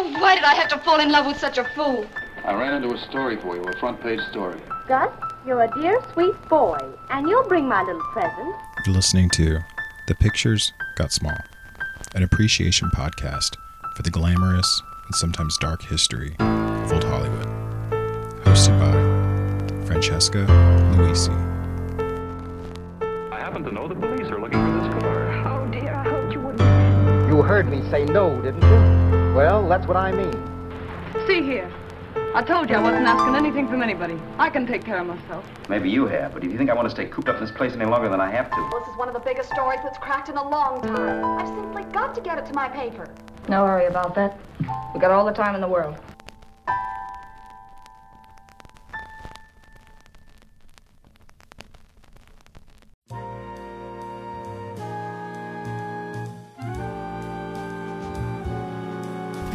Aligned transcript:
Oh, 0.00 0.12
why 0.20 0.36
did 0.36 0.44
I 0.44 0.54
have 0.54 0.68
to 0.68 0.78
fall 0.78 1.00
in 1.00 1.10
love 1.10 1.26
with 1.26 1.40
such 1.40 1.58
a 1.58 1.64
fool? 1.74 2.06
I 2.44 2.54
ran 2.54 2.72
into 2.72 2.94
a 2.94 2.98
story 3.10 3.36
for 3.36 3.56
you, 3.56 3.64
a 3.64 3.76
front 3.80 4.00
page 4.00 4.20
story. 4.30 4.60
Gus, 4.86 5.10
you're 5.44 5.60
a 5.62 5.70
dear, 5.74 6.00
sweet 6.12 6.40
boy, 6.48 6.78
and 7.10 7.28
you'll 7.28 7.48
bring 7.48 7.66
my 7.66 7.82
little 7.82 8.00
present. 8.12 8.54
You're 8.86 8.94
listening 8.94 9.28
to 9.30 9.58
The 10.06 10.14
Pictures 10.14 10.72
Got 10.94 11.10
Small, 11.10 11.36
an 12.14 12.22
appreciation 12.22 12.90
podcast 12.90 13.56
for 13.96 14.02
the 14.04 14.10
glamorous 14.10 14.82
and 15.06 15.16
sometimes 15.16 15.58
dark 15.58 15.82
history 15.82 16.36
of 16.38 16.92
old 16.92 17.02
Hollywood. 17.02 17.48
Hosted 18.44 18.78
by 18.78 19.84
Francesca 19.84 20.46
Luisi. 20.94 21.34
I 23.32 23.40
happen 23.40 23.64
to 23.64 23.72
know 23.72 23.88
the 23.88 23.96
police 23.96 24.28
are 24.28 24.40
looking 24.40 24.64
for 24.64 24.80
this 24.80 25.02
car. 25.02 25.44
Oh 25.48 25.68
dear, 25.72 25.92
I 25.92 26.08
hoped 26.08 26.32
you 26.32 26.40
wouldn't. 26.40 27.28
You 27.28 27.42
heard 27.42 27.68
me 27.68 27.82
say 27.90 28.04
no, 28.04 28.40
didn't 28.40 28.62
you? 28.62 28.97
Well, 29.38 29.68
that's 29.68 29.86
what 29.86 29.96
I 29.96 30.10
mean. 30.10 30.32
See 31.28 31.42
here. 31.42 31.70
I 32.34 32.42
told 32.42 32.68
you 32.68 32.74
I 32.74 32.82
wasn't 32.82 33.06
asking 33.06 33.36
anything 33.36 33.68
from 33.68 33.84
anybody. 33.84 34.18
I 34.36 34.50
can 34.50 34.66
take 34.66 34.84
care 34.84 34.98
of 34.98 35.06
myself. 35.06 35.44
Maybe 35.68 35.88
you 35.88 36.08
have, 36.08 36.34
but 36.34 36.42
if 36.42 36.50
you 36.50 36.58
think 36.58 36.70
I 36.70 36.74
want 36.74 36.88
to 36.88 36.90
stay 36.90 37.06
cooped 37.06 37.28
up 37.28 37.36
in 37.36 37.42
this 37.42 37.52
place 37.52 37.72
any 37.72 37.84
longer 37.84 38.08
than 38.08 38.20
I 38.20 38.32
have 38.32 38.50
to. 38.50 38.70
This 38.80 38.88
is 38.88 38.98
one 38.98 39.06
of 39.06 39.14
the 39.14 39.20
biggest 39.20 39.48
stories 39.50 39.78
that's 39.84 39.96
cracked 39.98 40.28
in 40.28 40.36
a 40.36 40.48
long 40.48 40.82
time. 40.82 41.24
I've 41.24 41.46
simply 41.46 41.84
got 41.92 42.16
to 42.16 42.20
get 42.20 42.38
it 42.38 42.46
to 42.46 42.52
my 42.52 42.68
paper. 42.68 43.08
No 43.48 43.62
worry 43.62 43.86
about 43.86 44.16
that. 44.16 44.40
We've 44.92 45.00
got 45.00 45.12
all 45.12 45.24
the 45.24 45.30
time 45.30 45.54
in 45.54 45.60
the 45.60 45.68
world. 45.68 45.96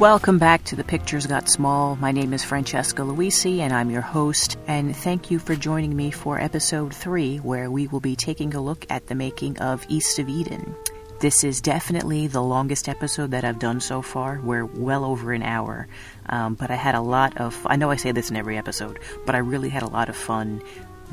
Welcome 0.03 0.37
back 0.37 0.65
to 0.65 0.75
The 0.75 0.83
Pictures 0.83 1.27
Got 1.27 1.47
Small. 1.47 1.95
My 1.95 2.11
name 2.11 2.33
is 2.33 2.43
Francesca 2.43 3.03
Luisi, 3.03 3.59
and 3.59 3.71
I'm 3.71 3.89
your 3.89 4.01
host. 4.01 4.57
And 4.67 4.93
thank 4.93 5.31
you 5.31 5.39
for 5.39 5.55
joining 5.55 5.95
me 5.95 6.11
for 6.11 6.37
episode 6.37 6.93
three, 6.93 7.37
where 7.37 7.71
we 7.71 7.87
will 7.87 8.01
be 8.01 8.17
taking 8.17 8.53
a 8.53 8.61
look 8.61 8.85
at 8.89 9.07
the 9.07 9.15
making 9.15 9.59
of 9.59 9.85
East 9.87 10.19
of 10.19 10.27
Eden. 10.27 10.75
This 11.21 11.45
is 11.45 11.61
definitely 11.61 12.27
the 12.27 12.43
longest 12.43 12.89
episode 12.89 13.31
that 13.31 13.45
I've 13.45 13.59
done 13.59 13.79
so 13.79 14.01
far. 14.01 14.41
We're 14.43 14.65
well 14.65 15.05
over 15.05 15.31
an 15.31 15.41
hour. 15.41 15.87
Um, 16.27 16.55
but 16.55 16.69
I 16.69 16.75
had 16.75 16.95
a 16.95 17.01
lot 17.01 17.37
of, 17.37 17.65
I 17.65 17.77
know 17.77 17.89
I 17.89 17.95
say 17.95 18.11
this 18.11 18.29
in 18.29 18.35
every 18.35 18.57
episode, 18.57 18.99
but 19.25 19.35
I 19.35 19.37
really 19.37 19.69
had 19.69 19.83
a 19.83 19.87
lot 19.87 20.09
of 20.09 20.17
fun 20.17 20.61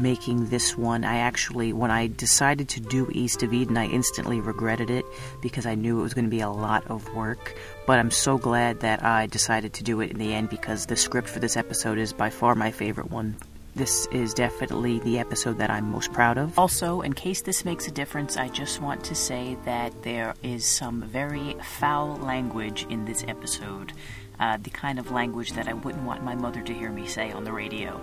making 0.01 0.47
this 0.47 0.77
one. 0.77 1.05
I 1.05 1.19
actually, 1.19 1.73
when 1.73 1.91
I 1.91 2.07
decided 2.09 2.69
to 2.71 2.81
do 2.81 3.09
East 3.13 3.43
of 3.43 3.53
Eden, 3.53 3.77
I 3.77 3.87
instantly 3.87 4.41
regretted 4.41 4.91
it 4.91 5.05
because 5.41 5.67
I 5.67 5.75
knew 5.75 6.01
it 6.01 6.03
was 6.03 6.15
going 6.15 6.25
to 6.25 6.31
be 6.31 6.41
a 6.41 6.51
lot 6.51 6.87
of 6.91 7.13
work. 7.15 7.55
But 7.87 7.99
I'm 7.99 8.11
so 8.11 8.39
glad 8.39 8.81
that 8.81 9.05
I 9.05 9.27
decided 9.27 9.75
to 9.75 9.85
do 9.85 10.01
it 10.01 10.11
in 10.11 10.19
the 10.19 10.33
end 10.33 10.49
because 10.49 10.87
the 10.87 10.97
script 10.97 11.29
for 11.29 11.39
this 11.39 11.57
episode 11.57 11.99
is 11.99 12.13
by 12.13 12.31
far 12.31 12.55
my 12.55 12.71
favorite 12.71 13.11
one. 13.11 13.37
This 13.77 14.07
is 14.07 14.35
definitely 14.35 14.99
the 14.99 15.21
episode 15.21 15.59
that 15.59 15.71
I'm 15.71 15.91
most 15.91 16.13
proud 16.13 16.39
of. 16.39 16.59
Also, 16.59 17.03
in 17.03 17.13
case 17.13 17.43
this 17.43 17.65
makes 17.65 17.87
a 17.87 17.93
difference, 17.93 18.37
I 18.37 18.49
just 18.49 18.81
want 18.83 19.05
to 19.05 19.15
say 19.15 19.57
that 19.65 20.03
there 20.03 20.35
is 20.43 20.67
some 20.67 21.03
very 21.03 21.55
foul 21.63 22.17
language 22.17 22.85
in 22.91 23.05
this 23.05 23.25
episode. 23.29 23.93
Uh, 24.41 24.57
the 24.57 24.71
kind 24.71 24.99
of 24.99 25.11
language 25.13 25.53
that 25.53 25.69
I 25.69 25.75
wouldn't 25.75 26.05
want 26.05 26.25
my 26.25 26.35
mother 26.35 26.63
to 26.63 26.75
hear 26.75 26.91
me 26.91 27.07
say 27.07 27.31
on 27.31 27.45
the 27.45 27.53
radio. 27.53 28.01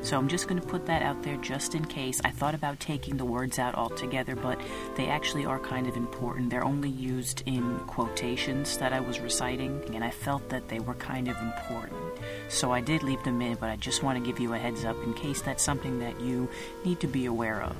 So 0.00 0.16
I'm 0.16 0.28
just 0.28 0.48
going 0.48 0.60
to 0.60 0.66
put 0.66 0.86
that 0.86 1.02
out 1.02 1.22
there 1.22 1.36
just 1.36 1.74
in 1.74 1.84
case. 1.84 2.20
I 2.24 2.30
thought 2.30 2.54
about 2.54 2.80
taking 2.80 3.16
the 3.16 3.24
words 3.24 3.58
out 3.58 3.74
altogether, 3.74 4.36
but 4.36 4.60
they 4.96 5.08
actually 5.08 5.44
are 5.44 5.58
kind 5.58 5.86
of 5.86 5.96
important. 5.96 6.50
They're 6.50 6.64
only 6.64 6.88
used 6.88 7.42
in 7.46 7.78
quotations 7.80 8.78
that 8.78 8.92
I 8.92 9.00
was 9.00 9.20
reciting, 9.20 9.82
and 9.94 10.04
I 10.04 10.10
felt 10.10 10.48
that 10.50 10.68
they 10.68 10.78
were 10.80 10.94
kind 10.94 11.28
of 11.28 11.36
important. 11.38 12.00
So 12.48 12.72
I 12.72 12.80
did 12.80 13.02
leave 13.02 13.22
them 13.24 13.42
in, 13.42 13.56
but 13.56 13.70
I 13.70 13.76
just 13.76 14.02
want 14.02 14.18
to 14.18 14.24
give 14.24 14.40
you 14.40 14.54
a 14.54 14.58
heads 14.58 14.84
up 14.84 14.96
in 15.02 15.14
case 15.14 15.42
that's 15.42 15.62
something 15.62 15.98
that 15.98 16.20
you 16.20 16.48
need 16.84 17.00
to 17.00 17.06
be 17.06 17.26
aware 17.26 17.62
of. 17.62 17.76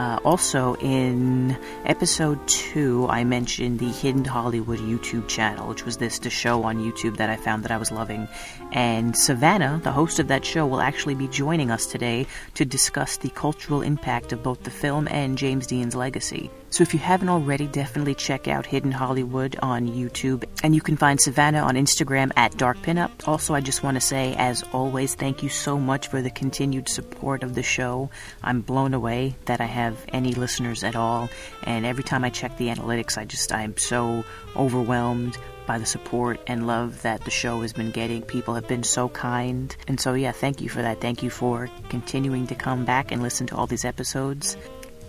Uh, 0.00 0.18
also, 0.24 0.76
in 0.76 1.54
episode 1.84 2.38
two, 2.48 3.06
I 3.10 3.22
mentioned 3.22 3.80
the 3.80 3.90
Hidden 3.90 4.24
Hollywood 4.24 4.78
YouTube 4.78 5.28
channel, 5.28 5.68
which 5.68 5.84
was 5.84 5.98
this 5.98 6.18
the 6.20 6.30
show 6.30 6.62
on 6.62 6.78
YouTube 6.78 7.18
that 7.18 7.28
I 7.28 7.36
found 7.36 7.64
that 7.64 7.70
I 7.70 7.76
was 7.76 7.92
loving. 7.92 8.26
And 8.72 9.14
Savannah, 9.14 9.78
the 9.84 9.92
host 9.92 10.18
of 10.18 10.28
that 10.28 10.42
show, 10.42 10.66
will 10.66 10.80
actually 10.80 11.16
be 11.16 11.28
joining 11.28 11.70
us 11.70 11.84
today 11.84 12.26
to 12.54 12.64
discuss 12.64 13.18
the 13.18 13.28
cultural 13.28 13.82
impact 13.82 14.32
of 14.32 14.42
both 14.42 14.62
the 14.62 14.70
film 14.70 15.06
and 15.06 15.36
James 15.36 15.66
Dean's 15.66 15.94
legacy. 15.94 16.50
So 16.70 16.82
if 16.82 16.94
you 16.94 17.00
haven't 17.00 17.28
already, 17.28 17.66
definitely 17.66 18.14
check 18.14 18.46
out 18.46 18.64
Hidden 18.64 18.92
Hollywood 18.92 19.56
on 19.60 19.88
YouTube. 19.88 20.44
And 20.62 20.72
you 20.72 20.80
can 20.80 20.96
find 20.96 21.20
Savannah 21.20 21.62
on 21.62 21.74
Instagram 21.74 22.30
at 22.36 22.56
Dark 22.56 22.78
Pinup. 22.78 23.10
Also, 23.26 23.54
I 23.54 23.60
just 23.60 23.82
want 23.82 23.96
to 23.96 24.00
say, 24.00 24.34
as 24.38 24.62
always, 24.72 25.16
thank 25.16 25.42
you 25.42 25.48
so 25.48 25.78
much 25.78 26.06
for 26.06 26.22
the 26.22 26.30
continued 26.30 26.88
support 26.88 27.42
of 27.42 27.56
the 27.56 27.62
show. 27.64 28.08
I'm 28.42 28.60
blown 28.60 28.94
away 28.94 29.34
that 29.46 29.60
I 29.60 29.64
have 29.64 30.04
any 30.08 30.32
listeners 30.32 30.84
at 30.84 30.94
all. 30.94 31.28
And 31.64 31.84
every 31.84 32.04
time 32.04 32.22
I 32.22 32.30
check 32.30 32.56
the 32.56 32.68
analytics, 32.68 33.18
I 33.18 33.24
just, 33.24 33.52
I'm 33.52 33.76
so 33.76 34.24
overwhelmed 34.54 35.36
by 35.66 35.78
the 35.78 35.86
support 35.86 36.40
and 36.46 36.68
love 36.68 37.02
that 37.02 37.24
the 37.24 37.30
show 37.30 37.62
has 37.62 37.72
been 37.72 37.90
getting. 37.90 38.22
People 38.22 38.54
have 38.54 38.68
been 38.68 38.84
so 38.84 39.08
kind. 39.08 39.76
And 39.88 40.00
so, 40.00 40.14
yeah, 40.14 40.32
thank 40.32 40.60
you 40.60 40.68
for 40.68 40.82
that. 40.82 41.00
Thank 41.00 41.22
you 41.22 41.30
for 41.30 41.68
continuing 41.88 42.46
to 42.46 42.54
come 42.54 42.84
back 42.84 43.10
and 43.10 43.22
listen 43.22 43.48
to 43.48 43.56
all 43.56 43.66
these 43.66 43.84
episodes. 43.84 44.56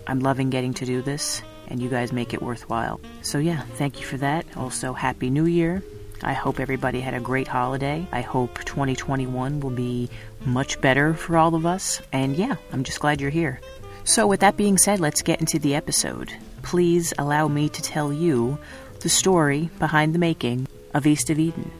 I'm 0.06 0.20
loving 0.20 0.50
getting 0.50 0.74
to 0.74 0.84
do 0.84 1.02
this, 1.02 1.42
and 1.72 1.82
you 1.82 1.88
guys 1.88 2.12
make 2.12 2.34
it 2.34 2.42
worthwhile. 2.42 3.00
So, 3.22 3.38
yeah, 3.38 3.62
thank 3.76 3.98
you 3.98 4.06
for 4.06 4.18
that. 4.18 4.44
Also, 4.56 4.92
Happy 4.92 5.30
New 5.30 5.46
Year. 5.46 5.82
I 6.22 6.34
hope 6.34 6.60
everybody 6.60 7.00
had 7.00 7.14
a 7.14 7.20
great 7.20 7.48
holiday. 7.48 8.06
I 8.12 8.20
hope 8.20 8.62
2021 8.64 9.60
will 9.60 9.70
be 9.70 10.10
much 10.44 10.80
better 10.80 11.14
for 11.14 11.36
all 11.36 11.54
of 11.54 11.66
us. 11.66 12.00
And 12.12 12.36
yeah, 12.36 12.56
I'm 12.72 12.84
just 12.84 13.00
glad 13.00 13.20
you're 13.20 13.30
here. 13.30 13.58
So, 14.04 14.26
with 14.26 14.40
that 14.40 14.56
being 14.56 14.76
said, 14.76 15.00
let's 15.00 15.22
get 15.22 15.40
into 15.40 15.58
the 15.58 15.74
episode. 15.74 16.32
Please 16.62 17.14
allow 17.18 17.48
me 17.48 17.70
to 17.70 17.82
tell 17.82 18.12
you 18.12 18.58
the 19.00 19.08
story 19.08 19.70
behind 19.78 20.14
the 20.14 20.18
making 20.18 20.68
of 20.92 21.06
East 21.06 21.30
of 21.30 21.38
Eden. 21.38 21.70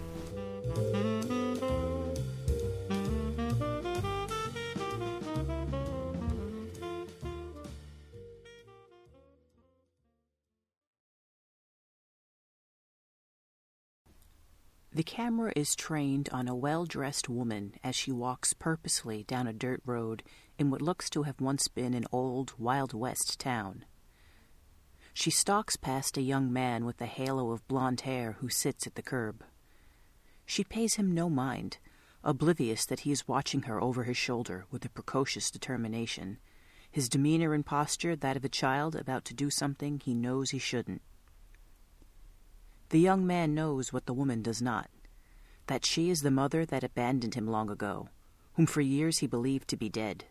The 14.94 15.02
camera 15.02 15.54
is 15.56 15.74
trained 15.74 16.28
on 16.32 16.48
a 16.48 16.54
well 16.54 16.84
dressed 16.84 17.26
woman 17.26 17.76
as 17.82 17.96
she 17.96 18.12
walks 18.12 18.52
purposely 18.52 19.22
down 19.22 19.46
a 19.46 19.52
dirt 19.54 19.80
road 19.86 20.22
in 20.58 20.70
what 20.70 20.82
looks 20.82 21.08
to 21.10 21.22
have 21.22 21.40
once 21.40 21.66
been 21.66 21.94
an 21.94 22.04
old 22.12 22.52
Wild 22.58 22.92
West 22.92 23.40
town. 23.40 23.86
She 25.14 25.30
stalks 25.30 25.76
past 25.76 26.18
a 26.18 26.22
young 26.22 26.52
man 26.52 26.84
with 26.84 27.00
a 27.00 27.06
halo 27.06 27.52
of 27.52 27.66
blond 27.68 28.02
hair 28.02 28.36
who 28.40 28.50
sits 28.50 28.86
at 28.86 28.94
the 28.94 29.02
curb. 29.02 29.42
She 30.44 30.62
pays 30.62 30.96
him 30.96 31.14
no 31.14 31.30
mind, 31.30 31.78
oblivious 32.22 32.84
that 32.84 33.00
he 33.00 33.12
is 33.12 33.26
watching 33.26 33.62
her 33.62 33.80
over 33.80 34.04
his 34.04 34.18
shoulder 34.18 34.66
with 34.70 34.84
a 34.84 34.90
precocious 34.90 35.50
determination, 35.50 36.38
his 36.90 37.08
demeanor 37.08 37.54
and 37.54 37.64
posture 37.64 38.14
that 38.16 38.36
of 38.36 38.44
a 38.44 38.50
child 38.50 38.94
about 38.94 39.24
to 39.24 39.34
do 39.34 39.48
something 39.48 40.00
he 40.00 40.12
knows 40.12 40.50
he 40.50 40.58
shouldn't. 40.58 41.00
The 42.92 43.00
young 43.00 43.26
man 43.26 43.54
knows 43.54 43.90
what 43.90 44.04
the 44.04 44.12
woman 44.12 44.42
does 44.42 44.60
not 44.60 44.90
that 45.66 45.86
she 45.86 46.10
is 46.10 46.20
the 46.20 46.30
mother 46.30 46.66
that 46.66 46.84
abandoned 46.84 47.34
him 47.34 47.46
long 47.46 47.70
ago, 47.70 48.08
whom 48.54 48.66
for 48.66 48.82
years 48.82 49.18
he 49.18 49.26
believed 49.26 49.66
to 49.68 49.76
be 49.78 49.88
dead. 49.88 50.24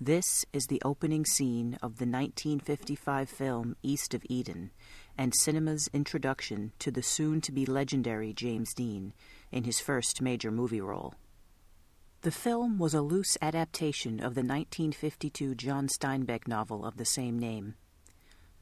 This 0.00 0.44
is 0.52 0.66
the 0.66 0.80
opening 0.84 1.24
scene 1.24 1.74
of 1.82 1.98
the 1.98 2.06
1955 2.06 3.28
film 3.28 3.74
East 3.82 4.14
of 4.14 4.22
Eden 4.28 4.70
and 5.18 5.34
cinema's 5.34 5.88
introduction 5.92 6.70
to 6.78 6.92
the 6.92 7.02
soon 7.02 7.40
to 7.40 7.50
be 7.50 7.66
legendary 7.66 8.32
James 8.32 8.72
Dean 8.72 9.12
in 9.50 9.64
his 9.64 9.80
first 9.80 10.22
major 10.22 10.52
movie 10.52 10.80
role. 10.80 11.14
The 12.20 12.30
film 12.30 12.78
was 12.78 12.94
a 12.94 13.02
loose 13.02 13.36
adaptation 13.42 14.20
of 14.20 14.36
the 14.36 14.44
1952 14.44 15.56
John 15.56 15.88
Steinbeck 15.88 16.46
novel 16.46 16.84
of 16.84 16.96
the 16.96 17.04
same 17.04 17.40
name. 17.40 17.74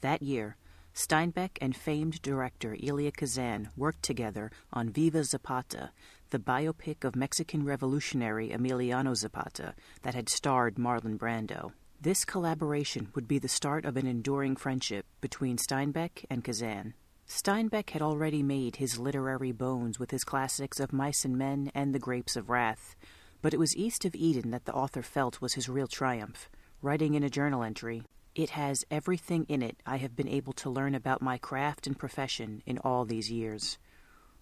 That 0.01 0.23
year, 0.23 0.57
Steinbeck 0.95 1.57
and 1.61 1.75
famed 1.75 2.21
director 2.21 2.77
Elia 2.83 3.13
Kazan 3.13 3.71
worked 3.77 4.03
together 4.03 4.51
on 4.73 4.91
Viva 4.91 5.25
Zapata, 5.25 5.91
the 6.31 6.39
biopic 6.39 7.03
of 7.05 7.17
Mexican 7.17 7.65
revolutionary 7.65 8.51
Emiliano 8.51 9.17
Zapata 9.17 9.75
that 10.03 10.15
had 10.15 10.29
starred 10.29 10.77
Marlon 10.77 11.17
Brando. 11.17 11.73
This 12.01 12.25
collaboration 12.25 13.09
would 13.15 13.27
be 13.27 13.39
the 13.39 13.49
start 13.49 13.85
of 13.85 13.97
an 13.97 14.07
enduring 14.07 14.57
friendship 14.57 15.07
between 15.21 15.57
Steinbeck 15.57 16.27
and 16.29 16.45
Kazan. 16.45 16.95
Steinbeck 17.27 17.91
had 17.91 18.03
already 18.03 18.43
made 18.43 18.77
his 18.77 18.99
literary 18.99 19.53
bones 19.53 19.99
with 19.99 20.11
his 20.11 20.25
classics 20.25 20.79
of 20.79 20.93
Mice 20.93 21.25
and 21.25 21.39
Men 21.39 21.71
and 21.75 21.95
The 21.95 21.99
Grapes 21.99 22.37
of 22.37 22.51
Wrath, 22.51 22.97
but 23.41 23.55
it 23.55 23.59
was 23.59 23.77
East 23.77 24.05
of 24.05 24.15
Eden 24.15 24.51
that 24.51 24.67
the 24.67 24.75
author 24.75 25.03
felt 25.03 25.41
was 25.41 25.55
his 25.55 25.69
real 25.69 25.87
triumph. 25.87 26.51
Writing 26.83 27.15
in 27.15 27.23
a 27.23 27.31
journal 27.31 27.63
entry, 27.63 28.03
it 28.35 28.51
has 28.51 28.85
everything 28.91 29.45
in 29.49 29.63
it 29.63 29.77
I 29.87 29.97
have 29.99 30.17
been 30.17 30.29
able 30.29 30.53
to 30.55 30.71
learn 30.71 30.95
about 30.95 31.23
my 31.23 31.39
craft 31.39 31.87
and 31.87 31.99
profession 31.99 32.63
in 32.67 32.79
all 32.79 33.05
these 33.05 33.31
years. 33.31 33.79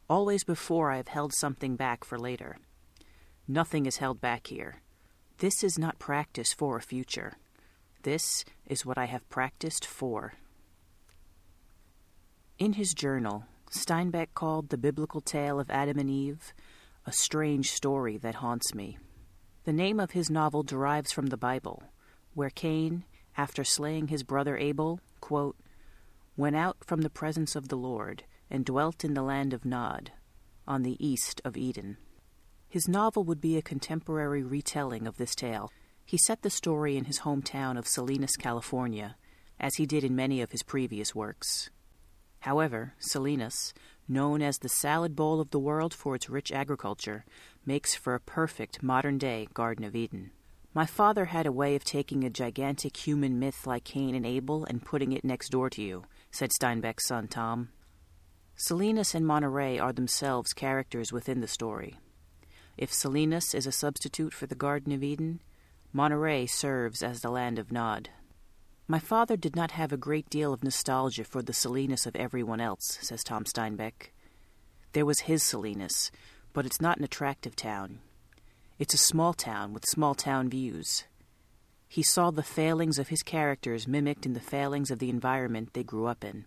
Always 0.08 0.44
before 0.44 0.90
I 0.90 0.96
have 0.96 1.08
held 1.08 1.32
something 1.32 1.76
back 1.76 2.04
for 2.04 2.18
later. 2.18 2.58
Nothing 3.48 3.86
is 3.86 3.98
held 3.98 4.20
back 4.20 4.46
here. 4.46 4.82
This 5.38 5.64
is 5.64 5.78
not 5.78 5.98
practice 5.98 6.52
for 6.52 6.76
a 6.76 6.82
future. 6.82 7.34
This 8.02 8.44
is 8.66 8.86
what 8.86 8.98
I 8.98 9.06
have 9.06 9.28
practiced 9.28 9.84
for. 9.84 10.34
In 12.58 12.74
his 12.74 12.94
journal, 12.94 13.44
Steinbeck 13.70 14.28
called 14.34 14.68
the 14.68 14.78
biblical 14.78 15.20
tale 15.20 15.58
of 15.58 15.70
Adam 15.70 15.98
and 15.98 16.10
Eve 16.10 16.52
a 17.06 17.12
strange 17.12 17.72
story 17.72 18.18
that 18.18 18.36
haunts 18.36 18.74
me. 18.74 18.98
The 19.64 19.72
name 19.72 19.98
of 19.98 20.10
his 20.12 20.30
novel 20.30 20.62
derives 20.62 21.12
from 21.12 21.26
the 21.26 21.36
Bible, 21.36 21.82
where 22.34 22.50
Cain, 22.50 23.04
after 23.40 23.64
slaying 23.64 24.08
his 24.08 24.22
brother 24.22 24.58
Abel, 24.58 25.00
quote, 25.22 25.56
went 26.36 26.54
out 26.54 26.76
from 26.84 27.00
the 27.00 27.08
presence 27.08 27.56
of 27.56 27.68
the 27.68 27.76
Lord 27.76 28.24
and 28.50 28.66
dwelt 28.66 29.02
in 29.02 29.14
the 29.14 29.22
land 29.22 29.54
of 29.54 29.64
Nod, 29.64 30.12
on 30.68 30.82
the 30.82 31.02
east 31.02 31.40
of 31.42 31.56
Eden. 31.56 31.96
His 32.68 32.86
novel 32.86 33.24
would 33.24 33.40
be 33.40 33.56
a 33.56 33.62
contemporary 33.62 34.42
retelling 34.42 35.06
of 35.06 35.16
this 35.16 35.34
tale. 35.34 35.72
He 36.04 36.18
set 36.18 36.42
the 36.42 36.50
story 36.50 36.98
in 36.98 37.06
his 37.06 37.20
hometown 37.20 37.78
of 37.78 37.88
Salinas, 37.88 38.36
California, 38.36 39.16
as 39.58 39.76
he 39.76 39.86
did 39.86 40.04
in 40.04 40.14
many 40.14 40.42
of 40.42 40.52
his 40.52 40.62
previous 40.62 41.14
works. 41.14 41.70
However, 42.40 42.92
Salinas, 42.98 43.72
known 44.06 44.42
as 44.42 44.58
the 44.58 44.68
salad 44.68 45.16
bowl 45.16 45.40
of 45.40 45.48
the 45.48 45.58
world 45.58 45.94
for 45.94 46.14
its 46.14 46.28
rich 46.28 46.52
agriculture, 46.52 47.24
makes 47.64 47.94
for 47.94 48.14
a 48.14 48.20
perfect 48.20 48.82
modern 48.82 49.16
day 49.16 49.48
Garden 49.54 49.86
of 49.86 49.96
Eden. 49.96 50.30
My 50.72 50.86
father 50.86 51.24
had 51.24 51.46
a 51.46 51.52
way 51.52 51.74
of 51.74 51.82
taking 51.82 52.22
a 52.22 52.30
gigantic 52.30 52.96
human 52.96 53.40
myth 53.40 53.66
like 53.66 53.82
Cain 53.82 54.14
and 54.14 54.24
Abel 54.24 54.64
and 54.64 54.84
putting 54.84 55.10
it 55.12 55.24
next 55.24 55.48
door 55.48 55.68
to 55.70 55.82
you, 55.82 56.04
said 56.30 56.50
Steinbeck's 56.52 57.08
son 57.08 57.26
Tom. 57.26 57.70
Salinas 58.54 59.14
and 59.14 59.26
Monterey 59.26 59.80
are 59.80 59.92
themselves 59.92 60.52
characters 60.52 61.12
within 61.12 61.40
the 61.40 61.48
story. 61.48 61.98
If 62.76 62.92
Salinas 62.92 63.52
is 63.52 63.66
a 63.66 63.72
substitute 63.72 64.32
for 64.32 64.46
the 64.46 64.54
Garden 64.54 64.92
of 64.92 65.02
Eden, 65.02 65.40
Monterey 65.92 66.46
serves 66.46 67.02
as 67.02 67.20
the 67.20 67.30
land 67.30 67.58
of 67.58 67.72
Nod. 67.72 68.10
My 68.86 69.00
father 69.00 69.36
did 69.36 69.56
not 69.56 69.72
have 69.72 69.92
a 69.92 69.96
great 69.96 70.30
deal 70.30 70.52
of 70.52 70.62
nostalgia 70.62 71.24
for 71.24 71.42
the 71.42 71.52
Salinas 71.52 72.06
of 72.06 72.14
everyone 72.14 72.60
else, 72.60 72.96
says 73.00 73.24
Tom 73.24 73.44
Steinbeck. 73.44 74.12
There 74.92 75.06
was 75.06 75.20
his 75.20 75.42
Salinas, 75.42 76.12
but 76.52 76.64
it's 76.64 76.80
not 76.80 76.98
an 76.98 77.04
attractive 77.04 77.56
town. 77.56 77.98
It's 78.80 78.94
a 78.94 79.08
small 79.12 79.34
town 79.34 79.74
with 79.74 79.84
small 79.84 80.14
town 80.14 80.48
views. 80.48 81.04
He 81.86 82.02
saw 82.02 82.30
the 82.30 82.42
failings 82.42 82.98
of 82.98 83.08
his 83.08 83.22
characters 83.22 83.86
mimicked 83.86 84.24
in 84.24 84.32
the 84.32 84.40
failings 84.40 84.90
of 84.90 85.00
the 85.00 85.10
environment 85.10 85.74
they 85.74 85.84
grew 85.84 86.06
up 86.06 86.24
in. 86.24 86.46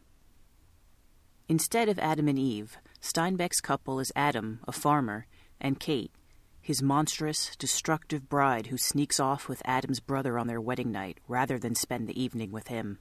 Instead 1.47 1.89
of 1.89 1.99
Adam 1.99 2.27
and 2.27 2.39
Eve, 2.39 2.77
Steinbeck's 2.99 3.61
couple 3.61 3.99
is 3.99 4.11
Adam, 4.15 4.61
a 4.67 4.71
farmer, 4.71 5.27
and 5.61 5.79
Kate, 5.79 6.11
his 6.59 6.81
monstrous, 6.81 7.55
destructive 7.55 8.27
bride 8.27 8.65
who 8.65 8.77
sneaks 8.79 9.19
off 9.19 9.47
with 9.47 9.61
Adam's 9.63 9.99
brother 9.99 10.39
on 10.39 10.47
their 10.47 10.59
wedding 10.59 10.91
night 10.91 11.19
rather 11.27 11.59
than 11.59 11.75
spend 11.75 12.07
the 12.07 12.19
evening 12.19 12.51
with 12.51 12.67
him. 12.67 12.97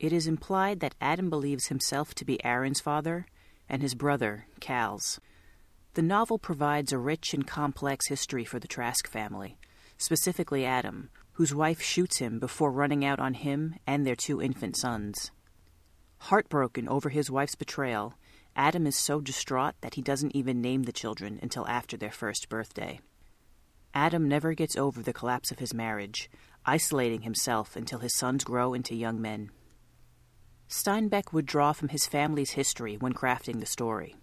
It 0.00 0.12
is 0.12 0.26
implied 0.26 0.80
that 0.80 0.96
Adam 1.00 1.30
believes 1.30 1.68
himself 1.68 2.12
to 2.16 2.24
be 2.24 2.44
Aaron's 2.44 2.80
father 2.80 3.26
and 3.68 3.82
his 3.82 3.94
brother, 3.94 4.46
Cal's. 4.58 5.20
The 5.94 6.02
novel 6.02 6.38
provides 6.38 6.92
a 6.92 6.98
rich 6.98 7.34
and 7.34 7.46
complex 7.46 8.08
history 8.08 8.44
for 8.44 8.58
the 8.58 8.68
Trask 8.68 9.08
family, 9.08 9.58
specifically 9.96 10.64
Adam, 10.64 11.10
whose 11.32 11.54
wife 11.54 11.80
shoots 11.80 12.18
him 12.18 12.38
before 12.38 12.70
running 12.70 13.04
out 13.04 13.18
on 13.18 13.34
him 13.34 13.76
and 13.86 14.06
their 14.06 14.16
two 14.16 14.40
infant 14.42 14.76
sons. 14.76 15.30
Heartbroken 16.18 16.88
over 16.88 17.08
his 17.08 17.30
wife's 17.30 17.54
betrayal, 17.54 18.14
Adam 18.56 18.86
is 18.86 18.96
so 18.96 19.20
distraught 19.20 19.74
that 19.80 19.94
he 19.94 20.02
doesn't 20.02 20.34
even 20.34 20.60
name 20.60 20.82
the 20.82 20.92
children 20.92 21.38
until 21.42 21.66
after 21.68 21.96
their 21.96 22.10
first 22.10 22.48
birthday. 22.48 23.00
Adam 23.94 24.28
never 24.28 24.52
gets 24.52 24.76
over 24.76 25.02
the 25.02 25.12
collapse 25.12 25.50
of 25.50 25.60
his 25.60 25.72
marriage, 25.72 26.28
isolating 26.66 27.22
himself 27.22 27.76
until 27.76 28.00
his 28.00 28.16
sons 28.16 28.44
grow 28.44 28.74
into 28.74 28.94
young 28.94 29.20
men. 29.20 29.50
Steinbeck 30.68 31.32
would 31.32 31.46
draw 31.46 31.72
from 31.72 31.88
his 31.88 32.06
family's 32.06 32.50
history 32.50 32.96
when 32.96 33.14
crafting 33.14 33.60
the 33.60 33.66
story. 33.66 34.16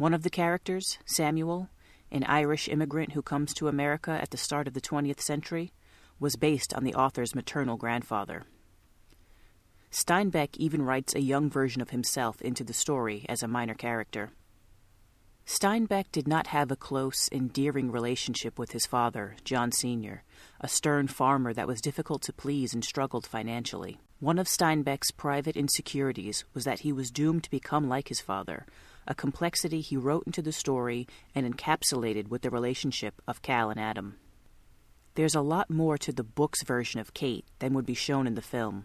One 0.00 0.14
of 0.14 0.22
the 0.22 0.30
characters, 0.30 0.96
Samuel, 1.04 1.68
an 2.10 2.24
Irish 2.24 2.70
immigrant 2.70 3.12
who 3.12 3.20
comes 3.20 3.52
to 3.52 3.68
America 3.68 4.12
at 4.12 4.30
the 4.30 4.38
start 4.38 4.66
of 4.66 4.72
the 4.72 4.80
20th 4.80 5.20
century, 5.20 5.74
was 6.18 6.36
based 6.36 6.72
on 6.72 6.84
the 6.84 6.94
author's 6.94 7.34
maternal 7.34 7.76
grandfather. 7.76 8.44
Steinbeck 9.90 10.56
even 10.56 10.80
writes 10.80 11.14
a 11.14 11.20
young 11.20 11.50
version 11.50 11.82
of 11.82 11.90
himself 11.90 12.40
into 12.40 12.64
the 12.64 12.72
story 12.72 13.26
as 13.28 13.42
a 13.42 13.46
minor 13.46 13.74
character. 13.74 14.30
Steinbeck 15.44 16.10
did 16.12 16.26
not 16.26 16.46
have 16.46 16.70
a 16.70 16.76
close, 16.76 17.28
endearing 17.30 17.90
relationship 17.90 18.58
with 18.58 18.72
his 18.72 18.86
father, 18.86 19.36
John 19.44 19.70
Sr., 19.70 20.22
a 20.62 20.68
stern 20.68 21.08
farmer 21.08 21.52
that 21.52 21.68
was 21.68 21.82
difficult 21.82 22.22
to 22.22 22.32
please 22.32 22.72
and 22.72 22.82
struggled 22.82 23.26
financially. 23.26 24.00
One 24.18 24.38
of 24.38 24.46
Steinbeck's 24.46 25.10
private 25.10 25.58
insecurities 25.58 26.46
was 26.54 26.64
that 26.64 26.80
he 26.80 26.90
was 26.90 27.10
doomed 27.10 27.44
to 27.44 27.50
become 27.50 27.86
like 27.86 28.08
his 28.08 28.22
father, 28.22 28.64
a 29.10 29.14
complexity 29.14 29.80
he 29.80 29.96
wrote 29.96 30.22
into 30.24 30.40
the 30.40 30.52
story 30.52 31.08
and 31.34 31.44
encapsulated 31.44 32.28
with 32.28 32.42
the 32.42 32.48
relationship 32.48 33.20
of 33.26 33.42
Cal 33.42 33.68
and 33.68 33.80
Adam. 33.80 34.16
There's 35.16 35.34
a 35.34 35.40
lot 35.40 35.68
more 35.68 35.98
to 35.98 36.12
the 36.12 36.22
book's 36.22 36.62
version 36.62 37.00
of 37.00 37.12
Kate 37.12 37.44
than 37.58 37.74
would 37.74 37.84
be 37.84 37.94
shown 37.94 38.28
in 38.28 38.36
the 38.36 38.40
film. 38.40 38.84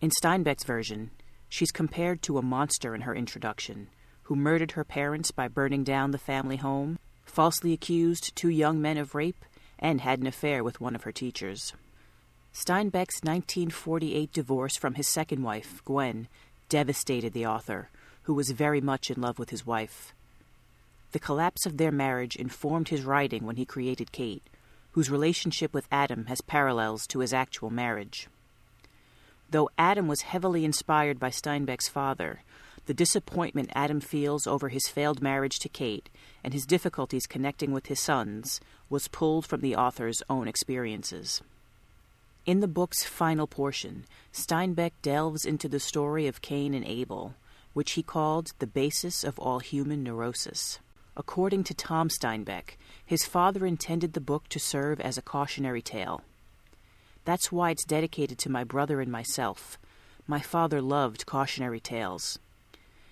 In 0.00 0.08
Steinbeck's 0.10 0.64
version, 0.64 1.10
she's 1.50 1.70
compared 1.70 2.22
to 2.22 2.38
a 2.38 2.42
monster 2.42 2.94
in 2.94 3.02
her 3.02 3.14
introduction, 3.14 3.88
who 4.22 4.34
murdered 4.34 4.72
her 4.72 4.84
parents 4.84 5.30
by 5.30 5.46
burning 5.46 5.84
down 5.84 6.12
the 6.12 6.18
family 6.18 6.56
home, 6.56 6.98
falsely 7.26 7.74
accused 7.74 8.34
two 8.34 8.48
young 8.48 8.80
men 8.80 8.96
of 8.96 9.14
rape, 9.14 9.44
and 9.78 10.00
had 10.00 10.20
an 10.20 10.26
affair 10.26 10.64
with 10.64 10.80
one 10.80 10.94
of 10.94 11.02
her 11.02 11.12
teachers. 11.12 11.74
Steinbeck's 12.54 13.20
1948 13.22 14.32
divorce 14.32 14.76
from 14.78 14.94
his 14.94 15.06
second 15.06 15.42
wife, 15.42 15.82
Gwen, 15.84 16.28
devastated 16.70 17.34
the 17.34 17.44
author, 17.44 17.90
who 18.30 18.34
was 18.34 18.52
very 18.52 18.80
much 18.80 19.10
in 19.10 19.20
love 19.20 19.40
with 19.40 19.50
his 19.50 19.66
wife. 19.66 20.14
The 21.10 21.18
collapse 21.18 21.66
of 21.66 21.78
their 21.78 21.90
marriage 21.90 22.36
informed 22.36 22.86
his 22.86 23.02
writing 23.02 23.44
when 23.44 23.56
he 23.56 23.64
created 23.64 24.12
Kate, 24.12 24.44
whose 24.92 25.10
relationship 25.10 25.74
with 25.74 25.88
Adam 25.90 26.26
has 26.26 26.40
parallels 26.40 27.08
to 27.08 27.18
his 27.18 27.32
actual 27.32 27.70
marriage. 27.70 28.28
Though 29.50 29.68
Adam 29.76 30.06
was 30.06 30.20
heavily 30.20 30.64
inspired 30.64 31.18
by 31.18 31.30
Steinbeck's 31.30 31.88
father, 31.88 32.42
the 32.86 32.94
disappointment 32.94 33.72
Adam 33.74 34.00
feels 34.00 34.46
over 34.46 34.68
his 34.68 34.86
failed 34.86 35.20
marriage 35.20 35.58
to 35.58 35.68
Kate 35.68 36.08
and 36.44 36.54
his 36.54 36.66
difficulties 36.66 37.26
connecting 37.26 37.72
with 37.72 37.86
his 37.86 37.98
sons 37.98 38.60
was 38.88 39.08
pulled 39.08 39.44
from 39.44 39.60
the 39.60 39.74
author's 39.74 40.22
own 40.30 40.46
experiences. 40.46 41.42
In 42.46 42.60
the 42.60 42.68
book's 42.68 43.02
final 43.02 43.48
portion, 43.48 44.04
Steinbeck 44.32 44.92
delves 45.02 45.44
into 45.44 45.68
the 45.68 45.80
story 45.80 46.28
of 46.28 46.42
Cain 46.42 46.74
and 46.74 46.84
Abel, 46.84 47.34
which 47.72 47.92
he 47.92 48.02
called 48.02 48.52
the 48.58 48.66
basis 48.66 49.24
of 49.24 49.38
all 49.38 49.60
human 49.60 50.02
neurosis. 50.02 50.78
According 51.16 51.64
to 51.64 51.74
Tom 51.74 52.08
Steinbeck, 52.08 52.76
his 53.04 53.26
father 53.26 53.66
intended 53.66 54.12
the 54.12 54.20
book 54.20 54.48
to 54.48 54.58
serve 54.58 55.00
as 55.00 55.18
a 55.18 55.22
cautionary 55.22 55.82
tale. 55.82 56.22
That's 57.24 57.52
why 57.52 57.70
it's 57.70 57.84
dedicated 57.84 58.38
to 58.38 58.50
my 58.50 58.64
brother 58.64 59.00
and 59.00 59.12
myself. 59.12 59.78
My 60.26 60.40
father 60.40 60.80
loved 60.80 61.26
cautionary 61.26 61.80
tales. 61.80 62.38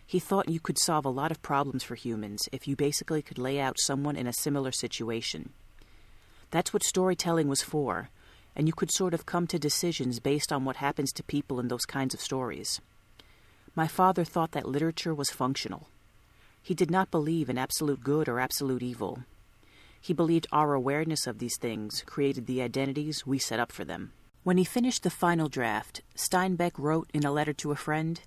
He 0.07 0.19
thought 0.19 0.49
you 0.49 0.61
could 0.61 0.79
solve 0.79 1.05
a 1.05 1.11
lot 1.11 1.31
of 1.31 1.43
problems 1.43 1.85
for 1.85 1.95
humans 1.95 2.49
if 2.50 2.67
you 2.67 2.77
basically 2.77 3.21
could 3.21 3.38
lay 3.38 3.61
out 3.61 3.77
someone 3.79 4.17
in 4.17 4.27
a 4.27 4.33
similar 4.33 4.73
situation. 4.73 5.50
That's 6.50 6.73
what 6.73 6.83
storytelling 6.83 7.47
was 7.47 7.62
for, 7.62 8.09
and 8.57 8.67
you 8.67 8.73
could 8.73 8.91
sort 8.91 9.12
of 9.12 9.27
come 9.27 9.47
to 9.49 9.59
decisions 9.59 10.19
based 10.19 10.50
on 10.50 10.65
what 10.65 10.77
happens 10.77 11.12
to 11.12 11.23
people 11.23 11.61
in 11.61 11.69
those 11.69 11.85
kinds 11.85 12.15
of 12.15 12.23
stories. 12.23 12.81
My 13.78 13.87
father 13.87 14.25
thought 14.25 14.50
that 14.50 14.66
literature 14.66 15.14
was 15.14 15.30
functional. 15.30 15.88
He 16.61 16.75
did 16.75 16.90
not 16.90 17.12
believe 17.12 17.49
in 17.49 17.56
absolute 17.56 18.02
good 18.02 18.28
or 18.28 18.40
absolute 18.40 18.82
evil. 18.82 19.23
He 20.00 20.12
believed 20.12 20.49
our 20.50 20.75
awareness 20.75 21.28
of 21.28 21.38
these 21.38 21.56
things 21.56 22.02
created 22.04 22.47
the 22.47 22.61
identities 22.61 23.25
we 23.25 23.38
set 23.38 23.61
up 23.61 23.70
for 23.70 23.85
them. 23.85 24.11
When 24.42 24.56
he 24.56 24.64
finished 24.64 25.04
the 25.04 25.11
final 25.11 25.49
draft, 25.49 26.02
Steinbeck 26.16 26.73
wrote 26.76 27.08
in 27.14 27.25
a 27.25 27.30
letter 27.30 27.52
to 27.52 27.70
a 27.70 27.76
friend 27.76 28.20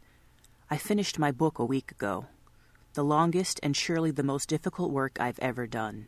I 0.70 0.78
finished 0.78 1.20
my 1.20 1.34
book 1.34 1.60
a 1.60 1.66
week 1.66 1.92
ago, 1.92 2.28
the 2.94 3.04
longest 3.04 3.60
and 3.62 3.76
surely 3.76 4.12
the 4.12 4.24
most 4.24 4.48
difficult 4.48 4.92
work 4.92 5.20
I've 5.20 5.40
ever 5.40 5.68
done. 5.68 6.08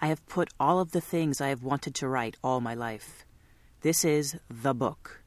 I 0.00 0.08
have 0.08 0.26
put 0.26 0.52
all 0.58 0.80
of 0.80 0.90
the 0.90 1.00
things 1.00 1.40
I 1.40 1.50
have 1.50 1.62
wanted 1.62 1.94
to 1.94 2.08
write 2.08 2.36
all 2.42 2.60
my 2.60 2.74
life. 2.74 3.24
This 3.82 4.04
is 4.04 4.36
the 4.50 4.74
book. 4.74 5.22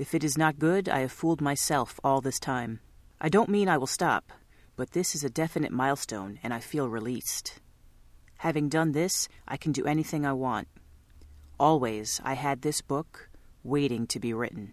If 0.00 0.14
it 0.14 0.24
is 0.24 0.38
not 0.38 0.58
good, 0.58 0.88
I 0.88 1.00
have 1.00 1.12
fooled 1.12 1.42
myself 1.42 2.00
all 2.02 2.22
this 2.22 2.40
time. 2.40 2.80
I 3.20 3.28
don't 3.28 3.50
mean 3.50 3.68
I 3.68 3.76
will 3.76 3.86
stop, 3.86 4.32
but 4.74 4.92
this 4.92 5.14
is 5.14 5.24
a 5.24 5.28
definite 5.28 5.72
milestone, 5.72 6.38
and 6.42 6.54
I 6.54 6.60
feel 6.60 6.88
released. 6.88 7.60
Having 8.38 8.70
done 8.70 8.92
this, 8.92 9.28
I 9.46 9.58
can 9.58 9.72
do 9.72 9.84
anything 9.84 10.24
I 10.24 10.32
want. 10.32 10.68
Always, 11.58 12.18
I 12.24 12.32
had 12.32 12.62
this 12.62 12.80
book 12.80 13.28
waiting 13.62 14.06
to 14.06 14.18
be 14.18 14.32
written. 14.32 14.72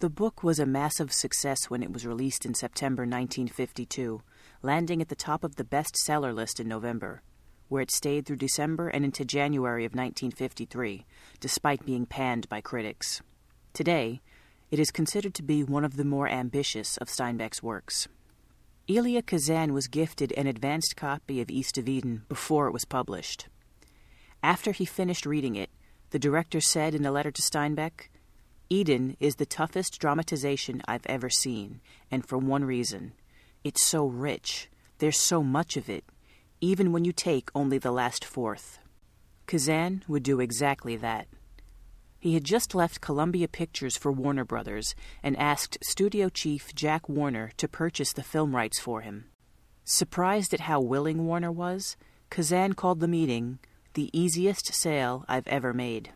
The 0.00 0.10
book 0.10 0.42
was 0.42 0.58
a 0.58 0.66
massive 0.66 1.12
success 1.12 1.70
when 1.70 1.84
it 1.84 1.92
was 1.92 2.04
released 2.04 2.44
in 2.44 2.54
September 2.54 3.02
1952, 3.02 4.20
landing 4.62 5.00
at 5.00 5.08
the 5.08 5.14
top 5.14 5.44
of 5.44 5.54
the 5.54 5.64
bestseller 5.64 6.34
list 6.34 6.58
in 6.58 6.66
November, 6.66 7.22
where 7.68 7.82
it 7.82 7.92
stayed 7.92 8.26
through 8.26 8.38
December 8.38 8.88
and 8.88 9.04
into 9.04 9.24
January 9.24 9.84
of 9.84 9.92
1953, 9.92 11.06
despite 11.38 11.86
being 11.86 12.04
panned 12.04 12.48
by 12.48 12.60
critics. 12.60 13.22
Today, 13.72 14.22
it 14.70 14.78
is 14.78 14.90
considered 14.90 15.34
to 15.34 15.42
be 15.42 15.62
one 15.62 15.84
of 15.84 15.96
the 15.96 16.04
more 16.04 16.28
ambitious 16.28 16.96
of 16.96 17.08
Steinbeck's 17.08 17.62
works. 17.62 18.08
Elia 18.88 19.22
Kazan 19.22 19.72
was 19.72 19.88
gifted 19.88 20.32
an 20.32 20.46
advanced 20.46 20.96
copy 20.96 21.40
of 21.40 21.50
East 21.50 21.76
of 21.76 21.88
Eden 21.88 22.24
before 22.28 22.68
it 22.68 22.72
was 22.72 22.84
published. 22.84 23.48
After 24.42 24.72
he 24.72 24.84
finished 24.84 25.26
reading 25.26 25.56
it, 25.56 25.70
the 26.10 26.18
director 26.18 26.60
said 26.60 26.94
in 26.94 27.04
a 27.04 27.10
letter 27.10 27.32
to 27.32 27.42
Steinbeck, 27.42 28.08
Eden 28.68 29.16
is 29.20 29.36
the 29.36 29.46
toughest 29.46 29.98
dramatization 29.98 30.82
I've 30.86 31.06
ever 31.06 31.30
seen, 31.30 31.80
and 32.10 32.26
for 32.26 32.38
one 32.38 32.64
reason. 32.64 33.12
It's 33.64 33.86
so 33.86 34.06
rich. 34.06 34.68
There's 34.98 35.18
so 35.18 35.42
much 35.42 35.76
of 35.76 35.88
it, 35.88 36.04
even 36.60 36.92
when 36.92 37.04
you 37.04 37.12
take 37.12 37.50
only 37.54 37.78
the 37.78 37.92
last 37.92 38.24
fourth. 38.24 38.78
Kazan 39.46 40.02
would 40.08 40.22
do 40.22 40.40
exactly 40.40 40.96
that. 40.96 41.28
He 42.18 42.34
had 42.34 42.44
just 42.44 42.74
left 42.74 43.00
Columbia 43.00 43.48
Pictures 43.48 43.96
for 43.96 44.10
Warner 44.10 44.44
Brothers 44.44 44.94
and 45.22 45.36
asked 45.36 45.78
studio 45.82 46.28
chief 46.28 46.74
Jack 46.74 47.08
Warner 47.08 47.52
to 47.56 47.68
purchase 47.68 48.12
the 48.12 48.22
film 48.22 48.56
rights 48.56 48.80
for 48.80 49.02
him. 49.02 49.26
Surprised 49.84 50.52
at 50.52 50.60
how 50.60 50.80
willing 50.80 51.26
Warner 51.26 51.52
was, 51.52 51.96
Kazan 52.30 52.72
called 52.72 53.00
the 53.00 53.08
meeting 53.08 53.58
the 53.94 54.10
easiest 54.12 54.74
sale 54.74 55.24
I've 55.28 55.46
ever 55.46 55.72
made. 55.72 56.12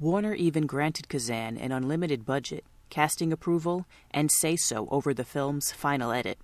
Warner 0.00 0.34
even 0.34 0.66
granted 0.66 1.08
Kazan 1.08 1.58
an 1.58 1.72
unlimited 1.72 2.24
budget, 2.24 2.64
casting 2.88 3.32
approval, 3.32 3.86
and 4.10 4.30
say 4.32 4.56
so 4.56 4.88
over 4.90 5.14
the 5.14 5.24
film's 5.24 5.70
final 5.70 6.10
edit. 6.10 6.38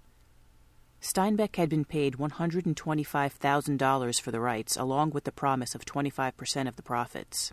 Steinbeck 1.01 1.57
had 1.57 1.69
been 1.69 1.85
paid 1.85 2.15
$125,000 2.15 4.21
for 4.21 4.31
the 4.31 4.41
rights, 4.41 4.77
along 4.77 5.11
with 5.11 5.25
the 5.25 5.33
promise 5.33 5.75
of 5.75 5.85
25% 5.85 6.69
of 6.69 6.77
the 6.77 6.83
profits. 6.83 7.53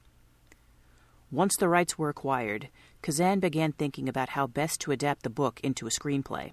Once 1.34 1.58
the 1.58 1.68
rights 1.68 1.98
were 1.98 2.10
acquired, 2.10 2.70
Kazan 3.02 3.40
began 3.40 3.72
thinking 3.72 4.08
about 4.08 4.30
how 4.30 4.46
best 4.46 4.80
to 4.80 4.92
adapt 4.92 5.24
the 5.24 5.32
book 5.32 5.60
into 5.64 5.88
a 5.88 5.90
screenplay. 5.90 6.52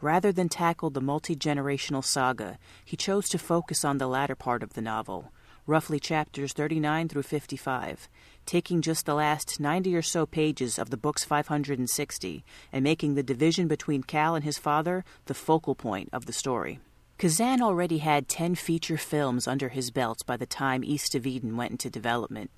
Rather 0.00 0.30
than 0.30 0.48
tackle 0.48 0.90
the 0.90 1.00
multi 1.00 1.34
generational 1.34 2.04
saga, 2.04 2.56
he 2.84 2.96
chose 2.96 3.28
to 3.28 3.36
focus 3.36 3.84
on 3.84 3.98
the 3.98 4.06
latter 4.06 4.36
part 4.36 4.62
of 4.62 4.74
the 4.74 4.80
novel, 4.80 5.32
roughly 5.66 5.98
chapters 5.98 6.52
39 6.52 7.08
through 7.08 7.24
55, 7.24 8.08
taking 8.46 8.80
just 8.80 9.06
the 9.06 9.14
last 9.14 9.58
90 9.58 9.96
or 9.96 10.02
so 10.02 10.24
pages 10.24 10.78
of 10.78 10.90
the 10.90 10.96
book's 10.96 11.24
560 11.24 12.44
and 12.70 12.84
making 12.84 13.16
the 13.16 13.24
division 13.24 13.66
between 13.66 14.04
Cal 14.04 14.36
and 14.36 14.44
his 14.44 14.56
father 14.56 15.04
the 15.24 15.34
focal 15.34 15.74
point 15.74 16.10
of 16.12 16.26
the 16.26 16.32
story. 16.32 16.78
Kazan 17.16 17.62
already 17.62 17.98
had 17.98 18.28
10 18.28 18.56
feature 18.56 18.96
films 18.96 19.46
under 19.46 19.68
his 19.68 19.92
belt 19.92 20.22
by 20.26 20.36
the 20.36 20.46
time 20.46 20.82
East 20.82 21.14
of 21.14 21.26
Eden 21.26 21.56
went 21.56 21.70
into 21.70 21.88
development, 21.88 22.50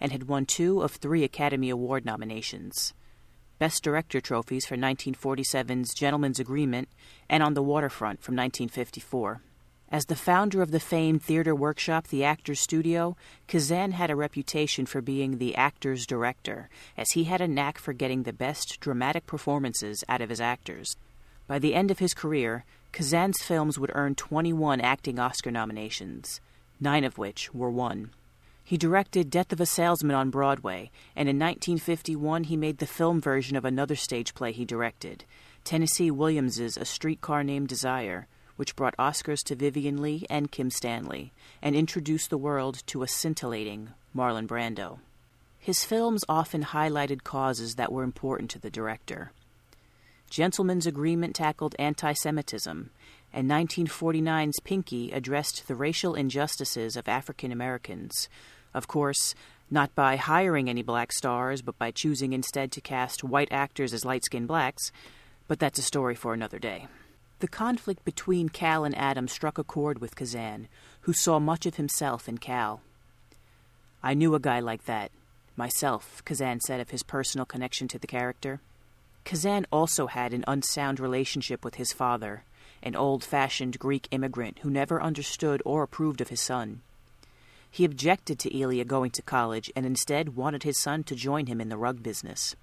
and 0.00 0.12
had 0.12 0.28
won 0.28 0.46
two 0.46 0.82
of 0.82 0.92
three 0.92 1.24
Academy 1.24 1.68
Award 1.68 2.04
nominations. 2.04 2.94
Best 3.58 3.82
Director 3.82 4.20
trophies 4.20 4.66
for 4.66 4.76
1947's 4.76 5.94
Gentleman's 5.94 6.38
Agreement 6.38 6.88
and 7.28 7.42
On 7.42 7.54
the 7.54 7.62
Waterfront 7.62 8.22
from 8.22 8.36
1954. 8.36 9.42
As 9.90 10.06
the 10.06 10.16
founder 10.16 10.62
of 10.62 10.70
the 10.70 10.80
famed 10.80 11.22
theater 11.22 11.54
workshop, 11.54 12.08
the 12.08 12.24
Actors 12.24 12.60
Studio, 12.60 13.16
Kazan 13.48 13.92
had 13.92 14.10
a 14.10 14.16
reputation 14.16 14.86
for 14.86 15.00
being 15.00 15.38
the 15.38 15.54
actor's 15.56 16.06
director, 16.06 16.68
as 16.96 17.10
he 17.12 17.24
had 17.24 17.40
a 17.40 17.48
knack 17.48 17.78
for 17.78 17.92
getting 17.92 18.22
the 18.22 18.32
best 18.32 18.80
dramatic 18.80 19.26
performances 19.26 20.02
out 20.08 20.20
of 20.20 20.30
his 20.30 20.40
actors. 20.40 20.96
By 21.46 21.58
the 21.58 21.74
end 21.74 21.90
of 21.90 21.98
his 21.98 22.14
career, 22.14 22.64
Kazan's 22.94 23.42
films 23.42 23.76
would 23.76 23.90
earn 23.92 24.14
21 24.14 24.80
acting 24.80 25.18
Oscar 25.18 25.50
nominations, 25.50 26.40
nine 26.78 27.02
of 27.02 27.18
which 27.18 27.52
were 27.52 27.68
won. 27.68 28.12
He 28.62 28.76
directed 28.76 29.30
Death 29.30 29.52
of 29.52 29.60
a 29.60 29.66
Salesman 29.66 30.14
on 30.14 30.30
Broadway, 30.30 30.92
and 31.16 31.28
in 31.28 31.36
1951 31.36 32.44
he 32.44 32.56
made 32.56 32.78
the 32.78 32.86
film 32.86 33.20
version 33.20 33.56
of 33.56 33.64
another 33.64 33.96
stage 33.96 34.32
play 34.32 34.52
he 34.52 34.64
directed, 34.64 35.24
Tennessee 35.64 36.12
Williams's 36.12 36.76
A 36.76 36.84
Streetcar 36.84 37.42
Named 37.42 37.66
Desire, 37.66 38.28
which 38.54 38.76
brought 38.76 38.96
Oscars 38.96 39.42
to 39.46 39.56
Vivien 39.56 40.00
Leigh 40.00 40.24
and 40.30 40.52
Kim 40.52 40.70
Stanley, 40.70 41.32
and 41.60 41.74
introduced 41.74 42.30
the 42.30 42.38
world 42.38 42.84
to 42.86 43.02
a 43.02 43.08
scintillating 43.08 43.88
Marlon 44.14 44.46
Brando. 44.46 45.00
His 45.58 45.84
films 45.84 46.24
often 46.28 46.62
highlighted 46.62 47.24
causes 47.24 47.74
that 47.74 47.90
were 47.90 48.04
important 48.04 48.52
to 48.52 48.60
the 48.60 48.70
director. 48.70 49.32
Gentleman's 50.34 50.84
Agreement 50.84 51.36
tackled 51.36 51.76
anti 51.78 52.12
Semitism, 52.12 52.90
and 53.32 53.48
1949's 53.48 54.58
Pinky 54.64 55.12
addressed 55.12 55.68
the 55.68 55.76
racial 55.76 56.16
injustices 56.16 56.96
of 56.96 57.06
African 57.06 57.52
Americans. 57.52 58.28
Of 58.74 58.88
course, 58.88 59.36
not 59.70 59.94
by 59.94 60.16
hiring 60.16 60.68
any 60.68 60.82
black 60.82 61.12
stars, 61.12 61.62
but 61.62 61.78
by 61.78 61.92
choosing 61.92 62.32
instead 62.32 62.72
to 62.72 62.80
cast 62.80 63.22
white 63.22 63.52
actors 63.52 63.94
as 63.94 64.04
light 64.04 64.24
skinned 64.24 64.48
blacks, 64.48 64.90
but 65.46 65.60
that's 65.60 65.78
a 65.78 65.82
story 65.82 66.16
for 66.16 66.34
another 66.34 66.58
day. 66.58 66.88
The 67.38 67.46
conflict 67.46 68.04
between 68.04 68.48
Cal 68.48 68.82
and 68.82 68.98
Adam 68.98 69.28
struck 69.28 69.56
a 69.56 69.62
chord 69.62 70.00
with 70.00 70.16
Kazan, 70.16 70.66
who 71.02 71.12
saw 71.12 71.38
much 71.38 71.64
of 71.64 71.76
himself 71.76 72.28
in 72.28 72.38
Cal. 72.38 72.80
I 74.02 74.14
knew 74.14 74.34
a 74.34 74.40
guy 74.40 74.58
like 74.58 74.86
that, 74.86 75.12
myself, 75.54 76.24
Kazan 76.24 76.58
said 76.58 76.80
of 76.80 76.90
his 76.90 77.04
personal 77.04 77.46
connection 77.46 77.86
to 77.86 78.00
the 78.00 78.08
character. 78.08 78.60
Kazan 79.24 79.66
also 79.72 80.06
had 80.06 80.32
an 80.32 80.44
unsound 80.46 81.00
relationship 81.00 81.64
with 81.64 81.76
his 81.76 81.92
father, 81.92 82.44
an 82.82 82.94
old 82.94 83.24
fashioned 83.24 83.78
Greek 83.78 84.06
immigrant 84.10 84.58
who 84.60 84.70
never 84.70 85.02
understood 85.02 85.62
or 85.64 85.82
approved 85.82 86.20
of 86.20 86.28
his 86.28 86.40
son. 86.40 86.82
He 87.70 87.84
objected 87.84 88.38
to 88.40 88.56
Elia 88.56 88.84
going 88.84 89.10
to 89.12 89.22
college 89.22 89.72
and 89.74 89.84
instead 89.84 90.36
wanted 90.36 90.62
his 90.62 90.78
son 90.78 91.02
to 91.04 91.16
join 91.16 91.46
him 91.46 91.60
in 91.60 91.70
the 91.70 91.76
rug 91.76 92.02
business. 92.02 92.54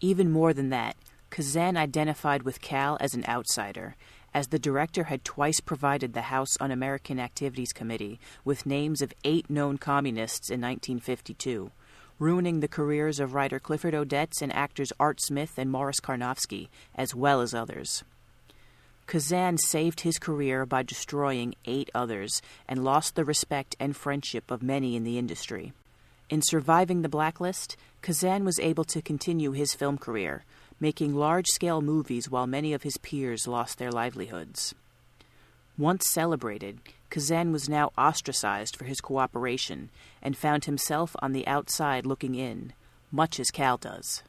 Even 0.00 0.30
more 0.30 0.52
than 0.52 0.68
that, 0.68 0.96
Kazan 1.30 1.76
identified 1.76 2.42
with 2.42 2.60
Cal 2.60 2.96
as 3.00 3.14
an 3.14 3.24
outsider, 3.26 3.96
as 4.32 4.48
the 4.48 4.58
director 4.58 5.04
had 5.04 5.24
twice 5.24 5.60
provided 5.60 6.12
the 6.12 6.22
House 6.22 6.56
Un 6.60 6.70
American 6.70 7.18
Activities 7.18 7.72
Committee 7.72 8.20
with 8.44 8.66
names 8.66 9.00
of 9.00 9.12
eight 9.24 9.48
known 9.48 9.78
communists 9.78 10.50
in 10.50 10.60
1952, 10.60 11.70
ruining 12.18 12.60
the 12.60 12.68
careers 12.68 13.20
of 13.20 13.34
writer 13.34 13.58
Clifford 13.58 13.94
Odets 13.94 14.40
and 14.40 14.52
actors 14.54 14.92
Art 15.00 15.20
Smith 15.20 15.52
and 15.58 15.70
Morris 15.70 16.00
Carnovsky, 16.00 16.68
as 16.94 17.14
well 17.14 17.40
as 17.40 17.54
others. 17.54 18.04
Kazan 19.06 19.58
saved 19.58 20.00
his 20.00 20.18
career 20.18 20.64
by 20.64 20.82
destroying 20.82 21.54
eight 21.66 21.90
others 21.94 22.40
and 22.68 22.84
lost 22.84 23.14
the 23.14 23.24
respect 23.24 23.76
and 23.78 23.96
friendship 23.96 24.50
of 24.50 24.62
many 24.62 24.96
in 24.96 25.04
the 25.04 25.18
industry. 25.18 25.72
In 26.30 26.40
surviving 26.42 27.02
the 27.02 27.08
blacklist, 27.08 27.76
Kazan 28.00 28.44
was 28.44 28.58
able 28.58 28.84
to 28.84 29.02
continue 29.02 29.52
his 29.52 29.74
film 29.74 29.98
career, 29.98 30.44
making 30.80 31.14
large 31.14 31.46
scale 31.48 31.82
movies 31.82 32.30
while 32.30 32.46
many 32.46 32.72
of 32.72 32.82
his 32.82 32.96
peers 32.98 33.46
lost 33.46 33.78
their 33.78 33.92
livelihoods. 33.92 34.74
Once 35.76 36.08
celebrated, 36.10 36.78
Kazan 37.14 37.52
was 37.52 37.68
now 37.68 37.92
ostracized 37.96 38.74
for 38.74 38.86
his 38.86 39.00
cooperation 39.00 39.90
and 40.20 40.36
found 40.36 40.64
himself 40.64 41.14
on 41.22 41.30
the 41.30 41.46
outside 41.46 42.06
looking 42.06 42.34
in, 42.34 42.72
much 43.12 43.38
as 43.38 43.52
Cal 43.52 43.76
does. 43.76 44.24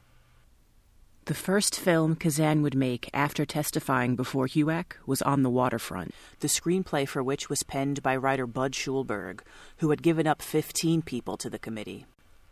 The 1.26 1.34
first 1.34 1.80
film 1.80 2.16
Kazan 2.16 2.62
would 2.62 2.76
make 2.76 3.10
after 3.12 3.44
testifying 3.44 4.16
before 4.16 4.46
HUAC 4.46 4.98
was 5.08 5.24
On 5.24 5.42
the 5.42 5.50
Waterfront, 5.50 6.14
the 6.42 6.48
screenplay 6.48 7.08
for 7.08 7.24
which 7.24 7.50
was 7.50 7.64
penned 7.64 8.04
by 8.04 8.16
writer 8.16 8.46
Budd 8.46 8.74
Schulberg, 8.74 9.40
who 9.78 9.90
had 9.90 10.04
given 10.04 10.28
up 10.28 10.44
15 10.44 11.02
people 11.02 11.38
to 11.38 11.50
the 11.50 11.58
committee. 11.58 12.06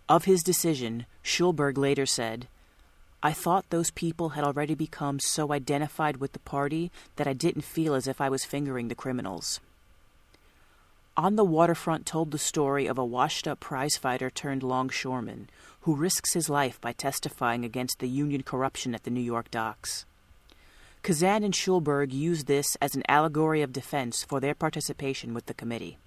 Of 0.10 0.26
his 0.26 0.42
decision, 0.42 1.06
Schulberg 1.22 1.78
later 1.78 2.08
said, 2.08 2.48
I 3.22 3.34
thought 3.34 3.70
those 3.70 3.92
people 3.92 4.30
had 4.30 4.44
already 4.44 4.74
become 4.74 5.20
so 5.20 5.54
identified 5.54 6.18
with 6.18 6.32
the 6.32 6.40
party 6.40 6.92
that 7.18 7.28
I 7.28 7.34
didn't 7.34 7.62
feel 7.62 7.94
as 7.94 8.08
if 8.08 8.20
I 8.20 8.30
was 8.30 8.44
fingering 8.44 8.88
the 8.88 8.96
criminals. 8.96 9.60
On 11.16 11.36
the 11.36 11.46
Waterfront 11.46 12.08
told 12.08 12.32
the 12.32 12.40
story 12.40 12.88
of 12.88 12.98
a 12.98 13.06
washed 13.06 13.48
up 13.48 13.60
prizefighter 13.60 14.34
turned 14.34 14.64
longshoreman 14.64 15.48
who 15.82 15.96
risks 15.96 16.34
his 16.34 16.50
life 16.50 16.82
by 16.82 16.92
testifying 16.92 17.64
against 17.64 18.00
the 18.00 18.10
union 18.10 18.42
corruption 18.42 18.96
at 18.96 19.04
the 19.04 19.12
New 19.12 19.22
York 19.22 19.52
docks. 19.52 20.06
Kazan 21.04 21.44
and 21.44 21.54
Schulberg 21.54 22.14
used 22.14 22.48
this 22.48 22.76
as 22.82 22.96
an 22.96 23.04
allegory 23.08 23.62
of 23.62 23.72
defense 23.72 24.24
for 24.24 24.40
their 24.40 24.56
participation 24.56 25.36
with 25.36 25.46
the 25.46 25.54
committee. 25.54 26.00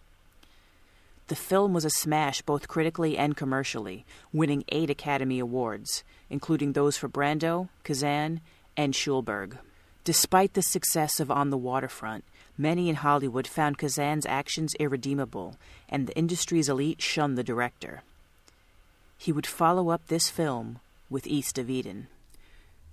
The 1.29 1.37
film 1.37 1.73
was 1.73 1.85
a 1.85 1.91
smash 1.91 2.43
both 2.43 2.67
critically 2.67 3.17
and 3.17 3.37
commercially, 3.37 4.05
winning 4.33 4.65
eight 4.71 4.91
Academy 4.91 5.39
Awards, 5.39 6.03
including 6.31 6.73
those 6.73 6.97
for 6.97 7.09
Brando, 7.09 7.69
Kazan, 7.85 8.41
and 8.77 8.93
Schulberg. 8.93 9.59
Despite 10.03 10.55
the 10.55 10.63
success 10.63 11.21
of 11.21 11.31
On 11.31 11.51
the 11.51 11.59
Waterfront, 11.59 12.25
many 12.59 12.89
in 12.89 12.97
Hollywood 12.97 13.47
found 13.47 13.79
Kazan's 13.79 14.27
actions 14.27 14.75
irredeemable, 14.77 15.57
and 15.89 16.07
the 16.07 16.17
industry's 16.17 16.69
elite 16.69 17.03
shunned 17.03 17.37
the 17.37 17.45
director. 17.45 18.03
He 19.19 19.33
would 19.33 19.47
follow 19.47 19.89
up 19.91 20.07
this 20.07 20.29
film 20.29 20.81
with 21.09 21.27
East 21.27 21.59
of 21.59 21.71
Eden. 21.71 22.09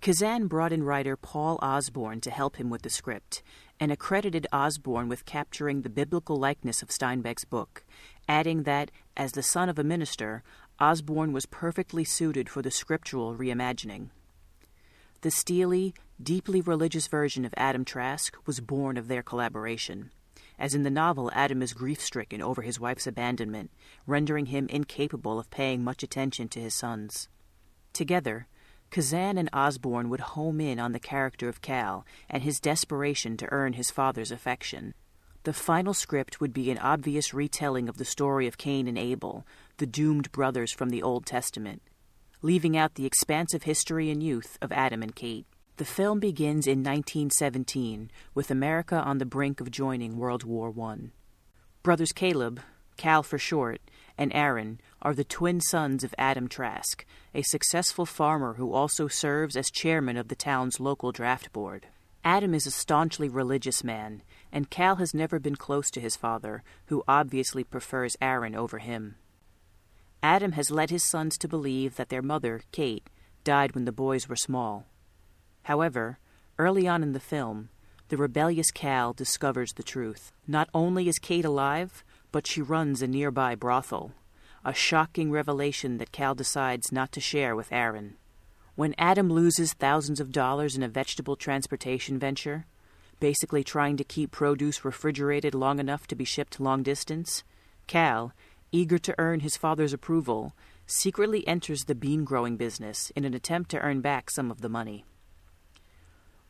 Kazan 0.01 0.47
brought 0.47 0.73
in 0.73 0.83
writer 0.83 1.15
Paul 1.15 1.57
Osborn 1.61 2.19
to 2.21 2.31
help 2.31 2.57
him 2.57 2.69
with 2.69 2.81
the 2.81 2.89
script 2.89 3.41
and 3.79 3.91
accredited 3.91 4.47
Osborn 4.51 5.07
with 5.07 5.25
capturing 5.25 5.81
the 5.81 5.89
biblical 5.89 6.37
likeness 6.37 6.81
of 6.81 6.89
Steinbeck's 6.89 7.45
book, 7.45 7.83
adding 8.27 8.63
that, 8.63 8.91
as 9.17 9.31
the 9.31 9.43
son 9.43 9.69
of 9.69 9.79
a 9.79 9.83
minister, 9.83 10.43
Osborn 10.79 11.33
was 11.33 11.45
perfectly 11.45 12.03
suited 12.03 12.49
for 12.49 12.61
the 12.61 12.71
scriptural 12.71 13.35
reimagining. 13.35 14.09
The 15.21 15.31
steely, 15.31 15.93
deeply 16.23 16.61
religious 16.61 17.07
version 17.07 17.45
of 17.45 17.53
Adam 17.57 17.85
Trask 17.85 18.35
was 18.45 18.59
born 18.59 18.97
of 18.97 19.07
their 19.07 19.21
collaboration. 19.21 20.11
As 20.57 20.73
in 20.73 20.83
the 20.83 20.89
novel, 20.89 21.29
Adam 21.33 21.61
is 21.61 21.73
grief 21.73 22.01
stricken 22.01 22.41
over 22.41 22.61
his 22.61 22.79
wife's 22.79 23.07
abandonment, 23.07 23.71
rendering 24.07 24.47
him 24.47 24.67
incapable 24.67 25.37
of 25.37 25.49
paying 25.49 25.83
much 25.83 26.03
attention 26.03 26.47
to 26.49 26.59
his 26.59 26.73
sons. 26.73 27.27
Together, 27.91 28.47
Kazan 28.89 29.37
and 29.37 29.49
Osborn 29.51 30.09
would 30.09 30.19
home 30.19 30.61
in 30.61 30.79
on 30.79 30.91
the 30.91 30.99
character 30.99 31.49
of 31.49 31.61
Cal 31.61 32.05
and 32.29 32.43
his 32.43 32.59
desperation 32.59 33.35
to 33.37 33.51
earn 33.51 33.73
his 33.73 33.91
father's 33.91 34.31
affection. 34.31 34.93
The 35.43 35.53
final 35.53 35.93
script 35.93 36.39
would 36.39 36.53
be 36.53 36.71
an 36.71 36.77
obvious 36.77 37.33
retelling 37.33 37.89
of 37.89 37.97
the 37.97 38.05
story 38.05 38.47
of 38.47 38.57
Cain 38.57 38.87
and 38.87 38.97
Abel, 38.97 39.45
the 39.77 39.87
doomed 39.87 40.31
brothers 40.31 40.71
from 40.71 40.89
the 40.89 41.03
Old 41.03 41.25
Testament, 41.25 41.81
leaving 42.41 42.77
out 42.77 42.95
the 42.95 43.05
expansive 43.05 43.63
history 43.63 44.09
and 44.09 44.23
youth 44.23 44.57
of 44.61 44.71
Adam 44.71 45.01
and 45.01 45.15
Kate. 45.15 45.47
The 45.77 45.85
film 45.85 46.19
begins 46.19 46.67
in 46.67 46.83
1917 46.83 48.11
with 48.35 48.51
America 48.51 48.95
on 48.95 49.17
the 49.17 49.25
brink 49.25 49.59
of 49.59 49.71
joining 49.71 50.17
World 50.17 50.43
War 50.43 50.71
I. 50.79 51.09
Brothers 51.81 52.11
Caleb, 52.11 52.59
Cal 52.95 53.23
for 53.23 53.39
short, 53.39 53.81
and 54.15 54.31
Aaron 54.35 54.79
are 55.01 55.15
the 55.15 55.23
twin 55.23 55.59
sons 55.59 56.03
of 56.03 56.13
Adam 56.15 56.47
Trask, 56.47 57.03
a 57.33 57.41
successful 57.41 58.05
farmer 58.05 58.53
who 58.53 58.71
also 58.71 59.07
serves 59.07 59.57
as 59.57 59.71
chairman 59.71 60.15
of 60.15 60.27
the 60.27 60.35
town's 60.35 60.79
local 60.79 61.11
draft 61.11 61.51
board. 61.51 61.87
Adam 62.23 62.53
is 62.53 62.67
a 62.67 62.71
staunchly 62.71 63.27
religious 63.27 63.83
man, 63.83 64.21
and 64.51 64.69
Cal 64.69 64.97
has 64.97 65.15
never 65.15 65.39
been 65.39 65.55
close 65.55 65.89
to 65.89 65.99
his 65.99 66.15
father, 66.15 66.61
who 66.85 67.03
obviously 67.07 67.63
prefers 67.63 68.15
Aaron 68.21 68.53
over 68.53 68.77
him. 68.77 69.15
Adam 70.21 70.51
has 70.51 70.69
led 70.69 70.91
his 70.91 71.03
sons 71.03 71.35
to 71.39 71.47
believe 71.47 71.95
that 71.95 72.09
their 72.09 72.21
mother, 72.21 72.61
Kate, 72.71 73.09
died 73.43 73.73
when 73.73 73.85
the 73.85 73.91
boys 73.91 74.29
were 74.29 74.35
small. 74.35 74.85
However, 75.63 76.19
early 76.57 76.87
on 76.87 77.03
in 77.03 77.13
the 77.13 77.19
film, 77.19 77.69
the 78.09 78.17
rebellious 78.17 78.71
Cal 78.71 79.13
discovers 79.13 79.73
the 79.73 79.83
truth. 79.83 80.31
Not 80.47 80.69
only 80.73 81.07
is 81.07 81.19
Kate 81.19 81.45
alive, 81.45 82.03
but 82.31 82.45
she 82.45 82.61
runs 82.61 83.01
a 83.01 83.07
nearby 83.07 83.55
brothel, 83.55 84.11
a 84.63 84.73
shocking 84.73 85.31
revelation 85.31 85.97
that 85.97 86.11
Cal 86.11 86.35
decides 86.35 86.91
not 86.91 87.11
to 87.13 87.19
share 87.19 87.55
with 87.55 87.71
Aaron. 87.71 88.17
When 88.75 88.95
Adam 88.97 89.29
loses 89.29 89.73
thousands 89.73 90.19
of 90.19 90.31
dollars 90.31 90.75
in 90.75 90.83
a 90.83 90.87
vegetable 90.87 91.35
transportation 91.35 92.19
venture, 92.19 92.65
basically 93.19 93.63
trying 93.63 93.97
to 93.97 94.03
keep 94.03 94.31
produce 94.31 94.83
refrigerated 94.83 95.55
long 95.55 95.79
enough 95.79 96.07
to 96.07 96.15
be 96.15 96.25
shipped 96.25 96.59
long 96.59 96.83
distance, 96.83 97.43
Cal, 97.87 98.33
eager 98.71 98.97
to 98.97 99.15
earn 99.17 99.39
his 99.39 99.55
father's 99.55 99.93
approval, 99.93 100.53
secretly 100.87 101.47
enters 101.47 101.85
the 101.85 101.95
bean 101.95 102.23
growing 102.25 102.57
business 102.57 103.11
in 103.15 103.23
an 103.23 103.33
attempt 103.33 103.71
to 103.71 103.79
earn 103.79 104.01
back 104.01 104.29
some 104.29 104.51
of 104.51 104.61
the 104.61 104.69
money. 104.69 105.05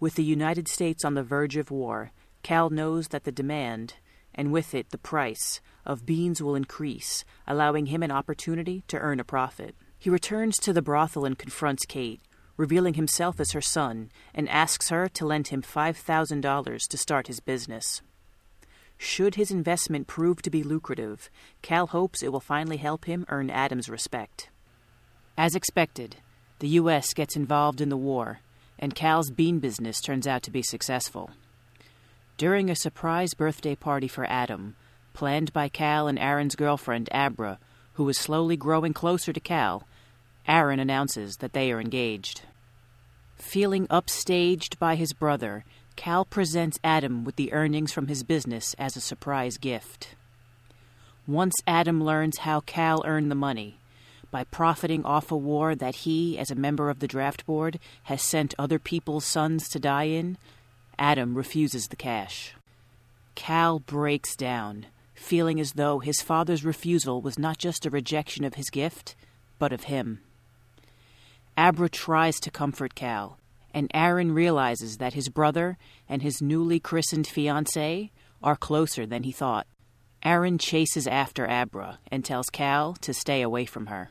With 0.04 0.16
the 0.16 0.24
United 0.26 0.68
States 0.68 1.06
on 1.06 1.14
the 1.14 1.24
verge 1.24 1.56
of 1.56 1.72
war, 1.72 2.12
Cal 2.42 2.70
knows 2.70 3.08
that 3.08 3.24
the 3.24 3.32
demand, 3.32 3.94
and 4.36 4.52
with 4.52 4.76
it 4.76 4.90
the 4.90 4.98
price, 4.98 5.62
of 5.86 6.06
beans 6.06 6.44
will 6.44 6.56
increase, 6.56 7.24
allowing 7.48 7.86
him 7.86 8.04
an 8.04 8.12
opportunity 8.12 8.84
to 8.90 9.00
earn 9.00 9.22
a 9.22 9.24
profit. 9.24 9.78
He 9.98 10.10
returns 10.10 10.58
to 10.58 10.74
the 10.74 10.82
brothel 10.82 11.24
and 11.24 11.40
confronts 11.40 11.86
Kate, 11.86 12.20
revealing 12.58 12.96
himself 12.96 13.40
as 13.40 13.54
her 13.54 13.62
son, 13.62 14.12
and 14.34 14.50
asks 14.50 14.90
her 14.90 15.08
to 15.08 15.26
lend 15.26 15.48
him 15.48 15.62
$5,000 15.62 16.88
to 16.90 16.98
start 16.98 17.28
his 17.28 17.40
business. 17.40 18.02
Should 18.98 19.36
his 19.36 19.52
investment 19.52 20.08
prove 20.08 20.42
to 20.42 20.50
be 20.50 20.64
lucrative, 20.64 21.30
Cal 21.62 21.88
hopes 21.88 22.22
it 22.22 22.34
will 22.34 22.42
finally 22.42 22.76
help 22.76 23.06
him 23.06 23.26
earn 23.30 23.50
Adam's 23.50 23.88
respect. 23.88 24.50
As 25.38 25.56
expected, 25.56 26.18
the 26.60 26.68
U.S. 26.80 27.13
gets 27.13 27.38
involved 27.38 27.80
in 27.80 27.88
the 27.88 27.96
war, 27.96 28.42
and 28.84 28.93
Cal's 28.93 29.32
bean 29.32 29.60
business 29.60 30.02
turns 30.02 30.28
out 30.28 30.43
to 30.43 30.52
be 30.52 30.62
successful. 30.62 31.32
During 32.36 32.69
a 32.69 32.76
surprise 32.76 33.34
birthday 33.34 33.76
party 33.76 34.10
for 34.10 34.26
Adam, 34.26 34.76
planned 35.13 35.54
by 35.54 35.69
Cal 35.69 36.10
and 36.10 36.19
Aaron's 36.19 36.58
girlfriend, 36.58 37.08
Abra, 37.13 37.60
who 37.93 38.10
is 38.10 38.17
slowly 38.17 38.58
growing 38.58 38.91
closer 38.91 39.32
to 39.32 39.39
Cal, 39.39 39.88
Aaron 40.50 40.82
announces 40.82 41.38
that 41.38 41.54
they 41.54 41.72
are 41.72 41.80
engaged. 41.80 42.41
Feeling 43.38 43.88
upstaged 43.88 44.78
by 44.80 44.96
his 44.96 45.13
brother, 45.13 45.63
Cal 45.96 46.26
presents 46.26 46.78
Adam 46.84 47.24
with 47.24 47.38
the 47.38 47.54
earnings 47.54 47.93
from 47.93 48.08
his 48.08 48.24
business 48.24 48.74
as 48.78 48.98
a 48.98 49.02
surprise 49.02 49.58
gift. 49.58 50.10
Once 51.26 51.56
Adam 51.65 52.04
learns 52.04 52.39
how 52.39 52.60
Cal 52.60 53.02
earned 53.06 53.32
the 53.32 53.36
money, 53.36 53.80
by 54.34 54.43
profiting 54.46 55.06
off 55.06 55.32
a 55.32 55.38
war 55.38 55.76
that 55.76 55.98
he, 55.98 56.39
as 56.39 56.50
a 56.50 56.56
member 56.56 56.89
of 56.89 56.98
the 56.98 57.08
draft 57.08 57.46
board, 57.46 57.80
has 58.06 58.19
sent 58.19 58.56
other 58.58 58.80
people's 58.80 59.26
sons 59.26 59.69
to 59.69 59.80
die 59.80 60.06
in, 60.06 60.39
Adam 60.98 61.36
refuses 61.36 61.88
the 61.88 61.96
cash. 61.96 62.56
Cal 63.36 63.78
breaks 63.78 64.36
down, 64.36 64.88
feeling 65.13 65.60
as 65.60 65.74
though 65.74 66.00
his 66.00 66.24
father's 66.24 66.65
refusal 66.65 67.22
was 67.22 67.38
not 67.38 67.60
just 67.60 67.86
a 67.86 67.91
rejection 67.91 68.43
of 68.43 68.56
his 68.56 68.72
gift, 68.72 69.15
but 69.60 69.72
of 69.72 69.84
him. 69.84 70.22
Abra 71.56 71.88
tries 71.88 72.39
to 72.39 72.50
comfort 72.50 72.96
Cal, 72.96 73.38
and 73.72 73.91
Aaron 73.93 74.32
realizes 74.32 74.98
that 74.98 75.13
his 75.13 75.30
brother 75.30 75.78
and 76.10 76.24
his 76.24 76.41
newly 76.41 76.80
christened 76.80 77.28
fiancée 77.28 78.10
are 78.41 78.56
closer 78.56 79.06
than 79.06 79.22
he 79.22 79.32
thought. 79.32 79.67
Aaron 80.24 80.58
chases 80.58 81.06
after 81.06 81.48
Abra 81.48 82.00
and 82.12 82.26
tells 82.26 82.50
Cal 82.50 82.93
to 83.02 83.13
stay 83.13 83.43
away 83.43 83.65
from 83.65 83.86
her. 83.86 84.10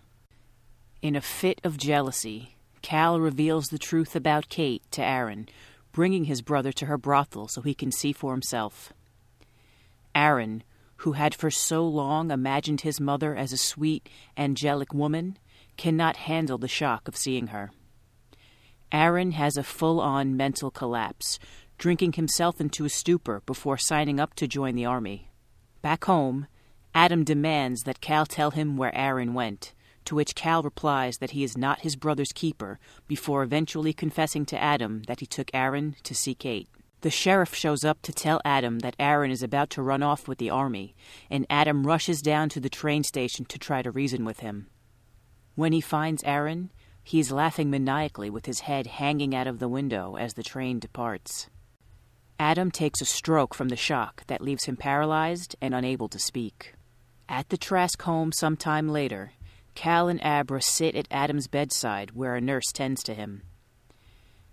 In 1.02 1.16
a 1.16 1.20
fit 1.20 1.60
of 1.64 1.78
jealousy, 1.78 2.54
Cal 2.80 3.18
reveals 3.18 3.66
the 3.66 3.78
truth 3.78 4.14
about 4.14 4.48
Kate 4.48 4.84
to 4.92 5.02
Aaron, 5.02 5.48
bringing 5.90 6.26
his 6.26 6.42
brother 6.42 6.70
to 6.74 6.86
her 6.86 6.96
brothel 6.96 7.48
so 7.48 7.60
he 7.60 7.74
can 7.74 7.90
see 7.90 8.12
for 8.12 8.30
himself. 8.30 8.92
Aaron, 10.14 10.62
who 10.98 11.12
had 11.12 11.34
for 11.34 11.50
so 11.50 11.84
long 11.84 12.30
imagined 12.30 12.82
his 12.82 13.00
mother 13.00 13.34
as 13.34 13.52
a 13.52 13.56
sweet, 13.56 14.08
angelic 14.36 14.94
woman, 14.94 15.36
cannot 15.76 16.18
handle 16.18 16.56
the 16.56 16.68
shock 16.68 17.08
of 17.08 17.16
seeing 17.16 17.48
her. 17.48 17.72
Aaron 18.92 19.32
has 19.32 19.56
a 19.56 19.64
full 19.64 20.00
on 20.00 20.36
mental 20.36 20.70
collapse, 20.70 21.40
drinking 21.78 22.12
himself 22.12 22.60
into 22.60 22.84
a 22.84 22.88
stupor 22.88 23.42
before 23.44 23.76
signing 23.76 24.20
up 24.20 24.34
to 24.34 24.46
join 24.46 24.76
the 24.76 24.86
army. 24.86 25.32
Back 25.80 26.04
home, 26.04 26.46
Adam 26.94 27.24
demands 27.24 27.82
that 27.82 28.00
Cal 28.00 28.24
tell 28.24 28.52
him 28.52 28.76
where 28.76 28.94
Aaron 28.94 29.34
went, 29.34 29.72
to 30.04 30.14
which 30.14 30.34
Cal 30.34 30.62
replies 30.62 31.18
that 31.18 31.32
he 31.32 31.44
is 31.44 31.56
not 31.56 31.80
his 31.80 31.96
brother's 31.96 32.32
keeper, 32.32 32.78
before 33.06 33.42
eventually 33.42 33.92
confessing 33.92 34.44
to 34.46 34.60
Adam 34.60 35.02
that 35.04 35.20
he 35.20 35.26
took 35.26 35.50
Aaron 35.52 35.96
to 36.02 36.14
see 36.14 36.34
Kate. 36.34 36.68
The 37.02 37.10
sheriff 37.10 37.54
shows 37.54 37.84
up 37.84 38.00
to 38.02 38.12
tell 38.12 38.40
Adam 38.44 38.78
that 38.78 38.94
Aaron 38.98 39.32
is 39.32 39.42
about 39.42 39.70
to 39.70 39.82
run 39.82 40.02
off 40.04 40.28
with 40.28 40.38
the 40.38 40.50
army, 40.50 40.94
and 41.28 41.46
Adam 41.50 41.86
rushes 41.86 42.22
down 42.22 42.48
to 42.50 42.60
the 42.60 42.68
train 42.68 43.02
station 43.02 43.44
to 43.46 43.58
try 43.58 43.82
to 43.82 43.90
reason 43.90 44.24
with 44.24 44.40
him. 44.40 44.68
When 45.56 45.72
he 45.72 45.80
finds 45.80 46.22
Aaron, 46.22 46.70
he 47.02 47.18
is 47.18 47.32
laughing 47.32 47.70
maniacally 47.70 48.30
with 48.30 48.46
his 48.46 48.60
head 48.60 48.86
hanging 48.86 49.34
out 49.34 49.48
of 49.48 49.58
the 49.58 49.68
window 49.68 50.16
as 50.16 50.34
the 50.34 50.44
train 50.44 50.78
departs. 50.78 51.48
Adam 52.38 52.70
takes 52.70 53.00
a 53.00 53.04
stroke 53.04 53.54
from 53.54 53.68
the 53.68 53.76
shock 53.76 54.24
that 54.28 54.40
leaves 54.40 54.64
him 54.64 54.76
paralyzed 54.76 55.56
and 55.60 55.74
unable 55.74 56.08
to 56.08 56.18
speak. 56.18 56.74
At 57.28 57.48
the 57.48 57.56
Trask 57.56 58.00
home 58.02 58.30
some 58.32 58.56
time 58.56 58.88
later, 58.88 59.32
Cal 59.74 60.08
and 60.08 60.22
Abra 60.22 60.60
sit 60.60 60.94
at 60.94 61.08
Adam's 61.10 61.48
bedside 61.48 62.12
where 62.12 62.34
a 62.34 62.40
nurse 62.40 62.70
tends 62.72 63.02
to 63.04 63.14
him. 63.14 63.42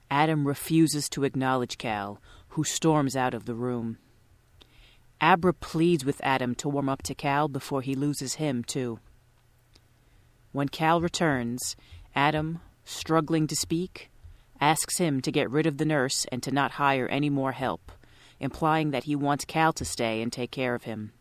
Adam 0.09 0.47
refuses 0.47 1.07
to 1.09 1.23
acknowledge 1.23 1.77
Cal, 1.77 2.21
who 2.49 2.63
storms 2.63 3.15
out 3.15 3.33
of 3.33 3.45
the 3.45 3.53
room. 3.53 3.97
Abra 5.21 5.53
pleads 5.53 6.05
with 6.05 6.21
Adam 6.23 6.55
to 6.55 6.69
warm 6.69 6.89
up 6.89 7.03
to 7.03 7.13
Cal 7.13 7.47
before 7.47 7.81
he 7.81 7.93
loses 7.93 8.35
him, 8.35 8.63
too. 8.63 8.99
When 10.51 10.69
Cal 10.69 11.01
returns, 11.01 11.75
Adam, 12.15 12.61
struggling 12.85 13.45
to 13.47 13.55
speak, 13.55 14.09
asks 14.59 14.97
him 14.97 15.21
to 15.21 15.31
get 15.31 15.51
rid 15.51 15.67
of 15.67 15.77
the 15.77 15.85
nurse 15.85 16.25
and 16.31 16.41
to 16.43 16.51
not 16.51 16.71
hire 16.71 17.07
any 17.07 17.29
more 17.29 17.51
help, 17.51 17.91
implying 18.39 18.91
that 18.91 19.03
he 19.03 19.15
wants 19.15 19.45
Cal 19.45 19.73
to 19.73 19.85
stay 19.85 20.21
and 20.21 20.33
take 20.33 20.51
care 20.51 20.73
of 20.73 20.83
him. 20.83 21.11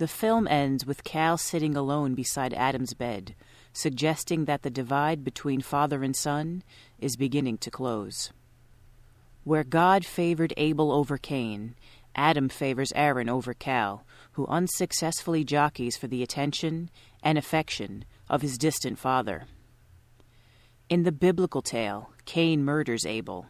The 0.00 0.08
film 0.08 0.48
ends 0.48 0.86
with 0.86 1.04
Cal 1.04 1.36
sitting 1.36 1.76
alone 1.76 2.14
beside 2.14 2.54
Adam's 2.54 2.94
bed, 2.94 3.34
suggesting 3.74 4.46
that 4.46 4.62
the 4.62 4.70
divide 4.70 5.22
between 5.22 5.60
father 5.60 6.02
and 6.02 6.16
son 6.16 6.62
is 6.98 7.18
beginning 7.18 7.58
to 7.58 7.70
close. 7.70 8.32
Where 9.44 9.62
God 9.62 10.06
favored 10.06 10.54
Abel 10.56 10.90
over 10.90 11.18
Cain, 11.18 11.74
Adam 12.16 12.48
favors 12.48 12.94
Aaron 12.96 13.28
over 13.28 13.52
Cal, 13.52 14.06
who 14.32 14.46
unsuccessfully 14.46 15.44
jockeys 15.44 15.98
for 15.98 16.06
the 16.06 16.22
attention 16.22 16.88
and 17.22 17.36
affection 17.36 18.06
of 18.26 18.40
his 18.40 18.56
distant 18.56 18.98
father. 18.98 19.48
In 20.88 21.02
the 21.02 21.12
biblical 21.12 21.60
tale, 21.60 22.10
Cain 22.24 22.64
murders 22.64 23.04
Abel. 23.04 23.48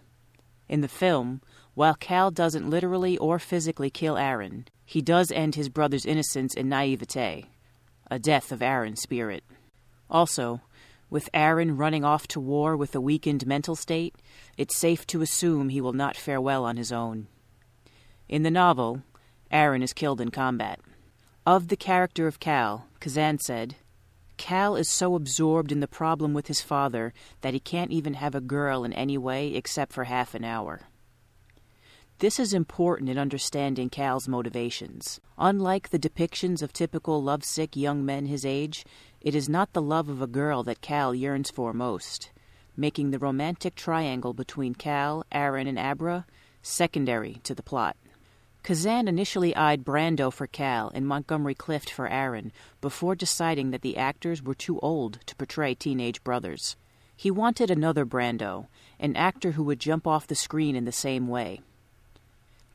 In 0.69 0.81
the 0.81 0.89
film, 0.89 1.43
while 1.75 1.95
Cal 1.95 2.33
doesn't 2.33 2.69
literally 2.69 3.17
or 3.19 3.39
physically 3.39 3.89
kill 3.89 4.17
Aaron, 4.17 4.67
he 4.91 5.01
does 5.01 5.31
end 5.31 5.55
his 5.55 5.69
brother's 5.69 6.05
innocence 6.05 6.53
and 6.57 6.69
naivete, 6.69 7.47
a 8.11 8.19
death 8.19 8.51
of 8.51 8.61
Aaron's 8.61 9.01
spirit. 9.01 9.45
Also, 10.11 10.63
with 11.09 11.31
Aaron 11.33 11.77
running 11.77 12.05
off 12.05 12.27
to 12.27 12.41
war 12.41 12.77
with 12.77 12.93
a 12.97 13.01
weakened 13.01 13.47
mental 13.47 13.77
state, 13.77 14.17
it's 14.57 14.77
safe 14.77 15.07
to 15.07 15.23
assume 15.23 15.69
he 15.69 15.81
will 15.81 15.93
not 15.93 16.17
fare 16.17 16.41
well 16.41 16.65
on 16.65 16.77
his 16.77 16.91
own. 16.91 17.29
In 18.29 18.43
the 18.43 18.51
novel, 18.51 19.05
Aaron 19.53 19.81
is 19.81 19.93
killed 19.93 20.21
in 20.21 20.33
combat. 20.33 20.81
Of 21.47 21.69
the 21.69 21.77
character 21.77 22.27
of 22.27 22.41
Cal, 22.41 22.89
Kazan 22.99 23.39
said, 23.39 23.77
Cal 24.39 24.75
is 24.75 24.91
so 24.91 25.15
absorbed 25.15 25.71
in 25.71 25.79
the 25.79 25.87
problem 25.87 26.35
with 26.35 26.49
his 26.49 26.63
father 26.63 27.15
that 27.43 27.55
he 27.55 27.61
can't 27.61 27.93
even 27.93 28.15
have 28.15 28.35
a 28.35 28.41
girl 28.41 28.83
in 28.83 28.93
any 28.95 29.17
way 29.17 29.55
except 29.55 29.93
for 29.93 30.03
half 30.03 30.35
an 30.35 30.43
hour. 30.43 30.90
This 32.21 32.39
is 32.39 32.53
important 32.53 33.09
in 33.09 33.17
understanding 33.17 33.89
Cal's 33.89 34.29
motivations. 34.29 35.23
Unlike 35.39 35.89
the 35.89 35.99
depictions 35.99 36.61
of 36.61 36.71
typical 36.71 37.23
lovesick 37.23 37.75
young 37.75 38.05
men 38.05 38.27
his 38.27 38.45
age, 38.45 38.85
it 39.23 39.35
is 39.35 39.49
not 39.49 39.73
the 39.73 39.81
love 39.81 40.11
of 40.11 40.21
a 40.21 40.27
girl 40.27 40.63
that 40.65 40.83
Cal 40.83 41.15
yearns 41.15 41.51
for 41.51 41.73
most, 41.73 42.31
making 42.77 43.11
the 43.11 43.19
romantic 43.19 43.75
triangle 43.75 44.35
between 44.35 44.75
Cal, 44.75 45.25
Aaron, 45.33 45.67
and 45.67 45.79
Abra 45.79 46.27
secondary 46.61 47.41
to 47.43 47.55
the 47.55 47.63
plot. 47.63 47.97
Kazan 48.63 49.09
initially 49.09 49.57
eyed 49.57 49.83
Brando 49.83 50.31
for 50.31 50.47
Cal 50.47 50.91
and 50.95 51.07
Montgomery 51.07 51.55
Clift 51.55 51.89
for 51.89 52.07
Aaron 52.07 52.53
before 52.83 53.15
deciding 53.15 53.71
that 53.71 53.81
the 53.81 53.97
actors 53.97 54.43
were 54.43 54.55
too 54.55 54.79
old 54.81 55.21
to 55.25 55.35
portray 55.37 55.75
teenage 55.75 56.23
brothers. 56.23 56.77
He 57.17 57.31
wanted 57.31 57.71
another 57.71 58.05
Brando, 58.05 58.67
an 58.99 59.17
actor 59.17 59.53
who 59.53 59.65
would 59.65 59.81
jump 59.81 60.07
off 60.07 60.27
the 60.27 60.35
screen 60.35 60.77
in 60.77 60.85
the 60.85 60.93
same 60.93 61.27
way. 61.27 61.63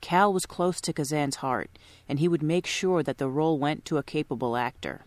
Cal 0.06 0.32
was 0.32 0.46
close 0.46 0.80
to 0.82 0.94
Kazan's 0.94 1.38
heart, 1.38 1.80
and 2.08 2.20
he 2.20 2.28
would 2.28 2.44
make 2.44 2.68
sure 2.68 3.02
that 3.02 3.18
the 3.18 3.28
role 3.28 3.58
went 3.58 3.86
to 3.86 3.98
a 3.98 4.04
capable 4.04 4.56
actor. 4.56 5.04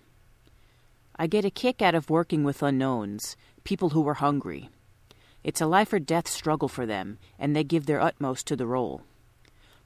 I 1.15 1.29
get 1.29 1.45
a 1.45 1.51
kick 1.51 1.81
out 1.81 1.95
of 1.95 2.11
working 2.11 2.43
with 2.43 2.65
unknowns, 2.65 3.37
people 3.63 3.91
who 3.91 4.09
are 4.09 4.15
hungry. 4.15 4.71
It's 5.45 5.61
a 5.61 5.69
life 5.69 5.93
or 5.93 6.01
death 6.01 6.27
struggle 6.27 6.67
for 6.67 6.85
them, 6.85 7.19
and 7.39 7.55
they 7.55 7.63
give 7.63 7.87
their 7.87 8.01
utmost 8.01 8.49
to 8.49 8.57
the 8.57 8.67
role. 8.67 9.03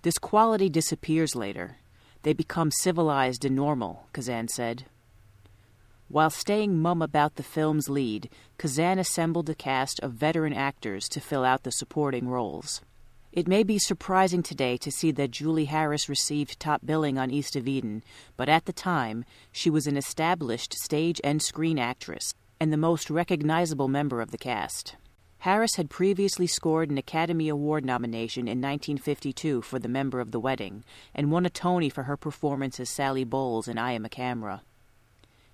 This 0.00 0.16
quality 0.16 0.70
disappears 0.70 1.36
later. 1.36 1.76
They 2.22 2.32
become 2.32 2.70
civilized 2.70 3.44
and 3.44 3.54
normal, 3.54 4.06
Kazan 4.14 4.48
said. 4.48 4.86
While 6.08 6.30
staying 6.30 6.80
mum 6.80 7.02
about 7.02 7.34
the 7.34 7.42
film's 7.42 7.90
lead, 7.90 8.30
Kazan 8.56 8.98
assembled 8.98 9.50
a 9.50 9.54
cast 9.54 10.00
of 10.00 10.12
veteran 10.12 10.54
actors 10.54 11.06
to 11.10 11.20
fill 11.20 11.44
out 11.44 11.64
the 11.64 11.70
supporting 11.70 12.28
roles. 12.28 12.80
It 13.32 13.48
may 13.48 13.62
be 13.62 13.78
surprising 13.78 14.42
today 14.42 14.76
to 14.76 14.90
see 14.90 15.10
that 15.12 15.30
Julie 15.30 15.64
Harris 15.64 16.06
received 16.06 16.60
top 16.60 16.84
billing 16.84 17.16
on 17.16 17.30
East 17.30 17.56
of 17.56 17.66
Eden, 17.66 18.04
but 18.36 18.50
at 18.50 18.66
the 18.66 18.74
time, 18.74 19.24
she 19.50 19.70
was 19.70 19.86
an 19.86 19.96
established 19.96 20.74
stage 20.74 21.18
and 21.24 21.40
screen 21.40 21.78
actress 21.78 22.34
and 22.60 22.70
the 22.70 22.76
most 22.76 23.08
recognizable 23.08 23.88
member 23.88 24.20
of 24.20 24.32
the 24.32 24.38
cast. 24.38 24.96
Harris 25.38 25.76
had 25.76 25.88
previously 25.88 26.46
scored 26.46 26.90
an 26.90 26.98
Academy 26.98 27.48
Award 27.48 27.86
nomination 27.86 28.42
in 28.42 28.60
1952 28.60 29.62
for 29.62 29.78
The 29.78 29.88
Member 29.88 30.20
of 30.20 30.30
the 30.30 30.38
Wedding 30.38 30.84
and 31.14 31.32
won 31.32 31.46
a 31.46 31.50
Tony 31.50 31.88
for 31.88 32.02
her 32.02 32.18
performance 32.18 32.78
as 32.78 32.90
Sally 32.90 33.24
Bowles 33.24 33.66
in 33.66 33.78
I 33.78 33.92
Am 33.92 34.04
a 34.04 34.10
Camera. 34.10 34.60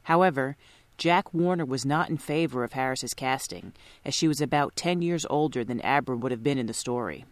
However, 0.03 0.57
Jack 0.97 1.33
Warner 1.33 1.65
was 1.65 1.87
not 1.87 2.11
in 2.11 2.19
favor 2.19 2.65
of 2.65 2.73
Harris's 2.73 3.15
casting, 3.15 3.73
as 4.05 4.15
she 4.15 4.27
was 4.27 4.41
about 4.41 4.75
10 4.75 5.01
years 5.01 5.25
older 5.31 5.63
than 5.63 5.81
Abra 5.83 6.17
would 6.17 6.33
have 6.33 6.43
been 6.43 6.59
in 6.59 6.67
the 6.67 6.75
story 6.75 7.25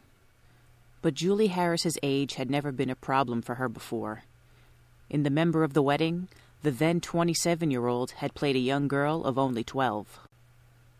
but 1.06 1.14
Julie 1.14 1.46
Harris's 1.46 1.96
age 2.02 2.34
had 2.34 2.50
never 2.50 2.72
been 2.72 2.90
a 2.90 2.96
problem 2.96 3.40
for 3.40 3.54
her 3.54 3.68
before. 3.68 4.24
In 5.08 5.22
The 5.22 5.30
Member 5.30 5.62
of 5.62 5.72
the 5.72 5.80
Wedding, 5.80 6.26
the 6.64 6.72
then 6.72 7.00
27 7.00 7.70
year 7.70 7.86
old 7.86 8.10
had 8.10 8.34
played 8.34 8.56
a 8.56 8.58
young 8.58 8.88
girl 8.88 9.22
of 9.22 9.38
only 9.38 9.62
12. 9.62 10.18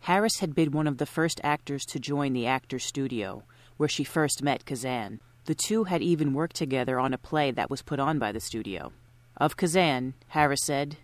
Harris 0.03 0.39
had 0.39 0.55
been 0.55 0.71
one 0.71 0.87
of 0.87 0.97
the 0.97 1.05
first 1.05 1.41
actors 1.43 1.83
to 1.87 1.99
join 1.99 2.31
the 2.31 2.47
Actors 2.47 2.85
Studio, 2.85 3.43
where 3.75 3.89
she 3.89 4.05
first 4.05 4.41
met 4.41 4.63
Kazan. 4.63 5.19
The 5.43 5.55
two 5.55 5.83
had 5.83 6.01
even 6.01 6.33
worked 6.33 6.55
together 6.55 7.01
on 7.01 7.13
a 7.13 7.17
play 7.17 7.51
that 7.51 7.69
was 7.69 7.81
put 7.81 7.99
on 7.99 8.17
by 8.17 8.31
the 8.31 8.39
studio. 8.39 8.93
Of 9.35 9.57
Kazan, 9.57 10.13
Harris 10.29 10.63
said, 10.63 10.95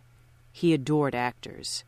he 0.53 0.73
adored 0.73 1.13
actors. 1.13 1.83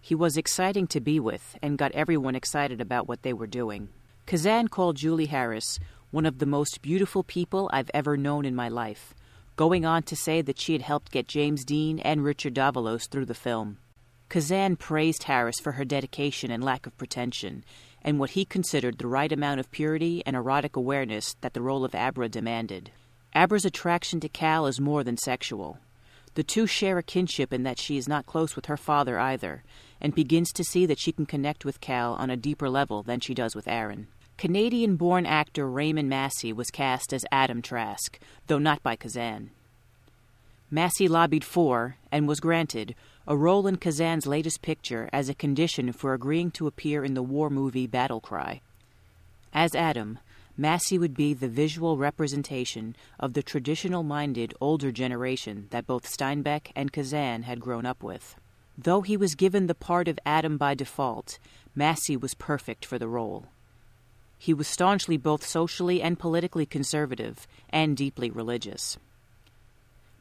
He 0.00 0.14
was 0.14 0.36
exciting 0.36 0.86
to 0.86 1.00
be 1.00 1.18
with 1.18 1.58
and 1.60 1.76
got 1.76 1.90
everyone 1.96 2.36
excited 2.36 2.80
about 2.80 3.08
what 3.08 3.22
they 3.22 3.32
were 3.32 3.48
doing. 3.48 3.88
Kazan 4.26 4.68
called 4.68 4.94
Julie 4.94 5.26
Harris 5.26 5.80
one 6.10 6.26
of 6.26 6.38
the 6.38 6.46
most 6.46 6.82
beautiful 6.82 7.22
people 7.22 7.70
I've 7.72 7.90
ever 7.94 8.16
known 8.16 8.44
in 8.44 8.54
my 8.54 8.68
life, 8.68 9.14
going 9.54 9.84
on 9.86 10.02
to 10.04 10.16
say 10.16 10.42
that 10.42 10.58
she 10.58 10.72
had 10.72 10.82
helped 10.82 11.12
get 11.12 11.28
James 11.28 11.64
Dean 11.64 12.00
and 12.00 12.24
Richard 12.24 12.54
Davalos 12.54 13.08
through 13.08 13.26
the 13.26 13.34
film. 13.34 13.78
Kazan 14.28 14.76
praised 14.76 15.24
Harris 15.24 15.60
for 15.60 15.72
her 15.72 15.84
dedication 15.84 16.50
and 16.50 16.64
lack 16.64 16.86
of 16.86 16.96
pretension, 16.96 17.64
and 18.02 18.18
what 18.18 18.30
he 18.30 18.44
considered 18.44 18.98
the 18.98 19.06
right 19.06 19.30
amount 19.30 19.60
of 19.60 19.70
purity 19.70 20.22
and 20.26 20.34
erotic 20.34 20.76
awareness 20.76 21.36
that 21.42 21.54
the 21.54 21.62
role 21.62 21.84
of 21.84 21.94
Abra 21.94 22.28
demanded. 22.28 22.90
Abra's 23.34 23.64
attraction 23.64 24.18
to 24.20 24.28
Cal 24.28 24.66
is 24.66 24.80
more 24.80 25.04
than 25.04 25.16
sexual. 25.16 25.78
The 26.34 26.42
two 26.42 26.66
share 26.66 26.98
a 26.98 27.02
kinship 27.02 27.52
in 27.52 27.62
that 27.64 27.78
she 27.78 27.96
is 27.96 28.08
not 28.08 28.26
close 28.26 28.56
with 28.56 28.66
her 28.66 28.76
father 28.76 29.18
either, 29.18 29.62
and 30.00 30.14
begins 30.14 30.52
to 30.54 30.64
see 30.64 30.86
that 30.86 30.98
she 30.98 31.12
can 31.12 31.26
connect 31.26 31.64
with 31.64 31.80
Cal 31.80 32.14
on 32.14 32.30
a 32.30 32.36
deeper 32.36 32.68
level 32.68 33.02
than 33.04 33.20
she 33.20 33.34
does 33.34 33.54
with 33.54 33.68
Aaron. 33.68 34.08
Canadian 34.40 34.96
born 34.96 35.26
actor 35.26 35.68
Raymond 35.68 36.08
Massey 36.08 36.50
was 36.50 36.70
cast 36.70 37.12
as 37.12 37.26
Adam 37.30 37.60
Trask, 37.60 38.18
though 38.46 38.58
not 38.58 38.82
by 38.82 38.96
Kazan. 38.96 39.50
Massey 40.70 41.08
lobbied 41.08 41.44
for, 41.44 41.96
and 42.10 42.26
was 42.26 42.40
granted, 42.40 42.94
a 43.26 43.36
role 43.36 43.66
in 43.66 43.76
Kazan's 43.76 44.26
latest 44.26 44.62
picture 44.62 45.10
as 45.12 45.28
a 45.28 45.34
condition 45.34 45.92
for 45.92 46.14
agreeing 46.14 46.50
to 46.52 46.66
appear 46.66 47.04
in 47.04 47.12
the 47.12 47.22
war 47.22 47.50
movie 47.50 47.86
Battle 47.86 48.18
Cry. 48.18 48.62
As 49.52 49.74
Adam, 49.74 50.18
Massey 50.56 50.96
would 50.96 51.12
be 51.12 51.34
the 51.34 51.46
visual 51.46 51.98
representation 51.98 52.96
of 53.18 53.34
the 53.34 53.42
traditional 53.42 54.02
minded 54.02 54.54
older 54.58 54.90
generation 54.90 55.66
that 55.68 55.86
both 55.86 56.10
Steinbeck 56.10 56.72
and 56.74 56.94
Kazan 56.94 57.42
had 57.42 57.60
grown 57.60 57.84
up 57.84 58.02
with. 58.02 58.36
Though 58.78 59.02
he 59.02 59.18
was 59.18 59.34
given 59.34 59.66
the 59.66 59.74
part 59.74 60.08
of 60.08 60.18
Adam 60.24 60.56
by 60.56 60.72
default, 60.72 61.38
Massey 61.74 62.16
was 62.16 62.32
perfect 62.32 62.86
for 62.86 62.98
the 62.98 63.06
role. 63.06 63.44
He 64.42 64.54
was 64.54 64.66
staunchly 64.66 65.18
both 65.18 65.46
socially 65.46 66.00
and 66.00 66.18
politically 66.18 66.64
conservative 66.64 67.46
and 67.68 67.94
deeply 67.94 68.30
religious. 68.30 68.96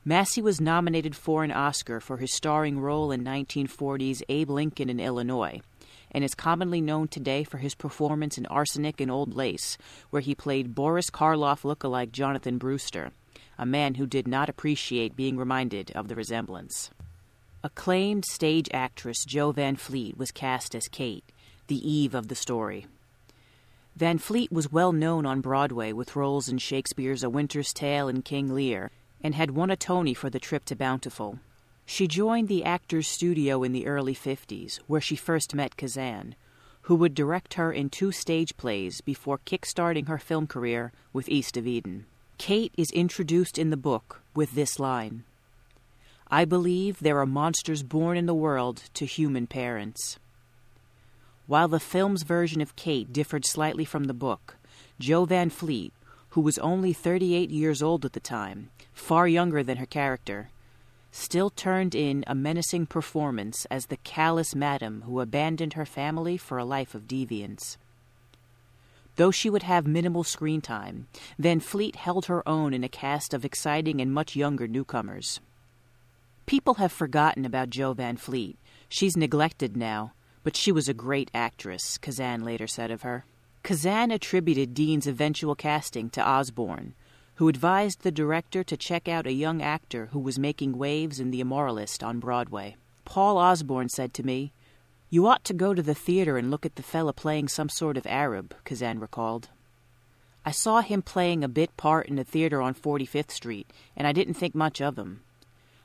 Massey 0.04 0.42
was 0.42 0.60
nominated 0.60 1.16
for 1.16 1.46
an 1.46 1.54
Oscar 1.54 2.02
for 2.02 2.18
his 2.18 2.34
starring 2.34 2.82
role 2.82 3.14
in 3.14 3.24
1940's 3.24 4.22
Abe 4.28 4.50
Lincoln 4.50 4.90
in 4.90 5.00
Illinois, 5.00 5.62
and 6.12 6.22
is 6.22 6.36
commonly 6.36 6.82
known 6.82 7.08
today 7.08 7.46
for 7.46 7.60
his 7.60 7.76
performance 7.76 8.38
in 8.38 8.46
Arsenic 8.48 9.00
and 9.00 9.10
Old 9.10 9.38
Lace, 9.38 9.78
where 10.10 10.22
he 10.22 10.36
played 10.36 10.76
Boris 10.76 11.10
Karloff 11.10 11.64
look-alike 11.64 12.12
Jonathan 12.12 12.58
Brewster, 12.58 13.12
a 13.58 13.66
man 13.66 13.96
who 13.96 14.06
did 14.06 14.28
not 14.28 14.50
appreciate 14.50 15.16
being 15.16 15.38
reminded 15.38 15.92
of 15.92 16.10
the 16.10 16.16
resemblance. 16.16 16.90
Acclaimed 17.64 18.26
stage 18.26 18.68
actress 18.74 19.24
Jo 19.24 19.54
Van 19.54 19.78
Fleet 19.78 20.18
was 20.18 20.32
cast 20.32 20.76
as 20.76 20.90
Kate, 20.90 21.32
the 21.68 21.90
Eve 21.90 22.14
of 22.14 22.28
the 22.28 22.36
story. 22.36 22.86
Van 24.00 24.18
Fleet 24.18 24.50
was 24.50 24.72
well 24.72 24.94
known 24.94 25.26
on 25.26 25.42
Broadway 25.42 25.92
with 25.92 26.16
roles 26.16 26.48
in 26.48 26.58
Shakespeare's 26.58 27.22
A 27.22 27.30
Winter's 27.30 27.74
Tale 27.74 28.08
and 28.08 28.24
King 28.24 28.56
Lear, 28.56 28.92
and 29.22 29.36
had 29.36 29.52
won 29.52 29.70
a 29.70 29.76
Tony 29.76 30.14
for 30.14 30.30
the 30.30 30.40
trip 30.40 30.64
to 30.66 30.76
Bountiful. 30.78 31.42
She 31.86 32.08
joined 32.08 32.48
the 32.48 32.64
Actors 32.64 33.10
Studio 33.10 33.62
in 33.62 33.74
the 33.74 33.88
early 33.88 34.16
50s, 34.16 34.78
where 34.88 35.02
she 35.02 35.18
first 35.18 35.54
met 35.54 35.76
Kazan, 35.76 36.36
who 36.84 36.96
would 36.96 37.14
direct 37.14 37.56
her 37.56 37.74
in 37.74 37.90
two 37.90 38.14
stage 38.14 38.56
plays 38.56 39.02
before 39.02 39.40
kick-starting 39.40 40.06
her 40.06 40.18
film 40.18 40.48
career 40.48 40.94
with 41.12 41.28
East 41.28 41.58
of 41.58 41.68
Eden. 41.68 42.06
Kate 42.38 42.74
is 42.78 42.92
introduced 42.92 43.58
in 43.58 43.70
the 43.70 43.76
book 43.76 44.22
with 44.34 44.56
this 44.56 44.80
line 44.80 45.26
I 46.32 46.46
believe 46.46 47.00
there 47.00 47.20
are 47.20 47.26
monsters 47.26 47.84
born 47.84 48.16
in 48.16 48.28
the 48.28 48.34
world 48.34 48.84
to 48.94 49.06
human 49.06 49.46
parents. 49.46 50.20
While 51.50 51.68
the 51.68 51.80
film's 51.80 52.22
version 52.22 52.62
of 52.62 52.76
Kate 52.76 53.12
differed 53.12 53.44
slightly 53.44 53.84
from 53.84 54.04
the 54.04 54.14
book, 54.14 54.58
Jo 55.00 55.26
Van 55.26 55.50
Fleet, 55.50 55.92
who 56.30 56.42
was 56.42 56.60
only 56.60 56.94
38 56.94 57.50
years 57.50 57.82
old 57.82 58.06
at 58.06 58.14
the 58.14 58.20
time, 58.20 58.70
far 58.94 59.28
younger 59.28 59.64
than 59.64 59.78
her 59.78 59.88
character, 59.88 60.52
still 61.12 61.50
turned 61.50 61.96
in 61.96 62.24
a 62.28 62.36
menacing 62.36 62.86
performance 62.86 63.66
as 63.72 63.88
the 63.88 63.98
callous 63.98 64.54
madam 64.54 65.02
who 65.08 65.22
abandoned 65.22 65.74
her 65.74 65.88
family 65.88 66.38
for 66.38 66.60
a 66.60 66.64
life 66.64 66.94
of 66.94 67.08
deviance. 67.08 67.78
Though 69.16 69.32
she 69.32 69.50
would 69.50 69.64
have 69.64 69.88
minimal 69.88 70.24
screen 70.24 70.62
time, 70.62 71.08
Van 71.40 71.62
Fleet 71.62 71.96
held 71.96 72.28
her 72.28 72.48
own 72.48 72.76
in 72.76 72.84
a 72.84 72.88
cast 72.88 73.34
of 73.34 73.44
exciting 73.44 74.00
and 74.00 74.14
much 74.14 74.36
younger 74.36 74.68
newcomers. 74.68 75.40
People 76.46 76.76
have 76.76 76.92
forgotten 76.92 77.44
about 77.44 77.72
Jo 77.72 77.94
Van 77.94 78.18
Fleet. 78.18 78.56
She's 78.88 79.18
neglected 79.18 79.76
now, 79.76 80.14
but 80.44 80.56
she 80.56 80.72
was 80.72 80.88
a 80.88 80.94
great 80.94 81.30
actress, 81.34 81.98
Kazan 81.98 82.44
later 82.44 82.68
said 82.68 82.92
of 82.92 83.02
her. 83.02 83.26
Kazan 83.64 84.12
attributed 84.12 84.74
Dean's 84.74 85.08
eventual 85.08 85.56
casting 85.56 86.10
to 86.12 86.26
Osborn, 86.26 86.94
who 87.36 87.48
advised 87.48 88.02
the 88.02 88.12
director 88.12 88.64
to 88.64 88.78
check 88.78 89.08
out 89.08 89.28
a 89.28 89.34
young 89.34 89.62
actor 89.62 90.08
who 90.08 90.20
was 90.20 90.40
making 90.40 90.78
waves 90.78 91.20
in 91.20 91.32
The 91.32 91.42
Immoralist 91.42 92.04
on 92.04 92.20
Broadway. 92.20 92.76
Paul 93.06 93.38
Osborn 93.38 93.90
said 93.90 94.14
to 94.16 94.24
me, 94.24 94.54
You 95.10 95.28
ought 95.28 95.44
to 95.46 95.54
go 95.54 95.74
to 95.74 95.82
the 95.82 95.96
theater 95.96 96.38
and 96.38 96.52
look 96.52 96.66
at 96.66 96.76
the 96.76 96.84
fella 96.84 97.14
playing 97.14 97.48
some 97.48 97.70
sort 97.70 97.98
of 97.98 98.06
Arab, 98.08 98.56
Kazan 98.66 99.00
recalled. 99.00 99.50
I 100.46 100.52
saw 100.52 100.82
him 100.82 101.02
playing 101.02 101.44
a 101.44 101.50
bit 101.50 101.76
part 101.78 102.08
in 102.08 102.18
a 102.18 102.24
theater 102.24 102.62
on 102.62 102.74
45th 102.74 103.32
Street, 103.32 103.72
and 103.96 104.08
I 104.08 104.14
didn't 104.14 104.36
think 104.36 104.56
much 104.56 104.82
of 104.82 104.98
him. 104.98 105.22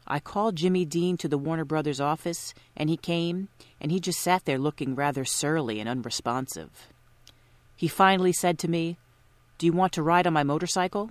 I 0.07 0.21
called 0.21 0.57
Jimmy 0.57 0.85
Dean 0.85 1.17
to 1.19 1.29
the 1.29 1.39
Warner 1.39 1.65
Brothers 1.65 2.01
office, 2.01 2.53
and 2.77 2.91
he 2.91 2.97
came, 2.97 3.49
and 3.81 3.91
he 3.91 4.01
just 4.01 4.21
sat 4.21 4.45
there 4.45 4.59
looking 4.59 4.95
rather 4.95 5.25
surly 5.25 5.81
and 5.81 5.89
unresponsive. 5.89 6.89
He 7.75 7.89
finally 7.89 8.33
said 8.33 8.59
to 8.61 8.69
me, 8.69 8.99
Do 9.59 9.67
you 9.67 9.73
want 9.73 9.93
to 9.95 10.03
ride 10.03 10.27
on 10.27 10.33
my 10.33 10.43
motorcycle? 10.43 11.11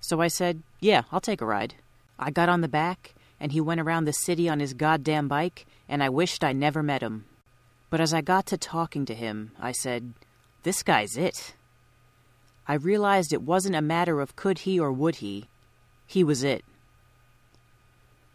So 0.00 0.20
I 0.20 0.28
said, 0.28 0.62
Yeah, 0.80 1.02
I'll 1.12 1.20
take 1.20 1.40
a 1.40 1.46
ride. 1.46 1.74
I 2.18 2.30
got 2.30 2.48
on 2.48 2.60
the 2.60 2.68
back, 2.68 3.14
and 3.38 3.52
he 3.52 3.60
went 3.60 3.80
around 3.80 4.04
the 4.04 4.12
city 4.12 4.48
on 4.48 4.60
his 4.60 4.74
goddamn 4.74 5.28
bike, 5.28 5.66
and 5.88 6.02
I 6.02 6.08
wished 6.08 6.42
I 6.42 6.52
never 6.52 6.82
met 6.82 7.02
him. 7.02 7.26
But 7.90 8.00
as 8.00 8.12
I 8.12 8.20
got 8.20 8.46
to 8.46 8.58
talking 8.58 9.06
to 9.06 9.14
him, 9.14 9.52
I 9.58 9.72
said, 9.72 10.14
This 10.64 10.82
guy's 10.82 11.16
it. 11.16 11.54
I 12.66 12.74
realized 12.74 13.32
it 13.32 13.42
wasn't 13.42 13.76
a 13.76 13.82
matter 13.82 14.20
of 14.20 14.36
could 14.36 14.60
he 14.60 14.78
or 14.78 14.92
would 14.92 15.16
he. 15.16 15.48
He 16.06 16.22
was 16.22 16.42
it. 16.42 16.64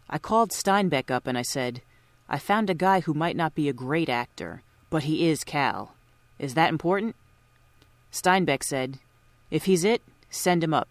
I 0.08 0.18
called 0.18 0.50
Steinbeck 0.50 1.10
up 1.10 1.26
and 1.26 1.36
I 1.36 1.42
said, 1.42 1.82
I 2.28 2.38
found 2.38 2.70
a 2.70 2.74
guy 2.74 3.00
who 3.00 3.14
might 3.14 3.36
not 3.36 3.54
be 3.54 3.68
a 3.68 3.72
great 3.72 4.08
actor, 4.08 4.62
but 4.90 5.04
he 5.04 5.28
is 5.28 5.44
Cal. 5.44 5.94
Is 6.38 6.54
that 6.54 6.70
important? 6.70 7.16
Steinbeck 8.12 8.62
said, 8.62 8.98
If 9.50 9.64
he's 9.64 9.84
it, 9.84 10.02
send 10.30 10.62
him 10.62 10.74
up. 10.74 10.88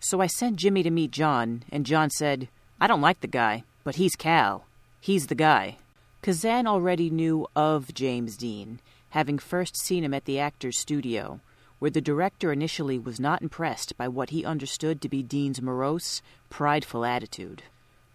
So 0.00 0.20
I 0.20 0.26
sent 0.26 0.56
Jimmy 0.56 0.82
to 0.82 0.90
meet 0.90 1.10
John, 1.12 1.62
and 1.70 1.86
John 1.86 2.10
said, 2.10 2.48
I 2.80 2.86
don't 2.86 3.00
like 3.00 3.20
the 3.20 3.28
guy, 3.28 3.62
but 3.84 3.96
he's 3.96 4.16
Cal. 4.16 4.64
He's 5.00 5.28
the 5.28 5.36
guy. 5.36 5.78
Kazan 6.22 6.66
already 6.66 7.10
knew 7.10 7.46
of 7.54 7.94
James 7.94 8.36
Dean, 8.36 8.80
having 9.10 9.38
first 9.38 9.76
seen 9.76 10.04
him 10.04 10.14
at 10.14 10.24
the 10.24 10.38
actor's 10.38 10.78
studio, 10.78 11.40
where 11.78 11.90
the 11.90 12.00
director 12.00 12.52
initially 12.52 12.98
was 12.98 13.20
not 13.20 13.42
impressed 13.42 13.96
by 13.96 14.08
what 14.08 14.30
he 14.30 14.44
understood 14.44 15.00
to 15.00 15.08
be 15.08 15.22
Dean's 15.22 15.60
morose, 15.60 16.22
prideful 16.48 17.04
attitude. 17.04 17.62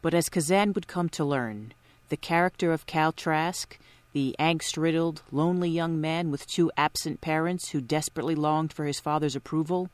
But 0.08 0.14
as 0.14 0.30
Kazan 0.30 0.72
would 0.72 0.88
come 0.88 1.10
to 1.10 1.26
learn, 1.26 1.74
the 2.08 2.16
character 2.16 2.72
of 2.72 2.86
Cal 2.86 3.12
Trask, 3.12 3.78
the 4.14 4.38
angst 4.40 4.78
riddled, 4.78 5.22
lonely 5.34 5.70
young 5.70 6.00
man 6.00 6.32
with 6.32 6.48
two 6.48 6.72
absent 6.78 7.20
parents 7.20 7.72
who 7.72 7.82
desperately 7.82 8.34
longed 8.34 8.72
for 8.72 8.86
his 8.86 9.02
father's 9.02 9.36
approval, 9.36 9.90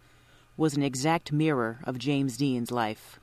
was 0.55 0.75
an 0.75 0.83
exact 0.83 1.31
mirror 1.31 1.79
of 1.83 1.97
James 1.97 2.37
Dean's 2.37 2.69
life. 2.69 3.19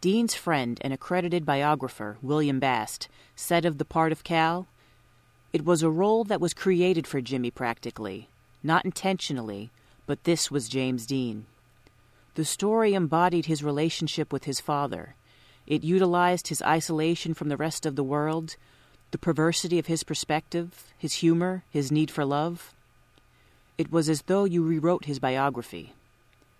Dean's 0.00 0.34
friend 0.34 0.78
and 0.80 0.94
accredited 0.94 1.44
biographer, 1.44 2.16
William 2.22 2.58
Bast, 2.58 3.10
said 3.36 3.66
of 3.66 3.76
the 3.76 3.84
part 3.84 4.10
of 4.10 4.24
Cal, 4.24 4.66
It 5.52 5.66
was 5.66 5.82
a 5.82 5.90
role 5.90 6.24
that 6.24 6.40
was 6.40 6.54
created 6.54 7.06
for 7.06 7.20
Jimmy 7.20 7.50
practically, 7.50 8.30
not 8.62 8.86
intentionally, 8.86 9.70
but 10.06 10.24
this 10.24 10.50
was 10.50 10.70
James 10.70 11.04
Dean. 11.04 11.44
The 12.36 12.46
story 12.46 12.94
embodied 12.94 13.44
his 13.44 13.62
relationship 13.62 14.32
with 14.32 14.44
his 14.44 14.60
father. 14.60 15.14
It 15.66 15.84
utilized 15.84 16.48
his 16.48 16.62
isolation 16.62 17.34
from 17.34 17.48
the 17.48 17.56
rest 17.56 17.86
of 17.86 17.96
the 17.96 18.04
world, 18.04 18.56
the 19.12 19.18
perversity 19.18 19.78
of 19.78 19.86
his 19.86 20.02
perspective, 20.02 20.92
his 20.98 21.14
humor, 21.14 21.64
his 21.70 21.92
need 21.92 22.10
for 22.10 22.24
love. 22.24 22.74
It 23.78 23.92
was 23.92 24.08
as 24.08 24.22
though 24.22 24.44
you 24.44 24.62
rewrote 24.62 25.04
his 25.04 25.18
biography. 25.18 25.92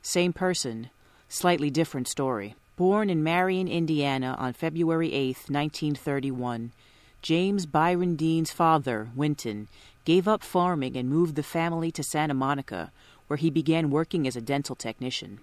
Same 0.03 0.33
person, 0.33 0.91
slightly 1.29 1.71
different 1.71 2.09
story. 2.09 2.55
Born 2.77 3.11
in 3.11 3.23
Marion, 3.23 3.69
Indiana 3.69 4.35
on 4.39 4.55
February 4.55 5.13
8, 5.13 5.37
1931, 5.49 6.73
James 7.21 7.67
Byron 7.67 8.17
Dean's 8.17 8.51
father, 8.51 9.11
Winton, 9.15 9.69
gave 10.05 10.27
up 10.27 10.43
farming 10.43 10.97
and 10.97 11.09
moved 11.09 11.37
the 11.37 11.43
family 11.43 11.93
to 11.93 12.03
Santa 12.03 12.35
Monica, 12.35 12.91
where 13.29 13.37
he 13.37 13.51
began 13.51 13.91
working 13.91 14.27
as 14.27 14.37
a 14.37 14.41
dental 14.41 14.75
technician. 14.75 15.39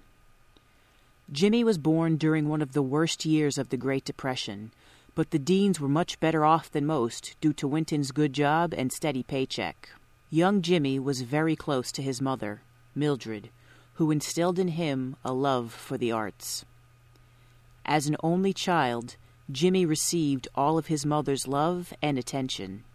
Jimmy 1.31 1.63
was 1.63 1.77
born 1.77 2.17
during 2.17 2.49
one 2.49 2.59
of 2.59 2.71
the 2.71 2.81
worst 2.81 3.23
years 3.23 3.59
of 3.59 3.69
the 3.69 3.77
Great 3.77 4.03
Depression, 4.03 4.73
but 5.13 5.29
the 5.29 5.37
Deans 5.37 5.79
were 5.79 5.87
much 5.87 6.19
better 6.19 6.43
off 6.43 6.71
than 6.71 6.87
most 6.87 7.35
due 7.39 7.53
to 7.53 7.67
Winton's 7.67 8.11
good 8.11 8.33
job 8.33 8.73
and 8.75 8.91
steady 8.91 9.21
paycheck. 9.21 9.89
Young 10.31 10.63
Jimmy 10.63 10.97
was 10.97 11.21
very 11.21 11.55
close 11.55 11.91
to 11.91 12.01
his 12.01 12.19
mother, 12.19 12.63
Mildred, 12.95 13.51
who 13.93 14.09
instilled 14.09 14.57
in 14.57 14.69
him 14.69 15.17
a 15.23 15.31
love 15.31 15.71
for 15.71 15.99
the 15.99 16.11
arts. 16.11 16.65
As 17.85 18.07
an 18.07 18.17
only 18.23 18.51
child, 18.51 19.15
Jimmy 19.51 19.85
received 19.85 20.47
all 20.55 20.79
of 20.79 20.87
his 20.87 21.05
mother's 21.05 21.47
love 21.47 21.93
and 22.01 22.17
attention. 22.17 22.85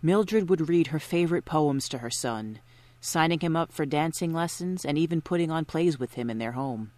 Mildred 0.00 0.48
would 0.48 0.68
read 0.68 0.88
her 0.88 1.00
favorite 1.00 1.44
poems 1.44 1.88
to 1.88 1.98
her 1.98 2.10
son, 2.10 2.60
signing 3.00 3.40
him 3.40 3.56
up 3.56 3.72
for 3.72 3.84
dancing 3.84 4.32
lessons 4.32 4.84
and 4.84 4.96
even 4.96 5.20
putting 5.20 5.50
on 5.50 5.64
plays 5.64 5.98
with 5.98 6.14
him 6.14 6.30
in 6.30 6.38
their 6.38 6.52
home. 6.52 6.92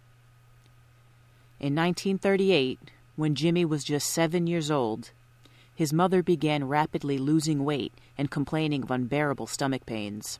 In 1.61 1.75
1938, 1.75 2.79
when 3.15 3.35
Jimmy 3.35 3.65
was 3.65 3.83
just 3.83 4.09
seven 4.09 4.47
years 4.47 4.71
old, 4.71 5.11
his 5.75 5.93
mother 5.93 6.23
began 6.23 6.67
rapidly 6.67 7.19
losing 7.19 7.63
weight 7.63 7.93
and 8.17 8.31
complaining 8.31 8.81
of 8.81 8.89
unbearable 8.89 9.45
stomach 9.45 9.85
pains. 9.85 10.39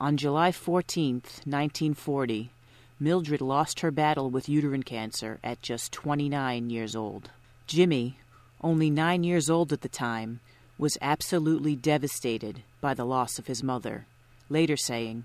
On 0.00 0.16
July 0.16 0.52
14, 0.52 1.14
1940, 1.14 2.52
Mildred 3.00 3.40
lost 3.40 3.80
her 3.80 3.90
battle 3.90 4.30
with 4.30 4.48
uterine 4.48 4.84
cancer 4.84 5.40
at 5.42 5.62
just 5.62 5.90
29 5.90 6.70
years 6.70 6.94
old. 6.94 7.30
Jimmy, 7.66 8.18
only 8.62 8.90
nine 8.90 9.24
years 9.24 9.50
old 9.50 9.72
at 9.72 9.80
the 9.80 9.88
time, 9.88 10.38
was 10.78 10.96
absolutely 11.02 11.74
devastated 11.74 12.62
by 12.80 12.94
the 12.94 13.04
loss 13.04 13.36
of 13.40 13.48
his 13.48 13.64
mother, 13.64 14.06
later 14.48 14.76
saying, 14.76 15.24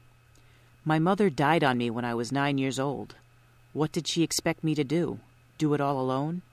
My 0.83 0.97
mother 0.97 1.29
died 1.29 1.63
on 1.63 1.77
me 1.77 1.91
when 1.91 2.05
I 2.05 2.15
was 2.15 2.31
nine 2.31 2.57
years 2.57 2.79
old. 2.79 3.13
What 3.73 3.91
did 3.91 4.07
she 4.07 4.21
expect 4.21 4.63
me 4.63 4.75
to 4.75 4.83
do? 4.83 5.19
Do 5.57 5.73
it 5.73 5.81
all 5.81 5.99
alone? 5.99 6.43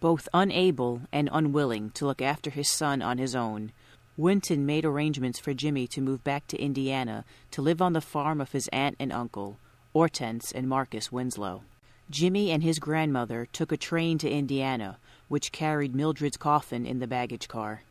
Both 0.00 0.28
unable 0.34 1.02
and 1.12 1.28
unwilling 1.32 1.90
to 1.90 2.06
look 2.06 2.20
after 2.20 2.50
his 2.50 2.68
son 2.68 3.00
on 3.00 3.18
his 3.18 3.36
own, 3.36 3.72
Winton 4.16 4.66
made 4.66 4.84
arrangements 4.84 5.38
for 5.38 5.54
Jimmy 5.54 5.86
to 5.88 6.00
move 6.00 6.24
back 6.24 6.48
to 6.48 6.60
Indiana 6.60 7.24
to 7.52 7.62
live 7.62 7.80
on 7.80 7.92
the 7.92 8.00
farm 8.00 8.40
of 8.40 8.52
his 8.52 8.68
aunt 8.68 8.96
and 8.98 9.12
uncle, 9.12 9.56
Hortense 9.92 10.50
and 10.50 10.68
Marcus 10.68 11.12
Winslow. 11.12 11.62
Jimmy 12.10 12.50
and 12.50 12.62
his 12.62 12.80
grandmother 12.80 13.46
took 13.52 13.70
a 13.70 13.76
train 13.76 14.18
to 14.18 14.28
Indiana, 14.28 14.98
which 15.28 15.52
carried 15.52 15.94
Mildred's 15.94 16.36
coffin 16.36 16.86
in 16.86 16.98
the 16.98 17.06
baggage 17.06 17.48
car. 17.48 17.82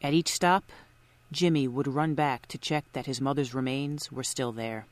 At 0.00 0.14
each 0.14 0.32
stop, 0.32 0.70
Jimmy 1.32 1.66
would 1.66 1.88
run 1.88 2.14
back 2.14 2.46
to 2.46 2.58
check 2.58 2.84
that 2.92 3.06
his 3.06 3.20
mother's 3.20 3.52
remains 3.52 4.12
were 4.12 4.22
still 4.22 4.52
there. 4.52 4.86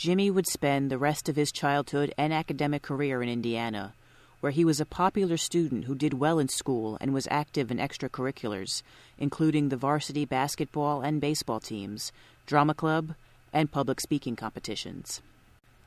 Jimmy 0.00 0.30
would 0.30 0.46
spend 0.46 0.90
the 0.90 0.96
rest 0.96 1.28
of 1.28 1.36
his 1.36 1.52
childhood 1.52 2.14
and 2.16 2.32
academic 2.32 2.80
career 2.80 3.22
in 3.22 3.28
Indiana, 3.28 3.92
where 4.40 4.50
he 4.50 4.64
was 4.64 4.80
a 4.80 4.86
popular 4.86 5.36
student 5.36 5.84
who 5.84 5.94
did 5.94 6.14
well 6.14 6.38
in 6.38 6.48
school 6.48 6.96
and 7.02 7.12
was 7.12 7.28
active 7.30 7.70
in 7.70 7.76
extracurriculars, 7.76 8.82
including 9.18 9.68
the 9.68 9.76
varsity 9.76 10.24
basketball 10.24 11.02
and 11.02 11.20
baseball 11.20 11.60
teams, 11.60 12.12
drama 12.46 12.72
club, 12.72 13.12
and 13.52 13.70
public 13.70 14.00
speaking 14.00 14.36
competitions. 14.36 15.20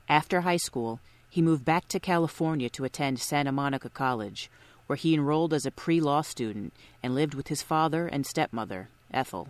After 0.08 0.42
high 0.42 0.58
school, 0.58 1.00
he 1.28 1.42
moved 1.42 1.66
back 1.66 1.88
to 1.88 2.00
California 2.00 2.70
to 2.70 2.86
attend 2.86 3.18
Santa 3.18 3.52
Monica 3.52 3.90
College, 3.90 4.48
where 4.86 4.96
he 4.96 5.16
enrolled 5.16 5.56
as 5.56 5.66
a 5.66 5.72
pre 5.72 6.00
law 6.00 6.22
student 6.22 6.72
and 7.02 7.16
lived 7.16 7.34
with 7.34 7.48
his 7.48 7.64
father 7.64 8.06
and 8.06 8.28
stepmother, 8.28 8.90
Ethel. 9.12 9.48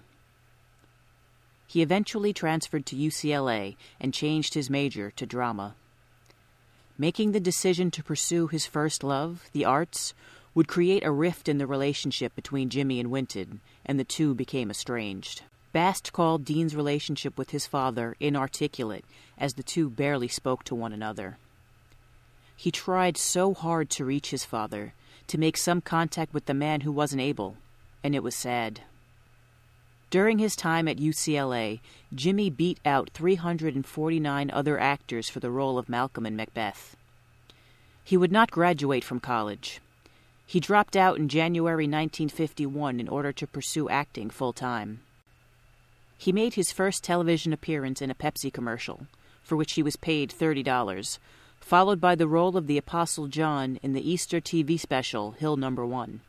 He 1.68 1.82
eventually 1.82 2.34
transferred 2.34 2.86
to 2.88 2.96
UCLA 2.96 3.76
and 4.00 4.14
changed 4.14 4.54
his 4.54 4.70
major 4.70 5.12
to 5.12 5.26
drama. 5.26 5.76
Making 6.98 7.32
the 7.32 7.40
decision 7.40 7.90
to 7.92 8.04
pursue 8.04 8.48
his 8.48 8.66
first 8.66 9.04
love, 9.04 9.50
the 9.52 9.66
arts, 9.66 10.14
would 10.54 10.68
create 10.68 11.04
a 11.04 11.12
rift 11.12 11.50
in 11.50 11.58
the 11.58 11.66
relationship 11.66 12.36
between 12.36 12.70
Jimmy 12.70 13.00
and 13.00 13.10
Winton, 13.10 13.62
and 13.86 14.00
the 14.00 14.04
two 14.04 14.36
became 14.36 14.70
estranged. 14.70 15.42
Bast 15.72 16.14
called 16.14 16.46
Dean's 16.46 16.76
relationship 16.76 17.36
with 17.36 17.50
his 17.50 17.66
father 17.66 18.16
inarticulate, 18.20 19.06
as 19.40 19.56
the 19.56 19.64
two 19.64 19.90
barely 19.90 20.28
spoke 20.28 20.64
to 20.66 20.76
one 20.76 20.94
another. 20.94 21.40
He 22.56 22.70
tried 22.70 23.18
so 23.18 23.56
hard 23.56 23.90
to 23.92 24.06
reach 24.06 24.30
his 24.30 24.46
father, 24.46 24.94
to 25.28 25.40
make 25.40 25.58
some 25.58 25.82
contact 25.82 26.34
with 26.34 26.46
the 26.46 26.54
man 26.54 26.82
who 26.82 26.92
wasn't 26.92 27.24
able, 27.24 27.58
and 28.04 28.14
it 28.14 28.22
was 28.22 28.36
sad. 28.36 28.82
During 30.14 30.38
his 30.38 30.56
time 30.56 30.88
at 30.88 30.98
UCLA, 30.98 31.80
Jimmy 32.14 32.52
beat 32.52 32.80
out 32.86 33.10
349 33.16 34.52
other 34.54 34.80
actors 34.80 35.28
for 35.28 35.40
the 35.40 35.50
role 35.50 35.80
of 35.80 35.90
Malcolm 35.90 36.28
in 36.28 36.36
Macbeth. 36.36 36.96
He 38.04 38.16
would 38.16 38.32
not 38.32 38.52
graduate 38.52 39.04
from 39.04 39.20
college. 39.20 39.82
He 40.46 40.60
dropped 40.60 40.96
out 40.96 41.18
in 41.18 41.30
January 41.30 41.86
1951 41.86 43.00
in 43.00 43.08
order 43.08 43.32
to 43.32 43.48
pursue 43.48 43.90
acting 43.90 44.30
full 44.30 44.54
time. 44.54 45.02
He 46.16 46.32
made 46.32 46.54
his 46.54 46.72
first 46.72 47.04
television 47.04 47.52
appearance 47.52 48.00
in 48.00 48.12
a 48.12 48.16
Pepsi 48.16 48.54
commercial, 48.54 49.08
for 49.42 49.56
which 49.56 49.74
he 49.74 49.82
was 49.82 49.96
paid 49.96 50.30
$30, 50.30 51.18
followed 51.60 52.00
by 52.00 52.14
the 52.14 52.28
role 52.28 52.56
of 52.56 52.68
the 52.68 52.78
Apostle 52.78 53.26
John 53.26 53.80
in 53.82 53.94
the 53.94 54.08
Easter 54.08 54.40
TV 54.40 54.80
special 54.80 55.32
Hill 55.32 55.58
Number 55.58 55.84
1. 55.84 56.22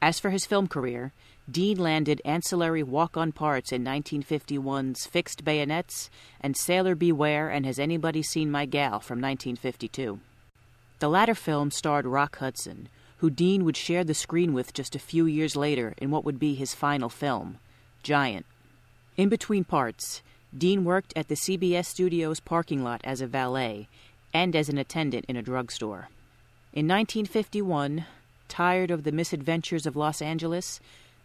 As 0.00 0.18
for 0.18 0.30
his 0.30 0.46
film 0.46 0.68
career, 0.68 1.12
Dean 1.50 1.76
landed 1.76 2.22
ancillary 2.24 2.82
walk 2.82 3.18
on 3.18 3.30
parts 3.30 3.70
in 3.70 3.84
1951's 3.84 5.04
Fixed 5.04 5.44
Bayonets 5.44 6.08
and 6.40 6.56
Sailor 6.56 6.94
Beware 6.94 7.50
and 7.50 7.66
Has 7.66 7.78
Anybody 7.78 8.22
Seen 8.22 8.50
My 8.50 8.64
Gal 8.64 8.98
from 8.98 9.20
1952. 9.20 10.20
The 11.00 11.08
latter 11.08 11.34
film 11.34 11.70
starred 11.70 12.06
Rock 12.06 12.38
Hudson, 12.38 12.88
who 13.18 13.28
Dean 13.28 13.64
would 13.66 13.76
share 13.76 14.04
the 14.04 14.14
screen 14.14 14.54
with 14.54 14.72
just 14.72 14.96
a 14.96 14.98
few 14.98 15.26
years 15.26 15.54
later 15.54 15.94
in 15.98 16.10
what 16.10 16.24
would 16.24 16.38
be 16.38 16.54
his 16.54 16.74
final 16.74 17.10
film, 17.10 17.58
Giant. 18.02 18.46
In 19.18 19.28
between 19.28 19.64
parts, 19.64 20.22
Dean 20.56 20.82
worked 20.82 21.12
at 21.14 21.28
the 21.28 21.34
CBS 21.34 21.86
Studios 21.86 22.40
parking 22.40 22.82
lot 22.82 23.02
as 23.04 23.20
a 23.20 23.26
valet 23.26 23.88
and 24.32 24.56
as 24.56 24.70
an 24.70 24.78
attendant 24.78 25.26
in 25.28 25.36
a 25.36 25.42
drugstore. 25.42 26.08
In 26.72 26.88
1951, 26.88 28.06
tired 28.48 28.90
of 28.90 29.04
the 29.04 29.12
misadventures 29.12 29.84
of 29.84 29.94
Los 29.94 30.22
Angeles, 30.22 30.80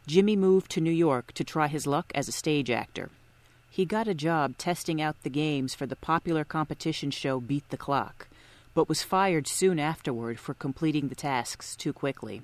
Jimmy 0.10 0.36
moved 0.36 0.72
to 0.72 0.82
New 0.82 0.89
York 0.89 1.34
to 1.34 1.43
try 1.43 1.67
his 1.67 1.86
luck 1.86 2.12
as 2.15 2.28
a 2.28 2.32
stage 2.32 2.72
actor. 2.72 3.12
He 3.69 3.86
got 3.86 4.08
a 4.08 4.15
job 4.15 4.58
testing 4.58 5.00
out 5.00 5.22
the 5.22 5.30
games 5.30 5.76
for 5.76 5.86
the 5.86 5.95
popular 5.95 6.43
competition 6.43 7.12
show 7.12 7.39
Beat 7.39 7.69
the 7.69 7.78
Clock, 7.78 8.28
but 8.74 8.89
was 8.89 9.04
fired 9.04 9.48
soon 9.48 9.78
afterward 9.78 10.39
for 10.39 10.56
completing 10.56 11.10
the 11.10 11.15
tasks 11.15 11.76
too 11.76 11.93
quickly. 11.93 12.41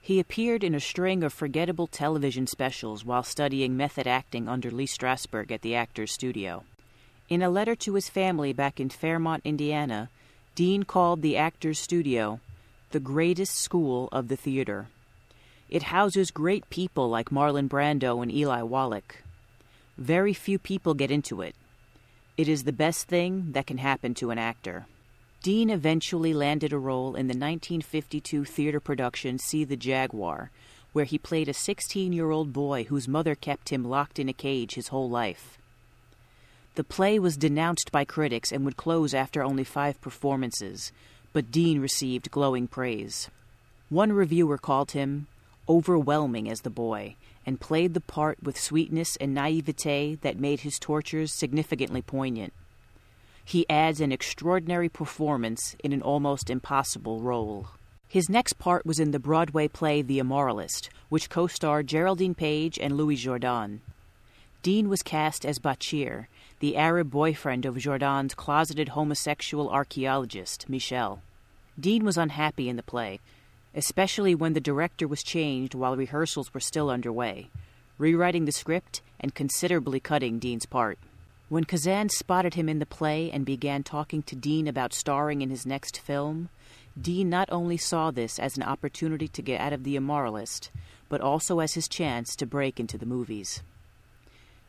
He 0.00 0.20
appeared 0.20 0.62
in 0.62 0.76
a 0.76 0.78
string 0.78 1.24
of 1.24 1.32
forgettable 1.32 1.88
television 1.88 2.46
specials 2.46 3.04
while 3.04 3.24
studying 3.24 3.76
method 3.76 4.06
acting 4.06 4.48
under 4.48 4.70
Lee 4.70 4.86
Strasberg 4.86 5.50
at 5.50 5.62
the 5.62 5.74
Actors 5.74 6.12
Studio. 6.12 6.62
In 7.28 7.42
a 7.42 7.50
letter 7.50 7.74
to 7.74 7.94
his 7.94 8.08
family 8.08 8.52
back 8.52 8.78
in 8.78 8.90
Fairmount, 8.90 9.42
Indiana, 9.44 10.08
Dean 10.54 10.84
called 10.84 11.20
the 11.20 11.36
Actors 11.36 11.80
Studio 11.80 12.38
the 12.92 13.00
greatest 13.00 13.56
school 13.56 14.08
of 14.12 14.28
the 14.28 14.36
theater. 14.36 14.86
It 15.70 15.84
houses 15.84 16.32
great 16.32 16.68
people 16.68 17.08
like 17.08 17.30
Marlon 17.30 17.68
Brando 17.68 18.20
and 18.20 18.32
Eli 18.32 18.62
Wallach. 18.62 19.22
Very 19.96 20.32
few 20.32 20.58
people 20.58 20.94
get 20.94 21.12
into 21.12 21.42
it. 21.42 21.54
It 22.36 22.48
is 22.48 22.64
the 22.64 22.72
best 22.72 23.06
thing 23.06 23.52
that 23.52 23.68
can 23.68 23.78
happen 23.78 24.12
to 24.14 24.32
an 24.32 24.38
actor. 24.38 24.86
Dean 25.44 25.70
eventually 25.70 26.34
landed 26.34 26.72
a 26.72 26.78
role 26.78 27.14
in 27.14 27.28
the 27.28 27.38
1952 27.38 28.44
theater 28.44 28.80
production 28.80 29.38
See 29.38 29.62
the 29.62 29.76
Jaguar, 29.76 30.50
where 30.92 31.04
he 31.04 31.18
played 31.18 31.48
a 31.48 31.54
16 31.54 32.12
year 32.12 32.32
old 32.32 32.52
boy 32.52 32.82
whose 32.84 33.06
mother 33.06 33.36
kept 33.36 33.68
him 33.68 33.84
locked 33.84 34.18
in 34.18 34.28
a 34.28 34.32
cage 34.32 34.74
his 34.74 34.88
whole 34.88 35.08
life. 35.08 35.56
The 36.74 36.82
play 36.82 37.20
was 37.20 37.36
denounced 37.36 37.92
by 37.92 38.04
critics 38.04 38.50
and 38.50 38.64
would 38.64 38.76
close 38.76 39.14
after 39.14 39.44
only 39.44 39.64
five 39.64 40.00
performances, 40.00 40.90
but 41.32 41.52
Dean 41.52 41.78
received 41.80 42.32
glowing 42.32 42.66
praise. 42.66 43.30
One 43.88 44.12
reviewer 44.12 44.58
called 44.58 44.90
him 44.90 45.28
overwhelming 45.70 46.50
as 46.50 46.62
the 46.62 46.68
boy, 46.68 47.14
and 47.46 47.60
played 47.60 47.94
the 47.94 48.00
part 48.00 48.42
with 48.42 48.58
sweetness 48.58 49.14
and 49.16 49.32
naivete 49.32 50.16
that 50.16 50.38
made 50.38 50.60
his 50.60 50.80
tortures 50.80 51.32
significantly 51.32 52.02
poignant. 52.02 52.52
He 53.44 53.68
adds 53.70 54.00
an 54.00 54.10
extraordinary 54.10 54.88
performance 54.88 55.76
in 55.82 55.92
an 55.92 56.02
almost 56.02 56.50
impossible 56.50 57.20
role. 57.20 57.68
His 58.08 58.28
next 58.28 58.54
part 58.54 58.84
was 58.84 58.98
in 58.98 59.12
the 59.12 59.20
Broadway 59.20 59.68
play 59.68 60.02
The 60.02 60.18
Immoralist, 60.18 60.88
which 61.08 61.30
co 61.30 61.46
starred 61.46 61.86
Geraldine 61.86 62.34
Page 62.34 62.76
and 62.76 62.96
Louis 62.96 63.16
Jourdan. 63.16 63.80
Dean 64.62 64.88
was 64.88 65.02
cast 65.02 65.46
as 65.46 65.60
Bachir, 65.60 66.26
the 66.58 66.76
Arab 66.76 67.10
boyfriend 67.10 67.64
of 67.64 67.76
Jourdan's 67.76 68.34
closeted 68.34 68.90
homosexual 68.90 69.70
archaeologist, 69.70 70.68
Michel. 70.68 71.22
Dean 71.78 72.04
was 72.04 72.18
unhappy 72.18 72.68
in 72.68 72.76
the 72.76 72.82
play, 72.82 73.20
especially 73.74 74.34
when 74.34 74.52
the 74.52 74.60
director 74.60 75.06
was 75.06 75.22
changed 75.22 75.74
while 75.74 75.96
rehearsals 75.96 76.52
were 76.52 76.60
still 76.60 76.90
underway, 76.90 77.48
rewriting 77.98 78.44
the 78.44 78.52
script 78.52 79.02
and 79.20 79.34
considerably 79.34 80.00
cutting 80.00 80.38
Dean's 80.38 80.66
part. 80.66 80.98
When 81.48 81.64
Kazan 81.64 82.08
spotted 82.10 82.54
him 82.54 82.68
in 82.68 82.78
the 82.78 82.86
play 82.86 83.30
and 83.30 83.44
began 83.44 83.82
talking 83.82 84.22
to 84.22 84.36
Dean 84.36 84.68
about 84.68 84.92
starring 84.92 85.42
in 85.42 85.50
his 85.50 85.66
next 85.66 85.98
film, 85.98 86.48
Dean 87.00 87.28
not 87.28 87.48
only 87.50 87.76
saw 87.76 88.10
this 88.10 88.38
as 88.38 88.56
an 88.56 88.62
opportunity 88.62 89.28
to 89.28 89.42
get 89.42 89.60
out 89.60 89.72
of 89.72 89.84
The 89.84 89.96
Immoralist, 89.96 90.70
but 91.08 91.20
also 91.20 91.60
as 91.60 91.74
his 91.74 91.88
chance 91.88 92.36
to 92.36 92.46
break 92.46 92.78
into 92.78 92.96
the 92.96 93.06
movies. 93.06 93.62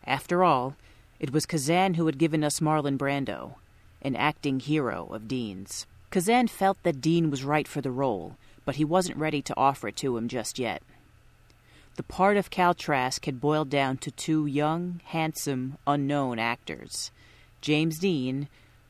After 0.05 0.43
all, 0.43 0.75
it 1.19 1.31
was 1.31 1.45
Kazan 1.45 1.95
who 1.95 2.07
had 2.07 2.17
given 2.17 2.43
us 2.43 2.59
Marlon 2.59 2.97
Brando, 2.97 3.55
an 4.01 4.15
acting 4.15 4.59
hero 4.59 5.07
of 5.11 5.27
Dean's. 5.27 5.85
Kazan 6.09 6.47
felt 6.47 6.81
that 6.83 6.99
Dean 6.99 7.29
was 7.29 7.43
right 7.43 7.67
for 7.67 7.81
the 7.81 7.91
role, 7.91 8.37
but 8.65 8.75
he 8.75 8.85
wasn't 8.85 9.17
ready 9.17 9.41
to 9.41 9.57
offer 9.57 9.87
it 9.89 9.95
to 9.97 10.17
him 10.17 10.27
just 10.27 10.59
yet. 10.59 10.81
The 11.95 12.03
part 12.03 12.37
of 12.37 12.49
Cal 12.49 12.73
Trask 12.73 13.25
had 13.25 13.41
boiled 13.41 13.69
down 13.69 13.97
to 13.97 14.11
two 14.11 14.45
young, 14.45 15.01
handsome, 15.05 15.77
unknown 15.85 16.39
actors 16.39 17.11
James 17.59 17.99
Dean 17.99 18.47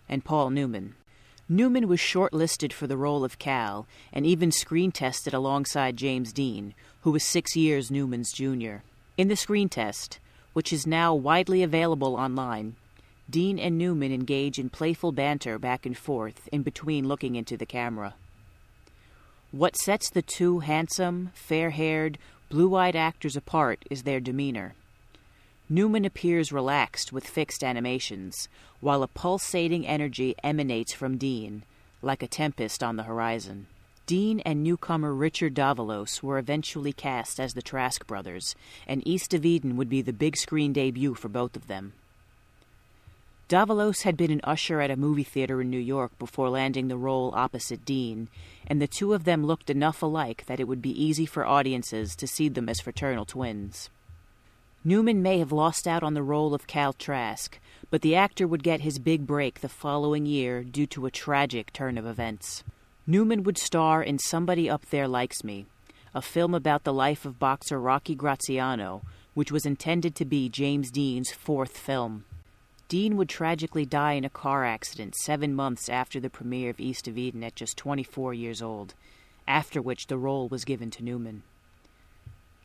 and 0.07 0.23
Paul 0.23 0.49
Newman. 0.49 0.95
Newman 1.49 1.87
was 1.87 1.99
shortlisted 1.99 2.71
for 2.71 2.87
the 2.87 2.95
role 2.95 3.25
of 3.25 3.39
Cal 3.39 3.85
and 4.13 4.25
even 4.25 4.51
screen 4.51 4.91
tested 4.91 5.33
alongside 5.33 5.97
James 5.97 6.31
Dean, 6.31 6.73
who 7.01 7.11
was 7.11 7.23
six 7.23 7.55
years 7.55 7.91
Newman's 7.91 8.31
junior. 8.31 8.83
In 9.17 9.27
the 9.27 9.35
screen 9.35 9.67
test, 9.67 10.19
which 10.53 10.71
is 10.71 10.87
now 10.87 11.13
widely 11.13 11.63
available 11.63 12.15
online, 12.15 12.75
Dean 13.29 13.59
and 13.59 13.77
Newman 13.77 14.13
engage 14.13 14.59
in 14.59 14.69
playful 14.69 15.11
banter 15.11 15.57
back 15.57 15.85
and 15.85 15.97
forth 15.97 16.47
in 16.51 16.63
between 16.63 17.07
looking 17.07 17.35
into 17.35 17.57
the 17.57 17.65
camera. 17.65 18.13
What 19.51 19.75
sets 19.75 20.09
the 20.09 20.21
two 20.21 20.59
handsome, 20.59 21.31
fair 21.33 21.71
haired, 21.71 22.17
blue 22.47 22.73
eyed 22.73 22.95
actors 22.95 23.35
apart 23.35 23.83
is 23.89 24.03
their 24.03 24.21
demeanor. 24.21 24.75
Newman 25.67 26.05
appears 26.05 26.53
relaxed 26.53 27.11
with 27.11 27.27
fixed 27.27 27.61
animations, 27.61 28.47
while 28.79 29.03
a 29.03 29.09
pulsating 29.09 29.85
energy 29.85 30.35
emanates 30.41 30.93
from 30.93 31.17
Dean, 31.17 31.63
like 32.01 32.23
a 32.23 32.27
tempest 32.27 32.81
on 32.81 32.95
the 32.95 33.03
horizon. 33.03 33.67
Dean 34.05 34.39
and 34.41 34.63
newcomer 34.63 35.13
Richard 35.13 35.53
Davalos 35.53 36.23
were 36.23 36.37
eventually 36.37 36.93
cast 36.93 37.37
as 37.37 37.53
the 37.53 37.61
Trask 37.61 38.07
brothers, 38.07 38.55
and 38.87 39.05
East 39.05 39.33
of 39.33 39.45
Eden 39.45 39.75
would 39.75 39.89
be 39.89 40.01
the 40.01 40.13
big 40.13 40.37
screen 40.37 40.71
debut 40.71 41.13
for 41.13 41.27
both 41.27 41.57
of 41.57 41.67
them. 41.67 41.91
Davalos 43.51 44.03
had 44.03 44.15
been 44.15 44.31
an 44.31 44.39
usher 44.45 44.79
at 44.79 44.91
a 44.91 44.95
movie 44.95 45.25
theater 45.25 45.59
in 45.59 45.69
New 45.69 45.77
York 45.77 46.17
before 46.17 46.49
landing 46.49 46.87
the 46.87 46.95
role 46.95 47.33
opposite 47.35 47.83
Dean, 47.83 48.29
and 48.65 48.81
the 48.81 48.87
two 48.87 49.13
of 49.13 49.25
them 49.25 49.45
looked 49.45 49.69
enough 49.69 50.01
alike 50.01 50.45
that 50.45 50.61
it 50.61 50.69
would 50.69 50.81
be 50.81 51.03
easy 51.03 51.25
for 51.25 51.45
audiences 51.45 52.15
to 52.15 52.27
see 52.27 52.47
them 52.47 52.69
as 52.69 52.79
fraternal 52.79 53.25
twins. 53.25 53.89
Newman 54.85 55.21
may 55.21 55.37
have 55.39 55.51
lost 55.51 55.85
out 55.85 56.01
on 56.01 56.13
the 56.13 56.23
role 56.23 56.53
of 56.53 56.65
Cal 56.65 56.93
Trask, 56.93 57.59
but 57.89 58.01
the 58.01 58.15
actor 58.15 58.47
would 58.47 58.63
get 58.63 58.79
his 58.79 58.99
big 58.99 59.27
break 59.27 59.59
the 59.59 59.67
following 59.67 60.25
year 60.25 60.63
due 60.63 60.87
to 60.87 61.05
a 61.05 61.11
tragic 61.11 61.73
turn 61.73 61.97
of 61.97 62.05
events. 62.05 62.63
Newman 63.05 63.43
would 63.43 63.57
star 63.57 64.01
in 64.01 64.17
Somebody 64.17 64.69
Up 64.69 64.85
There 64.85 65.09
Likes 65.09 65.43
Me, 65.43 65.65
a 66.15 66.21
film 66.21 66.53
about 66.53 66.85
the 66.85 66.93
life 66.93 67.25
of 67.25 67.37
boxer 67.37 67.81
Rocky 67.81 68.15
Graziano, 68.15 69.01
which 69.33 69.51
was 69.51 69.65
intended 69.65 70.15
to 70.15 70.23
be 70.23 70.47
James 70.47 70.89
Dean's 70.89 71.31
fourth 71.31 71.77
film. 71.77 72.23
Dean 72.91 73.15
would 73.15 73.29
tragically 73.29 73.85
die 73.85 74.11
in 74.11 74.25
a 74.25 74.29
car 74.29 74.65
accident 74.65 75.15
seven 75.15 75.55
months 75.55 75.87
after 75.87 76.19
the 76.19 76.29
premiere 76.29 76.71
of 76.71 76.77
East 76.81 77.07
of 77.07 77.17
Eden 77.17 77.41
at 77.41 77.55
just 77.55 77.77
24 77.77 78.33
years 78.33 78.61
old, 78.61 78.95
after 79.47 79.81
which 79.81 80.07
the 80.07 80.17
role 80.17 80.49
was 80.49 80.65
given 80.65 80.91
to 80.91 81.01
Newman. 81.01 81.43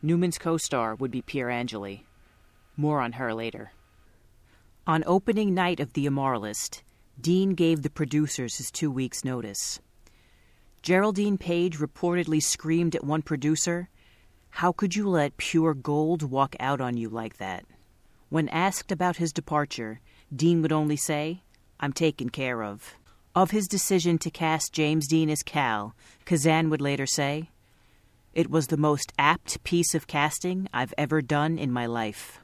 Newman's 0.01 0.37
co 0.37 0.57
star 0.57 0.95
would 0.95 1.11
be 1.11 1.21
Pier 1.21 1.49
Angeli. 1.49 2.05
More 2.75 2.99
on 2.99 3.13
her 3.13 3.33
later. 3.33 3.71
On 4.85 5.01
opening 5.07 5.53
night 5.53 5.79
of 5.79 5.93
The 5.93 6.05
Immoralist, 6.05 6.81
Dean 7.21 7.51
gave 7.51 7.81
the 7.81 7.89
producers 7.89 8.57
his 8.57 8.69
two 8.69 8.91
weeks' 8.91 9.23
notice. 9.23 9.79
Geraldine 10.81 11.37
Page 11.37 11.77
reportedly 11.77 12.43
screamed 12.43 12.97
at 12.97 13.05
one 13.05 13.21
producer, 13.21 13.87
How 14.49 14.73
could 14.73 14.93
you 14.93 15.07
let 15.07 15.37
pure 15.37 15.73
gold 15.73 16.21
walk 16.21 16.53
out 16.59 16.81
on 16.81 16.97
you 16.97 17.07
like 17.07 17.37
that? 17.37 17.63
When 18.29 18.49
asked 18.49 18.91
about 18.91 19.15
his 19.15 19.31
departure, 19.31 20.01
Dean 20.35 20.61
would 20.61 20.71
only 20.71 20.97
say, 20.97 21.41
I'm 21.79 21.93
taken 21.93 22.29
care 22.29 22.63
of. 22.63 22.95
Of 23.35 23.51
his 23.51 23.67
decision 23.67 24.17
to 24.19 24.31
cast 24.31 24.73
James 24.73 25.07
Dean 25.07 25.29
as 25.29 25.43
Cal, 25.43 25.95
Kazan 26.25 26.69
would 26.69 26.81
later 26.81 27.05
say, 27.05 27.49
It 28.33 28.49
was 28.49 28.67
the 28.67 28.77
most 28.77 29.13
apt 29.17 29.63
piece 29.63 29.93
of 29.93 30.07
casting 30.07 30.67
I've 30.73 30.93
ever 30.97 31.21
done 31.21 31.57
in 31.57 31.71
my 31.71 31.85
life. 31.85 32.39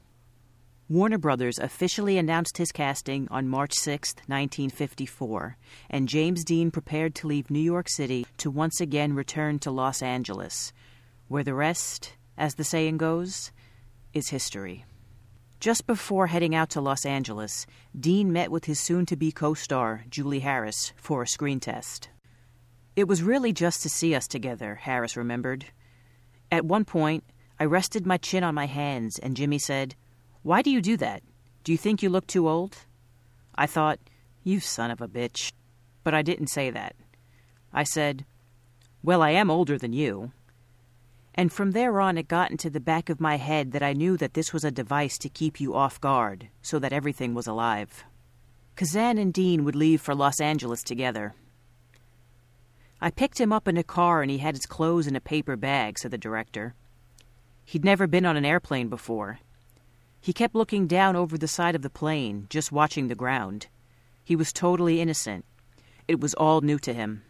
Warner 0.88 1.18
Brothers 1.18 1.60
officially 1.60 2.18
announced 2.18 2.58
his 2.58 2.72
casting 2.72 3.28
on 3.32 3.48
March 3.48 3.74
6, 3.74 4.14
1954, 4.28 5.58
and 5.90 6.08
James 6.08 6.44
Dean 6.44 6.72
prepared 6.72 7.16
to 7.16 7.28
leave 7.28 7.50
New 7.50 7.60
York 7.60 7.90
City 7.90 8.26
to 8.38 8.52
once 8.52 8.80
again 8.80 9.14
return 9.14 9.60
to 9.60 9.72
Los 9.72 10.02
Angeles, 10.02 10.72
where 11.28 11.44
the 11.44 11.56
rest, 11.56 12.14
as 12.38 12.56
the 12.56 12.64
saying 12.64 12.98
goes, 12.98 13.52
is 14.14 14.30
history. 14.30 14.86
Just 15.64 15.88
before 15.88 16.28
heading 16.28 16.54
out 16.54 16.72
to 16.72 16.82
Los 16.82 17.06
Angeles, 17.06 17.66
Dean 17.98 18.34
met 18.34 18.52
with 18.52 18.66
his 18.66 18.82
soon 18.82 19.06
to 19.06 19.16
be 19.16 19.32
co 19.32 19.54
star, 19.54 20.04
Julie 20.10 20.42
Harris, 20.42 20.92
for 20.98 21.22
a 21.22 21.28
screen 21.28 21.62
test. 21.62 22.10
It 22.98 23.08
was 23.08 23.24
really 23.24 23.54
just 23.54 23.82
to 23.84 23.90
see 23.90 24.14
us 24.14 24.28
together, 24.28 24.76
Harris 24.76 25.16
remembered. 25.16 25.68
At 26.52 26.66
one 26.66 26.84
point, 26.84 27.24
I 27.62 27.64
rested 27.64 28.06
my 28.06 28.18
chin 28.18 28.44
on 28.44 28.54
my 28.54 28.66
hands, 28.66 29.18
and 29.20 29.38
Jimmy 29.38 29.58
said, 29.58 29.96
Why 30.42 30.62
do 30.62 30.70
you 30.70 30.82
do 30.82 30.98
that? 30.98 31.24
Do 31.64 31.72
you 31.72 31.78
think 31.78 32.04
you 32.04 32.10
look 32.10 32.28
too 32.28 32.50
old? 32.50 32.80
I 33.56 33.66
thought, 33.66 34.00
You 34.44 34.60
son 34.60 34.92
of 34.92 35.00
a 35.00 35.08
bitch. 35.08 35.54
But 36.04 36.14
I 36.14 36.24
didn't 36.24 36.48
say 36.48 36.72
that. 36.72 36.94
I 37.72 37.84
said, 37.84 38.26
Well, 39.02 39.22
I 39.22 39.30
am 39.30 39.50
older 39.50 39.78
than 39.78 39.94
you. 39.94 40.34
And 41.36 41.52
from 41.52 41.72
there 41.72 42.00
on, 42.00 42.18
it 42.18 42.28
got 42.28 42.52
into 42.52 42.70
the 42.70 42.80
back 42.80 43.10
of 43.10 43.20
my 43.20 43.38
head 43.38 43.72
that 43.72 43.82
I 43.82 43.94
knew 43.94 44.18
that 44.18 44.36
this 44.36 44.54
was 44.54 44.64
a 44.64 44.72
device 44.72 45.18
to 45.20 45.30
keep 45.30 45.60
you 45.60 45.74
off 45.74 46.00
guard, 46.00 46.50
so 46.62 46.78
that 46.80 46.94
everything 46.94 47.34
was 47.34 47.48
alive. 47.48 48.04
Kazan 48.76 49.18
and 49.18 49.34
Dean 49.34 49.64
would 49.64 49.76
leave 49.76 50.02
for 50.02 50.14
Los 50.14 50.40
Angeles 50.40 50.84
together. 50.84 51.34
I 53.02 53.12
picked 53.12 53.40
him 53.40 53.52
up 53.52 53.68
in 53.68 53.78
a 53.78 53.84
car 53.84 54.22
and 54.22 54.32
he 54.32 54.38
had 54.38 54.56
his 54.56 54.66
clothes 54.66 55.08
in 55.08 55.16
a 55.16 55.22
paper 55.22 55.56
bag, 55.56 56.00
said 56.00 56.12
the 56.12 56.18
director. 56.18 56.74
He'd 57.66 57.84
never 57.84 58.08
been 58.08 58.26
on 58.26 58.38
an 58.38 58.46
airplane 58.46 58.88
before. 58.88 59.40
He 60.22 60.34
kept 60.34 60.56
looking 60.56 60.88
down 60.88 61.16
over 61.16 61.38
the 61.38 61.48
side 61.48 61.76
of 61.76 61.82
the 61.82 61.90
plane, 61.90 62.48
just 62.50 62.72
watching 62.72 63.08
the 63.08 63.16
ground. 63.16 63.68
He 64.24 64.36
was 64.36 64.54
totally 64.54 65.02
innocent. 65.02 65.44
It 66.08 66.20
was 66.20 66.34
all 66.36 66.62
new 66.62 66.80
to 66.80 66.94
him. 66.94 67.24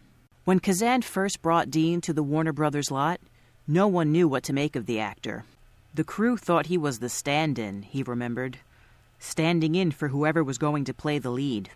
When 0.44 0.60
Kazan 0.60 1.02
first 1.02 1.42
brought 1.42 1.72
Dean 1.72 2.02
to 2.02 2.14
the 2.14 2.22
Warner 2.22 2.54
Brothers 2.54 2.92
lot, 2.92 3.20
no 3.68 3.88
one 3.88 4.12
knew 4.12 4.28
what 4.28 4.44
to 4.44 4.54
make 4.54 4.76
of 4.76 4.86
the 4.86 5.00
actor. 5.00 5.46
The 5.94 6.04
crew 6.04 6.36
thought 6.36 6.66
he 6.66 6.78
was 6.78 7.00
the 7.00 7.08
stand 7.08 7.58
in, 7.58 7.84
he 7.84 8.04
remembered, 8.04 8.58
standing 9.20 9.76
in 9.76 9.92
for 9.92 10.10
whoever 10.10 10.44
was 10.44 10.58
going 10.58 10.84
to 10.86 10.94
play 10.94 11.18
the 11.18 11.30
lead. 11.30 11.70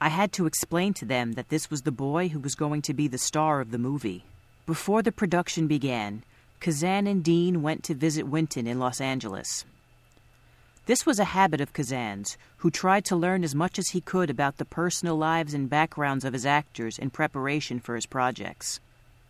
I 0.00 0.08
had 0.08 0.32
to 0.32 0.46
explain 0.46 0.94
to 0.94 1.04
them 1.04 1.34
that 1.34 1.48
this 1.48 1.70
was 1.70 1.82
the 1.82 1.92
boy 1.92 2.28
who 2.28 2.40
was 2.40 2.56
going 2.56 2.82
to 2.82 2.94
be 2.94 3.06
the 3.06 3.18
star 3.18 3.60
of 3.60 3.70
the 3.70 3.78
movie. 3.78 4.24
Before 4.66 5.00
the 5.00 5.12
production 5.12 5.68
began, 5.68 6.24
Kazan 6.58 7.06
and 7.06 7.22
Dean 7.22 7.62
went 7.62 7.84
to 7.84 7.94
visit 7.94 8.26
Winton 8.26 8.66
in 8.66 8.80
Los 8.80 9.00
Angeles. 9.00 9.64
This 10.86 11.06
was 11.06 11.20
a 11.20 11.24
habit 11.24 11.60
of 11.60 11.72
Kazan's, 11.72 12.36
who 12.56 12.70
tried 12.70 13.04
to 13.04 13.16
learn 13.16 13.44
as 13.44 13.54
much 13.54 13.78
as 13.78 13.90
he 13.90 14.00
could 14.00 14.28
about 14.28 14.56
the 14.56 14.64
personal 14.64 15.16
lives 15.16 15.54
and 15.54 15.70
backgrounds 15.70 16.24
of 16.24 16.32
his 16.32 16.46
actors 16.46 16.98
in 16.98 17.10
preparation 17.10 17.78
for 17.78 17.94
his 17.94 18.06
projects. 18.06 18.80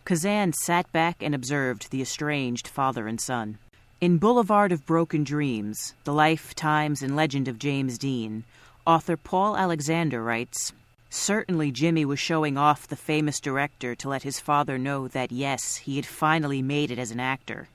Kazan 0.05 0.53
sat 0.53 0.90
back 0.90 1.22
and 1.22 1.34
observed 1.34 1.90
the 1.90 2.03
estranged 2.03 2.66
father 2.66 3.07
and 3.07 3.20
son. 3.20 3.59
In 4.00 4.18
Boulevard 4.18 4.72
of 4.72 4.84
Broken 4.84 5.22
Dreams, 5.22 5.94
The 6.03 6.12
Life, 6.12 6.57
Times, 6.57 7.03
and 7.03 7.14
Legend 7.14 7.46
of 7.46 7.59
James 7.59 7.98
Dean, 7.98 8.42
author 8.84 9.16
Paul 9.16 9.57
Alexander 9.57 10.20
writes 10.20 10.72
Certainly 11.09 11.70
Jimmy 11.70 12.05
was 12.05 12.18
showing 12.18 12.59
off 12.59 12.88
the 12.88 12.96
famous 12.96 13.38
director 13.38 13.94
to 13.94 14.09
let 14.09 14.24
his 14.24 14.40
father 14.40 14.76
know 14.76 15.07
that, 15.07 15.30
yes, 15.30 15.76
he 15.76 15.96
had 15.96 16.07
finally 16.07 16.62
made 16.62 16.90
it 16.90 16.98
as 16.98 17.12
an 17.12 17.20
actor. 17.20 17.68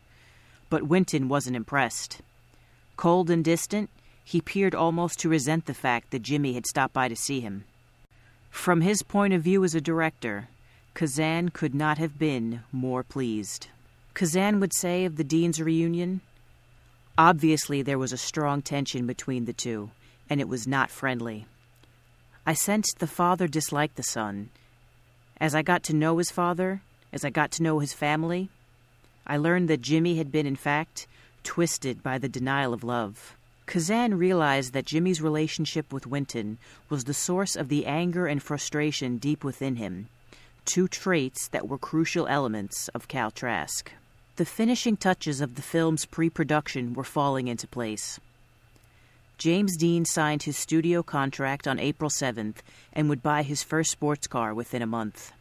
But 0.69 0.87
Winton 0.87 1.29
wasn't 1.29 1.55
impressed. 1.55 2.21
Cold 2.97 3.29
and 3.29 3.45
distant, 3.45 3.89
he 4.25 4.39
appeared 4.39 4.75
almost 4.75 5.19
to 5.19 5.29
resent 5.29 5.65
the 5.65 5.73
fact 5.73 6.11
that 6.11 6.23
Jimmy 6.23 6.53
had 6.53 6.65
stopped 6.65 6.93
by 6.93 7.07
to 7.07 7.15
see 7.15 7.39
him. 7.39 7.63
From 8.49 8.81
his 8.81 9.01
point 9.01 9.33
of 9.33 9.43
view 9.43 9.63
as 9.63 9.75
a 9.75 9.79
director, 9.79 10.49
Kazan 10.97 11.49
could 11.49 11.75
not 11.75 11.99
have 11.99 12.17
been 12.17 12.63
more 12.71 13.03
pleased. 13.03 13.67
Kazan 14.15 14.59
would 14.59 14.73
say 14.73 15.05
of 15.05 15.15
the 15.15 15.23
Dean's 15.23 15.61
reunion, 15.61 16.21
Obviously, 17.19 17.83
there 17.83 17.99
was 17.99 18.11
a 18.11 18.17
strong 18.17 18.63
tension 18.63 19.05
between 19.05 19.45
the 19.45 19.53
two, 19.53 19.91
and 20.27 20.41
it 20.41 20.47
was 20.47 20.65
not 20.65 20.89
friendly. 20.89 21.45
I 22.47 22.53
sensed 22.53 22.97
the 22.97 23.05
father 23.05 23.47
disliked 23.47 23.95
the 23.95 24.01
son. 24.01 24.49
As 25.39 25.53
I 25.53 25.61
got 25.61 25.83
to 25.83 25.95
know 25.95 26.17
his 26.17 26.31
father, 26.31 26.81
as 27.13 27.23
I 27.23 27.29
got 27.29 27.51
to 27.51 27.63
know 27.63 27.77
his 27.77 27.93
family, 27.93 28.49
I 29.27 29.37
learned 29.37 29.69
that 29.69 29.81
Jimmy 29.81 30.17
had 30.17 30.31
been, 30.31 30.47
in 30.47 30.55
fact, 30.55 31.05
twisted 31.43 32.01
by 32.01 32.17
the 32.17 32.27
denial 32.27 32.73
of 32.73 32.83
love. 32.83 33.35
Kazan 33.67 34.17
realized 34.17 34.73
that 34.73 34.85
Jimmy's 34.85 35.21
relationship 35.21 35.93
with 35.93 36.07
Winton 36.07 36.57
was 36.89 37.03
the 37.03 37.13
source 37.13 37.55
of 37.55 37.69
the 37.69 37.85
anger 37.85 38.25
and 38.25 38.41
frustration 38.41 39.19
deep 39.19 39.43
within 39.43 39.75
him, 39.75 40.09
two 40.67 40.87
traits 40.87 41.47
that 41.47 41.67
were 41.67 41.77
crucial 41.77 42.27
elements 42.27 42.89
of 42.89 43.07
Cal 43.07 43.31
Trask. 43.31 43.89
The 44.35 44.45
finishing 44.45 44.97
touches 44.97 45.39
of 45.39 45.55
the 45.55 45.61
film's 45.61 46.05
pre 46.05 46.29
production 46.29 46.93
were 46.93 47.05
falling 47.05 47.47
into 47.47 47.67
place. 47.67 48.19
James 49.37 49.77
Dean 49.77 50.03
signed 50.03 50.43
his 50.43 50.57
studio 50.57 51.01
contract 51.01 51.67
on 51.67 51.79
April 51.79 52.09
7th 52.09 52.57
and 52.91 53.07
would 53.07 53.23
buy 53.23 53.43
his 53.43 53.63
first 53.63 53.91
sports 53.91 54.27
car 54.27 54.53
within 54.53 54.81
a 54.81 54.87
month. 54.87 55.31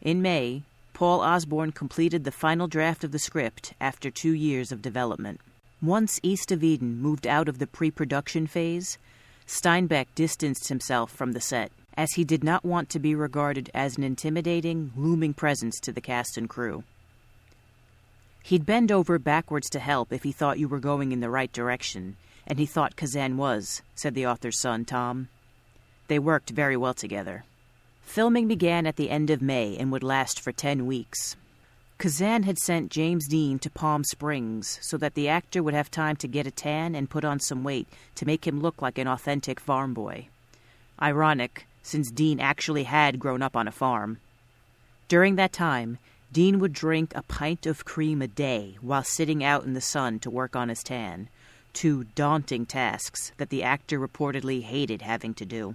In 0.00 0.22
May, 0.22 0.62
Paul 0.94 1.20
Osborn 1.20 1.72
completed 1.72 2.24
the 2.24 2.32
final 2.32 2.68
draft 2.68 3.04
of 3.04 3.12
the 3.12 3.18
script 3.18 3.74
after 3.80 4.10
two 4.10 4.32
years 4.32 4.72
of 4.72 4.80
development. 4.80 5.40
Once 5.82 6.18
East 6.22 6.50
of 6.50 6.64
Eden 6.64 7.02
moved 7.02 7.26
out 7.26 7.48
of 7.48 7.58
the 7.58 7.66
pre 7.66 7.90
production 7.90 8.46
phase, 8.46 8.96
Steinbeck 9.46 10.06
distanced 10.14 10.68
himself 10.68 11.10
from 11.12 11.32
the 11.32 11.40
set 11.40 11.70
as 11.96 12.12
he 12.12 12.24
did 12.24 12.42
not 12.42 12.64
want 12.64 12.88
to 12.90 12.98
be 12.98 13.14
regarded 13.14 13.70
as 13.74 13.96
an 13.96 14.04
intimidating, 14.04 14.92
looming 14.96 15.34
presence 15.34 15.78
to 15.80 15.92
the 15.92 16.00
cast 16.00 16.36
and 16.36 16.48
crew. 16.48 16.84
He'd 18.42 18.66
bend 18.66 18.90
over 18.90 19.18
backwards 19.18 19.70
to 19.70 19.78
help 19.78 20.12
if 20.12 20.22
he 20.22 20.32
thought 20.32 20.58
you 20.58 20.68
were 20.68 20.80
going 20.80 21.12
in 21.12 21.20
the 21.20 21.30
right 21.30 21.52
direction, 21.52 22.16
and 22.46 22.58
he 22.58 22.66
thought 22.66 22.96
Kazan 22.96 23.36
was, 23.36 23.82
said 23.94 24.14
the 24.14 24.26
author's 24.26 24.60
son, 24.60 24.84
Tom. 24.84 25.28
They 26.08 26.18
worked 26.18 26.50
very 26.50 26.76
well 26.76 26.94
together. 26.94 27.44
Filming 28.02 28.48
began 28.48 28.86
at 28.86 28.96
the 28.96 29.10
end 29.10 29.30
of 29.30 29.40
May 29.40 29.76
and 29.76 29.92
would 29.92 30.02
last 30.02 30.40
for 30.40 30.52
ten 30.52 30.86
weeks. 30.86 31.36
Kazan 31.98 32.42
had 32.42 32.58
sent 32.58 32.90
James 32.90 33.28
Dean 33.28 33.60
to 33.60 33.70
Palm 33.70 34.02
Springs 34.02 34.78
so 34.82 34.96
that 34.96 35.14
the 35.14 35.28
actor 35.28 35.62
would 35.62 35.72
have 35.72 35.88
time 35.88 36.16
to 36.16 36.26
get 36.26 36.48
a 36.48 36.50
tan 36.50 36.96
and 36.96 37.08
put 37.08 37.24
on 37.24 37.38
some 37.38 37.62
weight 37.62 37.86
to 38.16 38.26
make 38.26 38.44
him 38.44 38.60
look 38.60 38.82
like 38.82 38.98
an 38.98 39.06
authentic 39.06 39.60
farm 39.60 39.94
boy. 39.94 40.26
Ironic, 41.00 41.66
since 41.82 42.10
Dean 42.10 42.40
actually 42.40 42.84
had 42.84 43.18
grown 43.18 43.42
up 43.42 43.56
on 43.56 43.68
a 43.68 43.72
farm. 43.72 44.18
During 45.08 45.36
that 45.36 45.52
time, 45.52 45.98
Dean 46.32 46.58
would 46.60 46.72
drink 46.72 47.12
a 47.14 47.22
pint 47.22 47.66
of 47.66 47.84
cream 47.84 48.22
a 48.22 48.26
day 48.26 48.78
while 48.80 49.04
sitting 49.04 49.44
out 49.44 49.64
in 49.64 49.74
the 49.74 49.80
sun 49.80 50.18
to 50.20 50.30
work 50.30 50.56
on 50.56 50.70
his 50.70 50.82
tan, 50.82 51.28
two 51.72 52.04
daunting 52.14 52.64
tasks 52.64 53.32
that 53.36 53.50
the 53.50 53.62
actor 53.62 54.00
reportedly 54.00 54.62
hated 54.62 55.02
having 55.02 55.34
to 55.34 55.44
do. 55.44 55.74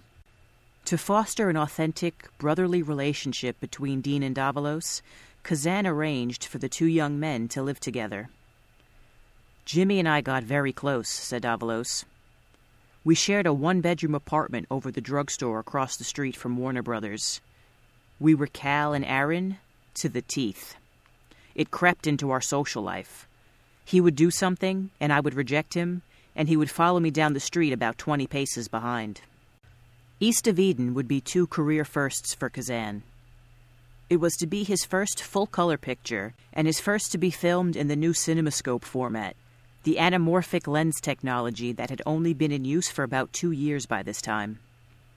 To 0.85 0.97
foster 0.97 1.49
an 1.49 1.57
authentic, 1.57 2.29
brotherly 2.37 2.81
relationship 2.81 3.59
between 3.59 4.01
Dean 4.01 4.23
and 4.23 4.35
Davalos, 4.35 5.01
Kazan 5.43 5.85
arranged 5.85 6.45
for 6.45 6.57
the 6.57 6.69
two 6.69 6.85
young 6.85 7.19
men 7.19 7.47
to 7.49 7.61
live 7.61 7.79
together. 7.79 8.29
Jimmy 9.65 9.99
and 9.99 10.07
I 10.07 10.21
got 10.21 10.43
very 10.43 10.71
close, 10.71 11.09
said 11.09 11.43
Davalos. 11.43 12.05
We 13.07 13.15
shared 13.15 13.47
a 13.47 13.53
one 13.53 13.79
bedroom 13.79 14.13
apartment 14.15 14.65
over 14.69 14.91
the 14.91 14.99
drugstore 14.99 15.59
across 15.59 15.95
the 15.95 16.03
street 16.03 16.35
from 16.35 16.57
Warner 16.57 16.83
Brothers. 16.83 17.39
We 18.19 18.35
were 18.35 18.47
Cal 18.47 18.91
and 18.91 19.05
Aaron 19.05 19.59
to 19.93 20.09
the 20.09 20.21
teeth. 20.21 20.75
It 21.55 21.71
crept 21.71 22.05
into 22.05 22.31
our 22.31 22.41
social 22.41 22.83
life. 22.83 23.25
He 23.85 24.01
would 24.01 24.17
do 24.17 24.29
something, 24.29 24.89
and 24.99 25.13
I 25.13 25.21
would 25.21 25.35
reject 25.35 25.73
him, 25.73 26.01
and 26.35 26.49
he 26.49 26.57
would 26.57 26.69
follow 26.69 26.99
me 26.99 27.09
down 27.09 27.31
the 27.31 27.39
street 27.39 27.71
about 27.71 27.97
20 27.97 28.27
paces 28.27 28.67
behind. 28.67 29.21
East 30.19 30.45
of 30.45 30.59
Eden 30.59 30.93
would 30.93 31.07
be 31.07 31.21
two 31.21 31.47
career 31.47 31.85
firsts 31.85 32.33
for 32.33 32.49
Kazan. 32.49 33.03
It 34.09 34.17
was 34.17 34.35
to 34.35 34.47
be 34.47 34.65
his 34.65 34.83
first 34.83 35.23
full 35.23 35.47
color 35.47 35.77
picture, 35.77 36.33
and 36.51 36.67
his 36.67 36.81
first 36.81 37.13
to 37.13 37.17
be 37.17 37.31
filmed 37.31 37.77
in 37.77 37.87
the 37.87 37.95
new 37.95 38.11
CinemaScope 38.11 38.83
format, 38.83 39.37
the 39.87 39.95
anamorphic 39.95 40.67
lens 40.67 40.99
technology 40.99 41.71
that 41.71 41.89
had 41.89 42.01
only 42.05 42.33
been 42.33 42.51
in 42.51 42.65
use 42.65 42.89
for 42.89 43.03
about 43.03 43.31
two 43.31 43.51
years 43.51 43.85
by 43.85 44.03
this 44.03 44.21
time. 44.21 44.59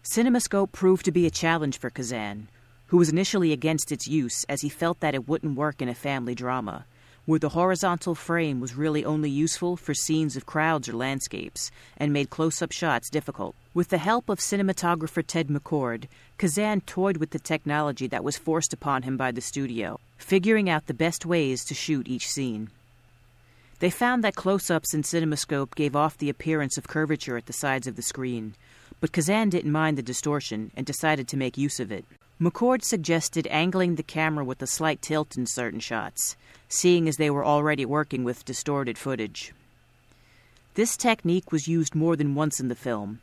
CinemaScope 0.04 0.70
proved 0.70 1.04
to 1.04 1.10
be 1.10 1.26
a 1.26 1.30
challenge 1.44 1.76
for 1.76 1.90
Kazan, 1.90 2.46
who 2.86 2.96
was 2.96 3.08
initially 3.08 3.52
against 3.52 3.90
its 3.90 4.06
use 4.06 4.44
as 4.48 4.60
he 4.60 4.68
felt 4.68 5.00
that 5.00 5.12
it 5.12 5.26
wouldn't 5.26 5.56
work 5.56 5.82
in 5.82 5.88
a 5.88 5.94
family 5.96 6.36
drama, 6.36 6.86
where 7.26 7.40
the 7.40 7.48
horizontal 7.48 8.14
frame 8.14 8.60
was 8.60 8.76
really 8.76 9.04
only 9.04 9.28
useful 9.28 9.76
for 9.76 9.92
scenes 9.92 10.36
of 10.36 10.46
crowds 10.46 10.88
or 10.88 10.92
landscapes, 10.92 11.72
and 11.96 12.12
made 12.12 12.30
close 12.30 12.62
up 12.62 12.70
shots 12.70 13.10
difficult. 13.10 13.56
With 13.74 13.88
the 13.88 13.98
help 13.98 14.28
of 14.28 14.38
cinematographer 14.38 15.26
Ted 15.26 15.48
McCord, 15.48 16.04
Kazan 16.38 16.82
toyed 16.82 17.16
with 17.16 17.30
the 17.30 17.40
technology 17.40 18.06
that 18.06 18.22
was 18.22 18.38
forced 18.38 18.72
upon 18.72 19.02
him 19.02 19.16
by 19.16 19.32
the 19.32 19.40
studio, 19.40 19.98
figuring 20.16 20.70
out 20.70 20.86
the 20.86 20.94
best 20.94 21.26
ways 21.26 21.64
to 21.64 21.74
shoot 21.74 22.06
each 22.06 22.28
scene. 22.28 22.70
They 23.80 23.88
found 23.88 24.22
that 24.24 24.36
close 24.36 24.70
ups 24.70 24.92
in 24.92 25.02
CinemaScope 25.02 25.74
gave 25.74 25.96
off 25.96 26.18
the 26.18 26.28
appearance 26.28 26.76
of 26.76 26.86
curvature 26.86 27.38
at 27.38 27.46
the 27.46 27.54
sides 27.54 27.86
of 27.86 27.96
the 27.96 28.02
screen, 28.02 28.54
but 29.00 29.10
Kazan 29.10 29.48
didn't 29.48 29.72
mind 29.72 29.96
the 29.96 30.02
distortion 30.02 30.70
and 30.76 30.84
decided 30.84 31.26
to 31.28 31.38
make 31.38 31.56
use 31.56 31.80
of 31.80 31.90
it. 31.90 32.04
McCord 32.38 32.84
suggested 32.84 33.46
angling 33.50 33.94
the 33.94 34.02
camera 34.02 34.44
with 34.44 34.60
a 34.60 34.66
slight 34.66 35.00
tilt 35.00 35.38
in 35.38 35.46
certain 35.46 35.80
shots, 35.80 36.36
seeing 36.68 37.08
as 37.08 37.16
they 37.16 37.30
were 37.30 37.44
already 37.44 37.86
working 37.86 38.22
with 38.22 38.44
distorted 38.44 38.98
footage. 38.98 39.54
This 40.74 40.94
technique 40.94 41.50
was 41.50 41.66
used 41.66 41.94
more 41.94 42.16
than 42.16 42.34
once 42.34 42.60
in 42.60 42.68
the 42.68 42.74
film, 42.74 43.20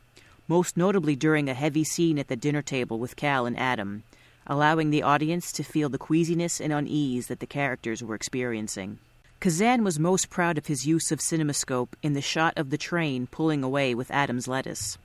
most 0.48 0.76
notably 0.76 1.14
during 1.14 1.48
a 1.48 1.54
heavy 1.54 1.84
scene 1.84 2.18
at 2.18 2.26
the 2.26 2.34
dinner 2.34 2.62
table 2.62 2.98
with 2.98 3.14
Cal 3.14 3.46
and 3.46 3.56
Adam, 3.56 4.02
allowing 4.44 4.90
the 4.90 5.04
audience 5.04 5.52
to 5.52 5.62
feel 5.62 5.88
the 5.88 5.98
queasiness 5.98 6.60
and 6.60 6.72
unease 6.72 7.28
that 7.28 7.38
the 7.38 7.46
characters 7.46 8.02
were 8.02 8.16
experiencing. 8.16 8.98
Kazan 9.40 9.84
was 9.84 10.00
most 10.00 10.30
proud 10.30 10.58
of 10.58 10.66
his 10.66 10.84
use 10.84 11.12
of 11.12 11.20
cinemascope 11.20 11.90
in 12.02 12.14
the 12.14 12.20
shot 12.20 12.54
of 12.56 12.70
the 12.70 12.78
train 12.78 13.28
pulling 13.28 13.62
away 13.62 13.94
with 13.94 14.10
Adam's 14.10 14.48
lettuce. 14.48 14.98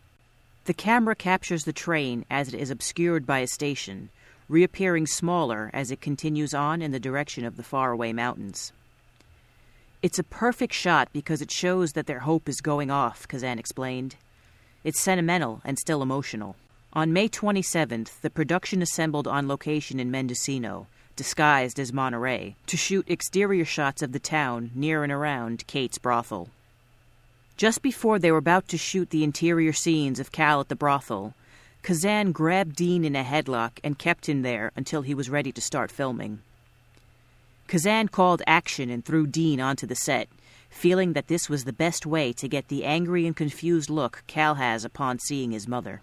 The 0.65 0.73
camera 0.73 1.15
captures 1.15 1.65
the 1.65 1.73
train 1.73 2.25
as 2.31 2.47
it 2.47 2.55
is 2.55 2.71
obscured 2.71 3.27
by 3.27 3.39
a 3.39 3.47
station, 3.47 4.09
reappearing 4.49 5.05
smaller 5.05 5.69
as 5.71 5.91
it 5.91 6.01
continues 6.01 6.55
on 6.55 6.81
in 6.81 6.91
the 6.91 6.99
direction 6.99 7.45
of 7.45 7.57
the 7.57 7.63
faraway 7.63 8.11
mountains. 8.11 8.73
It's 10.01 10.17
a 10.17 10.23
perfect 10.23 10.73
shot 10.73 11.09
because 11.13 11.43
it 11.43 11.51
shows 11.51 11.93
that 11.93 12.07
their 12.07 12.21
hope 12.21 12.49
is 12.49 12.59
going 12.59 12.89
off, 12.89 13.27
Kazan 13.27 13.59
explained. 13.59 14.15
It's 14.83 14.99
sentimental 14.99 15.61
and 15.63 15.77
still 15.77 16.01
emotional. 16.01 16.55
On 16.93 17.13
May 17.13 17.29
27th, 17.29 18.21
the 18.21 18.31
production 18.31 18.81
assembled 18.81 19.27
on 19.27 19.47
location 19.47 19.99
in 19.99 20.09
Mendocino, 20.09 20.87
disguised 21.15 21.79
as 21.79 21.93
Monterey, 21.93 22.55
to 22.67 22.77
shoot 22.77 23.09
exterior 23.09 23.65
shots 23.65 24.01
of 24.01 24.11
the 24.11 24.19
town 24.19 24.71
near 24.73 25.03
and 25.03 25.11
around 25.11 25.67
Kate's 25.67 25.97
brothel. 25.97 26.49
Just 27.55 27.81
before 27.81 28.19
they 28.19 28.31
were 28.31 28.37
about 28.37 28.67
to 28.69 28.77
shoot 28.77 29.09
the 29.09 29.23
interior 29.23 29.73
scenes 29.73 30.19
of 30.19 30.31
Cal 30.31 30.59
at 30.59 30.69
the 30.69 30.75
brothel, 30.75 31.33
Kazan 31.83 32.31
grabbed 32.31 32.75
Dean 32.75 33.03
in 33.03 33.15
a 33.15 33.23
headlock 33.23 33.79
and 33.83 33.99
kept 33.99 34.27
him 34.29 34.41
there 34.41 34.71
until 34.75 35.01
he 35.01 35.13
was 35.13 35.29
ready 35.29 35.51
to 35.51 35.61
start 35.61 35.91
filming. 35.91 36.39
Kazan 37.67 38.07
called 38.07 38.41
action 38.47 38.89
and 38.89 39.03
threw 39.03 39.27
Dean 39.27 39.59
onto 39.59 39.85
the 39.85 39.95
set, 39.95 40.29
feeling 40.69 41.13
that 41.13 41.27
this 41.27 41.49
was 41.49 41.65
the 41.65 41.73
best 41.73 42.05
way 42.05 42.33
to 42.33 42.47
get 42.47 42.67
the 42.67 42.85
angry 42.85 43.27
and 43.27 43.35
confused 43.35 43.89
look 43.89 44.23
Cal 44.27 44.55
has 44.55 44.85
upon 44.85 45.19
seeing 45.19 45.51
his 45.51 45.67
mother. 45.67 46.01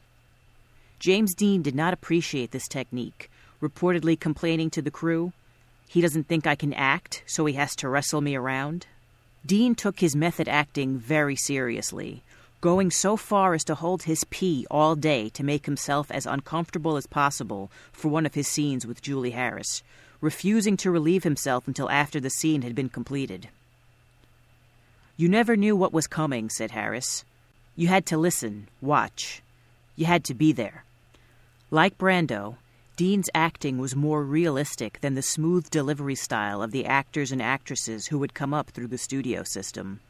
James 0.99 1.35
Dean 1.35 1.63
did 1.63 1.75
not 1.75 1.95
appreciate 1.95 2.51
this 2.51 2.69
technique, 2.69 3.30
reportedly 3.61 4.19
complaining 4.19 4.71
to 4.71 4.83
the 4.83 4.91
crew, 4.91 5.33
He 5.91 6.01
doesn't 6.01 6.29
think 6.29 6.47
I 6.47 6.55
can 6.55 6.73
act, 6.73 7.25
so 7.27 7.45
he 7.47 7.55
has 7.55 7.75
to 7.77 7.89
wrestle 7.89 8.21
me 8.21 8.37
around. 8.37 8.87
Dean 9.45 9.75
took 9.75 9.99
his 9.99 10.15
method 10.15 10.47
acting 10.49 10.97
very 10.97 11.35
seriously, 11.35 12.23
going 12.61 12.93
so 12.93 13.17
far 13.17 13.55
as 13.55 13.65
to 13.65 13.75
hold 13.75 14.05
his 14.05 14.23
pee 14.31 14.65
all 14.71 14.95
day 14.95 15.29
to 15.31 15.43
make 15.43 15.67
himself 15.67 16.09
as 16.13 16.27
uncomfortable 16.27 16.97
as 16.97 17.09
possible 17.09 17.73
for 17.91 18.07
one 18.07 18.25
of 18.25 18.35
his 18.35 18.47
scenes 18.47 18.87
with 18.87 19.03
Julie 19.03 19.33
Harris, 19.33 19.83
refusing 20.21 20.77
to 20.77 20.93
relieve 20.93 21.25
himself 21.25 21.67
until 21.67 21.91
after 21.91 22.21
the 22.21 22.31
scene 22.31 22.63
had 22.63 22.77
been 22.77 22.89
completed. 22.89 23.49
You 25.17 25.29
never 25.29 25.57
knew 25.57 25.75
what 25.75 25.93
was 25.93 26.07
coming, 26.07 26.51
said 26.51 26.71
Harris. 26.71 27.25
You 27.75 27.89
had 27.89 28.07
to 28.07 28.17
listen, 28.17 28.69
watch. 28.81 29.43
You 29.97 30.07
had 30.07 30.23
to 30.27 30.35
be 30.35 30.53
there. 30.53 30.85
Like 31.73 31.99
Brando, 31.99 32.59
Dean's 33.01 33.31
acting 33.35 33.79
was 33.79 33.97
more 33.97 34.23
realistic 34.23 35.01
than 35.01 35.15
the 35.15 35.23
smooth 35.23 35.71
delivery 35.71 36.15
style 36.15 36.63
of 36.63 36.71
the 36.71 36.85
actors 36.85 37.33
and 37.33 37.41
actresses 37.41 38.09
who 38.09 38.19
would 38.19 38.35
come 38.35 38.53
up 38.53 38.69
through 38.69 38.89
the 38.89 38.99
studio 38.99 39.43
system. 39.43 40.01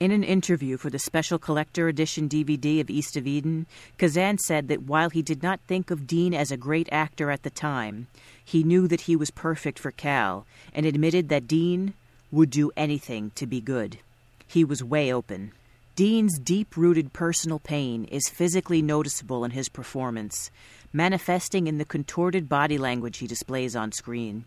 In 0.00 0.10
an 0.10 0.24
interview 0.24 0.78
for 0.78 0.90
the 0.90 0.98
special 0.98 1.38
collector 1.38 1.86
edition 1.86 2.28
DVD 2.28 2.80
of 2.80 2.90
East 2.90 3.16
of 3.16 3.28
Eden, 3.28 3.68
Kazan 3.98 4.38
said 4.38 4.66
that 4.66 4.82
while 4.82 5.10
he 5.10 5.22
did 5.22 5.44
not 5.44 5.60
think 5.68 5.92
of 5.92 6.08
Dean 6.08 6.34
as 6.34 6.50
a 6.50 6.56
great 6.56 6.88
actor 6.90 7.30
at 7.30 7.44
the 7.44 7.50
time, 7.50 8.08
he 8.44 8.64
knew 8.64 8.88
that 8.88 9.02
he 9.02 9.14
was 9.14 9.30
perfect 9.30 9.78
for 9.78 9.92
Cal 9.92 10.44
and 10.74 10.84
admitted 10.84 11.28
that 11.28 11.46
Dean 11.46 11.94
would 12.32 12.50
do 12.50 12.72
anything 12.76 13.30
to 13.36 13.46
be 13.46 13.60
good. 13.60 13.96
He 14.44 14.64
was 14.64 14.82
way 14.82 15.12
open. 15.12 15.52
Dean's 15.94 16.38
deep 16.38 16.76
rooted 16.76 17.12
personal 17.12 17.58
pain 17.58 18.04
is 18.06 18.28
physically 18.28 18.82
noticeable 18.82 19.44
in 19.44 19.50
his 19.50 19.68
performance, 19.68 20.48
manifesting 20.92 21.66
in 21.66 21.78
the 21.78 21.84
contorted 21.84 22.48
body 22.48 22.78
language 22.78 23.18
he 23.18 23.26
displays 23.26 23.76
on 23.76 23.92
screen. 23.92 24.44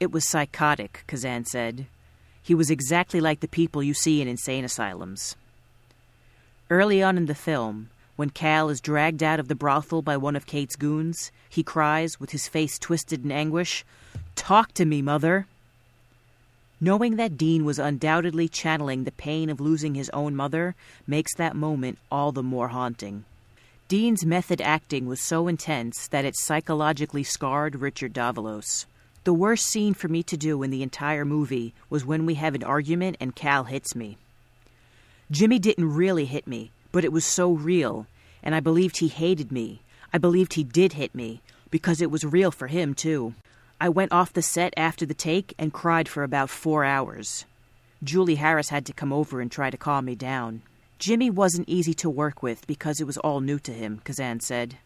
It 0.00 0.12
was 0.12 0.28
psychotic, 0.28 1.04
Kazan 1.06 1.44
said. 1.44 1.86
He 2.42 2.54
was 2.54 2.70
exactly 2.70 3.20
like 3.20 3.40
the 3.40 3.48
people 3.48 3.82
you 3.82 3.94
see 3.94 4.20
in 4.20 4.28
insane 4.28 4.64
asylums. 4.64 5.36
Early 6.70 7.02
on 7.02 7.16
in 7.16 7.26
the 7.26 7.34
film, 7.34 7.90
when 8.16 8.30
Cal 8.30 8.70
is 8.70 8.80
dragged 8.80 9.22
out 9.22 9.38
of 9.38 9.48
the 9.48 9.54
brothel 9.54 10.02
by 10.02 10.16
one 10.16 10.36
of 10.36 10.46
Kate's 10.46 10.76
goons, 10.76 11.30
he 11.48 11.62
cries, 11.62 12.18
with 12.18 12.30
his 12.30 12.48
face 12.48 12.78
twisted 12.78 13.24
in 13.24 13.30
anguish, 13.30 13.84
Talk 14.34 14.72
to 14.74 14.84
me, 14.84 15.02
mother! 15.02 15.46
Knowing 16.80 17.16
that 17.16 17.36
Dean 17.36 17.64
was 17.64 17.78
undoubtedly 17.78 18.48
channeling 18.48 19.04
the 19.04 19.12
pain 19.12 19.48
of 19.48 19.60
losing 19.60 19.94
his 19.94 20.10
own 20.10 20.36
mother 20.36 20.74
makes 21.06 21.34
that 21.34 21.56
moment 21.56 21.98
all 22.10 22.32
the 22.32 22.42
more 22.42 22.68
haunting. 22.68 23.24
Dean's 23.88 24.26
method 24.26 24.60
acting 24.60 25.06
was 25.06 25.20
so 25.20 25.46
intense 25.46 26.08
that 26.08 26.24
it 26.24 26.36
psychologically 26.36 27.22
scarred 27.22 27.76
Richard 27.76 28.12
Davalos. 28.12 28.84
The 29.22 29.32
worst 29.32 29.64
scene 29.64 29.94
for 29.94 30.08
me 30.08 30.24
to 30.24 30.36
do 30.36 30.64
in 30.64 30.70
the 30.70 30.82
entire 30.82 31.24
movie 31.24 31.72
was 31.88 32.04
when 32.04 32.26
we 32.26 32.34
have 32.34 32.56
an 32.56 32.64
argument 32.64 33.16
and 33.20 33.36
Cal 33.36 33.62
hits 33.62 33.94
me. 33.94 34.18
Jimmy 35.30 35.60
didn't 35.60 35.94
really 35.94 36.24
hit 36.24 36.48
me, 36.48 36.72
but 36.90 37.04
it 37.04 37.12
was 37.12 37.24
so 37.24 37.52
real, 37.52 38.08
and 38.42 38.56
I 38.56 38.60
believed 38.60 38.96
he 38.96 39.06
hated 39.06 39.52
me. 39.52 39.82
I 40.12 40.18
believed 40.18 40.54
he 40.54 40.64
did 40.64 40.94
hit 40.94 41.14
me, 41.14 41.40
because 41.70 42.00
it 42.00 42.10
was 42.10 42.24
real 42.24 42.50
for 42.50 42.66
him, 42.66 42.92
too. 42.92 43.34
I 43.80 43.88
went 43.88 44.10
off 44.10 44.32
the 44.32 44.42
set 44.42 44.74
after 44.76 45.06
the 45.06 45.14
take 45.14 45.54
and 45.60 45.72
cried 45.72 46.08
for 46.08 46.24
about 46.24 46.50
four 46.50 46.84
hours. 46.84 47.44
Julie 48.02 48.36
Harris 48.36 48.70
had 48.70 48.84
to 48.86 48.92
come 48.92 49.12
over 49.12 49.40
and 49.40 49.50
try 49.50 49.70
to 49.70 49.76
calm 49.76 50.06
me 50.06 50.16
down. 50.16 50.62
Jimmy 50.98 51.28
wasn't 51.28 51.68
easy 51.68 51.92
to 51.94 52.08
work 52.08 52.42
with 52.42 52.66
because 52.66 53.00
it 53.00 53.06
was 53.06 53.18
all 53.18 53.40
new 53.40 53.58
to 53.58 53.72
him, 53.72 54.00
Kazan 54.04 54.40
said. 54.40 54.78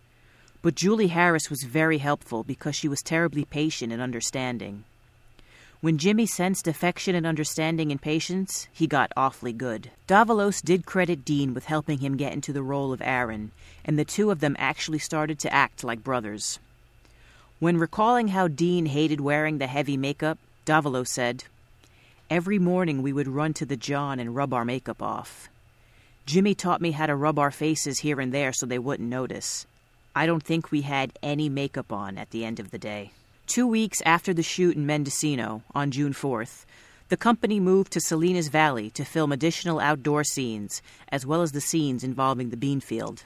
But 0.61 0.75
Julie 0.75 1.07
Harris 1.07 1.49
was 1.49 1.63
very 1.63 1.99
helpful 1.99 2.43
because 2.43 2.75
she 2.75 2.89
was 2.89 3.01
terribly 3.01 3.45
patient 3.45 3.93
and 3.93 4.03
understanding. 4.03 4.85
When 5.81 5.97
Jimmy 5.97 6.27
sensed 6.27 6.69
affection 6.69 7.15
and 7.15 7.27
understanding 7.27 7.91
and 7.91 8.03
patience, 8.03 8.69
he 8.71 8.87
got 8.87 9.13
awfully 9.17 9.55
good. 9.55 9.91
Davalos 10.07 10.61
did 10.63 10.85
credit 10.85 11.25
Dean 11.25 11.55
with 11.55 11.65
helping 11.65 11.99
him 11.99 12.19
get 12.19 12.35
into 12.35 12.53
the 12.53 12.63
role 12.63 12.93
of 12.93 13.01
Aaron, 13.01 13.53
and 13.85 13.99
the 13.99 14.05
two 14.05 14.31
of 14.31 14.41
them 14.41 14.57
actually 14.59 14.99
started 14.99 15.39
to 15.39 15.53
act 15.53 15.83
like 15.83 16.05
brothers. 16.05 16.59
When 17.61 17.79
recalling 17.79 18.29
how 18.29 18.49
Dean 18.49 18.87
hated 18.87 19.23
wearing 19.23 19.57
the 19.57 19.67
heavy 19.69 19.97
makeup, 19.97 20.39
Davalos 20.67 21.09
said, 21.09 21.45
Every 22.29 22.59
morning 22.59 23.01
we 23.01 23.13
would 23.15 23.29
run 23.29 23.55
to 23.55 23.65
the 23.65 23.77
John 23.77 24.21
and 24.21 24.37
rub 24.37 24.53
our 24.53 24.67
makeup 24.67 25.01
off. 25.01 25.49
Jimmy 26.27 26.55
taught 26.55 26.81
me 26.81 26.93
how 26.93 27.07
to 27.07 27.15
rub 27.17 27.39
our 27.39 27.51
faces 27.51 28.01
here 28.01 28.21
and 28.21 28.33
there 28.33 28.53
so 28.53 28.67
they 28.67 28.79
wouldn't 28.79 29.09
notice. 29.09 29.67
I 30.15 30.27
don't 30.27 30.43
think 30.43 30.71
we 30.71 30.83
had 30.83 31.19
any 31.23 31.49
makeup 31.49 31.93
on 31.93 32.19
at 32.19 32.31
the 32.31 32.45
end 32.45 32.61
of 32.61 32.71
the 32.71 32.79
day. 32.79 33.13
Two 33.47 33.67
weeks 33.67 34.01
after 34.07 34.33
the 34.33 34.43
shoot 34.43 34.77
in 34.77 34.87
Mendocino, 34.87 35.63
on 35.75 35.91
June 35.91 36.13
4th, 36.13 36.65
the 37.09 37.17
company 37.17 37.59
moved 37.59 37.93
to 37.93 38.01
Salinas 38.01 38.47
Valley 38.47 38.91
to 38.91 39.05
film 39.05 39.33
additional 39.33 39.81
outdoor 39.81 40.23
scenes, 40.23 40.81
as 41.09 41.27
well 41.27 41.43
as 41.43 41.51
the 41.51 41.61
scenes 41.61 42.05
involving 42.05 42.51
the 42.51 42.57
bean 42.57 42.79
field. 42.79 43.25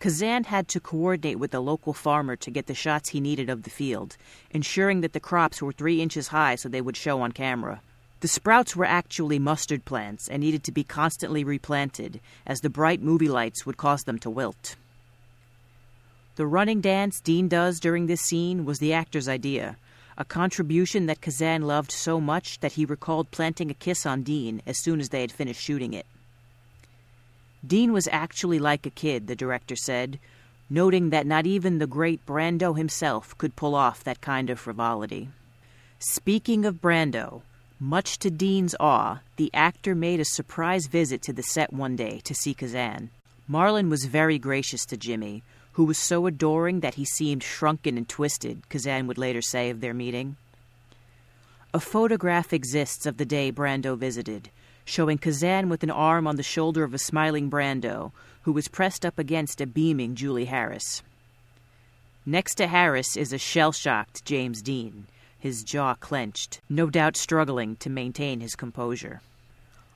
Kazan 0.00 0.44
had 0.44 0.68
to 0.68 0.80
coordinate 0.80 1.38
with 1.38 1.50
the 1.50 1.60
local 1.60 1.92
farmer 1.92 2.36
to 2.36 2.50
get 2.50 2.66
the 2.66 2.74
shots 2.74 3.10
he 3.10 3.20
needed 3.20 3.50
of 3.50 3.62
the 3.62 3.70
field, 3.70 4.16
ensuring 4.50 5.02
that 5.02 5.12
the 5.12 5.20
crops 5.20 5.60
were 5.60 5.72
three 5.72 6.00
inches 6.00 6.28
high 6.28 6.54
so 6.54 6.68
they 6.68 6.80
would 6.80 6.96
show 6.96 7.20
on 7.20 7.32
camera. 7.32 7.80
The 8.24 8.28
sprouts 8.28 8.74
were 8.74 8.86
actually 8.86 9.38
mustard 9.38 9.84
plants 9.84 10.28
and 10.28 10.40
needed 10.40 10.64
to 10.64 10.72
be 10.72 10.82
constantly 10.82 11.44
replanted, 11.44 12.22
as 12.46 12.60
the 12.60 12.70
bright 12.70 13.02
movie 13.02 13.28
lights 13.28 13.66
would 13.66 13.76
cause 13.76 14.04
them 14.04 14.18
to 14.20 14.30
wilt. 14.30 14.76
The 16.36 16.46
running 16.46 16.80
dance 16.80 17.20
Dean 17.20 17.48
does 17.48 17.78
during 17.78 18.06
this 18.06 18.22
scene 18.22 18.64
was 18.64 18.78
the 18.78 18.94
actor's 18.94 19.28
idea, 19.28 19.76
a 20.16 20.24
contribution 20.24 21.04
that 21.04 21.20
Kazan 21.20 21.66
loved 21.66 21.92
so 21.92 22.18
much 22.18 22.60
that 22.60 22.72
he 22.72 22.86
recalled 22.86 23.30
planting 23.30 23.70
a 23.70 23.74
kiss 23.74 24.06
on 24.06 24.22
Dean 24.22 24.62
as 24.66 24.78
soon 24.78 25.00
as 25.00 25.10
they 25.10 25.20
had 25.20 25.30
finished 25.30 25.60
shooting 25.60 25.92
it. 25.92 26.06
Dean 27.66 27.92
was 27.92 28.08
actually 28.10 28.58
like 28.58 28.86
a 28.86 28.90
kid, 29.04 29.26
the 29.26 29.36
director 29.36 29.76
said, 29.76 30.18
noting 30.70 31.10
that 31.10 31.26
not 31.26 31.44
even 31.46 31.76
the 31.76 31.86
great 31.86 32.24
Brando 32.24 32.74
himself 32.74 33.36
could 33.36 33.54
pull 33.54 33.74
off 33.74 34.02
that 34.02 34.22
kind 34.22 34.48
of 34.48 34.58
frivolity. 34.58 35.28
Speaking 35.98 36.64
of 36.64 36.80
Brando, 36.80 37.42
much 37.80 38.18
to 38.20 38.30
Dean's 38.30 38.74
awe, 38.78 39.20
the 39.36 39.50
actor 39.52 39.94
made 39.94 40.20
a 40.20 40.24
surprise 40.24 40.86
visit 40.86 41.22
to 41.22 41.32
the 41.32 41.42
set 41.42 41.72
one 41.72 41.96
day 41.96 42.20
to 42.24 42.34
see 42.34 42.54
Kazan. 42.54 43.10
Marlon 43.48 43.90
was 43.90 44.04
very 44.04 44.38
gracious 44.38 44.86
to 44.86 44.96
Jimmy, 44.96 45.42
who 45.72 45.84
was 45.84 45.98
so 45.98 46.26
adoring 46.26 46.80
that 46.80 46.94
he 46.94 47.04
seemed 47.04 47.42
shrunken 47.42 47.98
and 47.98 48.08
twisted, 48.08 48.68
Kazan 48.68 49.06
would 49.06 49.18
later 49.18 49.42
say 49.42 49.70
of 49.70 49.80
their 49.80 49.94
meeting. 49.94 50.36
A 51.74 51.80
photograph 51.80 52.52
exists 52.52 53.06
of 53.06 53.16
the 53.16 53.24
day 53.24 53.50
Brando 53.50 53.98
visited, 53.98 54.50
showing 54.84 55.18
Kazan 55.18 55.68
with 55.68 55.82
an 55.82 55.90
arm 55.90 56.26
on 56.26 56.36
the 56.36 56.42
shoulder 56.42 56.84
of 56.84 56.94
a 56.94 56.98
smiling 56.98 57.50
Brando, 57.50 58.12
who 58.42 58.52
was 58.52 58.68
pressed 58.68 59.04
up 59.04 59.18
against 59.18 59.60
a 59.60 59.66
beaming 59.66 60.14
Julie 60.14 60.44
Harris. 60.44 61.02
Next 62.24 62.54
to 62.56 62.68
Harris 62.68 63.16
is 63.16 63.32
a 63.32 63.38
shell 63.38 63.72
shocked 63.72 64.24
James 64.24 64.62
Dean, 64.62 65.06
his 65.44 65.62
jaw 65.62 65.92
clenched, 65.92 66.62
no 66.70 66.88
doubt 66.88 67.18
struggling 67.18 67.76
to 67.76 67.90
maintain 67.90 68.40
his 68.40 68.56
composure. 68.56 69.20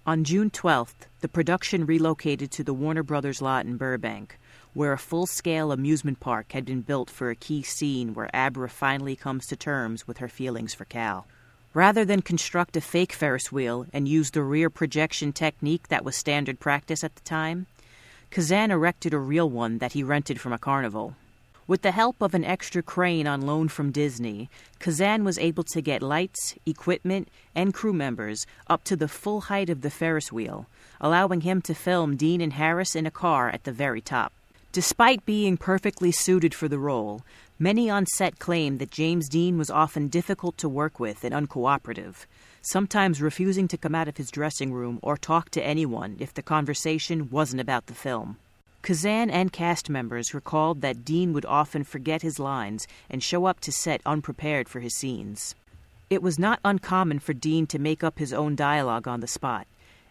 On 0.06 0.22
June 0.22 0.50
12th, 0.50 1.08
the 1.22 1.26
production 1.26 1.86
relocated 1.86 2.50
to 2.50 2.62
the 2.62 2.74
Warner 2.74 3.02
Brothers 3.02 3.40
lot 3.40 3.64
in 3.64 3.78
Burbank, 3.78 4.38
where 4.74 4.92
a 4.92 4.98
full 4.98 5.24
scale 5.26 5.72
amusement 5.72 6.20
park 6.20 6.52
had 6.52 6.66
been 6.66 6.82
built 6.82 7.08
for 7.08 7.30
a 7.30 7.34
key 7.34 7.62
scene 7.62 8.12
where 8.12 8.28
Abra 8.34 8.68
finally 8.68 9.16
comes 9.16 9.46
to 9.46 9.56
terms 9.56 10.06
with 10.06 10.18
her 10.18 10.28
feelings 10.28 10.74
for 10.74 10.84
Cal. 10.84 11.26
Rather 11.72 12.04
than 12.04 12.20
construct 12.20 12.76
a 12.76 12.82
fake 12.82 13.14
Ferris 13.14 13.50
wheel 13.50 13.86
and 13.90 14.06
use 14.06 14.32
the 14.32 14.42
rear 14.42 14.68
projection 14.68 15.32
technique 15.32 15.88
that 15.88 16.04
was 16.04 16.14
standard 16.14 16.60
practice 16.60 17.02
at 17.02 17.14
the 17.14 17.22
time, 17.22 17.64
Kazan 18.30 18.70
erected 18.70 19.14
a 19.14 19.18
real 19.18 19.48
one 19.48 19.78
that 19.78 19.92
he 19.92 20.02
rented 20.02 20.42
from 20.42 20.52
a 20.52 20.58
carnival. 20.58 21.16
With 21.68 21.82
the 21.82 21.90
help 21.90 22.22
of 22.22 22.32
an 22.32 22.46
extra 22.46 22.82
crane 22.82 23.26
on 23.26 23.42
loan 23.42 23.68
from 23.68 23.92
Disney, 23.92 24.48
Kazan 24.78 25.22
was 25.22 25.36
able 25.36 25.64
to 25.64 25.82
get 25.82 26.00
lights, 26.00 26.54
equipment, 26.64 27.28
and 27.54 27.74
crew 27.74 27.92
members 27.92 28.46
up 28.68 28.84
to 28.84 28.96
the 28.96 29.06
full 29.06 29.42
height 29.42 29.68
of 29.68 29.82
the 29.82 29.90
Ferris 29.90 30.32
wheel, 30.32 30.64
allowing 30.98 31.42
him 31.42 31.60
to 31.60 31.74
film 31.74 32.16
Dean 32.16 32.40
and 32.40 32.54
Harris 32.54 32.96
in 32.96 33.04
a 33.04 33.10
car 33.10 33.50
at 33.50 33.64
the 33.64 33.70
very 33.70 34.00
top. 34.00 34.32
Despite 34.72 35.26
being 35.26 35.58
perfectly 35.58 36.10
suited 36.10 36.54
for 36.54 36.68
the 36.68 36.78
role, 36.78 37.20
many 37.58 37.90
on 37.90 38.06
set 38.06 38.38
claimed 38.38 38.78
that 38.78 38.90
James 38.90 39.28
Dean 39.28 39.58
was 39.58 39.68
often 39.68 40.08
difficult 40.08 40.56
to 40.56 40.70
work 40.70 40.98
with 40.98 41.22
and 41.22 41.34
uncooperative, 41.34 42.24
sometimes 42.62 43.20
refusing 43.20 43.68
to 43.68 43.76
come 43.76 43.94
out 43.94 44.08
of 44.08 44.16
his 44.16 44.30
dressing 44.30 44.72
room 44.72 44.98
or 45.02 45.18
talk 45.18 45.50
to 45.50 45.62
anyone 45.62 46.16
if 46.18 46.32
the 46.32 46.42
conversation 46.42 47.28
wasn't 47.28 47.60
about 47.60 47.88
the 47.88 47.94
film. 47.94 48.38
Kazan 48.82 49.28
and 49.28 49.52
cast 49.52 49.90
members 49.90 50.32
recalled 50.32 50.80
that 50.80 51.04
Dean 51.04 51.32
would 51.32 51.44
often 51.44 51.84
forget 51.84 52.22
his 52.22 52.38
lines 52.38 52.86
and 53.10 53.22
show 53.22 53.44
up 53.44 53.60
to 53.60 53.72
set 53.72 54.00
unprepared 54.06 54.68
for 54.68 54.80
his 54.80 54.94
scenes. 54.94 55.54
It 56.10 56.22
was 56.22 56.38
not 56.38 56.60
uncommon 56.64 57.18
for 57.18 57.34
Dean 57.34 57.66
to 57.66 57.78
make 57.78 58.02
up 58.02 58.18
his 58.18 58.32
own 58.32 58.56
dialogue 58.56 59.06
on 59.06 59.20
the 59.20 59.26
spot, 59.26 59.66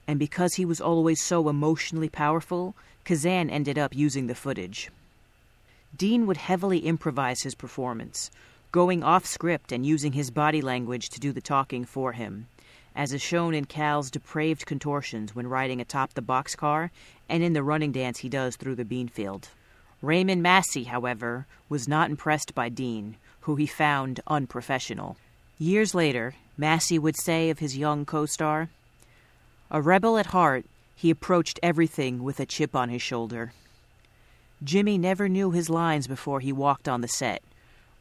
and 0.08 0.20
because 0.20 0.56
he 0.56 0.66
was 0.66 0.80
always 0.80 1.22
so 1.22 1.50
emotionally 1.50 2.10
powerful, 2.10 2.76
Kazan 3.04 3.50
ended 3.50 3.80
up 3.80 3.96
using 3.96 4.28
the 4.28 4.36
footage. 4.36 4.92
Dean 5.96 6.28
would 6.28 6.38
heavily 6.38 6.80
improvise 6.80 7.42
his 7.42 7.56
performance, 7.56 8.30
going 8.72 9.02
off 9.02 9.26
script 9.26 9.72
and 9.72 9.86
using 9.86 10.12
his 10.12 10.30
body 10.30 10.62
language 10.62 11.10
to 11.10 11.20
do 11.20 11.32
the 11.32 11.42
talking 11.42 11.84
for 11.84 12.12
him, 12.12 12.48
as 12.96 13.14
is 13.14 13.22
shown 13.22 13.54
in 13.54 13.66
Cal's 13.66 14.12
depraved 14.12 14.66
contortions 14.66 15.34
when 15.34 15.48
riding 15.48 15.82
atop 15.82 16.14
the 16.14 16.22
boxcar 16.22 16.92
and 17.30 17.44
in 17.44 17.54
the 17.54 17.64
running 17.64 17.92
dance 17.92 18.20
he 18.20 18.30
does 18.30 18.56
through 18.56 18.76
the 18.76 18.86
bean 18.86 19.08
field. 19.08 19.50
Raymond 20.02 20.44
Massey, 20.44 20.86
however, 20.86 21.48
was 21.70 21.88
not 21.88 22.10
impressed 22.10 22.54
by 22.54 22.70
Dean, 22.70 23.18
who 23.42 23.56
he 23.56 23.66
found 23.66 24.20
unprofessional. 24.28 25.18
Years 25.58 25.96
later, 25.96 26.36
Massey 26.56 27.00
would 27.00 27.18
say 27.18 27.50
of 27.50 27.60
his 27.60 27.78
young 27.78 28.06
co 28.06 28.26
star, 28.26 28.70
A 29.72 29.82
rebel 29.82 30.18
at 30.18 30.28
heart, 30.28 30.66
he 30.96 31.10
approached 31.10 31.60
everything 31.64 32.24
with 32.24 32.40
a 32.40 32.46
chip 32.46 32.76
on 32.76 32.90
his 32.90 33.02
shoulder. 33.02 33.54
Jimmy 34.64 34.98
never 34.98 35.30
knew 35.30 35.52
his 35.52 35.70
lines 35.70 36.08
before 36.08 36.40
he 36.40 36.52
walked 36.52 36.88
on 36.88 37.02
the 37.02 37.08
set, 37.08 37.44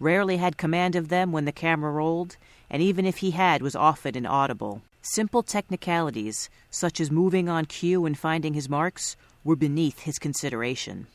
rarely 0.01 0.39
had 0.39 0.57
command 0.57 0.97
of 0.97 1.09
them 1.09 1.33
when 1.33 1.45
the 1.45 1.53
camera 1.53 1.91
rolled, 1.91 2.37
and 2.71 2.83
even 2.83 3.05
if 3.07 3.19
he 3.19 3.33
had, 3.33 3.63
was 3.63 3.77
often 3.77 4.17
inaudible. 4.17 4.83
Simple 5.09 5.45
technicalities, 5.45 6.51
such 6.69 7.01
as 7.01 7.13
moving 7.13 7.49
on 7.49 7.67
cue 7.67 8.07
and 8.07 8.19
finding 8.19 8.55
his 8.55 8.69
marks, 8.69 9.17
were 9.45 9.55
beneath 9.55 10.01
his 10.01 10.19
consideration. 10.19 11.07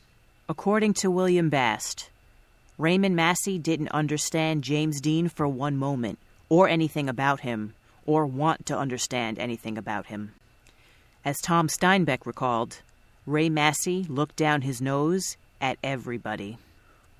According 0.48 0.94
to 0.94 1.10
William 1.10 1.50
Bast, 1.50 2.08
Raymond 2.78 3.14
Massey 3.14 3.58
didn't 3.58 3.90
understand 3.90 4.64
James 4.64 4.98
Dean 4.98 5.28
for 5.28 5.46
one 5.46 5.76
moment, 5.76 6.18
or 6.48 6.70
anything 6.70 7.06
about 7.06 7.40
him, 7.40 7.74
or 8.06 8.24
want 8.24 8.64
to 8.64 8.78
understand 8.78 9.38
anything 9.38 9.76
about 9.76 10.06
him. 10.06 10.32
As 11.22 11.42
Tom 11.42 11.68
Steinbeck 11.68 12.24
recalled, 12.24 12.80
Ray 13.26 13.50
Massey 13.50 14.04
looked 14.08 14.36
down 14.36 14.62
his 14.62 14.80
nose 14.80 15.36
at 15.60 15.76
everybody. 15.84 16.56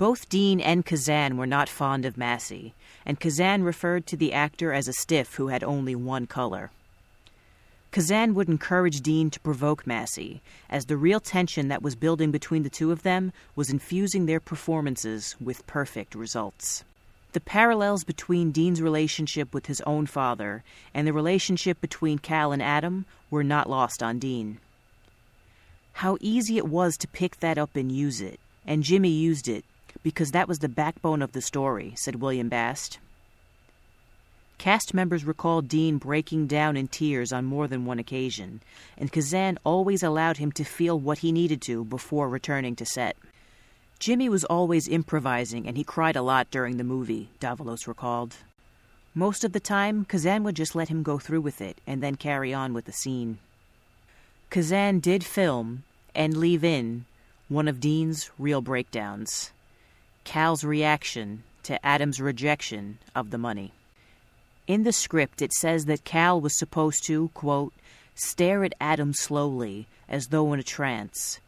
Both 0.03 0.29
Dean 0.29 0.61
and 0.61 0.85
Kazan 0.85 1.37
were 1.37 1.47
not 1.47 1.69
fond 1.69 2.05
of 2.05 2.17
Massey, 2.17 2.75
and 3.07 3.21
Kazan 3.21 3.63
referred 3.63 4.05
to 4.09 4.17
the 4.17 4.33
actor 4.33 4.73
as 4.73 4.89
a 4.89 4.93
stiff 4.93 5.37
who 5.37 5.47
had 5.47 5.63
only 5.63 5.95
one 5.95 6.27
color. 6.27 6.73
Kazan 7.93 8.35
would 8.35 8.49
encourage 8.49 9.01
Dean 9.01 9.31
to 9.31 9.39
provoke 9.39 9.87
Massey, 9.87 10.43
as 10.69 10.87
the 10.87 10.97
real 10.97 11.21
tension 11.21 11.69
that 11.69 11.85
was 11.85 11.95
building 11.95 12.33
between 12.33 12.65
the 12.65 12.69
two 12.69 12.91
of 12.91 13.05
them 13.05 13.33
was 13.55 13.71
infusing 13.71 14.27
their 14.27 14.41
performances 14.41 15.37
with 15.41 15.65
perfect 15.69 16.17
results. 16.17 16.83
The 17.33 17.39
parallels 17.39 18.03
between 18.03 18.51
Dean's 18.51 18.83
relationship 18.83 19.55
with 19.55 19.67
his 19.67 19.81
own 19.83 20.07
father 20.07 20.65
and 20.93 21.07
the 21.07 21.13
relationship 21.13 21.81
between 21.81 22.19
Cal 22.19 22.51
and 22.51 22.61
Adam 22.61 23.07
were 23.31 23.45
not 23.45 23.71
lost 23.71 24.03
on 24.03 24.19
Dean. 24.19 24.59
How 25.93 26.19
easy 26.21 26.59
it 26.59 26.67
was 26.67 26.97
to 26.97 27.07
pick 27.07 27.39
that 27.39 27.57
up 27.57 27.77
and 27.77 27.93
use 27.93 28.21
it, 28.21 28.41
and 28.67 28.83
Jimmy 28.83 29.11
used 29.11 29.47
it 29.47 29.65
because 30.03 30.33
that 30.33 30.49
was 30.49 30.59
the 30.59 30.69
backbone 30.69 31.23
of 31.23 31.33
the 31.33 31.41
story, 31.41 31.95
said 31.97 32.17
William 32.17 32.49
Bast. 32.49 32.99
Cast 34.59 34.95
members 34.95 35.25
recalled 35.25 35.69
Dean 35.69 35.99
breaking 35.99 36.47
down 36.47 36.77
in 36.77 36.87
tears 36.87 37.33
on 37.33 37.45
more 37.45 37.67
than 37.67 37.85
one 37.85 37.99
occasion, 37.99 38.61
and 38.97 39.11
Kazan 39.11 39.59
always 39.65 40.03
allowed 40.03 40.37
him 40.37 40.53
to 40.53 40.65
feel 40.65 40.99
what 40.99 41.19
he 41.19 41.33
needed 41.33 41.61
to 41.63 41.85
before 41.85 42.29
returning 42.29 42.77
to 42.77 42.87
set. 42.87 43.17
Jimmy 43.99 44.29
was 44.29 44.45
always 44.45 44.89
improvising, 44.89 45.67
and 45.67 45.77
he 45.77 45.85
cried 45.85 46.17
a 46.17 46.23
lot 46.23 46.51
during 46.51 46.77
the 46.77 46.85
movie, 46.85 47.29
Davalos 47.41 47.87
recalled. 47.87 48.37
Most 49.15 49.45
of 49.45 49.53
the 49.53 49.61
time, 49.61 50.05
Kazan 50.05 50.43
would 50.45 50.57
just 50.57 50.75
let 50.75 50.89
him 50.89 51.03
go 51.03 51.19
through 51.19 51.41
with 51.43 51.61
it 51.61 51.81
and 51.87 52.03
then 52.03 52.15
carry 52.17 52.55
on 52.55 52.73
with 52.73 52.85
the 52.87 52.93
scene. 52.93 53.39
Kazan 54.51 55.01
did 55.01 55.25
film 55.25 55.85
and 56.15 56.37
leave 56.37 56.65
in 56.65 57.05
one 57.49 57.69
of 57.69 57.81
Dean's 57.81 58.31
real 58.39 58.61
breakdowns 58.61 59.52
Cal's 60.25 60.65
reaction 60.65 61.43
to 61.65 61.85
Adam's 61.85 62.21
rejection 62.21 62.99
of 63.15 63.31
the 63.31 63.39
money. 63.39 63.73
In 64.67 64.85
the 64.85 64.93
script, 64.93 65.43
it 65.43 65.53
says 65.53 65.87
that 65.87 66.05
Cal 66.05 66.41
was 66.41 66.59
supposed 66.59 67.05
to, 67.05 67.29
quote, 67.35 67.73
stare 68.15 68.65
at 68.65 68.75
Adam 68.81 69.13
slowly, 69.13 69.87
as 70.09 70.27
though 70.27 70.53
in 70.53 70.61
a 70.61 70.65
trance, 70.65 71.41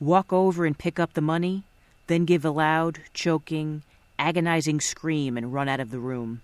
walk 0.00 0.32
over 0.32 0.66
and 0.66 0.78
pick 0.78 0.98
up 0.98 1.14
the 1.14 1.20
money, 1.20 1.64
then 2.06 2.24
give 2.24 2.44
a 2.44 2.50
loud, 2.50 3.00
choking, 3.12 3.82
agonizing 4.18 4.80
scream 4.80 5.36
and 5.36 5.52
run 5.52 5.68
out 5.68 5.80
of 5.80 5.90
the 5.90 5.98
room. 5.98 6.40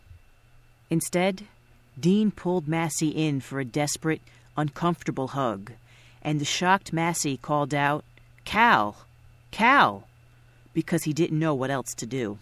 Instead, 0.90 1.46
Dean 1.98 2.30
pulled 2.30 2.68
Massey 2.68 3.08
in 3.08 3.40
for 3.40 3.60
a 3.60 3.64
desperate, 3.64 4.22
uncomfortable 4.56 5.28
hug, 5.28 5.72
and 6.22 6.40
the 6.40 6.44
shocked 6.44 6.92
Massey 6.92 7.36
called 7.36 7.74
out, 7.74 8.04
Cal! 8.44 9.06
Cal! 9.50 10.06
Because 10.74 11.04
he 11.04 11.12
didn't 11.12 11.38
know 11.38 11.54
what 11.54 11.70
else 11.70 11.94
to 11.94 12.06
do. 12.06 12.38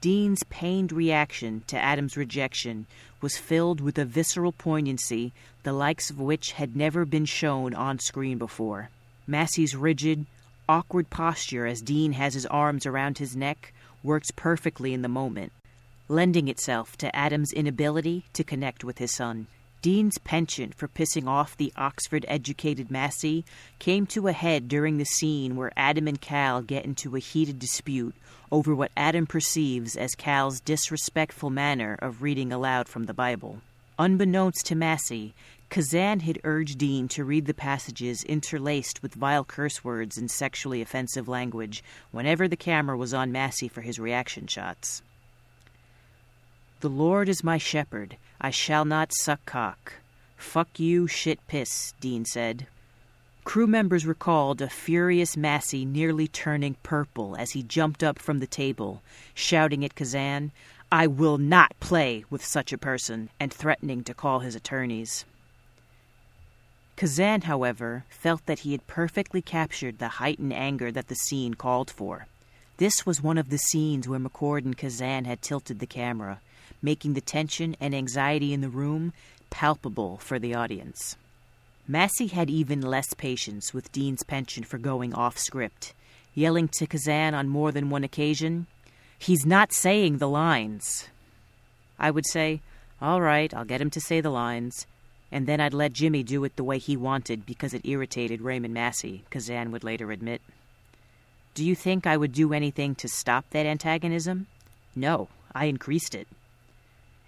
Dean's 0.00 0.42
pained 0.44 0.92
reaction 0.92 1.64
to 1.66 1.82
Adam's 1.82 2.16
rejection 2.16 2.86
was 3.20 3.38
filled 3.38 3.80
with 3.80 3.98
a 3.98 4.04
visceral 4.04 4.52
poignancy 4.52 5.32
the 5.62 5.72
likes 5.72 6.10
of 6.10 6.20
which 6.20 6.52
had 6.52 6.76
never 6.76 7.04
been 7.04 7.24
shown 7.24 7.74
on 7.74 7.98
screen 7.98 8.38
before. 8.38 8.90
Massey's 9.26 9.74
rigid, 9.74 10.26
awkward 10.68 11.10
posture 11.10 11.66
as 11.66 11.82
Dean 11.82 12.12
has 12.12 12.34
his 12.34 12.46
arms 12.46 12.86
around 12.86 13.18
his 13.18 13.34
neck 13.34 13.72
works 14.02 14.30
perfectly 14.30 14.94
in 14.94 15.02
the 15.02 15.08
moment, 15.08 15.52
lending 16.08 16.46
itself 16.46 16.96
to 16.98 17.14
Adam's 17.16 17.52
inability 17.52 18.24
to 18.32 18.44
connect 18.44 18.84
with 18.84 18.98
his 18.98 19.12
son. 19.12 19.48
Dean's 19.86 20.18
penchant 20.18 20.74
for 20.74 20.88
pissing 20.88 21.28
off 21.28 21.56
the 21.56 21.72
Oxford 21.76 22.26
educated 22.26 22.90
Massey 22.90 23.44
came 23.78 24.04
to 24.06 24.26
a 24.26 24.32
head 24.32 24.66
during 24.66 24.98
the 24.98 25.04
scene 25.04 25.54
where 25.54 25.70
Adam 25.76 26.08
and 26.08 26.20
Cal 26.20 26.60
get 26.60 26.84
into 26.84 27.14
a 27.14 27.20
heated 27.20 27.60
dispute 27.60 28.16
over 28.50 28.74
what 28.74 28.90
Adam 28.96 29.28
perceives 29.28 29.94
as 29.94 30.16
Cal's 30.16 30.58
disrespectful 30.58 31.50
manner 31.50 31.96
of 32.02 32.20
reading 32.20 32.52
aloud 32.52 32.88
from 32.88 33.04
the 33.04 33.14
Bible. 33.14 33.60
Unbeknownst 33.96 34.66
to 34.66 34.74
Massey, 34.74 35.34
Kazan 35.70 36.18
had 36.18 36.40
urged 36.42 36.78
Dean 36.78 37.06
to 37.06 37.22
read 37.22 37.46
the 37.46 37.54
passages 37.54 38.24
interlaced 38.24 39.04
with 39.04 39.14
vile 39.14 39.44
curse 39.44 39.84
words 39.84 40.18
and 40.18 40.28
sexually 40.28 40.82
offensive 40.82 41.28
language 41.28 41.84
whenever 42.10 42.48
the 42.48 42.56
camera 42.56 42.96
was 42.96 43.14
on 43.14 43.30
Massey 43.30 43.68
for 43.68 43.82
his 43.82 44.00
reaction 44.00 44.48
shots. 44.48 45.02
The 46.80 46.90
Lord 46.90 47.28
is 47.28 47.44
my 47.44 47.56
shepherd, 47.56 48.16
I 48.40 48.50
shall 48.50 48.84
not 48.84 49.12
suck 49.12 49.44
cock. 49.46 49.94
Fuck 50.36 50.78
you, 50.78 51.06
shit 51.06 51.38
piss, 51.48 51.94
Dean 52.00 52.24
said. 52.24 52.66
Crew 53.44 53.66
members 53.66 54.06
recalled 54.06 54.60
a 54.60 54.68
furious 54.68 55.36
Massey 55.36 55.84
nearly 55.84 56.26
turning 56.26 56.76
purple 56.82 57.36
as 57.36 57.52
he 57.52 57.62
jumped 57.62 58.02
up 58.02 58.18
from 58.18 58.40
the 58.40 58.46
table, 58.46 59.02
shouting 59.34 59.84
at 59.84 59.94
Kazan, 59.94 60.50
I 60.90 61.06
will 61.06 61.38
not 61.38 61.78
play 61.80 62.24
with 62.30 62.44
such 62.44 62.72
a 62.72 62.78
person, 62.78 63.30
and 63.38 63.52
threatening 63.52 64.04
to 64.04 64.14
call 64.14 64.40
his 64.40 64.54
attorneys. 64.54 65.24
Kazan, 66.96 67.42
however, 67.42 68.04
felt 68.08 68.46
that 68.46 68.60
he 68.60 68.72
had 68.72 68.86
perfectly 68.86 69.42
captured 69.42 69.98
the 69.98 70.08
heightened 70.08 70.52
anger 70.52 70.90
that 70.90 71.08
the 71.08 71.14
scene 71.14 71.54
called 71.54 71.90
for. 71.90 72.26
This 72.78 73.04
was 73.04 73.22
one 73.22 73.38
of 73.38 73.50
the 73.50 73.58
scenes 73.58 74.08
where 74.08 74.18
McCord 74.18 74.64
and 74.64 74.76
Kazan 74.76 75.24
had 75.24 75.42
tilted 75.42 75.78
the 75.78 75.86
camera, 75.86 76.40
making 76.82 77.14
the 77.14 77.20
tension 77.20 77.76
and 77.80 77.94
anxiety 77.94 78.52
in 78.52 78.60
the 78.60 78.68
room 78.68 79.12
palpable 79.50 80.18
for 80.18 80.38
the 80.38 80.54
audience. 80.54 81.16
Massey 81.88 82.26
had 82.26 82.50
even 82.50 82.80
less 82.80 83.14
patience 83.14 83.72
with 83.72 83.92
Dean's 83.92 84.22
penchant 84.22 84.66
for 84.66 84.78
going 84.78 85.14
off 85.14 85.38
script, 85.38 85.94
yelling 86.34 86.68
to 86.68 86.86
Kazan 86.86 87.34
on 87.34 87.48
more 87.48 87.70
than 87.70 87.90
one 87.90 88.04
occasion, 88.04 88.66
He's 89.18 89.46
not 89.46 89.72
saying 89.72 90.18
the 90.18 90.28
lines. 90.28 91.08
I 91.98 92.10
would 92.10 92.26
say, 92.26 92.60
All 93.00 93.20
right, 93.20 93.52
I'll 93.54 93.64
get 93.64 93.80
him 93.80 93.90
to 93.90 94.00
say 94.00 94.20
the 94.20 94.30
lines. 94.30 94.86
And 95.32 95.46
then 95.46 95.60
I'd 95.60 95.74
let 95.74 95.92
Jimmy 95.92 96.22
do 96.22 96.44
it 96.44 96.56
the 96.56 96.64
way 96.64 96.78
he 96.78 96.96
wanted 96.96 97.46
because 97.46 97.74
it 97.74 97.86
irritated 97.86 98.40
Raymond 98.40 98.74
Massey, 98.74 99.24
Kazan 99.30 99.72
would 99.72 99.82
later 99.82 100.12
admit. 100.12 100.40
Do 101.54 101.64
you 101.64 101.74
think 101.74 102.06
I 102.06 102.16
would 102.16 102.32
do 102.32 102.52
anything 102.52 102.94
to 102.96 103.08
stop 103.08 103.44
that 103.50 103.66
antagonism? 103.66 104.46
No, 104.94 105.28
I 105.54 105.64
increased 105.64 106.14
it. 106.14 106.28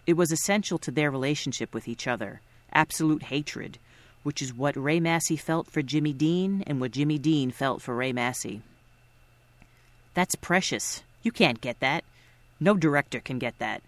It 0.08 0.16
was 0.16 0.32
essential 0.32 0.78
to 0.78 0.90
their 0.90 1.10
relationship 1.10 1.74
with 1.74 1.86
each 1.86 2.06
other, 2.06 2.40
absolute 2.72 3.24
hatred, 3.24 3.76
which 4.22 4.40
is 4.40 4.54
what 4.54 4.74
Ray 4.74 5.00
Massey 5.00 5.36
felt 5.36 5.70
for 5.70 5.82
Jimmy 5.82 6.14
Dean 6.14 6.64
and 6.66 6.80
what 6.80 6.92
Jimmy 6.92 7.18
Dean 7.18 7.50
felt 7.50 7.82
for 7.82 7.94
Ray 7.94 8.14
Massey. 8.14 8.62
That's 10.14 10.34
precious. 10.34 11.02
You 11.22 11.30
can't 11.30 11.60
get 11.60 11.80
that. 11.80 12.04
No 12.58 12.74
director 12.74 13.20
can 13.20 13.38
get 13.38 13.58
that. 13.58 13.82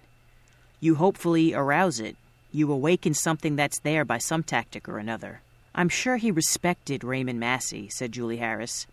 You 0.78 0.96
hopefully 0.96 1.54
arouse 1.54 2.00
it. 2.00 2.16
You 2.52 2.70
awaken 2.70 3.14
something 3.14 3.56
that's 3.56 3.80
there 3.80 4.04
by 4.04 4.18
some 4.18 4.42
tactic 4.42 4.90
or 4.90 4.98
another. 4.98 5.40
I'm 5.74 5.88
sure 5.88 6.18
he 6.18 6.30
respected 6.30 7.02
Raymond 7.02 7.40
Massey, 7.40 7.88
said 7.88 8.12
Julie 8.12 8.36
Harris. 8.36 8.86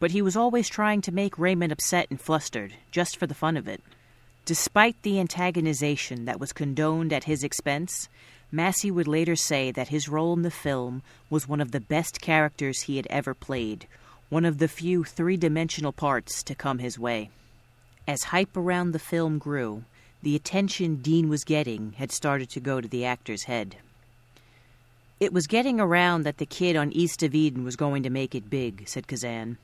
But 0.00 0.10
he 0.10 0.22
was 0.22 0.34
always 0.34 0.68
trying 0.68 1.02
to 1.02 1.14
make 1.14 1.38
Raymond 1.38 1.70
upset 1.70 2.08
and 2.10 2.20
flustered, 2.20 2.74
just 2.90 3.16
for 3.16 3.28
the 3.28 3.32
fun 3.32 3.56
of 3.56 3.68
it. 3.68 3.80
Despite 4.48 5.02
the 5.02 5.16
antagonization 5.16 6.24
that 6.24 6.40
was 6.40 6.54
condoned 6.54 7.12
at 7.12 7.24
his 7.24 7.44
expense, 7.44 8.08
Massey 8.50 8.90
would 8.90 9.06
later 9.06 9.36
say 9.36 9.70
that 9.70 9.88
his 9.88 10.08
role 10.08 10.32
in 10.32 10.40
the 10.40 10.50
film 10.50 11.02
was 11.28 11.46
one 11.46 11.60
of 11.60 11.70
the 11.70 11.82
best 11.82 12.22
characters 12.22 12.80
he 12.80 12.96
had 12.96 13.06
ever 13.10 13.34
played, 13.34 13.86
one 14.30 14.46
of 14.46 14.56
the 14.56 14.66
few 14.66 15.04
three 15.04 15.36
dimensional 15.36 15.92
parts 15.92 16.42
to 16.44 16.54
come 16.54 16.78
his 16.78 16.98
way. 16.98 17.28
As 18.06 18.22
hype 18.22 18.56
around 18.56 18.92
the 18.92 18.98
film 18.98 19.36
grew, 19.36 19.84
the 20.22 20.34
attention 20.34 21.02
Dean 21.02 21.28
was 21.28 21.44
getting 21.44 21.92
had 21.98 22.10
started 22.10 22.48
to 22.48 22.58
go 22.58 22.80
to 22.80 22.88
the 22.88 23.04
actor's 23.04 23.42
head. 23.42 23.76
It 25.20 25.30
was 25.30 25.46
getting 25.46 25.78
around 25.78 26.22
that 26.22 26.38
the 26.38 26.46
kid 26.46 26.74
on 26.74 26.90
East 26.92 27.22
of 27.22 27.34
Eden 27.34 27.64
was 27.64 27.76
going 27.76 28.02
to 28.02 28.08
make 28.08 28.34
it 28.34 28.48
big, 28.48 28.88
said 28.88 29.08
Kazan. 29.08 29.58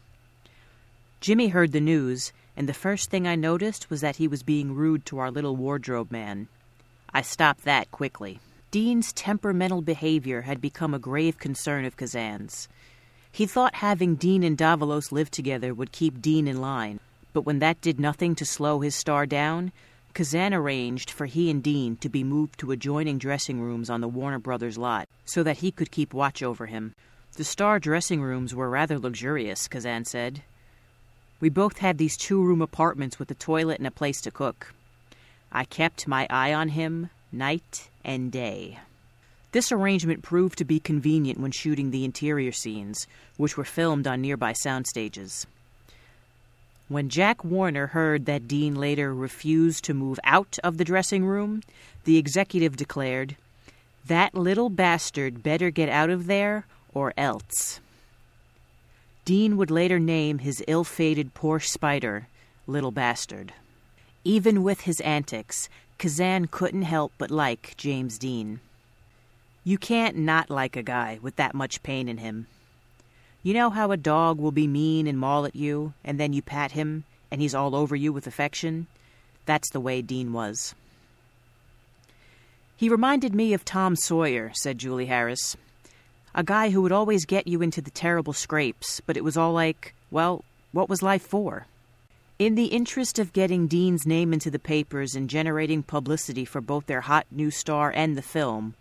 Jimmy 1.23 1.49
heard 1.49 1.73
the 1.73 1.81
news, 1.81 2.35
and 2.57 2.69
the 2.69 2.75
first 2.75 3.11
thing 3.11 3.27
I 3.27 3.35
noticed 3.35 3.91
was 3.91 4.01
that 4.01 4.17
he 4.17 4.29
was 4.29 4.43
being 4.43 4.75
rude 4.75 5.05
to 5.07 5.19
our 5.19 5.31
little 5.31 5.57
wardrobe 5.57 6.11
man. 6.11 6.49
I 7.13 7.23
stopped 7.23 7.65
that 7.65 7.91
quickly. 7.91 8.41
Dean's 8.71 9.13
temperamental 9.13 9.83
behavior 9.83 10.43
had 10.43 10.61
become 10.61 10.95
a 10.95 10.99
grave 10.99 11.39
concern 11.39 11.85
of 11.85 11.97
Kazan's. 11.97 12.69
He 13.31 13.47
thought 13.47 13.77
having 13.77 14.17
Dean 14.17 14.43
and 14.43 14.57
Davalos 14.59 15.13
live 15.13 15.31
together 15.31 15.75
would 15.75 15.93
keep 15.93 16.21
Dean 16.21 16.47
in 16.47 16.61
line, 16.61 17.01
but 17.33 17.43
when 17.43 17.59
that 17.59 17.81
did 17.81 17.99
nothing 17.99 18.35
to 18.37 18.47
slow 18.47 18.81
his 18.81 18.95
star 18.95 19.27
down, 19.27 19.73
Kazan 20.13 20.55
arranged 20.55 21.11
for 21.11 21.27
he 21.27 21.51
and 21.51 21.61
Dean 21.61 21.97
to 21.97 22.09
be 22.09 22.23
moved 22.23 22.61
to 22.61 22.71
adjoining 22.71 23.19
dressing 23.19 23.61
rooms 23.61 23.91
on 23.91 24.01
the 24.01 24.09
Warner 24.09 24.39
Brothers 24.39 24.79
lot 24.79 25.09
so 25.25 25.43
that 25.43 25.59
he 25.59 25.73
could 25.73 25.91
keep 25.91 26.15
watch 26.15 26.43
over 26.43 26.67
him. 26.67 26.95
The 27.37 27.43
star 27.43 27.81
dressing 27.81 28.23
rooms 28.23 28.55
were 28.55 28.71
rather 28.71 28.97
luxurious, 28.97 29.67
Kazan 29.67 30.05
said. 30.05 30.45
We 31.41 31.49
both 31.49 31.79
had 31.79 31.99
these 31.99 32.17
two 32.17 32.43
room 32.43 32.63
apartments 32.63 33.19
with 33.19 33.31
a 33.31 33.35
toilet 33.35 33.79
and 33.79 33.87
a 33.87 33.91
place 33.91 34.21
to 34.23 34.31
cook. 34.31 34.73
I 35.53 35.65
kept 35.65 36.09
my 36.09 36.27
eye 36.31 36.53
on 36.53 36.71
him 36.71 37.11
night 37.31 37.89
and 38.05 38.31
day. 38.33 38.79
This 39.53 39.71
arrangement 39.71 40.23
proved 40.23 40.59
to 40.59 40.65
be 40.65 40.81
convenient 40.81 41.39
when 41.39 41.53
shooting 41.53 41.91
the 41.91 42.05
interior 42.05 42.51
scenes, 42.51 43.07
which 43.37 43.57
were 43.57 43.65
filmed 43.65 44.07
on 44.07 44.21
nearby 44.21 44.53
sound 44.53 44.87
stages. 44.87 45.47
When 46.89 47.09
Jack 47.09 47.45
Warner 47.45 47.89
heard 47.89 48.27
that 48.27 48.49
Dean 48.49 48.75
later 48.75 49.15
refused 49.15 49.85
to 49.85 49.95
move 49.95 50.19
out 50.25 50.59
of 50.65 50.77
the 50.77 50.85
dressing 50.85 51.25
room, 51.25 51.63
the 52.05 52.19
executive 52.19 52.77
declared, 52.77 53.37
That 54.07 54.35
little 54.35 54.71
bastard 54.71 55.43
better 55.43 55.71
get 55.71 55.89
out 55.89 56.11
of 56.11 56.27
there 56.27 56.67
or 56.93 57.15
else. 57.17 57.81
Dean 59.25 59.57
would 59.57 59.71
later 59.71 59.99
name 59.99 60.39
his 60.39 60.63
ill 60.69 60.85
fated 60.85 61.35
Porsche 61.35 61.79
Spyder 61.79 62.27
Little 62.67 62.91
Bastard. 62.91 63.55
Even 64.23 64.63
with 64.63 64.83
his 64.83 65.01
antics, 65.01 65.69
Kazan 65.99 66.47
couldn't 66.49 66.83
help 66.83 67.13
but 67.17 67.31
like 67.31 67.75
James 67.77 68.19
Dean. 68.19 68.61
You 69.65 69.79
can't 69.79 70.17
not 70.17 70.51
like 70.51 70.77
a 70.77 70.83
guy 70.83 71.19
with 71.23 71.37
that 71.37 71.55
much 71.55 71.83
pain 71.83 72.07
in 72.07 72.19
him. 72.19 72.47
You 73.43 73.55
know 73.55 73.71
how 73.71 73.93
a 73.93 73.97
dog 73.97 74.39
will 74.39 74.53
be 74.53 74.67
mean 74.67 75.07
and 75.07 75.19
maul 75.19 75.47
at 75.47 75.57
you, 75.57 75.95
and 76.05 76.21
then 76.21 76.35
you 76.35 76.43
pat 76.43 76.73
him, 76.73 77.05
and 77.31 77.41
he's 77.41 77.55
all 77.55 77.75
over 77.75 77.97
you 77.97 78.13
with 78.13 78.27
affection? 78.27 78.87
That's 79.47 79.71
the 79.71 79.81
way 79.81 80.03
Dean 80.03 80.33
was. 80.35 80.75
He 82.77 82.89
reminded 82.91 83.35
me 83.35 83.55
of 83.55 83.65
Tom 83.65 83.97
Sawyer, 83.97 84.51
said 84.55 84.79
Julie 84.79 85.07
Harris. 85.07 85.57
A 86.37 86.43
guy 86.43 86.71
who 86.71 86.83
would 86.83 86.91
always 86.91 87.27
get 87.27 87.47
you 87.47 87.63
into 87.63 87.81
the 87.81 87.93
terrible 87.93 88.33
scrapes, 88.33 89.01
but 89.07 89.17
it 89.17 89.23
was 89.23 89.37
all 89.37 89.53
like, 89.53 89.95
well, 90.11 90.45
what 90.73 90.89
was 90.89 91.01
life 91.01 91.23
for? 91.23 91.67
In 92.41 92.57
the 92.57 92.65
interest 92.65 93.21
of 93.21 93.33
getting 93.33 93.69
Dean's 93.69 94.05
name 94.05 94.33
into 94.33 94.51
the 94.51 94.59
papers 94.59 95.15
and 95.15 95.31
generating 95.31 95.85
publicity 95.85 96.45
for 96.45 96.61
both 96.61 96.87
their 96.87 97.03
hot 97.03 97.27
new 97.31 97.53
star 97.53 97.93
and 97.95 98.17
the 98.17 98.23
film, 98.23 98.75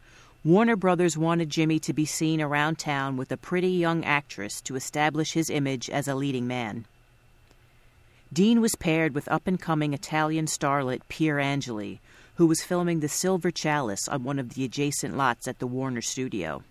Warner 0.43 0.75
Brothers 0.75 1.15
wanted 1.15 1.51
Jimmy 1.51 1.77
to 1.81 1.93
be 1.93 2.07
seen 2.07 2.41
around 2.41 2.79
town 2.79 3.17
with 3.17 3.31
a 3.31 3.37
pretty 3.37 3.69
young 3.69 4.03
actress 4.03 4.59
to 4.61 4.75
establish 4.75 5.33
his 5.33 5.51
image 5.51 5.91
as 5.91 6.07
a 6.07 6.15
leading 6.15 6.47
man. 6.47 6.85
Dean 8.33 8.61
was 8.61 8.73
paired 8.73 9.13
with 9.13 9.31
up 9.31 9.45
and 9.45 9.61
coming 9.61 9.93
Italian 9.93 10.47
starlet 10.47 11.01
Pier 11.07 11.37
Angeli, 11.37 12.01
who 12.37 12.47
was 12.47 12.63
filming 12.63 12.99
The 12.99 13.07
Silver 13.07 13.51
Chalice 13.51 14.07
on 14.07 14.23
one 14.23 14.39
of 14.39 14.55
the 14.55 14.65
adjacent 14.65 15.15
lots 15.15 15.47
at 15.47 15.59
the 15.59 15.67
Warner 15.67 16.01
studio. 16.01 16.63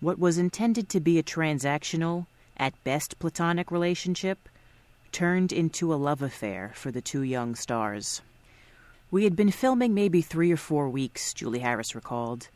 What 0.00 0.18
was 0.18 0.38
intended 0.38 0.88
to 0.90 1.00
be 1.00 1.18
a 1.18 1.22
transactional, 1.22 2.26
at 2.56 2.84
best 2.84 3.18
platonic 3.18 3.70
relationship 3.70 4.48
turned 5.12 5.52
into 5.52 5.92
a 5.92 5.96
love 5.96 6.22
affair 6.22 6.72
for 6.74 6.90
the 6.90 7.00
two 7.00 7.22
young 7.22 7.54
stars. 7.54 8.20
We 9.10 9.24
had 9.24 9.36
been 9.36 9.50
filming 9.50 9.94
maybe 9.94 10.22
three 10.22 10.52
or 10.52 10.56
four 10.56 10.88
weeks, 10.88 11.32
Julie 11.34 11.60
Harris 11.60 11.94
recalled 11.94 12.48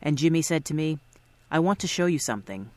and 0.00 0.18
Jimmy 0.18 0.42
said 0.42 0.64
to 0.66 0.74
me, 0.74 0.98
I 1.50 1.58
want 1.58 1.78
to 1.80 1.86
show 1.86 2.06
you 2.06 2.18
something. 2.18 2.70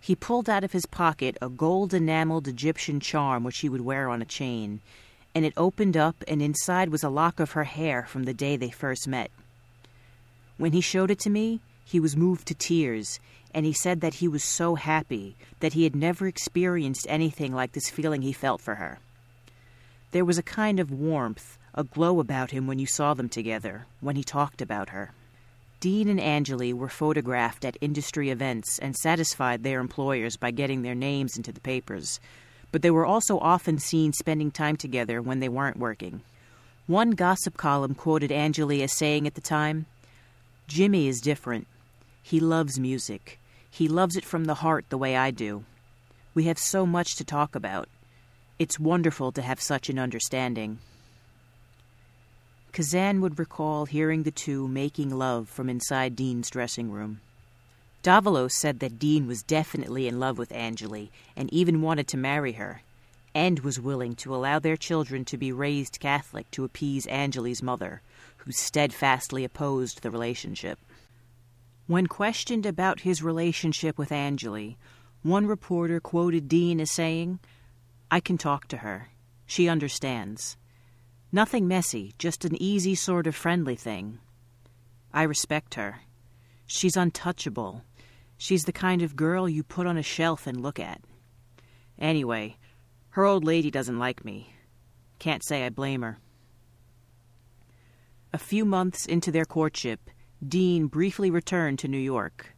He 0.00 0.14
pulled 0.14 0.48
out 0.48 0.64
of 0.64 0.72
his 0.72 0.86
pocket 0.86 1.36
a 1.42 1.48
gold 1.48 1.92
enameled 1.92 2.46
Egyptian 2.46 3.00
charm 3.00 3.44
which 3.44 3.58
he 3.58 3.68
would 3.68 3.80
wear 3.80 4.08
on 4.08 4.22
a 4.22 4.26
chain, 4.26 4.80
and 5.34 5.44
it 5.44 5.52
opened 5.56 5.96
up, 5.96 6.22
and 6.28 6.40
inside 6.40 6.90
was 6.90 7.02
a 7.02 7.08
lock 7.08 7.40
of 7.40 7.52
her 7.52 7.64
hair 7.64 8.04
from 8.06 8.24
the 8.24 8.34
day 8.34 8.56
they 8.56 8.70
first 8.70 9.08
met. 9.08 9.30
When 10.56 10.72
he 10.72 10.80
showed 10.80 11.10
it 11.10 11.18
to 11.20 11.30
me, 11.30 11.60
he 11.88 11.98
was 11.98 12.18
moved 12.18 12.46
to 12.46 12.54
tears, 12.54 13.18
and 13.54 13.64
he 13.64 13.72
said 13.72 14.02
that 14.02 14.14
he 14.14 14.28
was 14.28 14.44
so 14.44 14.74
happy 14.74 15.34
that 15.60 15.72
he 15.72 15.84
had 15.84 15.96
never 15.96 16.26
experienced 16.26 17.06
anything 17.08 17.54
like 17.54 17.72
this 17.72 17.88
feeling 17.88 18.20
he 18.20 18.32
felt 18.32 18.60
for 18.60 18.74
her. 18.74 18.98
There 20.10 20.24
was 20.24 20.36
a 20.36 20.42
kind 20.42 20.80
of 20.80 20.92
warmth, 20.92 21.56
a 21.74 21.84
glow 21.84 22.20
about 22.20 22.50
him 22.50 22.66
when 22.66 22.78
you 22.78 22.86
saw 22.86 23.14
them 23.14 23.30
together, 23.30 23.86
when 24.00 24.16
he 24.16 24.22
talked 24.22 24.60
about 24.60 24.90
her. 24.90 25.12
Dean 25.80 26.08
and 26.08 26.20
Angeli 26.20 26.74
were 26.74 26.90
photographed 26.90 27.64
at 27.64 27.78
industry 27.80 28.28
events 28.28 28.78
and 28.80 28.94
satisfied 28.94 29.62
their 29.62 29.80
employers 29.80 30.36
by 30.36 30.50
getting 30.50 30.82
their 30.82 30.94
names 30.94 31.38
into 31.38 31.52
the 31.52 31.60
papers, 31.60 32.20
but 32.70 32.82
they 32.82 32.90
were 32.90 33.06
also 33.06 33.38
often 33.38 33.78
seen 33.78 34.12
spending 34.12 34.50
time 34.50 34.76
together 34.76 35.22
when 35.22 35.40
they 35.40 35.48
weren't 35.48 35.78
working. 35.78 36.20
One 36.86 37.12
gossip 37.12 37.56
column 37.56 37.94
quoted 37.94 38.30
Angeli 38.30 38.82
as 38.82 38.92
saying 38.92 39.26
at 39.26 39.36
the 39.36 39.40
time, 39.40 39.86
Jimmy 40.66 41.08
is 41.08 41.22
different. 41.22 41.66
He 42.28 42.40
loves 42.40 42.78
music. 42.78 43.38
He 43.70 43.88
loves 43.88 44.14
it 44.14 44.22
from 44.22 44.44
the 44.44 44.56
heart 44.56 44.84
the 44.90 44.98
way 44.98 45.16
I 45.16 45.30
do. 45.30 45.64
We 46.34 46.44
have 46.44 46.58
so 46.58 46.84
much 46.84 47.16
to 47.16 47.24
talk 47.24 47.54
about. 47.54 47.88
It's 48.58 48.78
wonderful 48.78 49.32
to 49.32 49.40
have 49.40 49.62
such 49.62 49.88
an 49.88 49.98
understanding. 49.98 50.78
Kazan 52.72 53.22
would 53.22 53.38
recall 53.38 53.86
hearing 53.86 54.24
the 54.24 54.30
two 54.30 54.68
making 54.68 55.08
love 55.08 55.48
from 55.48 55.70
inside 55.70 56.16
Dean's 56.16 56.50
dressing 56.50 56.90
room. 56.90 57.22
Davalos 58.02 58.52
said 58.52 58.80
that 58.80 58.98
Dean 58.98 59.26
was 59.26 59.42
definitely 59.42 60.06
in 60.06 60.20
love 60.20 60.36
with 60.36 60.52
Angeli 60.52 61.10
and 61.34 61.50
even 61.50 61.80
wanted 61.80 62.08
to 62.08 62.18
marry 62.18 62.52
her, 62.52 62.82
and 63.34 63.60
was 63.60 63.80
willing 63.80 64.14
to 64.16 64.34
allow 64.34 64.58
their 64.58 64.76
children 64.76 65.24
to 65.24 65.38
be 65.38 65.50
raised 65.50 65.98
Catholic 65.98 66.50
to 66.50 66.64
appease 66.64 67.06
Angeli's 67.06 67.62
mother, 67.62 68.02
who 68.36 68.52
steadfastly 68.52 69.44
opposed 69.44 70.02
the 70.02 70.10
relationship. 70.10 70.78
When 71.88 72.06
questioned 72.06 72.66
about 72.66 73.00
his 73.00 73.22
relationship 73.22 73.96
with 73.96 74.12
Angeli, 74.12 74.76
one 75.22 75.46
reporter 75.46 76.00
quoted 76.00 76.46
Dean 76.46 76.80
as 76.80 76.90
saying, 76.90 77.40
I 78.10 78.20
can 78.20 78.36
talk 78.36 78.68
to 78.68 78.76
her. 78.76 79.08
She 79.46 79.70
understands. 79.70 80.58
Nothing 81.32 81.66
messy, 81.66 82.12
just 82.18 82.44
an 82.44 82.60
easy 82.62 82.94
sort 82.94 83.26
of 83.26 83.34
friendly 83.34 83.74
thing. 83.74 84.18
I 85.14 85.22
respect 85.22 85.76
her. 85.76 86.00
She's 86.66 86.94
untouchable. 86.94 87.84
She's 88.36 88.64
the 88.64 88.72
kind 88.72 89.00
of 89.00 89.16
girl 89.16 89.48
you 89.48 89.62
put 89.62 89.86
on 89.86 89.96
a 89.96 90.02
shelf 90.02 90.46
and 90.46 90.62
look 90.62 90.78
at. 90.78 91.00
Anyway, 91.98 92.58
her 93.12 93.24
old 93.24 93.44
lady 93.44 93.70
doesn't 93.70 93.98
like 93.98 94.26
me. 94.26 94.52
Can't 95.18 95.42
say 95.42 95.64
I 95.64 95.70
blame 95.70 96.02
her. 96.02 96.18
A 98.30 98.38
few 98.38 98.66
months 98.66 99.06
into 99.06 99.32
their 99.32 99.46
courtship, 99.46 100.10
Dean 100.46 100.86
briefly 100.86 101.30
returned 101.30 101.80
to 101.80 101.88
New 101.88 101.98
York. 101.98 102.54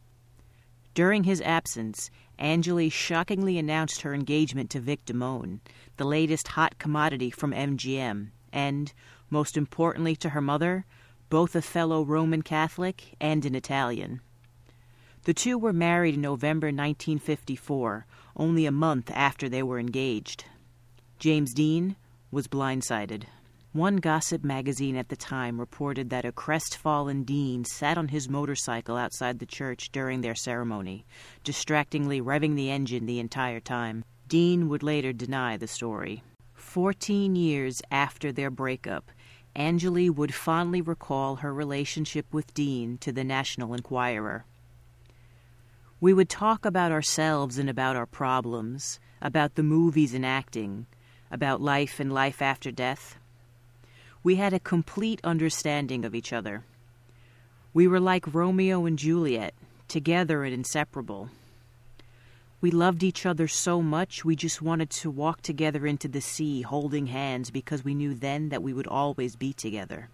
During 0.93 1.23
his 1.23 1.41
absence, 1.41 2.11
Angeli 2.37 2.89
shockingly 2.89 3.57
announced 3.57 4.01
her 4.01 4.13
engagement 4.13 4.69
to 4.71 4.79
Vic 4.79 5.03
Damone, 5.05 5.61
the 5.97 6.05
latest 6.05 6.49
hot 6.49 6.77
commodity 6.77 7.31
from 7.31 7.53
MGM, 7.53 8.29
and, 8.53 8.93
most 9.29 9.57
importantly 9.57 10.15
to 10.17 10.29
her 10.29 10.41
mother, 10.41 10.85
both 11.29 11.55
a 11.55 11.61
fellow 11.61 12.03
Roman 12.03 12.41
Catholic 12.41 13.15
and 13.19 13.45
an 13.45 13.55
Italian. 13.55 14.21
The 15.23 15.33
two 15.33 15.57
were 15.57 15.73
married 15.73 16.15
in 16.15 16.21
November 16.21 16.67
1954, 16.67 18.05
only 18.35 18.65
a 18.65 18.71
month 18.71 19.09
after 19.11 19.49
they 19.49 19.63
were 19.63 19.79
engaged. 19.79 20.45
James 21.19 21.53
Dean 21.53 21.95
was 22.31 22.47
blindsided. 22.47 23.23
One 23.73 23.97
gossip 23.97 24.43
magazine 24.43 24.97
at 24.97 25.07
the 25.07 25.15
time 25.15 25.57
reported 25.57 26.09
that 26.09 26.25
a 26.25 26.33
crestfallen 26.33 27.23
Dean 27.23 27.63
sat 27.63 27.97
on 27.97 28.09
his 28.09 28.27
motorcycle 28.27 28.97
outside 28.97 29.39
the 29.39 29.45
church 29.45 29.93
during 29.93 30.19
their 30.19 30.35
ceremony, 30.35 31.05
distractingly 31.45 32.21
revving 32.21 32.57
the 32.57 32.69
engine 32.69 33.05
the 33.05 33.21
entire 33.21 33.61
time. 33.61 34.03
Dean 34.27 34.67
would 34.67 34.83
later 34.83 35.13
deny 35.13 35.55
the 35.55 35.67
story. 35.67 36.21
Fourteen 36.53 37.37
years 37.37 37.81
after 37.89 38.33
their 38.33 38.51
breakup, 38.51 39.09
Angeli 39.55 40.09
would 40.09 40.33
fondly 40.33 40.81
recall 40.81 41.37
her 41.37 41.53
relationship 41.53 42.25
with 42.33 42.53
Dean 42.53 42.97
to 42.97 43.13
the 43.13 43.23
National 43.23 43.73
Enquirer. 43.73 44.43
We 46.01 46.13
would 46.13 46.29
talk 46.29 46.65
about 46.65 46.91
ourselves 46.91 47.57
and 47.57 47.69
about 47.69 47.95
our 47.95 48.05
problems, 48.05 48.99
about 49.21 49.55
the 49.55 49.63
movies 49.63 50.13
and 50.13 50.25
acting, 50.25 50.87
about 51.31 51.61
life 51.61 52.01
and 52.01 52.11
life 52.11 52.41
after 52.41 52.69
death. 52.69 53.17
We 54.23 54.35
had 54.35 54.53
a 54.53 54.59
complete 54.59 55.19
understanding 55.23 56.05
of 56.05 56.13
each 56.13 56.31
other. 56.31 56.63
We 57.73 57.87
were 57.87 57.99
like 57.99 58.33
Romeo 58.33 58.85
and 58.85 58.99
Juliet, 58.99 59.55
together 59.87 60.43
and 60.43 60.53
inseparable. 60.53 61.29
We 62.61 62.69
loved 62.69 63.01
each 63.01 63.25
other 63.25 63.47
so 63.47 63.81
much 63.81 64.23
we 64.23 64.35
just 64.35 64.61
wanted 64.61 64.91
to 64.91 65.09
walk 65.09 65.41
together 65.41 65.87
into 65.87 66.07
the 66.07 66.21
sea 66.21 66.61
holding 66.61 67.07
hands 67.07 67.49
because 67.49 67.83
we 67.83 67.95
knew 67.95 68.13
then 68.13 68.49
that 68.49 68.61
we 68.61 68.73
would 68.73 68.85
always 68.85 69.35
be 69.35 69.53
together. 69.53 70.09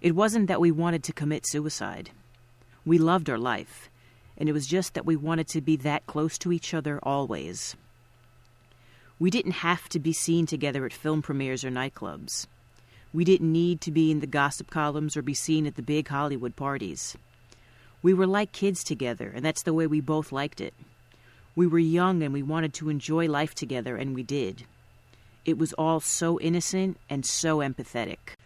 It 0.00 0.16
wasn't 0.16 0.48
that 0.48 0.60
we 0.60 0.72
wanted 0.72 1.04
to 1.04 1.12
commit 1.12 1.46
suicide. 1.46 2.10
We 2.84 2.98
loved 2.98 3.30
our 3.30 3.38
life, 3.38 3.88
and 4.36 4.48
it 4.48 4.52
was 4.52 4.66
just 4.66 4.94
that 4.94 5.06
we 5.06 5.14
wanted 5.14 5.46
to 5.48 5.60
be 5.60 5.76
that 5.76 6.06
close 6.06 6.36
to 6.38 6.50
each 6.50 6.74
other 6.74 6.98
always. 7.04 7.76
We 9.20 9.30
didn't 9.30 9.52
have 9.52 9.88
to 9.88 9.98
be 9.98 10.12
seen 10.12 10.46
together 10.46 10.86
at 10.86 10.92
film 10.92 11.22
premieres 11.22 11.64
or 11.64 11.70
nightclubs. 11.70 12.46
We 13.12 13.24
didn't 13.24 13.50
need 13.50 13.80
to 13.80 13.90
be 13.90 14.12
in 14.12 14.20
the 14.20 14.26
gossip 14.28 14.70
columns 14.70 15.16
or 15.16 15.22
be 15.22 15.34
seen 15.34 15.66
at 15.66 15.74
the 15.74 15.82
big 15.82 16.06
Hollywood 16.06 16.54
parties. 16.54 17.16
We 18.00 18.14
were 18.14 18.28
like 18.28 18.52
kids 18.52 18.84
together, 18.84 19.32
and 19.34 19.44
that's 19.44 19.64
the 19.64 19.72
way 19.72 19.88
we 19.88 20.00
both 20.00 20.30
liked 20.30 20.60
it. 20.60 20.72
We 21.56 21.66
were 21.66 21.80
young 21.80 22.22
and 22.22 22.32
we 22.32 22.44
wanted 22.44 22.72
to 22.74 22.90
enjoy 22.90 23.26
life 23.26 23.56
together, 23.56 23.96
and 23.96 24.14
we 24.14 24.22
did. 24.22 24.66
It 25.44 25.58
was 25.58 25.72
all 25.72 25.98
so 25.98 26.38
innocent 26.38 26.98
and 27.10 27.26
so 27.26 27.58
empathetic. 27.58 28.36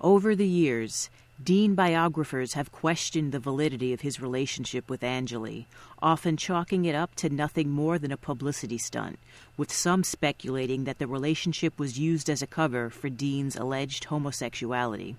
Over 0.00 0.34
the 0.34 0.48
years, 0.48 1.08
Dean 1.42 1.74
biographers 1.74 2.54
have 2.54 2.72
questioned 2.72 3.30
the 3.30 3.38
validity 3.38 3.92
of 3.92 4.00
his 4.00 4.22
relationship 4.22 4.88
with 4.88 5.04
Angeli, 5.04 5.68
often 6.00 6.34
chalking 6.34 6.86
it 6.86 6.94
up 6.94 7.14
to 7.16 7.28
nothing 7.28 7.68
more 7.68 7.98
than 7.98 8.10
a 8.10 8.16
publicity 8.16 8.78
stunt, 8.78 9.18
with 9.54 9.70
some 9.70 10.02
speculating 10.02 10.84
that 10.84 10.98
the 10.98 11.06
relationship 11.06 11.78
was 11.78 11.98
used 11.98 12.30
as 12.30 12.40
a 12.40 12.46
cover 12.46 12.88
for 12.88 13.10
Dean's 13.10 13.54
alleged 13.54 14.04
homosexuality. 14.04 15.16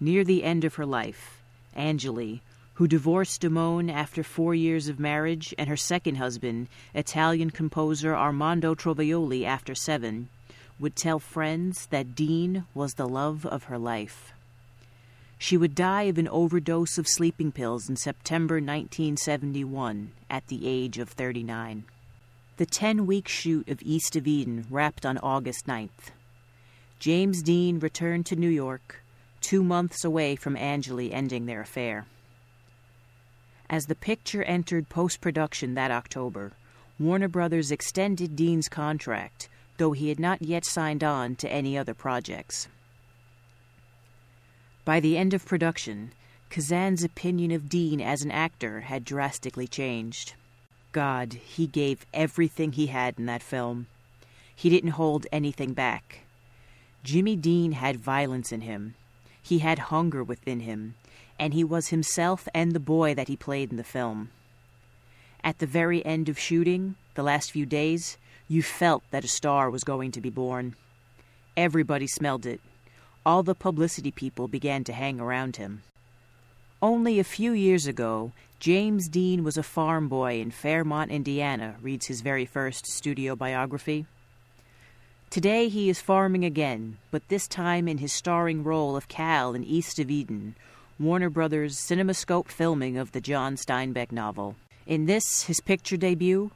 Near 0.00 0.24
the 0.24 0.42
end 0.42 0.64
of 0.64 0.76
her 0.76 0.86
life, 0.86 1.42
Angeli, 1.76 2.40
who 2.74 2.88
divorced 2.88 3.42
Damone 3.42 3.92
after 3.92 4.22
four 4.22 4.54
years 4.54 4.88
of 4.88 4.98
marriage, 4.98 5.54
and 5.58 5.68
her 5.68 5.76
second 5.76 6.14
husband, 6.14 6.68
Italian 6.94 7.50
composer 7.50 8.16
Armando 8.16 8.74
Trovaioli, 8.74 9.44
after 9.44 9.74
seven, 9.74 10.30
would 10.80 10.96
tell 10.96 11.18
friends 11.18 11.86
that 11.88 12.14
Dean 12.14 12.64
was 12.72 12.94
the 12.94 13.06
love 13.06 13.44
of 13.44 13.64
her 13.64 13.78
life. 13.78 14.32
She 15.42 15.56
would 15.56 15.74
die 15.74 16.04
of 16.04 16.18
an 16.18 16.28
overdose 16.28 16.98
of 16.98 17.08
sleeping 17.08 17.50
pills 17.50 17.88
in 17.88 17.96
September 17.96 18.60
1971 18.60 20.12
at 20.30 20.46
the 20.46 20.68
age 20.68 20.98
of 20.98 21.08
39. 21.08 21.82
The 22.58 22.66
10 22.66 23.06
week 23.06 23.26
shoot 23.26 23.68
of 23.68 23.82
East 23.82 24.14
of 24.14 24.28
Eden 24.28 24.68
wrapped 24.70 25.04
on 25.04 25.18
August 25.18 25.66
9th. 25.66 26.12
James 27.00 27.42
Dean 27.42 27.80
returned 27.80 28.24
to 28.26 28.36
New 28.36 28.48
York, 28.48 29.02
two 29.40 29.64
months 29.64 30.04
away 30.04 30.36
from 30.36 30.56
Angeli 30.56 31.12
ending 31.12 31.46
their 31.46 31.62
affair. 31.62 32.06
As 33.68 33.86
the 33.86 33.96
picture 33.96 34.44
entered 34.44 34.88
post 34.88 35.20
production 35.20 35.74
that 35.74 35.90
October, 35.90 36.52
Warner 37.00 37.26
Brothers 37.26 37.72
extended 37.72 38.36
Dean's 38.36 38.68
contract, 38.68 39.48
though 39.76 39.90
he 39.90 40.08
had 40.08 40.20
not 40.20 40.40
yet 40.40 40.64
signed 40.64 41.02
on 41.02 41.34
to 41.34 41.50
any 41.50 41.76
other 41.76 41.94
projects. 41.94 42.68
By 44.84 44.98
the 44.98 45.16
end 45.16 45.32
of 45.32 45.46
production, 45.46 46.12
Kazan's 46.50 47.04
opinion 47.04 47.52
of 47.52 47.68
Dean 47.68 48.00
as 48.00 48.22
an 48.22 48.32
actor 48.32 48.80
had 48.80 49.04
drastically 49.04 49.68
changed. 49.68 50.34
God, 50.90 51.34
he 51.34 51.68
gave 51.68 52.04
everything 52.12 52.72
he 52.72 52.88
had 52.88 53.16
in 53.16 53.26
that 53.26 53.44
film. 53.44 53.86
He 54.54 54.68
didn't 54.68 54.90
hold 54.90 55.26
anything 55.30 55.72
back. 55.72 56.20
Jimmy 57.04 57.36
Dean 57.36 57.72
had 57.72 57.96
violence 57.96 58.50
in 58.50 58.62
him. 58.62 58.94
He 59.40 59.60
had 59.60 59.78
hunger 59.90 60.24
within 60.24 60.60
him, 60.60 60.96
and 61.38 61.54
he 61.54 61.62
was 61.62 61.88
himself 61.88 62.48
and 62.52 62.72
the 62.72 62.80
boy 62.80 63.14
that 63.14 63.28
he 63.28 63.36
played 63.36 63.70
in 63.70 63.76
the 63.76 63.84
film. 63.84 64.30
At 65.44 65.60
the 65.60 65.66
very 65.66 66.04
end 66.04 66.28
of 66.28 66.38
shooting, 66.38 66.96
the 67.14 67.22
last 67.22 67.52
few 67.52 67.66
days, 67.66 68.18
you 68.48 68.62
felt 68.62 69.04
that 69.12 69.24
a 69.24 69.28
star 69.28 69.70
was 69.70 69.84
going 69.84 70.10
to 70.12 70.20
be 70.20 70.30
born. 70.30 70.74
Everybody 71.56 72.08
smelled 72.08 72.46
it 72.46 72.60
all 73.24 73.42
the 73.42 73.54
publicity 73.54 74.10
people 74.10 74.48
began 74.48 74.84
to 74.84 74.92
hang 74.92 75.20
around 75.20 75.56
him. 75.56 75.82
Only 76.80 77.18
a 77.18 77.24
few 77.24 77.52
years 77.52 77.86
ago, 77.86 78.32
James 78.58 79.08
Dean 79.08 79.44
was 79.44 79.56
a 79.56 79.62
farm 79.62 80.08
boy 80.08 80.40
in 80.40 80.50
Fairmount, 80.50 81.10
Indiana, 81.10 81.76
reads 81.80 82.06
his 82.06 82.20
very 82.20 82.44
first 82.44 82.86
studio 82.86 83.36
biography. 83.36 84.06
Today 85.30 85.68
he 85.68 85.88
is 85.88 86.00
farming 86.00 86.44
again, 86.44 86.98
but 87.10 87.28
this 87.28 87.48
time 87.48 87.88
in 87.88 87.98
his 87.98 88.12
starring 88.12 88.64
role 88.64 88.96
of 88.96 89.08
Cal 89.08 89.54
in 89.54 89.64
East 89.64 89.98
of 89.98 90.10
Eden, 90.10 90.56
Warner 90.98 91.30
Brothers' 91.30 91.76
CinemaScope 91.76 92.48
filming 92.48 92.98
of 92.98 93.12
the 93.12 93.20
John 93.20 93.56
Steinbeck 93.56 94.12
novel. 94.12 94.56
In 94.86 95.06
this, 95.06 95.44
his 95.44 95.60
picture 95.60 95.96
debut, 95.96 96.50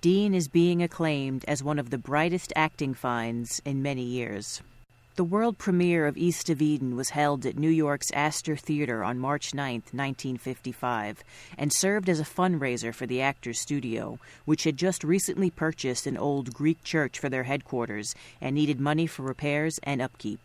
Dean 0.00 0.34
is 0.34 0.48
being 0.48 0.82
acclaimed 0.82 1.44
as 1.46 1.62
one 1.62 1.78
of 1.78 1.90
the 1.90 1.98
brightest 1.98 2.52
acting 2.56 2.94
finds 2.94 3.60
in 3.64 3.82
many 3.82 4.02
years. 4.02 4.60
The 5.16 5.24
world 5.24 5.56
premiere 5.56 6.06
of 6.06 6.18
East 6.18 6.50
of 6.50 6.60
Eden 6.60 6.94
was 6.94 7.08
held 7.08 7.46
at 7.46 7.56
New 7.56 7.70
York's 7.70 8.10
Astor 8.10 8.54
Theater 8.54 9.02
on 9.02 9.18
March 9.18 9.54
9, 9.54 9.76
1955, 9.90 11.24
and 11.56 11.72
served 11.72 12.10
as 12.10 12.20
a 12.20 12.22
fundraiser 12.22 12.94
for 12.94 13.06
the 13.06 13.22
Actors 13.22 13.58
Studio, 13.58 14.18
which 14.44 14.64
had 14.64 14.76
just 14.76 15.02
recently 15.02 15.48
purchased 15.48 16.06
an 16.06 16.18
old 16.18 16.52
Greek 16.52 16.84
church 16.84 17.18
for 17.18 17.30
their 17.30 17.44
headquarters 17.44 18.14
and 18.42 18.54
needed 18.54 18.78
money 18.78 19.06
for 19.06 19.22
repairs 19.22 19.80
and 19.84 20.02
upkeep. 20.02 20.38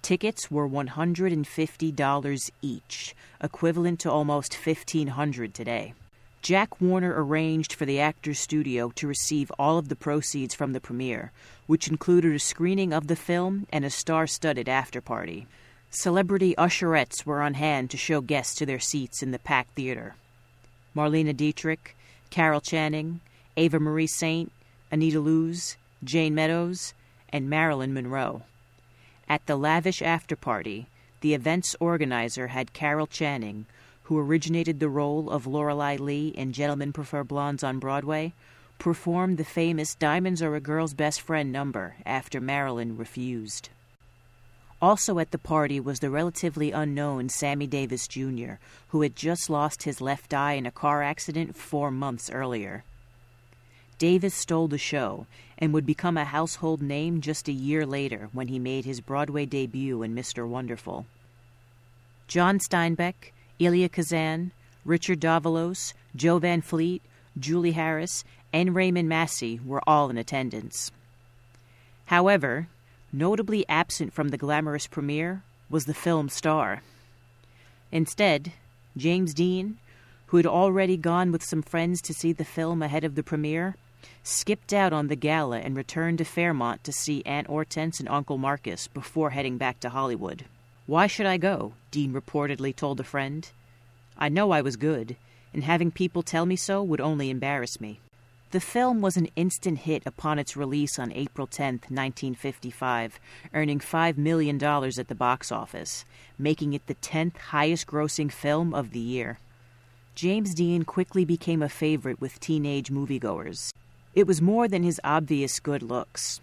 Tickets 0.00 0.48
were 0.48 0.68
$150 0.68 2.50
each, 2.62 3.16
equivalent 3.42 3.98
to 3.98 4.12
almost 4.12 4.52
$1,500 4.52 5.52
today. 5.52 5.92
Jack 6.44 6.78
Warner 6.78 7.14
arranged 7.16 7.72
for 7.72 7.86
the 7.86 8.00
Actors 8.00 8.38
Studio 8.38 8.90
to 8.96 9.06
receive 9.06 9.50
all 9.58 9.78
of 9.78 9.88
the 9.88 9.96
proceeds 9.96 10.54
from 10.54 10.74
the 10.74 10.80
premiere, 10.80 11.32
which 11.66 11.88
included 11.88 12.34
a 12.34 12.38
screening 12.38 12.92
of 12.92 13.06
the 13.06 13.16
film 13.16 13.66
and 13.72 13.82
a 13.82 13.88
star 13.88 14.26
studded 14.26 14.68
after 14.68 15.00
party. 15.00 15.46
Celebrity 15.88 16.54
usherettes 16.58 17.24
were 17.24 17.40
on 17.40 17.54
hand 17.54 17.88
to 17.88 17.96
show 17.96 18.20
guests 18.20 18.54
to 18.56 18.66
their 18.66 18.78
seats 18.78 19.22
in 19.22 19.30
the 19.30 19.38
packed 19.38 19.74
theater. 19.74 20.16
Marlene 20.94 21.34
Dietrich, 21.34 21.96
Carol 22.28 22.60
Channing, 22.60 23.20
Eva 23.56 23.80
Marie 23.80 24.06
Saint, 24.06 24.52
Anita 24.92 25.20
Loos, 25.20 25.78
Jayne 26.04 26.34
Meadows, 26.34 26.92
and 27.30 27.48
Marilyn 27.48 27.94
Monroe. 27.94 28.42
At 29.30 29.46
the 29.46 29.56
lavish 29.56 30.02
after 30.02 30.36
party, 30.36 30.88
the 31.22 31.32
event's 31.32 31.74
organizer 31.80 32.48
had 32.48 32.74
Carol 32.74 33.06
Channing, 33.06 33.64
who 34.04 34.18
originated 34.18 34.80
the 34.80 34.88
role 34.88 35.30
of 35.30 35.46
Lorelei 35.46 35.96
Lee 35.96 36.28
in 36.28 36.52
Gentlemen 36.52 36.92
Prefer 36.92 37.24
Blondes 37.24 37.64
on 37.64 37.78
Broadway, 37.78 38.32
performed 38.78 39.38
the 39.38 39.44
famous 39.44 39.94
Diamonds 39.94 40.42
Are 40.42 40.54
a 40.54 40.60
Girl's 40.60 40.94
Best 40.94 41.20
Friend 41.20 41.50
number 41.50 41.96
after 42.04 42.40
Marilyn 42.40 42.96
refused. 42.96 43.70
Also 44.82 45.18
at 45.18 45.30
the 45.30 45.38
party 45.38 45.80
was 45.80 46.00
the 46.00 46.10
relatively 46.10 46.70
unknown 46.70 47.30
Sammy 47.30 47.66
Davis 47.66 48.06
Jr., 48.06 48.54
who 48.88 49.00
had 49.00 49.16
just 49.16 49.48
lost 49.48 49.84
his 49.84 50.00
left 50.00 50.34
eye 50.34 50.52
in 50.52 50.66
a 50.66 50.70
car 50.70 51.02
accident 51.02 51.56
four 51.56 51.90
months 51.90 52.28
earlier. 52.30 52.84
Davis 53.96 54.34
stole 54.34 54.68
the 54.68 54.76
show 54.76 55.26
and 55.56 55.72
would 55.72 55.86
become 55.86 56.18
a 56.18 56.24
household 56.24 56.82
name 56.82 57.20
just 57.20 57.48
a 57.48 57.52
year 57.52 57.86
later 57.86 58.28
when 58.32 58.48
he 58.48 58.58
made 58.58 58.84
his 58.84 59.00
Broadway 59.00 59.46
debut 59.46 60.02
in 60.02 60.14
Mr. 60.14 60.46
Wonderful. 60.46 61.06
John 62.26 62.58
Steinbeck, 62.58 63.32
Elia 63.60 63.88
Kazan, 63.88 64.52
Richard 64.84 65.20
Davalos, 65.20 65.92
Jo 66.14 66.38
Van 66.38 66.60
Fleet, 66.60 67.02
Julie 67.38 67.72
Harris, 67.72 68.24
and 68.52 68.74
Raymond 68.74 69.08
Massey 69.08 69.60
were 69.64 69.82
all 69.86 70.10
in 70.10 70.18
attendance. 70.18 70.90
However, 72.06 72.68
notably 73.12 73.64
absent 73.68 74.12
from 74.12 74.28
the 74.28 74.36
glamorous 74.36 74.86
premiere 74.86 75.42
was 75.70 75.86
the 75.86 75.94
film 75.94 76.28
star. 76.28 76.82
Instead, 77.90 78.52
James 78.96 79.34
Dean, 79.34 79.78
who 80.26 80.36
had 80.36 80.46
already 80.46 80.96
gone 80.96 81.32
with 81.32 81.42
some 81.42 81.62
friends 81.62 82.00
to 82.02 82.14
see 82.14 82.32
the 82.32 82.44
film 82.44 82.82
ahead 82.82 83.04
of 83.04 83.14
the 83.14 83.22
premiere, 83.22 83.76
skipped 84.22 84.72
out 84.72 84.92
on 84.92 85.08
the 85.08 85.16
gala 85.16 85.58
and 85.58 85.76
returned 85.76 86.18
to 86.18 86.24
Fairmount 86.24 86.84
to 86.84 86.92
see 86.92 87.22
Aunt 87.24 87.46
Hortense 87.46 88.00
and 88.00 88.08
Uncle 88.08 88.38
Marcus 88.38 88.88
before 88.88 89.30
heading 89.30 89.58
back 89.58 89.80
to 89.80 89.88
Hollywood. 89.88 90.44
Why 90.86 91.06
should 91.06 91.26
I 91.26 91.38
go? 91.38 91.72
Dean 91.90 92.12
reportedly 92.12 92.76
told 92.76 93.00
a 93.00 93.04
friend. 93.04 93.48
I 94.18 94.28
know 94.28 94.50
I 94.50 94.60
was 94.60 94.76
good, 94.76 95.16
and 95.52 95.64
having 95.64 95.90
people 95.90 96.22
tell 96.22 96.44
me 96.44 96.56
so 96.56 96.82
would 96.82 97.00
only 97.00 97.30
embarrass 97.30 97.80
me. 97.80 98.00
The 98.50 98.60
film 98.60 99.00
was 99.00 99.16
an 99.16 99.28
instant 99.34 99.78
hit 99.78 100.02
upon 100.06 100.38
its 100.38 100.56
release 100.56 100.98
on 100.98 101.10
April 101.12 101.46
10, 101.46 101.74
1955, 101.88 103.18
earning 103.52 103.80
$5 103.80 104.16
million 104.16 104.62
at 104.62 105.08
the 105.08 105.14
box 105.14 105.50
office, 105.50 106.04
making 106.38 106.74
it 106.74 106.86
the 106.86 106.94
10th 106.96 107.36
highest 107.36 107.86
grossing 107.86 108.30
film 108.30 108.74
of 108.74 108.92
the 108.92 109.00
year. 109.00 109.38
James 110.14 110.54
Dean 110.54 110.84
quickly 110.84 111.24
became 111.24 111.62
a 111.62 111.68
favorite 111.68 112.20
with 112.20 112.38
teenage 112.38 112.90
moviegoers. 112.90 113.72
It 114.14 114.26
was 114.26 114.40
more 114.40 114.68
than 114.68 114.84
his 114.84 115.00
obvious 115.02 115.58
good 115.58 115.82
looks. 115.82 116.40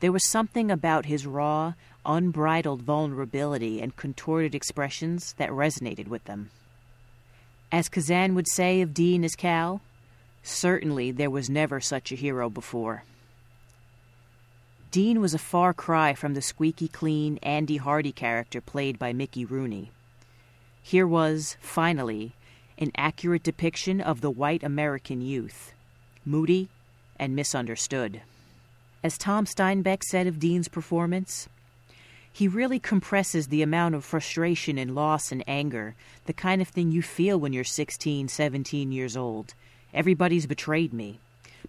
There 0.00 0.12
was 0.12 0.28
something 0.28 0.70
about 0.70 1.06
his 1.06 1.26
raw, 1.26 1.74
unbridled 2.06 2.82
vulnerability 2.82 3.80
and 3.80 3.96
contorted 3.96 4.54
expressions 4.54 5.34
that 5.34 5.50
resonated 5.50 6.08
with 6.08 6.24
them. 6.24 6.50
As 7.72 7.88
Kazan 7.88 8.34
would 8.34 8.48
say 8.48 8.80
of 8.80 8.94
Dean 8.94 9.24
as 9.24 9.34
Cal, 9.34 9.80
certainly 10.42 11.10
there 11.10 11.30
was 11.30 11.50
never 11.50 11.80
such 11.80 12.12
a 12.12 12.16
hero 12.16 12.48
before. 12.48 13.02
Dean 14.90 15.20
was 15.20 15.34
a 15.34 15.38
far 15.38 15.74
cry 15.74 16.14
from 16.14 16.34
the 16.34 16.40
squeaky 16.40 16.88
clean 16.88 17.38
Andy 17.42 17.76
Hardy 17.76 18.12
character 18.12 18.60
played 18.60 18.98
by 18.98 19.12
Mickey 19.12 19.44
Rooney. 19.44 19.90
Here 20.82 21.06
was, 21.06 21.56
finally, 21.60 22.32
an 22.78 22.92
accurate 22.96 23.42
depiction 23.42 24.00
of 24.00 24.20
the 24.20 24.30
white 24.30 24.62
American 24.62 25.20
youth, 25.20 25.72
moody 26.24 26.68
and 27.18 27.34
misunderstood. 27.34 28.22
As 29.02 29.18
Tom 29.18 29.46
Steinbeck 29.46 30.02
said 30.04 30.26
of 30.26 30.38
Dean's 30.38 30.68
performance, 30.68 31.48
he 32.36 32.48
really 32.48 32.78
compresses 32.78 33.48
the 33.48 33.62
amount 33.62 33.94
of 33.94 34.04
frustration 34.04 34.76
and 34.76 34.94
loss 34.94 35.32
and 35.32 35.42
anger, 35.48 35.94
the 36.26 36.34
kind 36.34 36.60
of 36.60 36.68
thing 36.68 36.92
you 36.92 37.00
feel 37.00 37.40
when 37.40 37.54
you're 37.54 37.64
16, 37.64 38.28
17 38.28 38.92
years 38.92 39.16
old. 39.16 39.54
Everybody's 39.94 40.46
betrayed 40.46 40.92
me. 40.92 41.18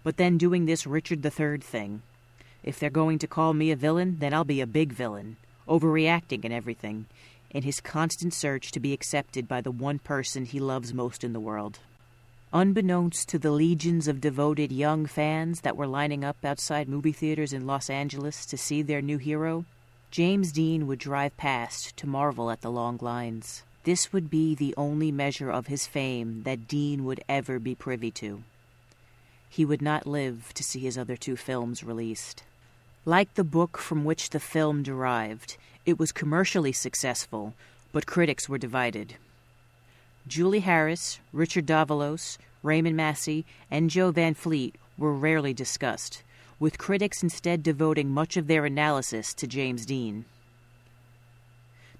But 0.04 0.18
then 0.18 0.36
doing 0.36 0.66
this 0.66 0.86
Richard 0.86 1.24
III 1.24 1.56
thing. 1.60 2.02
If 2.62 2.78
they're 2.78 2.90
going 2.90 3.18
to 3.20 3.26
call 3.26 3.54
me 3.54 3.70
a 3.70 3.76
villain, 3.76 4.18
then 4.18 4.34
I'll 4.34 4.44
be 4.44 4.60
a 4.60 4.66
big 4.66 4.92
villain, 4.92 5.38
overreacting 5.66 6.44
and 6.44 6.52
everything, 6.52 7.06
in 7.48 7.62
his 7.62 7.80
constant 7.80 8.34
search 8.34 8.70
to 8.72 8.78
be 8.78 8.92
accepted 8.92 9.48
by 9.48 9.62
the 9.62 9.70
one 9.70 9.98
person 9.98 10.44
he 10.44 10.60
loves 10.60 10.92
most 10.92 11.24
in 11.24 11.32
the 11.32 11.40
world. 11.40 11.78
Unbeknownst 12.52 13.26
to 13.30 13.38
the 13.38 13.52
legions 13.52 14.06
of 14.06 14.20
devoted 14.20 14.70
young 14.70 15.06
fans 15.06 15.62
that 15.62 15.78
were 15.78 15.86
lining 15.86 16.24
up 16.24 16.36
outside 16.44 16.90
movie 16.90 17.12
theaters 17.12 17.54
in 17.54 17.66
Los 17.66 17.88
Angeles 17.88 18.44
to 18.44 18.58
see 18.58 18.82
their 18.82 19.00
new 19.00 19.16
hero, 19.16 19.64
James 20.10 20.52
Dean 20.52 20.86
would 20.86 20.98
drive 20.98 21.36
past 21.36 21.94
to 21.98 22.06
marvel 22.06 22.50
at 22.50 22.62
the 22.62 22.70
long 22.70 22.98
lines. 23.02 23.62
This 23.84 24.10
would 24.10 24.30
be 24.30 24.54
the 24.54 24.74
only 24.76 25.12
measure 25.12 25.50
of 25.50 25.66
his 25.66 25.86
fame 25.86 26.42
that 26.44 26.66
Dean 26.66 27.04
would 27.04 27.22
ever 27.28 27.58
be 27.58 27.74
privy 27.74 28.10
to. 28.12 28.42
He 29.50 29.66
would 29.66 29.82
not 29.82 30.06
live 30.06 30.52
to 30.54 30.62
see 30.62 30.80
his 30.80 30.96
other 30.96 31.16
two 31.16 31.36
films 31.36 31.84
released. 31.84 32.42
Like 33.04 33.34
the 33.34 33.44
book 33.44 33.76
from 33.76 34.04
which 34.04 34.30
the 34.30 34.40
film 34.40 34.82
derived, 34.82 35.58
it 35.84 35.98
was 35.98 36.10
commercially 36.10 36.72
successful, 36.72 37.54
but 37.92 38.06
critics 38.06 38.48
were 38.48 38.58
divided. 38.58 39.16
Julie 40.26 40.60
Harris, 40.60 41.18
Richard 41.32 41.66
Davalos, 41.66 42.38
Raymond 42.62 42.96
Massey, 42.96 43.44
and 43.70 43.90
Jo 43.90 44.10
Van 44.10 44.34
Fleet 44.34 44.74
were 44.96 45.12
rarely 45.12 45.52
discussed 45.52 46.22
with 46.60 46.78
critics 46.78 47.22
instead 47.22 47.62
devoting 47.62 48.10
much 48.10 48.36
of 48.36 48.46
their 48.46 48.64
analysis 48.64 49.32
to 49.34 49.46
James 49.46 49.86
Dean. 49.86 50.24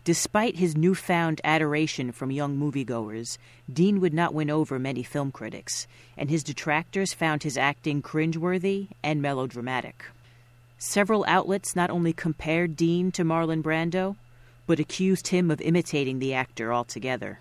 Despite 0.04 0.56
his 0.56 0.76
newfound 0.76 1.40
adoration 1.44 2.12
from 2.12 2.30
young 2.30 2.56
moviegoers, 2.56 3.36
Dean 3.70 4.00
would 4.00 4.14
not 4.14 4.32
win 4.32 4.48
over 4.48 4.78
many 4.78 5.02
film 5.02 5.30
critics, 5.30 5.86
and 6.16 6.30
his 6.30 6.42
detractors 6.42 7.12
found 7.12 7.42
his 7.42 7.58
acting 7.58 8.00
cringeworthy 8.00 8.88
and 9.02 9.20
melodramatic. 9.20 10.04
Several 10.78 11.24
outlets 11.28 11.76
not 11.76 11.90
only 11.90 12.12
compared 12.12 12.74
Dean 12.74 13.12
to 13.12 13.24
Marlon 13.24 13.62
Brando, 13.62 14.16
but 14.66 14.80
accused 14.80 15.28
him 15.28 15.50
of 15.50 15.60
imitating 15.60 16.20
the 16.20 16.32
actor 16.32 16.72
altogether. 16.72 17.40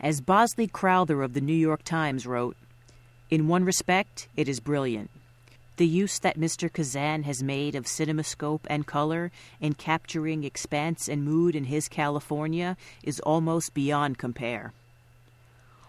As 0.00 0.20
Bosley 0.20 0.66
Crowther 0.66 1.22
of 1.22 1.34
the 1.34 1.40
New 1.40 1.54
York 1.54 1.84
Times 1.84 2.26
wrote, 2.26 2.56
In 3.30 3.46
one 3.46 3.64
respect, 3.64 4.26
it 4.36 4.48
is 4.48 4.58
brilliant. 4.58 5.10
The 5.76 5.86
use 5.86 6.18
that 6.18 6.38
Mr. 6.38 6.70
Kazan 6.70 7.22
has 7.22 7.42
made 7.42 7.74
of 7.74 7.86
cinemascope 7.86 8.66
and 8.66 8.86
color 8.86 9.32
in 9.60 9.72
capturing 9.72 10.44
expanse 10.44 11.08
and 11.08 11.24
mood 11.24 11.56
in 11.56 11.64
his 11.64 11.88
California 11.88 12.76
is 13.02 13.20
almost 13.20 13.72
beyond 13.72 14.18
compare. 14.18 14.72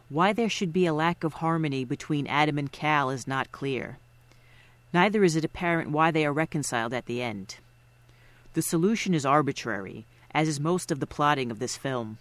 Why 0.09 0.31
there 0.31 0.49
should 0.49 0.71
be 0.71 0.85
a 0.85 0.93
lack 0.93 1.23
of 1.23 1.33
harmony 1.35 1.83
between 1.83 2.27
Adam 2.27 2.57
and 2.57 2.71
Cal 2.71 3.09
is 3.09 3.27
not 3.27 3.51
clear. 3.51 3.97
Neither 4.93 5.23
is 5.23 5.35
it 5.35 5.43
apparent 5.43 5.89
why 5.89 6.11
they 6.11 6.25
are 6.25 6.33
reconciled 6.33 6.93
at 6.93 7.07
the 7.07 7.21
end. 7.21 7.57
The 8.53 8.61
solution 8.61 9.13
is 9.13 9.25
arbitrary, 9.25 10.05
as 10.31 10.47
is 10.47 10.59
most 10.59 10.91
of 10.91 10.99
the 10.99 11.07
plotting 11.07 11.51
of 11.51 11.59
this 11.59 11.75
film. 11.75 12.19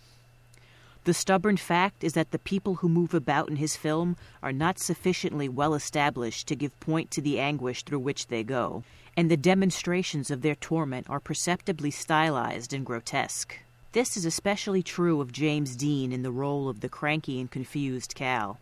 The 1.05 1.14
stubborn 1.14 1.57
fact 1.57 2.05
is 2.05 2.12
that 2.12 2.30
the 2.30 2.38
people 2.38 2.76
who 2.76 2.88
move 2.88 3.12
about 3.12 3.48
in 3.48 3.57
his 3.57 3.76
film 3.76 4.16
are 4.40 4.53
not 4.53 4.78
sufficiently 4.78 5.48
well 5.48 5.74
established 5.74 6.46
to 6.46 6.55
give 6.55 6.78
point 6.78 7.11
to 7.11 7.20
the 7.20 7.40
anguish 7.40 7.82
through 7.82 7.98
which 7.98 8.28
they 8.28 8.44
go, 8.44 8.84
and 9.16 9.28
the 9.28 9.36
demonstrations 9.36 10.30
of 10.30 10.42
their 10.42 10.55
torment 10.55 11.11
are 11.11 11.18
perceptibly 11.18 11.90
stylized 11.90 12.72
and 12.72 12.86
grotesque. 12.86 13.59
This 13.92 14.16
is 14.16 14.24
especially 14.24 14.82
true 14.82 15.20
of 15.20 15.32
James 15.32 15.74
Dean 15.74 16.12
in 16.12 16.22
the 16.22 16.30
role 16.30 16.68
of 16.68 16.80
the 16.80 16.88
cranky 16.88 17.40
and 17.40 17.50
confused 17.50 18.14
Cal. 18.14 18.59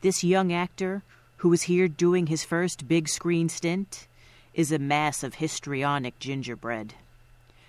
This 0.00 0.24
young 0.24 0.50
actor, 0.50 1.02
who 1.38 1.52
is 1.52 1.62
here 1.62 1.88
doing 1.88 2.26
his 2.26 2.42
first 2.42 2.88
big 2.88 3.08
screen 3.08 3.50
stint, 3.50 4.08
is 4.54 4.72
a 4.72 4.78
mass 4.78 5.22
of 5.22 5.34
histrionic 5.34 6.18
gingerbread. 6.18 6.94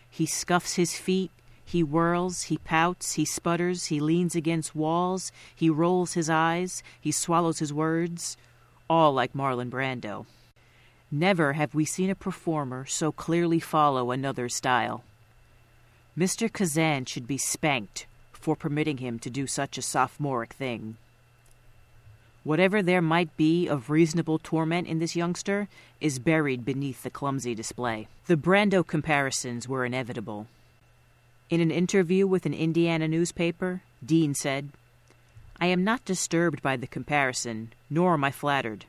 He 0.09 0.25
scuffs 0.25 0.75
his 0.75 0.95
feet, 0.95 1.31
he 1.65 1.81
whirls, 1.81 2.43
he 2.43 2.57
pouts, 2.59 3.13
he 3.13 3.25
sputters, 3.25 3.85
he 3.85 3.99
leans 3.99 4.35
against 4.35 4.75
walls, 4.75 5.31
he 5.53 5.69
rolls 5.69 6.13
his 6.13 6.29
eyes, 6.29 6.83
he 7.01 7.11
swallows 7.11 7.59
his 7.59 7.73
words, 7.73 8.37
all 8.89 9.11
like 9.11 9.33
Marlon 9.33 9.69
Brando. 9.69 10.25
Never 11.11 11.53
have 11.53 11.73
we 11.73 11.85
seen 11.85 12.09
a 12.09 12.15
performer 12.15 12.85
so 12.85 13.11
clearly 13.11 13.59
follow 13.59 14.11
another's 14.11 14.55
style. 14.55 15.03
Mr. 16.17 16.51
Kazan 16.51 17.05
should 17.05 17.27
be 17.27 17.37
spanked 17.37 18.05
for 18.31 18.55
permitting 18.55 18.97
him 18.97 19.17
to 19.19 19.29
do 19.29 19.47
such 19.47 19.77
a 19.77 19.81
sophomoric 19.81 20.53
thing. 20.53 20.97
Whatever 22.43 22.83
there 22.83 23.01
might 23.01 23.35
be 23.37 23.67
of 23.67 23.89
reasonable 23.89 24.37
torment 24.37 24.87
in 24.87 24.99
this 24.99 25.15
youngster 25.15 25.67
is 25.99 26.19
buried 26.19 26.63
beneath 26.63 27.01
the 27.01 27.09
clumsy 27.09 27.55
display. 27.55 28.07
The 28.27 28.37
Brando 28.37 28.85
comparisons 28.85 29.67
were 29.67 29.83
inevitable. 29.83 30.45
In 31.49 31.61
an 31.61 31.69
interview 31.69 32.25
with 32.25 32.47
an 32.47 32.55
Indiana 32.55 33.07
newspaper, 33.07 33.83
Dean 34.03 34.33
said, 34.33 34.69
I 35.59 35.67
am 35.67 35.83
not 35.83 36.03
disturbed 36.03 36.61
by 36.61 36.75
the 36.75 36.87
comparison, 36.87 37.71
nor 37.89 38.13
am 38.13 38.23
I 38.23 38.31
flattered. 38.31 38.85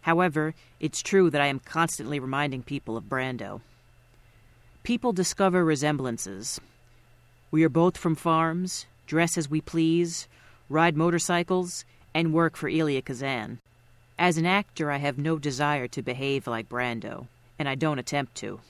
However, 0.00 0.54
it's 0.80 1.02
true 1.02 1.30
that 1.30 1.40
I 1.40 1.46
am 1.46 1.60
constantly 1.60 2.18
reminding 2.18 2.62
people 2.62 2.96
of 2.96 3.04
Brando. 3.04 3.60
People 4.82 5.12
discover 5.12 5.64
resemblances. 5.64 6.60
We 7.50 7.62
are 7.62 7.68
both 7.68 7.98
from 7.98 8.16
farms, 8.16 8.86
dress 9.06 9.36
as 9.36 9.50
we 9.50 9.60
please, 9.60 10.26
ride 10.68 10.96
motorcycles, 10.96 11.84
and 12.14 12.32
work 12.32 12.56
for 12.56 12.68
Elia 12.68 13.02
Kazan. 13.02 13.60
As 14.18 14.38
an 14.38 14.46
actor, 14.46 14.90
I 14.90 14.96
have 14.96 15.18
no 15.18 15.38
desire 15.38 15.88
to 15.88 16.02
behave 16.02 16.46
like 16.46 16.68
Brando, 16.68 17.26
and 17.58 17.68
I 17.68 17.74
don't 17.74 17.98
attempt 17.98 18.34
to. 18.36 18.60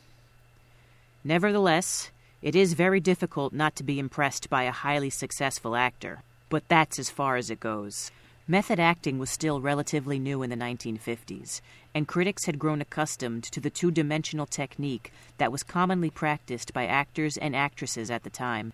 Nevertheless, 1.24 2.10
It 2.43 2.57
is 2.57 2.72
very 2.72 2.99
difficult 2.99 3.53
not 3.53 3.76
to 3.76 3.84
be 3.84 4.01
impressed 4.01 4.51
by 4.51 4.64
a 4.64 4.72
highly 4.72 5.11
successful 5.11 5.76
actor, 5.76 6.24
but 6.49 6.66
that's 6.66 6.99
as 6.99 7.09
far 7.09 7.36
as 7.36 7.51
it 7.51 7.61
goes. 7.61 8.11
Method 8.49 8.80
acting 8.80 9.20
was 9.20 9.30
still 9.30 9.61
relatively 9.61 10.18
new 10.18 10.43
in 10.43 10.51
the 10.51 10.57
1950s, 10.57 11.61
and 11.95 12.09
critics 12.09 12.47
had 12.47 12.59
grown 12.59 12.80
accustomed 12.80 13.45
to 13.45 13.61
the 13.61 13.70
two 13.70 13.93
dimensional 13.93 14.47
technique 14.47 15.12
that 15.38 15.53
was 15.53 15.62
commonly 15.62 16.11
practiced 16.11 16.72
by 16.72 16.84
actors 16.84 17.36
and 17.36 17.55
actresses 17.55 18.11
at 18.11 18.24
the 18.24 18.30
time. 18.30 18.72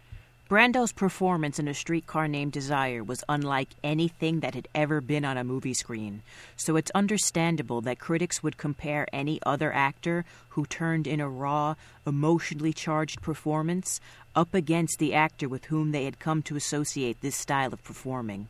Brando's 0.49 0.93
performance 0.93 1.59
in 1.59 1.69
A 1.69 1.75
Streetcar 1.75 2.27
Named 2.27 2.53
Desire 2.53 3.05
was 3.05 3.23
unlike 3.29 3.69
anything 3.85 4.41
that 4.41 4.55
had 4.55 4.67
ever 4.75 5.03
been 5.03 5.23
on 5.23 5.37
a 5.37 5.45
movie 5.45 5.75
screen, 5.75 6.23
so 6.57 6.77
it's 6.77 6.91
understandable 6.95 7.83
that 7.83 7.99
critics 7.99 8.43
would 8.43 8.57
compare 8.57 9.07
any 9.13 9.39
other 9.45 9.71
actor 9.71 10.25
who 10.49 10.65
turned 10.65 11.07
in 11.07 11.21
a 11.21 11.29
raw, 11.29 11.75
emotionally 12.07 12.73
charged 12.73 13.21
performance 13.21 14.01
up 14.35 14.55
against 14.55 14.99
the 14.99 15.13
actor 15.13 15.51
with 15.51 15.67
whom 15.67 15.93
they 15.93 16.07
had 16.07 16.19
come 16.19 16.41
to 16.41 16.57
associate 16.57 17.21
this 17.21 17.37
style 17.37 17.75
of 17.75 17.85
performing. 17.85 18.49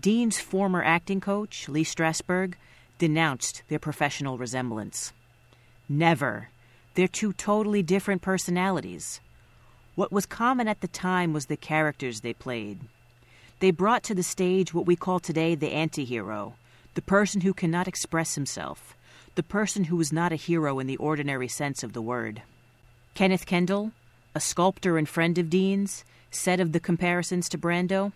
Dean's 0.00 0.40
former 0.40 0.82
acting 0.82 1.20
coach, 1.20 1.68
Lee 1.68 1.84
Strasberg, 1.84 2.54
denounced 2.98 3.62
their 3.68 3.78
professional 3.78 4.38
resemblance. 4.38 5.12
Never. 5.88 6.48
They're 6.94 7.06
two 7.06 7.32
totally 7.32 7.84
different 7.84 8.22
personalities. 8.22 9.20
What 9.94 10.10
was 10.10 10.24
common 10.24 10.68
at 10.68 10.80
the 10.80 10.88
time 10.88 11.32
was 11.32 11.46
the 11.46 11.56
characters 11.56 12.20
they 12.20 12.32
played. 12.32 12.80
They 13.60 13.70
brought 13.70 14.02
to 14.04 14.14
the 14.14 14.22
stage 14.22 14.72
what 14.72 14.86
we 14.86 14.96
call 14.96 15.20
today 15.20 15.54
the 15.54 15.72
anti 15.72 16.04
hero, 16.04 16.54
the 16.94 17.02
person 17.02 17.42
who 17.42 17.52
cannot 17.52 17.86
express 17.86 18.34
himself, 18.34 18.96
the 19.34 19.42
person 19.42 19.84
who 19.84 20.00
is 20.00 20.12
not 20.12 20.32
a 20.32 20.36
hero 20.36 20.78
in 20.78 20.86
the 20.86 20.96
ordinary 20.96 21.48
sense 21.48 21.82
of 21.82 21.92
the 21.92 22.02
word. 22.02 22.42
Kenneth 23.14 23.44
Kendall, 23.44 23.92
a 24.34 24.40
sculptor 24.40 24.96
and 24.96 25.08
friend 25.08 25.36
of 25.36 25.50
Dean's, 25.50 26.04
said 26.30 26.58
of 26.58 26.72
the 26.72 26.80
comparisons 26.80 27.48
to 27.50 27.58
Brando 27.58 28.12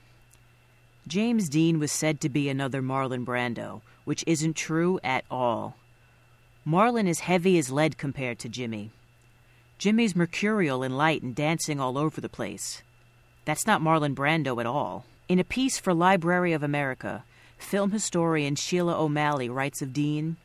James 1.07 1.49
Dean 1.49 1.79
was 1.79 1.93
said 1.93 2.21
to 2.21 2.29
be 2.29 2.49
another 2.49 2.83
Marlon 2.83 3.25
Brando, 3.25 3.83
which 4.05 4.25
isn't 4.27 4.57
true 4.57 4.99
at 5.05 5.25
all. 5.31 5.77
Marlon 6.67 7.07
is 7.07 7.21
heavy 7.21 7.59
as 7.59 7.71
lead 7.71 7.97
compared 7.97 8.41
to 8.41 8.49
Jimmy. 8.49 8.91
Jimmy's 9.79 10.17
mercurial 10.17 10.83
and 10.83 10.97
light 10.97 11.23
and 11.23 11.35
dancing 11.35 11.79
all 11.79 11.99
over 11.99 12.21
the 12.21 12.31
place. 12.31 12.83
That's 13.45 13.67
not 13.67 13.83
Marlon 13.83 14.15
Brando 14.15 14.59
at 14.59 14.67
all. 14.67 15.05
In 15.29 15.39
a 15.39 15.45
piece 15.45 15.79
for 15.79 15.93
Library 15.93 16.55
of 16.55 16.63
America, 16.63 17.25
film 17.59 17.91
historian 17.91 18.57
Sheila 18.57 18.99
O'Malley 18.99 19.51
writes 19.51 19.83
of 19.83 19.93
Dean 19.93 20.39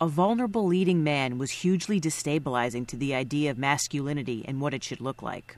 A 0.00 0.06
vulnerable 0.06 0.66
leading 0.66 1.02
man 1.02 1.36
was 1.36 1.50
hugely 1.50 2.00
destabilizing 2.00 2.86
to 2.86 2.96
the 2.96 3.12
idea 3.12 3.50
of 3.50 3.58
masculinity 3.58 4.44
and 4.46 4.60
what 4.60 4.72
it 4.72 4.84
should 4.84 5.00
look 5.00 5.20
like. 5.20 5.56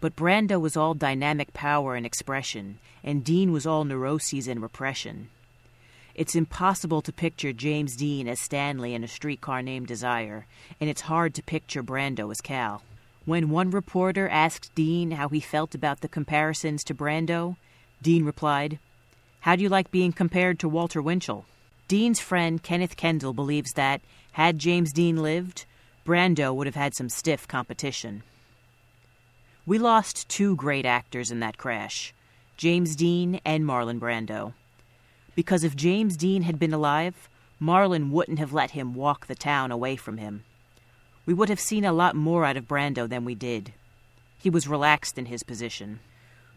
But 0.00 0.16
Brando 0.16 0.60
was 0.60 0.76
all 0.76 0.94
dynamic 0.94 1.52
power 1.52 1.94
and 1.94 2.04
expression, 2.04 2.80
and 3.04 3.24
Dean 3.24 3.52
was 3.52 3.64
all 3.66 3.84
neuroses 3.84 4.48
and 4.48 4.60
repression. 4.60 5.28
It's 6.18 6.34
impossible 6.34 7.00
to 7.02 7.12
picture 7.12 7.52
James 7.52 7.94
Dean 7.94 8.26
as 8.26 8.40
Stanley 8.40 8.92
in 8.92 9.04
a 9.04 9.06
streetcar 9.06 9.62
named 9.62 9.86
Desire, 9.86 10.46
and 10.80 10.90
it's 10.90 11.02
hard 11.02 11.32
to 11.34 11.44
picture 11.44 11.80
Brando 11.80 12.32
as 12.32 12.40
Cal. 12.40 12.82
When 13.24 13.50
one 13.50 13.70
reporter 13.70 14.28
asked 14.28 14.74
Dean 14.74 15.12
how 15.12 15.28
he 15.28 15.38
felt 15.38 15.76
about 15.76 16.00
the 16.00 16.08
comparisons 16.08 16.82
to 16.82 16.92
Brando, 16.92 17.54
Dean 18.02 18.24
replied, 18.24 18.80
How 19.42 19.54
do 19.54 19.62
you 19.62 19.68
like 19.68 19.92
being 19.92 20.10
compared 20.10 20.58
to 20.58 20.68
Walter 20.68 21.00
Winchell? 21.00 21.46
Dean's 21.86 22.18
friend 22.18 22.60
Kenneth 22.60 22.96
Kendall 22.96 23.32
believes 23.32 23.74
that, 23.74 24.00
had 24.32 24.58
James 24.58 24.92
Dean 24.92 25.22
lived, 25.22 25.66
Brando 26.04 26.52
would 26.52 26.66
have 26.66 26.74
had 26.74 26.96
some 26.96 27.08
stiff 27.08 27.46
competition. 27.46 28.24
We 29.64 29.78
lost 29.78 30.28
two 30.28 30.56
great 30.56 30.84
actors 30.84 31.30
in 31.30 31.38
that 31.38 31.58
crash 31.58 32.12
James 32.56 32.96
Dean 32.96 33.40
and 33.44 33.64
Marlon 33.64 34.00
Brando 34.00 34.54
because 35.38 35.62
if 35.62 35.76
James 35.76 36.16
Dean 36.16 36.42
had 36.42 36.58
been 36.58 36.74
alive, 36.74 37.28
Marlon 37.62 38.10
wouldn't 38.10 38.40
have 38.40 38.52
let 38.52 38.72
him 38.72 38.92
walk 38.92 39.28
the 39.28 39.36
town 39.36 39.70
away 39.70 39.94
from 39.94 40.16
him. 40.16 40.42
We 41.26 41.32
would 41.32 41.48
have 41.48 41.60
seen 41.60 41.84
a 41.84 41.92
lot 41.92 42.16
more 42.16 42.44
out 42.44 42.56
of 42.56 42.66
Brando 42.66 43.08
than 43.08 43.24
we 43.24 43.36
did. 43.36 43.72
He 44.36 44.50
was 44.50 44.66
relaxed 44.66 45.16
in 45.16 45.26
his 45.26 45.44
position. 45.44 46.00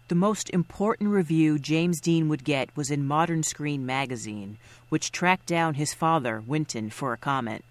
The 0.07 0.15
most 0.15 0.49
important 0.49 1.11
review 1.11 1.59
James 1.59 2.01
Dean 2.01 2.27
would 2.27 2.43
get 2.43 2.75
was 2.75 2.89
in 2.89 3.05
Modern 3.05 3.43
Screen 3.43 3.85
magazine, 3.85 4.57
which 4.89 5.11
tracked 5.11 5.45
down 5.45 5.75
his 5.75 5.93
father, 5.93 6.41
Winton, 6.47 6.89
for 6.89 7.13
a 7.13 7.17
comment. 7.17 7.63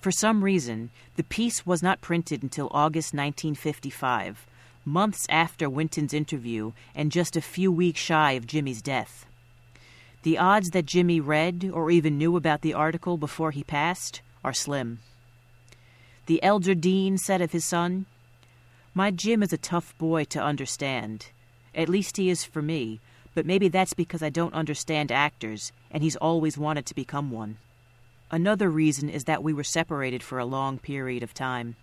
For 0.00 0.10
some 0.10 0.42
reason, 0.42 0.90
the 1.14 1.22
piece 1.22 1.64
was 1.64 1.84
not 1.84 2.00
printed 2.00 2.42
until 2.42 2.66
August 2.72 3.14
1955, 3.14 4.44
months 4.84 5.24
after 5.28 5.70
Winton's 5.70 6.12
interview 6.12 6.72
and 6.96 7.12
just 7.12 7.36
a 7.36 7.40
few 7.40 7.70
weeks 7.70 8.00
shy 8.00 8.32
of 8.32 8.48
Jimmy's 8.48 8.82
death. 8.82 9.24
The 10.22 10.38
odds 10.38 10.70
that 10.70 10.86
Jimmy 10.86 11.18
read 11.18 11.68
or 11.72 11.90
even 11.90 12.16
knew 12.16 12.36
about 12.36 12.60
the 12.60 12.74
article 12.74 13.16
before 13.16 13.50
he 13.50 13.64
passed 13.64 14.22
are 14.44 14.52
slim. 14.52 15.00
The 16.26 16.40
elder 16.42 16.76
Dean 16.76 17.18
said 17.18 17.40
of 17.40 17.50
his 17.50 17.64
son, 17.64 18.06
My 18.94 19.10
Jim 19.10 19.42
is 19.42 19.52
a 19.52 19.58
tough 19.58 19.98
boy 19.98 20.24
to 20.26 20.40
understand. 20.40 21.26
At 21.74 21.88
least 21.88 22.16
he 22.16 22.30
is 22.30 22.44
for 22.44 22.62
me, 22.62 23.00
but 23.34 23.46
maybe 23.46 23.66
that's 23.66 23.94
because 23.94 24.22
I 24.22 24.28
don't 24.30 24.54
understand 24.54 25.10
actors, 25.10 25.72
and 25.90 26.04
he's 26.04 26.16
always 26.16 26.56
wanted 26.56 26.86
to 26.86 26.94
become 26.94 27.32
one. 27.32 27.56
Another 28.30 28.70
reason 28.70 29.08
is 29.08 29.24
that 29.24 29.42
we 29.42 29.52
were 29.52 29.64
separated 29.64 30.22
for 30.22 30.38
a 30.38 30.44
long 30.44 30.78
period 30.78 31.24
of 31.24 31.34
time, 31.34 31.74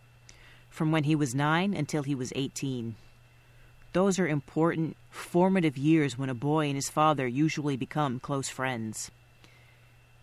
from 0.70 0.92
when 0.92 1.04
he 1.04 1.16
was 1.16 1.36
nine 1.36 1.74
until 1.74 2.04
he 2.04 2.16
was 2.16 2.32
eighteen. 2.36 2.96
Those 3.94 4.20
are 4.20 4.28
important, 4.28 4.96
formative 5.10 5.78
years 5.78 6.18
when 6.18 6.30
a 6.30 6.36
boy 6.36 6.68
and 6.68 6.76
his 6.76 6.90
father 6.90 7.28
usually 7.28 7.76
become 7.76 8.20
close 8.20 8.48
friends. 8.48 9.10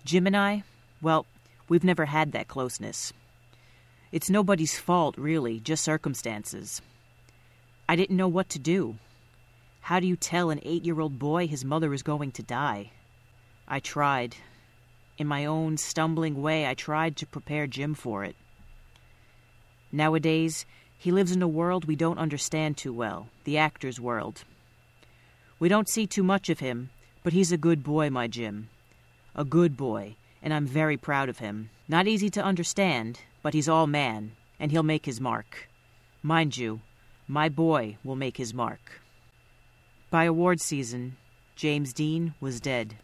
Jim 0.04 0.26
and 0.26 0.36
I, 0.36 0.62
well, 1.02 1.26
we've 1.68 1.82
never 1.82 2.04
had 2.04 2.32
that 2.32 2.46
closeness. 2.46 3.12
It's 4.12 4.30
nobody's 4.30 4.78
fault, 4.78 5.18
really, 5.18 5.58
just 5.58 5.82
circumstances. 5.82 6.80
I 7.88 7.96
didn't 7.96 8.16
know 8.16 8.28
what 8.28 8.48
to 8.50 8.58
do. 8.60 8.96
How 9.80 10.00
do 10.00 10.06
you 10.06 10.16
tell 10.16 10.50
an 10.50 10.60
eight 10.62 10.84
year 10.84 11.00
old 11.00 11.18
boy 11.18 11.46
his 11.46 11.64
mother 11.64 11.92
is 11.92 12.02
going 12.02 12.32
to 12.32 12.42
die? 12.42 12.90
I 13.66 13.80
tried. 13.80 14.36
In 15.18 15.26
my 15.26 15.44
own 15.44 15.76
stumbling 15.76 16.40
way, 16.40 16.66
I 16.66 16.74
tried 16.74 17.16
to 17.16 17.26
prepare 17.26 17.66
Jim 17.66 17.94
for 17.94 18.22
it. 18.22 18.36
Nowadays, 19.90 20.66
he 20.98 21.12
lives 21.12 21.32
in 21.32 21.42
a 21.42 21.48
world 21.48 21.84
we 21.84 21.96
don't 21.96 22.18
understand 22.18 22.76
too 22.76 22.92
well, 22.92 23.28
the 23.44 23.58
actor's 23.58 24.00
world. 24.00 24.44
We 25.58 25.68
don't 25.68 25.88
see 25.88 26.06
too 26.06 26.22
much 26.22 26.48
of 26.48 26.60
him, 26.60 26.90
but 27.22 27.32
he's 27.32 27.52
a 27.52 27.58
good 27.58 27.82
boy, 27.82 28.10
my 28.10 28.26
Jim. 28.26 28.68
A 29.34 29.44
good 29.44 29.76
boy, 29.76 30.16
and 30.42 30.52
I'm 30.52 30.66
very 30.66 30.96
proud 30.96 31.28
of 31.28 31.38
him. 31.38 31.70
Not 31.88 32.06
easy 32.06 32.30
to 32.30 32.44
understand, 32.44 33.20
but 33.42 33.54
he's 33.54 33.68
all 33.68 33.86
man, 33.86 34.32
and 34.58 34.70
he'll 34.70 34.82
make 34.82 35.06
his 35.06 35.20
mark. 35.20 35.68
Mind 36.22 36.56
you, 36.56 36.80
my 37.28 37.48
boy 37.48 37.96
will 38.04 38.16
make 38.16 38.36
his 38.36 38.54
mark. 38.54 39.00
By 40.10 40.24
award 40.24 40.60
season, 40.60 41.16
James 41.56 41.92
Dean 41.92 42.34
was 42.40 42.60
dead. 42.60 42.96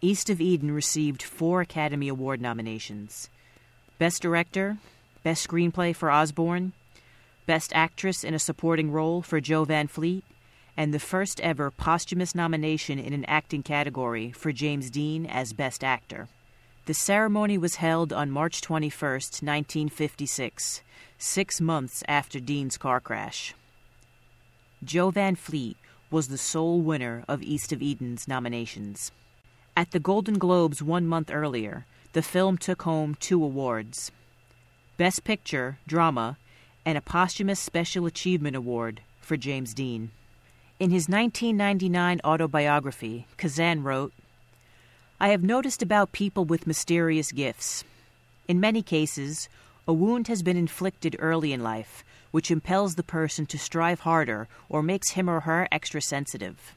East 0.00 0.30
of 0.30 0.40
Eden 0.40 0.70
received 0.70 1.22
four 1.22 1.60
Academy 1.60 2.08
Award 2.08 2.40
nominations 2.40 3.28
Best 3.98 4.22
Director, 4.22 4.78
Best 5.24 5.46
Screenplay 5.46 5.94
for 5.94 6.10
Osborn, 6.10 6.72
Best 7.48 7.72
Actress 7.74 8.24
in 8.24 8.34
a 8.34 8.38
Supporting 8.38 8.90
Role 8.90 9.22
for 9.22 9.40
Jo 9.40 9.64
Van 9.64 9.86
Fleet, 9.86 10.22
and 10.76 10.92
the 10.92 10.98
first 10.98 11.40
ever 11.40 11.70
posthumous 11.70 12.34
nomination 12.34 12.98
in 12.98 13.14
an 13.14 13.24
acting 13.24 13.62
category 13.62 14.32
for 14.32 14.52
James 14.52 14.90
Dean 14.90 15.24
as 15.24 15.54
Best 15.54 15.82
Actor. 15.82 16.28
The 16.84 16.92
ceremony 16.92 17.56
was 17.56 17.76
held 17.76 18.12
on 18.12 18.30
March 18.30 18.60
21, 18.60 18.90
1956, 19.00 20.82
six 21.16 21.60
months 21.62 22.04
after 22.06 22.38
Dean's 22.38 22.76
car 22.76 23.00
crash. 23.00 23.54
Jo 24.84 25.10
Van 25.10 25.34
Fleet 25.34 25.78
was 26.10 26.28
the 26.28 26.36
sole 26.36 26.82
winner 26.82 27.24
of 27.28 27.42
East 27.42 27.72
of 27.72 27.80
Eden's 27.80 28.28
nominations. 28.28 29.10
At 29.74 29.92
the 29.92 30.00
Golden 30.00 30.36
Globes 30.36 30.82
one 30.82 31.06
month 31.06 31.30
earlier, 31.32 31.86
the 32.12 32.20
film 32.20 32.58
took 32.58 32.82
home 32.82 33.14
two 33.18 33.42
awards 33.42 34.12
Best 34.98 35.24
Picture, 35.24 35.78
Drama, 35.86 36.36
and 36.88 36.96
a 36.96 37.02
posthumous 37.02 37.60
Special 37.60 38.06
Achievement 38.06 38.56
Award 38.56 39.02
for 39.20 39.36
James 39.36 39.74
Dean. 39.74 40.10
In 40.80 40.88
his 40.90 41.06
1999 41.06 42.18
autobiography, 42.24 43.26
Kazan 43.36 43.82
wrote, 43.82 44.14
I 45.20 45.28
have 45.28 45.42
noticed 45.42 45.82
about 45.82 46.12
people 46.12 46.46
with 46.46 46.66
mysterious 46.66 47.30
gifts. 47.30 47.84
In 48.48 48.58
many 48.58 48.80
cases, 48.80 49.50
a 49.86 49.92
wound 49.92 50.28
has 50.28 50.42
been 50.42 50.56
inflicted 50.56 51.14
early 51.18 51.52
in 51.52 51.62
life, 51.62 52.04
which 52.30 52.50
impels 52.50 52.94
the 52.94 53.02
person 53.02 53.44
to 53.44 53.58
strive 53.58 54.00
harder 54.00 54.48
or 54.70 54.82
makes 54.82 55.10
him 55.10 55.28
or 55.28 55.40
her 55.40 55.68
extra 55.70 56.00
sensitive. 56.00 56.74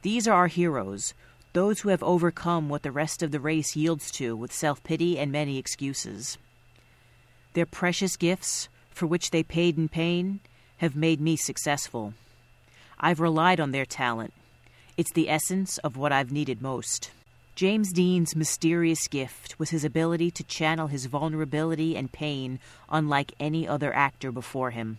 These 0.00 0.26
are 0.26 0.34
our 0.34 0.46
heroes, 0.46 1.12
those 1.52 1.80
who 1.80 1.90
have 1.90 2.02
overcome 2.02 2.70
what 2.70 2.82
the 2.82 2.90
rest 2.90 3.22
of 3.22 3.32
the 3.32 3.40
race 3.40 3.76
yields 3.76 4.10
to 4.12 4.34
with 4.34 4.50
self 4.50 4.82
pity 4.82 5.18
and 5.18 5.30
many 5.30 5.58
excuses. 5.58 6.38
Their 7.52 7.66
precious 7.66 8.16
gifts, 8.16 8.70
for 8.90 9.06
which 9.06 9.30
they 9.30 9.42
paid 9.42 9.78
in 9.78 9.88
pain, 9.88 10.40
have 10.78 10.96
made 10.96 11.20
me 11.20 11.36
successful. 11.36 12.14
I've 12.98 13.20
relied 13.20 13.60
on 13.60 13.70
their 13.70 13.86
talent. 13.86 14.32
It's 14.96 15.12
the 15.12 15.30
essence 15.30 15.78
of 15.78 15.96
what 15.96 16.12
I've 16.12 16.32
needed 16.32 16.60
most. 16.60 17.10
James 17.54 17.92
Dean's 17.92 18.36
mysterious 18.36 19.06
gift 19.08 19.58
was 19.58 19.70
his 19.70 19.84
ability 19.84 20.30
to 20.30 20.44
channel 20.44 20.86
his 20.86 21.06
vulnerability 21.06 21.96
and 21.96 22.10
pain 22.10 22.58
unlike 22.88 23.34
any 23.38 23.68
other 23.68 23.94
actor 23.94 24.32
before 24.32 24.70
him. 24.70 24.98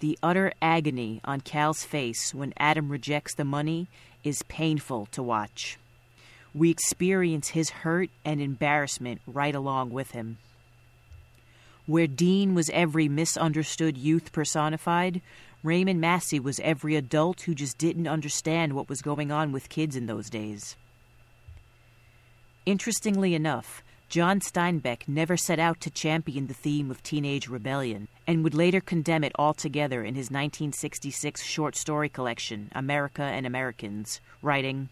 The 0.00 0.18
utter 0.22 0.52
agony 0.60 1.20
on 1.24 1.42
Cal's 1.42 1.84
face 1.84 2.34
when 2.34 2.54
Adam 2.56 2.88
rejects 2.88 3.34
the 3.34 3.44
money 3.44 3.86
is 4.24 4.42
painful 4.44 5.06
to 5.12 5.22
watch. 5.22 5.78
We 6.54 6.70
experience 6.70 7.48
his 7.48 7.70
hurt 7.70 8.10
and 8.24 8.40
embarrassment 8.40 9.20
right 9.26 9.54
along 9.54 9.90
with 9.90 10.10
him. 10.10 10.38
Where 11.86 12.06
Dean 12.06 12.54
was 12.54 12.70
every 12.70 13.08
misunderstood 13.08 13.98
youth 13.98 14.30
personified, 14.30 15.20
Raymond 15.64 16.00
Massey 16.00 16.38
was 16.38 16.60
every 16.60 16.94
adult 16.94 17.42
who 17.42 17.54
just 17.54 17.76
didn't 17.78 18.06
understand 18.06 18.72
what 18.72 18.88
was 18.88 19.02
going 19.02 19.32
on 19.32 19.50
with 19.50 19.68
kids 19.68 19.96
in 19.96 20.06
those 20.06 20.30
days. 20.30 20.76
Interestingly 22.66 23.34
enough, 23.34 23.82
John 24.08 24.40
Steinbeck 24.40 25.08
never 25.08 25.36
set 25.36 25.58
out 25.58 25.80
to 25.80 25.90
champion 25.90 26.46
the 26.46 26.54
theme 26.54 26.90
of 26.90 27.02
teenage 27.02 27.48
rebellion 27.48 28.08
and 28.26 28.44
would 28.44 28.54
later 28.54 28.80
condemn 28.80 29.24
it 29.24 29.32
altogether 29.38 30.04
in 30.04 30.14
his 30.14 30.26
1966 30.26 31.42
short 31.42 31.74
story 31.74 32.08
collection, 32.08 32.70
America 32.74 33.22
and 33.22 33.46
Americans, 33.46 34.20
writing, 34.40 34.88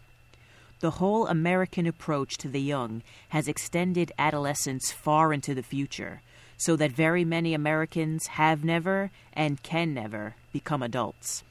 The 0.81 0.91
whole 0.91 1.27
American 1.27 1.85
approach 1.87 2.37
to 2.39 2.49
the 2.49 2.59
young 2.59 3.03
has 3.29 3.47
extended 3.47 4.11
adolescence 4.17 4.91
far 4.91 5.31
into 5.31 5.53
the 5.53 5.63
future, 5.63 6.21
so 6.61 6.75
that 6.75 6.91
very 6.91 7.25
many 7.25 7.55
Americans 7.55 8.27
have 8.27 8.63
never 8.63 9.09
and 9.33 9.63
can 9.63 9.95
never 9.95 10.35
become 10.53 10.83
adults. 10.83 11.43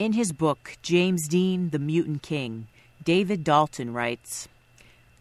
In 0.00 0.14
his 0.14 0.32
book, 0.32 0.76
James 0.82 1.28
Dean, 1.28 1.70
The 1.70 1.78
Mutant 1.78 2.22
King, 2.22 2.66
David 3.04 3.44
Dalton 3.44 3.92
writes, 3.92 4.48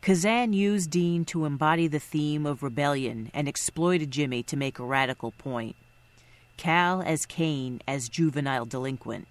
Kazan 0.01 0.53
used 0.53 0.89
Dean 0.89 1.25
to 1.25 1.45
embody 1.45 1.87
the 1.87 1.99
theme 1.99 2.47
of 2.47 2.63
rebellion 2.63 3.29
and 3.31 3.47
exploited 3.47 4.09
Jimmy 4.09 4.41
to 4.43 4.57
make 4.57 4.79
a 4.79 4.83
radical 4.83 5.31
point. 5.31 5.75
Cal 6.57 7.03
as 7.03 7.27
Cain 7.27 7.81
as 7.87 8.09
juvenile 8.09 8.65
delinquent. 8.65 9.27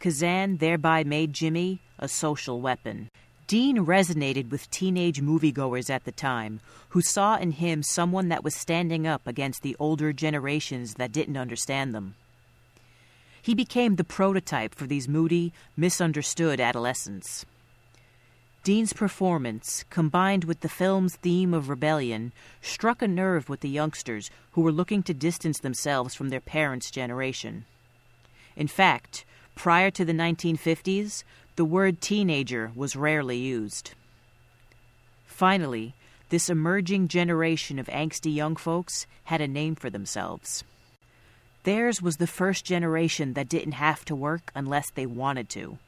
Kazan 0.00 0.56
thereby 0.56 1.04
made 1.04 1.32
Jimmy 1.32 1.80
a 2.00 2.08
social 2.08 2.60
weapon. 2.60 3.10
Dean 3.48 3.86
resonated 3.86 4.50
with 4.50 4.70
teenage 4.70 5.22
moviegoers 5.22 5.88
at 5.88 6.04
the 6.04 6.12
time, 6.12 6.60
who 6.90 7.00
saw 7.00 7.38
in 7.38 7.52
him 7.52 7.82
someone 7.82 8.28
that 8.28 8.44
was 8.44 8.54
standing 8.54 9.06
up 9.06 9.26
against 9.26 9.62
the 9.62 9.74
older 9.78 10.12
generations 10.12 10.94
that 10.94 11.12
didn't 11.12 11.38
understand 11.38 11.94
them. 11.94 12.14
He 13.40 13.54
became 13.54 13.96
the 13.96 14.04
prototype 14.04 14.74
for 14.74 14.86
these 14.86 15.08
moody, 15.08 15.54
misunderstood 15.78 16.60
adolescents. 16.60 17.46
Dean's 18.64 18.92
performance, 18.92 19.82
combined 19.88 20.44
with 20.44 20.60
the 20.60 20.68
film's 20.68 21.16
theme 21.16 21.54
of 21.54 21.70
rebellion, 21.70 22.32
struck 22.60 23.00
a 23.00 23.08
nerve 23.08 23.48
with 23.48 23.60
the 23.60 23.70
youngsters 23.70 24.30
who 24.52 24.60
were 24.60 24.70
looking 24.70 25.02
to 25.04 25.14
distance 25.14 25.60
themselves 25.60 26.14
from 26.14 26.28
their 26.28 26.38
parents' 26.40 26.90
generation. 26.90 27.64
In 28.56 28.68
fact, 28.68 29.24
prior 29.54 29.90
to 29.92 30.04
the 30.04 30.12
1950s, 30.12 31.24
the 31.58 31.64
word 31.64 32.00
teenager 32.00 32.70
was 32.76 32.94
rarely 32.94 33.36
used. 33.36 33.90
Finally, 35.26 35.92
this 36.28 36.48
emerging 36.48 37.08
generation 37.08 37.80
of 37.80 37.88
angsty 37.88 38.32
young 38.32 38.54
folks 38.54 39.08
had 39.24 39.40
a 39.40 39.48
name 39.48 39.74
for 39.74 39.90
themselves. 39.90 40.62
Theirs 41.64 42.00
was 42.00 42.18
the 42.18 42.28
first 42.28 42.64
generation 42.64 43.32
that 43.32 43.48
didn't 43.48 43.72
have 43.72 44.04
to 44.04 44.14
work 44.14 44.52
unless 44.54 44.88
they 44.92 45.04
wanted 45.04 45.48
to. 45.48 45.78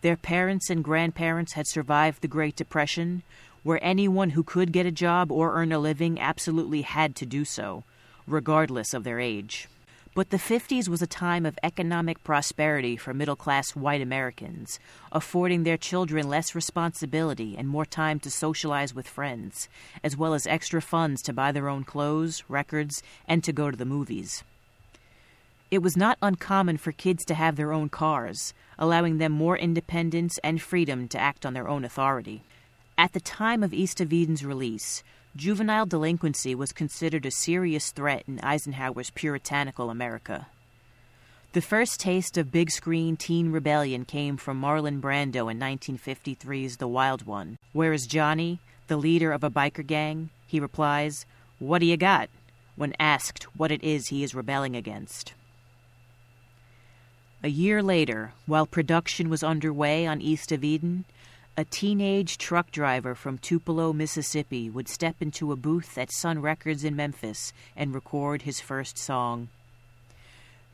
Their 0.00 0.16
parents 0.16 0.70
and 0.70 0.82
grandparents 0.82 1.52
had 1.52 1.68
survived 1.68 2.20
the 2.20 2.26
Great 2.26 2.56
Depression, 2.56 3.22
where 3.62 3.78
anyone 3.84 4.30
who 4.30 4.42
could 4.42 4.72
get 4.72 4.86
a 4.86 4.90
job 4.90 5.30
or 5.30 5.54
earn 5.54 5.70
a 5.70 5.78
living 5.78 6.18
absolutely 6.18 6.82
had 6.82 7.14
to 7.14 7.24
do 7.24 7.44
so, 7.44 7.84
regardless 8.26 8.92
of 8.92 9.04
their 9.04 9.20
age. 9.20 9.68
But 10.16 10.30
the 10.30 10.38
50s 10.38 10.88
was 10.88 11.02
a 11.02 11.06
time 11.06 11.44
of 11.44 11.58
economic 11.62 12.24
prosperity 12.24 12.96
for 12.96 13.12
middle 13.12 13.36
class 13.36 13.76
white 13.76 14.00
Americans, 14.00 14.80
affording 15.12 15.64
their 15.64 15.76
children 15.76 16.26
less 16.26 16.54
responsibility 16.54 17.54
and 17.54 17.68
more 17.68 17.84
time 17.84 18.18
to 18.20 18.30
socialize 18.30 18.94
with 18.94 19.06
friends, 19.06 19.68
as 20.02 20.16
well 20.16 20.32
as 20.32 20.46
extra 20.46 20.80
funds 20.80 21.20
to 21.20 21.34
buy 21.34 21.52
their 21.52 21.68
own 21.68 21.84
clothes, 21.84 22.44
records, 22.48 23.02
and 23.28 23.44
to 23.44 23.52
go 23.52 23.70
to 23.70 23.76
the 23.76 23.84
movies. 23.84 24.42
It 25.70 25.82
was 25.82 25.98
not 25.98 26.16
uncommon 26.22 26.78
for 26.78 26.92
kids 26.92 27.22
to 27.26 27.34
have 27.34 27.56
their 27.56 27.74
own 27.74 27.90
cars, 27.90 28.54
allowing 28.78 29.18
them 29.18 29.32
more 29.32 29.58
independence 29.58 30.38
and 30.42 30.62
freedom 30.62 31.08
to 31.08 31.18
act 31.18 31.44
on 31.44 31.52
their 31.52 31.68
own 31.68 31.84
authority. 31.84 32.42
At 32.96 33.12
the 33.12 33.20
time 33.20 33.62
of 33.62 33.74
East 33.74 34.00
of 34.00 34.14
Eden's 34.14 34.46
release, 34.46 35.02
juvenile 35.36 35.86
delinquency 35.86 36.54
was 36.54 36.72
considered 36.72 37.26
a 37.26 37.30
serious 37.30 37.92
threat 37.92 38.24
in 38.26 38.40
Eisenhower's 38.40 39.10
puritanical 39.10 39.90
America. 39.90 40.46
The 41.52 41.60
first 41.60 42.00
taste 42.00 42.38
of 42.38 42.50
big 42.50 42.70
screen 42.70 43.16
teen 43.16 43.52
rebellion 43.52 44.04
came 44.04 44.36
from 44.36 44.60
Marlon 44.60 45.00
Brando 45.00 45.50
in 45.50 45.58
1953's 45.58 46.78
The 46.78 46.88
Wild 46.88 47.26
One, 47.26 47.58
where 47.72 47.92
as 47.92 48.06
Johnny, 48.06 48.60
the 48.88 48.96
leader 48.96 49.32
of 49.32 49.44
a 49.44 49.50
biker 49.50 49.86
gang, 49.86 50.30
he 50.46 50.58
replies, 50.58 51.26
What 51.58 51.78
do 51.80 51.86
you 51.86 51.96
got? 51.96 52.30
when 52.74 52.94
asked 52.98 53.44
what 53.56 53.72
it 53.72 53.82
is 53.82 54.08
he 54.08 54.22
is 54.22 54.34
rebelling 54.34 54.76
against. 54.76 55.32
A 57.42 57.48
year 57.48 57.82
later, 57.82 58.32
while 58.44 58.66
production 58.66 59.30
was 59.30 59.42
underway 59.42 60.06
on 60.06 60.20
East 60.20 60.52
of 60.52 60.62
Eden, 60.62 61.04
a 61.58 61.64
teenage 61.64 62.36
truck 62.36 62.70
driver 62.70 63.14
from 63.14 63.38
Tupelo, 63.38 63.94
Mississippi 63.94 64.68
would 64.68 64.88
step 64.88 65.16
into 65.20 65.52
a 65.52 65.56
booth 65.56 65.96
at 65.96 66.12
Sun 66.12 66.42
Records 66.42 66.84
in 66.84 66.94
Memphis 66.94 67.54
and 67.74 67.94
record 67.94 68.42
his 68.42 68.60
first 68.60 68.98
song. 68.98 69.48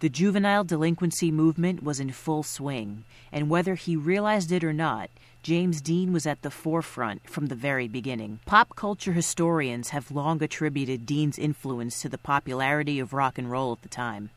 The 0.00 0.08
juvenile 0.08 0.64
delinquency 0.64 1.30
movement 1.30 1.84
was 1.84 2.00
in 2.00 2.10
full 2.10 2.42
swing, 2.42 3.04
and 3.30 3.48
whether 3.48 3.76
he 3.76 3.94
realized 3.94 4.50
it 4.50 4.64
or 4.64 4.72
not, 4.72 5.08
James 5.44 5.80
Dean 5.80 6.12
was 6.12 6.26
at 6.26 6.42
the 6.42 6.50
forefront 6.50 7.30
from 7.30 7.46
the 7.46 7.54
very 7.54 7.86
beginning. 7.86 8.40
Pop 8.44 8.74
culture 8.74 9.12
historians 9.12 9.90
have 9.90 10.10
long 10.10 10.42
attributed 10.42 11.06
Dean's 11.06 11.38
influence 11.38 12.02
to 12.02 12.08
the 12.08 12.18
popularity 12.18 12.98
of 12.98 13.12
rock 13.12 13.38
and 13.38 13.48
roll 13.48 13.72
at 13.72 13.82
the 13.82 13.88
time. 13.88 14.30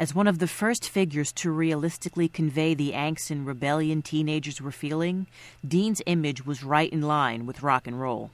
As 0.00 0.14
one 0.14 0.26
of 0.26 0.38
the 0.38 0.48
first 0.48 0.88
figures 0.88 1.30
to 1.32 1.50
realistically 1.50 2.26
convey 2.26 2.72
the 2.72 2.92
angst 2.92 3.30
and 3.30 3.46
rebellion 3.46 4.00
teenagers 4.00 4.58
were 4.58 4.72
feeling, 4.72 5.26
Dean's 5.62 6.00
image 6.06 6.46
was 6.46 6.64
right 6.64 6.90
in 6.90 7.02
line 7.02 7.44
with 7.44 7.62
rock 7.62 7.86
and 7.86 8.00
roll. 8.00 8.30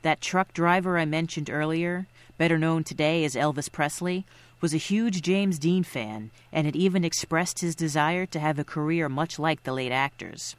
That 0.00 0.22
truck 0.22 0.54
driver 0.54 0.96
I 0.96 1.04
mentioned 1.04 1.50
earlier, 1.50 2.06
better 2.38 2.56
known 2.56 2.84
today 2.84 3.22
as 3.22 3.34
Elvis 3.34 3.70
Presley, 3.70 4.24
was 4.62 4.72
a 4.72 4.78
huge 4.78 5.20
James 5.20 5.58
Dean 5.58 5.84
fan 5.84 6.30
and 6.50 6.64
had 6.64 6.74
even 6.74 7.04
expressed 7.04 7.58
his 7.58 7.76
desire 7.76 8.24
to 8.24 8.40
have 8.40 8.58
a 8.58 8.64
career 8.64 9.10
much 9.10 9.38
like 9.38 9.64
the 9.64 9.74
late 9.74 9.92
actors. 9.92 10.56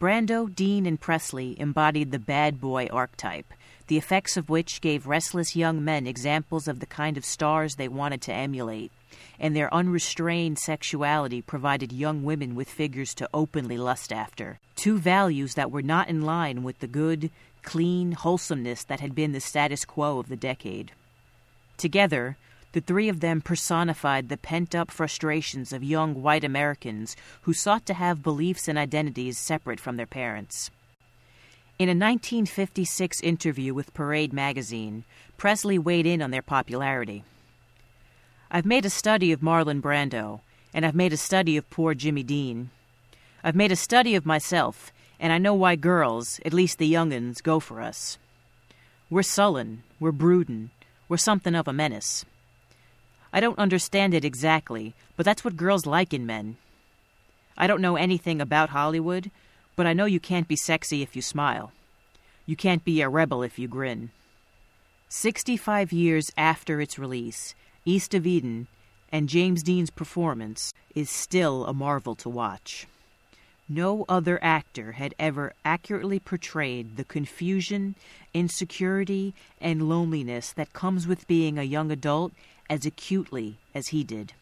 Brando, 0.00 0.52
Dean, 0.52 0.86
and 0.86 1.00
Presley 1.00 1.54
embodied 1.60 2.10
the 2.10 2.18
bad 2.18 2.60
boy 2.60 2.88
archetype, 2.90 3.54
the 3.86 3.98
effects 3.98 4.36
of 4.36 4.48
which 4.48 4.80
gave 4.80 5.06
restless 5.06 5.56
young 5.56 5.84
men 5.84 6.06
examples 6.06 6.68
of 6.68 6.80
the 6.80 6.86
kind 6.86 7.16
of 7.16 7.24
stars 7.24 7.74
they 7.74 7.88
wanted 7.88 8.22
to 8.22 8.32
emulate 8.32 8.90
and 9.38 9.54
their 9.54 9.72
unrestrained 9.72 10.58
sexuality 10.58 11.42
provided 11.42 11.92
young 11.92 12.22
women 12.22 12.54
with 12.54 12.68
figures 12.68 13.14
to 13.14 13.28
openly 13.34 13.76
lust 13.76 14.12
after. 14.12 14.58
Two 14.76 14.98
values 14.98 15.54
that 15.54 15.70
were 15.70 15.82
not 15.82 16.08
in 16.08 16.22
line 16.22 16.62
with 16.62 16.78
the 16.80 16.86
good, 16.86 17.30
clean 17.62 18.12
wholesomeness 18.12 18.84
that 18.84 19.00
had 19.00 19.14
been 19.14 19.32
the 19.32 19.40
status 19.40 19.84
quo 19.84 20.18
of 20.18 20.28
the 20.28 20.36
decade. 20.36 20.92
Together, 21.76 22.36
the 22.72 22.80
three 22.80 23.08
of 23.08 23.20
them 23.20 23.40
personified 23.40 24.28
the 24.28 24.36
pent 24.36 24.74
up 24.74 24.90
frustrations 24.90 25.72
of 25.72 25.82
young 25.84 26.22
white 26.22 26.44
Americans 26.44 27.16
who 27.42 27.52
sought 27.52 27.86
to 27.86 27.94
have 27.94 28.22
beliefs 28.22 28.68
and 28.68 28.78
identities 28.78 29.38
separate 29.38 29.80
from 29.80 29.96
their 29.96 30.06
parents. 30.06 30.70
In 31.76 31.88
a 31.88 31.90
1956 31.90 33.20
interview 33.20 33.74
with 33.74 33.94
Parade 33.94 34.32
magazine, 34.32 35.02
Presley 35.36 35.76
weighed 35.76 36.06
in 36.06 36.22
on 36.22 36.30
their 36.30 36.40
popularity. 36.40 37.24
I've 38.48 38.64
made 38.64 38.84
a 38.84 38.90
study 38.90 39.32
of 39.32 39.40
Marlon 39.40 39.82
Brando, 39.82 40.38
and 40.72 40.86
I've 40.86 40.94
made 40.94 41.12
a 41.12 41.16
study 41.16 41.56
of 41.56 41.68
poor 41.70 41.92
Jimmy 41.92 42.22
Dean. 42.22 42.70
I've 43.42 43.56
made 43.56 43.72
a 43.72 43.76
study 43.76 44.14
of 44.14 44.24
myself, 44.24 44.92
and 45.18 45.32
I 45.32 45.38
know 45.38 45.54
why 45.54 45.74
girls, 45.74 46.38
at 46.44 46.52
least 46.52 46.78
the 46.78 46.86
young'uns, 46.86 47.40
go 47.40 47.58
for 47.58 47.80
us. 47.80 48.18
We're 49.10 49.24
sullen, 49.24 49.82
we're 49.98 50.12
broodin', 50.12 50.70
we're 51.08 51.16
something 51.16 51.56
of 51.56 51.66
a 51.66 51.72
menace. 51.72 52.24
I 53.32 53.40
don't 53.40 53.58
understand 53.58 54.14
it 54.14 54.24
exactly, 54.24 54.94
but 55.16 55.26
that's 55.26 55.44
what 55.44 55.56
girls 55.56 55.86
like 55.86 56.14
in 56.14 56.24
men. 56.24 56.56
I 57.58 57.66
don't 57.66 57.82
know 57.82 57.96
anything 57.96 58.40
about 58.40 58.70
Hollywood, 58.70 59.32
but 59.76 59.86
I 59.86 59.92
know 59.92 60.04
you 60.04 60.20
can't 60.20 60.48
be 60.48 60.56
sexy 60.56 61.02
if 61.02 61.16
you 61.16 61.22
smile. 61.22 61.72
You 62.46 62.56
can't 62.56 62.84
be 62.84 63.00
a 63.00 63.08
rebel 63.08 63.42
if 63.42 63.58
you 63.58 63.68
grin. 63.68 64.10
65 65.08 65.92
years 65.92 66.32
after 66.36 66.80
its 66.80 66.98
release, 66.98 67.54
East 67.84 68.14
of 68.14 68.26
Eden 68.26 68.66
and 69.12 69.28
James 69.28 69.62
Dean's 69.62 69.90
performance 69.90 70.74
is 70.94 71.08
still 71.08 71.66
a 71.66 71.72
marvel 71.72 72.14
to 72.16 72.28
watch. 72.28 72.86
No 73.68 74.04
other 74.08 74.38
actor 74.42 74.92
had 74.92 75.14
ever 75.18 75.54
accurately 75.64 76.18
portrayed 76.18 76.96
the 76.96 77.04
confusion, 77.04 77.94
insecurity, 78.34 79.32
and 79.60 79.88
loneliness 79.88 80.52
that 80.52 80.72
comes 80.72 81.06
with 81.06 81.26
being 81.26 81.58
a 81.58 81.62
young 81.62 81.90
adult 81.90 82.32
as 82.68 82.84
acutely 82.84 83.56
as 83.74 83.88
he 83.88 84.04
did. 84.04 84.34